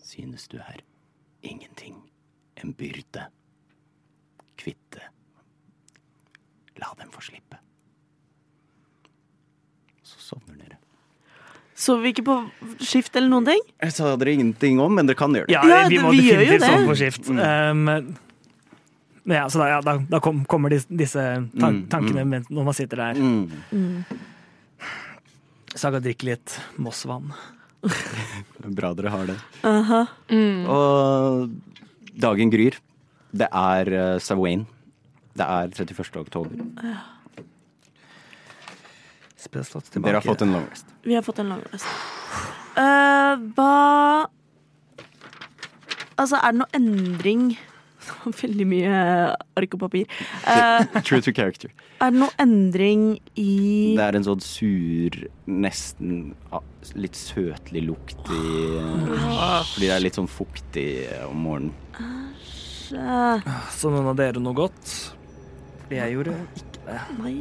Synes 0.01 0.48
du 0.51 0.58
er 0.58 0.82
ingenting. 1.45 2.01
En 2.58 2.74
byrde. 2.74 3.27
Kvitte. 4.58 5.03
La 6.82 6.90
dem 6.98 7.14
få 7.14 7.22
slippe. 7.22 7.59
Så 10.01 10.19
sovner 10.32 10.58
dere. 10.58 10.82
Sover 11.77 12.07
vi 12.07 12.14
ikke 12.15 12.23
på 12.25 12.35
skift 12.81 13.14
eller 13.19 13.30
noen 13.30 13.45
ting? 13.45 13.59
Jeg 13.85 13.93
sa 13.93 14.15
dere 14.17 14.31
ingenting 14.33 14.80
om, 14.81 14.95
men 14.97 15.06
dere 15.06 15.17
kan 15.19 15.35
gjøre 15.35 15.45
det. 15.45 15.53
Ja, 15.53 15.83
vi 15.91 15.99
må 16.01 16.09
vi 16.15 16.23
definitivt 16.25 16.64
sove 16.65 16.80
det. 16.80 16.88
på 16.89 16.95
skift. 16.97 17.27
Mm. 17.30 17.41
Um, 17.43 18.15
ja, 19.30 19.43
så 19.51 19.61
da, 19.61 19.67
ja, 19.75 19.81
da, 19.85 19.93
da 20.09 20.22
kom, 20.23 20.39
kommer 20.49 20.73
dis, 20.73 20.88
disse 20.89 21.22
tan 21.59 21.83
Mm, 21.83 21.83
tankene 21.91 22.23
mm. 22.25 22.47
når 22.49 22.65
man 22.65 22.73
sitter 22.77 23.03
der. 23.03 23.19
Mm. 23.22 24.06
Saga 25.77 26.01
drikker 26.01 26.31
litt 26.31 26.56
Moss-vann. 26.81 27.30
Bra 28.80 28.93
dere 28.97 29.14
har 29.14 29.30
det. 29.30 29.38
Aha. 29.67 30.01
Og 30.73 31.51
dagen 32.17 32.53
gryr. 32.53 32.80
Det 33.38 33.51
er 33.53 33.93
uh, 33.93 34.17
Sawain. 34.23 34.65
Det 35.38 35.45
er 35.45 35.69
31. 35.77 36.09
oktober. 36.23 36.57
Spesielt 39.48 39.93
Dere 39.98 40.19
har 40.19 40.26
fått 40.26 40.43
en 40.45 40.53
long 40.56 40.67
rest. 40.69 40.92
Vi 41.03 41.16
har 41.16 41.24
fått 41.26 41.40
en 41.40 41.50
long 41.53 41.64
rest. 41.72 41.88
Uh, 42.77 43.40
hva 43.58 44.27
Altså, 46.17 46.40
er 46.42 46.53
det 46.53 46.59
noe 46.64 46.77
endring 46.77 47.43
Veldig 48.42 48.66
mye 48.69 49.00
ark 49.59 49.76
og 49.76 49.82
papir. 49.82 50.06
Uh, 50.45 50.85
True 51.08 51.22
to 51.22 51.34
character. 51.35 51.72
er 52.00 52.14
det 52.14 52.22
noe 52.22 52.34
endring 52.42 53.06
i 53.35 53.95
Det 53.98 54.06
er 54.06 54.17
en 54.19 54.26
sånn 54.27 54.43
sur, 54.43 55.17
nesten 55.50 56.32
ah, 56.56 56.64
litt 56.95 57.17
søtlig 57.19 57.84
lukt 57.88 58.32
i 58.32 58.42
eh, 58.80 59.11
Fordi 59.74 59.90
det 59.90 59.93
er 59.95 60.03
litt 60.06 60.19
sånn 60.19 60.30
fuktig 60.32 60.88
om 61.27 61.45
morgenen. 61.50 61.76
Æsj. 61.98 62.95
Så 63.76 63.92
noen 63.92 64.08
av 64.14 64.19
dere 64.19 64.40
noe 64.40 64.56
godt? 64.56 64.93
Jeg 65.92 66.16
gjorde 66.16 66.35
ikke 66.56 66.85
det. 66.88 67.00
Nei, 67.19 67.38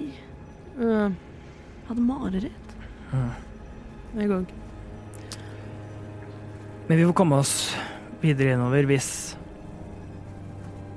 Uh, 0.76 1.08
jeg 1.86 1.94
hadde 1.94 2.02
mareritt. 2.02 2.70
jeg 4.18 4.30
òg. 4.34 4.48
Men 6.88 6.98
vi 6.98 7.04
får 7.06 7.14
komme 7.14 7.38
oss 7.38 7.52
videre 8.22 8.56
innover 8.56 8.86
hvis 8.90 9.10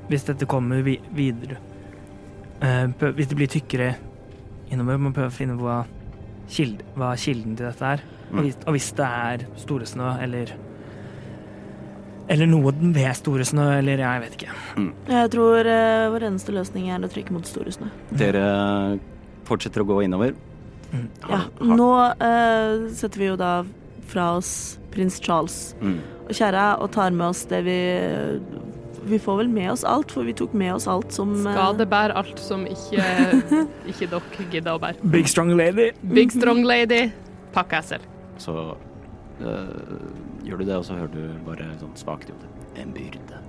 Hvis 0.10 0.26
dette 0.26 0.48
kommer 0.50 0.82
vi 0.82 0.96
videre. 1.14 1.60
Uh, 2.64 2.90
hvis 3.14 3.30
det 3.30 3.38
blir 3.38 3.48
tykkere 3.48 3.92
innover, 4.74 4.98
må 4.98 5.12
vi 5.12 5.20
prøve 5.20 5.30
å 5.30 5.36
finne 5.36 5.58
hva, 5.60 5.84
kilde, 6.50 6.88
hva 6.98 7.12
kilden 7.14 7.54
til 7.54 7.68
dette 7.68 7.92
er. 7.94 8.02
Og, 8.32 8.40
hvis, 8.42 8.58
og 8.66 8.74
hvis 8.74 8.90
det 8.98 9.06
er 9.06 9.46
store 9.62 9.86
snø, 9.86 10.16
eller 10.26 10.56
Eller 12.30 12.50
noe 12.50 12.74
ved 12.74 13.14
store 13.18 13.46
snø, 13.46 13.70
eller 13.78 14.02
jeg 14.02 14.26
vet 14.26 14.34
ikke. 14.40 14.58
Jeg 15.14 15.30
tror 15.38 15.70
uh, 15.70 16.10
vår 16.16 16.26
eneste 16.32 16.58
løsning 16.58 16.90
er 16.90 17.06
å 17.06 17.14
trykke 17.14 17.38
mot 17.38 17.46
store 17.46 17.78
snø. 17.78 17.94
Dere 18.10 18.44
fortsetter 19.46 19.86
å 19.86 19.90
gå 19.94 20.02
innover. 20.10 20.34
Mm. 20.92 21.08
Ja, 21.30 21.40
nå 21.62 21.90
uh, 21.94 22.88
setter 22.98 23.22
vi 23.22 23.28
jo 23.30 23.36
da 23.40 23.52
fra 24.10 24.32
oss 24.40 24.80
prins 24.90 25.20
Charles 25.22 25.76
Mm. 25.82 26.00
og 26.26 26.34
kjære 26.34 26.64
og 26.82 26.90
tar 26.92 27.12
med 27.14 27.28
oss 27.28 27.44
det 27.46 27.64
vi 27.68 27.80
Vi 29.10 29.18
får 29.22 29.38
vel 29.38 29.50
med 29.50 29.72
oss 29.72 29.84
alt, 29.88 30.12
for 30.12 30.24
vi 30.28 30.34
tok 30.34 30.54
med 30.54 30.74
oss 30.74 30.88
alt 30.88 31.14
som 31.16 31.32
eh, 31.34 31.54
Skade 31.54 31.86
bærer 31.90 32.12
alt 32.20 32.40
som 32.44 32.66
ikke, 32.68 33.00
ikke 33.90 34.10
dere 34.12 34.48
gidder 34.52 34.76
å 34.76 34.82
bære. 34.84 35.00
Big 35.14 35.30
strong 35.32 35.54
lady. 35.56 35.92
Big 36.04 36.34
strong 36.36 36.66
lady, 36.68 37.08
pakker 37.56 37.80
jeg 37.80 37.88
selv. 37.94 38.10
Så 38.38 38.54
uh, 38.76 39.72
gjør 40.44 40.60
du 40.60 40.66
det, 40.68 40.76
og 40.76 40.86
så 40.86 41.00
hører 41.00 41.14
du 41.16 41.24
bare 41.48 41.70
sånn 41.80 41.96
svakt 41.98 42.30
i 42.30 42.36
hodet. 42.36 42.52
En 42.84 42.92
byrde. 42.94 43.40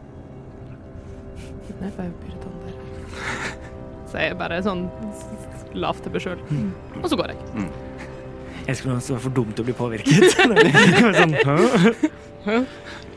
Nei, 1.81 1.91
bare 1.99 2.13
byrde 2.23 2.39
byrdene 2.47 2.71
der. 2.71 3.57
Så 4.11 4.19
jeg 4.25 4.37
bare 4.41 4.59
sånn 4.67 4.87
lav 5.79 6.01
til 6.03 6.11
meg 6.15 6.25
sjøl. 6.25 6.41
Og 7.01 7.07
så 7.11 7.17
går 7.19 7.33
jeg. 7.33 7.39
Jeg 8.67 8.77
skulle 8.79 8.97
ønske 8.99 9.11
det 9.13 9.17
var 9.17 9.25
for 9.25 9.35
dumt 9.39 9.55
til 9.57 9.63
å 9.63 9.69
bli 9.69 9.77
påvirket. 9.79 10.15
Sånn, 10.37 10.53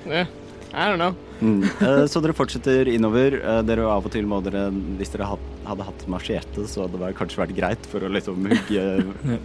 Yeah, 0.04 0.28
I 0.74 0.90
don't 0.90 1.00
know. 1.00 1.16
Mm. 1.44 1.64
Eh, 1.84 2.06
Så 2.08 2.22
dere 2.24 2.34
fortsetter 2.38 2.88
innover. 2.88 3.36
Eh, 3.44 3.62
Dere 3.68 3.84
av 3.92 4.06
og 4.08 4.12
til 4.14 4.26
må 4.30 4.38
dere, 4.46 4.70
hvis 5.00 5.12
dere 5.12 5.26
had- 5.28 5.50
hadde 5.68 5.84
hatt 5.88 6.06
machete, 6.08 6.64
så 6.68 6.86
hadde 6.86 7.00
det 7.02 7.16
kanskje 7.18 7.40
vært 7.42 7.54
greit 7.58 7.86
for 7.92 8.00
å 8.04 8.10
liksom 8.12 8.46
hugge 8.48 8.84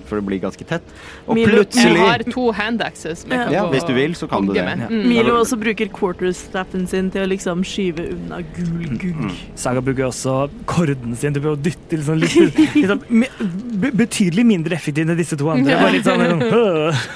For 0.07 0.21
det 0.21 0.27
blir 0.27 0.41
ganske 0.43 0.65
tett. 0.67 0.83
Og 1.27 1.35
Milo- 1.37 1.65
Jeg 1.65 1.97
har 1.99 2.19
to 2.27 2.53
handaxes. 2.53 3.25
Ja, 3.29 3.67
hvis 3.71 3.87
du 3.87 3.93
vil, 3.95 4.15
så 4.15 4.29
kan 4.31 4.47
du 4.47 4.53
det. 4.55 4.63
Ja. 4.65 4.87
Mm. 4.89 5.09
Milo 5.09 5.35
også 5.43 5.59
bruker 5.59 5.89
quarterstaffen 5.91 6.87
sin 6.89 7.11
til 7.11 7.23
å 7.27 7.29
liksom 7.29 7.63
skyve 7.67 8.13
unna 8.15 8.43
gul 8.57 8.99
gugg. 8.99 9.33
Saga 9.57 9.81
bruker 9.81 10.07
også 10.09 10.49
korden 10.67 11.17
sin 11.17 11.35
til 11.35 11.43
å 11.43 11.57
dytte 11.57 11.97
liksom 11.99 12.19
litt, 12.21 12.75
liksom, 12.75 13.03
betydelig 13.99 14.45
mindre 14.47 14.75
effektivt 14.79 15.09
enn 15.11 15.17
disse 15.19 15.37
to 15.39 15.51
andre. 15.51 15.75
Bare 15.79 15.93
litt 15.93 16.05
sånn, 16.05 16.25
sånn 16.31 16.43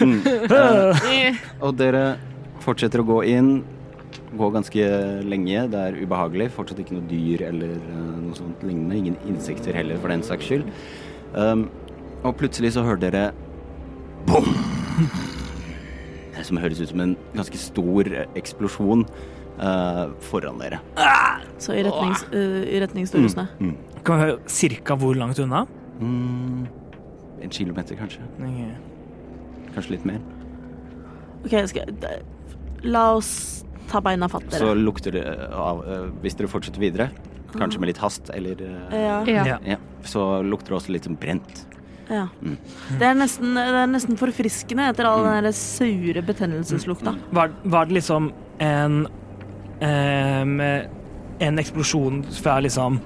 Mm. 0.02 0.22
hø». 0.48 0.94
Eh, 1.12 1.34
Og 1.62 1.76
dere 1.76 2.16
fortsetter 2.62 3.02
å 3.02 3.06
gå 3.06 3.20
inn. 3.26 3.64
Gå 4.38 4.48
ganske 4.54 4.88
lenge. 5.28 5.66
Det 5.72 5.80
er 5.80 5.98
ubehagelig. 6.00 6.48
Fortsatt 6.56 6.80
ikke 6.80 6.96
noe 6.96 7.08
dyr 7.10 7.44
eller 7.50 7.74
eh, 7.76 8.00
noe 8.22 8.36
sånt 8.38 8.64
lignende. 8.64 8.96
Ingen 8.96 9.18
insekter 9.28 9.76
heller, 9.76 10.00
for 10.00 10.12
den 10.12 10.24
saks 10.24 10.48
skyld. 10.48 10.64
Um, 11.36 11.66
og 12.22 12.36
plutselig 12.40 12.74
så 12.76 12.84
hører 12.86 13.02
dere 13.02 13.22
bom! 14.28 14.48
Det 16.32 16.46
som 16.48 16.58
høres 16.58 16.80
ut 16.80 16.90
som 16.90 17.02
en 17.04 17.14
ganske 17.36 17.58
stor 17.60 18.08
eh, 18.08 18.28
eksplosjon 18.40 19.04
uh, 19.60 20.06
foran 20.24 20.60
dere. 20.62 20.80
Så 21.62 21.76
i 21.76 21.84
retning, 21.86 22.14
uh, 22.32 22.62
i 22.66 22.80
retning 22.82 23.08
store 23.08 23.30
snø. 23.30 23.44
Mm. 23.60 23.74
Kan 24.02 24.16
vi 24.16 24.26
høre 24.26 24.38
cirka 24.50 24.96
hvor 24.98 25.14
langt 25.18 25.38
unna? 25.42 25.66
Mm. 26.00 26.64
En 27.42 27.52
kilometer, 27.52 27.98
kanskje. 28.00 28.24
Kanskje 29.74 29.96
litt 29.96 30.08
mer. 30.08 30.22
OK, 31.42 31.54
skal 31.68 31.84
jeg 31.84 32.22
La 32.82 33.12
oss 33.14 33.62
ta 33.92 34.00
beina 34.04 34.28
fatt, 34.32 34.48
Så 34.56 34.72
lukter 34.78 35.14
det 35.14 35.26
av 35.52 35.82
eh, 35.84 36.08
Hvis 36.24 36.38
dere 36.38 36.50
fortsetter 36.50 36.80
videre, 36.82 37.10
kanskje 37.52 37.82
med 37.82 37.92
litt 37.92 38.00
hast, 38.02 38.30
eller 38.34 38.62
eh, 38.64 38.96
Ja. 39.28 39.58
Ja. 39.64 39.76
Så 40.08 40.24
lukter 40.46 40.72
det 40.72 40.80
også 40.80 40.94
litt 40.96 41.04
som 41.08 41.16
brent. 41.20 41.66
ja. 42.08 42.26
Mm. 42.42 42.56
Det, 42.98 43.06
er 43.06 43.14
nesten, 43.16 43.54
det 43.56 43.80
er 43.84 43.90
nesten 43.92 44.18
forfriskende 44.20 44.88
etter 44.92 45.08
all 45.08 45.24
den 45.24 45.46
der 45.46 45.56
sure 45.56 46.22
betennelseslukta. 46.26 47.14
Var, 47.30 47.52
var 47.62 47.86
det 47.88 48.00
liksom 48.00 48.32
en 48.58 49.06
um, 49.80 50.60
En 51.42 51.58
eksplosjon 51.58 52.20
fra 52.36 52.60
liksom 52.62 53.00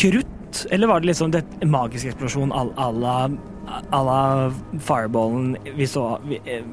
krutt, 0.00 0.66
eller 0.70 0.88
var 0.90 1.00
det 1.00 1.06
liksom 1.12 1.30
det, 1.30 1.44
en 1.60 1.70
magisk 1.70 2.08
eksplosjon 2.10 2.50
à 2.52 2.90
la 2.90 3.28
à 3.92 4.02
la 4.02 4.52
fireballen 4.80 5.56
vi 5.76 5.86
så 5.86 6.18
vi, 6.24 6.40
eh, 6.44 6.64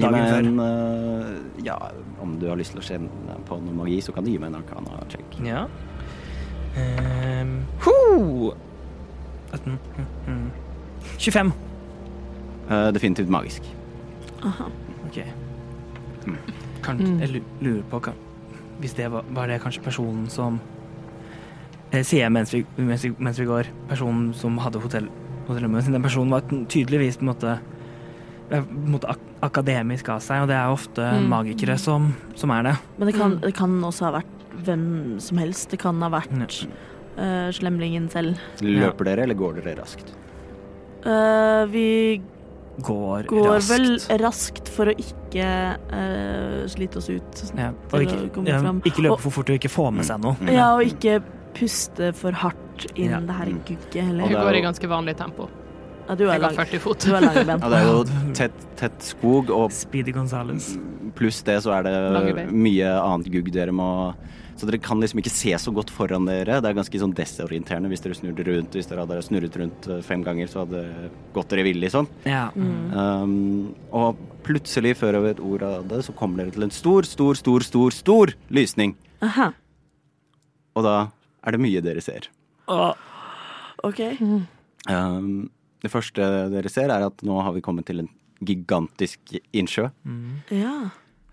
dagen 0.00 0.14
meg 0.16 0.30
før? 0.30 0.48
en 0.48 0.60
eh, 0.64 1.64
Ja, 1.66 1.76
om 2.22 2.38
du 2.40 2.48
har 2.48 2.56
lyst 2.56 2.72
til 2.72 2.80
å 2.80 2.86
kjenne 2.86 3.36
på 3.48 3.58
noe 3.60 3.76
magi, 3.76 4.00
så 4.00 4.14
kan 4.16 4.24
du 4.24 4.30
gi 4.32 4.38
meg 4.40 4.52
en 4.52 4.60
arkana-check. 4.62 5.38
Ja. 5.44 5.66
Um, 6.72 7.58
ho! 7.84 8.54
18, 9.52 9.78
mm, 9.98 10.06
mm. 10.26 10.50
25. 11.18 11.52
Uh, 12.70 12.88
definitivt 12.96 13.28
magisk. 13.28 13.68
Aha. 14.42 14.70
Ok. 15.06 15.18
Mm. 16.26 16.36
Kan, 16.82 16.96
Mm. 16.98 17.20
Jeg 17.20 17.42
lurer 17.60 17.82
på 17.90 17.98
kan, 17.98 18.14
Hvis 18.80 18.94
det 18.94 19.10
var, 19.12 19.24
var 19.30 19.46
det 19.46 19.60
kanskje 19.60 19.82
personen 19.82 20.28
som 20.28 20.60
eh, 21.92 22.02
Sier 22.02 22.24
jeg 22.24 22.32
mens 22.32 22.54
vi, 22.54 22.64
mens, 22.76 23.04
vi, 23.04 23.12
mens 23.18 23.40
vi 23.40 23.44
går. 23.44 23.68
Personen 23.88 24.32
som 24.34 24.58
hadde 24.58 24.80
hotell, 24.80 25.08
hotellrommet. 25.46 25.84
Den 25.84 26.02
personen 26.02 26.30
var 26.30 26.40
tydeligvis 26.68 27.16
på 27.16 27.22
en 27.22 27.30
måte, 27.30 27.58
måte 28.50 29.08
ak 29.08 29.18
akademisk 29.42 30.08
av 30.08 30.20
seg, 30.20 30.42
og 30.42 30.48
det 30.48 30.54
er 30.56 30.68
ofte 30.70 31.02
Mm. 31.02 31.28
magikere 31.28 31.78
som, 31.78 32.14
som 32.36 32.50
er 32.50 32.62
det. 32.62 32.76
Men 32.98 33.06
det 33.08 33.14
kan, 33.16 33.30
Mm. 33.32 33.40
det 33.40 33.54
kan 33.54 33.80
også 33.82 34.04
ha 34.04 34.12
vært 34.20 34.64
hvem 34.64 35.20
som 35.20 35.38
helst. 35.38 35.70
Det 35.70 35.78
kan 35.80 36.00
ha 36.02 36.08
vært 36.10 36.66
uh, 37.18 37.50
slemlingen 37.50 38.08
selv. 38.10 38.36
Løper 38.60 39.04
dere, 39.04 39.22
eller 39.24 39.34
går 39.34 39.62
dere 39.62 39.76
raskt? 39.80 40.12
Uh, 41.04 41.66
vi 41.66 42.20
Går, 42.80 43.26
går 43.28 43.48
raskt. 43.58 43.68
vel 44.08 44.18
raskt 44.22 44.68
for 44.68 44.86
å 44.86 44.94
ikke 44.96 45.76
uh, 45.92 46.66
slite 46.68 46.96
oss 46.98 47.08
ut. 47.10 47.42
ja, 47.58 47.68
og 47.92 48.00
ikke, 48.00 48.46
ja, 48.46 48.60
ikke 48.84 49.02
løpe 49.02 49.12
Og- 49.12 49.20
for 49.20 49.30
fort 49.30 49.50
og 49.50 49.58
ikke 49.58 49.68
få 49.70 49.92
med 49.92 50.04
seg 50.04 50.20
noe. 50.22 50.36
Mm. 50.40 50.52
Ja, 50.54 50.74
og 50.76 50.82
ikke 50.86 51.22
puste 51.54 52.14
for 52.14 52.32
hardt 52.32 52.86
inn 52.96 53.10
Ja. 53.10 53.20
det 53.20 53.30
her 53.34 53.46
Mm. 53.46 53.60
gugget 53.66 54.04
heller. 54.06 54.22
Og 54.24 54.28
det 54.30 54.38
er 54.38 54.44
går 54.44 54.54
i 54.56 54.62
ganske 54.62 54.88
vanlig 54.88 55.16
tempo. 55.16 55.48
Ja, 56.08 56.16
du 56.18 56.24
er 56.26 56.34
har 56.34 56.42
lang, 56.42 56.56
40 56.58 56.82
fot. 56.82 57.04
du 57.04 57.14
er 57.14 57.24
lange 57.24 57.44
ben. 57.46 57.62
Ja, 57.62 57.70
det 57.72 57.78
er 57.78 57.88
jo 57.88 58.32
tett, 58.36 58.64
tett 58.80 59.04
skog, 59.06 59.50
og 59.54 59.72
Speedy 59.74 60.12
Gonzales. 60.14 60.72
pluss 61.16 61.42
det 61.46 61.58
så 61.64 61.74
er 61.76 61.86
det 61.86 62.46
mye 62.50 62.88
annet 62.98 63.28
gugg 63.32 63.50
dere 63.52 63.74
må 63.74 64.14
Så 64.56 64.66
dere 64.68 64.78
kan 64.82 65.00
liksom 65.00 65.18
ikke 65.22 65.32
se 65.32 65.52
så 65.58 65.72
godt 65.74 65.90
foran 65.90 66.26
dere. 66.28 66.60
Det 66.62 66.68
er 66.68 66.76
ganske 66.76 66.98
sånn 67.00 67.14
desorienterende 67.16 67.88
hvis 67.90 68.02
dere 68.04 68.14
snurrer 68.14 68.50
rundt. 68.50 68.76
Hvis 68.76 68.90
dere 68.90 69.06
hadde 69.06 69.22
snurret 69.24 69.56
rundt 69.58 69.88
eh, 69.90 70.02
fem 70.06 70.22
ganger, 70.22 70.50
så 70.50 70.62
hadde 70.62 70.82
det 70.82 71.08
gått 71.34 71.48
dere 71.50 71.64
vill, 71.66 71.80
liksom. 71.82 72.06
Ja. 72.28 72.44
Mm. 72.54 72.92
Um, 72.92 73.72
og 73.90 74.20
plutselig, 74.46 74.92
før 75.00 75.18
jeg 75.18 75.26
vet 75.26 75.40
ordet 75.42 75.72
av 75.80 75.88
det, 75.90 76.02
så 76.06 76.14
kommer 76.14 76.44
dere 76.44 76.54
til 76.54 76.66
en 76.68 76.74
stor, 76.74 77.08
stor, 77.08 77.40
stor, 77.40 77.66
stor, 77.66 77.96
stor 77.96 78.34
lysning. 78.52 78.94
Aha, 79.24 79.50
Og 80.76 80.86
da 80.86 80.94
er 81.42 81.56
det 81.56 81.64
mye 81.64 81.82
dere 81.84 82.04
ser. 82.04 82.28
Oh. 82.70 82.92
OK. 83.82 84.00
Um, 84.88 85.50
det 85.82 85.90
første 85.90 86.26
dere 86.52 86.70
ser, 86.70 86.92
er 86.94 87.06
at 87.08 87.24
nå 87.26 87.38
har 87.42 87.54
vi 87.56 87.64
kommet 87.64 87.88
til 87.88 88.04
en 88.04 88.10
gigantisk 88.42 89.34
innsjø. 89.54 89.88
Ja. 90.50 90.76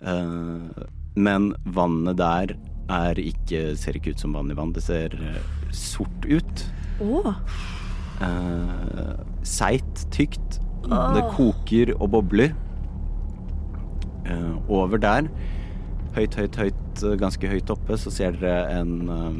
Uh, 0.01 0.85
men 1.19 1.51
vannet 1.65 2.19
der 2.19 2.55
er 2.89 3.19
ikke, 3.21 3.75
ser 3.77 3.97
ikke 3.97 4.15
ut 4.15 4.23
som 4.23 4.33
vanlig 4.37 4.57
vann. 4.57 4.73
Det 4.73 4.83
ser 4.85 5.13
uh, 5.21 5.37
sort 5.75 6.25
ut. 6.25 6.65
Oh. 7.01 7.33
Uh, 8.19 9.15
Seigt, 9.45 10.07
tykt. 10.13 10.59
Det 10.89 11.23
koker 11.35 11.93
og 11.99 12.09
bobler. 12.15 12.55
Uh, 14.29 14.57
over 14.69 14.99
der, 15.01 15.29
høyt, 16.13 16.35
høyt, 16.37 16.57
høyt, 16.59 17.03
uh, 17.03 17.15
ganske 17.17 17.49
høyt 17.49 17.69
oppe, 17.73 17.97
så 17.97 18.11
ser 18.13 18.35
dere 18.37 18.67
en 18.77 18.91
um, 19.09 19.39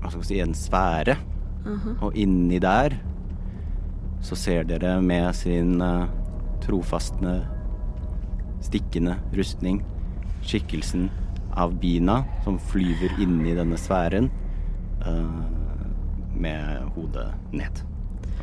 Hva 0.00 0.10
skal 0.10 0.22
vi 0.22 0.28
si, 0.28 0.40
en 0.42 0.56
sfære. 0.58 1.14
Mhm. 1.64 1.98
Og 2.04 2.16
inni 2.20 2.58
der 2.60 2.96
så 4.24 4.36
ser 4.38 4.64
dere 4.68 4.96
med 5.04 5.28
sin 5.36 5.82
trofaste, 6.64 7.34
stikkende 8.64 9.18
rustning 9.36 9.82
skikkelsen 10.44 11.10
av 11.54 11.74
Bina 11.80 12.24
som 12.44 12.58
flyver 12.58 13.20
inni 13.22 13.54
denne 13.56 13.78
sfæren 13.80 14.30
uh, 15.06 15.42
med 16.34 16.88
hodet 16.96 17.28
ned 17.54 17.82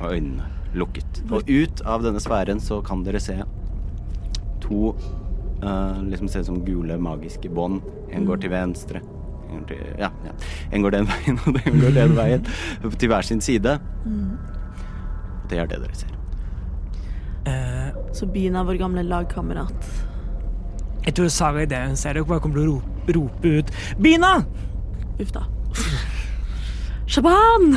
og 0.02 0.14
øynene 0.16 0.48
lukket. 0.74 1.24
Og 1.30 1.50
ut 1.50 1.82
av 1.86 2.06
denne 2.06 2.22
sfæren 2.24 2.62
så 2.64 2.80
kan 2.86 3.04
dere 3.06 3.20
se 3.22 3.36
to 4.64 4.94
uh, 5.64 6.00
liksom 6.08 6.30
ser 6.32 6.46
ut 6.46 6.52
som 6.54 6.62
gule 6.66 6.98
magiske 6.98 7.52
bånd. 7.52 7.82
En 8.12 8.26
går 8.26 8.42
til 8.42 8.54
venstre. 8.54 9.04
En 9.52 9.60
går, 9.60 9.68
til, 9.74 9.84
ja, 10.00 10.10
ja. 10.26 10.34
en 10.72 10.86
går 10.86 10.96
den 10.96 11.10
veien, 11.12 11.42
og 11.46 11.60
den 11.60 11.84
går 11.84 11.98
den 12.00 12.16
veien. 12.18 12.48
Til 12.96 13.12
hver 13.12 13.28
sin 13.28 13.44
side. 13.44 13.78
Det 15.52 15.60
er 15.60 15.68
det 15.68 15.82
dere 15.84 15.96
ser. 16.00 16.12
eh, 17.46 17.92
Så 18.16 18.26
Bina, 18.32 18.64
vår 18.64 18.78
gamle 18.80 19.04
lagkamerat. 19.04 19.90
jeg 21.06 21.14
tror 21.18 21.28
Saga 21.34 21.62
idet 21.66 21.88
hun 21.88 21.96
ser 21.98 22.14
dere, 22.14 22.26
bare 22.26 22.40
kommer 22.40 22.56
til 22.62 22.68
å 22.70 22.74
rope, 22.76 23.14
rope 23.18 23.48
ut 23.60 23.72
Bina! 24.00 24.34
Uff 25.20 25.32
da. 25.36 25.44
Shaban! 27.08 27.76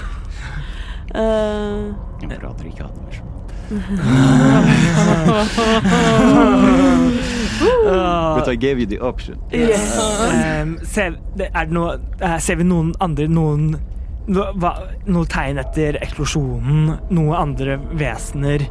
Eh, 1.15 1.95
Jeg 2.25 2.41
prater 2.41 2.65
ikke 2.71 2.87
det 2.89 2.95
mer. 3.03 3.21
But 8.37 8.49
I 8.49 8.57
gave 8.57 8.79
you 8.81 8.87
the 8.87 8.99
option. 9.01 9.39
yes. 9.53 9.97
Ehm, 10.33 10.79
ser, 10.85 11.17
det- 11.37 11.51
er 11.55 11.65
det 11.65 11.73
noe, 11.73 11.99
eh, 12.21 12.39
ser 12.39 12.57
vi 12.57 12.65
noen 12.65 12.95
andre 13.01 13.27
noen 13.29 13.77
Noe 14.27 15.25
tegn 15.29 15.59
etter 15.61 15.99
eksplosjonen? 16.01 16.95
Noe 17.13 17.37
andre 17.37 17.77
vesener? 18.01 18.65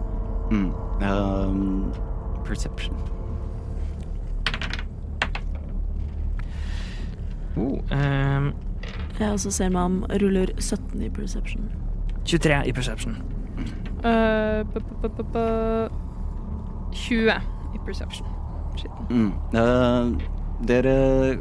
Mm. 0.51 0.71
Um, 1.03 1.91
perception. 2.45 2.95
Oh, 7.57 7.77
ehm, 7.91 8.51
Jeg 9.19 9.29
også 9.31 9.51
ser 9.53 9.69
meg 9.69 9.81
om 9.85 9.99
ruller 10.21 10.49
17 10.57 11.01
i 11.05 11.09
perception. 11.13 11.67
23 12.25 12.63
i 12.67 12.71
perception. 12.73 13.17
Uh, 14.03 14.63
b 14.65 14.79
-b 14.79 14.89
-b 15.01 15.09
bu- 15.17 15.27
bu- 15.33 15.89
20 16.91 17.31
i 17.75 17.79
perception. 17.85 18.27
Mm. 19.09 19.33
Uh, 19.53 20.17
dere 20.67 21.37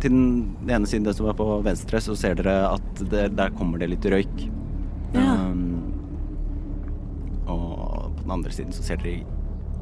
Til 0.00 0.14
den 0.14 0.70
ene 0.70 0.88
siden, 0.88 1.04
det 1.04 1.12
som 1.18 1.28
er 1.28 1.36
på 1.36 1.46
venstre, 1.64 2.00
så 2.00 2.14
ser 2.16 2.38
dere 2.38 2.70
at 2.74 3.02
det, 3.12 3.26
der 3.36 3.52
kommer 3.58 3.80
det 3.82 3.90
litt 3.92 4.06
røyk. 4.08 4.46
Ja. 5.12 5.34
Um, 5.50 5.92
og 7.50 8.14
på 8.16 8.22
den 8.22 8.32
andre 8.38 8.52
siden 8.54 8.72
så 8.72 8.82
ser 8.86 9.00
dere 9.02 9.24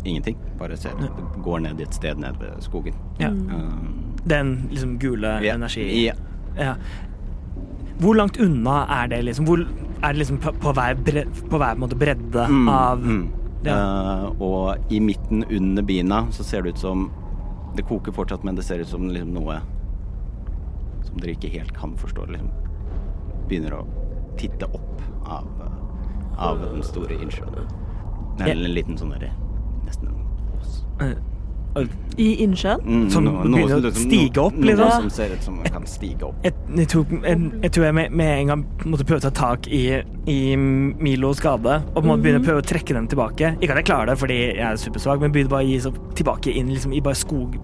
ingenting. 0.05 0.39
Bare 0.59 0.77
ser 0.79 0.97
det 0.99 1.11
går 1.45 1.63
ned 1.67 1.81
i 1.81 1.87
et 1.87 1.95
sted 1.95 2.19
ned 2.19 2.39
ved 2.41 2.59
skogen. 2.65 2.97
Ja. 3.21 3.31
Mm. 3.31 3.55
Um, 3.55 4.17
Den 4.29 4.69
liksom 4.73 4.99
gule 4.99 5.39
ja. 5.45 5.55
energi... 5.55 5.87
Ja. 6.07 6.15
Ja. 6.59 6.75
Hvor 7.99 8.15
langt 8.15 8.37
unna 8.41 8.85
er 9.03 9.09
det, 9.11 9.23
liksom? 9.27 9.47
Hvor, 9.47 9.63
er 10.03 10.13
det 10.13 10.19
liksom 10.19 10.39
på, 10.43 10.53
på 10.63 10.73
hver, 10.75 10.99
bre, 11.07 11.25
på 11.51 11.59
hver 11.59 11.79
måte 11.79 11.99
bredde 11.99 12.47
Mm, 12.51 12.69
av 12.69 13.03
mm. 13.07 13.25
Ja. 13.67 13.75
Uh, 13.75 14.43
og 14.43 14.93
i 14.95 15.01
midten 15.03 15.43
under 15.51 15.83
bina 15.83 16.21
så 16.31 16.45
ser 16.47 16.63
det 16.63 16.77
ut 16.77 16.79
som 16.79 17.09
Det 17.77 17.83
koker 17.89 18.15
fortsatt, 18.15 18.45
men 18.47 18.55
det 18.55 18.63
ser 18.65 18.79
ut 18.79 18.89
som 18.89 19.09
liksom 19.11 19.35
noe 19.35 19.59
som 21.19 21.25
dere 21.27 21.35
ikke 21.37 21.51
helt 21.59 21.75
kan 21.77 21.95
forstå. 21.99 22.27
Liksom 22.31 22.51
begynner 23.49 23.79
å 23.81 23.85
titte 24.39 24.69
opp 24.71 25.03
av, 25.27 25.47
av 26.39 26.61
den 26.63 26.83
store 26.87 27.17
innsjøen. 27.19 27.65
Det 28.39 28.47
er 28.47 28.55
en 28.55 28.71
liten 28.75 28.99
sånn 29.01 29.11
derre 29.17 29.33
Nesten 29.89 30.11
en 30.13 30.59
ås. 30.59 30.85
eh, 31.01 31.17
I 32.19 32.27
innsjøen? 32.45 32.81
Mm, 32.85 33.11
Som 33.11 33.25
noe- 33.25 33.43
begynner 33.43 33.79
å 33.79 33.81
liksom- 33.83 34.11
stige 34.11 34.39
opp, 34.43 34.53
noe, 34.55 34.67
liksom? 34.69 34.85
Noe 34.89 35.01
som 35.01 35.11
ser 35.11 35.33
ut 35.35 35.43
som 35.43 35.59
kan 35.65 35.87
stige 35.87 36.23
opp. 36.29 36.35
jeg, 36.45 36.53
jeg, 36.77 36.89
tok, 36.89 37.11
jeg, 37.23 37.53
jeg 37.63 37.71
tror 37.73 37.85
jeg 37.85 37.95
med, 37.95 38.13
med 38.13 38.39
en 38.41 38.47
gang 38.53 38.65
måtte 38.85 39.05
prøve 39.07 39.19
å 39.23 39.27
ta 39.31 39.31
tak 39.31 39.67
i, 39.69 40.03
i 40.27 40.57
Milos 40.57 41.39
skade 41.39 41.83
og 41.97 42.05
måtte 42.05 42.23
begynne 42.23 42.43
å 42.43 42.47
prøve 42.47 42.63
å 42.63 42.67
trekke 42.67 42.95
den 42.95 43.09
tilbake. 43.09 43.57
Ikke 43.61 43.71
at 43.75 43.77
jeg 43.83 43.89
klarer 43.91 44.07
det 44.13 44.19
fordi 44.19 44.39
jeg 44.57 44.61
er 44.61 44.77
supersvak, 44.77 45.21
men 45.21 45.33
begynne 45.33 45.49
bare 45.51 45.65
å 45.65 45.69
gi 45.69 45.79
seg 45.81 45.95
tilbake 46.15 46.55
inn 46.55 46.69
liksom, 46.69 46.93
i 46.95 47.01
bare 47.01 47.15
skog 47.15 47.57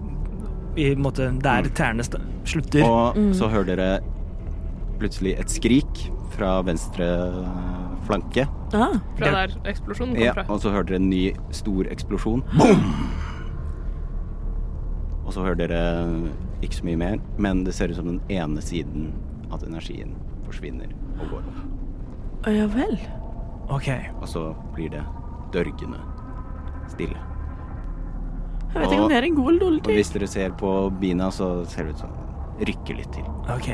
i 0.75 0.89
en 0.91 1.01
måte 1.03 1.29
der 1.43 1.69
tærne 1.77 2.03
slutter. 2.45 2.83
Og 2.85 3.15
så 3.35 3.47
hører 3.51 3.69
dere 3.75 3.89
plutselig 4.99 5.35
et 5.39 5.49
skrik 5.51 6.05
fra 6.35 6.57
venstre 6.67 7.07
flanke. 8.05 8.45
Ah, 8.75 8.97
Fra 9.17 9.31
der 9.33 9.53
eksplosjonen 9.71 10.15
kom 10.15 10.23
Ja, 10.23 10.33
fra. 10.35 10.43
og 10.51 10.59
så 10.61 10.69
hører 10.71 10.83
dere 10.91 10.99
en 11.01 11.09
ny 11.09 11.33
stor 11.55 11.87
eksplosjon. 11.91 12.43
Og 15.25 15.33
så 15.33 15.41
hører 15.41 15.57
dere 15.67 15.81
ikke 16.61 16.75
så 16.79 16.85
mye 16.85 16.99
mer, 17.01 17.17
men 17.41 17.63
det 17.65 17.73
ser 17.73 17.89
ut 17.91 17.97
som 17.97 18.05
den 18.11 18.21
ene 18.31 18.61
siden 18.61 19.09
at 19.53 19.63
energien 19.65 20.13
forsvinner 20.45 20.91
og 21.19 21.29
går 21.31 21.47
opp. 21.49 21.61
Å 22.45 22.53
ja 22.53 22.67
vel. 22.69 22.97
OK. 23.73 23.89
Og 24.21 24.27
så 24.29 24.43
blir 24.75 24.91
det 24.93 25.01
dørgende 25.55 25.97
stille. 26.91 27.17
Jeg 28.75 28.81
vet 28.81 28.91
ikke 28.91 29.03
om 29.05 29.09
det 29.09 29.17
er 29.17 29.23
en 29.23 29.35
god 29.35 29.49
eller 29.49 29.59
dårlig 29.61 29.81
Og 29.87 29.93
hvis 29.95 30.09
dere 30.11 30.27
ser 30.27 30.55
på 30.59 30.71
bina, 30.99 31.29
så 31.31 31.47
ser 31.71 31.87
det 31.87 31.95
ut 31.95 31.99
som 32.03 32.09
det 32.59 32.67
rykker 32.69 32.95
litt 32.95 33.11
til. 33.15 33.23
ok. 33.51 33.69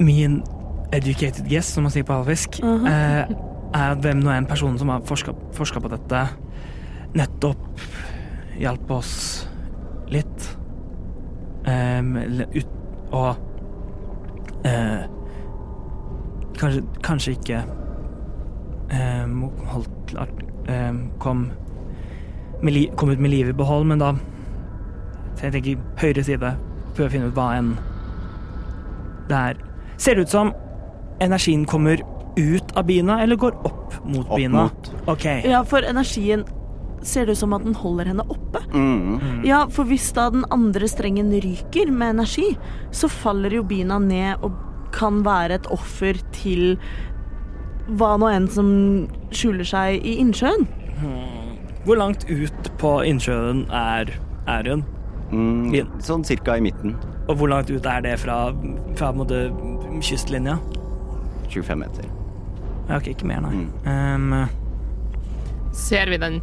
Min 0.00 0.42
educated 0.92 1.48
guess, 1.48 1.74
som 1.74 1.84
man 1.84 1.92
sier 1.92 2.04
på 2.04 2.12
halvfisk, 2.12 2.60
uh 2.62 2.84
-huh. 2.84 2.88
er 3.74 3.90
at 3.92 3.98
hvem 3.98 4.16
nå 4.16 4.30
er 4.30 4.38
en 4.38 4.46
person 4.46 4.78
som 4.78 4.88
har 4.88 5.00
forska 5.52 5.80
på 5.80 5.88
dette, 5.88 6.28
nettopp 7.14 7.80
hjalp 8.58 8.90
oss 8.90 9.48
litt. 10.08 10.56
Um, 11.66 12.16
ut, 12.56 12.66
og 13.12 13.36
uh, 14.64 15.02
kanskje, 16.58 16.82
kanskje 17.02 17.30
ikke 17.30 17.62
um, 19.24 19.50
holdt 19.66 20.14
um, 20.16 21.10
kom, 21.18 21.50
med 22.62 22.74
li, 22.76 22.86
kom 22.96 23.10
ut 23.10 23.18
med 23.22 23.30
livet 23.32 23.54
i 23.54 23.58
behold, 23.58 23.86
men 23.90 23.98
da 24.02 24.14
så 25.38 25.46
jeg 25.48 25.54
tenker 25.54 25.82
høyre 26.02 26.24
side, 26.26 26.48
prøve 26.96 27.06
å 27.08 27.12
finne 27.14 27.28
ut 27.30 27.36
hva 27.38 27.46
enn 27.56 27.70
det 29.30 29.36
er. 29.38 29.60
Ser 30.00 30.18
det 30.18 30.26
ut 30.26 30.32
som 30.32 30.50
energien 31.22 31.62
kommer 31.68 32.02
ut 32.36 32.72
av 32.76 32.84
bina, 32.88 33.20
eller 33.22 33.36
går 33.40 33.56
opp 33.64 33.94
mot 34.04 34.26
Opp 34.26 34.36
bina? 34.36 34.66
mot. 34.66 34.90
OK. 35.08 35.24
Ja, 35.48 35.62
for 35.64 35.86
energien 35.86 36.44
ser 37.02 37.24
det 37.26 37.32
ut 37.38 37.40
som 37.40 37.54
at 37.56 37.64
den 37.64 37.76
holder 37.78 38.10
henne 38.10 38.24
oppe. 38.28 38.60
Mm. 38.74 39.44
Ja, 39.48 39.62
for 39.72 39.88
hvis 39.88 40.10
da 40.16 40.28
den 40.34 40.44
andre 40.52 40.88
strengen 40.90 41.32
ryker 41.40 41.88
med 41.92 42.18
energi, 42.18 42.50
så 42.92 43.08
faller 43.08 43.54
jo 43.56 43.62
bina 43.64 43.96
ned 44.02 44.44
og 44.44 44.58
kan 44.92 45.22
være 45.24 45.60
et 45.60 45.70
offer 45.72 46.18
til 46.36 46.74
hva 47.96 48.16
nå 48.20 48.28
enn 48.30 48.48
som 48.50 48.68
skjuler 49.32 49.66
seg 49.66 50.04
i 50.04 50.18
innsjøen. 50.20 50.66
Hvor 51.84 51.96
langt 51.96 52.26
ut 52.28 52.72
på 52.80 52.94
innsjøen 53.08 53.64
er, 53.72 54.12
er 54.50 54.68
hun? 54.68 54.84
Mm. 55.30 56.00
Sånn 56.04 56.24
cirka 56.26 56.58
i 56.58 56.64
midten. 56.64 56.96
Og 57.30 57.38
hvor 57.40 57.50
langt 57.52 57.70
ut 57.70 57.86
er 57.86 58.02
det 58.04 58.16
fra, 58.20 58.50
fra 58.98 59.12
måte, 59.16 59.46
kystlinja? 60.04 60.58
25 61.50 61.78
meter. 61.80 62.08
Ja, 62.90 62.98
OK, 62.98 63.12
ikke 63.14 63.28
mer, 63.30 63.44
nei. 63.44 63.54
Mm. 63.54 63.70
Um, 63.86 65.70
Ser 65.76 66.10
vi 66.10 66.18
den 66.18 66.40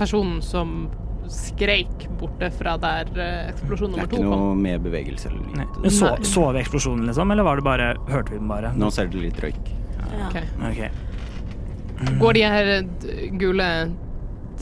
personen 0.00 0.40
som 0.42 0.88
skreik 1.30 2.08
borte 2.18 2.48
fra 2.56 2.74
der 2.80 3.10
eksplosjon 3.52 3.92
nummer 3.92 4.08
to 4.10 4.16
kom? 4.16 4.24
Det 4.24 4.24
er 4.24 4.24
ikke 4.24 4.32
kom? 4.32 4.46
noe 4.48 4.58
med 4.58 4.86
bevegelse 4.86 5.30
eller 5.30 5.60
lyd. 5.60 5.90
Så, 5.94 6.10
så 6.26 6.46
vi 6.56 6.62
eksplosjonen, 6.64 7.06
liksom, 7.10 7.30
eller 7.30 7.46
var 7.46 7.60
det 7.60 7.66
bare 7.68 7.90
Hørte 8.08 8.34
vi 8.34 8.40
den 8.40 8.50
bare? 8.50 8.72
Nå 8.80 8.90
ser 8.94 9.12
du 9.12 9.20
litt 9.22 9.38
røyk. 9.44 9.60
Ja. 10.00 10.30
Okay. 10.30 10.48
Okay. 10.72 10.90
Mm. 12.00 12.16
Går 12.22 12.38
de 12.38 12.46
her 12.48 12.70
eh, 12.78 13.28
gule 13.38 13.68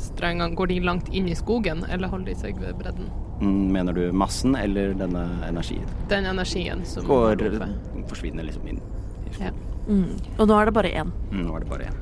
strengene 0.01 0.55
Går 0.57 0.67
de 0.71 0.81
langt 0.85 1.09
inn 1.15 1.29
i 1.29 1.35
skogen, 1.39 1.85
eller 1.91 2.09
holder 2.13 2.33
de 2.33 2.35
seg 2.41 2.59
ved 2.61 2.75
bredden? 2.81 3.09
Mm, 3.41 3.69
Mener 3.73 3.93
du 3.95 4.13
massen 4.13 4.57
eller 4.59 4.95
denne 4.99 5.25
energien? 5.47 5.87
Den 6.11 6.27
energien 6.27 6.85
som 6.89 7.07
Går, 7.07 7.37
oppe. 7.49 7.69
forsvinner 8.11 8.45
liksom 8.47 8.67
inn. 8.69 8.81
i 9.27 9.45
Ja. 9.45 9.51
Mm. 9.89 10.17
Og 10.39 10.49
nå 10.49 10.55
er 10.61 10.65
det 10.69 10.75
bare 10.75 10.91
én. 10.93 11.13
Mm, 11.31 11.47
nå 11.47 11.57
er 11.57 11.61
det 11.61 11.69
bare 11.71 11.89
én. 11.89 11.95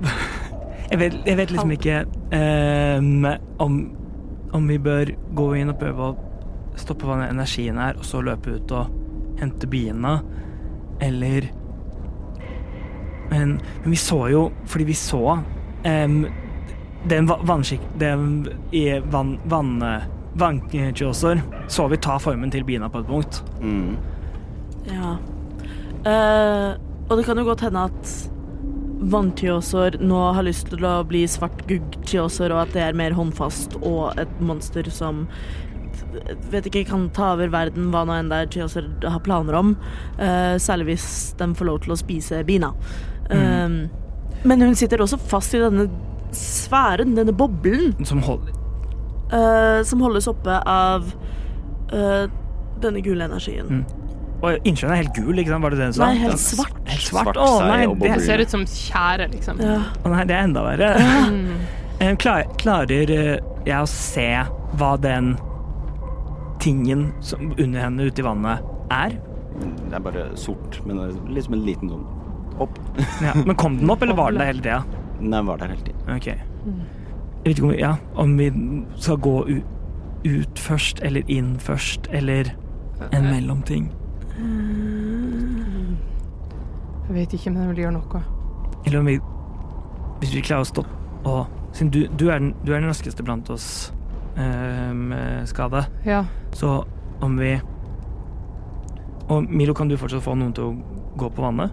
Jeg 0.90 0.98
vet, 1.00 1.14
jeg 1.26 1.36
vet 1.38 1.50
liksom 1.50 1.70
ikke 1.72 1.94
um, 3.00 3.24
om, 3.58 3.76
om 4.52 4.66
vi 4.68 4.76
bør 4.78 5.08
gå 5.34 5.46
inn 5.56 5.72
og 5.72 5.78
prøve 5.80 6.10
å 6.10 6.76
stoppe 6.76 7.08
hva 7.08 7.16
den 7.22 7.32
energien 7.38 7.78
er, 7.80 7.96
og 7.96 8.04
så 8.04 8.20
løpe 8.22 8.58
ut 8.58 8.74
og 8.76 8.90
hente 9.40 9.66
biene, 9.66 10.12
eller 11.00 11.48
men, 13.30 13.56
men 13.80 13.90
vi 13.90 13.96
så 13.96 14.20
jo, 14.30 14.42
fordi 14.68 14.84
vi 14.92 14.96
så 14.98 15.22
em, 17.04 17.12
er 17.12 17.22
en 17.22 17.46
vannskikk... 17.46 17.80
Den 17.98 18.48
i 18.72 19.00
vann... 19.12 19.38
vann 19.44 19.78
Vannkjøsor 20.34 21.38
så 21.70 21.84
vi 21.86 21.96
ta 22.02 22.16
formen 22.18 22.50
til 22.50 22.64
bina 22.66 22.88
på 22.90 23.04
et 23.04 23.06
punkt. 23.06 23.36
Mm. 23.62 23.92
Ja. 24.88 25.12
Eh, 26.10 26.70
og 27.06 27.18
det 27.18 27.26
kan 27.28 27.38
jo 27.38 27.44
godt 27.46 27.62
hende 27.62 27.84
at 27.86 28.14
vanntjåsor 29.14 29.98
nå 30.02 30.20
har 30.36 30.46
lyst 30.46 30.72
til 30.72 30.84
å 30.88 30.96
bli 31.06 31.24
svart 31.28 31.62
gugg-tjåsor, 31.68 32.54
og 32.54 32.64
at 32.64 32.74
det 32.74 32.82
er 32.82 32.98
mer 32.98 33.14
håndfast 33.16 33.76
og 33.82 34.18
et 34.20 34.40
monster 34.42 34.88
som 34.90 35.26
vet 36.50 36.66
ikke, 36.68 36.84
kan 36.88 37.08
ta 37.14 37.32
over 37.34 37.50
verden, 37.52 37.90
hva 37.92 38.04
nå 38.06 38.16
enn 38.18 38.30
det 38.30 38.40
er 38.44 38.50
tjåsor 38.54 38.88
har 39.06 39.22
planer 39.22 39.58
om. 39.58 39.76
eh, 40.18 40.56
særlig 40.58 40.94
hvis 40.94 41.34
de 41.38 41.50
får 41.54 41.70
lov 41.70 41.78
til 41.84 41.94
å 41.94 42.00
spise 42.00 42.42
bina. 42.46 42.72
Eh, 43.30 43.78
men 44.44 44.60
hun 44.60 44.74
sitter 44.74 44.98
også 44.98 45.18
fast 45.18 45.54
i 45.54 45.62
denne 45.62 45.88
sfæren, 46.38 47.16
denne 47.16 47.32
boblen, 47.36 47.94
Som 48.04 48.22
holder 48.26 48.52
eh, 49.32 49.82
som 49.84 50.02
holdes 50.04 50.28
oppe 50.30 50.56
av 50.68 51.12
eh, 51.92 52.24
denne 52.82 53.04
gule 53.04 53.28
energien. 53.28 53.80
Mm. 53.80 53.84
Og 54.44 54.66
innsjøen 54.68 54.92
er 54.92 55.00
helt 55.04 55.16
gul, 55.16 55.38
ikke 55.40 55.54
sant? 55.54 55.64
Var 55.64 55.72
det 55.72 55.80
det 55.80 55.86
du 55.94 55.96
sa? 55.96 56.08
Nei, 56.08 56.18
helt 56.20 56.42
svart. 56.42 56.76
Helt 56.90 57.06
svart? 57.06 57.30
Svart 57.30 57.40
Å 57.40 57.48
nei, 57.64 57.80
det, 57.86 58.10
Det 58.10 58.26
ser 58.26 58.42
ut 58.42 58.52
som 58.52 58.66
tjære, 58.68 59.30
liksom. 59.32 59.62
Ja. 59.64 59.78
å 60.04 60.12
nei, 60.12 60.24
det 60.28 60.36
er 60.36 60.50
enda 60.50 60.64
verre. 60.66 60.90
Mm. 61.32 62.16
Klar, 62.22 62.44
klarer 62.60 63.12
eh, 63.14 63.38
jeg 63.64 63.78
å 63.78 63.88
se 63.88 64.28
hva 64.76 64.94
den 65.00 65.36
tingen 66.60 67.08
som 67.24 67.54
under 67.54 67.86
henne 67.86 68.08
ute 68.08 68.20
i 68.20 68.26
vannet 68.26 68.92
er? 68.92 69.16
Det 69.54 69.96
er 69.96 70.02
bare 70.02 70.26
sort, 70.36 70.80
men 70.84 71.00
liksom 71.30 71.56
en 71.56 71.64
liten 71.64 71.92
sånn 71.92 72.04
opp. 72.62 72.76
Ja. 73.22 73.32
Men 73.38 73.56
kom 73.58 73.78
den 73.80 73.90
opp, 73.90 74.02
eller 74.04 74.18
var 74.18 74.34
den 74.34 74.42
der 74.42 74.50
hele 74.50 74.62
tida? 74.62 75.03
Den 75.30 75.46
var 75.46 75.56
der 75.56 75.66
hele 75.72 75.84
tiden. 75.84 76.16
Ok. 76.16 76.26
Jeg 76.26 76.38
vet 77.44 77.58
ikke 77.58 77.64
om 77.66 77.70
vi, 77.70 77.78
ja, 77.80 77.94
om 78.14 78.36
vi 78.38 78.50
skal 78.96 79.16
gå 79.16 79.34
u 79.48 79.60
ut 80.24 80.58
først, 80.58 81.02
eller 81.04 81.22
inn 81.28 81.58
først, 81.60 82.06
eller 82.12 82.48
en 83.12 83.24
mellomting. 83.28 83.90
Jeg 87.08 87.14
vet 87.14 87.32
ikke, 87.36 87.50
men 87.52 87.62
jeg 87.62 87.68
vil 87.74 87.82
gjøre 87.84 87.92
noe. 87.98 88.22
Eller 88.86 88.98
om 89.02 89.06
vi 89.08 89.18
Hvis 90.20 90.32
vi 90.34 90.40
klarer 90.44 90.64
å 90.64 90.68
stoppe 90.68 90.90
og 91.28 91.46
Siden 91.74 91.90
du, 91.90 92.04
du, 92.16 92.28
er, 92.30 92.38
den, 92.38 92.52
du 92.64 92.70
er 92.72 92.78
den 92.80 92.88
raskeste 92.88 93.24
blant 93.26 93.48
oss, 93.50 93.92
eh, 94.38 94.92
med 94.94 95.48
skade, 95.50 95.80
Ja. 96.06 96.24
så 96.54 96.84
om 97.20 97.36
vi 97.38 97.60
Og 99.28 99.50
Milo, 99.50 99.74
kan 99.74 99.88
du 99.88 99.96
fortsatt 99.96 100.22
få 100.22 100.34
noen 100.38 100.52
til 100.54 100.64
å 100.64 100.74
gå 101.18 101.28
på 101.34 101.42
vannet? 101.42 101.70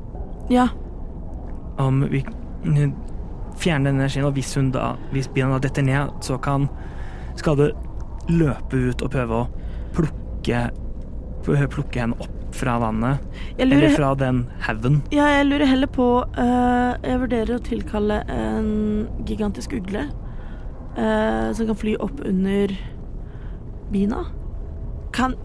ja. 0.50 0.68
Om 1.78 2.02
vi 2.12 2.24
fjerner 3.60 3.92
den 3.92 4.00
energien, 4.02 4.26
og 4.26 4.34
hvis 4.34 4.54
hun 4.56 4.72
da 4.72 4.96
Hvis 5.12 5.28
bina 5.34 5.50
da 5.58 5.60
detter 5.68 5.84
ned, 5.84 6.12
så 6.22 6.38
kan 6.42 6.70
Skade 7.36 7.72
løpe 8.30 8.78
ut 8.92 9.02
og 9.02 9.12
prøve 9.12 9.32
å 9.42 9.48
plukke 9.96 10.70
prøve 11.44 11.66
å 11.66 11.72
Plukke 11.74 12.00
henne 12.04 12.18
opp 12.22 12.38
fra 12.54 12.74
vannet. 12.82 13.22
Lurer, 13.58 13.72
Eller 13.78 13.94
fra 13.96 14.10
den 14.20 14.42
haugen. 14.66 15.02
ja, 15.12 15.26
jeg 15.38 15.46
lurer 15.48 15.66
heller 15.66 15.88
på 15.88 16.08
uh, 16.38 16.92
Jeg 17.02 17.20
vurderer 17.22 17.56
å 17.56 17.64
tilkalle 17.64 18.18
en 18.28 19.08
gigantisk 19.26 19.74
ugle 19.80 20.04
uh, 20.98 21.54
som 21.56 21.70
kan 21.72 21.76
fly 21.80 21.96
opp 22.04 22.20
under 22.28 22.76
bina. 23.92 24.26
Kan 25.16 25.36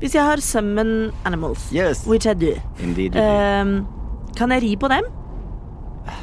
Hvis 0.00 0.14
jeg 0.14 0.22
har 0.26 0.36
summon 0.42 1.12
animals, 1.24 1.70
Yes! 1.72 2.04
which 2.06 2.26
I 2.26 2.34
do, 2.34 2.52
Indeed. 2.82 3.16
eh, 3.16 3.64
kan 4.36 4.50
jeg 4.50 4.62
ri 4.62 4.76
på 4.76 4.88
dem? 4.90 5.06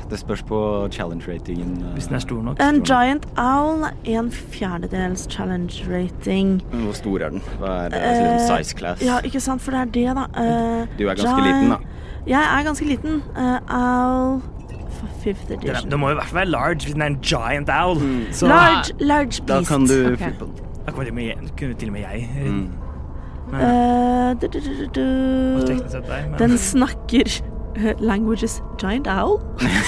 Det 0.10 0.20
spørs 0.20 0.44
på 0.44 0.88
challenge-ratingen. 0.92 1.78
eh, 1.84 1.94
Hvis 1.94 2.06
den 2.08 2.16
er 2.16 2.20
stor 2.20 2.42
nok. 2.42 2.60
En 2.62 2.82
giant 2.84 3.26
owl, 3.38 3.86
en 4.06 4.32
fjerdedels 4.32 5.28
challenge 5.32 5.86
rating. 5.90 6.62
Hvor 6.72 6.92
stor 6.94 7.18
er 7.20 7.30
den? 7.30 7.42
Hva 7.60 7.68
er 7.86 7.90
det? 7.90 8.02
Liksom 8.02 8.58
size 8.58 8.76
class? 8.78 9.02
Ja, 9.06 9.20
ikke 9.24 9.40
sant, 9.40 9.62
for 9.62 9.72
det 9.72 9.80
er 9.80 9.86
det, 9.86 10.16
da. 10.16 10.26
Uh, 10.82 10.88
Du 11.00 11.08
er 11.08 11.16
ganske 11.16 11.44
liten, 11.44 11.70
da. 11.70 11.78
Jeg 12.28 12.42
er 12.60 12.64
ganske 12.66 12.86
liten. 12.86 13.24
Uh, 13.38 13.60
owl 13.70 14.42
fifth 15.22 15.52
edition. 15.52 15.90
det 15.92 16.00
må 16.00 16.10
i 16.10 16.14
hvert 16.14 16.26
fall 16.30 16.36
være 16.38 16.50
large 16.50 16.76
hvis 16.86 16.94
den 16.94 17.02
er 17.02 17.06
en 17.06 17.20
giant 17.22 17.70
owl. 17.70 17.98
Så 18.32 18.48
Large, 18.48 18.94
large 19.00 19.42
Da 19.48 19.62
kan 19.64 19.86
du 19.86 19.94
okay. 20.14 20.16
flippe 20.18 20.46
den. 20.46 20.54
da 20.86 20.92
kunne 20.92 21.06
til 21.06 21.14
med 21.14 21.32
kunne 21.58 21.74
til 21.74 21.90
og 21.90 21.94
med 21.94 22.02
jeg 22.02 22.30
Mm. 22.46 22.68
Eh, 23.54 24.36
du, 24.42 24.48
du, 24.48 24.60
du. 24.96 25.06
Den 26.40 26.58
snakker 26.58 27.42
languages 28.00 28.62
giant 28.82 29.08
owl. 29.08 29.40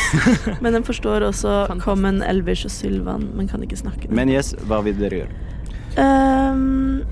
men 0.63 0.73
den 0.73 0.83
forstår 0.83 1.25
også 1.27 1.47
Fantastisk. 1.47 1.85
common, 1.85 2.21
elvish 2.23 2.65
og 2.65 2.71
sylvan, 2.71 3.29
men 3.35 3.47
kan 3.47 3.63
ikke 3.63 3.79
snakke. 3.79 4.09
Men 4.11 4.29
yes, 4.29 4.53
hva 4.67 4.81
vil 4.85 4.97
dere 4.99 5.23
gjøre? 5.23 5.43
Um, 5.97 7.03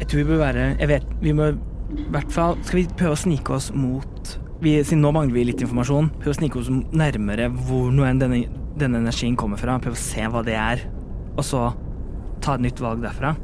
jeg 0.00 0.08
tror 0.08 0.18
vi 0.18 0.24
bør 0.26 0.40
være 0.40 0.62
Jeg 0.80 0.88
vet, 0.90 1.04
vi 1.22 1.32
må 1.32 1.52
i 1.52 2.06
hvert 2.10 2.32
fall 2.34 2.56
Skal 2.66 2.80
vi 2.80 2.86
prøve 2.98 3.14
å 3.14 3.20
snike 3.20 3.52
oss 3.54 3.68
mot 3.70 4.32
vi, 4.58 4.72
Siden 4.82 5.04
nå 5.04 5.12
mangler 5.14 5.36
vi 5.36 5.44
litt 5.52 5.60
informasjon. 5.62 6.08
Prøve 6.18 6.34
å 6.34 6.38
snike 6.40 6.58
oss 6.58 6.70
nærmere 6.90 7.46
hvor 7.68 7.92
nå 7.94 8.02
enn 8.08 8.18
denne, 8.18 8.40
denne 8.74 8.98
energien 9.04 9.36
kommer 9.38 9.60
fra. 9.60 9.76
Prøve 9.78 9.94
å 9.94 10.00
se 10.00 10.24
hva 10.26 10.42
det 10.42 10.56
er. 10.58 10.82
Og 11.36 11.44
så 11.46 11.60
ta 12.42 12.56
et 12.56 12.64
nytt 12.66 12.82
valg 12.82 13.04
derfra. 13.04 13.36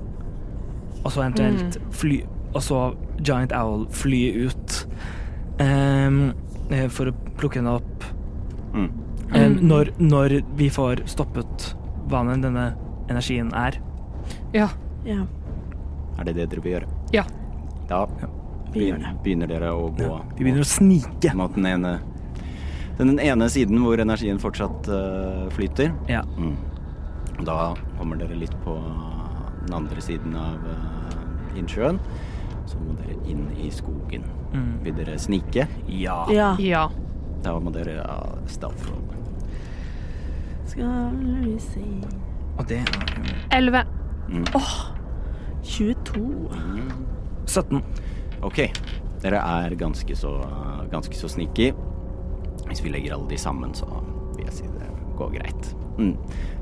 Og 1.05 1.13
så 1.13 1.23
eventuelt 1.23 1.79
fly 1.95 2.23
Og 2.55 2.63
så 2.65 2.81
Giant 3.21 3.53
Owl 3.55 3.87
fly 3.95 4.21
ut 4.47 4.77
ehm, 5.63 6.19
eh, 6.31 6.44
for 6.93 7.11
å 7.11 7.17
plukke 7.39 7.61
henne 7.61 7.77
opp. 7.79 8.07
Mm. 8.75 8.91
Mm. 9.35 9.57
når, 9.67 9.91
når 9.99 10.35
vi 10.59 10.69
får 10.71 11.05
stoppet 11.11 11.75
hva 12.11 12.23
nå 12.27 12.37
denne 12.43 12.69
energien 13.11 13.51
er. 13.57 13.79
Ja. 14.55 14.69
Ja, 15.05 15.27
Er 16.19 16.25
det 16.25 16.37
det 16.39 16.47
dere 16.53 16.63
vil 16.65 16.77
gjøre? 16.77 16.89
Ja. 17.13 17.25
Da 17.89 18.07
vi 18.75 18.89
begynner 19.23 19.51
dere 19.51 19.71
å 19.77 19.91
gå 19.95 20.09
Vi 20.39 20.45
begynner 20.45 20.65
å 20.65 20.69
snike. 20.69 21.35
mot 21.37 21.55
den 21.55 21.67
ene 21.69 21.99
den 22.99 23.19
ene 23.19 23.49
siden 23.51 23.81
hvor 23.83 23.99
energien 23.99 24.39
fortsatt 24.39 24.87
uh, 24.87 25.49
flyter. 25.51 25.91
Ja. 26.07 26.21
Mm. 26.39 26.55
Da 27.43 27.75
kommer 27.99 28.21
dere 28.21 28.39
litt 28.39 28.55
på 28.63 28.77
den 29.65 29.75
andre 29.75 30.05
siden 30.05 30.37
av 30.39 30.63
uh, 30.63 31.59
innsjøen. 31.59 31.99
Så 32.71 32.79
må 32.79 32.95
dere 33.01 33.19
inn 33.27 33.49
i 33.59 33.67
skogen. 33.75 34.23
Mm. 34.55 34.85
Vil 34.85 34.97
dere 34.97 35.19
snike? 35.19 35.67
Ja. 35.89 36.25
Ja. 36.33 36.55
Ja. 36.63 36.87
Da 37.45 37.57
må 37.61 37.73
dere 37.75 37.99
ha 38.01 38.19
stealth 38.49 38.89
roll. 38.91 39.03
Skal 40.75 41.19
vi 41.45 41.59
se 41.61 41.83
Og 42.59 42.65
det 42.67 42.81
er 42.81 42.89
jo 42.89 43.35
Elleve. 43.53 43.85
Mm. 44.29 44.47
22. 45.65 46.51
17. 47.47 47.83
Ok, 48.45 48.59
dere 49.23 49.41
er 49.41 49.75
ganske 49.81 50.17
så, 50.17 50.33
ganske 50.91 51.17
så 51.17 51.29
sneaky. 51.29 51.73
Hvis 52.69 52.83
vi 52.85 52.93
legger 52.93 53.15
alle 53.15 53.29
de 53.31 53.39
sammen, 53.39 53.75
så 53.77 53.87
vil 54.37 54.45
jeg 54.47 54.57
si 54.59 54.69
det 54.69 54.91
går 55.19 55.35
greit. 55.37 55.71
Mm. 55.99 56.17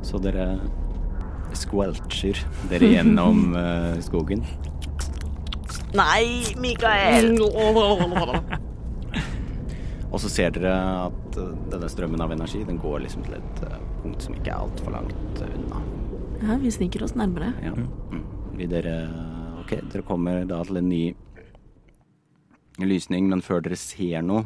Så 0.04 0.20
dere 0.22 0.58
squelcher 1.56 2.38
dere 2.70 2.92
gjennom 2.94 3.54
uh, 3.56 3.98
skogen. 4.06 4.44
Nei, 5.96 6.54
Mikael! 6.60 7.36
Og 10.12 10.20
så 10.20 10.28
ser 10.28 10.52
dere 10.52 10.72
at 11.08 11.36
eh, 11.40 11.52
denne 11.72 11.88
strømmen 11.88 12.20
av 12.20 12.32
energi 12.34 12.60
den 12.68 12.78
går 12.80 13.00
liksom 13.06 13.24
til 13.24 13.38
et 13.38 13.62
eh, 13.64 13.78
punkt 14.02 14.24
som 14.24 14.34
ikke 14.36 14.52
er 14.52 14.60
altfor 14.60 14.92
langt 14.92 15.40
eh, 15.40 15.54
unna. 15.56 15.80
Ja, 16.42 16.56
vi 16.60 16.72
sniker 16.74 17.04
oss 17.06 17.14
nærmere. 17.16 17.52
Ja. 17.64 17.72
Mm. 17.72 18.24
Vil 18.58 18.72
dere 18.72 18.96
Ok, 19.62 19.76
dere 19.92 20.02
kommer 20.02 20.42
da 20.44 20.58
til 20.66 20.80
en 20.80 20.88
ny 20.90 21.14
lysning, 22.82 23.28
men 23.30 23.44
før 23.46 23.62
dere 23.62 23.78
ser 23.78 24.24
noe, 24.26 24.42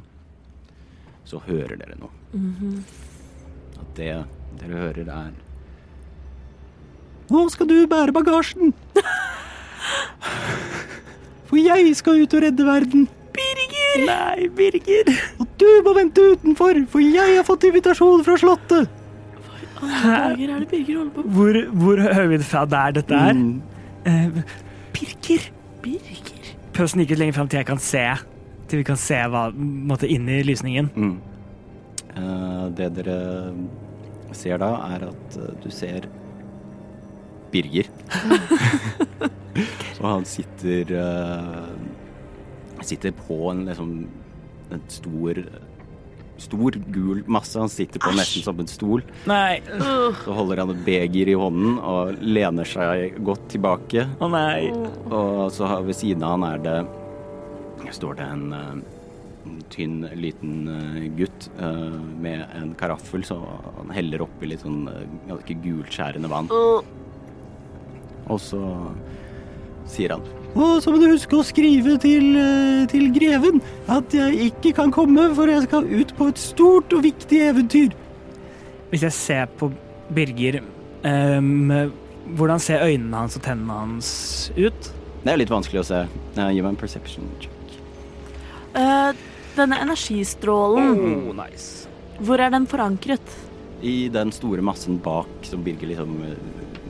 så 1.26 1.40
hører 1.46 1.78
dere 1.80 1.96
noe. 1.96 2.12
At 3.80 3.94
det 3.96 4.12
dere 4.60 4.82
hører, 4.82 5.08
er 5.08 5.32
Nå 7.32 7.48
skal 7.50 7.66
du 7.70 7.78
bære 7.90 8.12
bagasjen! 8.14 8.74
For 11.46 11.60
jeg 11.60 11.94
skal 11.98 12.22
ut 12.22 12.36
og 12.36 12.42
redde 12.42 12.66
verden. 12.66 13.08
Birger! 13.36 14.04
Nei, 14.08 14.48
Birger. 14.56 15.10
Og 15.40 15.48
du 15.60 15.66
må 15.84 15.94
vente 15.96 16.24
utenfor, 16.32 16.80
for 16.92 17.04
jeg 17.04 17.36
har 17.36 17.46
fått 17.46 17.66
invitasjon 17.68 18.24
fra 18.26 18.38
Slottet. 18.40 18.92
Dager 19.76 20.54
er 20.54 20.62
det 20.62 20.68
Birger 20.70 21.02
holder 21.02 21.12
på 21.12 21.22
Hvor, 21.36 21.58
hvor 21.76 22.00
hører 22.00 22.30
er 22.80 22.94
dette 22.96 23.18
her? 23.20 23.36
Mm. 23.36 23.62
Uh, 24.06 24.42
Birger. 24.96 25.50
Birger? 25.84 26.52
Prøv 26.76 26.88
å 26.88 26.92
snike 26.94 27.14
ut 27.14 27.20
lenger 27.20 27.36
fram 27.36 27.50
til 27.50 27.60
jeg 27.60 27.68
kan 27.68 27.82
se. 27.82 28.04
Til 28.66 28.82
vi 28.82 28.86
kan 28.88 29.00
se 29.00 29.18
hva 29.30 29.48
måtte 29.54 30.08
inn 30.10 30.28
i 30.32 30.40
lysningen. 30.46 30.90
Mm. 30.96 31.16
Uh, 32.16 32.64
det 32.76 32.90
dere 32.96 33.18
ser 34.36 34.58
da, 34.60 34.72
er 34.92 35.06
at 35.10 35.36
eh, 35.38 35.52
du 35.62 35.68
ser 35.72 36.08
Birger. 37.52 37.90
Og 40.02 40.08
han 40.10 40.26
sitter 40.28 40.90
uh, 40.92 41.70
Sitter 42.84 43.14
på 43.16 43.38
en 43.50 43.64
liksom 43.66 43.94
en 44.74 44.84
stor 44.92 45.40
Stor, 46.36 46.74
gul 46.92 47.22
masse. 47.32 47.56
Han 47.56 47.70
sitter 47.72 48.02
på 48.02 48.10
nesten 48.12 48.42
som 48.44 48.58
en 48.60 48.68
stol. 48.68 49.00
Nei. 49.24 49.62
Så 50.20 50.34
holder 50.36 50.60
han 50.60 50.74
et 50.74 50.82
beger 50.84 51.30
i 51.32 51.36
hånden 51.40 51.78
og 51.80 52.20
lener 52.20 52.68
seg 52.68 53.16
godt 53.24 53.46
tilbake. 53.54 54.04
Å 54.20 54.28
nei. 54.28 54.68
Og 55.08 55.46
så 55.56 55.70
ved 55.86 55.96
siden 55.96 56.26
av 56.26 56.34
han 56.36 56.44
er 56.50 56.60
det 56.60 56.76
står 57.96 58.18
det 58.18 58.26
en 58.34 58.52
uh, 58.52 58.76
tynn, 59.70 60.06
liten 60.18 60.68
eh, 60.70 61.06
gutt 61.18 61.48
uh, 61.60 61.96
med 62.20 62.44
en 62.56 62.74
karaffel, 62.78 63.24
så 63.24 63.38
han 63.78 63.92
heller 63.94 64.24
oppi 64.26 64.50
litt 64.50 64.64
sånn 64.64 64.86
uh, 64.90 65.02
ganske 65.28 65.56
gulskjærende 65.64 66.30
vann. 66.30 66.50
Og 68.32 68.40
så 68.42 68.60
sier 69.86 70.16
han 70.16 70.24
Og 70.56 70.80
så 70.82 70.90
må 70.90 70.98
du 70.98 71.06
huske 71.12 71.36
å 71.38 71.44
skrive 71.46 71.98
til, 72.02 72.32
eh, 72.40 72.86
til 72.90 73.10
greven 73.14 73.60
at 73.92 74.14
jeg 74.16 74.50
ikke 74.50 74.72
kan 74.80 74.90
komme, 74.94 75.28
for 75.36 75.46
jeg 75.52 75.66
skal 75.68 75.84
ut 75.84 76.14
på 76.16 76.28
et 76.32 76.40
stort 76.40 76.92
og 76.96 77.04
viktig 77.04 77.42
eventyr. 77.50 77.92
Hvis 78.90 79.02
jeg 79.04 79.12
ser 79.12 79.46
på 79.60 79.68
Birger, 80.14 80.60
um, 81.04 81.70
hvordan 82.38 82.60
ser 82.62 82.84
øynene 82.86 83.20
hans 83.24 83.36
og 83.36 83.42
tennene 83.42 83.74
hans 83.82 84.10
ut? 84.56 84.92
Det 85.26 85.32
er 85.32 85.40
litt 85.42 85.50
vanskelig 85.50 85.82
å 85.82 85.86
se. 85.88 86.00
Eh, 86.38 86.50
Gi 86.54 86.62
meg 86.62 86.72
en 86.72 86.76
perception 86.80 87.26
check. 87.42 87.52
Uh, 88.76 89.12
denne 89.56 89.78
energistrålen, 89.82 91.28
Oh, 91.28 91.32
nice. 91.34 91.88
hvor 92.20 92.38
er 92.40 92.50
den 92.54 92.66
forankret? 92.66 93.20
I 93.82 94.08
den 94.08 94.30
store 94.32 94.62
massen 94.64 94.98
bak 95.02 95.26
som 95.44 95.62
Birger 95.64 95.88
liksom 95.90 96.16
eh, 96.24 96.36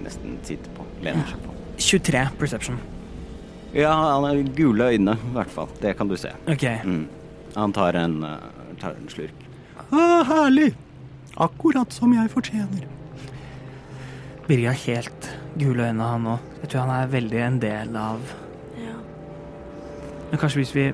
nesten 0.05 0.37
sitter. 0.47 0.71
Lener 1.07 1.31
seg 1.31 1.43
på. 1.45 1.55
23 1.87 2.25
perception. 2.41 2.79
Ja, 3.77 3.93
han 3.93 4.25
har 4.25 4.43
gule 4.57 4.91
øyne, 4.93 5.17
i 5.17 5.33
hvert 5.35 5.53
fall. 5.53 5.69
Det 5.83 5.97
kan 5.99 6.09
du 6.09 6.17
se. 6.17 6.33
OK. 6.49 6.65
Mm. 6.85 7.07
Han 7.57 7.73
tar 7.77 7.99
en, 8.01 8.23
eh, 8.25 8.77
tar 8.81 8.97
en 8.97 9.09
slurk. 9.09 9.47
Ah, 9.91 10.25
herlig! 10.25 10.75
Akkurat 11.37 11.93
som 11.93 12.15
jeg 12.15 12.31
fortjener. 12.31 12.87
Birger 14.47 14.73
har 14.73 14.79
helt 14.87 15.29
gule 15.59 15.89
øyne, 15.89 16.03
han 16.03 16.27
òg. 16.27 16.39
Jeg 16.63 16.71
tror 16.71 16.87
han 16.87 17.03
er 17.03 17.13
veldig 17.13 17.41
en 17.47 17.59
del 17.61 17.97
av 17.97 18.21
Ja. 18.79 18.95
Men 20.31 20.39
kanskje 20.39 20.63
hvis 20.63 20.75
vi 20.75 20.93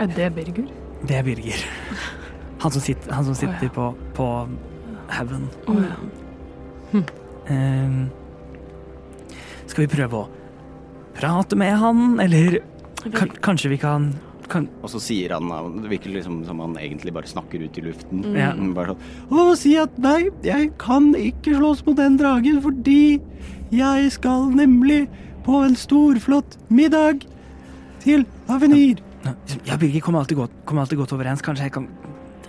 Er 0.00 0.06
det 0.06 0.34
Birger? 0.34 0.66
Det 1.08 1.16
er 1.16 1.22
Birger. 1.22 1.64
Han 2.60 2.70
som 2.70 2.80
sitter, 2.80 3.12
han 3.12 3.24
som 3.24 3.34
sitter 3.34 3.56
oh, 3.56 3.62
ja. 3.62 3.68
på, 3.68 3.94
på 4.14 4.48
haugen. 5.08 5.48
Å, 5.66 5.74
ja. 5.82 7.02
Ehm, 7.48 8.10
skal 9.76 9.84
vi 9.86 9.92
prøve 9.92 10.22
å 10.22 10.28
prate 11.16 11.56
med 11.58 11.76
han, 11.80 12.16
eller 12.20 12.58
kan, 13.12 13.28
kanskje 13.44 13.70
vi 13.74 13.76
kan, 13.80 14.10
kan 14.48 14.66
Og 14.84 14.88
så 14.92 15.00
sier 15.02 15.32
han 15.34 15.48
Det 15.82 15.88
virker 15.90 16.12
liksom 16.14 16.40
som 16.46 16.60
han 16.62 16.76
egentlig 16.78 17.12
bare 17.14 17.26
snakker 17.28 17.62
ut 17.66 17.78
i 17.78 17.82
luften. 17.82 18.20
Ja. 18.36 18.52
Mm, 18.54 18.72
Bare 18.76 18.94
sånn 18.94 19.34
Å, 19.34 19.56
si 19.58 19.72
at 19.80 19.96
nei, 20.02 20.28
jeg 20.46 20.72
kan 20.78 21.08
ikke 21.18 21.56
slåss 21.58 21.82
mot 21.86 21.96
den 21.98 22.16
dragen 22.20 22.60
fordi 22.64 23.18
jeg 23.74 24.10
skal 24.14 24.48
nemlig 24.54 25.06
på 25.46 25.60
en 25.66 25.74
storflott 25.78 26.56
middag 26.70 27.24
til 28.04 28.22
Avenir. 28.50 29.00
Ja, 29.66 29.74
Birger 29.78 30.00
kommer 30.06 30.22
alltid 30.22 30.38
godt, 30.38 30.54
kommer 30.66 30.84
alltid 30.84 31.00
godt 31.00 31.14
overens. 31.16 31.42
Kanskje 31.42 31.66
jeg 31.66 31.74
kan 31.74 31.88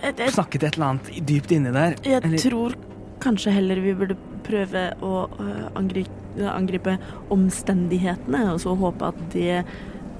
Jeg, 0.02 0.14
jeg, 0.18 0.30
snakke 0.36 0.58
til 0.60 0.68
et 0.68 0.78
eller 0.78 0.92
annet 0.92 1.26
dypt 1.26 1.50
inni 1.56 1.72
der. 1.74 1.96
jeg 2.06 2.22
Eller- 2.22 2.38
tror 2.38 2.76
kanskje 3.18 3.50
heller 3.58 3.80
vi 3.82 3.94
burde 3.98 4.14
prøve 4.46 4.84
å 5.02 5.26
øh, 5.40 5.64
angripe, 5.74 6.14
angripe 6.46 6.94
omstendighetene, 7.34 8.44
og 8.52 8.60
så 8.62 8.74
håpe 8.78 9.08
at 9.10 9.18
det 9.34 9.64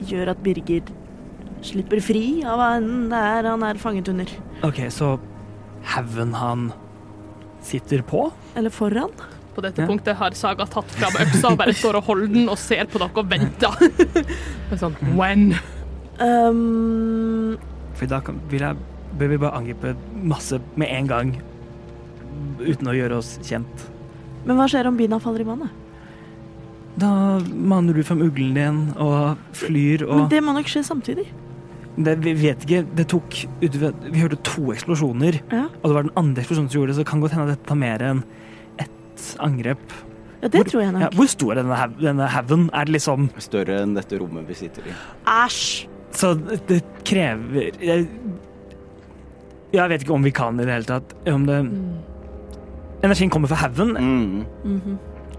gjør 0.08 0.32
at 0.34 0.42
Birger 0.42 0.82
slipper 1.66 1.98
fri 2.04 2.42
av 2.46 2.58
hva 2.60 2.68
enn 2.78 3.08
det 3.10 3.18
er 3.18 3.48
han 3.50 3.64
er 3.66 3.80
fanget 3.82 4.08
under. 4.12 4.30
OK, 4.66 4.84
så 4.94 5.14
haugen 5.94 6.34
han 6.38 6.68
sitter 7.66 8.02
på? 8.06 8.28
Eller 8.58 8.70
foran. 8.70 9.10
På 9.54 9.62
dette 9.64 9.82
Ja. 9.82 9.88
punktet 9.90 10.14
har 10.20 10.30
Saga 10.38 10.66
tatt 10.70 10.90
fram 10.94 11.16
øksa 11.18 11.50
og 11.50 11.58
bare 11.58 11.72
står 11.74 11.96
og 11.98 12.04
holder 12.06 12.28
den 12.30 12.48
og 12.48 12.58
ser 12.62 12.84
på 12.86 13.00
dere 13.02 13.10
og 13.18 13.26
venter. 13.30 13.74
Det 14.68 14.76
er 14.76 14.78
sånn, 14.78 14.94
when? 15.18 15.54
Um, 16.22 17.56
For 17.98 18.06
da 18.10 18.20
kan, 18.22 18.38
vil 18.50 18.62
jeg, 18.62 18.76
bør 19.18 19.30
vi 19.32 19.38
bare 19.42 19.56
angripe 19.58 19.94
masse 20.14 20.58
med 20.78 20.90
en 20.94 21.06
gang, 21.10 21.32
uten 22.62 22.86
å 22.90 22.94
gjøre 22.94 23.18
oss 23.18 23.36
kjent. 23.42 23.86
men 24.46 24.56
hva 24.56 24.66
skjer 24.70 24.86
om 24.88 24.96
bina 24.96 25.18
faller 25.20 25.42
i 25.42 25.48
vannet? 25.48 25.70
Da 26.98 27.10
maner 27.54 27.94
du 27.94 28.02
frem 28.02 28.22
uglen 28.26 28.54
din 28.56 28.78
og 28.98 29.36
flyr 29.54 30.02
og 30.08 30.16
Men 30.24 30.28
det 30.32 30.40
må 30.42 30.54
nok 30.56 30.66
skje 30.70 30.82
samtidig. 30.86 31.26
det, 31.98 32.16
Vi 32.24 32.32
vet 32.34 32.64
ikke. 32.66 32.80
Det 32.96 33.06
tok 33.08 33.36
Vi 33.60 34.18
hørte 34.20 34.38
to 34.42 34.72
eksplosjoner, 34.74 35.40
Ja, 35.52 35.64
og 35.82 35.84
det 35.90 35.94
var 35.94 36.02
den 36.08 36.16
andre 36.16 36.42
eksplosjonen 36.42 36.70
som 36.70 36.80
gjorde 36.80 36.88
det, 36.92 36.96
så 36.96 37.04
det 37.04 37.10
kan 37.12 37.20
godt 37.20 37.32
hende 37.36 37.46
at 37.52 37.56
dette 37.58 37.68
tar 37.68 37.76
mer 37.76 37.98
enn 38.02 38.22
ett 38.78 39.36
angrep. 39.40 39.78
ja 40.42 40.48
det 40.48 40.60
Hvor- 40.62 40.70
tror 40.70 40.82
jeg 40.82 40.92
nok. 40.92 41.02
Ja, 41.02 41.08
hvor 41.16 41.26
stor 41.28 41.50
er 41.52 41.62
denne, 41.62 41.94
denne 42.00 42.26
haugen? 42.28 42.70
Er 42.72 42.84
det 42.84 42.94
liksom 42.94 43.30
Større 43.38 43.82
enn 43.82 43.94
dette 43.94 44.18
rommet 44.18 44.46
vi 44.48 44.54
sitter 44.54 44.82
i. 44.86 44.92
Æsj! 45.26 45.86
Så 46.10 46.34
det 46.66 46.82
krever 47.04 47.70
jeg, 47.80 48.08
jeg 49.72 49.88
vet 49.90 50.00
ikke 50.02 50.14
om 50.14 50.22
vi 50.24 50.30
kan 50.30 50.58
i 50.58 50.64
det 50.64 50.72
hele 50.72 50.84
tatt. 50.88 51.14
Om 51.28 51.46
det 51.46 51.58
Energien 53.04 53.30
kommer 53.30 53.46
fra 53.46 53.56
haugen. 53.56 53.92
Mm. 53.94 54.46
Mhm. 54.64 54.98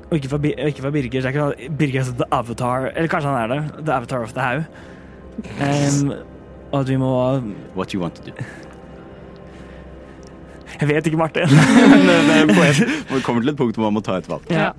Og 0.10 0.18
ikke 0.18 0.40
Bi- 0.42 0.56
ikke 0.58 0.82
fra 0.82 0.90
Birger. 0.94 1.22
Det 1.22 1.26
er 1.30 1.36
ikke 1.36 1.70
Birger 1.78 2.02
er 2.02 2.08
sånn 2.08 2.18
The 2.18 2.28
Avatar 2.34 2.88
Eller 2.96 3.12
kanskje 3.12 3.30
han 3.30 3.44
er 3.44 3.52
det. 3.54 3.86
The 3.86 3.94
Avatar 3.94 4.24
of 4.26 4.34
the 4.34 4.42
Haug. 4.42 4.64
Um, 5.62 6.10
og 6.72 6.82
at 6.82 6.90
vi 6.90 6.98
må 7.00 7.12
What 7.78 7.94
you 7.94 8.02
want 8.02 8.16
to 8.20 8.24
do. 8.32 8.34
Jeg 10.80 10.88
vet 10.88 11.08
ikke, 11.10 11.20
Martin. 11.20 11.52
Men 12.08 12.08
det 12.08 12.56
er. 12.56 12.82
Vi 13.10 13.22
kommer 13.26 13.44
til 13.44 13.52
et 13.52 13.58
punkt 13.60 13.76
hvor 13.78 13.90
man 13.90 13.98
må 14.00 14.04
ta 14.06 14.18
et 14.20 14.30
valg. 14.32 14.46
Ja. 14.54 14.72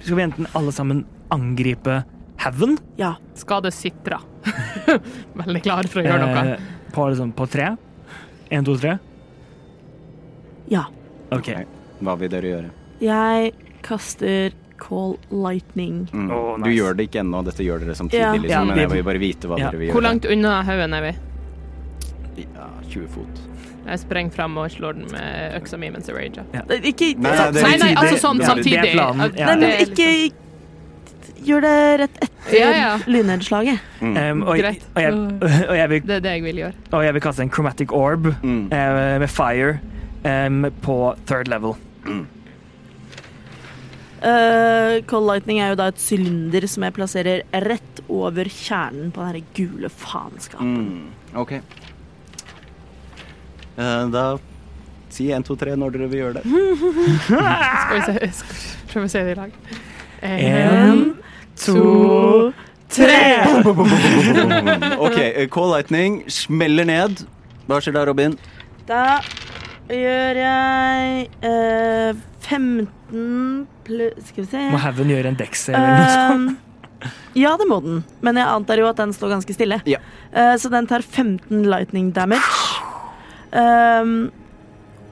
Skal 0.00 0.16
vi 0.16 0.24
enten 0.24 0.48
alle 0.56 0.72
sammen 0.72 1.04
angripe 1.34 1.98
haugen? 2.40 2.76
Ja. 2.96 3.14
Skal 3.36 3.64
det 3.66 3.74
sitre. 3.76 4.18
Veldig 5.40 5.62
klar 5.66 5.88
for 5.92 6.00
å 6.00 6.06
gjøre 6.06 6.22
noe. 6.22 6.44
Eh, 6.54 6.72
på, 6.94 7.08
liksom, 7.12 7.34
på 7.36 7.48
tre? 7.52 7.72
Én, 8.48 8.64
to, 8.64 8.76
tre? 8.80 8.96
Ja. 10.72 10.86
OK. 11.34 11.50
Hva 12.00 12.14
vil 12.20 12.32
dere 12.32 12.52
gjøre? 12.54 12.72
Jeg 13.02 13.52
kaster 13.86 14.52
Call 14.78 15.14
Lightning. 15.30 16.02
Mm. 16.12 16.30
Åh, 16.36 16.58
Du 16.64 16.70
gjør 16.70 16.96
det 16.98 17.06
ikke 17.08 17.22
ennå, 17.22 17.40
dette 17.46 17.64
gjør 17.64 17.80
dere 17.86 17.94
samtidig, 17.96 18.20
Ja. 18.20 18.32
liksom, 18.34 18.50
Ja, 18.50 18.64
men 18.64 18.74
vi- 18.74 18.80
jeg 18.82 18.90
vil 18.90 19.02
bare 19.06 19.18
vite 19.22 19.48
hva 19.48 19.58
Ja. 19.58 19.70
dere 19.70 19.78
vil 19.78 19.88
gjøre. 19.88 19.94
Hvor 19.96 20.02
langt 20.02 20.24
unna 20.30 20.62
haugen 20.62 20.92
er 20.94 21.00
vi? 21.06 21.12
Ja, 22.42 22.66
20 22.90 23.08
fot. 23.08 23.40
Jeg 23.86 23.98
sprenger 24.02 24.32
frem 24.34 24.56
og 24.58 24.70
slår 24.70 24.92
den 24.98 25.06
med 25.12 25.54
øksa 25.62 25.78
mi 25.78 25.88
mens 25.90 26.08
jeg 26.08 26.16
rager. 26.16 26.44
Nei, 26.52 26.76
Ikke 26.90 27.16
Nei, 27.16 27.30
nei, 27.36 27.50
det- 27.52 27.62
Nei, 27.62 27.76
nei, 27.78 27.94
altså 27.94 28.18
sånn 28.18 28.38
det- 28.38 28.46
samtidig. 28.46 28.82
Det 28.82 28.90
er 28.90 28.98
planen. 28.98 29.36
Ja. 29.38 29.46
Nei, 29.46 29.56
men 29.56 29.86
ikke 29.86 30.32
Gjør 31.46 31.60
det 31.62 32.00
rett 32.00 32.16
etter 32.22 32.58
Ja, 32.58 32.70
ja. 32.72 32.98
lynnedslaget. 33.06 33.78
Um, 34.02 34.42
og, 34.42 34.56
Greit. 34.58 34.82
og, 34.96 35.02
jeg, 35.02 35.12
og, 35.68 35.76
jeg 35.76 35.88
vil, 35.90 36.00
Det 36.00 36.10
er 36.16 36.20
det 36.20 36.32
jeg 36.32 36.42
vil 36.42 36.56
gjøre. 36.56 36.72
og 36.92 37.04
jeg 37.04 37.12
vil 37.12 37.22
kaste 37.22 37.40
en 37.42 37.50
chromatic 37.50 37.92
orb 37.92 38.24
Mm. 38.42 38.64
uh, 38.72 39.18
med 39.20 39.30
fire 39.30 39.78
um, 40.24 40.66
på 40.82 41.14
third 41.26 41.46
level. 41.46 41.76
Uh, 44.16 45.02
Cold 45.10 45.28
Lightning 45.28 45.60
er 45.60 45.74
jo 45.74 45.78
da 45.78 45.90
et 45.92 46.00
sylinder 46.00 46.64
som 46.70 46.86
jeg 46.86 46.94
plasserer 46.96 47.42
rett 47.66 48.00
over 48.08 48.48
kjernen 48.48 49.10
på 49.12 49.20
den 49.20 49.34
her 49.34 49.50
gule 49.56 49.90
faenskapen. 49.92 50.76
Mm. 50.76 51.36
OK. 51.42 51.58
Uh, 53.76 54.06
da 54.12 54.24
si 55.12 55.28
1, 55.32 55.44
2, 55.46 55.56
3 55.60 55.76
når 55.80 55.96
dere 55.96 56.08
vil 56.12 56.22
gjøre 56.24 56.40
det. 56.40 56.44
Skal 57.82 57.96
vi 57.96 58.00
se 58.06 58.32
skal 58.40 58.56
vi 58.56 58.88
prøve 58.92 59.06
å 59.06 59.12
se 59.12 59.24
det 59.26 59.34
i 59.34 59.38
lag. 59.38 59.60
En, 60.26 61.02
to, 61.60 62.52
tre! 62.88 63.20
OK, 65.04 65.18
Cold 65.20 65.50
Call 65.52 65.72
Lightning 65.74 66.22
smeller 66.32 66.88
ned. 66.88 67.26
Hva 67.68 67.82
skjer 67.84 67.98
da, 67.98 68.06
Robin? 68.08 68.38
Da 68.88 69.18
gjør 69.92 70.40
jeg 70.40 71.28
eh, 71.46 72.24
15 72.46 72.88
pluss 73.86 74.30
Skal 74.30 74.42
vi 74.42 74.48
se 74.50 74.62
Må 74.72 74.80
haugen 74.82 75.12
gjøre 75.12 75.30
en 75.30 75.38
dex 75.38 75.68
eller 75.70 75.92
noe 75.92 76.08
sånt? 76.10 76.56
Um, 76.56 77.12
ja, 77.36 77.52
det 77.60 77.66
må 77.68 77.76
den. 77.84 78.00
Men 78.24 78.38
jeg 78.40 78.48
antar 78.48 78.80
jo 78.80 78.86
at 78.88 78.98
den 78.98 79.12
står 79.14 79.34
ganske 79.34 79.54
stille. 79.54 79.76
Ja. 79.86 79.98
Eh, 80.32 80.54
så 80.58 80.70
den 80.72 80.88
tar 80.88 81.04
15 81.04 81.66
lightning 81.68 82.08
damage. 82.16 82.40
Um, 83.52 84.32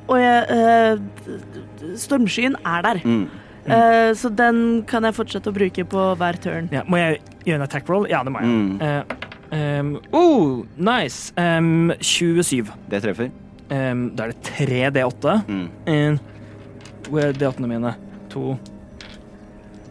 og 0.08 0.18
jeg 0.20 0.56
eh, 0.56 1.94
Stormskyen 2.00 2.56
er 2.64 2.86
der. 2.88 3.02
Mm. 3.04 3.26
Eh, 3.64 4.10
så 4.16 4.28
den 4.28 4.58
kan 4.88 5.06
jeg 5.08 5.16
fortsette 5.16 5.52
å 5.52 5.56
bruke 5.56 5.86
på 5.88 6.08
hver 6.20 6.40
turn. 6.42 6.68
Ja, 6.74 6.82
må 6.88 7.00
jeg 7.00 7.20
gjøre 7.46 7.60
en 7.60 7.66
attack 7.68 7.88
roll? 7.88 8.08
Ja, 8.10 8.24
det 8.24 8.34
må 8.34 8.42
jeg. 8.44 8.50
Mm. 8.50 8.74
Eh, 8.84 9.80
um, 9.80 9.94
oh, 10.12 10.64
nice. 10.76 11.32
Um, 11.40 11.92
27. 12.00 12.68
Det 12.92 13.04
treffer. 13.04 13.32
Um, 13.70 14.10
da 14.16 14.28
er 14.28 14.34
det 14.34 14.42
3 14.50 14.82
D8. 14.98 15.38
Mm. 15.48 15.66
En, 15.94 16.20
hvor 17.08 17.20
er 17.20 17.32
D8-ene 17.32 17.68
mine? 17.68 17.94
To 18.30 18.56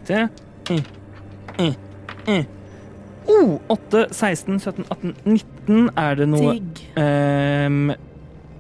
Tre 0.08 0.28
mm. 0.70 0.84
Mm. 1.60 1.76
Mm. 2.28 2.46
Oh, 3.28 3.60
8, 3.70 4.06
16, 4.12 4.60
17, 4.60 4.86
18, 4.92 5.16
19 5.26 5.90
Er 5.98 6.16
det 6.20 6.28
noe 6.28 6.54
Digg. 6.58 6.82
um, 7.00 7.94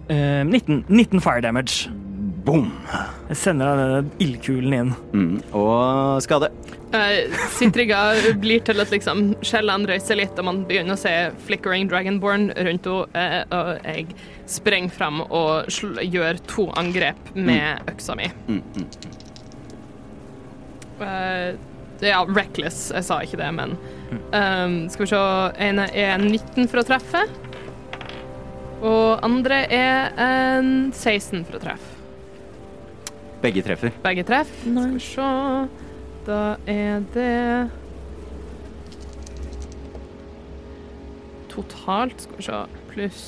um, 0.10 0.48
19. 0.48 0.86
19 0.88 1.22
fire 1.22 1.42
damage. 1.42 1.92
Boom! 2.44 2.72
Jeg 3.30 3.40
sender 3.40 3.78
denne 3.80 4.18
ildkulen 4.22 4.74
inn. 4.76 4.90
Mm. 5.16 5.36
Og 5.56 6.20
skade. 6.26 6.50
Uh, 6.94 7.32
Sitriga 7.56 8.02
blir 8.38 8.62
til 8.68 8.84
at 8.84 8.92
liksom 8.94 9.32
skjellene 9.46 9.88
røyser 9.90 10.20
litt, 10.20 10.36
og 10.38 10.48
man 10.50 10.60
begynner 10.68 10.98
å 10.98 11.00
se 11.00 11.14
flickering 11.48 11.88
dragonborn 11.92 12.50
rundt 12.52 12.90
henne. 12.90 13.08
eh, 13.16 13.44
og 13.56 13.88
jeg 13.88 14.08
sprenger 14.50 14.92
fram 14.92 15.22
og 15.24 15.72
sl 15.72 16.04
gjør 16.04 16.42
to 16.52 16.68
angrep 16.78 17.32
med 17.34 17.88
øksa 17.90 18.18
mi. 18.20 18.28
Mm. 18.50 18.62
Mm. 18.76 18.90
Eh, 21.00 21.54
er 22.04 22.12
ja, 22.12 22.22
reckless, 22.28 22.90
jeg 22.92 23.08
sa 23.08 23.22
ikke 23.24 23.40
det, 23.40 23.50
men 23.56 23.78
um, 24.36 24.76
Skal 24.92 25.06
vi 25.06 25.10
se 25.14 25.24
ene 25.64 25.88
er 25.96 26.20
19 26.20 26.68
for 26.68 26.84
å 26.84 26.86
treffe. 26.88 27.24
Og 28.84 29.24
andre 29.24 29.64
er 29.72 30.12
en 30.20 30.92
16 30.92 31.46
for 31.48 31.62
å 31.62 31.64
treffe. 31.64 31.93
Begge 33.44 33.62
treffer. 33.66 33.92
Begge 34.04 34.24
treff. 34.24 34.52
Skal 34.64 34.94
vi 34.94 35.00
se 35.04 35.30
Da 36.26 36.38
er 36.72 37.02
det 37.14 37.70
Totalt, 41.52 42.22
skal 42.24 42.38
vi 42.40 42.44
se, 42.48 42.60
pluss 42.90 43.26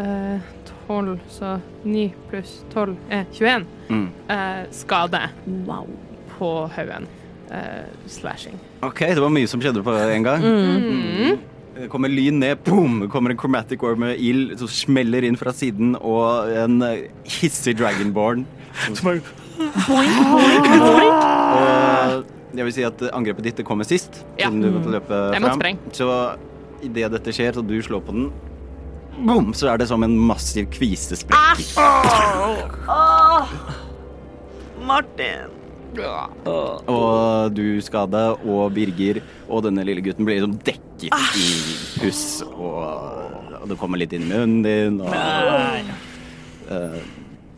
eh, 0.00 0.38
12, 0.86 1.18
så 1.28 1.56
9 1.84 2.06
pluss 2.30 2.54
12 2.72 2.94
er 3.12 3.24
21 3.36 3.66
Mm. 3.90 4.08
eh, 4.30 4.64
skade 4.72 5.20
Wow. 5.66 5.86
på 6.38 6.66
haugen. 6.74 7.06
Eh, 7.50 7.84
slashing. 8.06 8.58
OK, 8.82 8.98
det 8.98 9.20
var 9.22 9.28
mye 9.30 9.46
som 9.46 9.60
skjedde 9.60 9.82
på 9.82 9.92
en 9.94 10.22
gang. 10.24 10.42
Mm. 10.42 11.38
Det 11.76 11.90
kommer 11.92 12.08
lyn 12.08 12.38
ned, 12.40 12.62
boom! 12.64 13.00
Det 13.04 13.10
kommer 13.12 13.30
en 13.34 13.38
chromatic 13.40 13.82
orb 13.84 13.98
med 14.00 14.16
ild 14.22 14.54
som 14.60 14.68
smeller 14.72 15.26
inn 15.28 15.36
fra 15.36 15.52
siden, 15.52 15.92
og 16.00 16.48
en 16.56 16.78
eh, 16.86 17.02
hissig 17.36 17.74
dragonborn. 17.76 18.46
Og 18.96 19.20
jeg 22.56 22.64
vil 22.64 22.72
si 22.72 22.84
at 22.88 23.02
angrepet 23.12 23.44
ditt 23.50 23.60
kommer 23.68 23.84
sist, 23.88 24.22
Ja. 24.40 24.48
siden 24.48 24.62
du 24.64 24.70
måtte 24.72 24.88
løpe 24.94 25.16
fram. 25.36 25.60
Så 25.92 26.08
idet 26.86 27.12
dette 27.12 27.30
skjer, 27.36 27.52
så 27.56 27.60
du 27.66 27.76
slår 27.84 28.00
på 28.06 28.12
den, 28.16 28.30
boom, 29.26 29.52
så 29.56 29.68
er 29.74 29.80
det 29.80 29.88
som 29.92 30.00
en 30.06 30.16
massiv 30.16 30.64
kvisesprekk. 30.72 31.60
Martin! 34.86 35.55
Og 36.92 37.54
du, 37.56 37.64
Skade, 37.84 38.22
og 38.44 38.72
Birger 38.76 39.20
og 39.46 39.64
denne 39.66 39.84
lille 39.86 40.04
gutten 40.04 40.26
blir 40.26 40.40
liksom 40.40 40.56
dekket 40.66 41.38
i 41.40 41.48
puss, 42.00 42.24
og, 42.50 42.82
og 43.60 43.68
det 43.70 43.78
kommer 43.80 44.00
litt 44.00 44.14
inn 44.16 44.26
i 44.26 44.30
munnen 44.30 44.60
din. 44.66 45.00
Og, 45.00 45.12
uh, 46.70 47.00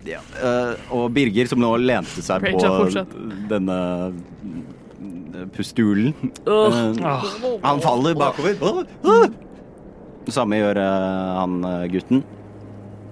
ja. 0.09 0.23
uh, 0.39 0.75
og 0.95 1.09
Birger, 1.17 1.51
som 1.51 1.63
nå 1.63 1.73
lente 1.83 2.25
seg 2.25 2.47
på 2.47 2.59
denne 3.51 3.79
pustulen 5.55 6.11
eh, 6.51 6.79
Han 7.63 7.79
faller 7.81 8.17
bakover. 8.19 8.57
Det 10.27 10.35
samme 10.35 10.59
gjør 10.59 10.81
han 10.83 11.61
gutten. 11.93 12.25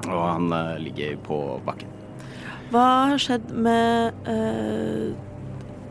Og 0.06 0.22
han 0.26 0.50
ligger 0.82 1.14
på 1.24 1.38
bakken. 1.64 1.95
Hva 2.72 2.84
har 3.12 3.18
skjedd 3.22 3.50
med 3.54 4.14
eh, 4.26 5.14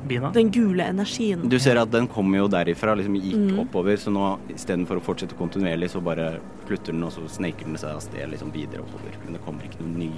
Bina. 0.07 0.29
den 0.35 0.51
gule 0.53 0.83
energien? 0.91 1.47
Du 1.49 1.57
ser 1.59 1.79
at 1.81 1.91
den 1.93 2.07
kommer 2.11 2.37
jo 2.43 2.47
derifra, 2.51 2.95
liksom 2.99 3.15
gikk 3.21 3.35
Mm. 3.35 3.59
oppover, 3.63 3.95
så 3.97 4.11
nå 4.13 4.37
istedenfor 4.53 4.99
å 4.99 5.01
fortsette 5.01 5.35
kontinuerlig, 5.39 5.89
så 5.89 6.01
bare 6.03 6.39
slutter 6.67 6.91
den, 6.93 7.03
og 7.03 7.11
så 7.11 7.23
sneker 7.29 7.65
den 7.65 7.77
seg 7.77 7.95
av 7.95 8.01
sted 8.01 8.29
liksom 8.29 8.51
videre 8.53 8.81
oppover. 8.83 9.15
Men 9.23 9.33
det 9.33 9.41
kommer 9.45 9.63
ikke 9.63 9.81
noe 9.81 9.97
ny. 9.97 10.11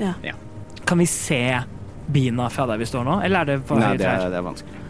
Ja. 0.00 0.14
Kan 0.84 0.98
vi 0.98 1.06
se 1.06 1.60
Bina 2.12 2.48
fra 2.50 2.66
der 2.66 2.76
vi 2.78 2.84
står 2.84 3.04
nå, 3.04 3.20
eller 3.24 3.40
er 3.40 3.44
det 3.44 3.60
for 3.64 3.78
Nei, 3.78 3.86
høye 3.94 3.98
det 3.98 4.04
trær? 4.04 4.26
er, 4.26 4.30
det 4.30 4.36
er 4.36 4.48
vanskelig. 4.50 4.80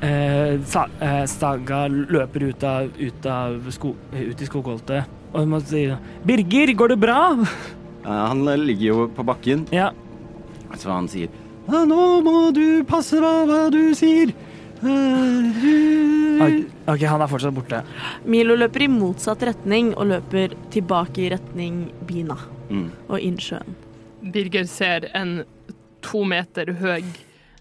Eh, 0.00 0.60
sa, 0.64 0.86
eh, 1.02 1.24
Saga 1.26 1.88
løper 1.88 2.48
ut 2.48 2.62
av, 2.64 2.88
ut 2.98 3.26
av 3.26 3.70
sko, 3.74 3.96
ut 4.14 4.40
i 4.40 4.46
skogholtet 4.46 5.04
og 5.34 5.40
hun 5.40 5.50
må 5.50 5.60
si 5.60 5.86
'Birger, 6.24 6.72
går 6.76 6.88
det 6.88 7.00
bra?' 7.00 7.44
Eh, 8.06 8.26
han 8.28 8.44
ligger 8.44 8.86
jo 8.86 9.08
på 9.08 9.24
bakken, 9.26 9.66
Ja. 9.72 9.90
Så 10.76 10.92
han 10.92 11.08
sier 11.08 11.32
«Ja, 11.68 11.84
Nå 11.84 12.20
må 12.24 12.50
du 12.56 12.82
passe 12.88 13.18
på 13.20 13.32
hva 13.48 13.66
du 13.72 13.92
sier. 13.96 14.32
Eh, 14.78 15.60
du 15.60 16.78
Ok, 16.88 17.02
han 17.04 17.20
er 17.20 17.28
fortsatt 17.28 17.52
borte. 17.52 17.82
Milo 18.24 18.56
løper 18.56 18.86
i 18.86 18.88
motsatt 18.88 19.42
retning 19.44 19.90
og 19.96 20.08
løper 20.14 20.54
tilbake 20.72 21.26
i 21.26 21.30
retning 21.34 21.88
Bina 22.08 22.38
mm. 22.70 22.86
og 23.10 23.18
innsjøen. 23.20 23.76
Birger 24.32 24.68
ser 24.70 25.10
en 25.18 25.42
to 26.04 26.24
meter 26.28 26.76
høy 26.80 27.02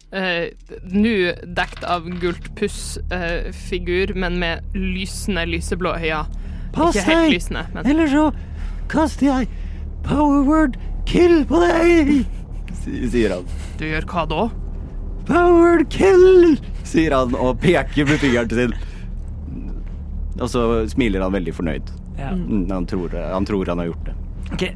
Uh, 0.08 0.48
Nå 0.88 1.34
dekt 1.58 1.82
av 1.84 2.06
gult 2.22 2.45
puss-figur, 2.56 4.14
men 4.16 4.38
med 4.40 4.77
lysende 4.77 5.44
lyseblå 5.52 5.98
øyne. 6.00 6.22
Pass 6.72 6.95
Ikke 6.95 7.03
helt 7.10 7.26
deg, 7.26 7.34
lysende, 7.36 7.64
men 7.74 7.90
eller 7.92 8.08
så 8.14 8.24
kaster 8.88 9.27
jeg 9.27 9.50
power 10.08 10.48
word 10.48 10.77
kill 11.10 11.42
på 11.50 11.60
deg, 11.60 12.14
sier 13.11 13.33
han. 13.35 13.45
Du 13.80 13.85
gjør 13.88 14.06
hva 14.11 14.25
da? 14.32 14.48
Power 15.27 15.83
kill, 15.91 16.57
sier 16.88 17.11
han 17.17 17.35
og 17.35 17.59
peker 17.64 18.07
med 18.07 18.19
fingeren 18.22 18.49
sin. 18.49 18.74
Og 20.40 20.48
så 20.53 20.61
smiler 20.91 21.24
han 21.25 21.33
veldig 21.35 21.53
fornøyd. 21.57 21.90
Ja. 22.17 22.32
Mm, 22.33 22.67
Han 22.72 22.85
tror, 22.90 23.09
han 23.14 23.45
tror 23.45 23.66
han 23.69 23.77
har 23.83 23.91
gjort 23.93 24.06
det. 24.11 24.16
Ok, 24.53 24.67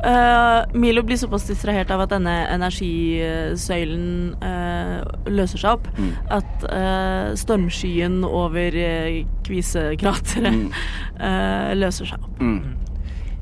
Uh, 0.00 0.64
Milo 0.72 1.02
blir 1.04 1.16
såpass 1.20 1.42
distrahert 1.44 1.90
av 1.92 2.00
at 2.00 2.08
denne 2.14 2.32
energisøylen 2.54 4.30
uh, 4.40 5.02
løser 5.28 5.60
seg 5.60 5.74
opp, 5.76 5.88
Mm. 5.98 6.14
at 6.32 6.64
uh, 6.72 7.34
stormskyen 7.36 8.22
over 8.24 8.72
uh, 8.80 9.18
kvisekrateret 9.44 10.54
Mm. 10.56 10.72
eh, 11.20 11.74
løser 11.76 12.08
seg 12.14 12.24
opp. 12.24 12.40
Mm. 12.40 12.62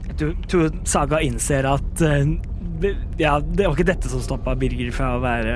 jeg 0.09 0.35
tror, 0.51 0.71
Saga 0.85 1.21
innser 1.23 1.63
at 1.71 2.03
det- 2.81 2.97
ja, 3.19 3.39
det 3.41 3.67
var 3.67 3.77
ikke 3.77 3.89
dette 3.93 4.11
som 4.11 4.21
stoppa 4.25 4.55
Birger 4.59 4.91
fra 4.93 5.17
å 5.17 5.23
være 5.23 5.55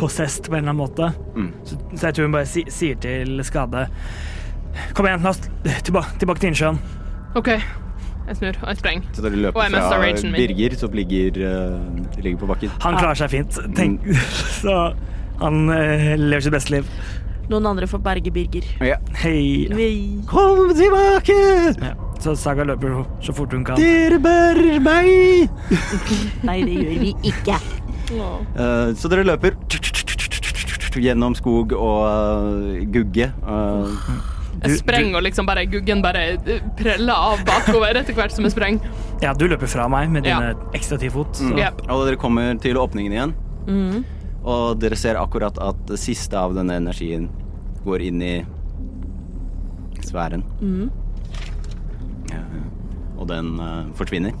possessed 0.00 0.48
på 0.48 0.56
en 0.56 0.64
eller 0.64 0.72
annen 0.72 0.82
måte. 0.82 1.12
Mm. 1.36 1.52
Så, 1.64 1.78
så 1.96 2.08
jeg 2.08 2.14
tror 2.14 2.28
hun 2.28 2.36
bare 2.36 2.48
si, 2.48 2.64
sier 2.72 2.98
til 3.02 3.42
Skade 3.46 3.86
Kom 4.96 5.04
igjen, 5.04 5.20
la 5.22 5.34
oss 5.34 5.40
tilbake, 5.84 6.16
tilbake 6.18 6.40
til 6.40 6.48
innsjøen. 6.48 6.78
OK. 7.36 7.50
Jeg 8.22 8.38
snur 8.38 8.56
og 8.62 8.68
jeg 8.70 8.78
sprenger. 8.78 9.08
Så 9.12 9.24
dere 9.24 9.40
løper 9.40 9.58
Og 9.58 9.64
jeg 9.66 9.72
fra. 9.74 10.36
Birger, 10.38 10.76
som 10.80 10.94
ligger, 10.96 11.40
uh, 11.42 12.22
ligger 12.22 12.38
på 12.40 12.48
bakken. 12.48 12.72
Han 12.84 12.96
klarer 12.96 13.18
seg 13.20 13.32
fint. 13.34 13.58
Tenk, 13.76 14.06
så 14.62 14.76
han 15.42 15.58
uh, 15.68 16.14
lever 16.16 16.46
sitt 16.46 16.54
beste 16.54 16.76
liv. 16.76 16.88
Noen 17.50 17.66
andre 17.74 17.88
får 17.90 18.00
berge 18.04 18.32
Birger. 18.32 18.68
Ja. 18.80 18.96
Hei. 19.24 19.66
Vi, 19.74 19.88
Kom 20.30 20.70
tilbake! 20.78 21.36
Ja. 21.82 21.92
Så 22.22 22.36
Saga 22.38 22.62
løper 22.68 23.00
så 23.24 23.32
fort 23.34 23.52
hun 23.56 23.64
kan. 23.66 23.74
Dere 23.80 24.18
bærer 24.22 24.78
meg! 24.82 25.48
nei, 26.46 26.60
det 26.62 26.76
gjør 26.76 27.00
vi 27.02 27.14
ikke. 27.32 27.56
Eh, 28.12 28.92
så 28.98 29.10
dere 29.10 29.24
løper 29.26 29.56
gjennom 31.02 31.34
skog 31.34 31.72
og 31.74 32.04
eh, 32.06 32.84
gugge. 32.94 33.26
eh, 33.32 34.06
Jeg 34.62 34.78
sprenger 34.84 35.18
og 35.18 35.24
liksom 35.26 35.48
bare 35.48 35.64
guggen 35.66 36.02
bare 36.04 36.36
preller 36.78 37.16
av 37.32 37.42
bakover 37.48 37.98
etter 37.98 38.14
hvert 38.14 38.34
som 38.36 38.46
jeg 38.46 38.54
sprenger. 38.54 38.92
Ja, 39.24 39.32
du 39.34 39.48
løper 39.50 39.66
fra 39.70 39.88
meg 39.90 40.12
med 40.12 40.22
dine 40.28 40.52
Ja. 40.52 40.70
ekstra 40.76 41.00
ti 41.02 41.10
fot. 41.10 41.34
Så. 41.34 41.48
mm. 41.50 41.58
Yep. 41.58 41.82
Og 41.90 42.06
dere 42.06 42.20
kommer 42.22 42.54
til 42.62 42.78
åpningen 42.78 43.16
igjen. 43.16 43.34
Mm. 43.66 44.04
Og 44.44 44.78
dere 44.82 44.94
ser 44.98 45.18
akkurat 45.18 45.58
at 45.62 45.82
det 45.90 45.98
siste 46.02 46.38
av 46.38 46.54
denne 46.54 46.76
energien 46.78 47.26
går 47.86 48.04
inn 48.12 48.22
i 48.22 48.34
sfæren. 50.06 50.44
Mm. 50.60 50.90
Og 53.22 53.28
den 53.30 53.54
uh, 53.62 53.86
forsvinner. 53.98 54.34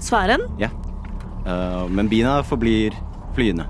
Sfæren? 0.00 0.44
Ja. 0.60 0.68
Uh, 1.46 1.86
men 1.88 2.08
Bina 2.12 2.40
forblir 2.44 2.96
flyende. 3.36 3.64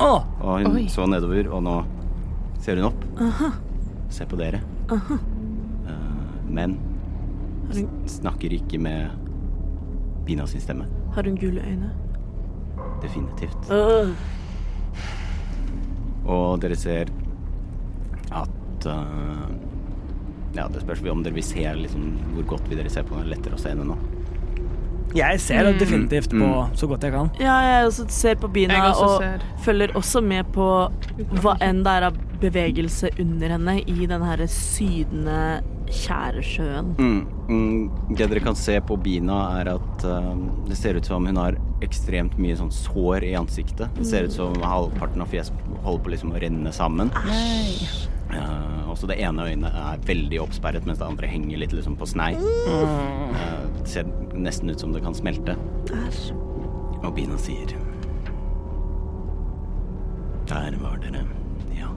Oh. 0.00 0.24
Og 0.40 0.64
hun 0.64 0.78
Oi. 0.78 0.86
så 0.88 1.04
nedover, 1.08 1.50
og 1.52 1.64
nå 1.66 1.76
ser 2.64 2.80
hun 2.80 2.88
opp. 2.88 3.04
Aha. 3.20 3.50
Ser 4.10 4.28
på 4.30 4.38
dere. 4.40 4.62
Uh, 4.88 5.18
men 6.48 6.78
hun, 7.70 7.90
snakker 8.08 8.56
ikke 8.56 8.80
med 8.80 9.12
Bina 10.26 10.46
sin 10.48 10.60
stemme. 10.64 10.88
har 11.14 11.26
hun 11.26 11.36
gule 11.36 11.60
øyne? 11.60 11.90
Definitivt. 13.02 13.70
Øh. 13.70 14.14
Og 16.26 16.62
dere 16.62 16.76
ser 16.76 17.10
at 18.32 18.86
eh, 18.86 19.46
Ja, 20.56 20.66
det 20.68 20.82
spørs 20.82 21.02
om 21.10 21.22
dere 21.24 21.36
vil 21.36 21.46
se 21.46 21.66
liksom, 21.82 22.08
hvor 22.34 22.48
godt 22.56 22.70
vil 22.70 22.80
dere 22.80 22.90
se 22.92 23.04
på. 23.06 23.14
Det 23.18 23.28
er 23.28 23.34
lettere 23.36 23.58
å 23.58 23.62
se 23.62 23.74
henne 23.74 23.86
nå. 23.86 23.98
jeg 25.14 25.40
ser 25.42 25.66
mm. 25.66 25.78
definitivt 25.78 26.30
på 26.30 26.46
Mm. 26.46 26.76
så 26.76 26.86
godt 26.86 27.02
jeg 27.02 27.12
kan. 27.12 27.30
Ja, 27.40 27.56
jeg 27.66 27.86
også 27.86 28.06
ser 28.08 28.34
på 28.34 28.48
Bina 28.48 28.78
også 28.90 29.04
og 29.04 29.22
ser. 29.22 29.46
følger 29.64 29.96
også 29.98 30.20
med 30.22 30.52
på 30.54 30.66
hva 31.42 31.56
enn 31.60 31.82
det 31.82 31.96
er 31.98 32.06
av 32.10 32.18
bevegelse 32.40 33.10
under 33.18 33.48
henne 33.48 33.80
i 33.80 34.06
den 34.06 34.22
her 34.22 34.46
sydende 34.46 35.62
tjæresjøen. 35.90 36.94
Mm. 36.98 37.26
Mm. 37.48 37.90
Det 38.16 38.28
dere 38.30 38.40
kan 38.44 38.54
se 38.54 38.78
på 38.80 38.96
Bina, 39.02 39.40
er 39.60 39.72
at 39.74 40.04
uh, 40.06 40.30
det 40.68 40.78
ser 40.78 40.94
ut 40.94 41.06
som 41.06 41.26
hun 41.26 41.40
har 41.40 41.58
ekstremt 41.82 42.38
mye 42.38 42.56
sånn 42.56 42.70
sår 42.70 43.26
i 43.26 43.34
ansiktet. 43.38 43.90
Det 43.98 44.06
ser 44.06 44.28
ut 44.28 44.32
som 44.32 44.54
halvparten 44.62 45.22
av 45.24 45.30
fjeset 45.32 45.56
holder 45.82 46.04
på 46.04 46.14
liksom 46.14 46.34
å 46.34 46.40
renne 46.40 46.72
sammen. 46.72 47.10
Eh, 48.34 48.90
også 48.90 49.08
det 49.10 49.18
ene 49.22 49.46
øynet 49.48 49.74
er 49.74 50.02
veldig 50.06 50.40
oppsperret, 50.42 50.86
mens 50.86 50.98
det 51.00 51.06
andre 51.08 51.30
henger 51.30 51.58
litt 51.62 51.72
liksom 51.74 51.96
på 51.98 52.06
snei. 52.06 52.32
Eh, 52.34 53.66
det 53.78 53.88
ser 53.88 54.10
nesten 54.34 54.70
ut 54.70 54.80
som 54.80 54.92
det 54.94 55.02
kan 55.04 55.14
smelte. 55.16 55.56
Æsj. 55.90 56.30
Og 57.00 57.14
Bina 57.16 57.36
sier 57.40 57.70
Der 60.50 60.74
var 60.82 60.96
dere, 61.00 61.22
ja. 61.72 61.88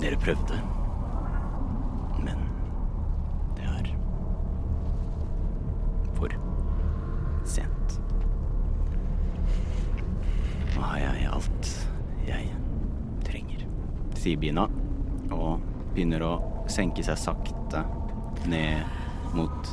Dere 0.00 0.16
prøvde. 0.22 0.60
Men 2.22 2.38
det 3.58 3.66
er 3.66 3.90
for 6.14 6.38
sent. 7.44 7.98
Nå 10.76 10.80
har 10.80 10.98
jeg 11.02 11.28
alt 11.34 11.91
jeg 12.26 12.48
trenger, 13.26 13.66
sier 14.18 14.40
Bina, 14.40 14.66
og 15.32 15.62
begynner 15.94 16.24
å 16.26 16.32
senke 16.70 17.04
seg 17.04 17.18
sakte 17.20 17.84
ned 18.50 18.82
mot 19.36 19.72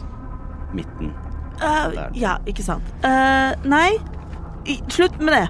midten. 0.75 1.13
Uh, 1.59 2.07
ja, 2.15 2.37
ikke 2.47 2.63
sant. 2.63 2.85
Uh, 3.03 3.51
nei, 3.67 3.97
I, 4.69 4.79
slutt 4.91 5.19
med 5.19 5.35
det. 5.35 5.47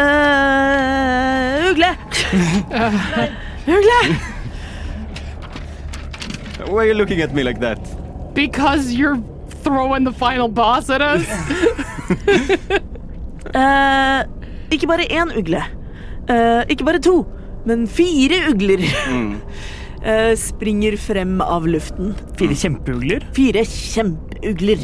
Uh, 0.00 1.70
ugle! 1.70 1.90
Nei, 3.16 3.26
ugle! 3.66 4.00
Why 6.68 6.84
are 6.84 6.86
you 6.86 6.94
looking 6.94 7.20
at 7.22 7.34
me 7.34 7.42
like 7.42 7.60
that? 7.60 7.80
Because 8.34 8.92
you're 8.92 9.18
throwing 9.64 10.04
the 10.04 10.12
final 10.12 10.48
boss 10.48 10.90
at 10.90 11.02
us. 11.02 11.26
uh, 13.54 14.24
ikke 14.74 14.86
bare 14.86 15.08
én 15.10 15.32
ugle. 15.36 15.64
Eh, 16.30 16.62
ikke 16.74 16.86
bare 16.86 17.00
to, 17.02 17.24
men 17.66 17.86
fire 17.90 18.38
ugler 18.52 18.84
Mm. 19.10 19.36
Uh, 20.00 20.32
springer 20.48 20.94
frem 20.96 21.40
av 21.44 21.66
luften. 21.68 22.14
Fire 22.38 22.54
kjempeugler. 22.56 23.26
Fire 23.36 23.64
kjempeugler. 23.68 24.78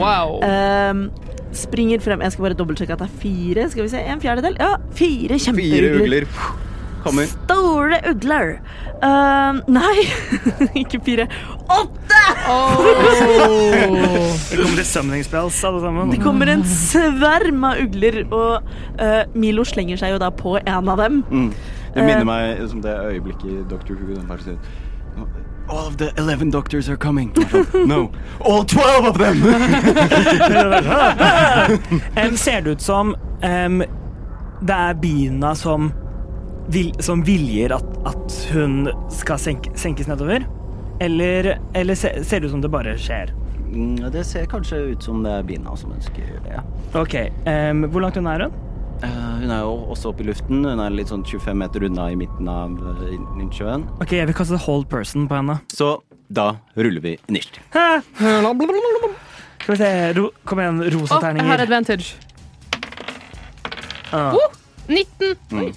Wow. 0.00 0.38
Uh, 0.40 1.34
springer 1.54 2.00
frem 2.00 2.22
Jeg 2.24 2.32
skal 2.32 2.46
bare 2.48 2.56
dobbeltsjekke 2.58 2.96
at 2.96 3.02
det 3.04 3.10
er 3.10 3.18
fire. 3.20 3.66
Skal 3.74 3.84
vi 3.84 3.90
se, 3.92 4.00
En 4.14 4.22
fjerdedel? 4.22 4.56
Ja, 4.60 4.76
fire 4.96 5.36
Fire 5.36 5.42
kjempeugler. 5.50 6.00
ugler 6.00 6.26
kommer. 7.04 7.28
Store 7.44 8.00
ugler. 8.10 8.54
Uh, 9.04 9.60
nei, 9.68 10.06
ikke 10.82 11.00
fire. 11.04 11.26
Åtte! 11.68 12.20
Det 14.50 14.58
kommer 14.58 14.76
til 14.80 14.86
Summoning 14.88 15.24
Spells, 15.26 15.60
alle 15.64 15.80
sammen. 15.84 16.10
Det 16.14 16.20
kommer 16.24 16.50
en 16.54 16.64
sverm 16.68 17.64
av 17.68 17.80
ugler, 17.84 18.22
og 18.32 18.64
uh, 19.00 19.22
Milo 19.36 19.64
slenger 19.68 20.00
seg 20.00 20.14
jo 20.16 20.20
da 20.22 20.30
på 20.34 20.56
en 20.62 20.88
av 20.94 21.00
dem. 21.04 21.22
Mm. 21.30 21.50
Det 21.94 22.00
Eh. 22.02 22.06
minner 22.08 22.24
meg 22.26 22.58
om 22.74 22.80
det 22.82 22.90
øyeblikket 23.06 23.44
i 23.52 23.62
Dr. 23.70 23.94
Who. 23.94 24.14
Den 24.18 24.58
All 25.70 25.86
of 25.86 25.96
the 25.96 26.10
11 26.18 26.50
doctors 26.50 26.88
are 26.90 26.96
coming. 26.96 27.32
No, 27.86 28.10
all 28.44 28.64
12 28.64 29.06
of 29.08 29.16
them! 29.18 29.42
um, 32.28 32.36
ser 32.36 32.60
det 32.60 32.70
ut 32.70 32.82
som 32.82 33.14
um, 33.44 33.82
det 34.60 34.74
er 34.74 34.94
Bina 35.00 35.54
som, 35.54 35.92
vil, 36.72 36.92
som 37.04 37.22
viljer 37.26 37.74
at, 37.76 37.86
at 38.08 38.36
hun 38.54 38.88
skal 39.12 39.38
senke, 39.40 39.72
senkes 39.78 40.08
nedover? 40.10 40.44
Eller, 41.02 41.56
eller 41.74 41.98
se, 41.98 42.12
ser 42.24 42.40
det 42.40 42.48
ut 42.48 42.54
som 42.54 42.62
det 42.64 42.70
bare 42.72 42.94
skjer? 43.00 43.32
Mm, 43.74 43.96
Det 44.14 44.22
ser 44.26 44.46
kanskje 44.46 44.78
ut 44.92 45.02
som 45.02 45.22
det 45.24 45.32
er 45.34 45.42
Bina 45.48 45.74
som 45.76 45.92
ønsker 45.96 46.36
det. 46.44 46.60
OK. 46.94 47.16
um, 47.48 47.84
hvor 47.90 48.04
langt 48.04 48.16
unna 48.20 48.36
er 48.38 48.46
hun? 48.46 48.60
Uh, 49.02 49.32
hun 49.42 49.50
er 49.50 49.64
jo 49.66 49.72
også 49.92 50.12
oppe 50.12 50.22
i 50.22 50.28
luften. 50.28 50.62
Hun 50.64 50.80
er 50.80 50.94
litt 50.94 51.10
sånn 51.10 51.24
25 51.26 51.58
meter 51.58 51.84
unna 51.88 52.06
i 52.12 52.16
midten 52.16 52.48
av 52.48 52.76
eh, 52.94 53.16
innsjøen. 53.42 53.88
OK, 54.00 54.14
jeg 54.14 54.28
vil 54.30 54.36
kaste 54.38 54.60
hold 54.64 54.86
person 54.92 55.26
på 55.28 55.34
henne. 55.40 55.58
Så 55.74 55.96
da 56.32 56.52
ruller 56.78 57.02
vi 57.04 57.16
initiativ. 57.28 57.66
Skal 59.64 59.74
vi 59.74 59.76
se 59.80 59.90
ro, 60.16 60.28
Kom 60.46 60.60
igjen, 60.62 60.80
rosa 60.94 61.18
Å, 61.18 61.32
jeg 61.34 61.48
har 61.50 61.62
advantage. 61.66 62.14
Ah, 64.14 64.30
Oh, 64.36 64.52
19. 64.86 65.34
Mm. 65.50 65.70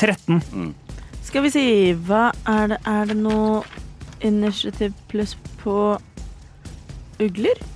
13. 0.00 0.74
Skal 1.26 1.44
vi 1.44 1.52
si 1.52 1.64
Hva 2.08 2.30
er 2.48 2.72
det 2.72 2.78
Er 2.88 3.10
det 3.10 3.16
noe 3.20 3.60
initiativ 4.24 4.94
pluss 5.08 5.36
på 5.62 5.76
ugler? 7.20 7.60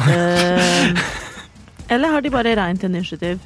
Ehm, 0.00 0.96
eller 1.92 2.14
har 2.14 2.22
de 2.24 2.30
bare 2.32 2.54
reint 2.56 2.82
initiativ? 2.86 3.40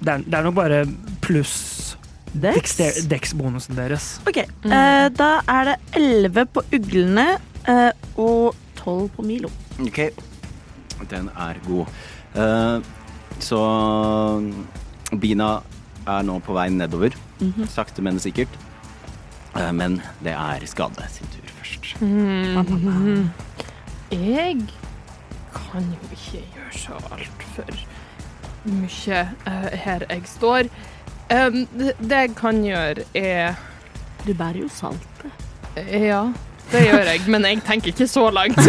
Det 0.00 0.12
er, 0.12 0.22
det 0.24 0.38
er 0.38 0.46
nok 0.46 0.54
bare 0.56 0.78
pluss 1.20 1.96
Dex 2.32 2.76
Dex-bonusen 3.08 3.76
deres. 3.76 4.20
OK. 4.28 4.38
eh, 4.38 5.08
da 5.16 5.28
er 5.48 5.70
det 5.70 5.76
11 5.98 6.46
på 6.54 6.62
uglene 6.76 7.26
eh, 7.68 7.90
og 8.16 8.56
12 8.76 9.08
på 9.16 9.24
Milo. 9.26 9.50
Ok. 9.82 10.00
Den 11.10 11.30
er 11.36 11.60
god. 11.66 11.86
Eh, 12.34 12.80
så 13.40 13.60
Bina 15.20 15.58
er 16.08 16.26
nå 16.26 16.38
på 16.44 16.56
vei 16.56 16.68
nedover. 16.72 17.14
Sakte, 17.70 18.02
men 18.02 18.18
sikkert. 18.22 18.52
Eh, 19.56 19.72
men 19.72 20.00
det 20.24 20.34
er 20.34 20.66
Skade 20.66 21.06
sin 21.12 21.30
tur 21.34 21.54
først. 21.58 21.94
Jeg 24.10 24.56
kan 25.54 25.88
jo 25.92 26.12
ikke 26.12 26.42
gjøre 26.54 26.72
så 26.72 26.98
altfor 27.12 27.72
mye 28.68 29.20
eh, 29.46 29.78
her 29.84 30.04
jeg 30.10 30.22
står. 30.28 30.68
Um, 31.28 31.66
det, 31.76 31.92
det 32.00 32.20
jeg 32.22 32.34
kan 32.36 32.62
gjøre, 32.64 33.04
er 33.14 33.54
Du 34.26 34.32
bærer 34.34 34.62
jo 34.62 34.68
saltet. 34.72 35.44
Ja, 35.76 36.32
det 36.72 36.80
gjør 36.86 37.04
jeg, 37.10 37.20
men 37.28 37.44
jeg 37.44 37.60
tenker 37.66 37.92
ikke 37.92 38.08
så 38.08 38.30
langt. 38.30 38.58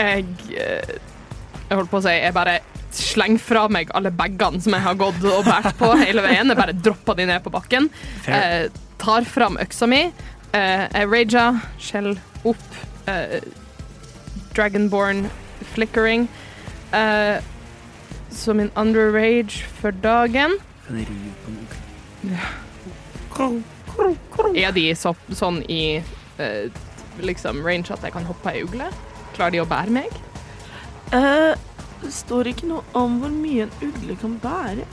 Eh, 0.00 0.16
jeg 0.16 0.24
Jeg 0.48 1.76
holdt 1.76 1.90
på 1.90 1.98
å 1.98 2.02
si 2.04 2.12
Jeg 2.14 2.32
bare 2.32 2.54
slenger 2.96 3.38
fra 3.42 3.66
meg 3.72 3.90
alle 3.94 4.10
bagene 4.14 4.60
som 4.62 4.74
jeg 4.76 4.82
har 4.84 4.98
gått 5.00 5.20
og 5.24 5.44
båret 5.46 5.76
på 5.78 5.92
hele 6.00 6.22
veien. 6.24 6.50
Jeg 6.50 6.58
bare 6.58 6.74
dropper 6.76 7.14
de 7.20 7.26
ned 7.30 7.42
på 7.44 7.52
bakken. 7.54 7.88
Eh, 8.26 8.66
tar 9.00 9.24
fram 9.28 9.58
øksa 9.62 9.86
mi. 9.90 10.02
Eh, 10.52 10.86
jeg 10.90 11.10
rager, 11.12 11.60
skjell 11.78 12.14
opp. 12.48 12.66
Eh, 13.10 13.38
Dragonborn 14.56 15.28
flickering. 15.74 16.26
Eh, 16.92 17.38
så 18.30 18.54
min 18.54 18.70
under 18.78 19.10
rage 19.14 19.64
for 19.80 19.90
dagen 19.90 20.56
Kan 20.86 20.98
jeg 20.98 21.06
ri 21.10 21.32
på 21.44 21.50
noe? 21.54 22.38
Er 24.58 24.72
de 24.74 24.84
så, 24.98 25.12
sånn 25.34 25.60
i 25.70 25.98
eh, 26.38 26.66
liksom 27.22 27.62
range 27.66 27.90
at 27.94 28.02
jeg 28.06 28.14
kan 28.14 28.26
hoppe 28.26 28.50
ei 28.52 28.62
ugle? 28.66 28.90
Klarer 29.36 29.54
de 29.54 29.62
å 29.62 29.68
bære 29.70 29.94
meg? 29.94 30.10
Eh, 31.14 31.54
det 32.02 32.12
står 32.14 32.50
ikke 32.52 32.68
noe 32.70 32.82
om 32.98 33.18
hvor 33.22 33.32
mye 33.32 33.66
en 33.66 33.72
ugle 33.84 34.16
kan 34.20 34.36
bære. 34.42 34.86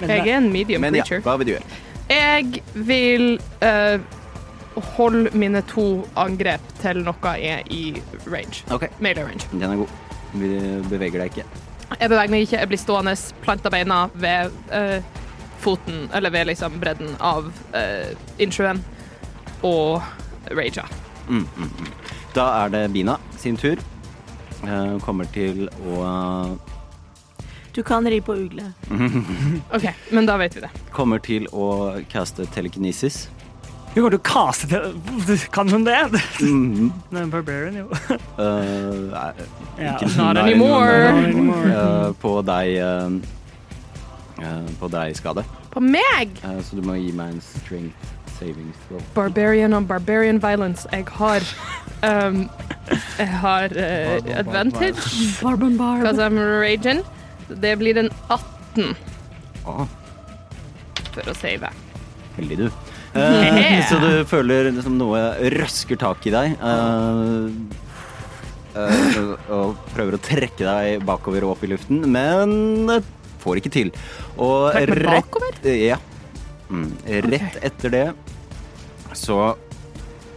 Jeg 0.00 0.28
er 0.28 0.36
en 0.36 0.50
medium 0.52 0.80
Men 0.82 0.94
ja, 0.98 1.04
creature. 1.04 1.22
hva 1.22 1.36
vil 1.38 1.46
du 1.46 1.52
gjøre? 1.54 1.80
Jeg 2.10 2.62
vil 2.74 3.26
eh, 3.64 4.00
holde 4.96 5.30
mine 5.38 5.62
to 5.70 6.04
angrep 6.20 6.64
til 6.82 7.04
noe 7.06 7.34
er 7.38 7.62
i 7.70 7.94
range. 8.26 8.64
OK, 8.74 8.88
Melee 8.98 9.24
range. 9.24 9.46
den 9.52 9.62
er 9.62 9.76
god. 9.76 9.88
Vi 10.34 10.48
beveger 10.90 11.22
deg 11.22 11.30
ikke. 11.30 11.44
Jeg 12.00 12.10
beveger 12.10 12.30
meg 12.30 12.40
ikke, 12.46 12.58
jeg 12.58 12.68
blir 12.68 12.80
stående, 12.80 13.14
planta 13.44 13.70
beina 13.70 14.08
ved 14.14 14.50
eh, 14.74 14.98
foten, 15.64 16.08
eller 16.14 16.30
ved 16.30 16.50
liksom 16.50 16.80
bredden 16.80 17.14
av 17.24 17.46
uh, 17.72 18.10
innsjøen, 18.38 18.82
og 19.64 20.02
rager. 20.52 20.90
Mm, 21.28 21.46
mm, 21.56 21.70
mm. 21.78 21.92
Da 22.34 22.48
er 22.64 22.68
det 22.74 22.82
Bina 22.92 23.16
sin 23.40 23.56
tur. 23.56 23.80
Eh, 24.68 24.98
kommer 25.04 25.28
til 25.34 25.68
å 25.84 26.58
Du 27.74 27.82
kan 27.82 28.06
ri 28.06 28.20
på 28.22 28.36
ugle. 28.38 28.70
OK, 29.76 29.88
men 30.14 30.26
da 30.28 30.36
vet 30.38 30.56
vi 30.56 30.62
det. 30.62 30.70
Kommer 30.94 31.18
til 31.18 31.48
å 31.50 31.98
caste 32.12 32.46
telekinesis. 32.54 33.24
Hun 33.94 34.02
kommer 34.02 34.14
til 34.14 34.20
å 34.20 34.26
kaste 34.26 34.68
til 34.70 35.42
Kan 35.54 35.70
hun 35.70 35.84
det? 35.86 35.98
Mm, 36.42 36.90
Nei, 37.14 37.24
Barbarian, 37.30 37.76
jo. 37.84 37.88
Uh, 38.38 39.14
er- 39.14 39.44
yeah, 39.78 39.94
ikke 39.94 40.10
Not 40.16 40.34
nei, 40.34 40.48
anymore. 40.48 40.88
nei, 40.90 41.12
nei, 41.12 41.12
Not 41.14 41.28
anymore. 41.30 41.74
Uh, 41.74 42.08
på 42.22 42.34
deg 42.46 42.74
uh, 42.82 43.18
eh, 44.42 44.74
På 44.80 44.90
deg, 44.90 45.14
Skade. 45.18 45.46
På 45.74 45.82
meg! 45.82 46.34
Så 46.62 46.78
du 46.78 46.82
må 46.86 46.98
gi 46.98 47.10
meg 47.14 47.36
en 47.36 47.42
strength 47.42 48.13
saving 48.38 48.72
throw. 48.86 49.00
Barbarian 49.14 49.74
on 49.74 49.86
barbarian 49.86 50.40
violence. 50.40 50.86
Jeg 50.92 51.06
har 51.18 51.42
um, 52.02 52.48
Jeg 53.18 53.28
har 53.28 53.72
eh, 53.76 54.38
advantage 54.38 54.98
Barben 55.42 55.76
because 55.76 56.18
I'm 56.18 56.38
raging. 56.38 57.02
Det 57.48 57.78
blir 57.78 57.98
en 57.98 58.10
18 58.28 58.96
ah. 59.66 59.86
for 61.12 61.30
å 61.30 61.34
save. 61.36 61.70
heldig 62.36 62.64
du. 62.64 62.68
Eh, 63.14 63.78
så 63.86 64.00
du 64.02 64.24
føler 64.26 64.72
liksom 64.74 64.96
noe 64.98 65.20
røsker 65.54 65.94
tak 65.94 66.24
i 66.26 66.32
deg. 66.34 66.56
Uh, 66.58 67.46
Uh, 68.74 69.36
og 69.54 69.76
prøver 69.94 70.16
å 70.16 70.18
trekke 70.18 70.64
deg 70.66 71.04
bakover 71.06 71.44
og 71.46 71.52
opp 71.52 71.60
i 71.62 71.68
luften, 71.70 72.00
men 72.10 72.90
får 73.44 73.60
ikke 73.60 73.70
til. 73.70 73.92
Og 74.34 74.72
Trekk 74.74 74.90
meg 74.90 74.98
rett- 74.98 75.12
bakover? 75.12 75.60
Ja. 75.78 76.00
Mm, 76.70 76.92
rett 77.28 77.58
etter 77.62 77.90
det 77.92 78.06
så 79.14 79.56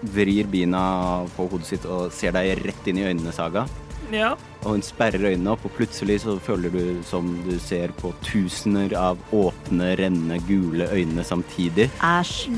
vrir 0.02 0.46
Bina 0.52 1.26
på 1.36 1.48
hodet 1.50 1.66
sitt 1.72 1.86
og 1.90 2.12
ser 2.14 2.36
deg 2.36 2.60
rett 2.66 2.88
inn 2.88 3.00
i 3.02 3.06
øynene, 3.10 3.34
Saga. 3.34 3.66
Ja. 4.14 4.36
Og 4.64 4.78
hun 4.78 4.84
sperrer 4.86 5.26
øynene 5.32 5.52
opp, 5.52 5.66
og 5.68 5.74
plutselig 5.76 6.22
så 6.24 6.38
føler 6.44 6.72
du 6.72 7.02
som 7.08 7.28
du 7.48 7.58
ser 7.60 7.92
på 8.00 8.14
tusener 8.24 8.94
av 8.96 9.20
åpne, 9.36 9.96
rennende, 10.00 10.38
gule 10.48 10.88
øyne 10.94 11.26
samtidig. 11.28 11.90
Æsj. 12.04 12.54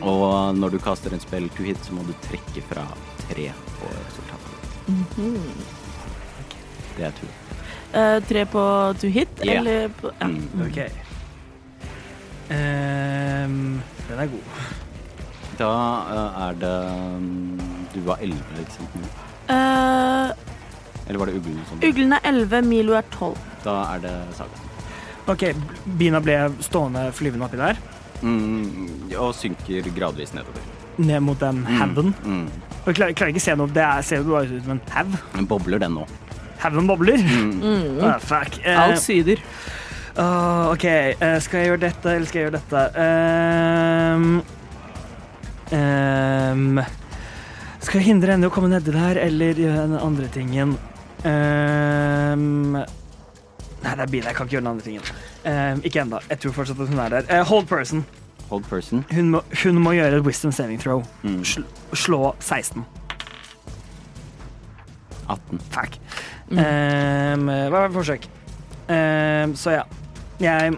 Og 0.00 0.54
når 0.56 0.76
du 0.76 0.78
kaster 0.78 1.12
en 1.12 1.20
spell 1.20 1.50
to 1.56 1.66
hit, 1.66 1.80
så 1.84 1.96
må 1.96 2.06
du 2.06 2.14
trekke 2.28 2.64
fra 2.70 2.86
tre 3.26 3.50
på 3.80 3.90
resultatet. 3.96 4.54
Det 6.96 7.04
er 7.10 7.12
tur. 7.18 7.34
Uh, 7.88 8.18
tre 8.28 8.44
på 8.48 8.62
to 9.00 9.08
hit, 9.12 9.28
Ja. 9.44 9.58
eller 9.60 9.88
på 10.00 10.10
ja. 10.20 10.26
Mm. 10.28 10.66
OK. 10.66 11.07
Ehm, 12.50 13.80
den 14.08 14.18
er 14.22 14.30
god. 14.32 14.60
Da 15.58 15.68
uh, 15.68 16.48
er 16.48 16.54
det 16.60 16.74
um, 17.16 17.58
Du 17.92 17.98
var 18.06 18.20
elleve, 18.22 18.60
ikke 18.62 18.76
sant? 18.76 19.08
Eh, 19.50 20.30
Eller 21.08 21.18
var 21.18 21.26
det 21.30 21.34
uglen 21.40 21.58
som 21.66 21.80
uglen 21.82 22.14
er 22.14 22.24
11, 22.30 22.62
Milo 22.68 22.94
er 22.98 23.06
12. 23.10 23.34
Da 23.64 23.74
er 23.94 24.02
det 24.04 24.14
Saga. 24.38 24.60
OK, 25.28 25.44
Bina 25.98 26.20
ble 26.24 26.36
stående 26.64 27.08
flyvende 27.12 27.48
oppi 27.48 27.60
der, 27.60 27.80
Mm, 28.18 29.12
og 29.14 29.30
synker 29.38 29.84
gradvis 29.94 30.32
nedover. 30.34 30.62
ned 30.98 31.20
mot 31.22 31.38
den 31.38 31.60
haugen. 31.66 32.08
Mm. 32.24 32.32
mm. 32.32 32.48
jeg 32.86 32.94
klarer, 32.98 33.12
klarer 33.14 33.30
ikke 33.30 33.42
å 33.42 33.44
se 33.44 33.54
noe. 33.60 33.70
Det 33.70 33.82
er, 33.84 34.00
ser 34.02 34.24
jo 34.24 34.32
bare 34.32 34.48
ut 34.50 34.64
som 34.64 34.72
en 34.74 34.80
haug. 34.90 35.12
Den 35.36 35.46
bobler, 35.46 35.78
den 35.78 35.94
nå. 35.94 36.06
Haugen 36.58 36.88
bobler. 36.90 37.22
Mm. 37.22 38.00
Ah, 38.02 38.18
fuck. 38.18 38.58
Uh, 38.64 38.80
Alt 38.88 38.98
syder. 39.04 39.38
Åh, 40.18 40.72
OK, 40.72 40.84
uh, 41.22 41.36
skal 41.38 41.60
jeg 41.60 41.68
gjøre 41.70 41.82
dette, 41.84 42.10
eller 42.10 42.26
skal 42.26 42.40
jeg 42.40 42.48
gjøre 42.48 42.58
dette? 42.58 42.80
Um, 42.98 44.24
um, 45.78 46.80
skal 47.78 48.00
jeg 48.00 48.06
hindre 48.08 48.34
henne 48.34 48.48
i 48.48 48.50
å 48.50 48.54
komme 48.54 48.70
nedi 48.72 48.94
der, 48.96 49.20
eller 49.22 49.60
gjøre 49.62 49.84
den 49.92 49.98
andre 50.02 50.30
tingen? 50.34 50.72
Um, 51.22 52.74
nei, 52.74 53.92
det 53.92 54.02
er 54.02 54.10
bilen. 54.10 54.26
Jeg 54.26 54.38
kan 54.40 54.48
ikke 54.48 54.56
gjøre 54.56 54.64
den 54.64 54.72
andre 54.72 54.86
tingen. 54.88 55.12
Ikke 55.86 56.02
ennå. 56.02 56.18
Jeg 56.32 56.42
tror 56.42 56.56
fortsatt 56.56 56.82
at 56.82 56.90
hun 56.90 57.04
er 57.04 57.14
der. 57.14 57.30
Uh, 57.30 57.44
hold 57.52 57.70
person. 57.70 58.02
Hold 58.50 58.66
person. 58.66 59.04
Hun 59.14 59.30
må, 59.36 59.44
hun 59.62 59.78
må 59.84 59.94
gjøre 59.94 60.18
et 60.18 60.26
wisdom 60.26 60.50
saving 60.56 60.82
throw. 60.82 61.04
Mm. 61.22 61.44
Sl 61.46 61.62
slå 61.94 62.34
16. 62.40 62.82
18. 65.28 65.62
Fuck. 65.70 66.00
Ehm, 66.58 67.46
hva 67.46 67.84
var 67.84 67.94
forsøk? 67.94 68.26
Um, 68.88 69.54
så 69.54 69.78
ja. 69.78 69.86
Jeg 70.38 70.76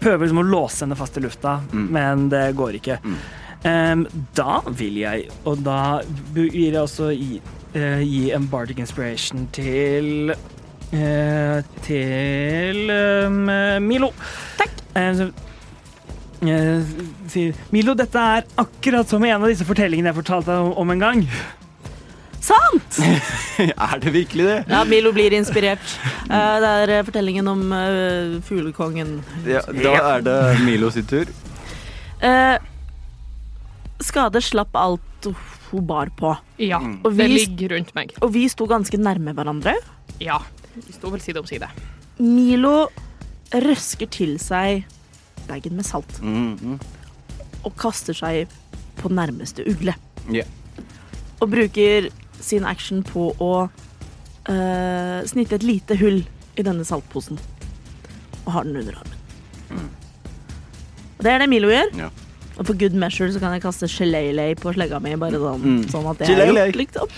prøver 0.00 0.24
liksom 0.24 0.42
å 0.42 0.48
låse 0.48 0.82
henne 0.84 0.96
fast 0.98 1.16
i 1.16 1.22
lufta, 1.22 1.60
Mm. 1.72 1.86
men 1.94 2.28
det 2.32 2.44
går 2.58 2.78
ikke. 2.80 2.98
Mm. 3.04 3.16
Um, 3.62 4.06
da 4.34 4.60
vil 4.74 4.96
jeg, 5.04 5.28
og 5.46 5.60
da 5.62 6.00
gir 6.34 6.72
jeg 6.72 6.80
også 6.80 7.12
gi, 7.14 7.40
uh, 7.76 8.00
gi 8.02 8.32
en 8.34 8.48
bardic 8.50 8.80
inspiration 8.82 9.44
til 9.54 10.32
uh, 10.34 11.62
til 11.86 12.90
um, 12.90 13.46
Milo. 13.86 14.10
Takk. 14.58 14.82
så, 15.14 15.28
uh, 16.42 16.92
sier 17.30 17.54
Milo, 17.70 17.94
dette 17.94 18.18
er 18.18 18.50
akkurat 18.58 19.08
som 19.08 19.22
en 19.24 19.38
av 19.38 19.46
disse 19.46 19.64
fortellingene 19.68 20.10
jeg 20.10 20.18
fortalte 20.24 20.50
deg 20.50 20.72
om, 20.72 20.74
om 20.82 20.90
en 20.96 20.98
gang. 21.06 21.26
Sant! 22.42 22.98
er 23.86 24.00
det 24.02 24.10
virkelig 24.14 24.44
det? 24.48 24.56
Ja, 24.72 24.80
Milo 24.88 25.12
blir 25.14 25.34
inspirert. 25.36 25.84
Eh, 26.26 26.54
det 26.64 26.70
er 26.82 26.92
eh, 26.96 27.02
fortellingen 27.06 27.46
om 27.52 27.60
eh, 27.76 28.40
fuglekongen. 28.46 29.12
Ja, 29.46 29.62
da 29.70 29.92
er 30.16 30.24
det 30.26 30.36
Milo 30.66 30.90
sin 30.90 31.06
tur. 31.06 31.30
Eh, 32.22 32.56
skade 34.02 34.42
slapp 34.42 34.74
alt 34.78 35.28
hun 35.70 35.86
bar 35.88 36.10
på. 36.18 36.34
Ja, 36.60 36.80
Mm. 36.82 36.98
vi, 37.04 37.16
det 37.22 37.28
ligger 37.30 37.76
rundt 37.76 37.94
meg. 37.96 38.10
Og 38.20 38.32
vi 38.34 38.42
sto 38.50 38.66
ganske 38.68 38.98
nærme 38.98 39.32
hverandre. 39.38 39.76
Ja. 40.20 40.40
Vi 40.74 40.92
sto 40.96 41.10
vel 41.14 41.20
side 41.22 41.38
om 41.40 41.46
side. 41.48 41.68
Milo 42.18 42.88
røsker 43.54 44.10
til 44.12 44.34
seg 44.42 44.82
bagen 45.48 45.76
med 45.78 45.84
salt 45.86 46.18
Mm, 46.22 46.58
mm. 46.58 46.76
og 47.64 47.74
kaster 47.80 48.14
seg 48.16 48.50
på 49.00 49.10
nærmeste 49.12 49.64
ugle. 49.68 49.94
Yeah. 50.30 50.46
Og 51.42 51.50
bruker 51.54 52.10
sin 52.42 52.64
action 52.68 53.02
på 53.06 53.30
å 53.42 53.52
uh, 53.68 55.20
snitte 55.30 55.56
et 55.58 55.66
lite 55.66 55.96
hull 56.00 56.22
i 56.58 56.64
denne 56.66 56.84
saltposen. 56.84 57.38
Og 58.44 58.52
har 58.56 58.66
den 58.66 58.76
under 58.82 58.98
armen. 58.98 59.88
Og 61.18 61.24
det 61.24 61.30
er 61.32 61.38
det 61.44 61.48
Milo 61.52 61.70
gjør. 61.70 61.92
Ja. 62.00 62.08
Og 62.58 62.66
for 62.68 62.76
good 62.76 62.92
measure 62.98 63.30
så 63.32 63.40
kan 63.40 63.54
jeg 63.54 63.62
kaste 63.64 63.88
shillelagh 63.88 64.58
på 64.60 64.72
slegga 64.74 64.98
mi, 65.00 65.14
bare 65.16 65.38
sånn, 65.40 65.62
Mm. 65.62 65.84
sånn 65.88 66.08
at 66.10 66.18
det 66.18 66.28
er 66.28 66.52
lykt 66.52 66.58
gjort, 66.58 66.76
liksom. 66.82 67.08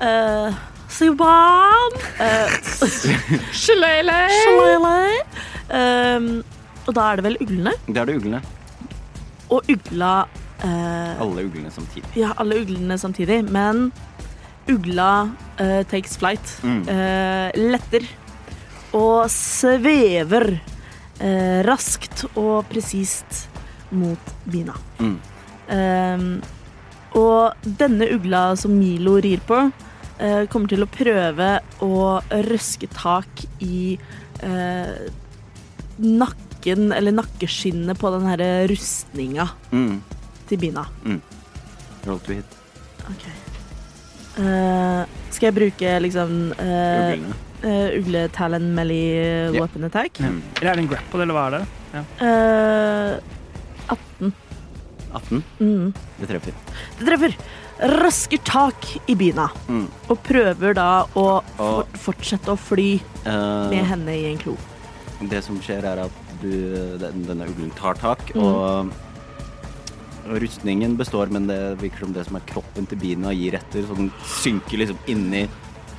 Uh, 0.00 0.54
Siobhan. 0.88 1.96
Uh, 2.20 2.48
Shillelagh. 3.52 4.30
shillelagh. 4.44 5.24
Um, 5.70 6.44
og 6.86 6.94
da 6.94 7.08
er 7.10 7.16
det 7.18 7.24
vel 7.26 7.38
uglene. 7.42 7.72
Det 7.88 7.96
er 7.98 8.06
det 8.06 8.16
uglene. 8.20 8.42
Og 9.50 9.66
ugla 9.72 10.12
eh, 10.64 11.20
Alle 11.22 11.44
uglene 11.46 11.70
samtidig. 11.70 12.12
Ja, 12.16 12.32
alle 12.36 12.60
uglene 12.62 12.98
samtidig. 12.98 13.42
Men 13.52 13.90
ugla 14.66 15.30
uh, 15.60 15.82
takes 15.90 16.16
flight. 16.18 16.56
Mm. 16.66 16.82
Uh, 16.88 17.70
letter 17.74 18.06
og 18.96 19.26
svever 19.32 20.56
raskt 21.64 22.26
og 22.36 22.66
presist 22.68 23.46
mot 23.96 24.32
bina. 24.52 24.74
Mm. 25.00 25.14
Og 27.16 27.70
denne 27.80 28.08
ugla 28.12 28.42
som 28.60 28.74
Milo 28.76 29.14
rir 29.24 29.40
på, 29.48 29.62
kommer 30.52 30.68
til 30.68 30.84
å 30.84 30.88
prøve 30.92 31.48
å 31.80 32.02
røske 32.50 32.90
tak 32.92 33.46
i 33.64 33.96
nakken, 36.04 36.92
eller 36.92 37.16
nakkeskinnet 37.16 37.96
på 37.96 38.12
den 38.18 38.28
her 38.28 38.44
rustninga 38.68 39.48
Mm. 39.72 40.02
Til 40.48 40.58
bina. 40.58 40.86
Roll 42.06 42.20
to 42.20 42.32
hit. 42.38 42.56
Ok. 43.10 43.26
Eh, 44.36 45.02
skal 45.32 45.46
jeg 45.48 45.54
bruke 45.56 45.92
liksom 46.04 46.32
uh, 46.58 47.12
Uglene. 47.16 47.34
ugle 47.98 48.24
talent 48.36 48.68
melee 48.76 49.52
Ja. 49.54 49.60
weapon 49.62 49.84
attack? 49.88 50.18
Mm. 50.20 50.42
Eller 50.60 50.70
er 50.70 50.74
det 50.76 50.84
en 50.84 50.90
grapple, 50.92 51.22
eller 51.24 51.34
hva 51.34 51.46
er 51.46 51.56
det? 51.56 51.66
Eh, 52.20 53.12
18. 53.88 54.32
18. 55.16 55.42
Mm. 55.60 55.94
Det 56.20 56.28
treffer. 56.28 56.52
Det 56.98 57.06
treffer. 57.08 57.36
Rasker 58.00 58.38
tak 58.44 58.86
i 59.08 59.14
bina 59.14 59.48
Mm. 59.68 59.88
og 60.08 60.22
prøver 60.24 60.74
da 60.74 61.04
å 61.14 61.42
for 61.56 61.84
fortsette 62.06 62.48
å 62.52 62.56
fly 62.58 63.00
Eh, 63.26 63.70
med 63.70 63.84
henne 63.84 64.08
i 64.14 64.26
en 64.30 64.38
klo. 64.38 64.56
Det 65.28 65.42
som 65.44 65.58
skjer, 65.60 65.82
er 65.84 65.98
at 66.04 66.12
du, 66.42 66.96
den, 67.00 67.24
denne 67.26 67.46
uglen 67.48 67.70
tar 67.74 67.94
tak, 67.94 68.20
Mm. 68.34 68.42
og 68.44 68.92
rustningen 70.42 70.96
består, 70.98 71.30
men 71.32 71.46
det 71.50 71.58
virker 71.82 72.04
som 72.06 72.12
det 72.16 72.26
som 72.28 72.38
er 72.38 72.44
kroppen 72.48 72.86
til 72.90 72.98
bina 73.00 73.32
gir 73.36 73.56
etter, 73.58 73.86
så 73.86 73.96
den 73.98 74.10
synker 74.40 74.82
liksom 74.82 74.98
inni 75.12 75.46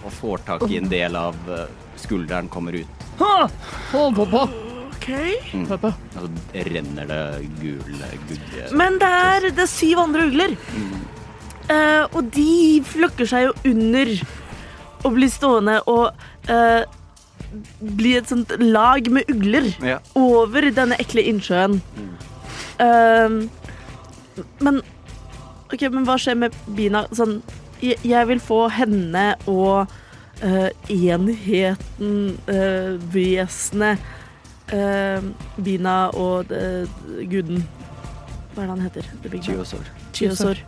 og 0.05 0.13
får 0.19 0.43
tak 0.47 0.65
i 0.71 0.77
en 0.79 0.89
del 0.91 1.15
av 1.19 1.35
eh, 1.51 1.67
skulderen 1.99 2.49
kommer 2.51 2.77
ut. 2.77 3.05
Ha! 3.19 3.47
På, 3.91 4.07
på, 4.15 4.25
på. 4.31 4.43
OK. 4.91 5.09
Mm. 5.53 5.65
Og 5.71 5.87
så 6.13 6.63
renner 6.67 7.07
det 7.09 7.21
gul 7.61 8.01
gugge. 8.27 8.67
Men 8.77 8.99
det 9.01 9.09
er, 9.09 9.49
det 9.55 9.63
er 9.65 9.71
syv 9.71 10.03
andre 10.03 10.27
ugler. 10.29 10.55
Eh, 11.67 12.03
og 12.15 12.29
de 12.35 12.83
flokker 12.87 13.27
seg 13.27 13.49
jo 13.49 13.55
under 13.71 14.13
og 15.05 15.13
blir 15.13 15.29
stående 15.29 15.75
og 15.87 16.09
uh, 16.49 16.83
blir 17.79 18.17
et 18.19 18.31
sånt 18.31 18.49
lag 18.59 19.05
med 19.13 19.29
ugler 19.31 19.69
Ja. 19.85 19.99
over 20.17 20.67
denne 20.73 20.97
ekle 20.99 21.23
innsjøen. 21.29 21.77
Eh, 22.81 23.35
men 24.63 24.81
OK, 25.73 25.81
men 25.91 26.05
hva 26.07 26.15
skjer 26.21 26.37
med 26.39 26.55
Bina? 26.77 27.03
Sånn, 27.15 27.41
jeg, 27.83 27.97
jeg 28.07 28.27
vil 28.29 28.39
få 28.43 28.61
henne 28.71 29.25
og 29.51 29.89
uh, 30.43 30.69
enheten, 30.87 32.13
uh, 32.47 32.95
vesenet 33.13 34.03
uh, 34.73 35.27
Bina 35.63 35.97
og 36.15 36.51
eh, 36.55 36.87
guden 37.29 37.63
Hva 38.53 38.63
er 38.63 38.65
det 38.65 38.71
han 38.71 38.83
heter? 38.87 39.11
Chiosor. 39.43 39.91
Chiosor. 40.15 40.63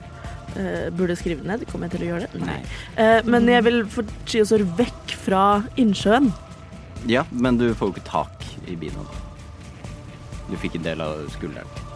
Uh, 0.55 0.89
burde 0.97 1.13
jeg 1.13 1.21
skrive 1.21 1.43
det 1.43 1.49
ned? 1.51 1.65
Kommer 1.69 1.87
jeg 1.89 1.97
til 1.97 2.05
å 2.07 2.11
gjøre 2.11 2.29
det? 2.29 2.43
Nei. 2.43 2.59
Uh, 2.97 3.19
men 3.29 3.49
jeg 3.49 3.65
vil 3.67 3.83
få 3.89 4.05
Chiosor 4.25 4.65
vekk 4.79 5.15
fra 5.25 5.43
innsjøen. 5.79 6.31
Ja, 7.09 7.25
men 7.31 7.59
du 7.59 7.69
får 7.73 7.91
jo 7.91 7.95
ikke 7.95 8.09
tak 8.09 8.49
i 8.67 8.75
bina. 8.79 9.05
Du 10.49 10.57
fikk 10.59 10.79
en 10.79 10.87
del 10.87 11.05
av 11.05 11.21
skulderen. 11.35 11.88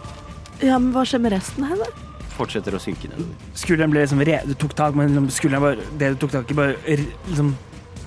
Ja, 0.63 0.79
men 0.79 0.93
hva 0.95 1.03
skjer 1.07 1.21
med 1.23 1.35
resten 1.35 1.67
her, 1.67 1.79
da? 1.81 2.09
Fortsetter 2.33 2.73
å 2.73 2.81
synke 2.81 3.11
nedover. 3.11 3.35
Skulderen 3.59 3.93
ble 3.93 4.01
liksom 4.05 4.23
re 4.25 4.39
Du 4.47 4.55
tok 4.57 4.73
tak, 4.77 4.95
men 4.97 5.11
liksom 5.11 5.27
skulderen 5.35 5.61
bare 5.67 5.87
Det 6.01 6.13
du 6.15 6.21
tok 6.23 6.33
tak 6.33 6.49
i, 6.49 6.57
bare 6.57 6.77
r- 6.89 7.11
liksom 7.29 7.53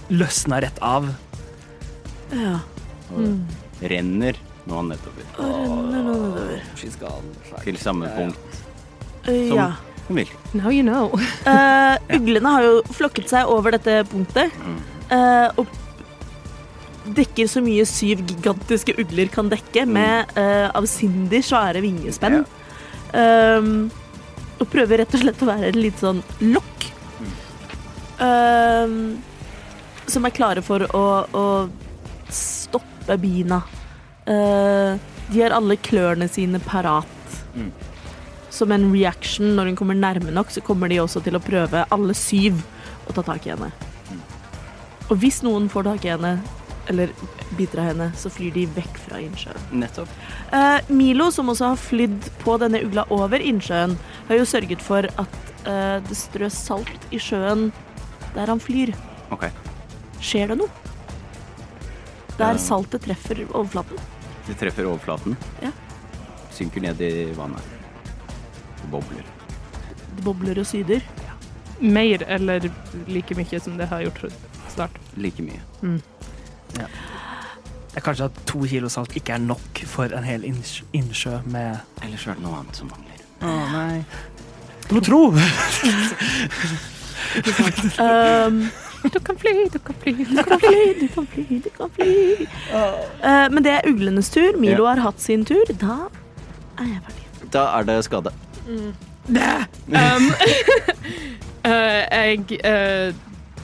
løsna 0.06 0.60
rett 0.62 0.76
av. 0.86 1.08
Ja. 2.30 2.60
Og 3.10 3.82
renner 3.90 4.38
nå 4.66 4.82
nedover. 4.86 5.26
Og 5.42 5.48
renner 5.50 6.06
nå 6.06 6.14
nedover. 6.22 6.62
Til 7.64 7.78
samme 7.82 8.10
punkt 8.14 8.62
som 9.26 9.58
ja. 9.58 9.70
hun 10.08 10.20
vil. 10.20 10.30
Now 10.54 10.70
you 10.70 10.82
know. 10.82 11.10
Eh, 11.46 11.96
uglene 12.18 12.52
har 12.54 12.66
jo 12.66 12.76
flokket 12.94 13.30
seg 13.32 13.50
over 13.50 13.74
dette 13.74 14.04
punktet. 14.10 14.54
Mm. 14.62 14.78
eh, 15.10 15.48
og 15.58 15.66
dekker 17.16 17.48
så 17.50 17.62
mye 17.64 17.84
syv 17.88 18.24
gigantiske 18.26 18.96
ugler 18.98 19.30
kan 19.32 19.50
dekke, 19.52 19.86
med 19.86 20.32
uh, 20.38 20.68
avsindig 20.76 21.44
svære 21.46 21.82
vingespenn. 21.84 22.42
Um, 23.12 23.88
og 24.56 24.68
prøver 24.72 25.02
rett 25.02 25.14
og 25.14 25.22
slett 25.22 25.42
å 25.44 25.48
være 25.48 25.70
et 25.70 25.78
lite 25.78 26.02
sånn 26.02 26.22
lokk. 26.54 26.86
Um, 28.16 29.18
som 30.08 30.24
er 30.24 30.32
klare 30.32 30.62
for 30.64 30.86
å, 30.96 31.04
å 31.28 31.46
stoppe 32.32 33.18
bina. 33.20 33.60
Uh, 34.26 34.96
de 35.28 35.42
har 35.42 35.54
alle 35.54 35.76
klørne 35.76 36.28
sine 36.30 36.60
parat. 36.62 37.40
Mm. 37.56 37.72
Som 38.50 38.72
en 38.72 38.88
reaction 38.92 39.56
når 39.58 39.72
hun 39.72 39.78
kommer 39.78 39.98
nærme 39.98 40.32
nok, 40.32 40.52
så 40.54 40.62
kommer 40.64 40.88
de 40.88 41.02
også 41.02 41.20
til 41.24 41.36
å 41.36 41.42
prøve, 41.42 41.84
alle 41.92 42.16
syv, 42.16 42.62
å 43.06 43.14
ta 43.14 43.26
tak 43.26 43.46
i 43.46 43.52
henne. 43.52 43.70
Og 45.06 45.20
hvis 45.22 45.42
noen 45.46 45.68
får 45.70 45.86
tak 45.86 46.06
i 46.06 46.14
henne, 46.14 46.32
eller 46.88 47.12
biter 47.58 47.80
av 47.82 47.90
henne, 47.90 48.08
så 48.16 48.30
flyr 48.32 48.54
de 48.54 48.66
vekk 48.76 48.98
fra 49.06 49.20
innsjøen. 49.22 49.68
Nettopp. 49.82 50.12
Eh, 50.54 50.78
Milo, 50.88 51.30
som 51.34 51.50
også 51.52 51.72
har 51.72 51.80
flydd 51.80 52.30
på 52.42 52.56
denne 52.62 52.82
ugla 52.84 53.06
over 53.14 53.42
innsjøen, 53.42 53.96
har 54.28 54.40
jo 54.40 54.48
sørget 54.48 54.82
for 54.84 55.08
at 55.08 55.52
eh, 55.66 55.98
det 56.06 56.18
strøs 56.18 56.58
salt 56.68 57.08
i 57.14 57.20
sjøen 57.22 57.70
der 58.36 58.52
han 58.52 58.60
flyr. 58.62 58.92
OK. 59.34 59.48
Skjer 60.20 60.52
det 60.52 60.60
noe? 60.62 60.86
Der 62.36 62.58
saltet 62.60 63.06
treffer 63.06 63.40
overflaten. 63.46 64.00
Det 64.46 64.58
treffer 64.60 64.88
overflaten. 64.88 65.36
Ja. 65.64 65.72
Synker 66.52 66.84
ned 66.84 67.00
i 67.00 67.30
vannet. 67.36 67.64
Det 68.82 68.90
bobler. 68.92 69.24
Det 70.16 70.24
bobler 70.24 70.60
og 70.60 70.68
syder. 70.68 71.04
Mer 71.80 72.22
eller 72.28 72.68
like 73.08 73.36
mye 73.36 73.60
som 73.60 73.76
det 73.80 73.88
har 73.90 74.04
gjort 74.04 74.28
snart? 74.72 75.00
Like 75.16 75.44
mye. 75.44 75.60
Det 76.76 78.02
er 78.02 78.04
kanskje 78.04 78.28
at 78.28 78.40
to 78.48 78.60
kilo 78.68 78.88
salt 78.92 79.14
ikke 79.16 79.32
er 79.38 79.42
nok 79.44 79.80
for 79.88 80.12
en 80.12 80.26
hel 80.26 80.44
innsjø, 80.44 80.84
innsjø 80.92 81.38
med 81.48 81.78
Ellers 82.04 82.26
er 82.26 82.36
det 82.36 82.44
noe 82.44 82.58
annet 82.60 82.76
som 82.76 82.90
mangler. 82.92 83.22
Å 83.40 83.54
nei. 83.72 84.04
Du 84.88 84.98
må 84.98 85.04
tro! 85.04 85.22
Um, 87.36 88.68
Du 89.12 89.20
kan 89.20 89.36
fly, 89.38 89.68
du 89.72 89.78
kan 89.78 89.94
fly. 90.00 90.12
du 90.12 90.42
kan 90.42 90.60
fly, 90.60 90.94
du 91.00 91.08
kan 91.08 91.26
fly, 91.26 91.60
du 91.64 91.70
kan 91.76 91.90
fly. 91.90 92.46
Uh, 92.72 93.46
men 93.52 93.64
det 93.64 93.72
er 93.76 93.88
uglenes 93.90 94.30
tur. 94.34 94.56
Milo 94.58 94.86
har 94.88 95.00
hatt 95.04 95.20
sin 95.22 95.44
tur. 95.46 95.64
Da 95.80 96.08
er 96.78 96.88
jeg 96.90 97.02
ferdig. 97.06 97.50
Da 97.54 97.66
er 97.78 97.86
det 97.86 97.98
skade. 98.06 98.32
Um, 98.66 98.94
uh, 99.30 100.22
jeg 101.66 102.60
uh, 102.66 103.14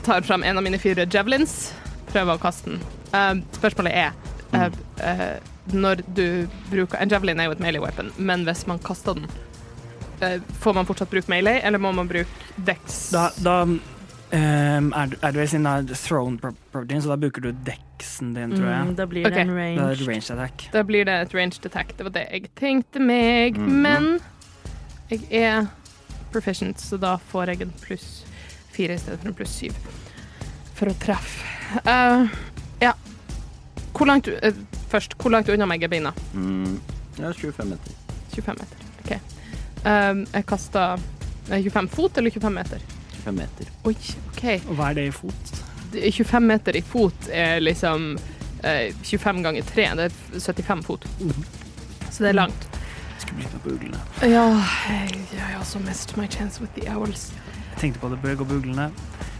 tar 0.06 0.22
fram 0.26 0.42
en 0.46 0.58
av 0.58 0.62
mine 0.66 0.78
fire 0.78 1.06
javelins, 1.10 1.72
prøver 2.12 2.36
å 2.36 2.42
kaste 2.42 2.70
den. 2.74 2.82
Uh, 3.12 3.40
spørsmålet 3.56 3.92
er 3.92 4.12
eh, 4.56 4.76
uh, 5.02 5.50
Når 5.72 6.00
du 6.16 6.24
bruker 6.70 7.00
En 7.02 7.10
javelin 7.12 7.40
er 7.42 7.50
jo 7.50 7.52
et 7.56 7.60
melee 7.60 7.82
weapon, 7.82 8.08
men 8.16 8.44
hvis 8.48 8.62
man 8.70 8.78
kaster 8.82 9.14
den, 9.18 9.26
eh, 10.24 10.38
får 10.64 10.74
man 10.78 10.88
fortsatt 10.88 11.10
bruke 11.12 11.28
melee, 11.32 11.60
eller 11.62 11.78
må 11.82 11.92
man 11.94 12.08
bruke 12.10 12.54
dex? 12.66 13.10
Da, 13.12 13.28
da 13.44 13.58
um, 13.66 13.76
er, 14.32 15.06
du- 15.12 15.18
er 15.22 15.32
du 15.36 15.38
vel 15.42 15.48
sin 15.52 15.66
uh, 15.68 15.82
throne 15.94 16.38
property, 16.40 16.98
så 17.04 17.12
da 17.12 17.18
bruker 17.20 17.44
du 17.44 17.52
deksen 17.68 18.32
din, 18.34 18.56
tror 18.56 18.68
jeg. 18.72 18.88
Mm, 18.88 18.94
da 18.98 19.06
blir 19.06 19.28
det 19.28 19.44
en 19.44 19.52
Da 19.52 19.60
er 19.60 19.60
range. 19.60 19.96
det 20.00 20.08
ranged 20.08 20.30
attack. 20.38 20.66
Da 20.72 20.82
blir 20.88 21.04
det 21.08 21.16
et 21.28 21.34
ranged 21.36 21.66
attack. 21.70 21.94
Det 21.98 22.08
var 22.08 22.16
det 22.16 22.26
jeg 22.32 22.50
tenkte 22.58 23.00
meg. 23.00 23.58
mm. 23.60 23.72
Men 23.84 24.12
jeg 25.12 25.28
er 25.44 25.66
proficient, 26.32 26.80
så 26.80 26.96
da 26.98 27.18
får 27.30 27.52
jeg 27.52 27.66
en 27.68 27.74
pluss 27.82 28.22
fire 28.72 28.96
i 28.96 29.02
stedet 29.02 29.20
for 29.20 29.28
en 29.28 29.36
pluss 29.36 29.52
syv 29.62 29.76
for 30.74 30.88
å 30.88 30.94
treffe. 30.98 31.61
Eh, 31.84 32.26
ja. 32.80 32.94
Hvor 33.92 34.06
langt 34.06 34.24
du, 34.24 34.36
eh, 34.42 34.54
Først, 34.92 35.14
hvor 35.16 35.30
langt 35.32 35.48
unna 35.48 35.64
meg 35.64 35.82
er 35.82 35.88
beina? 35.88 36.10
Mm. 36.34 36.80
Ja, 37.16 37.30
25 37.32 37.68
meter. 37.70 37.92
25 38.34 38.58
meter. 38.58 38.82
OK. 39.00 39.12
Uh, 39.86 40.20
jeg 40.34 40.46
kasta 40.46 40.82
25 41.48 41.88
fot 41.88 42.18
eller 42.18 42.30
25 42.30 42.52
meter? 42.54 42.82
25 43.24 43.38
meter. 43.38 43.70
Oi, 43.88 43.94
OK. 44.32 44.44
Og 44.68 44.76
hva 44.76 44.90
er 44.90 44.98
det 44.98 45.06
i 45.08 45.14
fot? 45.16 45.54
25 45.92 46.46
meter 46.46 46.76
i 46.76 46.82
fot 46.82 47.28
er 47.32 47.60
liksom 47.60 48.18
eh, 48.62 48.92
25 49.02 49.42
ganger 49.42 49.62
3. 49.62 49.88
Det 49.96 50.10
er 50.10 50.40
75 50.40 50.84
fot. 50.86 51.08
Så 52.10 52.24
det 52.24 52.28
er 52.28 52.38
langt. 52.38 52.68
Skulle 53.18 53.36
blitt 53.40 53.52
med 53.52 53.64
på 53.64 53.74
uglene. 53.76 54.04
Ja, 54.22 54.46
jeg, 54.88 55.18
jeg 55.32 55.58
also 55.58 55.78
missed 55.78 56.16
my 56.16 56.28
chance 56.28 56.60
with 56.60 56.72
the 56.76 56.96
owls. 56.96 57.30
Jeg 57.72 57.80
tenkte 57.80 58.00
på 58.00 58.08
det, 58.08 58.20
bør 58.22 58.34
gå 58.34 58.44
på 58.44 58.60
uglene. 58.60 58.90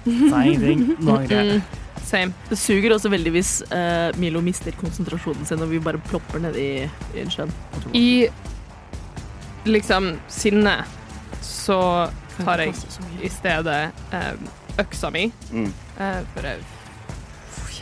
Sa 0.04 0.42
ingenting. 0.42 0.96
Nå 1.00 1.16
angrer 1.16 1.42
jeg. 1.44 1.62
Same. 2.12 2.34
Det 2.50 2.58
suger 2.60 2.92
også 2.92 3.08
veldig 3.12 3.32
hvis 3.32 3.52
uh, 3.72 4.12
Milo 4.20 4.42
mister 4.44 4.74
konsentrasjonen 4.76 5.48
sin 5.48 5.62
og 5.64 5.70
vi 5.72 5.80
bare 5.82 6.00
plopper 6.10 6.42
nedi 6.44 6.66
i 6.84 7.22
en 7.22 7.32
sjøen. 7.32 7.52
I 7.96 8.28
liksom 9.64 10.12
sinne 10.32 10.76
så 11.42 11.78
tar 12.42 12.62
jeg 12.66 12.76
i 13.24 13.30
stedet 13.32 13.80
uh, 14.12 14.34
øksa 14.82 15.10
mi, 15.12 15.26
Mm. 15.52 15.72
uh, 15.98 16.20
for 16.34 16.48
jeg 16.52 16.60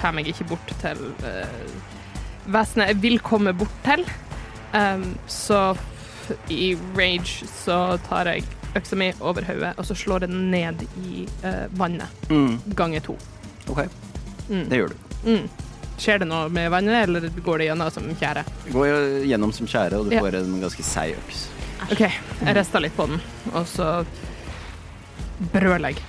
kommer 0.00 0.22
meg 0.22 0.30
ikke 0.32 0.46
bort 0.48 0.70
til 0.80 1.00
eh, 1.28 1.72
vesenet 2.48 2.88
jeg 2.94 3.00
vil 3.02 3.18
komme 3.20 3.52
bort 3.52 3.74
til. 3.84 4.00
Um, 4.72 5.10
så 5.28 5.74
i 6.48 6.72
rage 6.96 7.44
så 7.50 7.98
tar 8.06 8.30
jeg 8.30 8.46
øksa 8.78 8.96
mi 8.96 9.10
over 9.20 9.44
hodet, 9.44 9.74
og 9.76 9.84
så 9.84 9.96
slår 9.98 10.24
jeg 10.24 10.30
den 10.32 10.50
ned 10.54 10.84
i 11.04 11.26
eh, 11.44 11.66
vannet. 11.76 12.08
Mm. 12.30 12.60
Ganger 12.78 13.04
to. 13.10 13.18
OK, 13.68 13.82
Mm. 14.50 14.68
det 14.68 14.80
gjør 14.80 14.92
du. 14.92 14.96
Mm. 15.30 15.48
Skjer 16.00 16.18
det 16.22 16.28
noe 16.30 16.48
med 16.48 16.70
vannet, 16.72 17.04
eller 17.04 17.28
går 17.44 17.58
det 17.60 17.66
gjennom 17.70 17.90
som 17.92 18.06
tjære? 18.16 18.44
går 18.72 18.86
gjennom 19.28 19.52
som 19.52 19.66
tjære, 19.68 19.98
og 20.00 20.08
du 20.08 20.16
Ja. 20.16 20.20
får 20.24 20.34
en 20.40 20.60
ganske 20.60 20.82
seig 20.82 21.16
øks. 21.16 21.48
OK, 21.90 22.00
jeg 22.00 22.56
rista 22.56 22.78
litt 22.80 22.96
på 22.96 23.06
den, 23.06 23.20
og 23.52 23.66
så 23.66 24.04
brøler 25.52 25.94
jeg. 25.94 26.02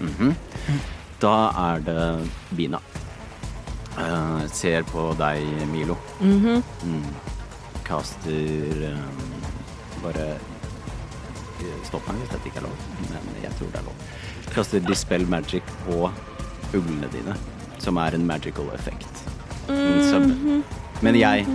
Mhm. 0.00 0.34
Da 1.20 1.34
er 1.72 1.80
det 1.80 2.28
Bina. 2.56 2.80
Uh, 3.96 4.44
ser 4.52 4.82
på 4.82 5.14
deg, 5.16 5.40
Milo. 5.72 5.96
-hmm. 6.20 6.62
Mm. 6.84 7.04
Kaster 7.84 8.92
um, 8.92 9.32
Bare 10.02 10.26
eh, 11.60 11.78
Stopp 11.84 12.06
meg 12.08 12.16
hvis 12.20 12.28
dette 12.34 12.46
ikke 12.50 12.58
er 12.58 12.66
lov, 12.66 12.76
men 13.10 13.42
jeg 13.42 13.52
tror 13.58 13.70
det 13.72 13.80
er 13.80 13.86
lov. 13.86 13.94
Kaster 14.54 14.80
Dispel 14.80 15.26
Magic 15.26 15.62
på 15.86 16.10
uglene 16.74 17.08
dine, 17.12 17.36
som 17.78 17.96
er 17.96 18.14
en 18.14 18.26
magical 18.26 18.70
effect. 18.74 19.24
Mm 19.68 20.00
-hmm. 20.00 20.62
Men 21.00 21.14
jeg 21.14 21.46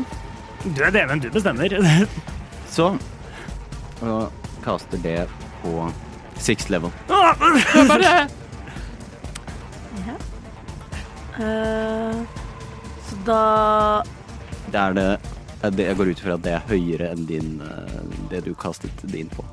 Du 0.64 0.84
er 0.84 0.92
djeven, 0.92 1.20
du 1.20 1.30
bestemmer. 1.30 2.08
så 2.70 2.98
og 4.02 4.32
kaster 4.64 4.98
det 4.98 5.28
på 5.64 5.92
six 6.38 6.70
level. 6.70 6.92
Bare 7.88 8.28
Eh, 11.42 12.22
så 13.10 13.16
da 13.26 14.04
Det 14.72 14.78
er 14.78 14.94
det, 14.94 15.86
jeg 15.86 15.98
går 15.98 16.12
ut 16.12 16.20
fra 16.20 16.34
at 16.36 16.44
det 16.46 16.54
er 16.58 16.68
høyere 16.70 17.12
enn 17.14 17.26
din, 17.30 17.50
eh, 17.62 18.02
det 18.30 18.44
du 18.46 18.54
kastet 18.54 19.04
din 19.14 19.30
på. 19.30 19.46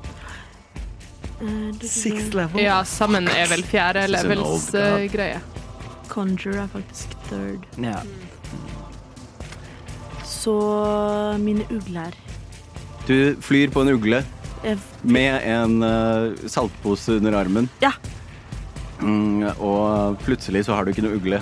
Sixth 1.81 2.35
level. 2.35 2.61
Ja, 2.63 2.81
sammen 2.87 3.27
er 3.31 3.47
vel 3.51 3.63
fjerde 3.63 4.05
levels 4.11 4.69
eh, 4.75 5.05
greie. 5.11 5.39
Conjure 6.09 6.65
er 6.65 6.71
faktisk 6.73 7.13
third. 7.29 7.65
Ja. 7.79 8.01
Så 10.25 10.55
mine 11.41 11.65
ugler 11.69 12.15
Du 13.07 13.35
flyr 13.43 13.71
på 13.73 13.81
en 13.83 13.91
ugle 13.95 14.23
med 15.01 15.41
en 15.47 15.83
uh, 15.83 16.35
saltpose 16.51 17.15
under 17.15 17.37
armen. 17.39 17.69
Ja. 17.79 17.93
Mm, 18.99 19.45
og 19.55 20.17
plutselig 20.25 20.65
så 20.67 20.75
har 20.75 20.83
du 20.83 20.91
ikke 20.91 21.05
noe 21.05 21.15
ugle, 21.15 21.39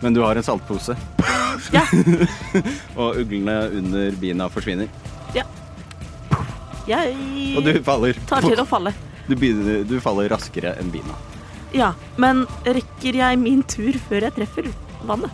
men 0.00 0.16
du 0.16 0.22
har 0.24 0.36
en 0.40 0.46
saltpose. 0.46 0.96
Ja. 1.74 1.82
og 3.00 3.16
uglene 3.18 3.56
under 3.80 4.14
bina 4.20 4.46
forsvinner. 4.52 4.86
Jeg 6.88 7.16
Og 7.58 7.64
du 7.66 7.72
faller. 7.84 8.16
tar 8.30 8.46
til 8.46 8.62
å 8.62 8.64
falle. 8.74 8.92
Du, 9.28 9.34
begynner, 9.36 9.82
du 9.84 9.98
faller 10.00 10.30
raskere 10.32 10.74
enn 10.80 10.90
bina. 10.92 11.16
Ja, 11.76 11.90
men 12.16 12.46
rekker 12.64 13.18
jeg 13.20 13.38
min 13.42 13.62
tur 13.68 13.96
før 14.08 14.24
jeg 14.28 14.36
treffer 14.38 14.70
vannet? 15.08 15.30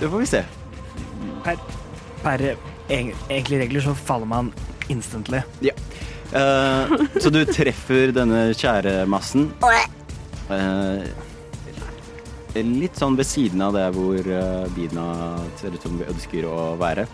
Det 0.00 0.08
får 0.08 0.22
vi 0.22 0.28
se. 0.30 0.40
Per, 1.44 1.58
per 2.22 2.44
eg- 2.88 3.12
egentlig 3.28 3.60
regler 3.66 3.84
så 3.84 3.92
faller 3.98 4.30
man 4.30 4.48
instantly. 4.92 5.42
Ja. 5.64 5.74
Eh, 6.32 6.94
så 7.20 7.28
du 7.30 7.42
treffer 7.44 8.14
denne 8.16 8.48
tjæremassen. 8.56 9.50
Eh, 10.48 11.04
litt 12.64 12.96
sånn 13.00 13.16
ved 13.16 13.28
siden 13.28 13.62
av 13.64 13.72
der 13.76 13.92
hvor 13.96 14.18
uh, 14.28 14.66
bina 14.76 15.04
ser 15.60 15.72
ut 15.76 15.84
som 15.84 15.94
vi 16.00 16.08
ønsker 16.08 16.44
å 16.48 16.72
være. 16.80 17.06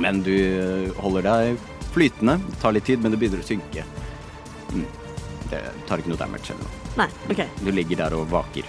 Men 0.00 0.22
du 0.24 0.32
eh, 0.34 0.92
holder 1.04 1.26
deg 1.26 1.58
flytende. 1.94 2.38
Det 2.48 2.60
tar 2.62 2.72
litt 2.76 2.86
tid, 2.88 3.02
men 3.04 3.12
det 3.12 3.20
begynner 3.20 3.42
å 3.44 3.46
synke. 3.48 3.84
Mm. 4.74 4.86
Det 5.50 5.60
tar 5.88 6.00
ikke 6.02 6.10
noe 6.12 6.18
damage 6.20 6.50
eller 6.54 6.64
noe. 6.64 6.82
Nei, 6.98 7.08
OK. 7.30 7.42
Du 7.64 7.70
ligger 7.74 7.96
der 8.04 8.14
og 8.18 8.28
vaker. 8.32 8.66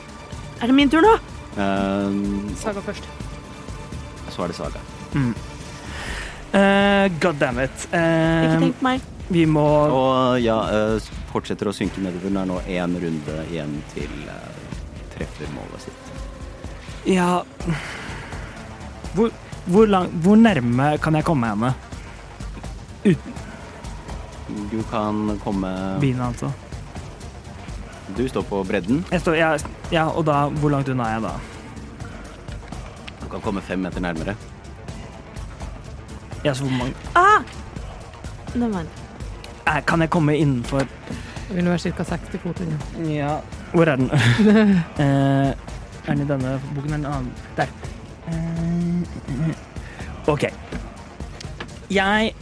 Er 0.61 0.67
det 0.71 0.75
min 0.77 0.89
tur 0.91 1.01
nå? 1.05 1.13
Eh, 1.55 2.55
Saga 2.61 2.81
først. 2.85 3.03
så 4.35 4.43
er 4.43 4.51
det 4.51 4.55
Saga. 4.57 4.79
Uh, 6.55 7.07
God 7.19 7.35
damn 7.39 7.59
it. 7.59 7.71
Ikke 7.87 7.99
Eh, 7.99 8.59
tenk 8.59 8.77
på 8.79 8.83
meg. 8.83 9.01
vi 9.29 9.45
må 9.45 9.63
Og 9.91 10.39
ja, 10.43 10.57
eh, 10.71 10.99
fortsetter 11.31 11.67
å 11.67 11.73
synke 11.75 11.99
nedover. 12.03 12.29
Det 12.29 12.41
er 12.41 12.45
nå 12.45 12.59
én 12.67 12.95
runde 13.01 13.35
igjen 13.51 13.73
til 13.93 14.11
eh, 14.27 14.75
treffer 15.15 15.47
målet 15.55 15.81
sitt. 15.87 16.11
Ja 17.05 17.43
hvor, 19.15 19.31
hvor, 19.67 19.85
lang, 19.87 20.09
hvor 20.23 20.35
nærme 20.35 20.97
kan 20.99 21.13
jeg 21.15 21.23
komme 21.27 21.47
henne? 21.47 21.73
Du 24.71 24.83
kan 24.91 25.39
komme 25.43 25.97
Bina, 26.01 26.27
altså. 26.27 26.51
Du 28.17 28.27
står 28.29 28.41
på 28.45 28.59
bredden. 28.63 28.99
Jeg 29.11 29.21
står, 29.21 29.33
ja, 29.39 29.55
ja, 29.91 30.03
og 30.07 30.25
da 30.27 30.43
Hvor 30.61 30.69
langt 30.69 30.89
unna 30.89 31.03
er 31.09 31.13
jeg 31.17 31.21
da? 31.21 31.31
Du 33.23 33.27
kan 33.31 33.41
komme 33.41 33.61
fem 33.65 33.79
meter 33.81 33.99
nærmere. 34.05 34.35
Ja, 36.45 36.53
så 36.53 36.63
hvor 36.63 36.77
mange 36.77 36.93
Ah! 37.15 37.41
Neimen. 38.55 38.87
eh, 39.67 39.81
Kan 39.85 40.01
jeg 40.01 40.09
komme 40.09 40.37
innenfor 40.37 40.79
Det 41.49 41.55
vil 41.55 41.65
være 41.65 41.79
ca. 41.79 42.03
60 42.03 42.37
fot 42.43 42.61
unna. 42.61 42.77
Ja 43.09 43.39
Hvor 43.73 43.85
er 43.89 43.95
den? 43.95 44.11
eh, 45.01 45.49
er 46.05 46.13
den 46.13 46.21
i 46.21 46.25
denne 46.29 46.59
boken 46.75 46.93
eller 46.93 46.95
en 46.95 47.05
annen? 47.05 47.31
Der. 47.57 47.65
Eh, 48.27 50.27
OK. 50.27 50.43
Jeg 51.91 52.33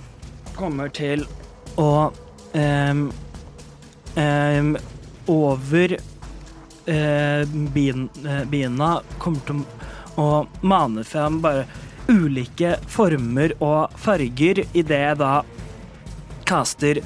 kommer 0.55 0.87
til 0.87 1.25
å 1.79 2.11
um, 2.53 3.11
um, 4.15 4.77
Over 5.27 5.93
uh, 5.93 7.47
bien, 7.47 8.09
eh, 8.27 8.45
bina 8.45 9.01
kommer 9.17 9.39
til 9.47 9.63
å 10.19 10.47
mane 10.61 11.03
frem 11.07 11.41
bare 11.41 11.65
ulike 12.11 12.75
former 12.91 13.53
og 13.63 13.89
farger 13.95 14.59
idet 14.75 14.99
jeg 14.99 15.17
da 15.21 15.43
caster 16.43 16.99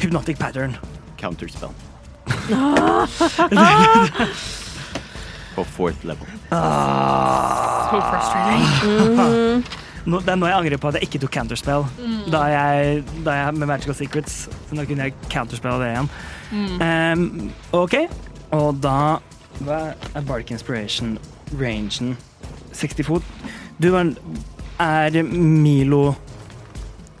hypnotic 0.00 0.38
pattern. 0.40 0.72
Counterspell. 1.20 1.68
på 5.54 5.64
fourth 5.76 6.04
level. 6.04 6.26
So 6.48 8.00
frustrating. 8.08 9.64
Nå, 10.10 10.20
det 10.24 10.32
er 10.32 10.38
nå 10.40 10.48
jeg 10.48 10.58
angrer 10.58 10.80
på 10.82 10.90
at 10.90 10.98
jeg 10.98 11.08
ikke 11.08 11.20
tok 11.22 11.34
counterspell. 11.36 11.84
Da, 12.32 12.42
jeg, 12.50 13.02
da 13.26 13.36
jeg 13.36 13.58
med 13.58 13.70
Magical 13.70 13.96
Secrets. 13.96 14.40
Så 14.68 14.78
nå 14.78 14.86
kunne 14.88 15.06
jeg 15.06 15.14
Counterspell 15.30 15.82
det 15.82 15.90
igjen. 15.92 16.10
Ehm, 16.82 17.26
OK. 17.76 17.96
Og 18.56 18.80
da 18.82 19.20
Hva 19.60 19.78
er 20.16 20.24
Bardic 20.26 20.50
Inspiration-rangen? 20.56 22.16
60 22.72 23.06
fot? 23.06 23.26
Du, 23.82 23.92
er, 23.94 24.12
er 24.80 25.22
Milo 25.26 26.14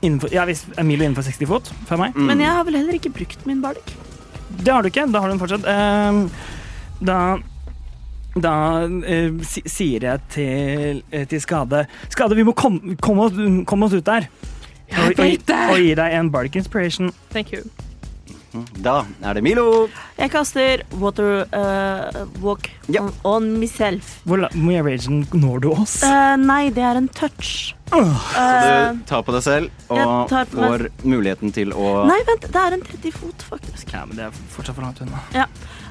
innenfor 0.00 0.32
Ja, 0.32 0.46
hvis 0.48 0.64
er 0.78 0.86
Milo 0.88 1.04
innenfor 1.04 1.26
60 1.26 1.48
fot 1.50 1.70
for 1.88 2.00
meg? 2.00 2.16
Mm. 2.16 2.26
Men 2.30 2.42
jeg 2.42 2.56
har 2.56 2.66
vel 2.66 2.78
heller 2.80 2.96
ikke 2.96 3.12
brukt 3.14 3.46
min 3.46 3.60
bardic. 3.62 3.94
Det 4.50 4.72
har 4.72 4.82
du 4.82 4.90
ikke. 4.90 5.06
Da 5.12 5.22
har 5.22 5.30
du 5.30 5.36
den 5.36 5.42
fortsatt. 5.42 5.66
Um, 5.68 6.24
da 7.00 7.18
da 8.44 8.54
eh, 9.06 9.30
sier 9.44 10.06
jeg 10.08 10.24
til, 10.32 11.02
eh, 11.12 11.26
til 11.30 11.42
Skade 11.42 11.84
Skade, 12.12 12.38
vi 12.38 12.46
må 12.46 12.54
komme 12.56 12.96
kom 13.00 13.20
oss, 13.26 13.36
kom 13.68 13.86
oss 13.86 13.94
ut 13.96 14.06
der. 14.06 14.28
Jeg 14.90 15.12
og, 15.14 15.22
vet 15.22 15.46
det! 15.46 15.60
og, 15.68 15.76
og 15.76 15.84
gi 15.86 15.94
deg 16.00 16.18
en 16.18 16.32
bark 16.34 16.56
Inspiration. 16.58 17.12
Thank 17.30 17.52
you. 17.54 17.62
Da 18.82 19.04
er 19.22 19.36
det 19.38 19.42
Milo. 19.46 19.86
Jeg 20.18 20.32
kaster 20.32 20.82
water 20.98 21.44
uh, 21.54 22.24
walk 22.42 22.66
Ja. 22.90 23.04
on, 23.04 23.12
on 23.22 23.44
myself. 23.60 24.16
Hvor 24.26 24.42
mye 24.58 24.82
ragen 24.82 25.22
når 25.30 25.60
du 25.62 25.68
oss? 25.70 26.00
Uh, 26.02 26.34
nei, 26.40 26.64
det 26.74 26.82
er 26.82 26.98
en 26.98 27.06
touch. 27.14 27.76
Uh, 27.94 28.10
så 28.34 28.90
Du 28.96 29.04
tar 29.06 29.22
på 29.26 29.34
deg 29.34 29.44
selv 29.46 29.70
og 29.90 30.34
får 30.50 30.88
muligheten 31.06 31.54
til 31.54 31.72
å 31.74 32.04
nei, 32.10 32.18
vent, 32.26 32.46
det 32.50 32.64
er 32.64 32.76
en 32.78 32.84
30 32.86 33.14
fot, 33.14 33.46
faktisk. 33.52 33.94
Ja, 33.94 34.02
men 34.06 34.18
det 34.18 34.26
er 34.28 34.42
fortsatt 34.54 34.78
for 34.78 34.86
langt 34.86 35.02
unna. 35.06 35.22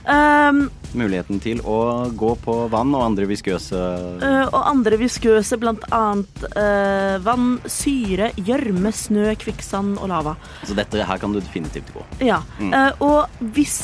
Um, 0.10 0.64
muligheten 0.98 1.38
til 1.38 1.60
å 1.70 2.10
gå 2.18 2.32
på 2.42 2.54
vann 2.74 2.96
og 2.98 3.04
andre 3.06 3.28
viskøse 3.30 3.78
uh, 3.78 4.48
og 4.48 4.58
andre 4.58 4.98
viskøse, 4.98 5.60
blant 5.62 5.84
annet 5.94 6.46
uh, 6.56 7.20
vann, 7.22 7.60
syre, 7.70 8.32
gjørme, 8.42 8.90
snø, 8.96 9.28
kvikksand 9.38 10.00
og 10.02 10.10
lava. 10.10 10.34
Så 10.66 10.74
dette 10.78 11.06
her 11.06 11.22
kan 11.22 11.36
du 11.36 11.38
definitivt 11.38 11.94
gå. 11.94 12.06
Ja. 12.26 12.40
Mm. 12.58 12.74
Uh, 12.74 13.06
og 13.06 13.46
hvis 13.54 13.78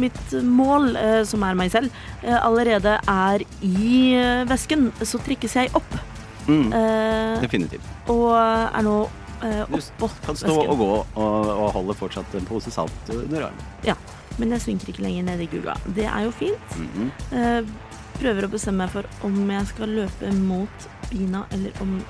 mitt 0.00 0.34
mål, 0.46 0.92
som 1.26 1.42
er 1.46 1.56
meg 1.58 1.72
selv, 1.72 1.94
allerede 2.22 2.98
er 3.08 3.42
i 3.64 4.12
vesken, 4.48 4.90
så 5.02 5.18
trikkes 5.24 5.56
jeg 5.56 5.72
opp. 5.78 5.96
Mm, 6.46 6.70
definitivt. 7.42 7.86
og 8.10 8.32
er 8.34 8.84
nå 8.84 8.96
oppå 9.40 9.76
væsken. 9.76 10.14
Du 10.20 10.26
kan 10.26 10.40
stå 10.40 10.56
og 10.62 10.78
gå 10.80 10.88
og, 10.94 11.50
og 11.56 11.68
holde 11.78 11.96
fortsatt 11.98 12.38
en 12.38 12.48
pose 12.48 12.72
salt 12.74 13.14
under 13.14 13.48
armen. 13.50 13.68
Men 14.38 14.54
jeg 14.56 14.64
synker 14.66 14.92
ikke 14.92 15.04
lenger 15.04 15.26
ned 15.26 15.40
i 15.44 15.48
gulva. 15.50 15.74
Det 15.96 16.06
er 16.06 16.24
jo 16.24 16.30
fint. 16.36 16.76
Mhm. 16.78 17.10
Eh, 17.32 17.62
prøver 18.20 18.44
å 18.44 18.52
bestemme 18.52 18.84
meg 18.84 18.90
for 18.92 19.04
om 19.24 19.36
jeg 19.50 19.66
skal 19.70 19.88
løpe 19.96 20.32
mot 20.36 20.88
bina, 21.10 21.46
eller 21.52 21.72
om 21.80 22.00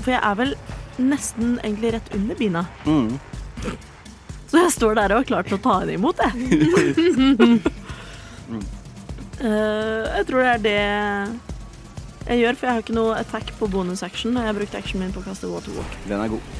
For 0.00 0.10
jeg 0.14 0.20
er 0.24 0.34
vel 0.38 0.54
nesten 0.98 1.58
egentlig 1.60 1.92
rett 1.92 2.14
under 2.16 2.34
bina. 2.34 2.62
Mm. 2.86 3.18
Så 4.48 4.58
jeg 4.64 4.72
står 4.72 4.94
der 4.96 5.12
og 5.12 5.20
er 5.20 5.28
klar 5.28 5.44
til 5.46 5.58
å 5.58 5.62
ta 5.62 5.74
henne 5.82 5.94
imot, 5.98 6.16
jeg. 6.24 6.32
Eh, 9.40 10.02
jeg 10.18 10.26
tror 10.28 10.42
det 10.44 10.48
er 10.50 10.58
det 10.64 10.80
jeg 12.28 12.42
gjør, 12.42 12.56
for 12.58 12.66
jeg 12.66 12.74
har 12.76 12.82
ikke 12.84 12.96
noe 12.98 13.14
attack 13.16 13.52
på 13.56 13.68
bonus 13.72 14.02
action. 14.04 14.34
Og 14.36 14.42
jeg 14.44 14.50
har 14.50 14.58
brukt 14.58 14.74
actionen 14.76 15.06
min 15.06 15.14
på 15.14 15.22
å 15.22 15.24
kaste 15.30 15.48
waterwalk. 15.48 15.94
Den 16.10 16.20
er 16.20 16.28
god. 16.34 16.58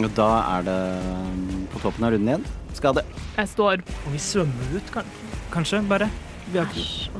Og 0.00 0.08
da 0.16 0.28
er 0.56 0.66
det 0.66 0.78
um, 1.04 1.66
på 1.72 1.82
toppen 1.82 2.06
av 2.06 2.14
runden 2.14 2.30
igjen. 2.32 2.46
Skade. 2.72 3.02
Jeg 3.36 3.48
står 3.52 3.82
Og 3.84 4.12
vi 4.14 4.20
svømmer 4.22 4.76
ut, 4.76 4.92
kan 4.94 5.08
kanskje, 5.52 5.82
bare. 5.88 6.08
Vi 6.48 6.58
har 6.58 6.70
ikke 6.72 7.10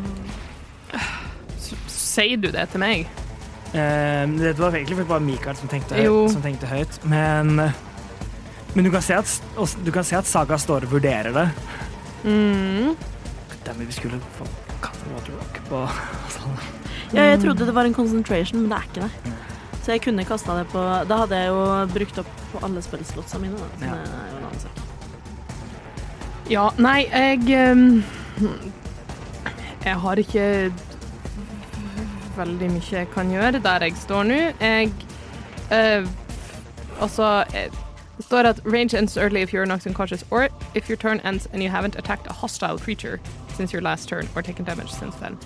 Sier 1.92 2.40
du 2.40 2.50
det 2.52 2.66
til 2.72 2.80
meg? 2.82 3.06
Eh, 3.72 4.24
det 4.36 4.58
var 4.58 4.74
egentlig 4.76 5.06
bare 5.08 5.24
Mikael 5.24 5.56
som 5.56 5.70
tenkte, 5.72 5.96
høyt, 5.96 6.34
som 6.34 6.42
tenkte 6.44 6.68
høyt, 6.68 6.98
men 7.08 7.54
Men 8.74 8.84
du 8.84 8.90
kan 8.92 9.04
se 9.04 9.16
at, 9.16 9.32
du 9.84 9.90
kan 9.92 10.04
se 10.04 10.16
at 10.16 10.28
Saga 10.28 10.58
står 10.60 10.84
og 10.84 10.92
vurderer 10.92 11.32
det. 11.32 11.46
Mm. 12.24 12.96
Vi 13.78 13.92
skulle 13.92 14.20
få 14.36 14.44
Water 15.12 15.34
Rock 15.36 15.58
på 15.68 15.80
sånn. 16.32 16.60
Ja, 17.12 17.26
jeg 17.32 17.42
trodde 17.42 17.66
det 17.68 17.74
var 17.76 17.88
en 17.88 17.96
concentration, 17.96 18.62
men 18.62 18.72
det 18.72 18.78
er 18.78 18.86
ikke 18.88 19.06
det. 19.08 19.32
Så 19.82 19.92
jeg 19.96 20.02
kunne 20.04 20.24
kasta 20.24 20.54
det 20.60 20.68
på 20.70 20.82
Da 21.08 21.16
hadde 21.24 21.38
jeg 21.40 21.48
jo 21.50 21.62
brukt 21.90 22.18
opp 22.22 22.32
på 22.52 22.60
alle 22.66 22.82
spillslotsa 22.82 23.38
mine. 23.42 23.58
Da. 23.58 23.66
Så 23.78 23.84
Ja. 23.84 23.94
det 23.94 24.14
er 24.14 24.30
jo 24.30 24.36
en 24.38 24.44
annen 24.44 24.60
sak. 24.60 24.82
Ja, 26.50 26.70
nei, 26.78 27.06
jeg 27.10 27.70
um, 27.72 28.04
Jeg 29.84 29.96
har 30.00 30.16
ikke 30.16 30.72
veldig 32.36 32.68
mye 32.72 32.90
jeg 32.92 33.08
kan 33.12 33.30
gjøre 33.30 33.60
der 33.62 33.82
jeg 33.84 33.96
står 33.96 34.22
nå. 34.24 34.40
Jeg 34.60 34.92
uh, 35.72 36.08
Altså 37.00 37.44
eh, 37.54 37.70
Det 38.16 38.24
står 38.26 38.46
at 38.46 38.60
range 38.64 38.94
ends 38.98 39.16
early 39.16 39.42
if 39.42 39.52
you're 39.52 39.64
knocked 39.64 39.86
unconscious, 39.86 40.24
or 40.30 40.48
if 40.74 40.88
your 40.88 40.96
turn 40.96 41.20
ends 41.24 41.48
and 41.52 41.62
you 41.62 41.68
haven't 41.70 41.96
attacked 41.96 42.26
a 42.30 42.32
hostile 42.32 42.78
creature 42.78 43.18
since 43.56 43.72
your 43.72 43.82
last 43.82 44.08
turn, 44.08 44.28
or 44.36 44.42
taken 44.42 44.64
damage 44.64 44.90
since 44.92 45.16
then. 45.16 45.36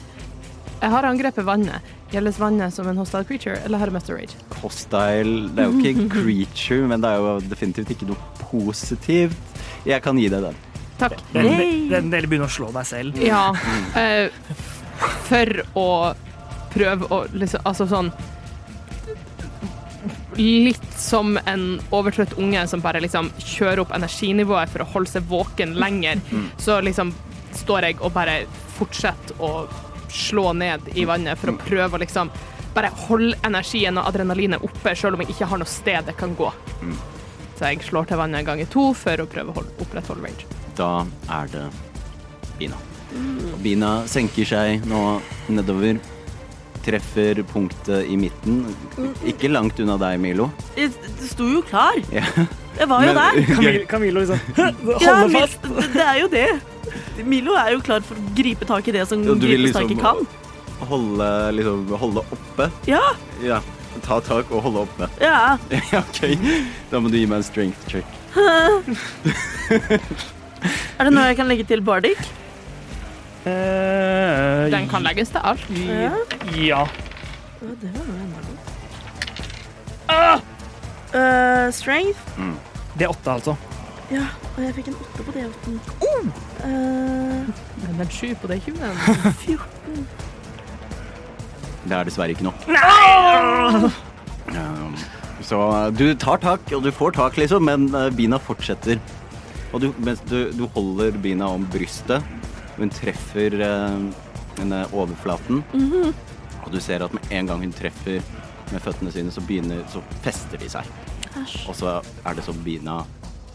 Jeg 0.81 0.93
har 0.93 1.09
angrepet 1.09 1.47
vannet. 1.47 1.95
Gjelder 2.13 2.37
vannet 2.39 2.75
som 2.75 2.89
en 2.89 2.99
hostile 3.01 3.25
creature, 3.25 3.57
eller 3.65 3.81
har 3.81 3.91
det 3.91 3.97
mest 3.97 4.11
rage? 4.13 4.37
Hostile 4.61 5.49
Det 5.57 5.65
er 5.65 5.73
jo 5.73 5.81
ikke 5.81 6.09
creature, 6.19 6.87
men 6.91 7.03
det 7.03 7.11
er 7.11 7.25
jo 7.25 7.35
definitivt 7.51 7.97
ikke 7.97 8.11
noe 8.13 8.45
positivt. 8.45 9.59
Jeg 9.87 10.03
kan 10.05 10.19
gi 10.21 10.29
deg 10.33 10.49
den. 10.49 10.63
Takk. 11.01 11.19
Den, 11.33 11.51
den, 11.91 12.15
eller 12.15 12.47
å 12.47 12.49
slå 12.51 12.71
deg 12.75 12.89
selv. 12.89 13.19
Ja. 13.21 13.51
Uh, 13.97 14.29
for 15.29 15.61
å 15.77 15.89
prøve 16.73 17.09
å 17.13 17.19
liksom 17.37 17.61
Altså 17.69 17.85
sånn 17.91 18.09
Litt 20.37 20.87
som 20.97 21.37
en 21.49 21.65
overtrøtt 21.97 22.35
unge 22.41 22.63
som 22.69 22.83
bare 22.85 23.01
liksom 23.01 23.31
kjører 23.41 23.83
opp 23.85 23.93
energinivået 23.97 24.73
for 24.73 24.85
å 24.85 24.89
holde 24.93 25.09
seg 25.09 25.29
våken 25.31 25.73
lenger. 25.81 26.21
Så 26.61 26.77
liksom 26.85 27.15
står 27.57 27.89
jeg 27.89 27.97
og 28.05 28.13
bare 28.13 28.43
fortsetter 28.77 29.41
å 29.41 29.65
slå 30.17 30.51
ned 30.57 30.89
i 30.95 31.05
vannet 31.09 31.39
for 31.41 31.53
å 31.53 31.59
prøve 31.61 31.99
å 31.99 32.03
liksom 32.03 32.33
bare 32.77 32.91
holde 33.07 33.37
energien 33.47 33.97
og 33.97 34.09
adrenalinet 34.11 34.65
oppe, 34.65 34.93
selv 34.97 35.17
om 35.17 35.23
jeg 35.25 35.33
ikke 35.33 35.49
har 35.49 35.61
noe 35.63 35.71
sted 35.71 36.11
jeg 36.11 36.19
kan 36.19 36.35
gå. 36.37 36.51
Så 37.57 37.71
jeg 37.71 37.87
slår 37.87 38.11
til 38.11 38.21
vannet 38.21 38.45
ganger 38.45 38.69
to 38.73 38.91
for 38.97 39.23
å 39.23 39.29
prøve 39.33 39.53
å 39.53 39.57
holde, 39.61 39.73
opprettholde 39.81 40.29
rage. 40.29 40.49
Da 40.77 40.91
er 41.39 41.49
det 41.55 41.65
Bina. 42.59 42.77
Og 43.17 43.57
Bina 43.65 43.93
senker 44.11 44.49
seg 44.49 44.85
nå 44.91 45.01
nedover. 45.49 45.97
Treffer 46.87 47.41
punktet 47.51 48.07
i 48.07 48.17
midten. 48.21 48.61
Ikke 49.27 49.49
langt 49.51 49.81
unna 49.83 49.97
deg, 49.99 50.21
Milo. 50.23 50.47
Jeg 50.79 50.93
det 50.95 51.31
sto 51.33 51.49
jo 51.51 51.63
klar. 51.67 51.99
Ja. 52.15 52.23
Jeg 52.79 52.89
var 52.93 53.03
jo 53.07 53.13
Men- 53.13 53.19
der. 53.19 53.55
Camilo, 53.55 53.85
Camilo 53.91 54.21
liksom 54.23 54.41
holder 54.57 55.01
Ja, 55.07 55.15
fast. 55.41 55.63
Det, 55.67 56.05
er 56.05 56.19
jo 56.21 56.29
det. 56.31 56.47
Milo 57.27 57.57
er 57.59 57.73
jo 57.75 57.81
klar 57.83 58.05
for 58.07 58.15
å 58.21 58.35
gripe 58.39 58.65
tak 58.69 58.87
i 58.89 58.93
det 58.95 59.07
som 59.11 59.25
Ja, 59.25 59.35
gripes 59.35 59.65
liksom 59.65 59.81
tak 59.83 59.91
i 59.91 59.95
liksom- 59.95 60.05
kan. 60.05 60.27
Holde, 60.91 61.29
liksom, 61.57 61.87
holde 61.99 62.21
oppe. 62.37 62.71
Ja, 62.87 63.03
Ja. 63.43 63.61
Ta 64.05 64.21
tak 64.21 64.51
og 64.53 64.61
holde 64.63 64.83
oppe. 64.85 65.07
ja. 65.25 65.57
Ja, 65.91 66.03
OK. 66.05 66.37
Da 66.91 67.01
må 67.01 67.09
du 67.11 67.17
gi 67.17 67.25
meg 67.27 67.39
en 67.41 67.47
strength 67.47 67.89
check. 67.89 68.05
Er 70.97 71.05
det 71.09 71.13
noe 71.13 71.27
jeg 71.31 71.37
kan 71.39 71.49
legge 71.51 71.65
til 71.69 71.81
Bardic? 71.85 72.21
Eh, 73.47 74.71
Den 74.71 74.89
kan 74.91 75.03
legges 75.07 75.29
til 75.31 75.41
alt. 75.45 75.63
Ja. 75.71 76.11
Ja. 76.59 76.83
Å, 77.63 77.75
det 77.81 77.93
var 77.95 78.07
ah! 80.11 80.41
Eh, 81.15 81.73
strength? 81.73 82.19
Det 82.99 83.07
er 83.07 83.13
åtte, 83.13 83.31
altså. 83.31 83.57
Ja, 84.11 84.27
og 84.55 84.63
jeg 84.63 84.75
fikk 84.77 84.89
en 84.91 84.99
åtte 85.03 85.25
på 85.27 85.33
D8-en. 85.35 86.29
Uh, 86.63 87.49
Men 87.83 88.03
en 88.03 88.11
sju 88.11 88.29
på 88.39 88.51
det 88.51 88.61
20. 88.67 88.79
14. 89.45 90.07
Det 91.87 91.97
er 91.97 92.07
dessverre 92.07 92.35
ikke 92.35 92.47
nok. 92.47 92.67
Um, 94.47 94.95
så 95.43 95.59
du 95.95 96.07
tar 96.19 96.39
tak, 96.43 96.67
og 96.75 96.83
du 96.87 96.91
får 96.95 97.15
tak, 97.19 97.39
liksom, 97.39 97.67
men 97.67 97.89
uh, 97.95 98.09
bina 98.15 98.39
fortsetter. 98.43 99.03
Og 99.75 99.83
du, 99.83 99.91
mens 99.99 100.23
du, 100.31 100.53
du 100.55 100.67
holder 100.75 101.19
bina 101.23 101.51
om 101.51 101.67
brystet, 101.71 102.23
hun 102.77 102.93
treffer 102.93 103.57
uh, 103.61 104.07
denne 104.57 104.83
overflaten. 104.93 105.63
Og 106.67 106.73
du 106.75 106.81
ser 106.83 107.05
at 107.05 107.15
med 107.15 107.31
en 107.31 107.51
gang 107.51 107.63
hun 107.63 107.75
treffer 107.75 108.23
med 108.73 108.83
føttene 108.83 109.13
sine, 109.15 109.31
så, 109.31 109.43
begynner, 109.47 109.85
så 109.93 110.03
fester 110.25 110.59
de 110.61 110.71
seg. 110.71 110.89
Æsj. 111.37 111.61
Og 111.71 111.77
så 111.79 111.93
er 112.27 112.37
det 112.37 112.45
som 112.47 112.59
bina 112.65 113.01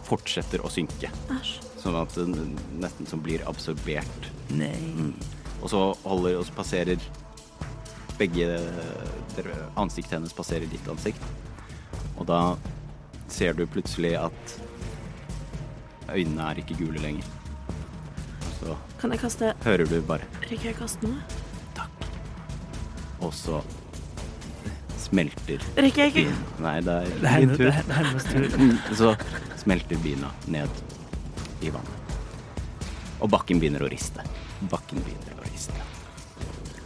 fortsetter 0.06 0.64
å 0.64 0.70
synke. 0.72 1.10
Æsj. 1.34 1.58
Sånn 1.82 1.98
at 1.98 2.14
den 2.14 2.56
nesten 2.80 3.08
som 3.10 3.22
blir 3.24 3.42
absorbert. 3.50 4.30
Mm. 4.52 5.12
Og 5.62 5.70
så 5.70 5.80
holder 6.04 6.38
Og 6.38 6.46
så 6.46 6.54
passerer 6.56 7.04
begge 8.18 8.46
Ansiktet 9.80 10.18
hennes 10.18 10.34
passerer 10.36 10.68
ditt 10.70 10.88
ansikt. 10.90 11.22
Og 12.20 12.26
da 12.28 12.56
ser 13.32 13.56
du 13.56 13.64
plutselig 13.66 14.12
at 14.20 14.56
øynene 16.12 16.50
er 16.50 16.60
ikke 16.60 16.76
gule 16.78 17.00
lenger. 17.00 17.26
Så 18.62 18.76
Kan 19.00 19.10
jeg 19.14 19.20
kaste 19.20 19.52
hører 19.64 19.88
du 19.90 19.96
bare 20.06 20.26
Rekker 20.46 20.68
jeg 20.70 20.76
å 20.76 20.80
kaste 20.84 21.08
noe? 21.08 21.22
Takk. 21.74 22.04
Og 23.26 23.32
så 23.34 23.58
smelter 25.02 25.62
Rekker 25.76 26.06
jeg 26.06 26.14
ikke 26.14 26.62
Nei, 26.62 26.76
det 26.86 26.94
er 26.94 27.08
Det 27.10 27.32
er 27.32 27.40
din 27.40 27.48
henne- 27.48 27.56
tur. 27.58 27.70
det 27.70 27.96
er 27.96 28.04
hennes 28.04 28.24
tur. 28.30 28.44
Så 29.00 29.12
smelter 29.62 29.98
bina 30.02 30.30
ned 30.50 30.70
i 31.62 31.70
vannet. 31.70 32.14
Og 33.22 33.30
bakken 33.30 33.60
begynner 33.62 33.84
å 33.86 33.90
riste. 33.90 34.22
Bakken 34.70 34.98
begynner 35.06 35.36
å 35.38 35.44
riste. 35.46 35.78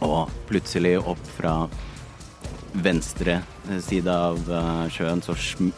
Og 0.05 0.29
plutselig 0.49 0.91
opp 1.01 1.23
fra 1.37 1.55
venstre 2.77 3.39
side 3.81 4.13
av 4.13 4.37
eh, 4.53 4.83
sjøen 4.93 5.23
så 5.25 5.33
sm 5.33 5.71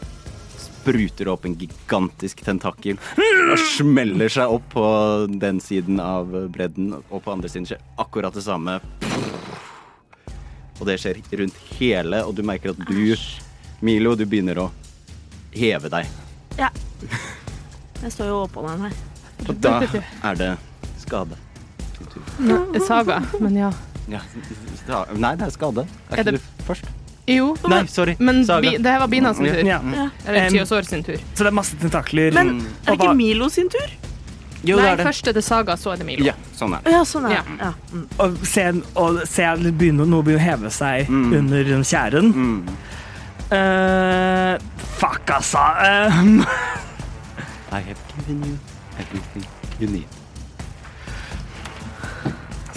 spruter 0.80 1.26
det 1.26 1.32
opp 1.32 1.46
en 1.46 1.56
gigantisk 1.60 2.42
tentakel 2.46 3.00
og 3.52 3.58
smeller 3.76 4.32
seg 4.32 4.52
opp 4.54 4.68
på 4.74 4.84
den 5.42 5.60
siden 5.64 6.00
av 6.04 6.30
bredden, 6.54 6.94
og 7.10 7.24
på 7.26 7.34
andre 7.34 7.50
siden 7.52 7.68
skjer 7.70 7.82
akkurat 8.00 8.36
det 8.36 8.44
samme. 8.46 8.78
Og 10.80 10.86
det 10.88 10.96
skjer 11.02 11.20
rundt 11.42 11.58
hele, 11.76 12.22
og 12.24 12.36
du 12.38 12.44
merker 12.48 12.72
at 12.72 12.80
du, 12.88 13.16
Milo, 13.84 14.16
du 14.16 14.26
begynner 14.28 14.60
å 14.64 14.70
heve 15.56 15.92
deg. 15.92 16.08
Ja. 16.60 16.70
Jeg 18.00 18.14
står 18.16 18.32
jo 18.32 18.38
oppå 18.46 18.64
den 18.68 18.86
her. 18.88 18.98
Og 19.48 19.60
da 19.64 19.76
er 19.84 20.40
det 20.40 20.50
skade. 21.00 21.36
Saga, 22.86 23.20
men 23.44 23.58
ja. 23.60 23.72
Ja, 24.10 24.22
nei, 25.20 25.36
det 25.38 25.46
er 25.50 25.54
skade. 25.54 25.84
Er 26.10 26.16
Er 26.16 26.24
ikke 26.24 26.32
det- 26.32 26.40
du 26.40 26.64
først? 26.66 26.88
Jo, 27.30 27.56
Nei, 27.70 27.86
sorry. 27.88 28.16
men 28.20 28.44
Saga. 28.46 28.62
bi, 28.62 28.78
det 28.78 28.86
her 28.92 29.00
var 29.00 29.08
Bina 29.12 29.34
sin 29.34 29.46
tur. 29.46 29.60
Ja. 29.68 29.80
Ja. 29.96 30.10
Eller 30.26 30.40
Em, 30.48 30.84
sin 30.86 31.04
tur. 31.04 31.18
Så 31.36 31.44
det 31.44 31.48
er 31.48 31.52
masse 31.52 31.76
tentakler. 31.78 32.32
Men 32.34 32.48
Mm. 32.60 32.66
er 32.88 32.92
det 32.96 33.00
ikke 33.00 33.16
Milo 33.16 33.50
sin 33.50 33.70
tur? 33.70 33.90
Jo, 34.64 34.76
Nei, 34.76 34.84
det 34.84 34.92
er 34.92 34.96
det. 34.98 35.06
først 35.08 35.28
er 35.28 35.34
det 35.34 35.44
Saga, 35.44 35.76
så 35.78 35.94
er 35.94 35.98
det 35.98 36.06
Milo. 36.06 36.26
Ja, 36.26 36.34
Sånn 36.58 36.74
er 36.76 36.82
det. 36.84 36.92
Ja, 36.92 37.02
sånn 37.04 37.26
er 37.30 37.32
Ja. 37.36 37.42
det. 37.44 37.60
Ja. 37.60 37.74
Mm. 37.94 38.08
Og 38.20 38.38
se, 38.46 38.82
og 38.96 39.22
se 39.28 39.44
begynner, 39.72 40.06
noe 40.06 40.22
begynner 40.24 40.40
å 40.40 40.50
heve 40.50 40.70
seg 40.72 41.08
Mm. 41.08 41.34
under 41.38 41.64
tjæren. 41.84 42.34
Mm. 42.34 42.68
Eh, 43.52 44.58
fuck, 45.00 45.26
altså. 45.28 45.58
Um, 46.12 46.46
I 47.72 47.80
have 47.80 47.98
given 48.18 48.44
you 48.46 48.58
everything 49.00 49.46
you 49.80 49.88
need. 49.88 50.06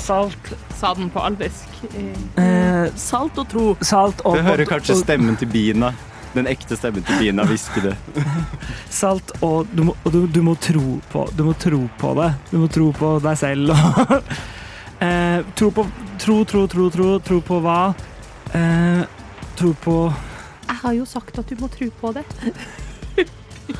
Salt 0.03 0.53
Sa 0.79 0.95
den 0.99 1.11
på 1.15 1.21
alvisk. 1.23 1.69
eh, 2.37 2.89
Salt 2.99 3.37
og 3.39 3.49
tro. 3.53 3.67
Salt 3.87 4.23
og 4.27 4.37
Du 4.37 4.43
hører 4.43 4.67
kanskje 4.67 4.97
stemmen 4.99 5.37
til 5.39 5.47
Bina. 5.53 5.93
Den 6.35 6.47
ekte 6.49 6.77
stemmen 6.79 7.05
til 7.07 7.19
Bina 7.21 7.45
hviske 7.47 7.83
det. 7.85 7.93
Salt 8.91 9.31
og 9.45 9.69
du 9.77 9.85
må, 9.91 9.95
og 10.05 10.13
du, 10.15 10.23
du 10.27 10.41
må 10.43 10.55
tro 10.65 10.97
på 11.13 11.27
Du 11.37 11.45
må 11.45 11.53
tro 11.61 11.83
på 12.01 12.15
det. 12.19 12.31
Du 12.51 12.57
må 12.63 12.69
tro 12.73 12.89
på 12.97 13.13
deg 13.23 13.39
selv. 13.39 13.71
og- 13.71 14.23
eh, 15.07 15.43
tro 15.55 15.71
på 15.71 15.87
Tro, 16.23 16.45
tro, 16.47 16.67
tro, 16.71 16.89
tro. 16.95 17.19
Tro 17.19 17.41
på 17.43 17.57
hva? 17.65 17.79
Eh, 18.55 19.03
tro 19.59 19.73
på 19.83 19.97
Jeg 20.69 20.77
har 20.83 20.93
jo 20.95 21.05
sagt 21.07 21.39
at 21.39 21.49
du 21.51 21.57
må 21.61 21.69
tro 21.73 21.89
på 22.01 22.13
det. 22.15 22.25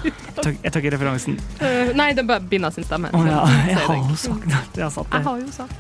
Jeg 0.03 0.59
jeg 0.63 0.73
tar 0.73 0.81
ikke 0.81 0.95
referansen. 0.97 1.37
Uh, 1.61 1.93
nei, 1.97 2.13
det 2.17 2.25
er 2.25 2.29
bare 2.31 2.45
Binna 2.51 2.71
sin 2.75 2.87
stemme. 2.87 3.11
Oh, 3.15 3.27
ja, 3.27 3.43
jeg 3.69 3.79
har 3.79 4.01
jo 4.01 4.17
sagt 4.19 4.49
det. 4.49 4.63
Jeg 4.77 4.85
har 4.87 4.95
sagt 4.95 5.15
Jeg 5.15 5.27
har 5.27 5.43
jo 5.43 5.53
sagt 5.53 5.77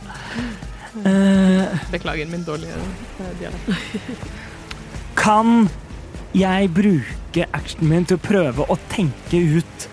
uh, 1.02 1.86
Beklager 1.92 2.28
min 2.30 2.44
dårlige 2.46 2.76
eh, 2.76 3.32
dialekt. 3.40 4.28
kan 5.22 5.68
jeg 6.36 6.70
bruke 6.72 7.48
actionen 7.52 7.90
min 7.90 8.06
til 8.08 8.20
å 8.20 8.22
prøve 8.22 8.68
å 8.68 8.78
tenke 8.92 9.40
ut 9.58 9.88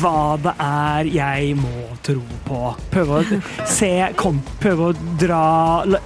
hva 0.00 0.38
det 0.40 0.54
er 0.62 1.08
jeg 1.12 1.56
må 1.60 1.84
tro 2.06 2.22
på? 2.46 2.60
Prøve 2.92 3.20
å 3.20 3.40
se 3.68 3.90
kom, 4.16 4.40
Prøve 4.62 4.90
å 4.90 4.96
dra 5.20 5.42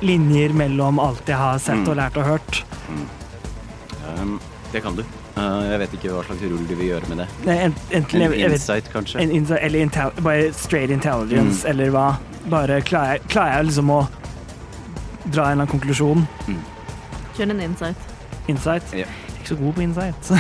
linjer 0.02 0.54
mellom 0.58 0.98
alt 1.02 1.30
jeg 1.30 1.38
har 1.38 1.62
sett 1.62 1.86
og 1.86 2.00
lært 2.00 2.18
og 2.18 2.26
hørt. 2.32 2.62
Um, 4.18 4.38
det 4.72 4.82
kan 4.82 4.98
du. 4.98 5.04
Uh, 5.40 5.62
jeg 5.70 5.78
vet 5.80 5.92
ikke 5.96 6.10
hva 6.12 6.22
slags 6.26 6.42
rull 6.44 6.66
du 6.68 6.74
vil 6.76 6.90
gjøre 6.90 7.08
med 7.08 7.22
det. 7.22 7.26
Nei, 7.46 7.54
en- 7.64 7.76
Enten 7.96 8.20
En 8.20 8.24
jeg, 8.26 8.40
jeg 8.42 8.50
vet, 8.50 8.58
insight, 8.60 8.90
kanskje? 8.92 9.20
en, 9.22 9.30
insight- 9.30 9.62
eller 9.64 10.20
bare 10.20 10.52
straight 10.52 10.90
intelligence, 10.92 11.64
eller 11.68 11.88
hva. 11.94 12.08
Bare 12.50 12.80
klarer 12.84 13.16
jeg, 13.16 13.22
klarer 13.32 13.56
jeg 13.56 13.70
liksom 13.70 13.90
å 13.94 14.00
dra 15.30 15.46
en 15.48 15.52
eller 15.52 15.52
annen 15.52 15.70
konklusjon? 15.72 16.26
Kjør 17.38 17.50
en 17.54 17.60
insight. 17.64 17.96
Insight? 18.48 18.92
Ja. 18.92 19.06
Jeg 19.06 19.08
er 19.08 19.40
ikke 19.40 19.48
så 19.54 19.58
god 19.62 19.74
på 19.78 19.84
insight. 19.86 20.30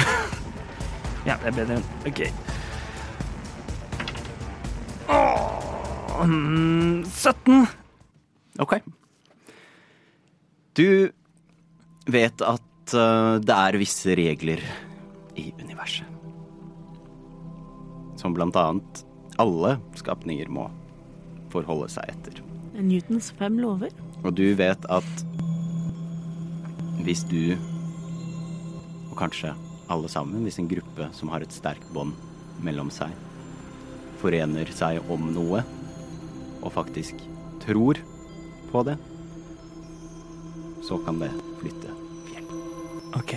ja, 1.28 1.36
det 1.40 1.46
er 1.52 1.56
bedre 1.62 1.78
enn 1.80 1.84
OK. 2.10 2.22
Mm, 6.20 7.04
17. 7.08 7.66
Ok. 8.60 8.74
Du 10.76 11.10
vet 12.10 12.42
at 12.44 12.94
uh, 12.94 13.38
det 13.40 13.56
er 13.56 13.78
visse 13.80 14.14
regler 14.18 14.62
i 15.40 15.48
universet. 15.62 16.06
Som 18.20 18.36
blant 18.36 18.58
annet 18.60 19.04
alle 19.40 19.76
skapninger 19.96 20.50
må 20.52 20.68
forholde 21.52 21.88
seg 21.92 22.12
etter. 22.12 22.42
Newtons 22.76 23.30
fem 23.38 23.58
lover. 23.60 23.92
Og 24.22 24.34
du 24.36 24.52
vet 24.58 24.84
at 24.92 25.24
hvis 27.04 27.24
du, 27.28 27.56
og 29.08 29.16
kanskje 29.18 29.54
alle 29.90 30.10
sammen, 30.12 30.44
hvis 30.44 30.60
en 30.60 30.68
gruppe 30.70 31.08
som 31.16 31.32
har 31.32 31.42
et 31.44 31.54
sterkt 31.54 31.88
bånd 31.94 32.12
mellom 32.64 32.92
seg, 32.92 33.14
forener 34.20 34.68
seg 34.76 35.00
om 35.10 35.30
noe, 35.32 35.64
og 36.60 36.74
faktisk 36.74 37.22
tror 37.64 37.98
på 38.70 38.84
det, 38.86 38.98
så 40.84 41.00
kan 41.06 41.20
det 41.22 41.32
flytte 41.60 41.96
fjell. 42.28 42.46
OK. 43.16 43.34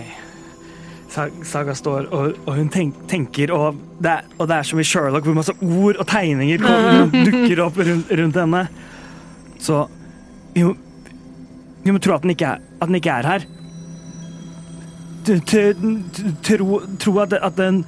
Sa- 1.14 1.30
Saga 1.46 1.74
står, 1.78 2.08
og, 2.10 2.38
og 2.42 2.56
hun 2.58 2.70
tenk, 2.74 2.96
tenker, 3.10 3.52
og 3.54 3.78
det, 4.02 4.10
er, 4.16 4.30
og 4.38 4.48
det 4.50 4.56
er 4.56 4.66
som 4.66 4.80
i 4.82 4.86
Sherlock, 4.86 5.26
hvor 5.28 5.36
masse 5.36 5.54
ord 5.62 6.00
og 6.02 6.08
tegninger 6.10 6.62
kommer, 6.62 7.12
dukker 7.28 7.62
opp 7.62 7.78
rundt, 7.78 8.10
rundt 8.18 8.38
henne. 8.40 8.62
Så 9.62 9.84
vi 10.56 10.64
må, 10.66 10.72
vi 11.84 11.94
må 11.94 12.02
tro 12.02 12.16
at 12.16 12.24
den 12.26 12.34
ikke 12.34 12.48
er, 12.56 12.64
at 12.80 12.90
den 12.90 12.98
ikke 12.98 13.14
er 13.14 13.30
her. 13.30 13.46
Tro, 16.44 16.80
tro 17.00 17.14
at, 17.22 17.38
at 17.38 17.54
den 17.56 17.84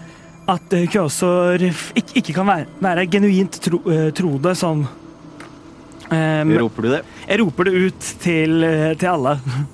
at 0.46 0.72
eh, 0.72 0.86
ikke, 0.86 2.12
ikke 2.20 2.32
kan 2.32 2.46
være, 2.46 2.66
være 2.80 3.06
genuint 3.10 3.58
tro, 3.62 3.80
eh, 3.90 4.12
tro 4.14 4.36
det 4.38 4.54
som 4.56 4.84
um, 4.86 6.52
Roper 6.62 6.86
du 6.86 6.92
det? 6.92 7.02
jeg 7.26 7.40
roper 7.42 7.66
det 7.66 7.72
ut 7.74 8.12
til, 8.22 8.68
til 8.98 9.10
alle. 9.16 9.38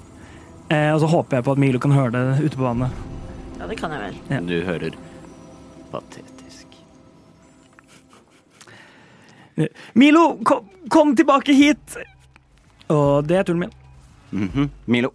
Eh, 0.72 0.88
og 0.88 1.02
så 1.02 1.08
håper 1.10 1.36
jeg 1.36 1.44
på 1.44 1.52
at 1.52 1.58
Milo 1.60 1.76
kan 1.82 1.92
høre 1.92 2.12
det 2.14 2.46
ute 2.46 2.56
på 2.56 2.64
vannet. 2.64 3.11
Ja, 3.62 3.66
det 3.70 3.76
kan 3.78 3.92
jeg 3.94 4.00
vel. 4.02 4.16
Ja. 4.32 4.40
Du 4.42 4.56
hører 4.66 4.96
patetisk. 5.92 6.66
Milo, 9.94 10.24
kom, 10.48 10.66
kom 10.90 11.12
tilbake 11.16 11.52
hit! 11.54 11.96
Og 12.92 13.22
det 13.28 13.36
er 13.38 13.46
turen 13.48 13.62
min. 13.66 13.74
Mhm. 14.32 14.70
Milo. 14.90 15.12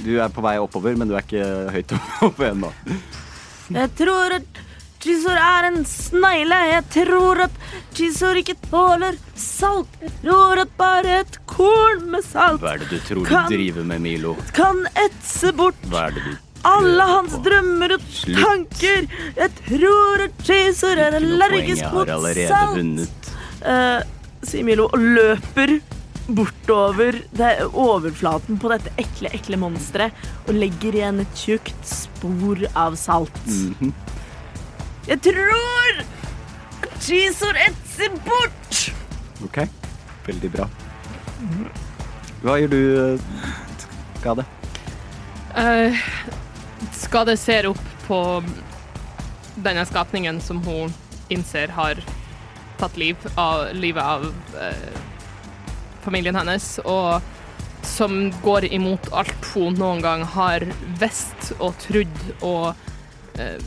Du 0.00 0.14
er 0.22 0.30
på 0.32 0.40
vei 0.44 0.56
oppover, 0.62 0.96
men 0.96 1.10
du 1.10 1.16
er 1.18 1.24
ikke 1.26 1.44
høyt 1.74 1.92
oppe 2.30 2.48
ennå. 2.54 2.70
Jeg 3.74 3.92
tror 3.98 4.36
at 4.40 4.60
Chisor 5.00 5.36
er 5.40 5.66
en 5.70 5.78
snegle. 5.88 6.56
Jeg 6.70 6.84
tror 6.92 7.42
at 7.46 7.54
Chisor 7.96 8.36
ikke 8.40 8.56
tåler 8.68 9.16
salt. 9.38 9.90
Jeg 10.04 10.12
tror 10.24 10.60
at 10.64 10.72
bare 10.80 11.18
et 11.22 11.38
korn 11.50 12.06
med 12.14 12.24
salt 12.26 12.60
Hva 12.62 12.74
er 12.76 12.82
det 12.84 12.90
du 12.92 12.98
tror 13.08 13.26
Kan- 13.28 13.48
du 13.50 13.56
driver 13.56 13.86
med, 13.90 14.00
Milo? 14.04 14.34
kan 14.56 14.84
etse 15.00 15.50
bort 15.56 15.78
Hva 15.90 16.06
er 16.08 16.16
det 16.18 16.24
du 16.28 16.34
alle 16.68 17.06
hans 17.08 17.36
drømmer 17.44 17.94
og 17.96 18.02
Slutt. 18.12 18.40
tanker. 18.42 19.06
Jeg 19.36 19.54
tror 19.62 20.24
at 20.26 20.44
Chaser 20.44 21.00
er 21.06 21.16
allergisk 21.20 21.92
mot 21.94 22.08
salt. 22.08 23.32
Eh, 23.60 24.02
sier 24.42 24.64
Milo 24.64 24.88
og 24.88 24.98
løper 25.00 25.80
bortover 26.30 27.16
det, 27.34 27.50
overflaten 27.74 28.58
på 28.60 28.70
dette 28.70 28.92
ekle, 29.02 29.32
ekle 29.34 29.58
monsteret 29.60 30.12
og 30.46 30.54
legger 30.54 30.94
igjen 31.00 31.20
et 31.24 31.34
tjukt 31.34 31.86
spor 31.86 32.62
av 32.78 32.96
salt. 33.00 33.40
Mhm. 33.46 33.92
Jeg 35.08 35.20
tror 35.24 36.02
at 36.84 37.00
Chaser 37.02 37.56
etser 37.66 38.14
bort! 38.26 38.90
Ok, 39.44 39.64
veldig 40.28 40.50
bra. 40.52 40.68
Hva 42.44 42.56
gjør 42.60 42.70
du, 42.70 42.80
eh, 43.00 43.50
Skade? 44.20 44.44
Uh, 45.56 45.96
Skade 47.00 47.36
ser 47.40 47.70
opp 47.70 47.86
på 48.06 48.20
denne 49.64 49.84
skapningen 49.88 50.40
som 50.44 50.60
hun 50.64 50.92
innser 51.32 51.72
har 51.72 52.00
tatt 52.80 52.96
liv 52.96 53.16
av, 53.34 53.68
livet 53.72 54.04
av 54.04 54.26
eh, 54.60 55.00
familien 56.04 56.36
hennes, 56.36 56.78
og 56.84 57.20
som 57.86 58.30
går 58.44 58.68
imot 58.72 59.10
alt 59.16 59.48
hun 59.54 59.76
noen 59.80 60.02
gang 60.04 60.24
har 60.36 60.64
visst 61.00 61.52
og 61.58 61.76
trodd 61.80 62.22
og 62.40 62.72
eh, 63.40 63.60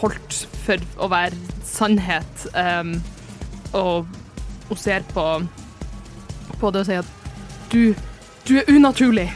holdt 0.00 0.38
for 0.64 0.82
å 0.98 1.10
være 1.12 1.38
sannhet. 1.66 2.46
Um, 2.54 2.96
og 3.74 4.10
hun 4.68 4.80
ser 4.80 5.06
på, 5.14 5.24
på 6.60 6.74
det 6.74 6.84
og 6.84 6.88
sier 6.88 7.04
at 7.04 7.70
du, 7.72 7.94
du 8.48 8.56
er 8.60 8.70
unaturlig. 8.70 9.28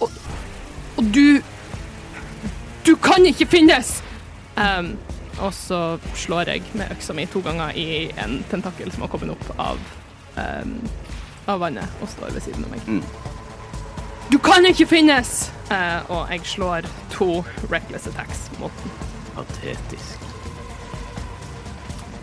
Og, 0.00 0.14
og 0.96 1.10
du 1.14 1.40
Du 2.86 2.96
kan 2.96 3.26
ikke 3.26 3.46
finnes! 3.46 4.02
Um, 4.56 4.98
og 5.40 5.54
så 5.54 5.98
slår 6.14 6.50
jeg 6.52 6.62
med 6.76 6.90
øksa 6.92 7.14
mi 7.16 7.24
to 7.30 7.40
ganger 7.44 7.76
i 7.76 8.10
en 8.20 8.40
tentakel 8.50 8.92
som 8.92 9.04
har 9.04 9.12
kommet 9.12 9.32
opp 9.32 9.52
av, 9.60 9.80
um, 10.36 10.74
av 11.48 11.60
vannet 11.62 12.00
og 12.02 12.08
står 12.12 12.34
ved 12.34 12.44
siden 12.44 12.66
av 12.66 12.74
meg. 12.74 12.88
Mm. 12.88 13.04
Du 14.32 14.38
kan 14.38 14.66
ikke 14.66 14.86
finnes! 14.86 15.50
Uh, 15.70 16.10
og 16.10 16.32
jeg 16.32 16.46
slår 16.46 16.88
to 17.12 17.44
reckless 17.70 18.08
attacks 18.10 18.48
mot 18.58 18.72
den. 18.82 18.96
Patetisk. 19.34 20.26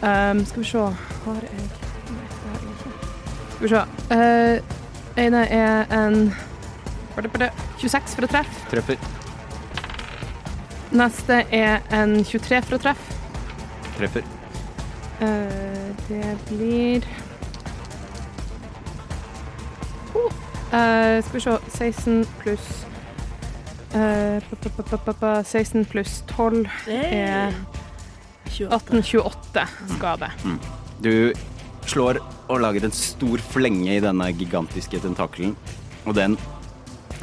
Um, 0.02 0.46
skal 0.46 0.62
vi 0.62 0.68
se 0.70 0.78
Har 0.78 1.38
jeg 1.42 1.56
Nei, 1.58 2.26
det 2.30 2.50
har 2.50 2.60
jeg 2.62 2.74
ikke. 2.74 2.92
Skal 3.54 3.64
vi 3.64 3.70
se. 3.72 3.86
Uh, 4.12 5.24
ene 5.26 5.46
er 5.48 5.96
en 5.98 6.36
Bare, 7.16 7.30
bare, 7.34 7.50
26 7.82 8.14
for 8.14 8.28
å 8.28 8.30
treffe. 8.30 8.68
Treffer. 8.70 9.27
Neste 10.96 11.44
er 11.52 11.82
en 11.92 12.20
23 12.24 12.62
for 12.64 12.78
å 12.78 12.82
treffe. 12.88 13.18
Treffer. 13.98 14.28
Uh, 15.18 15.90
det 16.08 16.36
blir 16.50 17.08
oh. 20.14 20.32
Eh, 20.68 21.24
Skal 21.24 21.34
vi 21.34 21.40
se 21.40 21.58
16 21.94 22.26
pluss 22.42 22.66
eh, 23.96 24.44
pa, 25.00 25.14
pa, 25.14 25.44
16 25.44 25.86
pluss 25.88 26.24
12 26.28 26.66
er 26.92 27.56
18-28 28.52 29.64
skade. 29.96 30.30
Du 31.00 31.34
slår 31.88 32.20
og 32.48 32.62
lager 32.64 32.88
en 32.88 32.96
stor 32.96 33.42
flenge 33.54 33.96
i 33.96 34.04
denne 34.04 34.28
gigantiske 34.36 35.00
tentakelen. 35.04 35.56
Og 36.04 36.16
den 36.20 36.36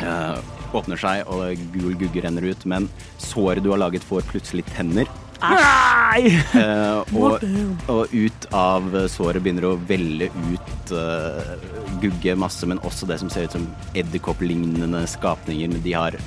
eh, 0.01 0.39
åpner 0.81 1.01
seg, 1.01 1.27
og 1.31 1.67
gul 1.75 1.95
gugge 2.01 2.25
renner 2.25 2.47
ut. 2.51 2.65
Men 2.69 2.89
såret 3.23 3.65
du 3.65 3.71
har 3.73 3.83
laget, 3.83 4.07
får 4.07 4.27
plutselig 4.31 4.67
tenner. 4.75 5.11
Nei! 5.45 6.31
Uh, 6.55 7.03
og, 7.19 7.43
og 7.91 8.13
ut 8.15 8.47
av 8.57 8.87
såret 9.13 9.43
begynner 9.45 9.67
å 9.69 9.75
velle 9.89 10.31
ut 10.31 10.95
uh, 10.95 11.57
gugge 12.01 12.37
masse, 12.39 12.65
men 12.71 12.81
også 12.87 13.09
det 13.11 13.19
som 13.21 13.33
ser 13.33 13.49
ut 13.49 13.59
som 13.59 13.67
edderkopplignende 13.99 15.05
skapninger. 15.11 15.75
Men 15.75 15.85
de 15.85 15.97
har 15.99 16.19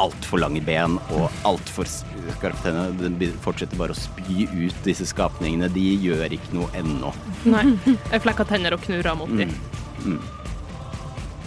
altfor 0.00 0.42
lange 0.42 0.60
ben 0.64 0.98
og 1.16 1.30
altfor 1.48 1.88
skarpe 1.88 2.58
tenner. 2.64 2.92
Den 3.00 3.38
fortsetter 3.44 3.78
bare 3.80 3.94
å 3.94 3.98
spy 3.98 4.48
ut 4.52 4.76
disse 4.84 5.06
skapningene. 5.08 5.70
De 5.72 5.84
gjør 6.04 6.36
ikke 6.36 6.56
noe 6.58 6.70
ennå. 6.76 7.12
Nei. 7.48 7.68
Jeg 7.86 8.24
flekker 8.26 8.48
tenner 8.50 8.76
og 8.76 8.82
knurrer 8.84 9.16
mot 9.18 9.32
dem. 9.38 9.54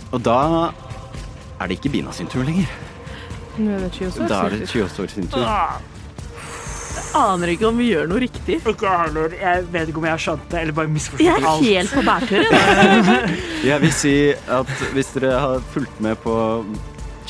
Og 0.10 0.22
da 0.26 0.40
er 1.60 1.68
det 1.70 1.80
ikke 1.80 1.92
Bina 1.92 2.12
sin 2.16 2.28
tur 2.32 2.44
lenger. 2.48 2.68
Nå 3.60 3.72
er 3.76 3.80
det 3.86 3.94
Chiosor. 3.96 4.28
Da 4.32 4.44
er 4.48 4.58
det 4.58 4.70
Chiosor 4.72 5.12
sin 5.12 5.28
tur. 5.28 5.44
Jeg 5.44 5.98
Aner 7.16 7.50
ikke 7.54 7.66
om 7.70 7.78
vi 7.80 7.88
gjør 7.90 8.08
noe 8.10 8.20
riktig. 8.22 8.60
Ikke 8.70 8.86
jeg 8.86 9.00
heller. 9.08 9.34
Jeg 9.40 9.66
vet 9.74 9.90
ikke 9.90 10.02
om 10.02 10.06
jeg 10.06 10.14
har 10.14 10.22
skjønt 10.22 10.46
det, 10.52 10.60
eller 10.62 10.76
bare 10.78 10.90
Jeg 10.90 10.94
misforstått 10.94 11.30
er 11.32 11.48
alt. 11.50 11.66
helt 11.66 11.94
på 11.96 12.04
bærtur. 12.06 12.44
jeg. 13.70 13.82
Vil 13.84 13.94
si 13.96 14.14
at 14.60 14.74
hvis 14.94 15.12
dere 15.16 15.32
har 15.42 15.64
fulgt 15.74 16.02
med 16.06 16.20
på 16.24 16.36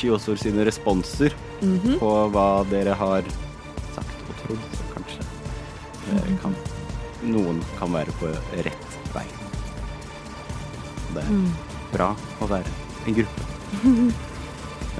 Chiosor 0.00 0.40
sine 0.40 0.64
responser 0.68 1.36
på 2.00 2.12
hva 2.34 2.48
dere 2.70 2.96
har 2.96 3.26
sagt 3.94 4.28
og 4.28 4.38
trodd, 4.42 4.66
så 4.76 4.86
kanskje 4.94 5.26
eh, 6.14 6.30
kan, 6.42 6.56
noen 7.28 7.60
kan 7.78 7.92
være 7.92 8.14
på 8.20 8.32
rett 8.64 8.98
vei. 9.14 9.26
Det 11.14 11.24
er 11.24 11.40
bra 11.92 12.12
å 12.40 12.50
være 12.50 12.76
en 13.06 13.18
gruppe. 13.20 13.59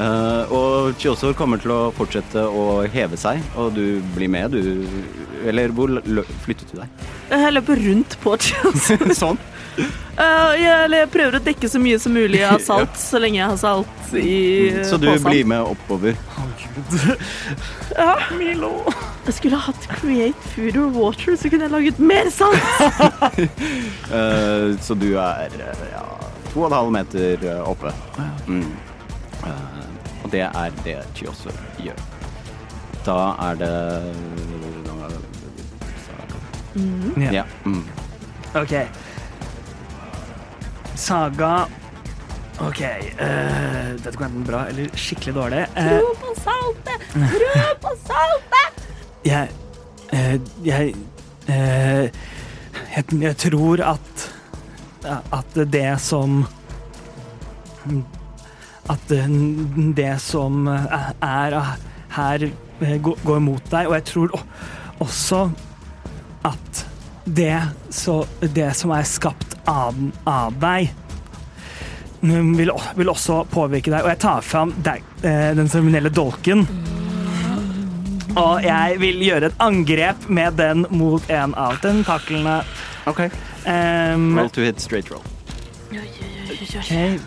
Eh, 0.01 0.53
og 0.55 0.95
Chiosor 1.03 1.35
kommer 1.37 1.61
til 1.61 1.73
å 1.75 1.81
fortsette 1.93 2.41
å 2.47 2.83
heve 2.89 3.19
seg, 3.21 3.43
og 3.59 3.75
du 3.77 3.99
blir 4.15 4.31
med, 4.33 4.55
du 4.55 4.87
Eller 5.51 5.73
hvor 5.75 5.91
lø- 5.91 6.25
flyttet 6.45 6.71
du 6.73 6.79
deg? 6.79 7.03
Jeg 7.31 7.53
løper 7.57 7.81
rundt 7.89 8.17
på 8.23 8.37
Chelsea. 8.41 8.97
sånn. 9.23 9.39
Uh, 10.21 10.53
jeg, 10.59 10.73
eller 10.85 11.05
jeg 11.05 11.11
prøver 11.15 11.37
å 11.39 11.43
dekke 11.45 11.69
så 11.71 11.81
mye 11.81 11.99
som 12.03 12.13
mulig 12.17 12.41
av 12.45 12.61
salt, 12.69 12.97
så 13.01 13.21
lenge 13.23 13.41
jeg 13.41 13.49
har 13.53 13.61
salt 13.61 14.15
i 14.15 14.71
posen. 14.71 14.89
Så 14.91 15.01
du 15.01 15.07
posen. 15.11 15.27
blir 15.29 15.51
med 15.53 15.69
oppover. 15.75 16.17
Ja. 17.97 18.15
Jeg 18.31 19.37
skulle 19.37 19.61
ha 19.61 19.71
hatt 19.71 19.87
create 20.01 20.53
food 20.55 20.77
or 20.81 20.91
water, 20.97 21.37
så 21.37 21.51
kunne 21.53 21.69
jeg 21.69 21.75
laget 21.77 22.01
mer 22.03 22.31
salt. 22.35 22.61
uh, 24.11 24.77
så 24.81 24.97
du 24.99 25.11
er 25.21 25.55
ja, 25.93 26.05
to 26.53 26.63
og 26.65 26.71
en 26.71 26.77
halv 26.77 26.95
meter 26.95 27.45
eh, 27.47 27.63
oppe. 27.69 27.93
Mm. 28.47 28.71
Eh, 29.47 30.25
og 30.25 30.31
det 30.33 30.45
er 30.47 30.81
det 30.85 30.97
Chiosor 31.17 31.57
gjør. 31.81 32.01
Da 33.07 33.19
er 33.49 33.61
det 33.61 33.77
mm. 36.75 37.23
Ja. 37.33 37.45
Mm. 37.65 37.85
OK. 38.61 38.75
Saga 41.01 41.53
OK. 42.61 42.83
Uh, 43.17 43.97
dette 43.97 44.17
går 44.19 44.27
enten 44.27 44.45
bra 44.45 44.67
eller 44.69 44.91
skikkelig 44.99 45.35
dårlig. 45.39 45.63
Uh, 45.77 45.95
Tro 45.97 46.11
på 46.21 46.35
saltet! 46.43 47.07
Tro 47.15 47.63
på 47.87 47.95
saltet! 48.05 48.83
jeg 49.25 49.49
uh, 50.13 50.37
jeg, 50.65 50.95
eh, 51.49 52.07
jeg 52.97 53.23
jeg 53.23 53.37
tror 53.37 53.83
at 53.85 54.27
at 55.07 55.61
det 55.73 56.01
som 56.03 56.43
At 58.91 59.13
det 59.97 60.15
som 60.21 60.69
er 60.69 61.57
her, 62.11 62.45
går 63.03 63.43
mot 63.45 63.71
deg, 63.71 63.87
og 63.87 63.95
jeg 63.95 64.05
tror 64.09 64.35
også 65.01 65.43
at 66.49 66.85
det, 67.25 67.61
så, 67.95 68.25
det 68.41 68.73
som 68.75 68.91
er 68.97 69.07
skapt 69.07 69.55
av, 69.69 69.95
av 70.27 70.57
deg, 70.61 70.91
vil, 72.21 72.73
vil 72.97 73.13
også 73.13 73.45
påvirke 73.53 73.93
deg. 73.93 74.03
Og 74.03 74.13
jeg 74.13 74.21
tar 74.25 74.45
fram 74.45 74.73
deg, 74.85 75.05
eh, 75.23 75.53
den 75.57 75.71
seremonielle 75.71 76.13
dolken. 76.13 76.67
Og 78.39 78.63
jeg 78.63 78.99
vil 79.03 79.23
gjøre 79.27 79.51
et 79.51 79.63
angrep 79.63 80.29
med 80.31 80.59
den 80.61 80.85
mot 80.95 81.25
en 81.33 81.55
av 81.59 81.81
tentaklene. 81.83 82.61
OK. 83.11 83.25
Um, 83.67 84.39
Roll 84.39 84.49
to 84.51 84.61
hit 84.65 84.81
straight 84.81 85.11
roll. 85.11 85.23
Okay. 85.91 87.19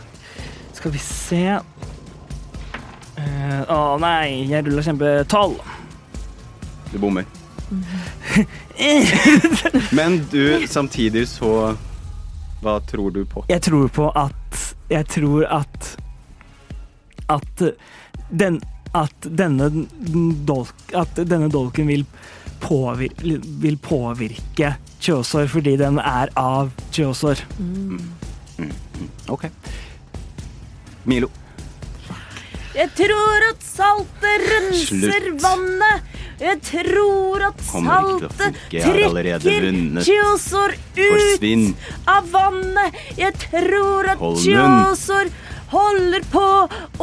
skal 0.73 0.91
vi 0.91 0.97
se 0.99 1.59
Eh, 3.13 3.61
Å 3.69 3.97
nei, 4.01 4.47
jeg 4.49 4.65
ruller 4.65 4.81
kjempe 4.83 5.09
tolv. 5.29 5.59
Du 6.91 6.97
bommer. 6.99 7.25
Men 9.97 10.19
du, 10.31 10.67
samtidig 10.67 11.27
så 11.29 11.73
Hva 12.61 12.75
tror 12.89 13.11
du 13.15 13.23
på? 13.25 13.45
Jeg 13.49 13.61
tror 13.65 13.87
på 13.93 14.09
at 14.17 14.59
Jeg 14.91 15.07
tror 15.09 15.45
at 15.49 15.89
At 17.33 17.63
den 18.29 18.59
At 18.93 19.25
denne 19.25 19.71
dolk 20.45 20.75
At 20.93 21.17
denne 21.17 21.49
dolken 21.53 21.89
vil 21.89 22.05
påvirke, 22.63 23.37
vil 23.63 23.77
påvirke 23.83 24.73
Kjøsår 25.03 25.49
fordi 25.51 25.75
den 25.81 25.99
er 25.99 26.31
av 26.39 26.71
Kjøsår. 26.95 27.41
OK. 29.33 29.47
Milo. 31.09 31.27
Jeg 32.73 32.89
tror 32.97 33.43
at 33.51 33.65
saltet 33.67 34.45
renser 34.49 35.11
Slutt. 35.27 35.41
vannet. 35.43 36.07
Jeg 36.41 36.57
tror 36.65 37.43
at 37.49 37.59
saltet 37.67 38.57
trekker 38.71 39.43
vunnet. 39.43 40.07
Ut 40.09 40.41
Forsvinn. 40.97 41.67
av 42.09 42.31
vannet. 42.33 42.97
Jeg 43.19 43.35
tror 43.43 44.09
at 44.15 44.23
Kjøsår 44.23 45.29
holder 45.73 46.25
på 46.33 46.47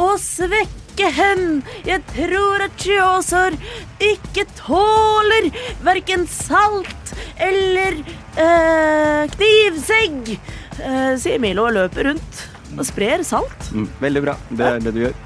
å 0.01 0.09
svekke 0.19 0.80
hen. 1.09 1.61
Jeg 1.87 2.03
tror 2.13 2.63
at 2.65 2.77
Kjosor 2.79 3.55
ikke 4.01 4.45
tåler 4.59 5.49
verken 5.85 6.27
salt 6.29 7.13
eller 7.41 7.97
eh, 8.39 9.25
knivsegg, 9.33 10.35
eh, 10.79 11.13
sier 11.21 11.41
Milo 11.41 11.65
og 11.67 11.75
løper 11.77 12.11
rundt 12.11 12.43
og 12.77 12.85
sprer 12.87 13.25
salt. 13.27 13.71
Mm, 13.73 13.89
veldig 13.99 14.23
bra. 14.23 14.37
Det 14.49 14.67
er 14.67 14.85
det 14.85 14.93
du 14.95 15.01
gjør. 15.03 15.17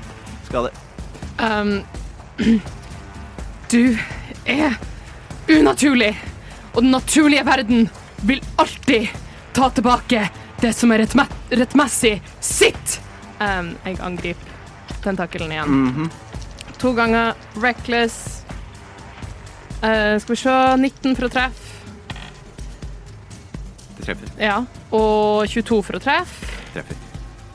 Skal 0.48 0.70
det. 0.70 0.74
Um, 1.36 1.76
du 3.74 3.98
er 4.45 4.80
unaturlig, 5.52 6.14
og 6.74 6.82
den 6.82 6.92
naturlige 6.95 7.45
verden 7.45 7.88
vil 8.26 8.42
alltid 8.62 9.12
ta 9.56 9.70
tilbake 9.70 10.28
det 10.62 10.74
som 10.76 10.92
er 10.95 11.06
rettmessig 11.06 12.18
sitt. 12.40 13.00
Um, 13.36 13.76
jeg 13.84 14.00
angriper 14.00 14.55
tentakelen 15.06 15.53
igjen. 15.53 16.09
To 16.82 16.92
ganger 16.98 17.34
reckless. 17.61 18.42
Uh, 19.84 20.17
skal 20.19 20.34
vi 20.34 20.40
se 20.42 20.56
19 20.82 21.16
for 21.16 21.27
å 21.27 21.32
treffe. 21.34 21.61
Det 23.95 24.08
treffer. 24.08 24.32
Ja. 24.42 24.58
Og 24.95 25.45
22 25.51 25.82
for 25.85 26.00
å 26.00 26.01
treffe. 26.03 26.51
treffer. 26.74 27.01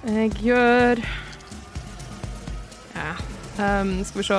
Jeg 0.08 0.32
gjør 0.40 1.02
Ja. 2.94 3.12
Um, 3.60 3.98
skal 4.04 4.22
vi 4.22 4.24
se 4.24 4.38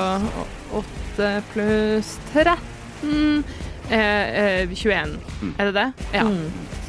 8 0.79 1.27
pluss 1.51 2.15
13 2.33 2.57
uh, 3.05 3.43
uh, 3.91 4.73
21. 4.73 5.17
Er 5.59 5.69
det 5.69 5.73
det? 5.77 5.87
Ja. 6.15 6.25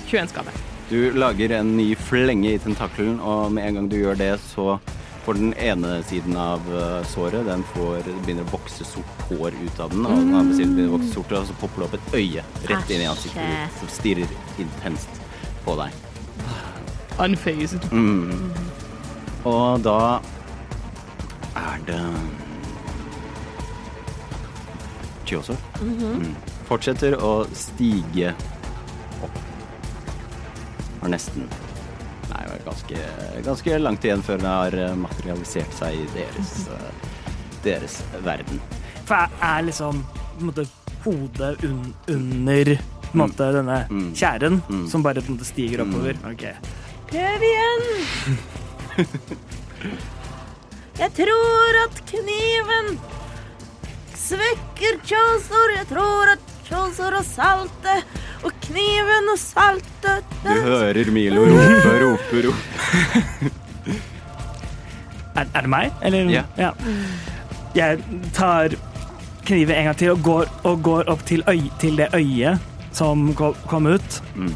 21 0.08 0.32
skade. 0.32 0.54
Du 0.92 1.10
lager 1.16 1.54
en 1.58 1.76
ny 1.76 1.94
flenge 1.96 2.54
i 2.54 2.58
tentakelen, 2.60 3.20
og 3.20 3.52
med 3.52 3.68
en 3.68 3.74
gang 3.80 3.86
du 3.88 3.96
gjør 3.96 4.18
det, 4.20 4.32
så 4.52 4.78
får 5.24 5.34
den 5.38 5.54
ene 5.54 6.02
siden 6.02 6.36
av 6.36 6.66
eh, 6.74 7.06
såret 7.06 7.46
Den 7.46 7.62
får, 7.74 8.02
begynner 8.24 8.46
å 8.46 8.52
vokse 8.56 8.84
sort 8.86 9.24
hår 9.28 9.54
ut 9.62 9.80
av 9.80 9.94
den, 9.94 10.06
og 10.06 10.18
den 10.18 10.34
andre 10.34 10.56
siden 10.58 10.74
begynner 10.76 10.94
å 10.94 10.98
vokse 10.98 11.14
sort, 11.14 11.34
og 11.38 11.46
så 11.46 11.58
popper 11.60 11.82
det 11.82 11.88
opp 11.88 11.98
et 11.98 12.16
øye 12.18 12.44
rett 12.72 12.90
inn 12.90 13.04
i 13.04 13.10
ansiktet 13.10 13.52
ditt, 13.52 13.80
som 13.80 13.92
stirrer 13.96 14.36
intenst 14.62 15.22
på 15.66 15.76
deg. 15.78 15.98
Unfazed. 17.22 17.86
Mm. 17.92 18.50
Og 19.46 19.82
da 19.84 19.98
er 21.58 21.84
det 21.86 22.00
Chioso. 25.28 25.56
mm. 25.82 26.32
Fortsetter 26.66 27.14
å 27.20 27.34
stige 27.56 28.32
opp. 29.22 29.38
Har 31.02 31.12
nesten 31.12 31.46
ganske, 32.64 32.98
ganske 33.44 33.78
langt 33.82 34.04
igjen 34.04 34.22
før 34.26 34.38
den 34.42 34.46
har 34.50 34.74
eh, 34.78 34.94
materialisert 34.98 35.72
seg 35.76 35.94
i 35.98 36.06
deres, 36.14 36.52
eh, 36.68 37.10
deres 37.64 37.98
verden. 38.24 38.60
For 39.06 39.14
jeg 39.16 39.30
er 39.50 39.62
liksom 39.68 40.02
på 40.04 40.40
en 40.40 40.50
måte 40.50 40.66
hodet 41.04 41.64
un 41.66 41.94
under 42.08 42.74
på 42.74 43.12
en 43.12 43.20
måte 43.24 43.48
denne 43.58 43.80
Mm. 43.90 44.12
tjæren 44.16 44.60
Mm. 44.68 44.86
som 44.88 45.02
bare 45.02 45.20
på 45.20 45.28
en 45.32 45.36
måte 45.38 45.44
stiger 45.50 45.82
oppover. 45.84 46.16
Ok. 46.30 46.44
Prøv 47.10 47.42
igjen. 47.50 48.38
Jeg 51.02 51.10
tror 51.16 51.78
at 51.82 52.00
kniven 52.10 52.90
svekker 54.18 54.98
Kjølsor. 55.08 55.72
Jeg 55.76 55.86
tror 55.90 56.32
at 56.36 56.51
Kjølsor 56.72 57.18
og 57.18 57.24
saltet 57.28 58.20
og 58.46 58.54
kniven 58.64 59.26
og 59.28 59.36
saltet 59.36 60.30
Du 60.40 60.52
hører 60.64 61.10
Milo 61.12 61.42
rope, 61.44 61.90
rope, 62.00 62.44
rope. 62.46 63.50
Er, 65.32 65.46
er 65.48 65.64
det 65.64 65.68
meg, 65.72 65.92
eller? 66.04 66.26
Ja. 66.60 66.70
Jeg 67.72 68.02
tar 68.36 68.74
kniven 69.48 69.78
en 69.78 69.86
gang 69.88 69.96
til 69.96 70.10
og 70.12 70.20
går, 70.26 70.50
og 70.68 70.82
går 70.84 71.08
opp 71.08 71.22
til, 71.24 71.40
øy, 71.48 71.70
til 71.80 71.96
det 71.96 72.10
øyet 72.12 72.60
som 72.92 73.30
kom, 73.32 73.88
ut. 73.88 74.18
Mm. 74.36 74.52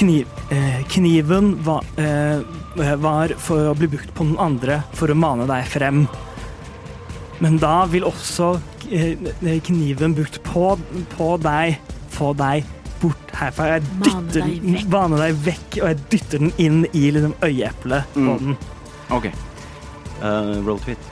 Kniv, 0.00 0.34
eh, 0.50 0.82
kniven 0.90 1.52
var, 1.62 1.86
eh, 1.94 2.42
var 2.98 3.36
for 3.38 3.70
å 3.70 3.78
bli 3.78 3.92
brukt 3.94 4.10
på 4.18 4.26
den 4.26 4.34
andre 4.42 4.82
for 4.98 5.14
å 5.14 5.14
mane 5.14 5.46
deg 5.46 5.70
frem. 5.70 6.08
Men 7.38 7.62
da 7.62 7.84
vil 7.86 8.10
også 8.10 8.56
kniven 9.66 10.14
brukt 10.16 10.40
på, 10.46 10.74
på 11.16 11.28
deg 11.42 11.78
få 12.14 12.32
deg 12.38 12.64
bort 13.02 13.32
herfra. 13.36 13.66
Jeg 13.74 13.82
dytter 14.00 14.40
deg 14.40 14.60
den, 14.62 14.76
vekk. 14.78 14.86
mane 14.92 15.18
deg 15.20 15.40
vekk, 15.44 15.78
og 15.82 15.88
jeg 15.90 15.98
dytter 16.12 16.38
den 16.44 16.52
inn 16.62 16.78
i 16.92 17.02
liksom, 17.12 17.34
øyeeplet 17.44 18.14
på 18.14 18.20
Mm. 18.20 18.38
den. 18.38 18.56
OK. 19.10 19.26
Uh, 20.22 20.62
roll 20.64 20.78
to 20.78 20.92
hit. 20.94 21.10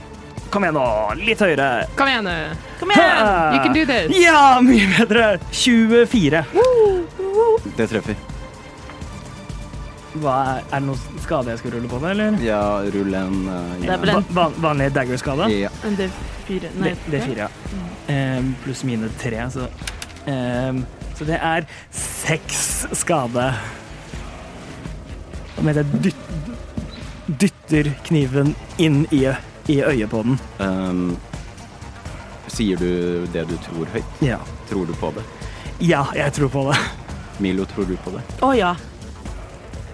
Kom 0.53 0.65
igjen 0.65 0.75
nå, 0.77 0.85
litt 1.25 1.41
høyere. 1.41 1.87
Kom 1.97 2.09
igjen. 2.09 2.29
Kom 2.81 2.91
igjen! 2.93 3.55
You 3.55 3.61
can 3.65 3.73
do 3.77 3.85
this. 3.89 4.13
Ja, 4.21 4.61
mye 4.61 4.87
bedre! 4.99 5.39
24. 5.51 6.45
Det 7.77 7.89
treffer. 7.89 8.17
Hva 10.21 10.33
er, 10.45 10.65
er 10.69 10.81
det 10.83 10.87
noen 10.91 11.21
skade 11.25 11.53
jeg 11.55 11.61
skal 11.63 11.73
rulle 11.77 11.89
på 11.89 11.99
det, 12.03 12.11
eller? 12.13 12.35
Ja, 12.45 12.61
rull 12.95 13.15
en 13.17 13.39
uh, 13.49 13.71
Det 13.81 13.89
er 13.95 14.03
vel 14.03 14.11
en- 14.13 14.27
van 14.37 14.57
vanlig 14.61 14.91
dagger-skade? 14.93 15.47
Ja. 15.55 15.71
Men 15.85 15.97
det 15.97 16.09
er 16.11 16.19
fire 16.47 16.73
Nei, 16.77 16.91
Det, 16.91 16.99
det 17.13 17.21
er 17.21 17.27
fire, 17.31 17.47
ja. 17.47 17.81
Ehm, 18.13 18.51
pluss 18.65 18.83
mine 18.85 19.09
tre, 19.23 19.39
så 19.55 19.69
ehm, 20.29 20.83
Så 21.17 21.25
det 21.29 21.39
er 21.41 21.65
seks 21.97 22.87
skade. 22.99 23.47
Og 25.57 25.65
med 25.65 25.75
det 25.81 25.85
dyt, 26.03 26.17
dytter 27.41 27.93
kniven 28.05 28.55
inn 28.83 29.05
i, 29.15 29.25
i 29.71 29.77
øyet 29.87 30.11
på 30.11 30.23
den. 30.27 30.39
Um, 30.59 31.17
sier 32.53 32.77
du 32.81 33.25
det 33.33 33.47
du 33.49 33.55
tror 33.65 33.89
høyt? 33.95 34.23
Ja. 34.25 34.41
Tror 34.69 34.87
du 34.89 34.95
på 34.99 35.13
det? 35.17 35.25
ja, 35.83 36.05
jeg 36.15 36.33
tror 36.37 36.49
på 36.53 36.65
det. 36.71 36.79
Milo, 37.43 37.65
tror 37.67 37.87
du 37.89 37.97
på 38.05 38.11
det? 38.15 38.23
Å 38.45 38.53
ja. 38.55 38.75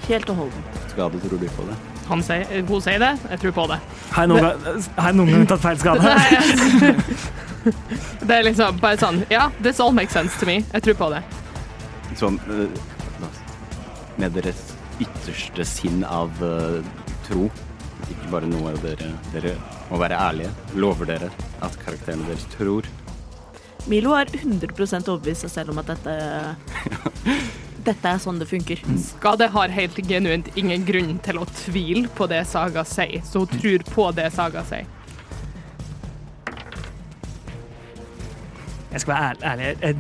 Helt 0.09 0.31
og 0.33 0.37
holdent. 0.43 0.77
Skade, 0.89 1.21
tror 1.21 1.39
du 1.39 1.49
på 1.53 1.65
det? 1.69 1.77
Han 2.09 2.23
sier, 2.25 2.63
hun 2.65 2.81
sier 2.81 3.03
det, 3.03 3.11
jeg 3.29 3.41
tror 3.43 3.53
på 3.59 3.65
det. 3.69 3.77
Har 4.15 4.25
jeg 4.25 4.31
noen, 4.31 4.47
gang, 4.97 5.17
noen 5.19 5.35
gang 5.35 5.49
tatt 5.51 5.65
feil 5.67 5.81
skade? 5.83 6.03
Det 7.69 8.33
er 8.33 8.47
liksom 8.47 8.79
bare 8.81 8.97
sånn 8.97 9.19
Ja, 9.29 9.49
this 9.61 9.81
all 9.83 9.93
makes 9.93 10.15
sense 10.17 10.39
to 10.41 10.47
me. 10.49 10.63
Jeg 10.73 10.87
tror 10.87 10.97
på 10.97 11.09
det. 11.13 11.21
Sånn 12.17 12.39
uh, 12.49 12.65
med 14.19 14.33
deres 14.39 14.63
ytterste 15.03 15.67
sinn 15.69 16.01
av 16.07 16.33
uh, 16.41 16.81
tro. 17.29 17.51
Ikke 18.09 18.33
bare 18.33 18.49
noe 18.49 18.73
dere 18.81 19.13
Dere 19.35 19.55
må 19.91 20.01
være 20.01 20.17
ærlige. 20.17 20.55
Lover 20.81 21.13
dere 21.13 21.31
at 21.61 21.77
karakterene 21.85 22.25
deres 22.31 22.49
tror. 22.57 22.89
Milo 23.89 24.17
er 24.17 24.29
100 24.33 24.73
overbevist 24.73 25.45
seg 25.45 25.53
selv 25.53 25.73
om 25.75 25.81
at 25.83 25.93
dette 25.93 26.17
Dette 27.87 28.11
er 28.11 28.19
sånn 28.23 28.41
det 28.41 28.49
funker. 28.51 28.81
Skade 29.01 29.49
har 29.55 29.73
helt 29.73 29.99
genuint 30.09 30.49
ingen 30.59 30.85
grunn 30.89 31.19
til 31.25 31.39
å 31.41 31.47
tvile 31.63 32.09
på 32.19 32.27
det 32.31 32.43
Saga 32.51 32.85
sier, 32.89 33.23
så 33.25 33.45
hun 33.45 33.53
tror 33.61 33.85
på 33.93 34.09
det 34.17 34.31
Saga 34.35 34.65
sier. 34.69 34.87
Jeg 38.89 39.03
skal 39.05 39.15
være 39.15 39.29
ærlig. 39.29 39.45
ærlig. 39.45 39.65
Jeg, 39.83 39.97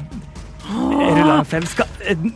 jeg 0.68 1.12
ruller 1.18 1.34
en 1.38 1.44
fem. 1.48 1.66
Skal, 1.68 1.86
eh, 2.08 2.26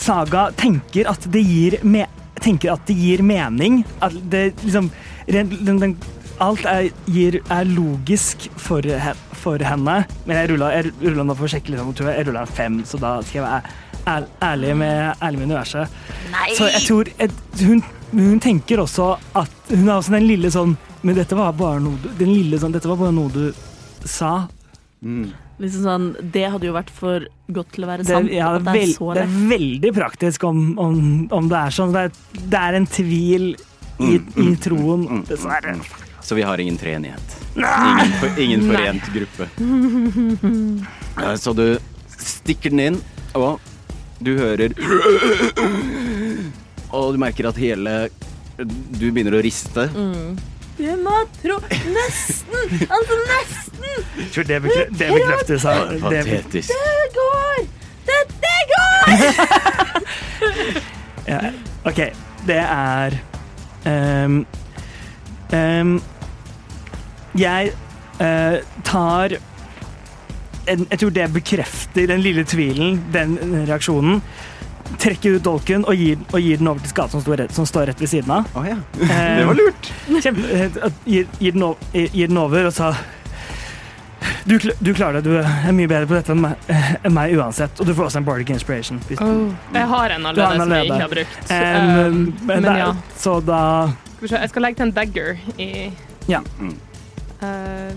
Saga 0.00 0.46
tenker 0.56 1.10
at 1.10 1.26
det 1.32 1.42
gir 1.44 1.76
me, 1.84 2.06
tenker 2.40 2.72
at 2.72 2.86
det 2.88 2.96
gir 2.96 3.22
mening. 3.26 3.82
At 4.00 4.16
det 4.32 4.54
liksom 4.62 4.90
rent- 5.28 5.58
den, 5.66 5.82
den, 5.82 5.96
Alt 6.40 6.64
er, 6.64 6.86
gir, 7.04 7.34
er 7.52 7.66
logisk 7.68 8.46
for, 8.56 8.80
for 9.36 9.60
henne. 9.60 9.98
Men 10.24 10.38
jeg 10.38 10.48
rulla, 10.54 10.70
nå 11.28 11.34
for 11.36 11.44
å 11.44 11.50
sjekke 11.52 11.74
tror 11.98 12.14
jeg, 12.14 12.24
rulla 12.30 12.46
en 12.46 12.54
fem, 12.56 12.78
så 12.88 12.96
da 12.96 13.18
skal 13.20 13.42
jeg 13.42 13.44
være 13.44 13.89
ærlig 14.42 14.74
med, 14.80 15.14
ærlig 15.22 15.40
med 15.40 15.48
universet. 15.50 15.98
Nei! 16.32 16.48
Så 16.58 16.68
jeg 16.70 16.82
tror 16.86 17.10
et, 17.26 17.34
hun, 17.64 17.82
hun 18.12 18.40
tenker 18.42 18.82
også 18.84 19.12
at 19.38 19.52
Hun 19.70 19.86
har 19.88 20.00
også 20.00 20.14
den 20.16 20.26
lille 20.26 20.50
sånn 20.50 20.72
Men 21.06 21.14
dette 21.18 21.36
var 21.38 21.52
bare 21.54 21.78
noe 21.84 21.98
du 22.02 22.08
Den 22.18 22.32
lille 22.34 22.58
sånn 22.58 22.72
Dette 22.74 22.88
var 22.90 22.98
bare 22.98 23.14
noe 23.14 23.30
du 23.30 23.44
sa. 24.08 24.32
Mm. 25.04 25.28
Liksom 25.60 25.84
sånn, 25.84 26.06
det 26.34 26.46
hadde 26.54 26.66
jo 26.70 26.74
vært 26.74 26.90
for 26.96 27.26
godt 27.52 27.70
til 27.76 27.84
å 27.84 27.90
være 27.90 28.04
Det, 28.06 28.14
sant. 28.14 28.30
ja, 28.32 28.48
det, 28.56 28.64
det 28.64 28.70
er 28.70 28.78
veld, 28.80 29.00
det 29.18 29.22
er 29.22 29.34
veldig 29.54 29.92
praktisk 29.96 30.46
om, 30.48 30.60
om, 30.80 31.00
om 31.36 31.50
det 31.52 31.58
er 31.60 31.74
sånn. 31.76 31.92
Det 31.94 32.04
er, 32.06 32.14
det 32.54 32.60
er 32.64 32.78
en 32.80 32.86
tvil 32.88 33.46
i, 34.00 34.14
i 34.40 34.46
troen, 34.64 35.04
dessverre. 35.28 35.74
Så 36.24 36.38
vi 36.38 36.44
har 36.48 36.60
ingen 36.62 36.78
treenighet. 36.80 37.36
Ingen, 37.60 38.14
for, 38.22 38.40
ingen 38.40 38.64
forent 38.70 39.12
gruppe. 39.12 39.50
Eh, 41.20 41.34
Så 41.36 41.52
du 41.52 41.64
stikker 42.16 42.70
den 42.72 42.80
inn, 42.84 42.96
og 43.36 43.60
du 44.20 44.34
hører 44.38 44.74
Og 46.90 47.14
du 47.14 47.18
merker 47.20 47.48
at 47.48 47.58
hele 47.60 47.94
Du 48.58 49.06
begynner 49.08 49.38
å 49.38 49.42
riste. 49.44 49.86
Det 50.80 50.94
må 51.00 51.16
tro 51.40 51.58
Nesten! 51.94 52.78
Altså, 52.88 53.18
nesten! 53.28 54.30
Tror 54.32 54.48
det, 54.48 54.60
bekre, 54.64 54.86
det 54.96 55.10
bekreftes 55.12 55.66
av 55.68 55.92
det, 55.92 56.00
Patetisk. 56.00 56.72
Det 56.72 57.04
går! 57.16 57.58
Dette 58.10 58.54
går! 58.70 59.12
ja, 61.30 61.40
OK, 61.88 62.00
det 62.48 62.58
er 62.64 63.18
um, 63.84 64.40
um, 65.52 65.94
Jeg 67.38 67.72
uh, 68.20 68.56
tar 68.84 69.36
Jeg 70.70 70.98
tror 71.00 71.10
det 71.10 71.28
bekrefter 71.34 72.06
den 72.10 72.20
lille 72.22 72.44
tvilen, 72.44 73.00
den 73.12 73.36
reaksjonen. 73.68 74.22
Trekker 74.98 75.36
ut 75.38 75.44
dolken 75.46 75.84
og 75.86 75.94
gir, 75.94 76.18
og 76.32 76.40
gir 76.42 76.56
den 76.58 76.68
over 76.68 76.80
til 76.82 76.90
skatt 76.90 77.12
som, 77.14 77.22
som 77.54 77.66
står 77.68 77.86
rett 77.92 78.00
ved 78.02 78.10
siden 78.10 78.30
av. 78.34 78.48
Oh, 78.58 78.64
ja. 78.66 78.76
Eh, 79.02 79.38
Det 79.38 79.46
var 79.46 79.54
lurt. 79.58 79.90
Kjempe, 80.24 80.46
eh, 80.50 80.92
gir, 81.06 81.26
gir, 81.38 81.52
den 81.52 81.62
over, 81.62 81.76
gir 81.94 82.26
den 82.32 82.38
over 82.42 82.66
og 82.66 82.74
sa 82.74 82.90
du, 84.44 84.58
du 84.58 84.90
klarer 84.94 85.20
det, 85.20 85.30
du 85.30 85.36
er 85.40 85.72
mye 85.72 85.88
bedre 85.88 86.06
på 86.10 86.16
dette 86.18 86.32
enn 86.34 86.42
meg, 86.42 86.66
eh, 86.68 86.90
enn 87.06 87.14
meg 87.16 87.32
uansett. 87.38 87.78
Og 87.80 87.86
du 87.88 87.94
får 87.96 88.08
også 88.10 88.20
en 88.20 88.26
Bardic 88.26 88.50
Inspiration. 88.52 88.98
Hvis, 89.08 89.20
Jeg 89.20 89.86
har 89.94 90.14
en 90.16 90.26
Du 90.34 90.40
har 90.42 90.52
allerede 90.52 90.60
som 90.60 90.74
jeg 90.74 90.84
ikke 90.90 91.00
har 91.00 91.14
brukt. 91.14 91.38
Um, 91.50 91.56
men 91.56 92.46
men 92.50 92.62
det 92.66 92.70
er- 92.72 92.78
ja. 92.82 92.90
Så 93.16 93.38
da 93.46 93.60
Skal 94.16 94.20
vi 94.26 94.28
se, 94.28 94.36
jeg 94.42 94.50
skal 94.52 94.62
legge 94.62 94.76
til 94.76 94.86
en 94.88 94.92
dagger 94.92 95.36
i 95.58 95.70
Ja. 96.28 96.40
Eh, 97.40 97.92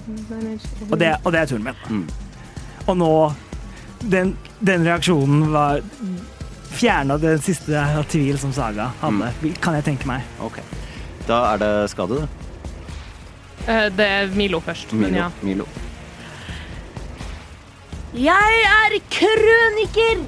Og 0.91 0.99
det, 0.99 1.15
og 1.25 1.31
det 1.33 1.39
er 1.41 1.45
turen 1.45 1.63
min. 1.63 1.75
Mm. 1.89 2.07
Og 2.87 2.97
nå 2.99 3.13
Den, 4.03 4.33
den 4.59 4.83
reaksjonen 4.83 5.45
var 5.53 5.79
Fjerna 6.73 7.15
den 7.21 7.39
siste 7.39 7.79
tvil 8.11 8.35
som 8.41 8.51
Saga 8.51 8.89
hadde, 8.99 9.29
kan 9.61 9.77
jeg 9.77 9.85
tenke 9.85 10.09
meg. 10.09 10.25
Ok. 10.43 10.57
Da 11.27 11.37
er 11.53 11.61
det 11.61 11.69
skade, 11.93 12.17
da. 12.23 12.27
Eh, 13.67 13.85
det 13.93 14.07
er 14.17 14.33
Milo 14.35 14.59
først, 14.59 14.91
men 14.97 15.15
ja. 15.15 15.29
Milo. 15.45 15.67
Jeg 18.17 18.57
er 18.73 18.97
krøniker! 19.13 20.25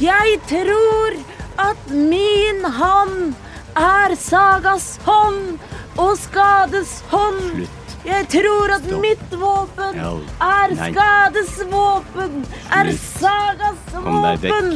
Jeg 0.00 0.38
tror 0.48 1.16
at 1.60 1.90
min 1.92 2.62
hånd 2.76 3.34
er 3.76 4.14
Sagas 4.16 4.94
hånd 5.04 5.58
og 5.98 6.14
Skades 6.20 7.00
hånd. 7.10 7.42
Slutt. 7.56 7.79
Jeg 8.04 8.28
tror 8.32 8.72
at 8.72 8.86
mitt 9.02 9.34
våpen 9.36 9.98
er. 10.00 10.72
Skades 10.80 11.52
våpen, 11.68 12.46
er 12.72 12.90
Sagas 12.96 13.82
våpen. 13.92 14.70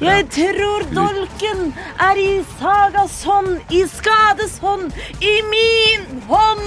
Jeg 0.00 0.26
tror 0.34 0.86
dolken 0.94 1.72
er 1.98 2.20
i 2.22 2.44
Sagas 2.60 3.22
hånd, 3.26 3.58
i 3.74 3.82
Skades 3.90 4.58
hånd, 4.62 4.92
i 5.18 5.34
min 5.50 6.22
hånd, 6.30 6.64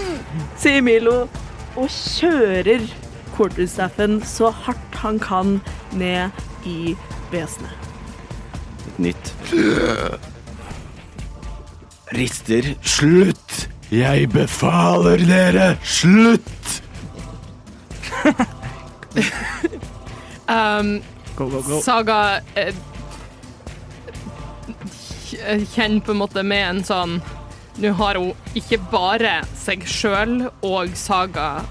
sier 0.59 0.83
Milo 0.83 1.23
og 1.79 1.87
kjører 1.87 2.83
quarterstaffen 3.37 4.19
så 4.27 4.51
hardt 4.51 5.01
han 5.01 5.19
kan 5.23 5.59
ned 5.95 6.43
i 6.67 6.95
vesenet. 7.31 7.91
Et 8.91 8.99
nytt. 9.07 9.33
Rister. 12.11 12.73
Slutt! 12.83 13.70
Jeg 13.91 14.29
befaler 14.31 15.25
dere, 15.27 15.75
slutt! 15.83 16.81
Um, 20.51 21.01
Go, 21.35 21.45
go, 21.47 21.61
go. 21.61 21.77
Saga 21.81 22.41
eh, 22.55 22.75
kjenner 25.73 26.01
på 26.03 26.11
en 26.11 26.17
måte 26.19 26.43
med 26.43 26.65
en 26.65 26.81
sånn 26.83 27.13
Nå 27.79 27.93
har 27.95 28.19
hun 28.19 28.33
ikke 28.59 28.81
bare 28.91 29.37
seg 29.55 29.85
sjøl 29.87 30.49
og 30.67 30.91
Saga 30.99 31.61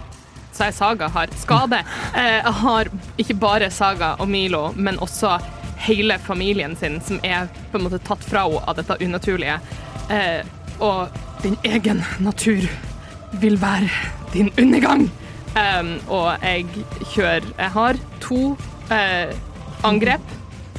Så 0.56 0.70
Saga 0.72 1.10
har 1.12 1.32
skade. 1.42 1.82
Eh, 2.20 2.48
har 2.62 2.88
ikke 3.20 3.36
bare 3.40 3.68
Saga 3.70 4.14
og 4.18 4.28
Milo, 4.32 4.70
men 4.76 4.98
også 4.98 5.36
hele 5.84 6.16
familien 6.18 6.76
sin, 6.76 6.98
som 7.04 7.20
er 7.24 7.48
på 7.70 7.78
en 7.78 7.84
måte 7.84 8.00
tatt 8.04 8.24
fra 8.24 8.46
henne 8.48 8.64
av 8.68 8.76
dette 8.80 8.96
unaturlige. 9.00 9.60
Eh, 10.12 10.40
og 10.80 11.08
din 11.42 11.56
egen 11.64 12.02
natur 12.20 12.66
vil 13.40 13.60
være 13.60 13.88
din 14.32 14.50
undergang. 14.58 15.08
Um, 15.50 15.96
og 16.06 16.38
jeg 16.42 16.66
kjører 17.10 17.46
Jeg 17.58 17.70
har 17.74 17.96
to 18.22 18.52
uh, 18.90 19.30
angrep 19.84 20.22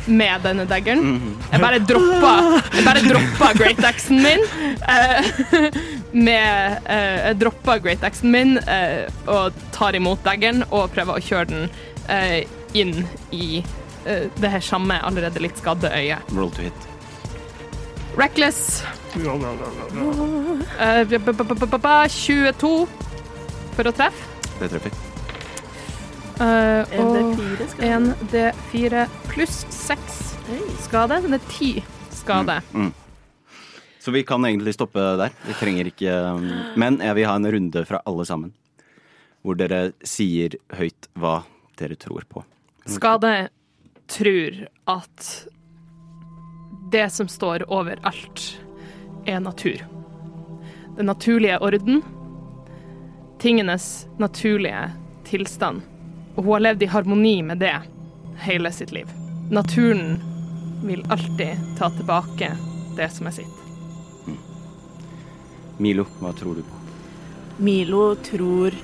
med 0.07 0.39
denne 0.43 0.65
daggeren. 0.65 1.35
Jeg 1.51 1.59
bare 1.59 1.79
droppa 1.79 2.31
Jeg 2.77 2.85
bare 2.85 3.03
droppa 3.09 3.51
great 3.57 3.83
axen 3.85 4.23
min. 4.23 4.45
Uh, 4.87 5.67
med 6.27 6.77
uh, 6.87 7.17
Jeg 7.27 7.39
droppa 7.43 7.77
great 7.83 8.03
axen 8.03 8.31
min 8.31 8.57
uh, 8.57 9.05
og 9.27 9.59
tar 9.75 9.99
imot 9.99 10.23
daggeren 10.25 10.63
og 10.69 10.89
prøver 10.95 11.19
å 11.19 11.25
kjøre 11.25 11.51
den 11.51 11.69
eh, 12.11 12.47
inn 12.73 13.07
i 13.31 13.63
eh, 14.05 14.27
det 14.37 14.49
her 14.49 14.63
samme 14.63 14.99
allerede 15.03 15.43
litt 15.43 15.59
skadde 15.59 15.91
øyet. 15.95 16.33
Roll 16.35 16.51
to 16.55 16.67
hit. 16.67 16.87
Reckless. 18.19 18.83
Eh, 19.15 21.03
b- 21.07 21.19
b- 21.19 21.33
b- 21.33 21.43
b- 21.43 21.77
b- 21.77 22.07
22 22.09 22.87
for 23.75 23.83
å 23.89 23.91
treffe. 23.95 24.27
Det 24.59 24.69
treffer. 24.71 24.91
Eh, 26.41 26.81
og 26.97 27.15
D4 27.17 27.67
skal 27.73 27.85
1D4 27.99 29.05
pluss 29.29 29.65
6 29.69 30.21
skade. 30.87 31.21
Det 31.27 31.37
er 31.37 31.45
10 31.49 31.83
skade. 32.21 32.57
Så 34.01 34.11
vi 34.11 34.23
kan 34.25 34.41
egentlig 34.45 34.73
stoppe 34.73 35.03
der. 35.19 35.29
Vi 35.45 35.53
trenger 35.59 35.91
ikke 35.91 36.09
um, 36.33 36.47
Men 36.79 36.97
jeg 37.03 37.13
vil 37.19 37.27
ha 37.29 37.35
en 37.37 37.51
runde 37.53 37.85
fra 37.85 38.01
alle 38.09 38.25
sammen. 38.25 38.53
Hvor 39.45 39.57
dere 39.57 39.91
sier 40.05 40.55
høyt 40.73 41.09
hva 41.17 41.43
dere 41.77 41.97
tror 41.99 42.25
på. 42.29 42.43
Skade 42.89 43.49
tror 44.09 44.63
at 44.89 45.29
det 46.91 47.07
som 47.13 47.29
står 47.31 47.63
over 47.71 48.01
alt, 48.03 48.60
er 49.25 49.39
natur. 49.39 49.81
Den 50.97 51.05
naturlige 51.05 51.59
orden. 51.59 52.01
Tingenes 53.39 54.07
naturlige 54.17 54.91
tilstand. 55.25 55.81
Og 56.35 56.43
hun 56.43 56.53
har 56.53 56.67
levd 56.67 56.83
i 56.83 56.91
harmoni 56.91 57.41
med 57.43 57.59
det 57.59 57.75
hele 58.45 58.71
sitt 58.71 58.91
liv. 58.91 59.07
Naturen 59.51 60.19
vil 60.83 61.05
alltid 61.09 61.57
ta 61.77 61.89
tilbake 61.89 62.51
det 62.97 63.09
som 63.09 63.27
er 63.27 63.35
sitt. 63.41 63.57
Milo, 65.81 66.05
hva 66.21 66.33
tror 66.37 66.59
du 66.59 66.63
på? 66.65 66.79
Milo 67.57 68.15
tror 68.15 68.75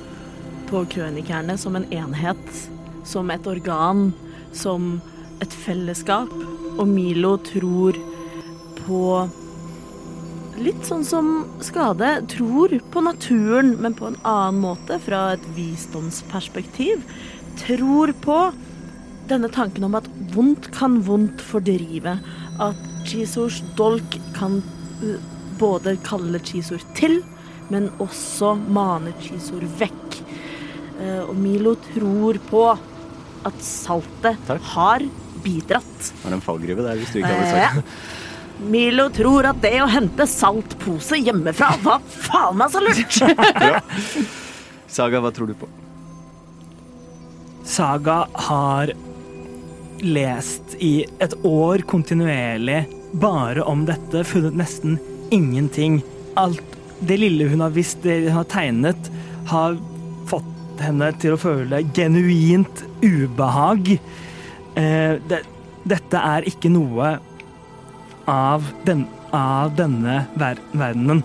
på 0.70 0.84
krønikerne 0.92 1.58
som 1.58 1.76
en 1.78 1.86
enhet, 1.94 2.70
som 3.06 3.30
et 3.32 3.48
organ, 3.48 4.12
som 4.54 4.98
et 5.42 5.54
fellesskap. 5.54 6.34
Og 6.78 6.88
Milo 6.88 7.38
tror 7.38 7.98
på 8.82 9.04
Litt 10.58 10.88
sånn 10.88 11.03
som 11.06 11.27
Skade 11.61 12.10
tror 12.32 12.72
på 12.92 13.02
naturen, 13.06 13.76
men 13.82 13.94
på 13.98 14.10
en 14.10 14.18
annen 14.26 14.61
måte, 14.64 14.98
fra 15.03 15.36
et 15.36 15.45
visdomsperspektiv. 15.58 17.03
Tror 17.61 18.14
på 18.24 18.38
denne 19.30 19.52
tanken 19.53 19.86
om 19.86 19.98
at 20.00 20.08
vondt 20.34 20.72
kan 20.76 21.00
vondt 21.06 21.44
fordrive. 21.45 22.18
At 22.64 22.80
Chisors 23.08 23.61
dolk 23.77 24.18
kan 24.38 24.60
uh, 25.03 25.18
både 25.61 25.98
kalle 26.08 26.42
Chisor 26.42 26.82
til, 26.98 27.19
men 27.69 27.92
også 28.03 28.56
mane 28.58 29.14
Chisor 29.22 29.64
vekk. 29.80 30.22
Eh, 30.98 31.24
og 31.27 31.36
Milo 31.38 31.76
tror 31.92 32.40
på 32.50 32.61
at 33.45 33.58
saltet 33.64 34.40
Takk. 34.48 34.69
har 34.74 35.03
bidratt. 35.44 35.98
Det 36.00 36.24
var 36.24 36.38
en 36.38 36.45
fallgruve 36.45 36.86
der, 36.86 37.02
hvis 37.02 37.11
du 37.14 37.19
ikke 37.19 37.34
hadde 37.34 37.50
Eh, 37.52 37.53
sagt 37.53 37.76
det. 37.76 38.17
Milo 38.58 39.10
tror 39.14 39.45
at 39.52 39.60
det 39.61 39.76
å 39.84 39.90
hente 39.92 40.26
saltpose 40.30 41.19
hjemmefra 41.22 41.76
var 41.84 42.02
faen 42.10 42.58
meg 42.58 42.72
så 42.74 42.82
lurt! 42.82 43.19
Saga, 44.98 45.22
hva 45.22 45.32
tror 45.36 45.52
du 45.52 45.58
på? 45.60 45.69
Saga 47.68 48.24
har 48.48 48.94
lest 50.02 50.77
i 50.84 51.06
et 51.24 51.34
år 51.45 51.84
kontinuerlig 51.90 52.86
bare 53.18 53.64
om 53.68 53.86
dette, 53.88 54.24
funnet 54.27 54.58
nesten 54.58 54.98
ingenting. 55.34 56.02
Alt 56.40 56.77
det 57.00 57.19
lille 57.22 57.50
hun 57.52 57.61
har 57.61 57.76
visst, 57.76 58.02
det 58.03 58.24
hun 58.26 58.40
har 58.40 58.48
tegnet, 58.50 59.11
har 59.52 59.77
fått 60.30 60.82
henne 60.82 61.11
til 61.22 61.36
å 61.36 61.42
føle 61.42 61.84
genuint 61.95 62.84
ubehag. 63.03 63.98
Eh, 64.77 65.18
det, 65.30 65.44
dette 65.88 66.22
er 66.22 66.48
ikke 66.50 66.72
noe 66.74 67.18
av, 68.28 68.66
den, 68.86 69.06
av 69.32 69.74
denne 69.76 70.26
ver 70.36 70.60
verdenen. 70.72 71.24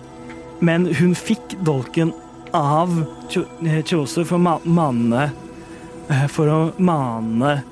Men 0.63 0.87
hun 0.95 1.15
fikk 1.15 1.57
dolken 1.65 2.13
av 2.55 2.93
Chioso 3.29 4.23
for 4.23 4.37
å 4.37 4.43
ma- 4.43 5.29
eh, 6.09 6.27
For 6.27 6.47
å 6.47 6.59
mane 6.77 7.63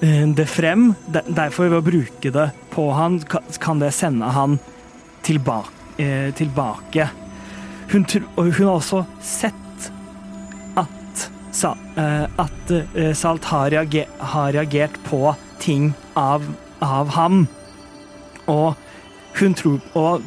eh, 0.00 0.26
det 0.34 0.46
frem. 0.48 0.94
Derfor, 1.06 1.68
ved 1.68 1.78
å 1.82 1.86
bruke 1.90 2.30
det 2.32 2.50
på 2.70 2.90
han, 2.96 3.20
kan 3.58 3.78
det 3.82 3.92
sende 3.92 4.30
han 4.32 4.58
tilbake. 5.22 5.72
Eh, 5.98 6.30
tilbake. 6.34 7.10
Hun, 7.92 8.06
hun 8.36 8.52
har 8.52 8.78
også 8.78 9.04
sett 9.20 9.90
at, 10.80 11.26
eh, 11.96 12.24
at 12.40 12.70
eh, 12.72 13.12
Salt 13.12 13.44
har, 13.44 13.70
reager, 13.70 14.06
har 14.18 14.52
reagert 14.52 14.96
på 15.04 15.34
ting 15.60 15.92
av, 16.16 16.46
av 16.80 17.12
ham. 17.18 17.44
Og 18.52 19.38
hun 19.40 19.56
tror, 19.56 19.80
og 19.96 20.22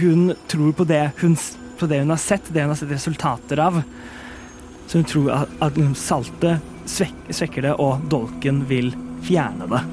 hun 0.00 0.28
tror 0.50 0.74
på, 0.78 0.86
det 0.88 1.02
hun, 1.20 1.34
på 1.80 1.90
det 1.90 2.04
hun 2.04 2.14
har 2.14 2.22
sett, 2.22 2.52
det 2.54 2.62
hun 2.62 2.74
har 2.74 2.78
sett 2.78 2.94
resultater 2.94 3.62
av. 3.64 3.82
Så 4.86 5.00
hun 5.00 5.10
tror 5.10 5.34
at, 5.40 5.58
at 5.64 5.82
saltet 5.98 6.72
svek, 6.90 7.14
svekker 7.32 7.66
det, 7.66 7.76
og 7.80 8.04
dolken 8.12 8.64
vil 8.70 8.92
fjerne 9.24 9.68
det. 9.72 9.84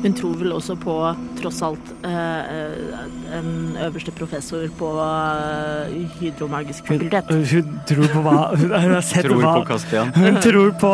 Hun 0.00 0.14
tror 0.16 0.36
vel 0.40 0.52
også 0.56 0.74
på, 0.80 0.94
tross 1.36 1.58
alt, 1.62 1.90
eh, 2.08 2.12
eh, 2.12 3.00
en 3.36 3.50
øverste 3.84 4.12
professor 4.16 4.62
på 4.78 4.92
eh, 5.04 5.98
hydromagisk 6.20 6.86
fakultet. 6.88 7.28
hun 7.28 7.74
tror 7.88 8.08
på 8.14 8.22
hva 8.24 8.36
Hun, 8.54 8.70
hun 8.70 8.94
har 8.96 9.04
sett 9.04 9.28
Tror 9.28 9.42
hva 9.42 9.52
på 9.58 9.66
Kastian. 9.68 10.12
Hun 10.16 10.40
tror 10.40 10.72
på 10.80 10.92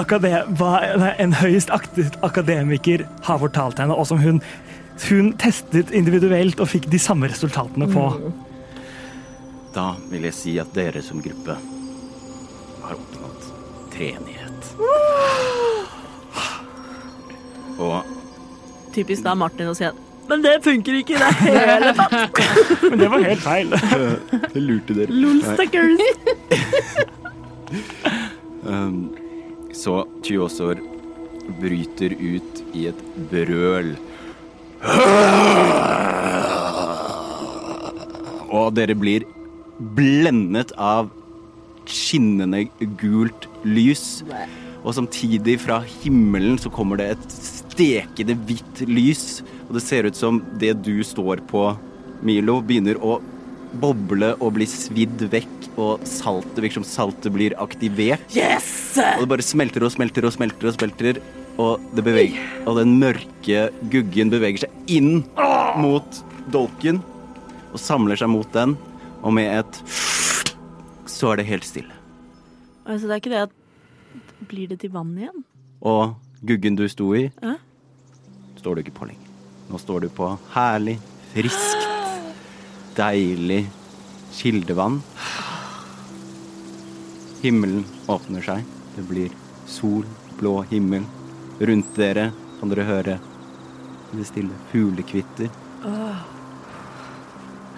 akade, 0.00 0.32
hva 0.56 0.72
en 1.20 1.36
høyest 1.36 1.70
aktet 1.76 2.16
akademiker 2.24 3.04
har 3.28 3.42
fortalt 3.44 3.84
henne, 3.84 3.92
og 3.92 4.08
som 4.08 4.18
hun, 4.24 4.40
hun 5.10 5.32
testet 5.38 5.90
individuelt 5.94 6.60
og 6.60 6.68
fikk 6.72 6.86
de 6.90 6.98
samme 7.02 7.28
resultatene 7.30 7.86
på. 7.92 8.08
Da 9.74 9.92
vil 10.10 10.22
jeg 10.28 10.34
si 10.36 10.58
at 10.58 10.74
dere 10.74 11.02
som 11.04 11.22
gruppe 11.22 11.54
har 12.82 12.94
oppnådd 12.96 13.42
treenighet. 13.94 14.62
Og 17.78 18.02
Typisk 18.90 19.22
da 19.22 19.34
Martin 19.38 19.68
å 19.70 19.74
si 19.76 19.84
at 19.86 19.94
Men 20.28 20.42
det 20.42 20.56
funker 20.64 20.92
ikke 20.98 21.14
i 21.14 21.18
det 21.20 21.32
hele 21.44 21.92
tatt! 21.94 22.38
Men 22.90 22.98
det 22.98 23.08
var 23.12 23.18
helt 23.24 23.42
feil. 23.44 23.68
det 24.54 24.62
lurte 24.64 24.94
dere. 24.98 25.12
Lol. 25.14 25.42
Um, 28.66 28.98
så 29.76 30.06
Tyosor 30.26 30.76
bryter 31.60 32.10
ut 32.18 32.62
i 32.76 32.86
et 32.90 33.00
brøl. 33.30 33.94
Og 38.48 38.74
dere 38.76 38.94
blir 38.98 39.24
blendet 39.78 40.72
av 40.78 41.10
skinnende 41.88 42.66
gult 43.00 43.48
lys. 43.64 44.22
Og 44.84 44.94
samtidig 44.96 45.58
fra 45.64 45.80
himmelen 46.02 46.58
så 46.60 46.70
kommer 46.72 47.00
det 47.00 47.08
et 47.14 47.26
stekende 47.34 48.36
hvitt 48.48 48.84
lys. 48.88 49.42
Og 49.68 49.76
det 49.76 49.84
ser 49.84 50.08
ut 50.08 50.16
som 50.18 50.42
det 50.60 50.74
du 50.84 51.02
står 51.04 51.42
på, 51.50 51.70
Milo, 52.24 52.58
begynner 52.64 52.98
å 53.04 53.18
boble 53.78 54.32
og 54.38 54.54
bli 54.56 54.66
svidd 54.70 55.26
vekk. 55.32 55.68
Og 55.78 56.06
saltet 56.08 56.62
virker 56.62 56.80
som 56.80 56.88
saltet 56.88 57.34
blir 57.34 57.54
aktivert. 57.62 58.24
Yes! 58.34 58.96
Og 58.98 59.22
det 59.22 59.32
bare 59.34 59.46
smelter 59.46 59.84
og 59.86 59.92
smelter 59.94 60.26
og 60.26 60.34
smelter 60.34 60.70
og 60.70 60.78
smelter. 60.78 61.20
Og, 61.58 61.82
det 61.96 62.04
beveger, 62.06 62.38
og 62.70 62.76
den 62.78 62.92
mørke 63.00 63.64
guggen 63.90 64.30
beveger 64.30 64.62
seg 64.62 64.92
inn 64.94 65.24
mot 65.82 66.20
dolken 66.54 67.00
og 67.72 67.80
samler 67.82 68.18
seg 68.20 68.30
mot 68.30 68.46
den. 68.54 68.76
Og 69.26 69.34
med 69.34 69.50
et 69.58 69.80
så 71.10 71.32
er 71.32 71.40
det 71.40 71.48
helt 71.48 71.66
stille. 71.66 71.94
Altså, 72.86 73.08
det 73.08 73.16
er 73.16 73.22
ikke 73.22 73.32
det 73.34 73.46
at 73.48 73.54
Blir 74.48 74.68
det 74.70 74.78
til 74.80 74.92
vann 74.94 75.10
igjen? 75.18 75.42
Og 75.82 76.14
guggen 76.46 76.76
du 76.78 76.84
sto 76.88 77.10
i, 77.18 77.24
Ja. 77.42 77.56
står 78.56 78.76
du 78.78 78.80
ikke 78.84 78.94
på 79.00 79.08
lenger. 79.10 79.26
Nå 79.68 79.78
står 79.82 80.00
du 80.06 80.08
på 80.08 80.28
herlig, 80.54 80.94
friskt, 81.34 81.84
deilig 82.96 83.66
kildevann. 84.32 85.02
Himmelen 87.42 87.84
åpner 88.08 88.42
seg. 88.46 88.64
Det 88.96 89.04
blir 89.10 89.34
sol, 89.66 90.06
blå 90.38 90.62
himmel. 90.70 91.04
Rundt 91.58 91.96
dere 91.98 92.30
kan 92.60 92.70
dere 92.70 92.84
høre 92.86 93.18
det 94.12 94.26
stille 94.28 94.54
fuglekvitter. 94.70 95.50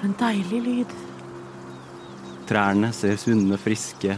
En 0.04 0.14
deilig 0.20 0.60
lyd. 0.64 0.92
Trærne 2.48 2.92
ser 2.96 3.16
sunne, 3.20 3.58
friske 3.60 4.16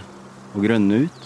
og 0.52 0.66
grønne 0.66 1.04
ut. 1.06 1.20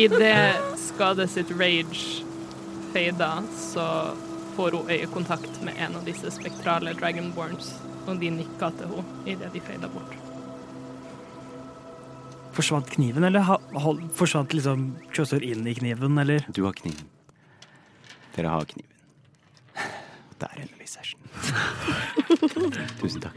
Idet 0.00 0.60
skadet 0.80 1.30
sitt 1.32 1.52
rage 1.56 2.24
fader, 2.92 3.46
så 3.56 3.86
får 4.56 4.76
hun 4.76 4.90
øyekontakt 4.90 5.62
med 5.64 5.78
en 5.78 5.96
av 6.00 6.04
disse 6.08 6.32
spektrale 6.36 6.92
dragonborns, 6.98 7.74
og 8.06 8.20
de 8.20 8.32
nikker 8.40 8.76
til 8.76 8.92
henne 8.96 9.30
idet 9.36 9.54
de 9.54 9.62
fader 9.64 9.92
bort. 9.92 10.29
Forsvant 12.52 12.90
kniven, 12.90 13.24
eller 13.24 13.44
ha, 13.46 13.56
hold, 13.78 14.02
forsvant 14.16 14.52
liksom 14.56 14.86
Kjøsør 15.14 15.44
inn 15.46 15.66
i 15.70 15.74
kniven, 15.76 16.18
eller? 16.18 16.44
Du 16.54 16.64
har 16.66 16.74
kniven. 16.78 17.06
Dere 18.36 18.48
har 18.52 18.64
kniven. 18.70 18.86
Og 20.30 20.36
der 20.42 20.62
ender 20.64 20.76
vi 20.78 20.86
session. 20.90 21.20
Tusen 23.00 23.20
takk. 23.24 23.36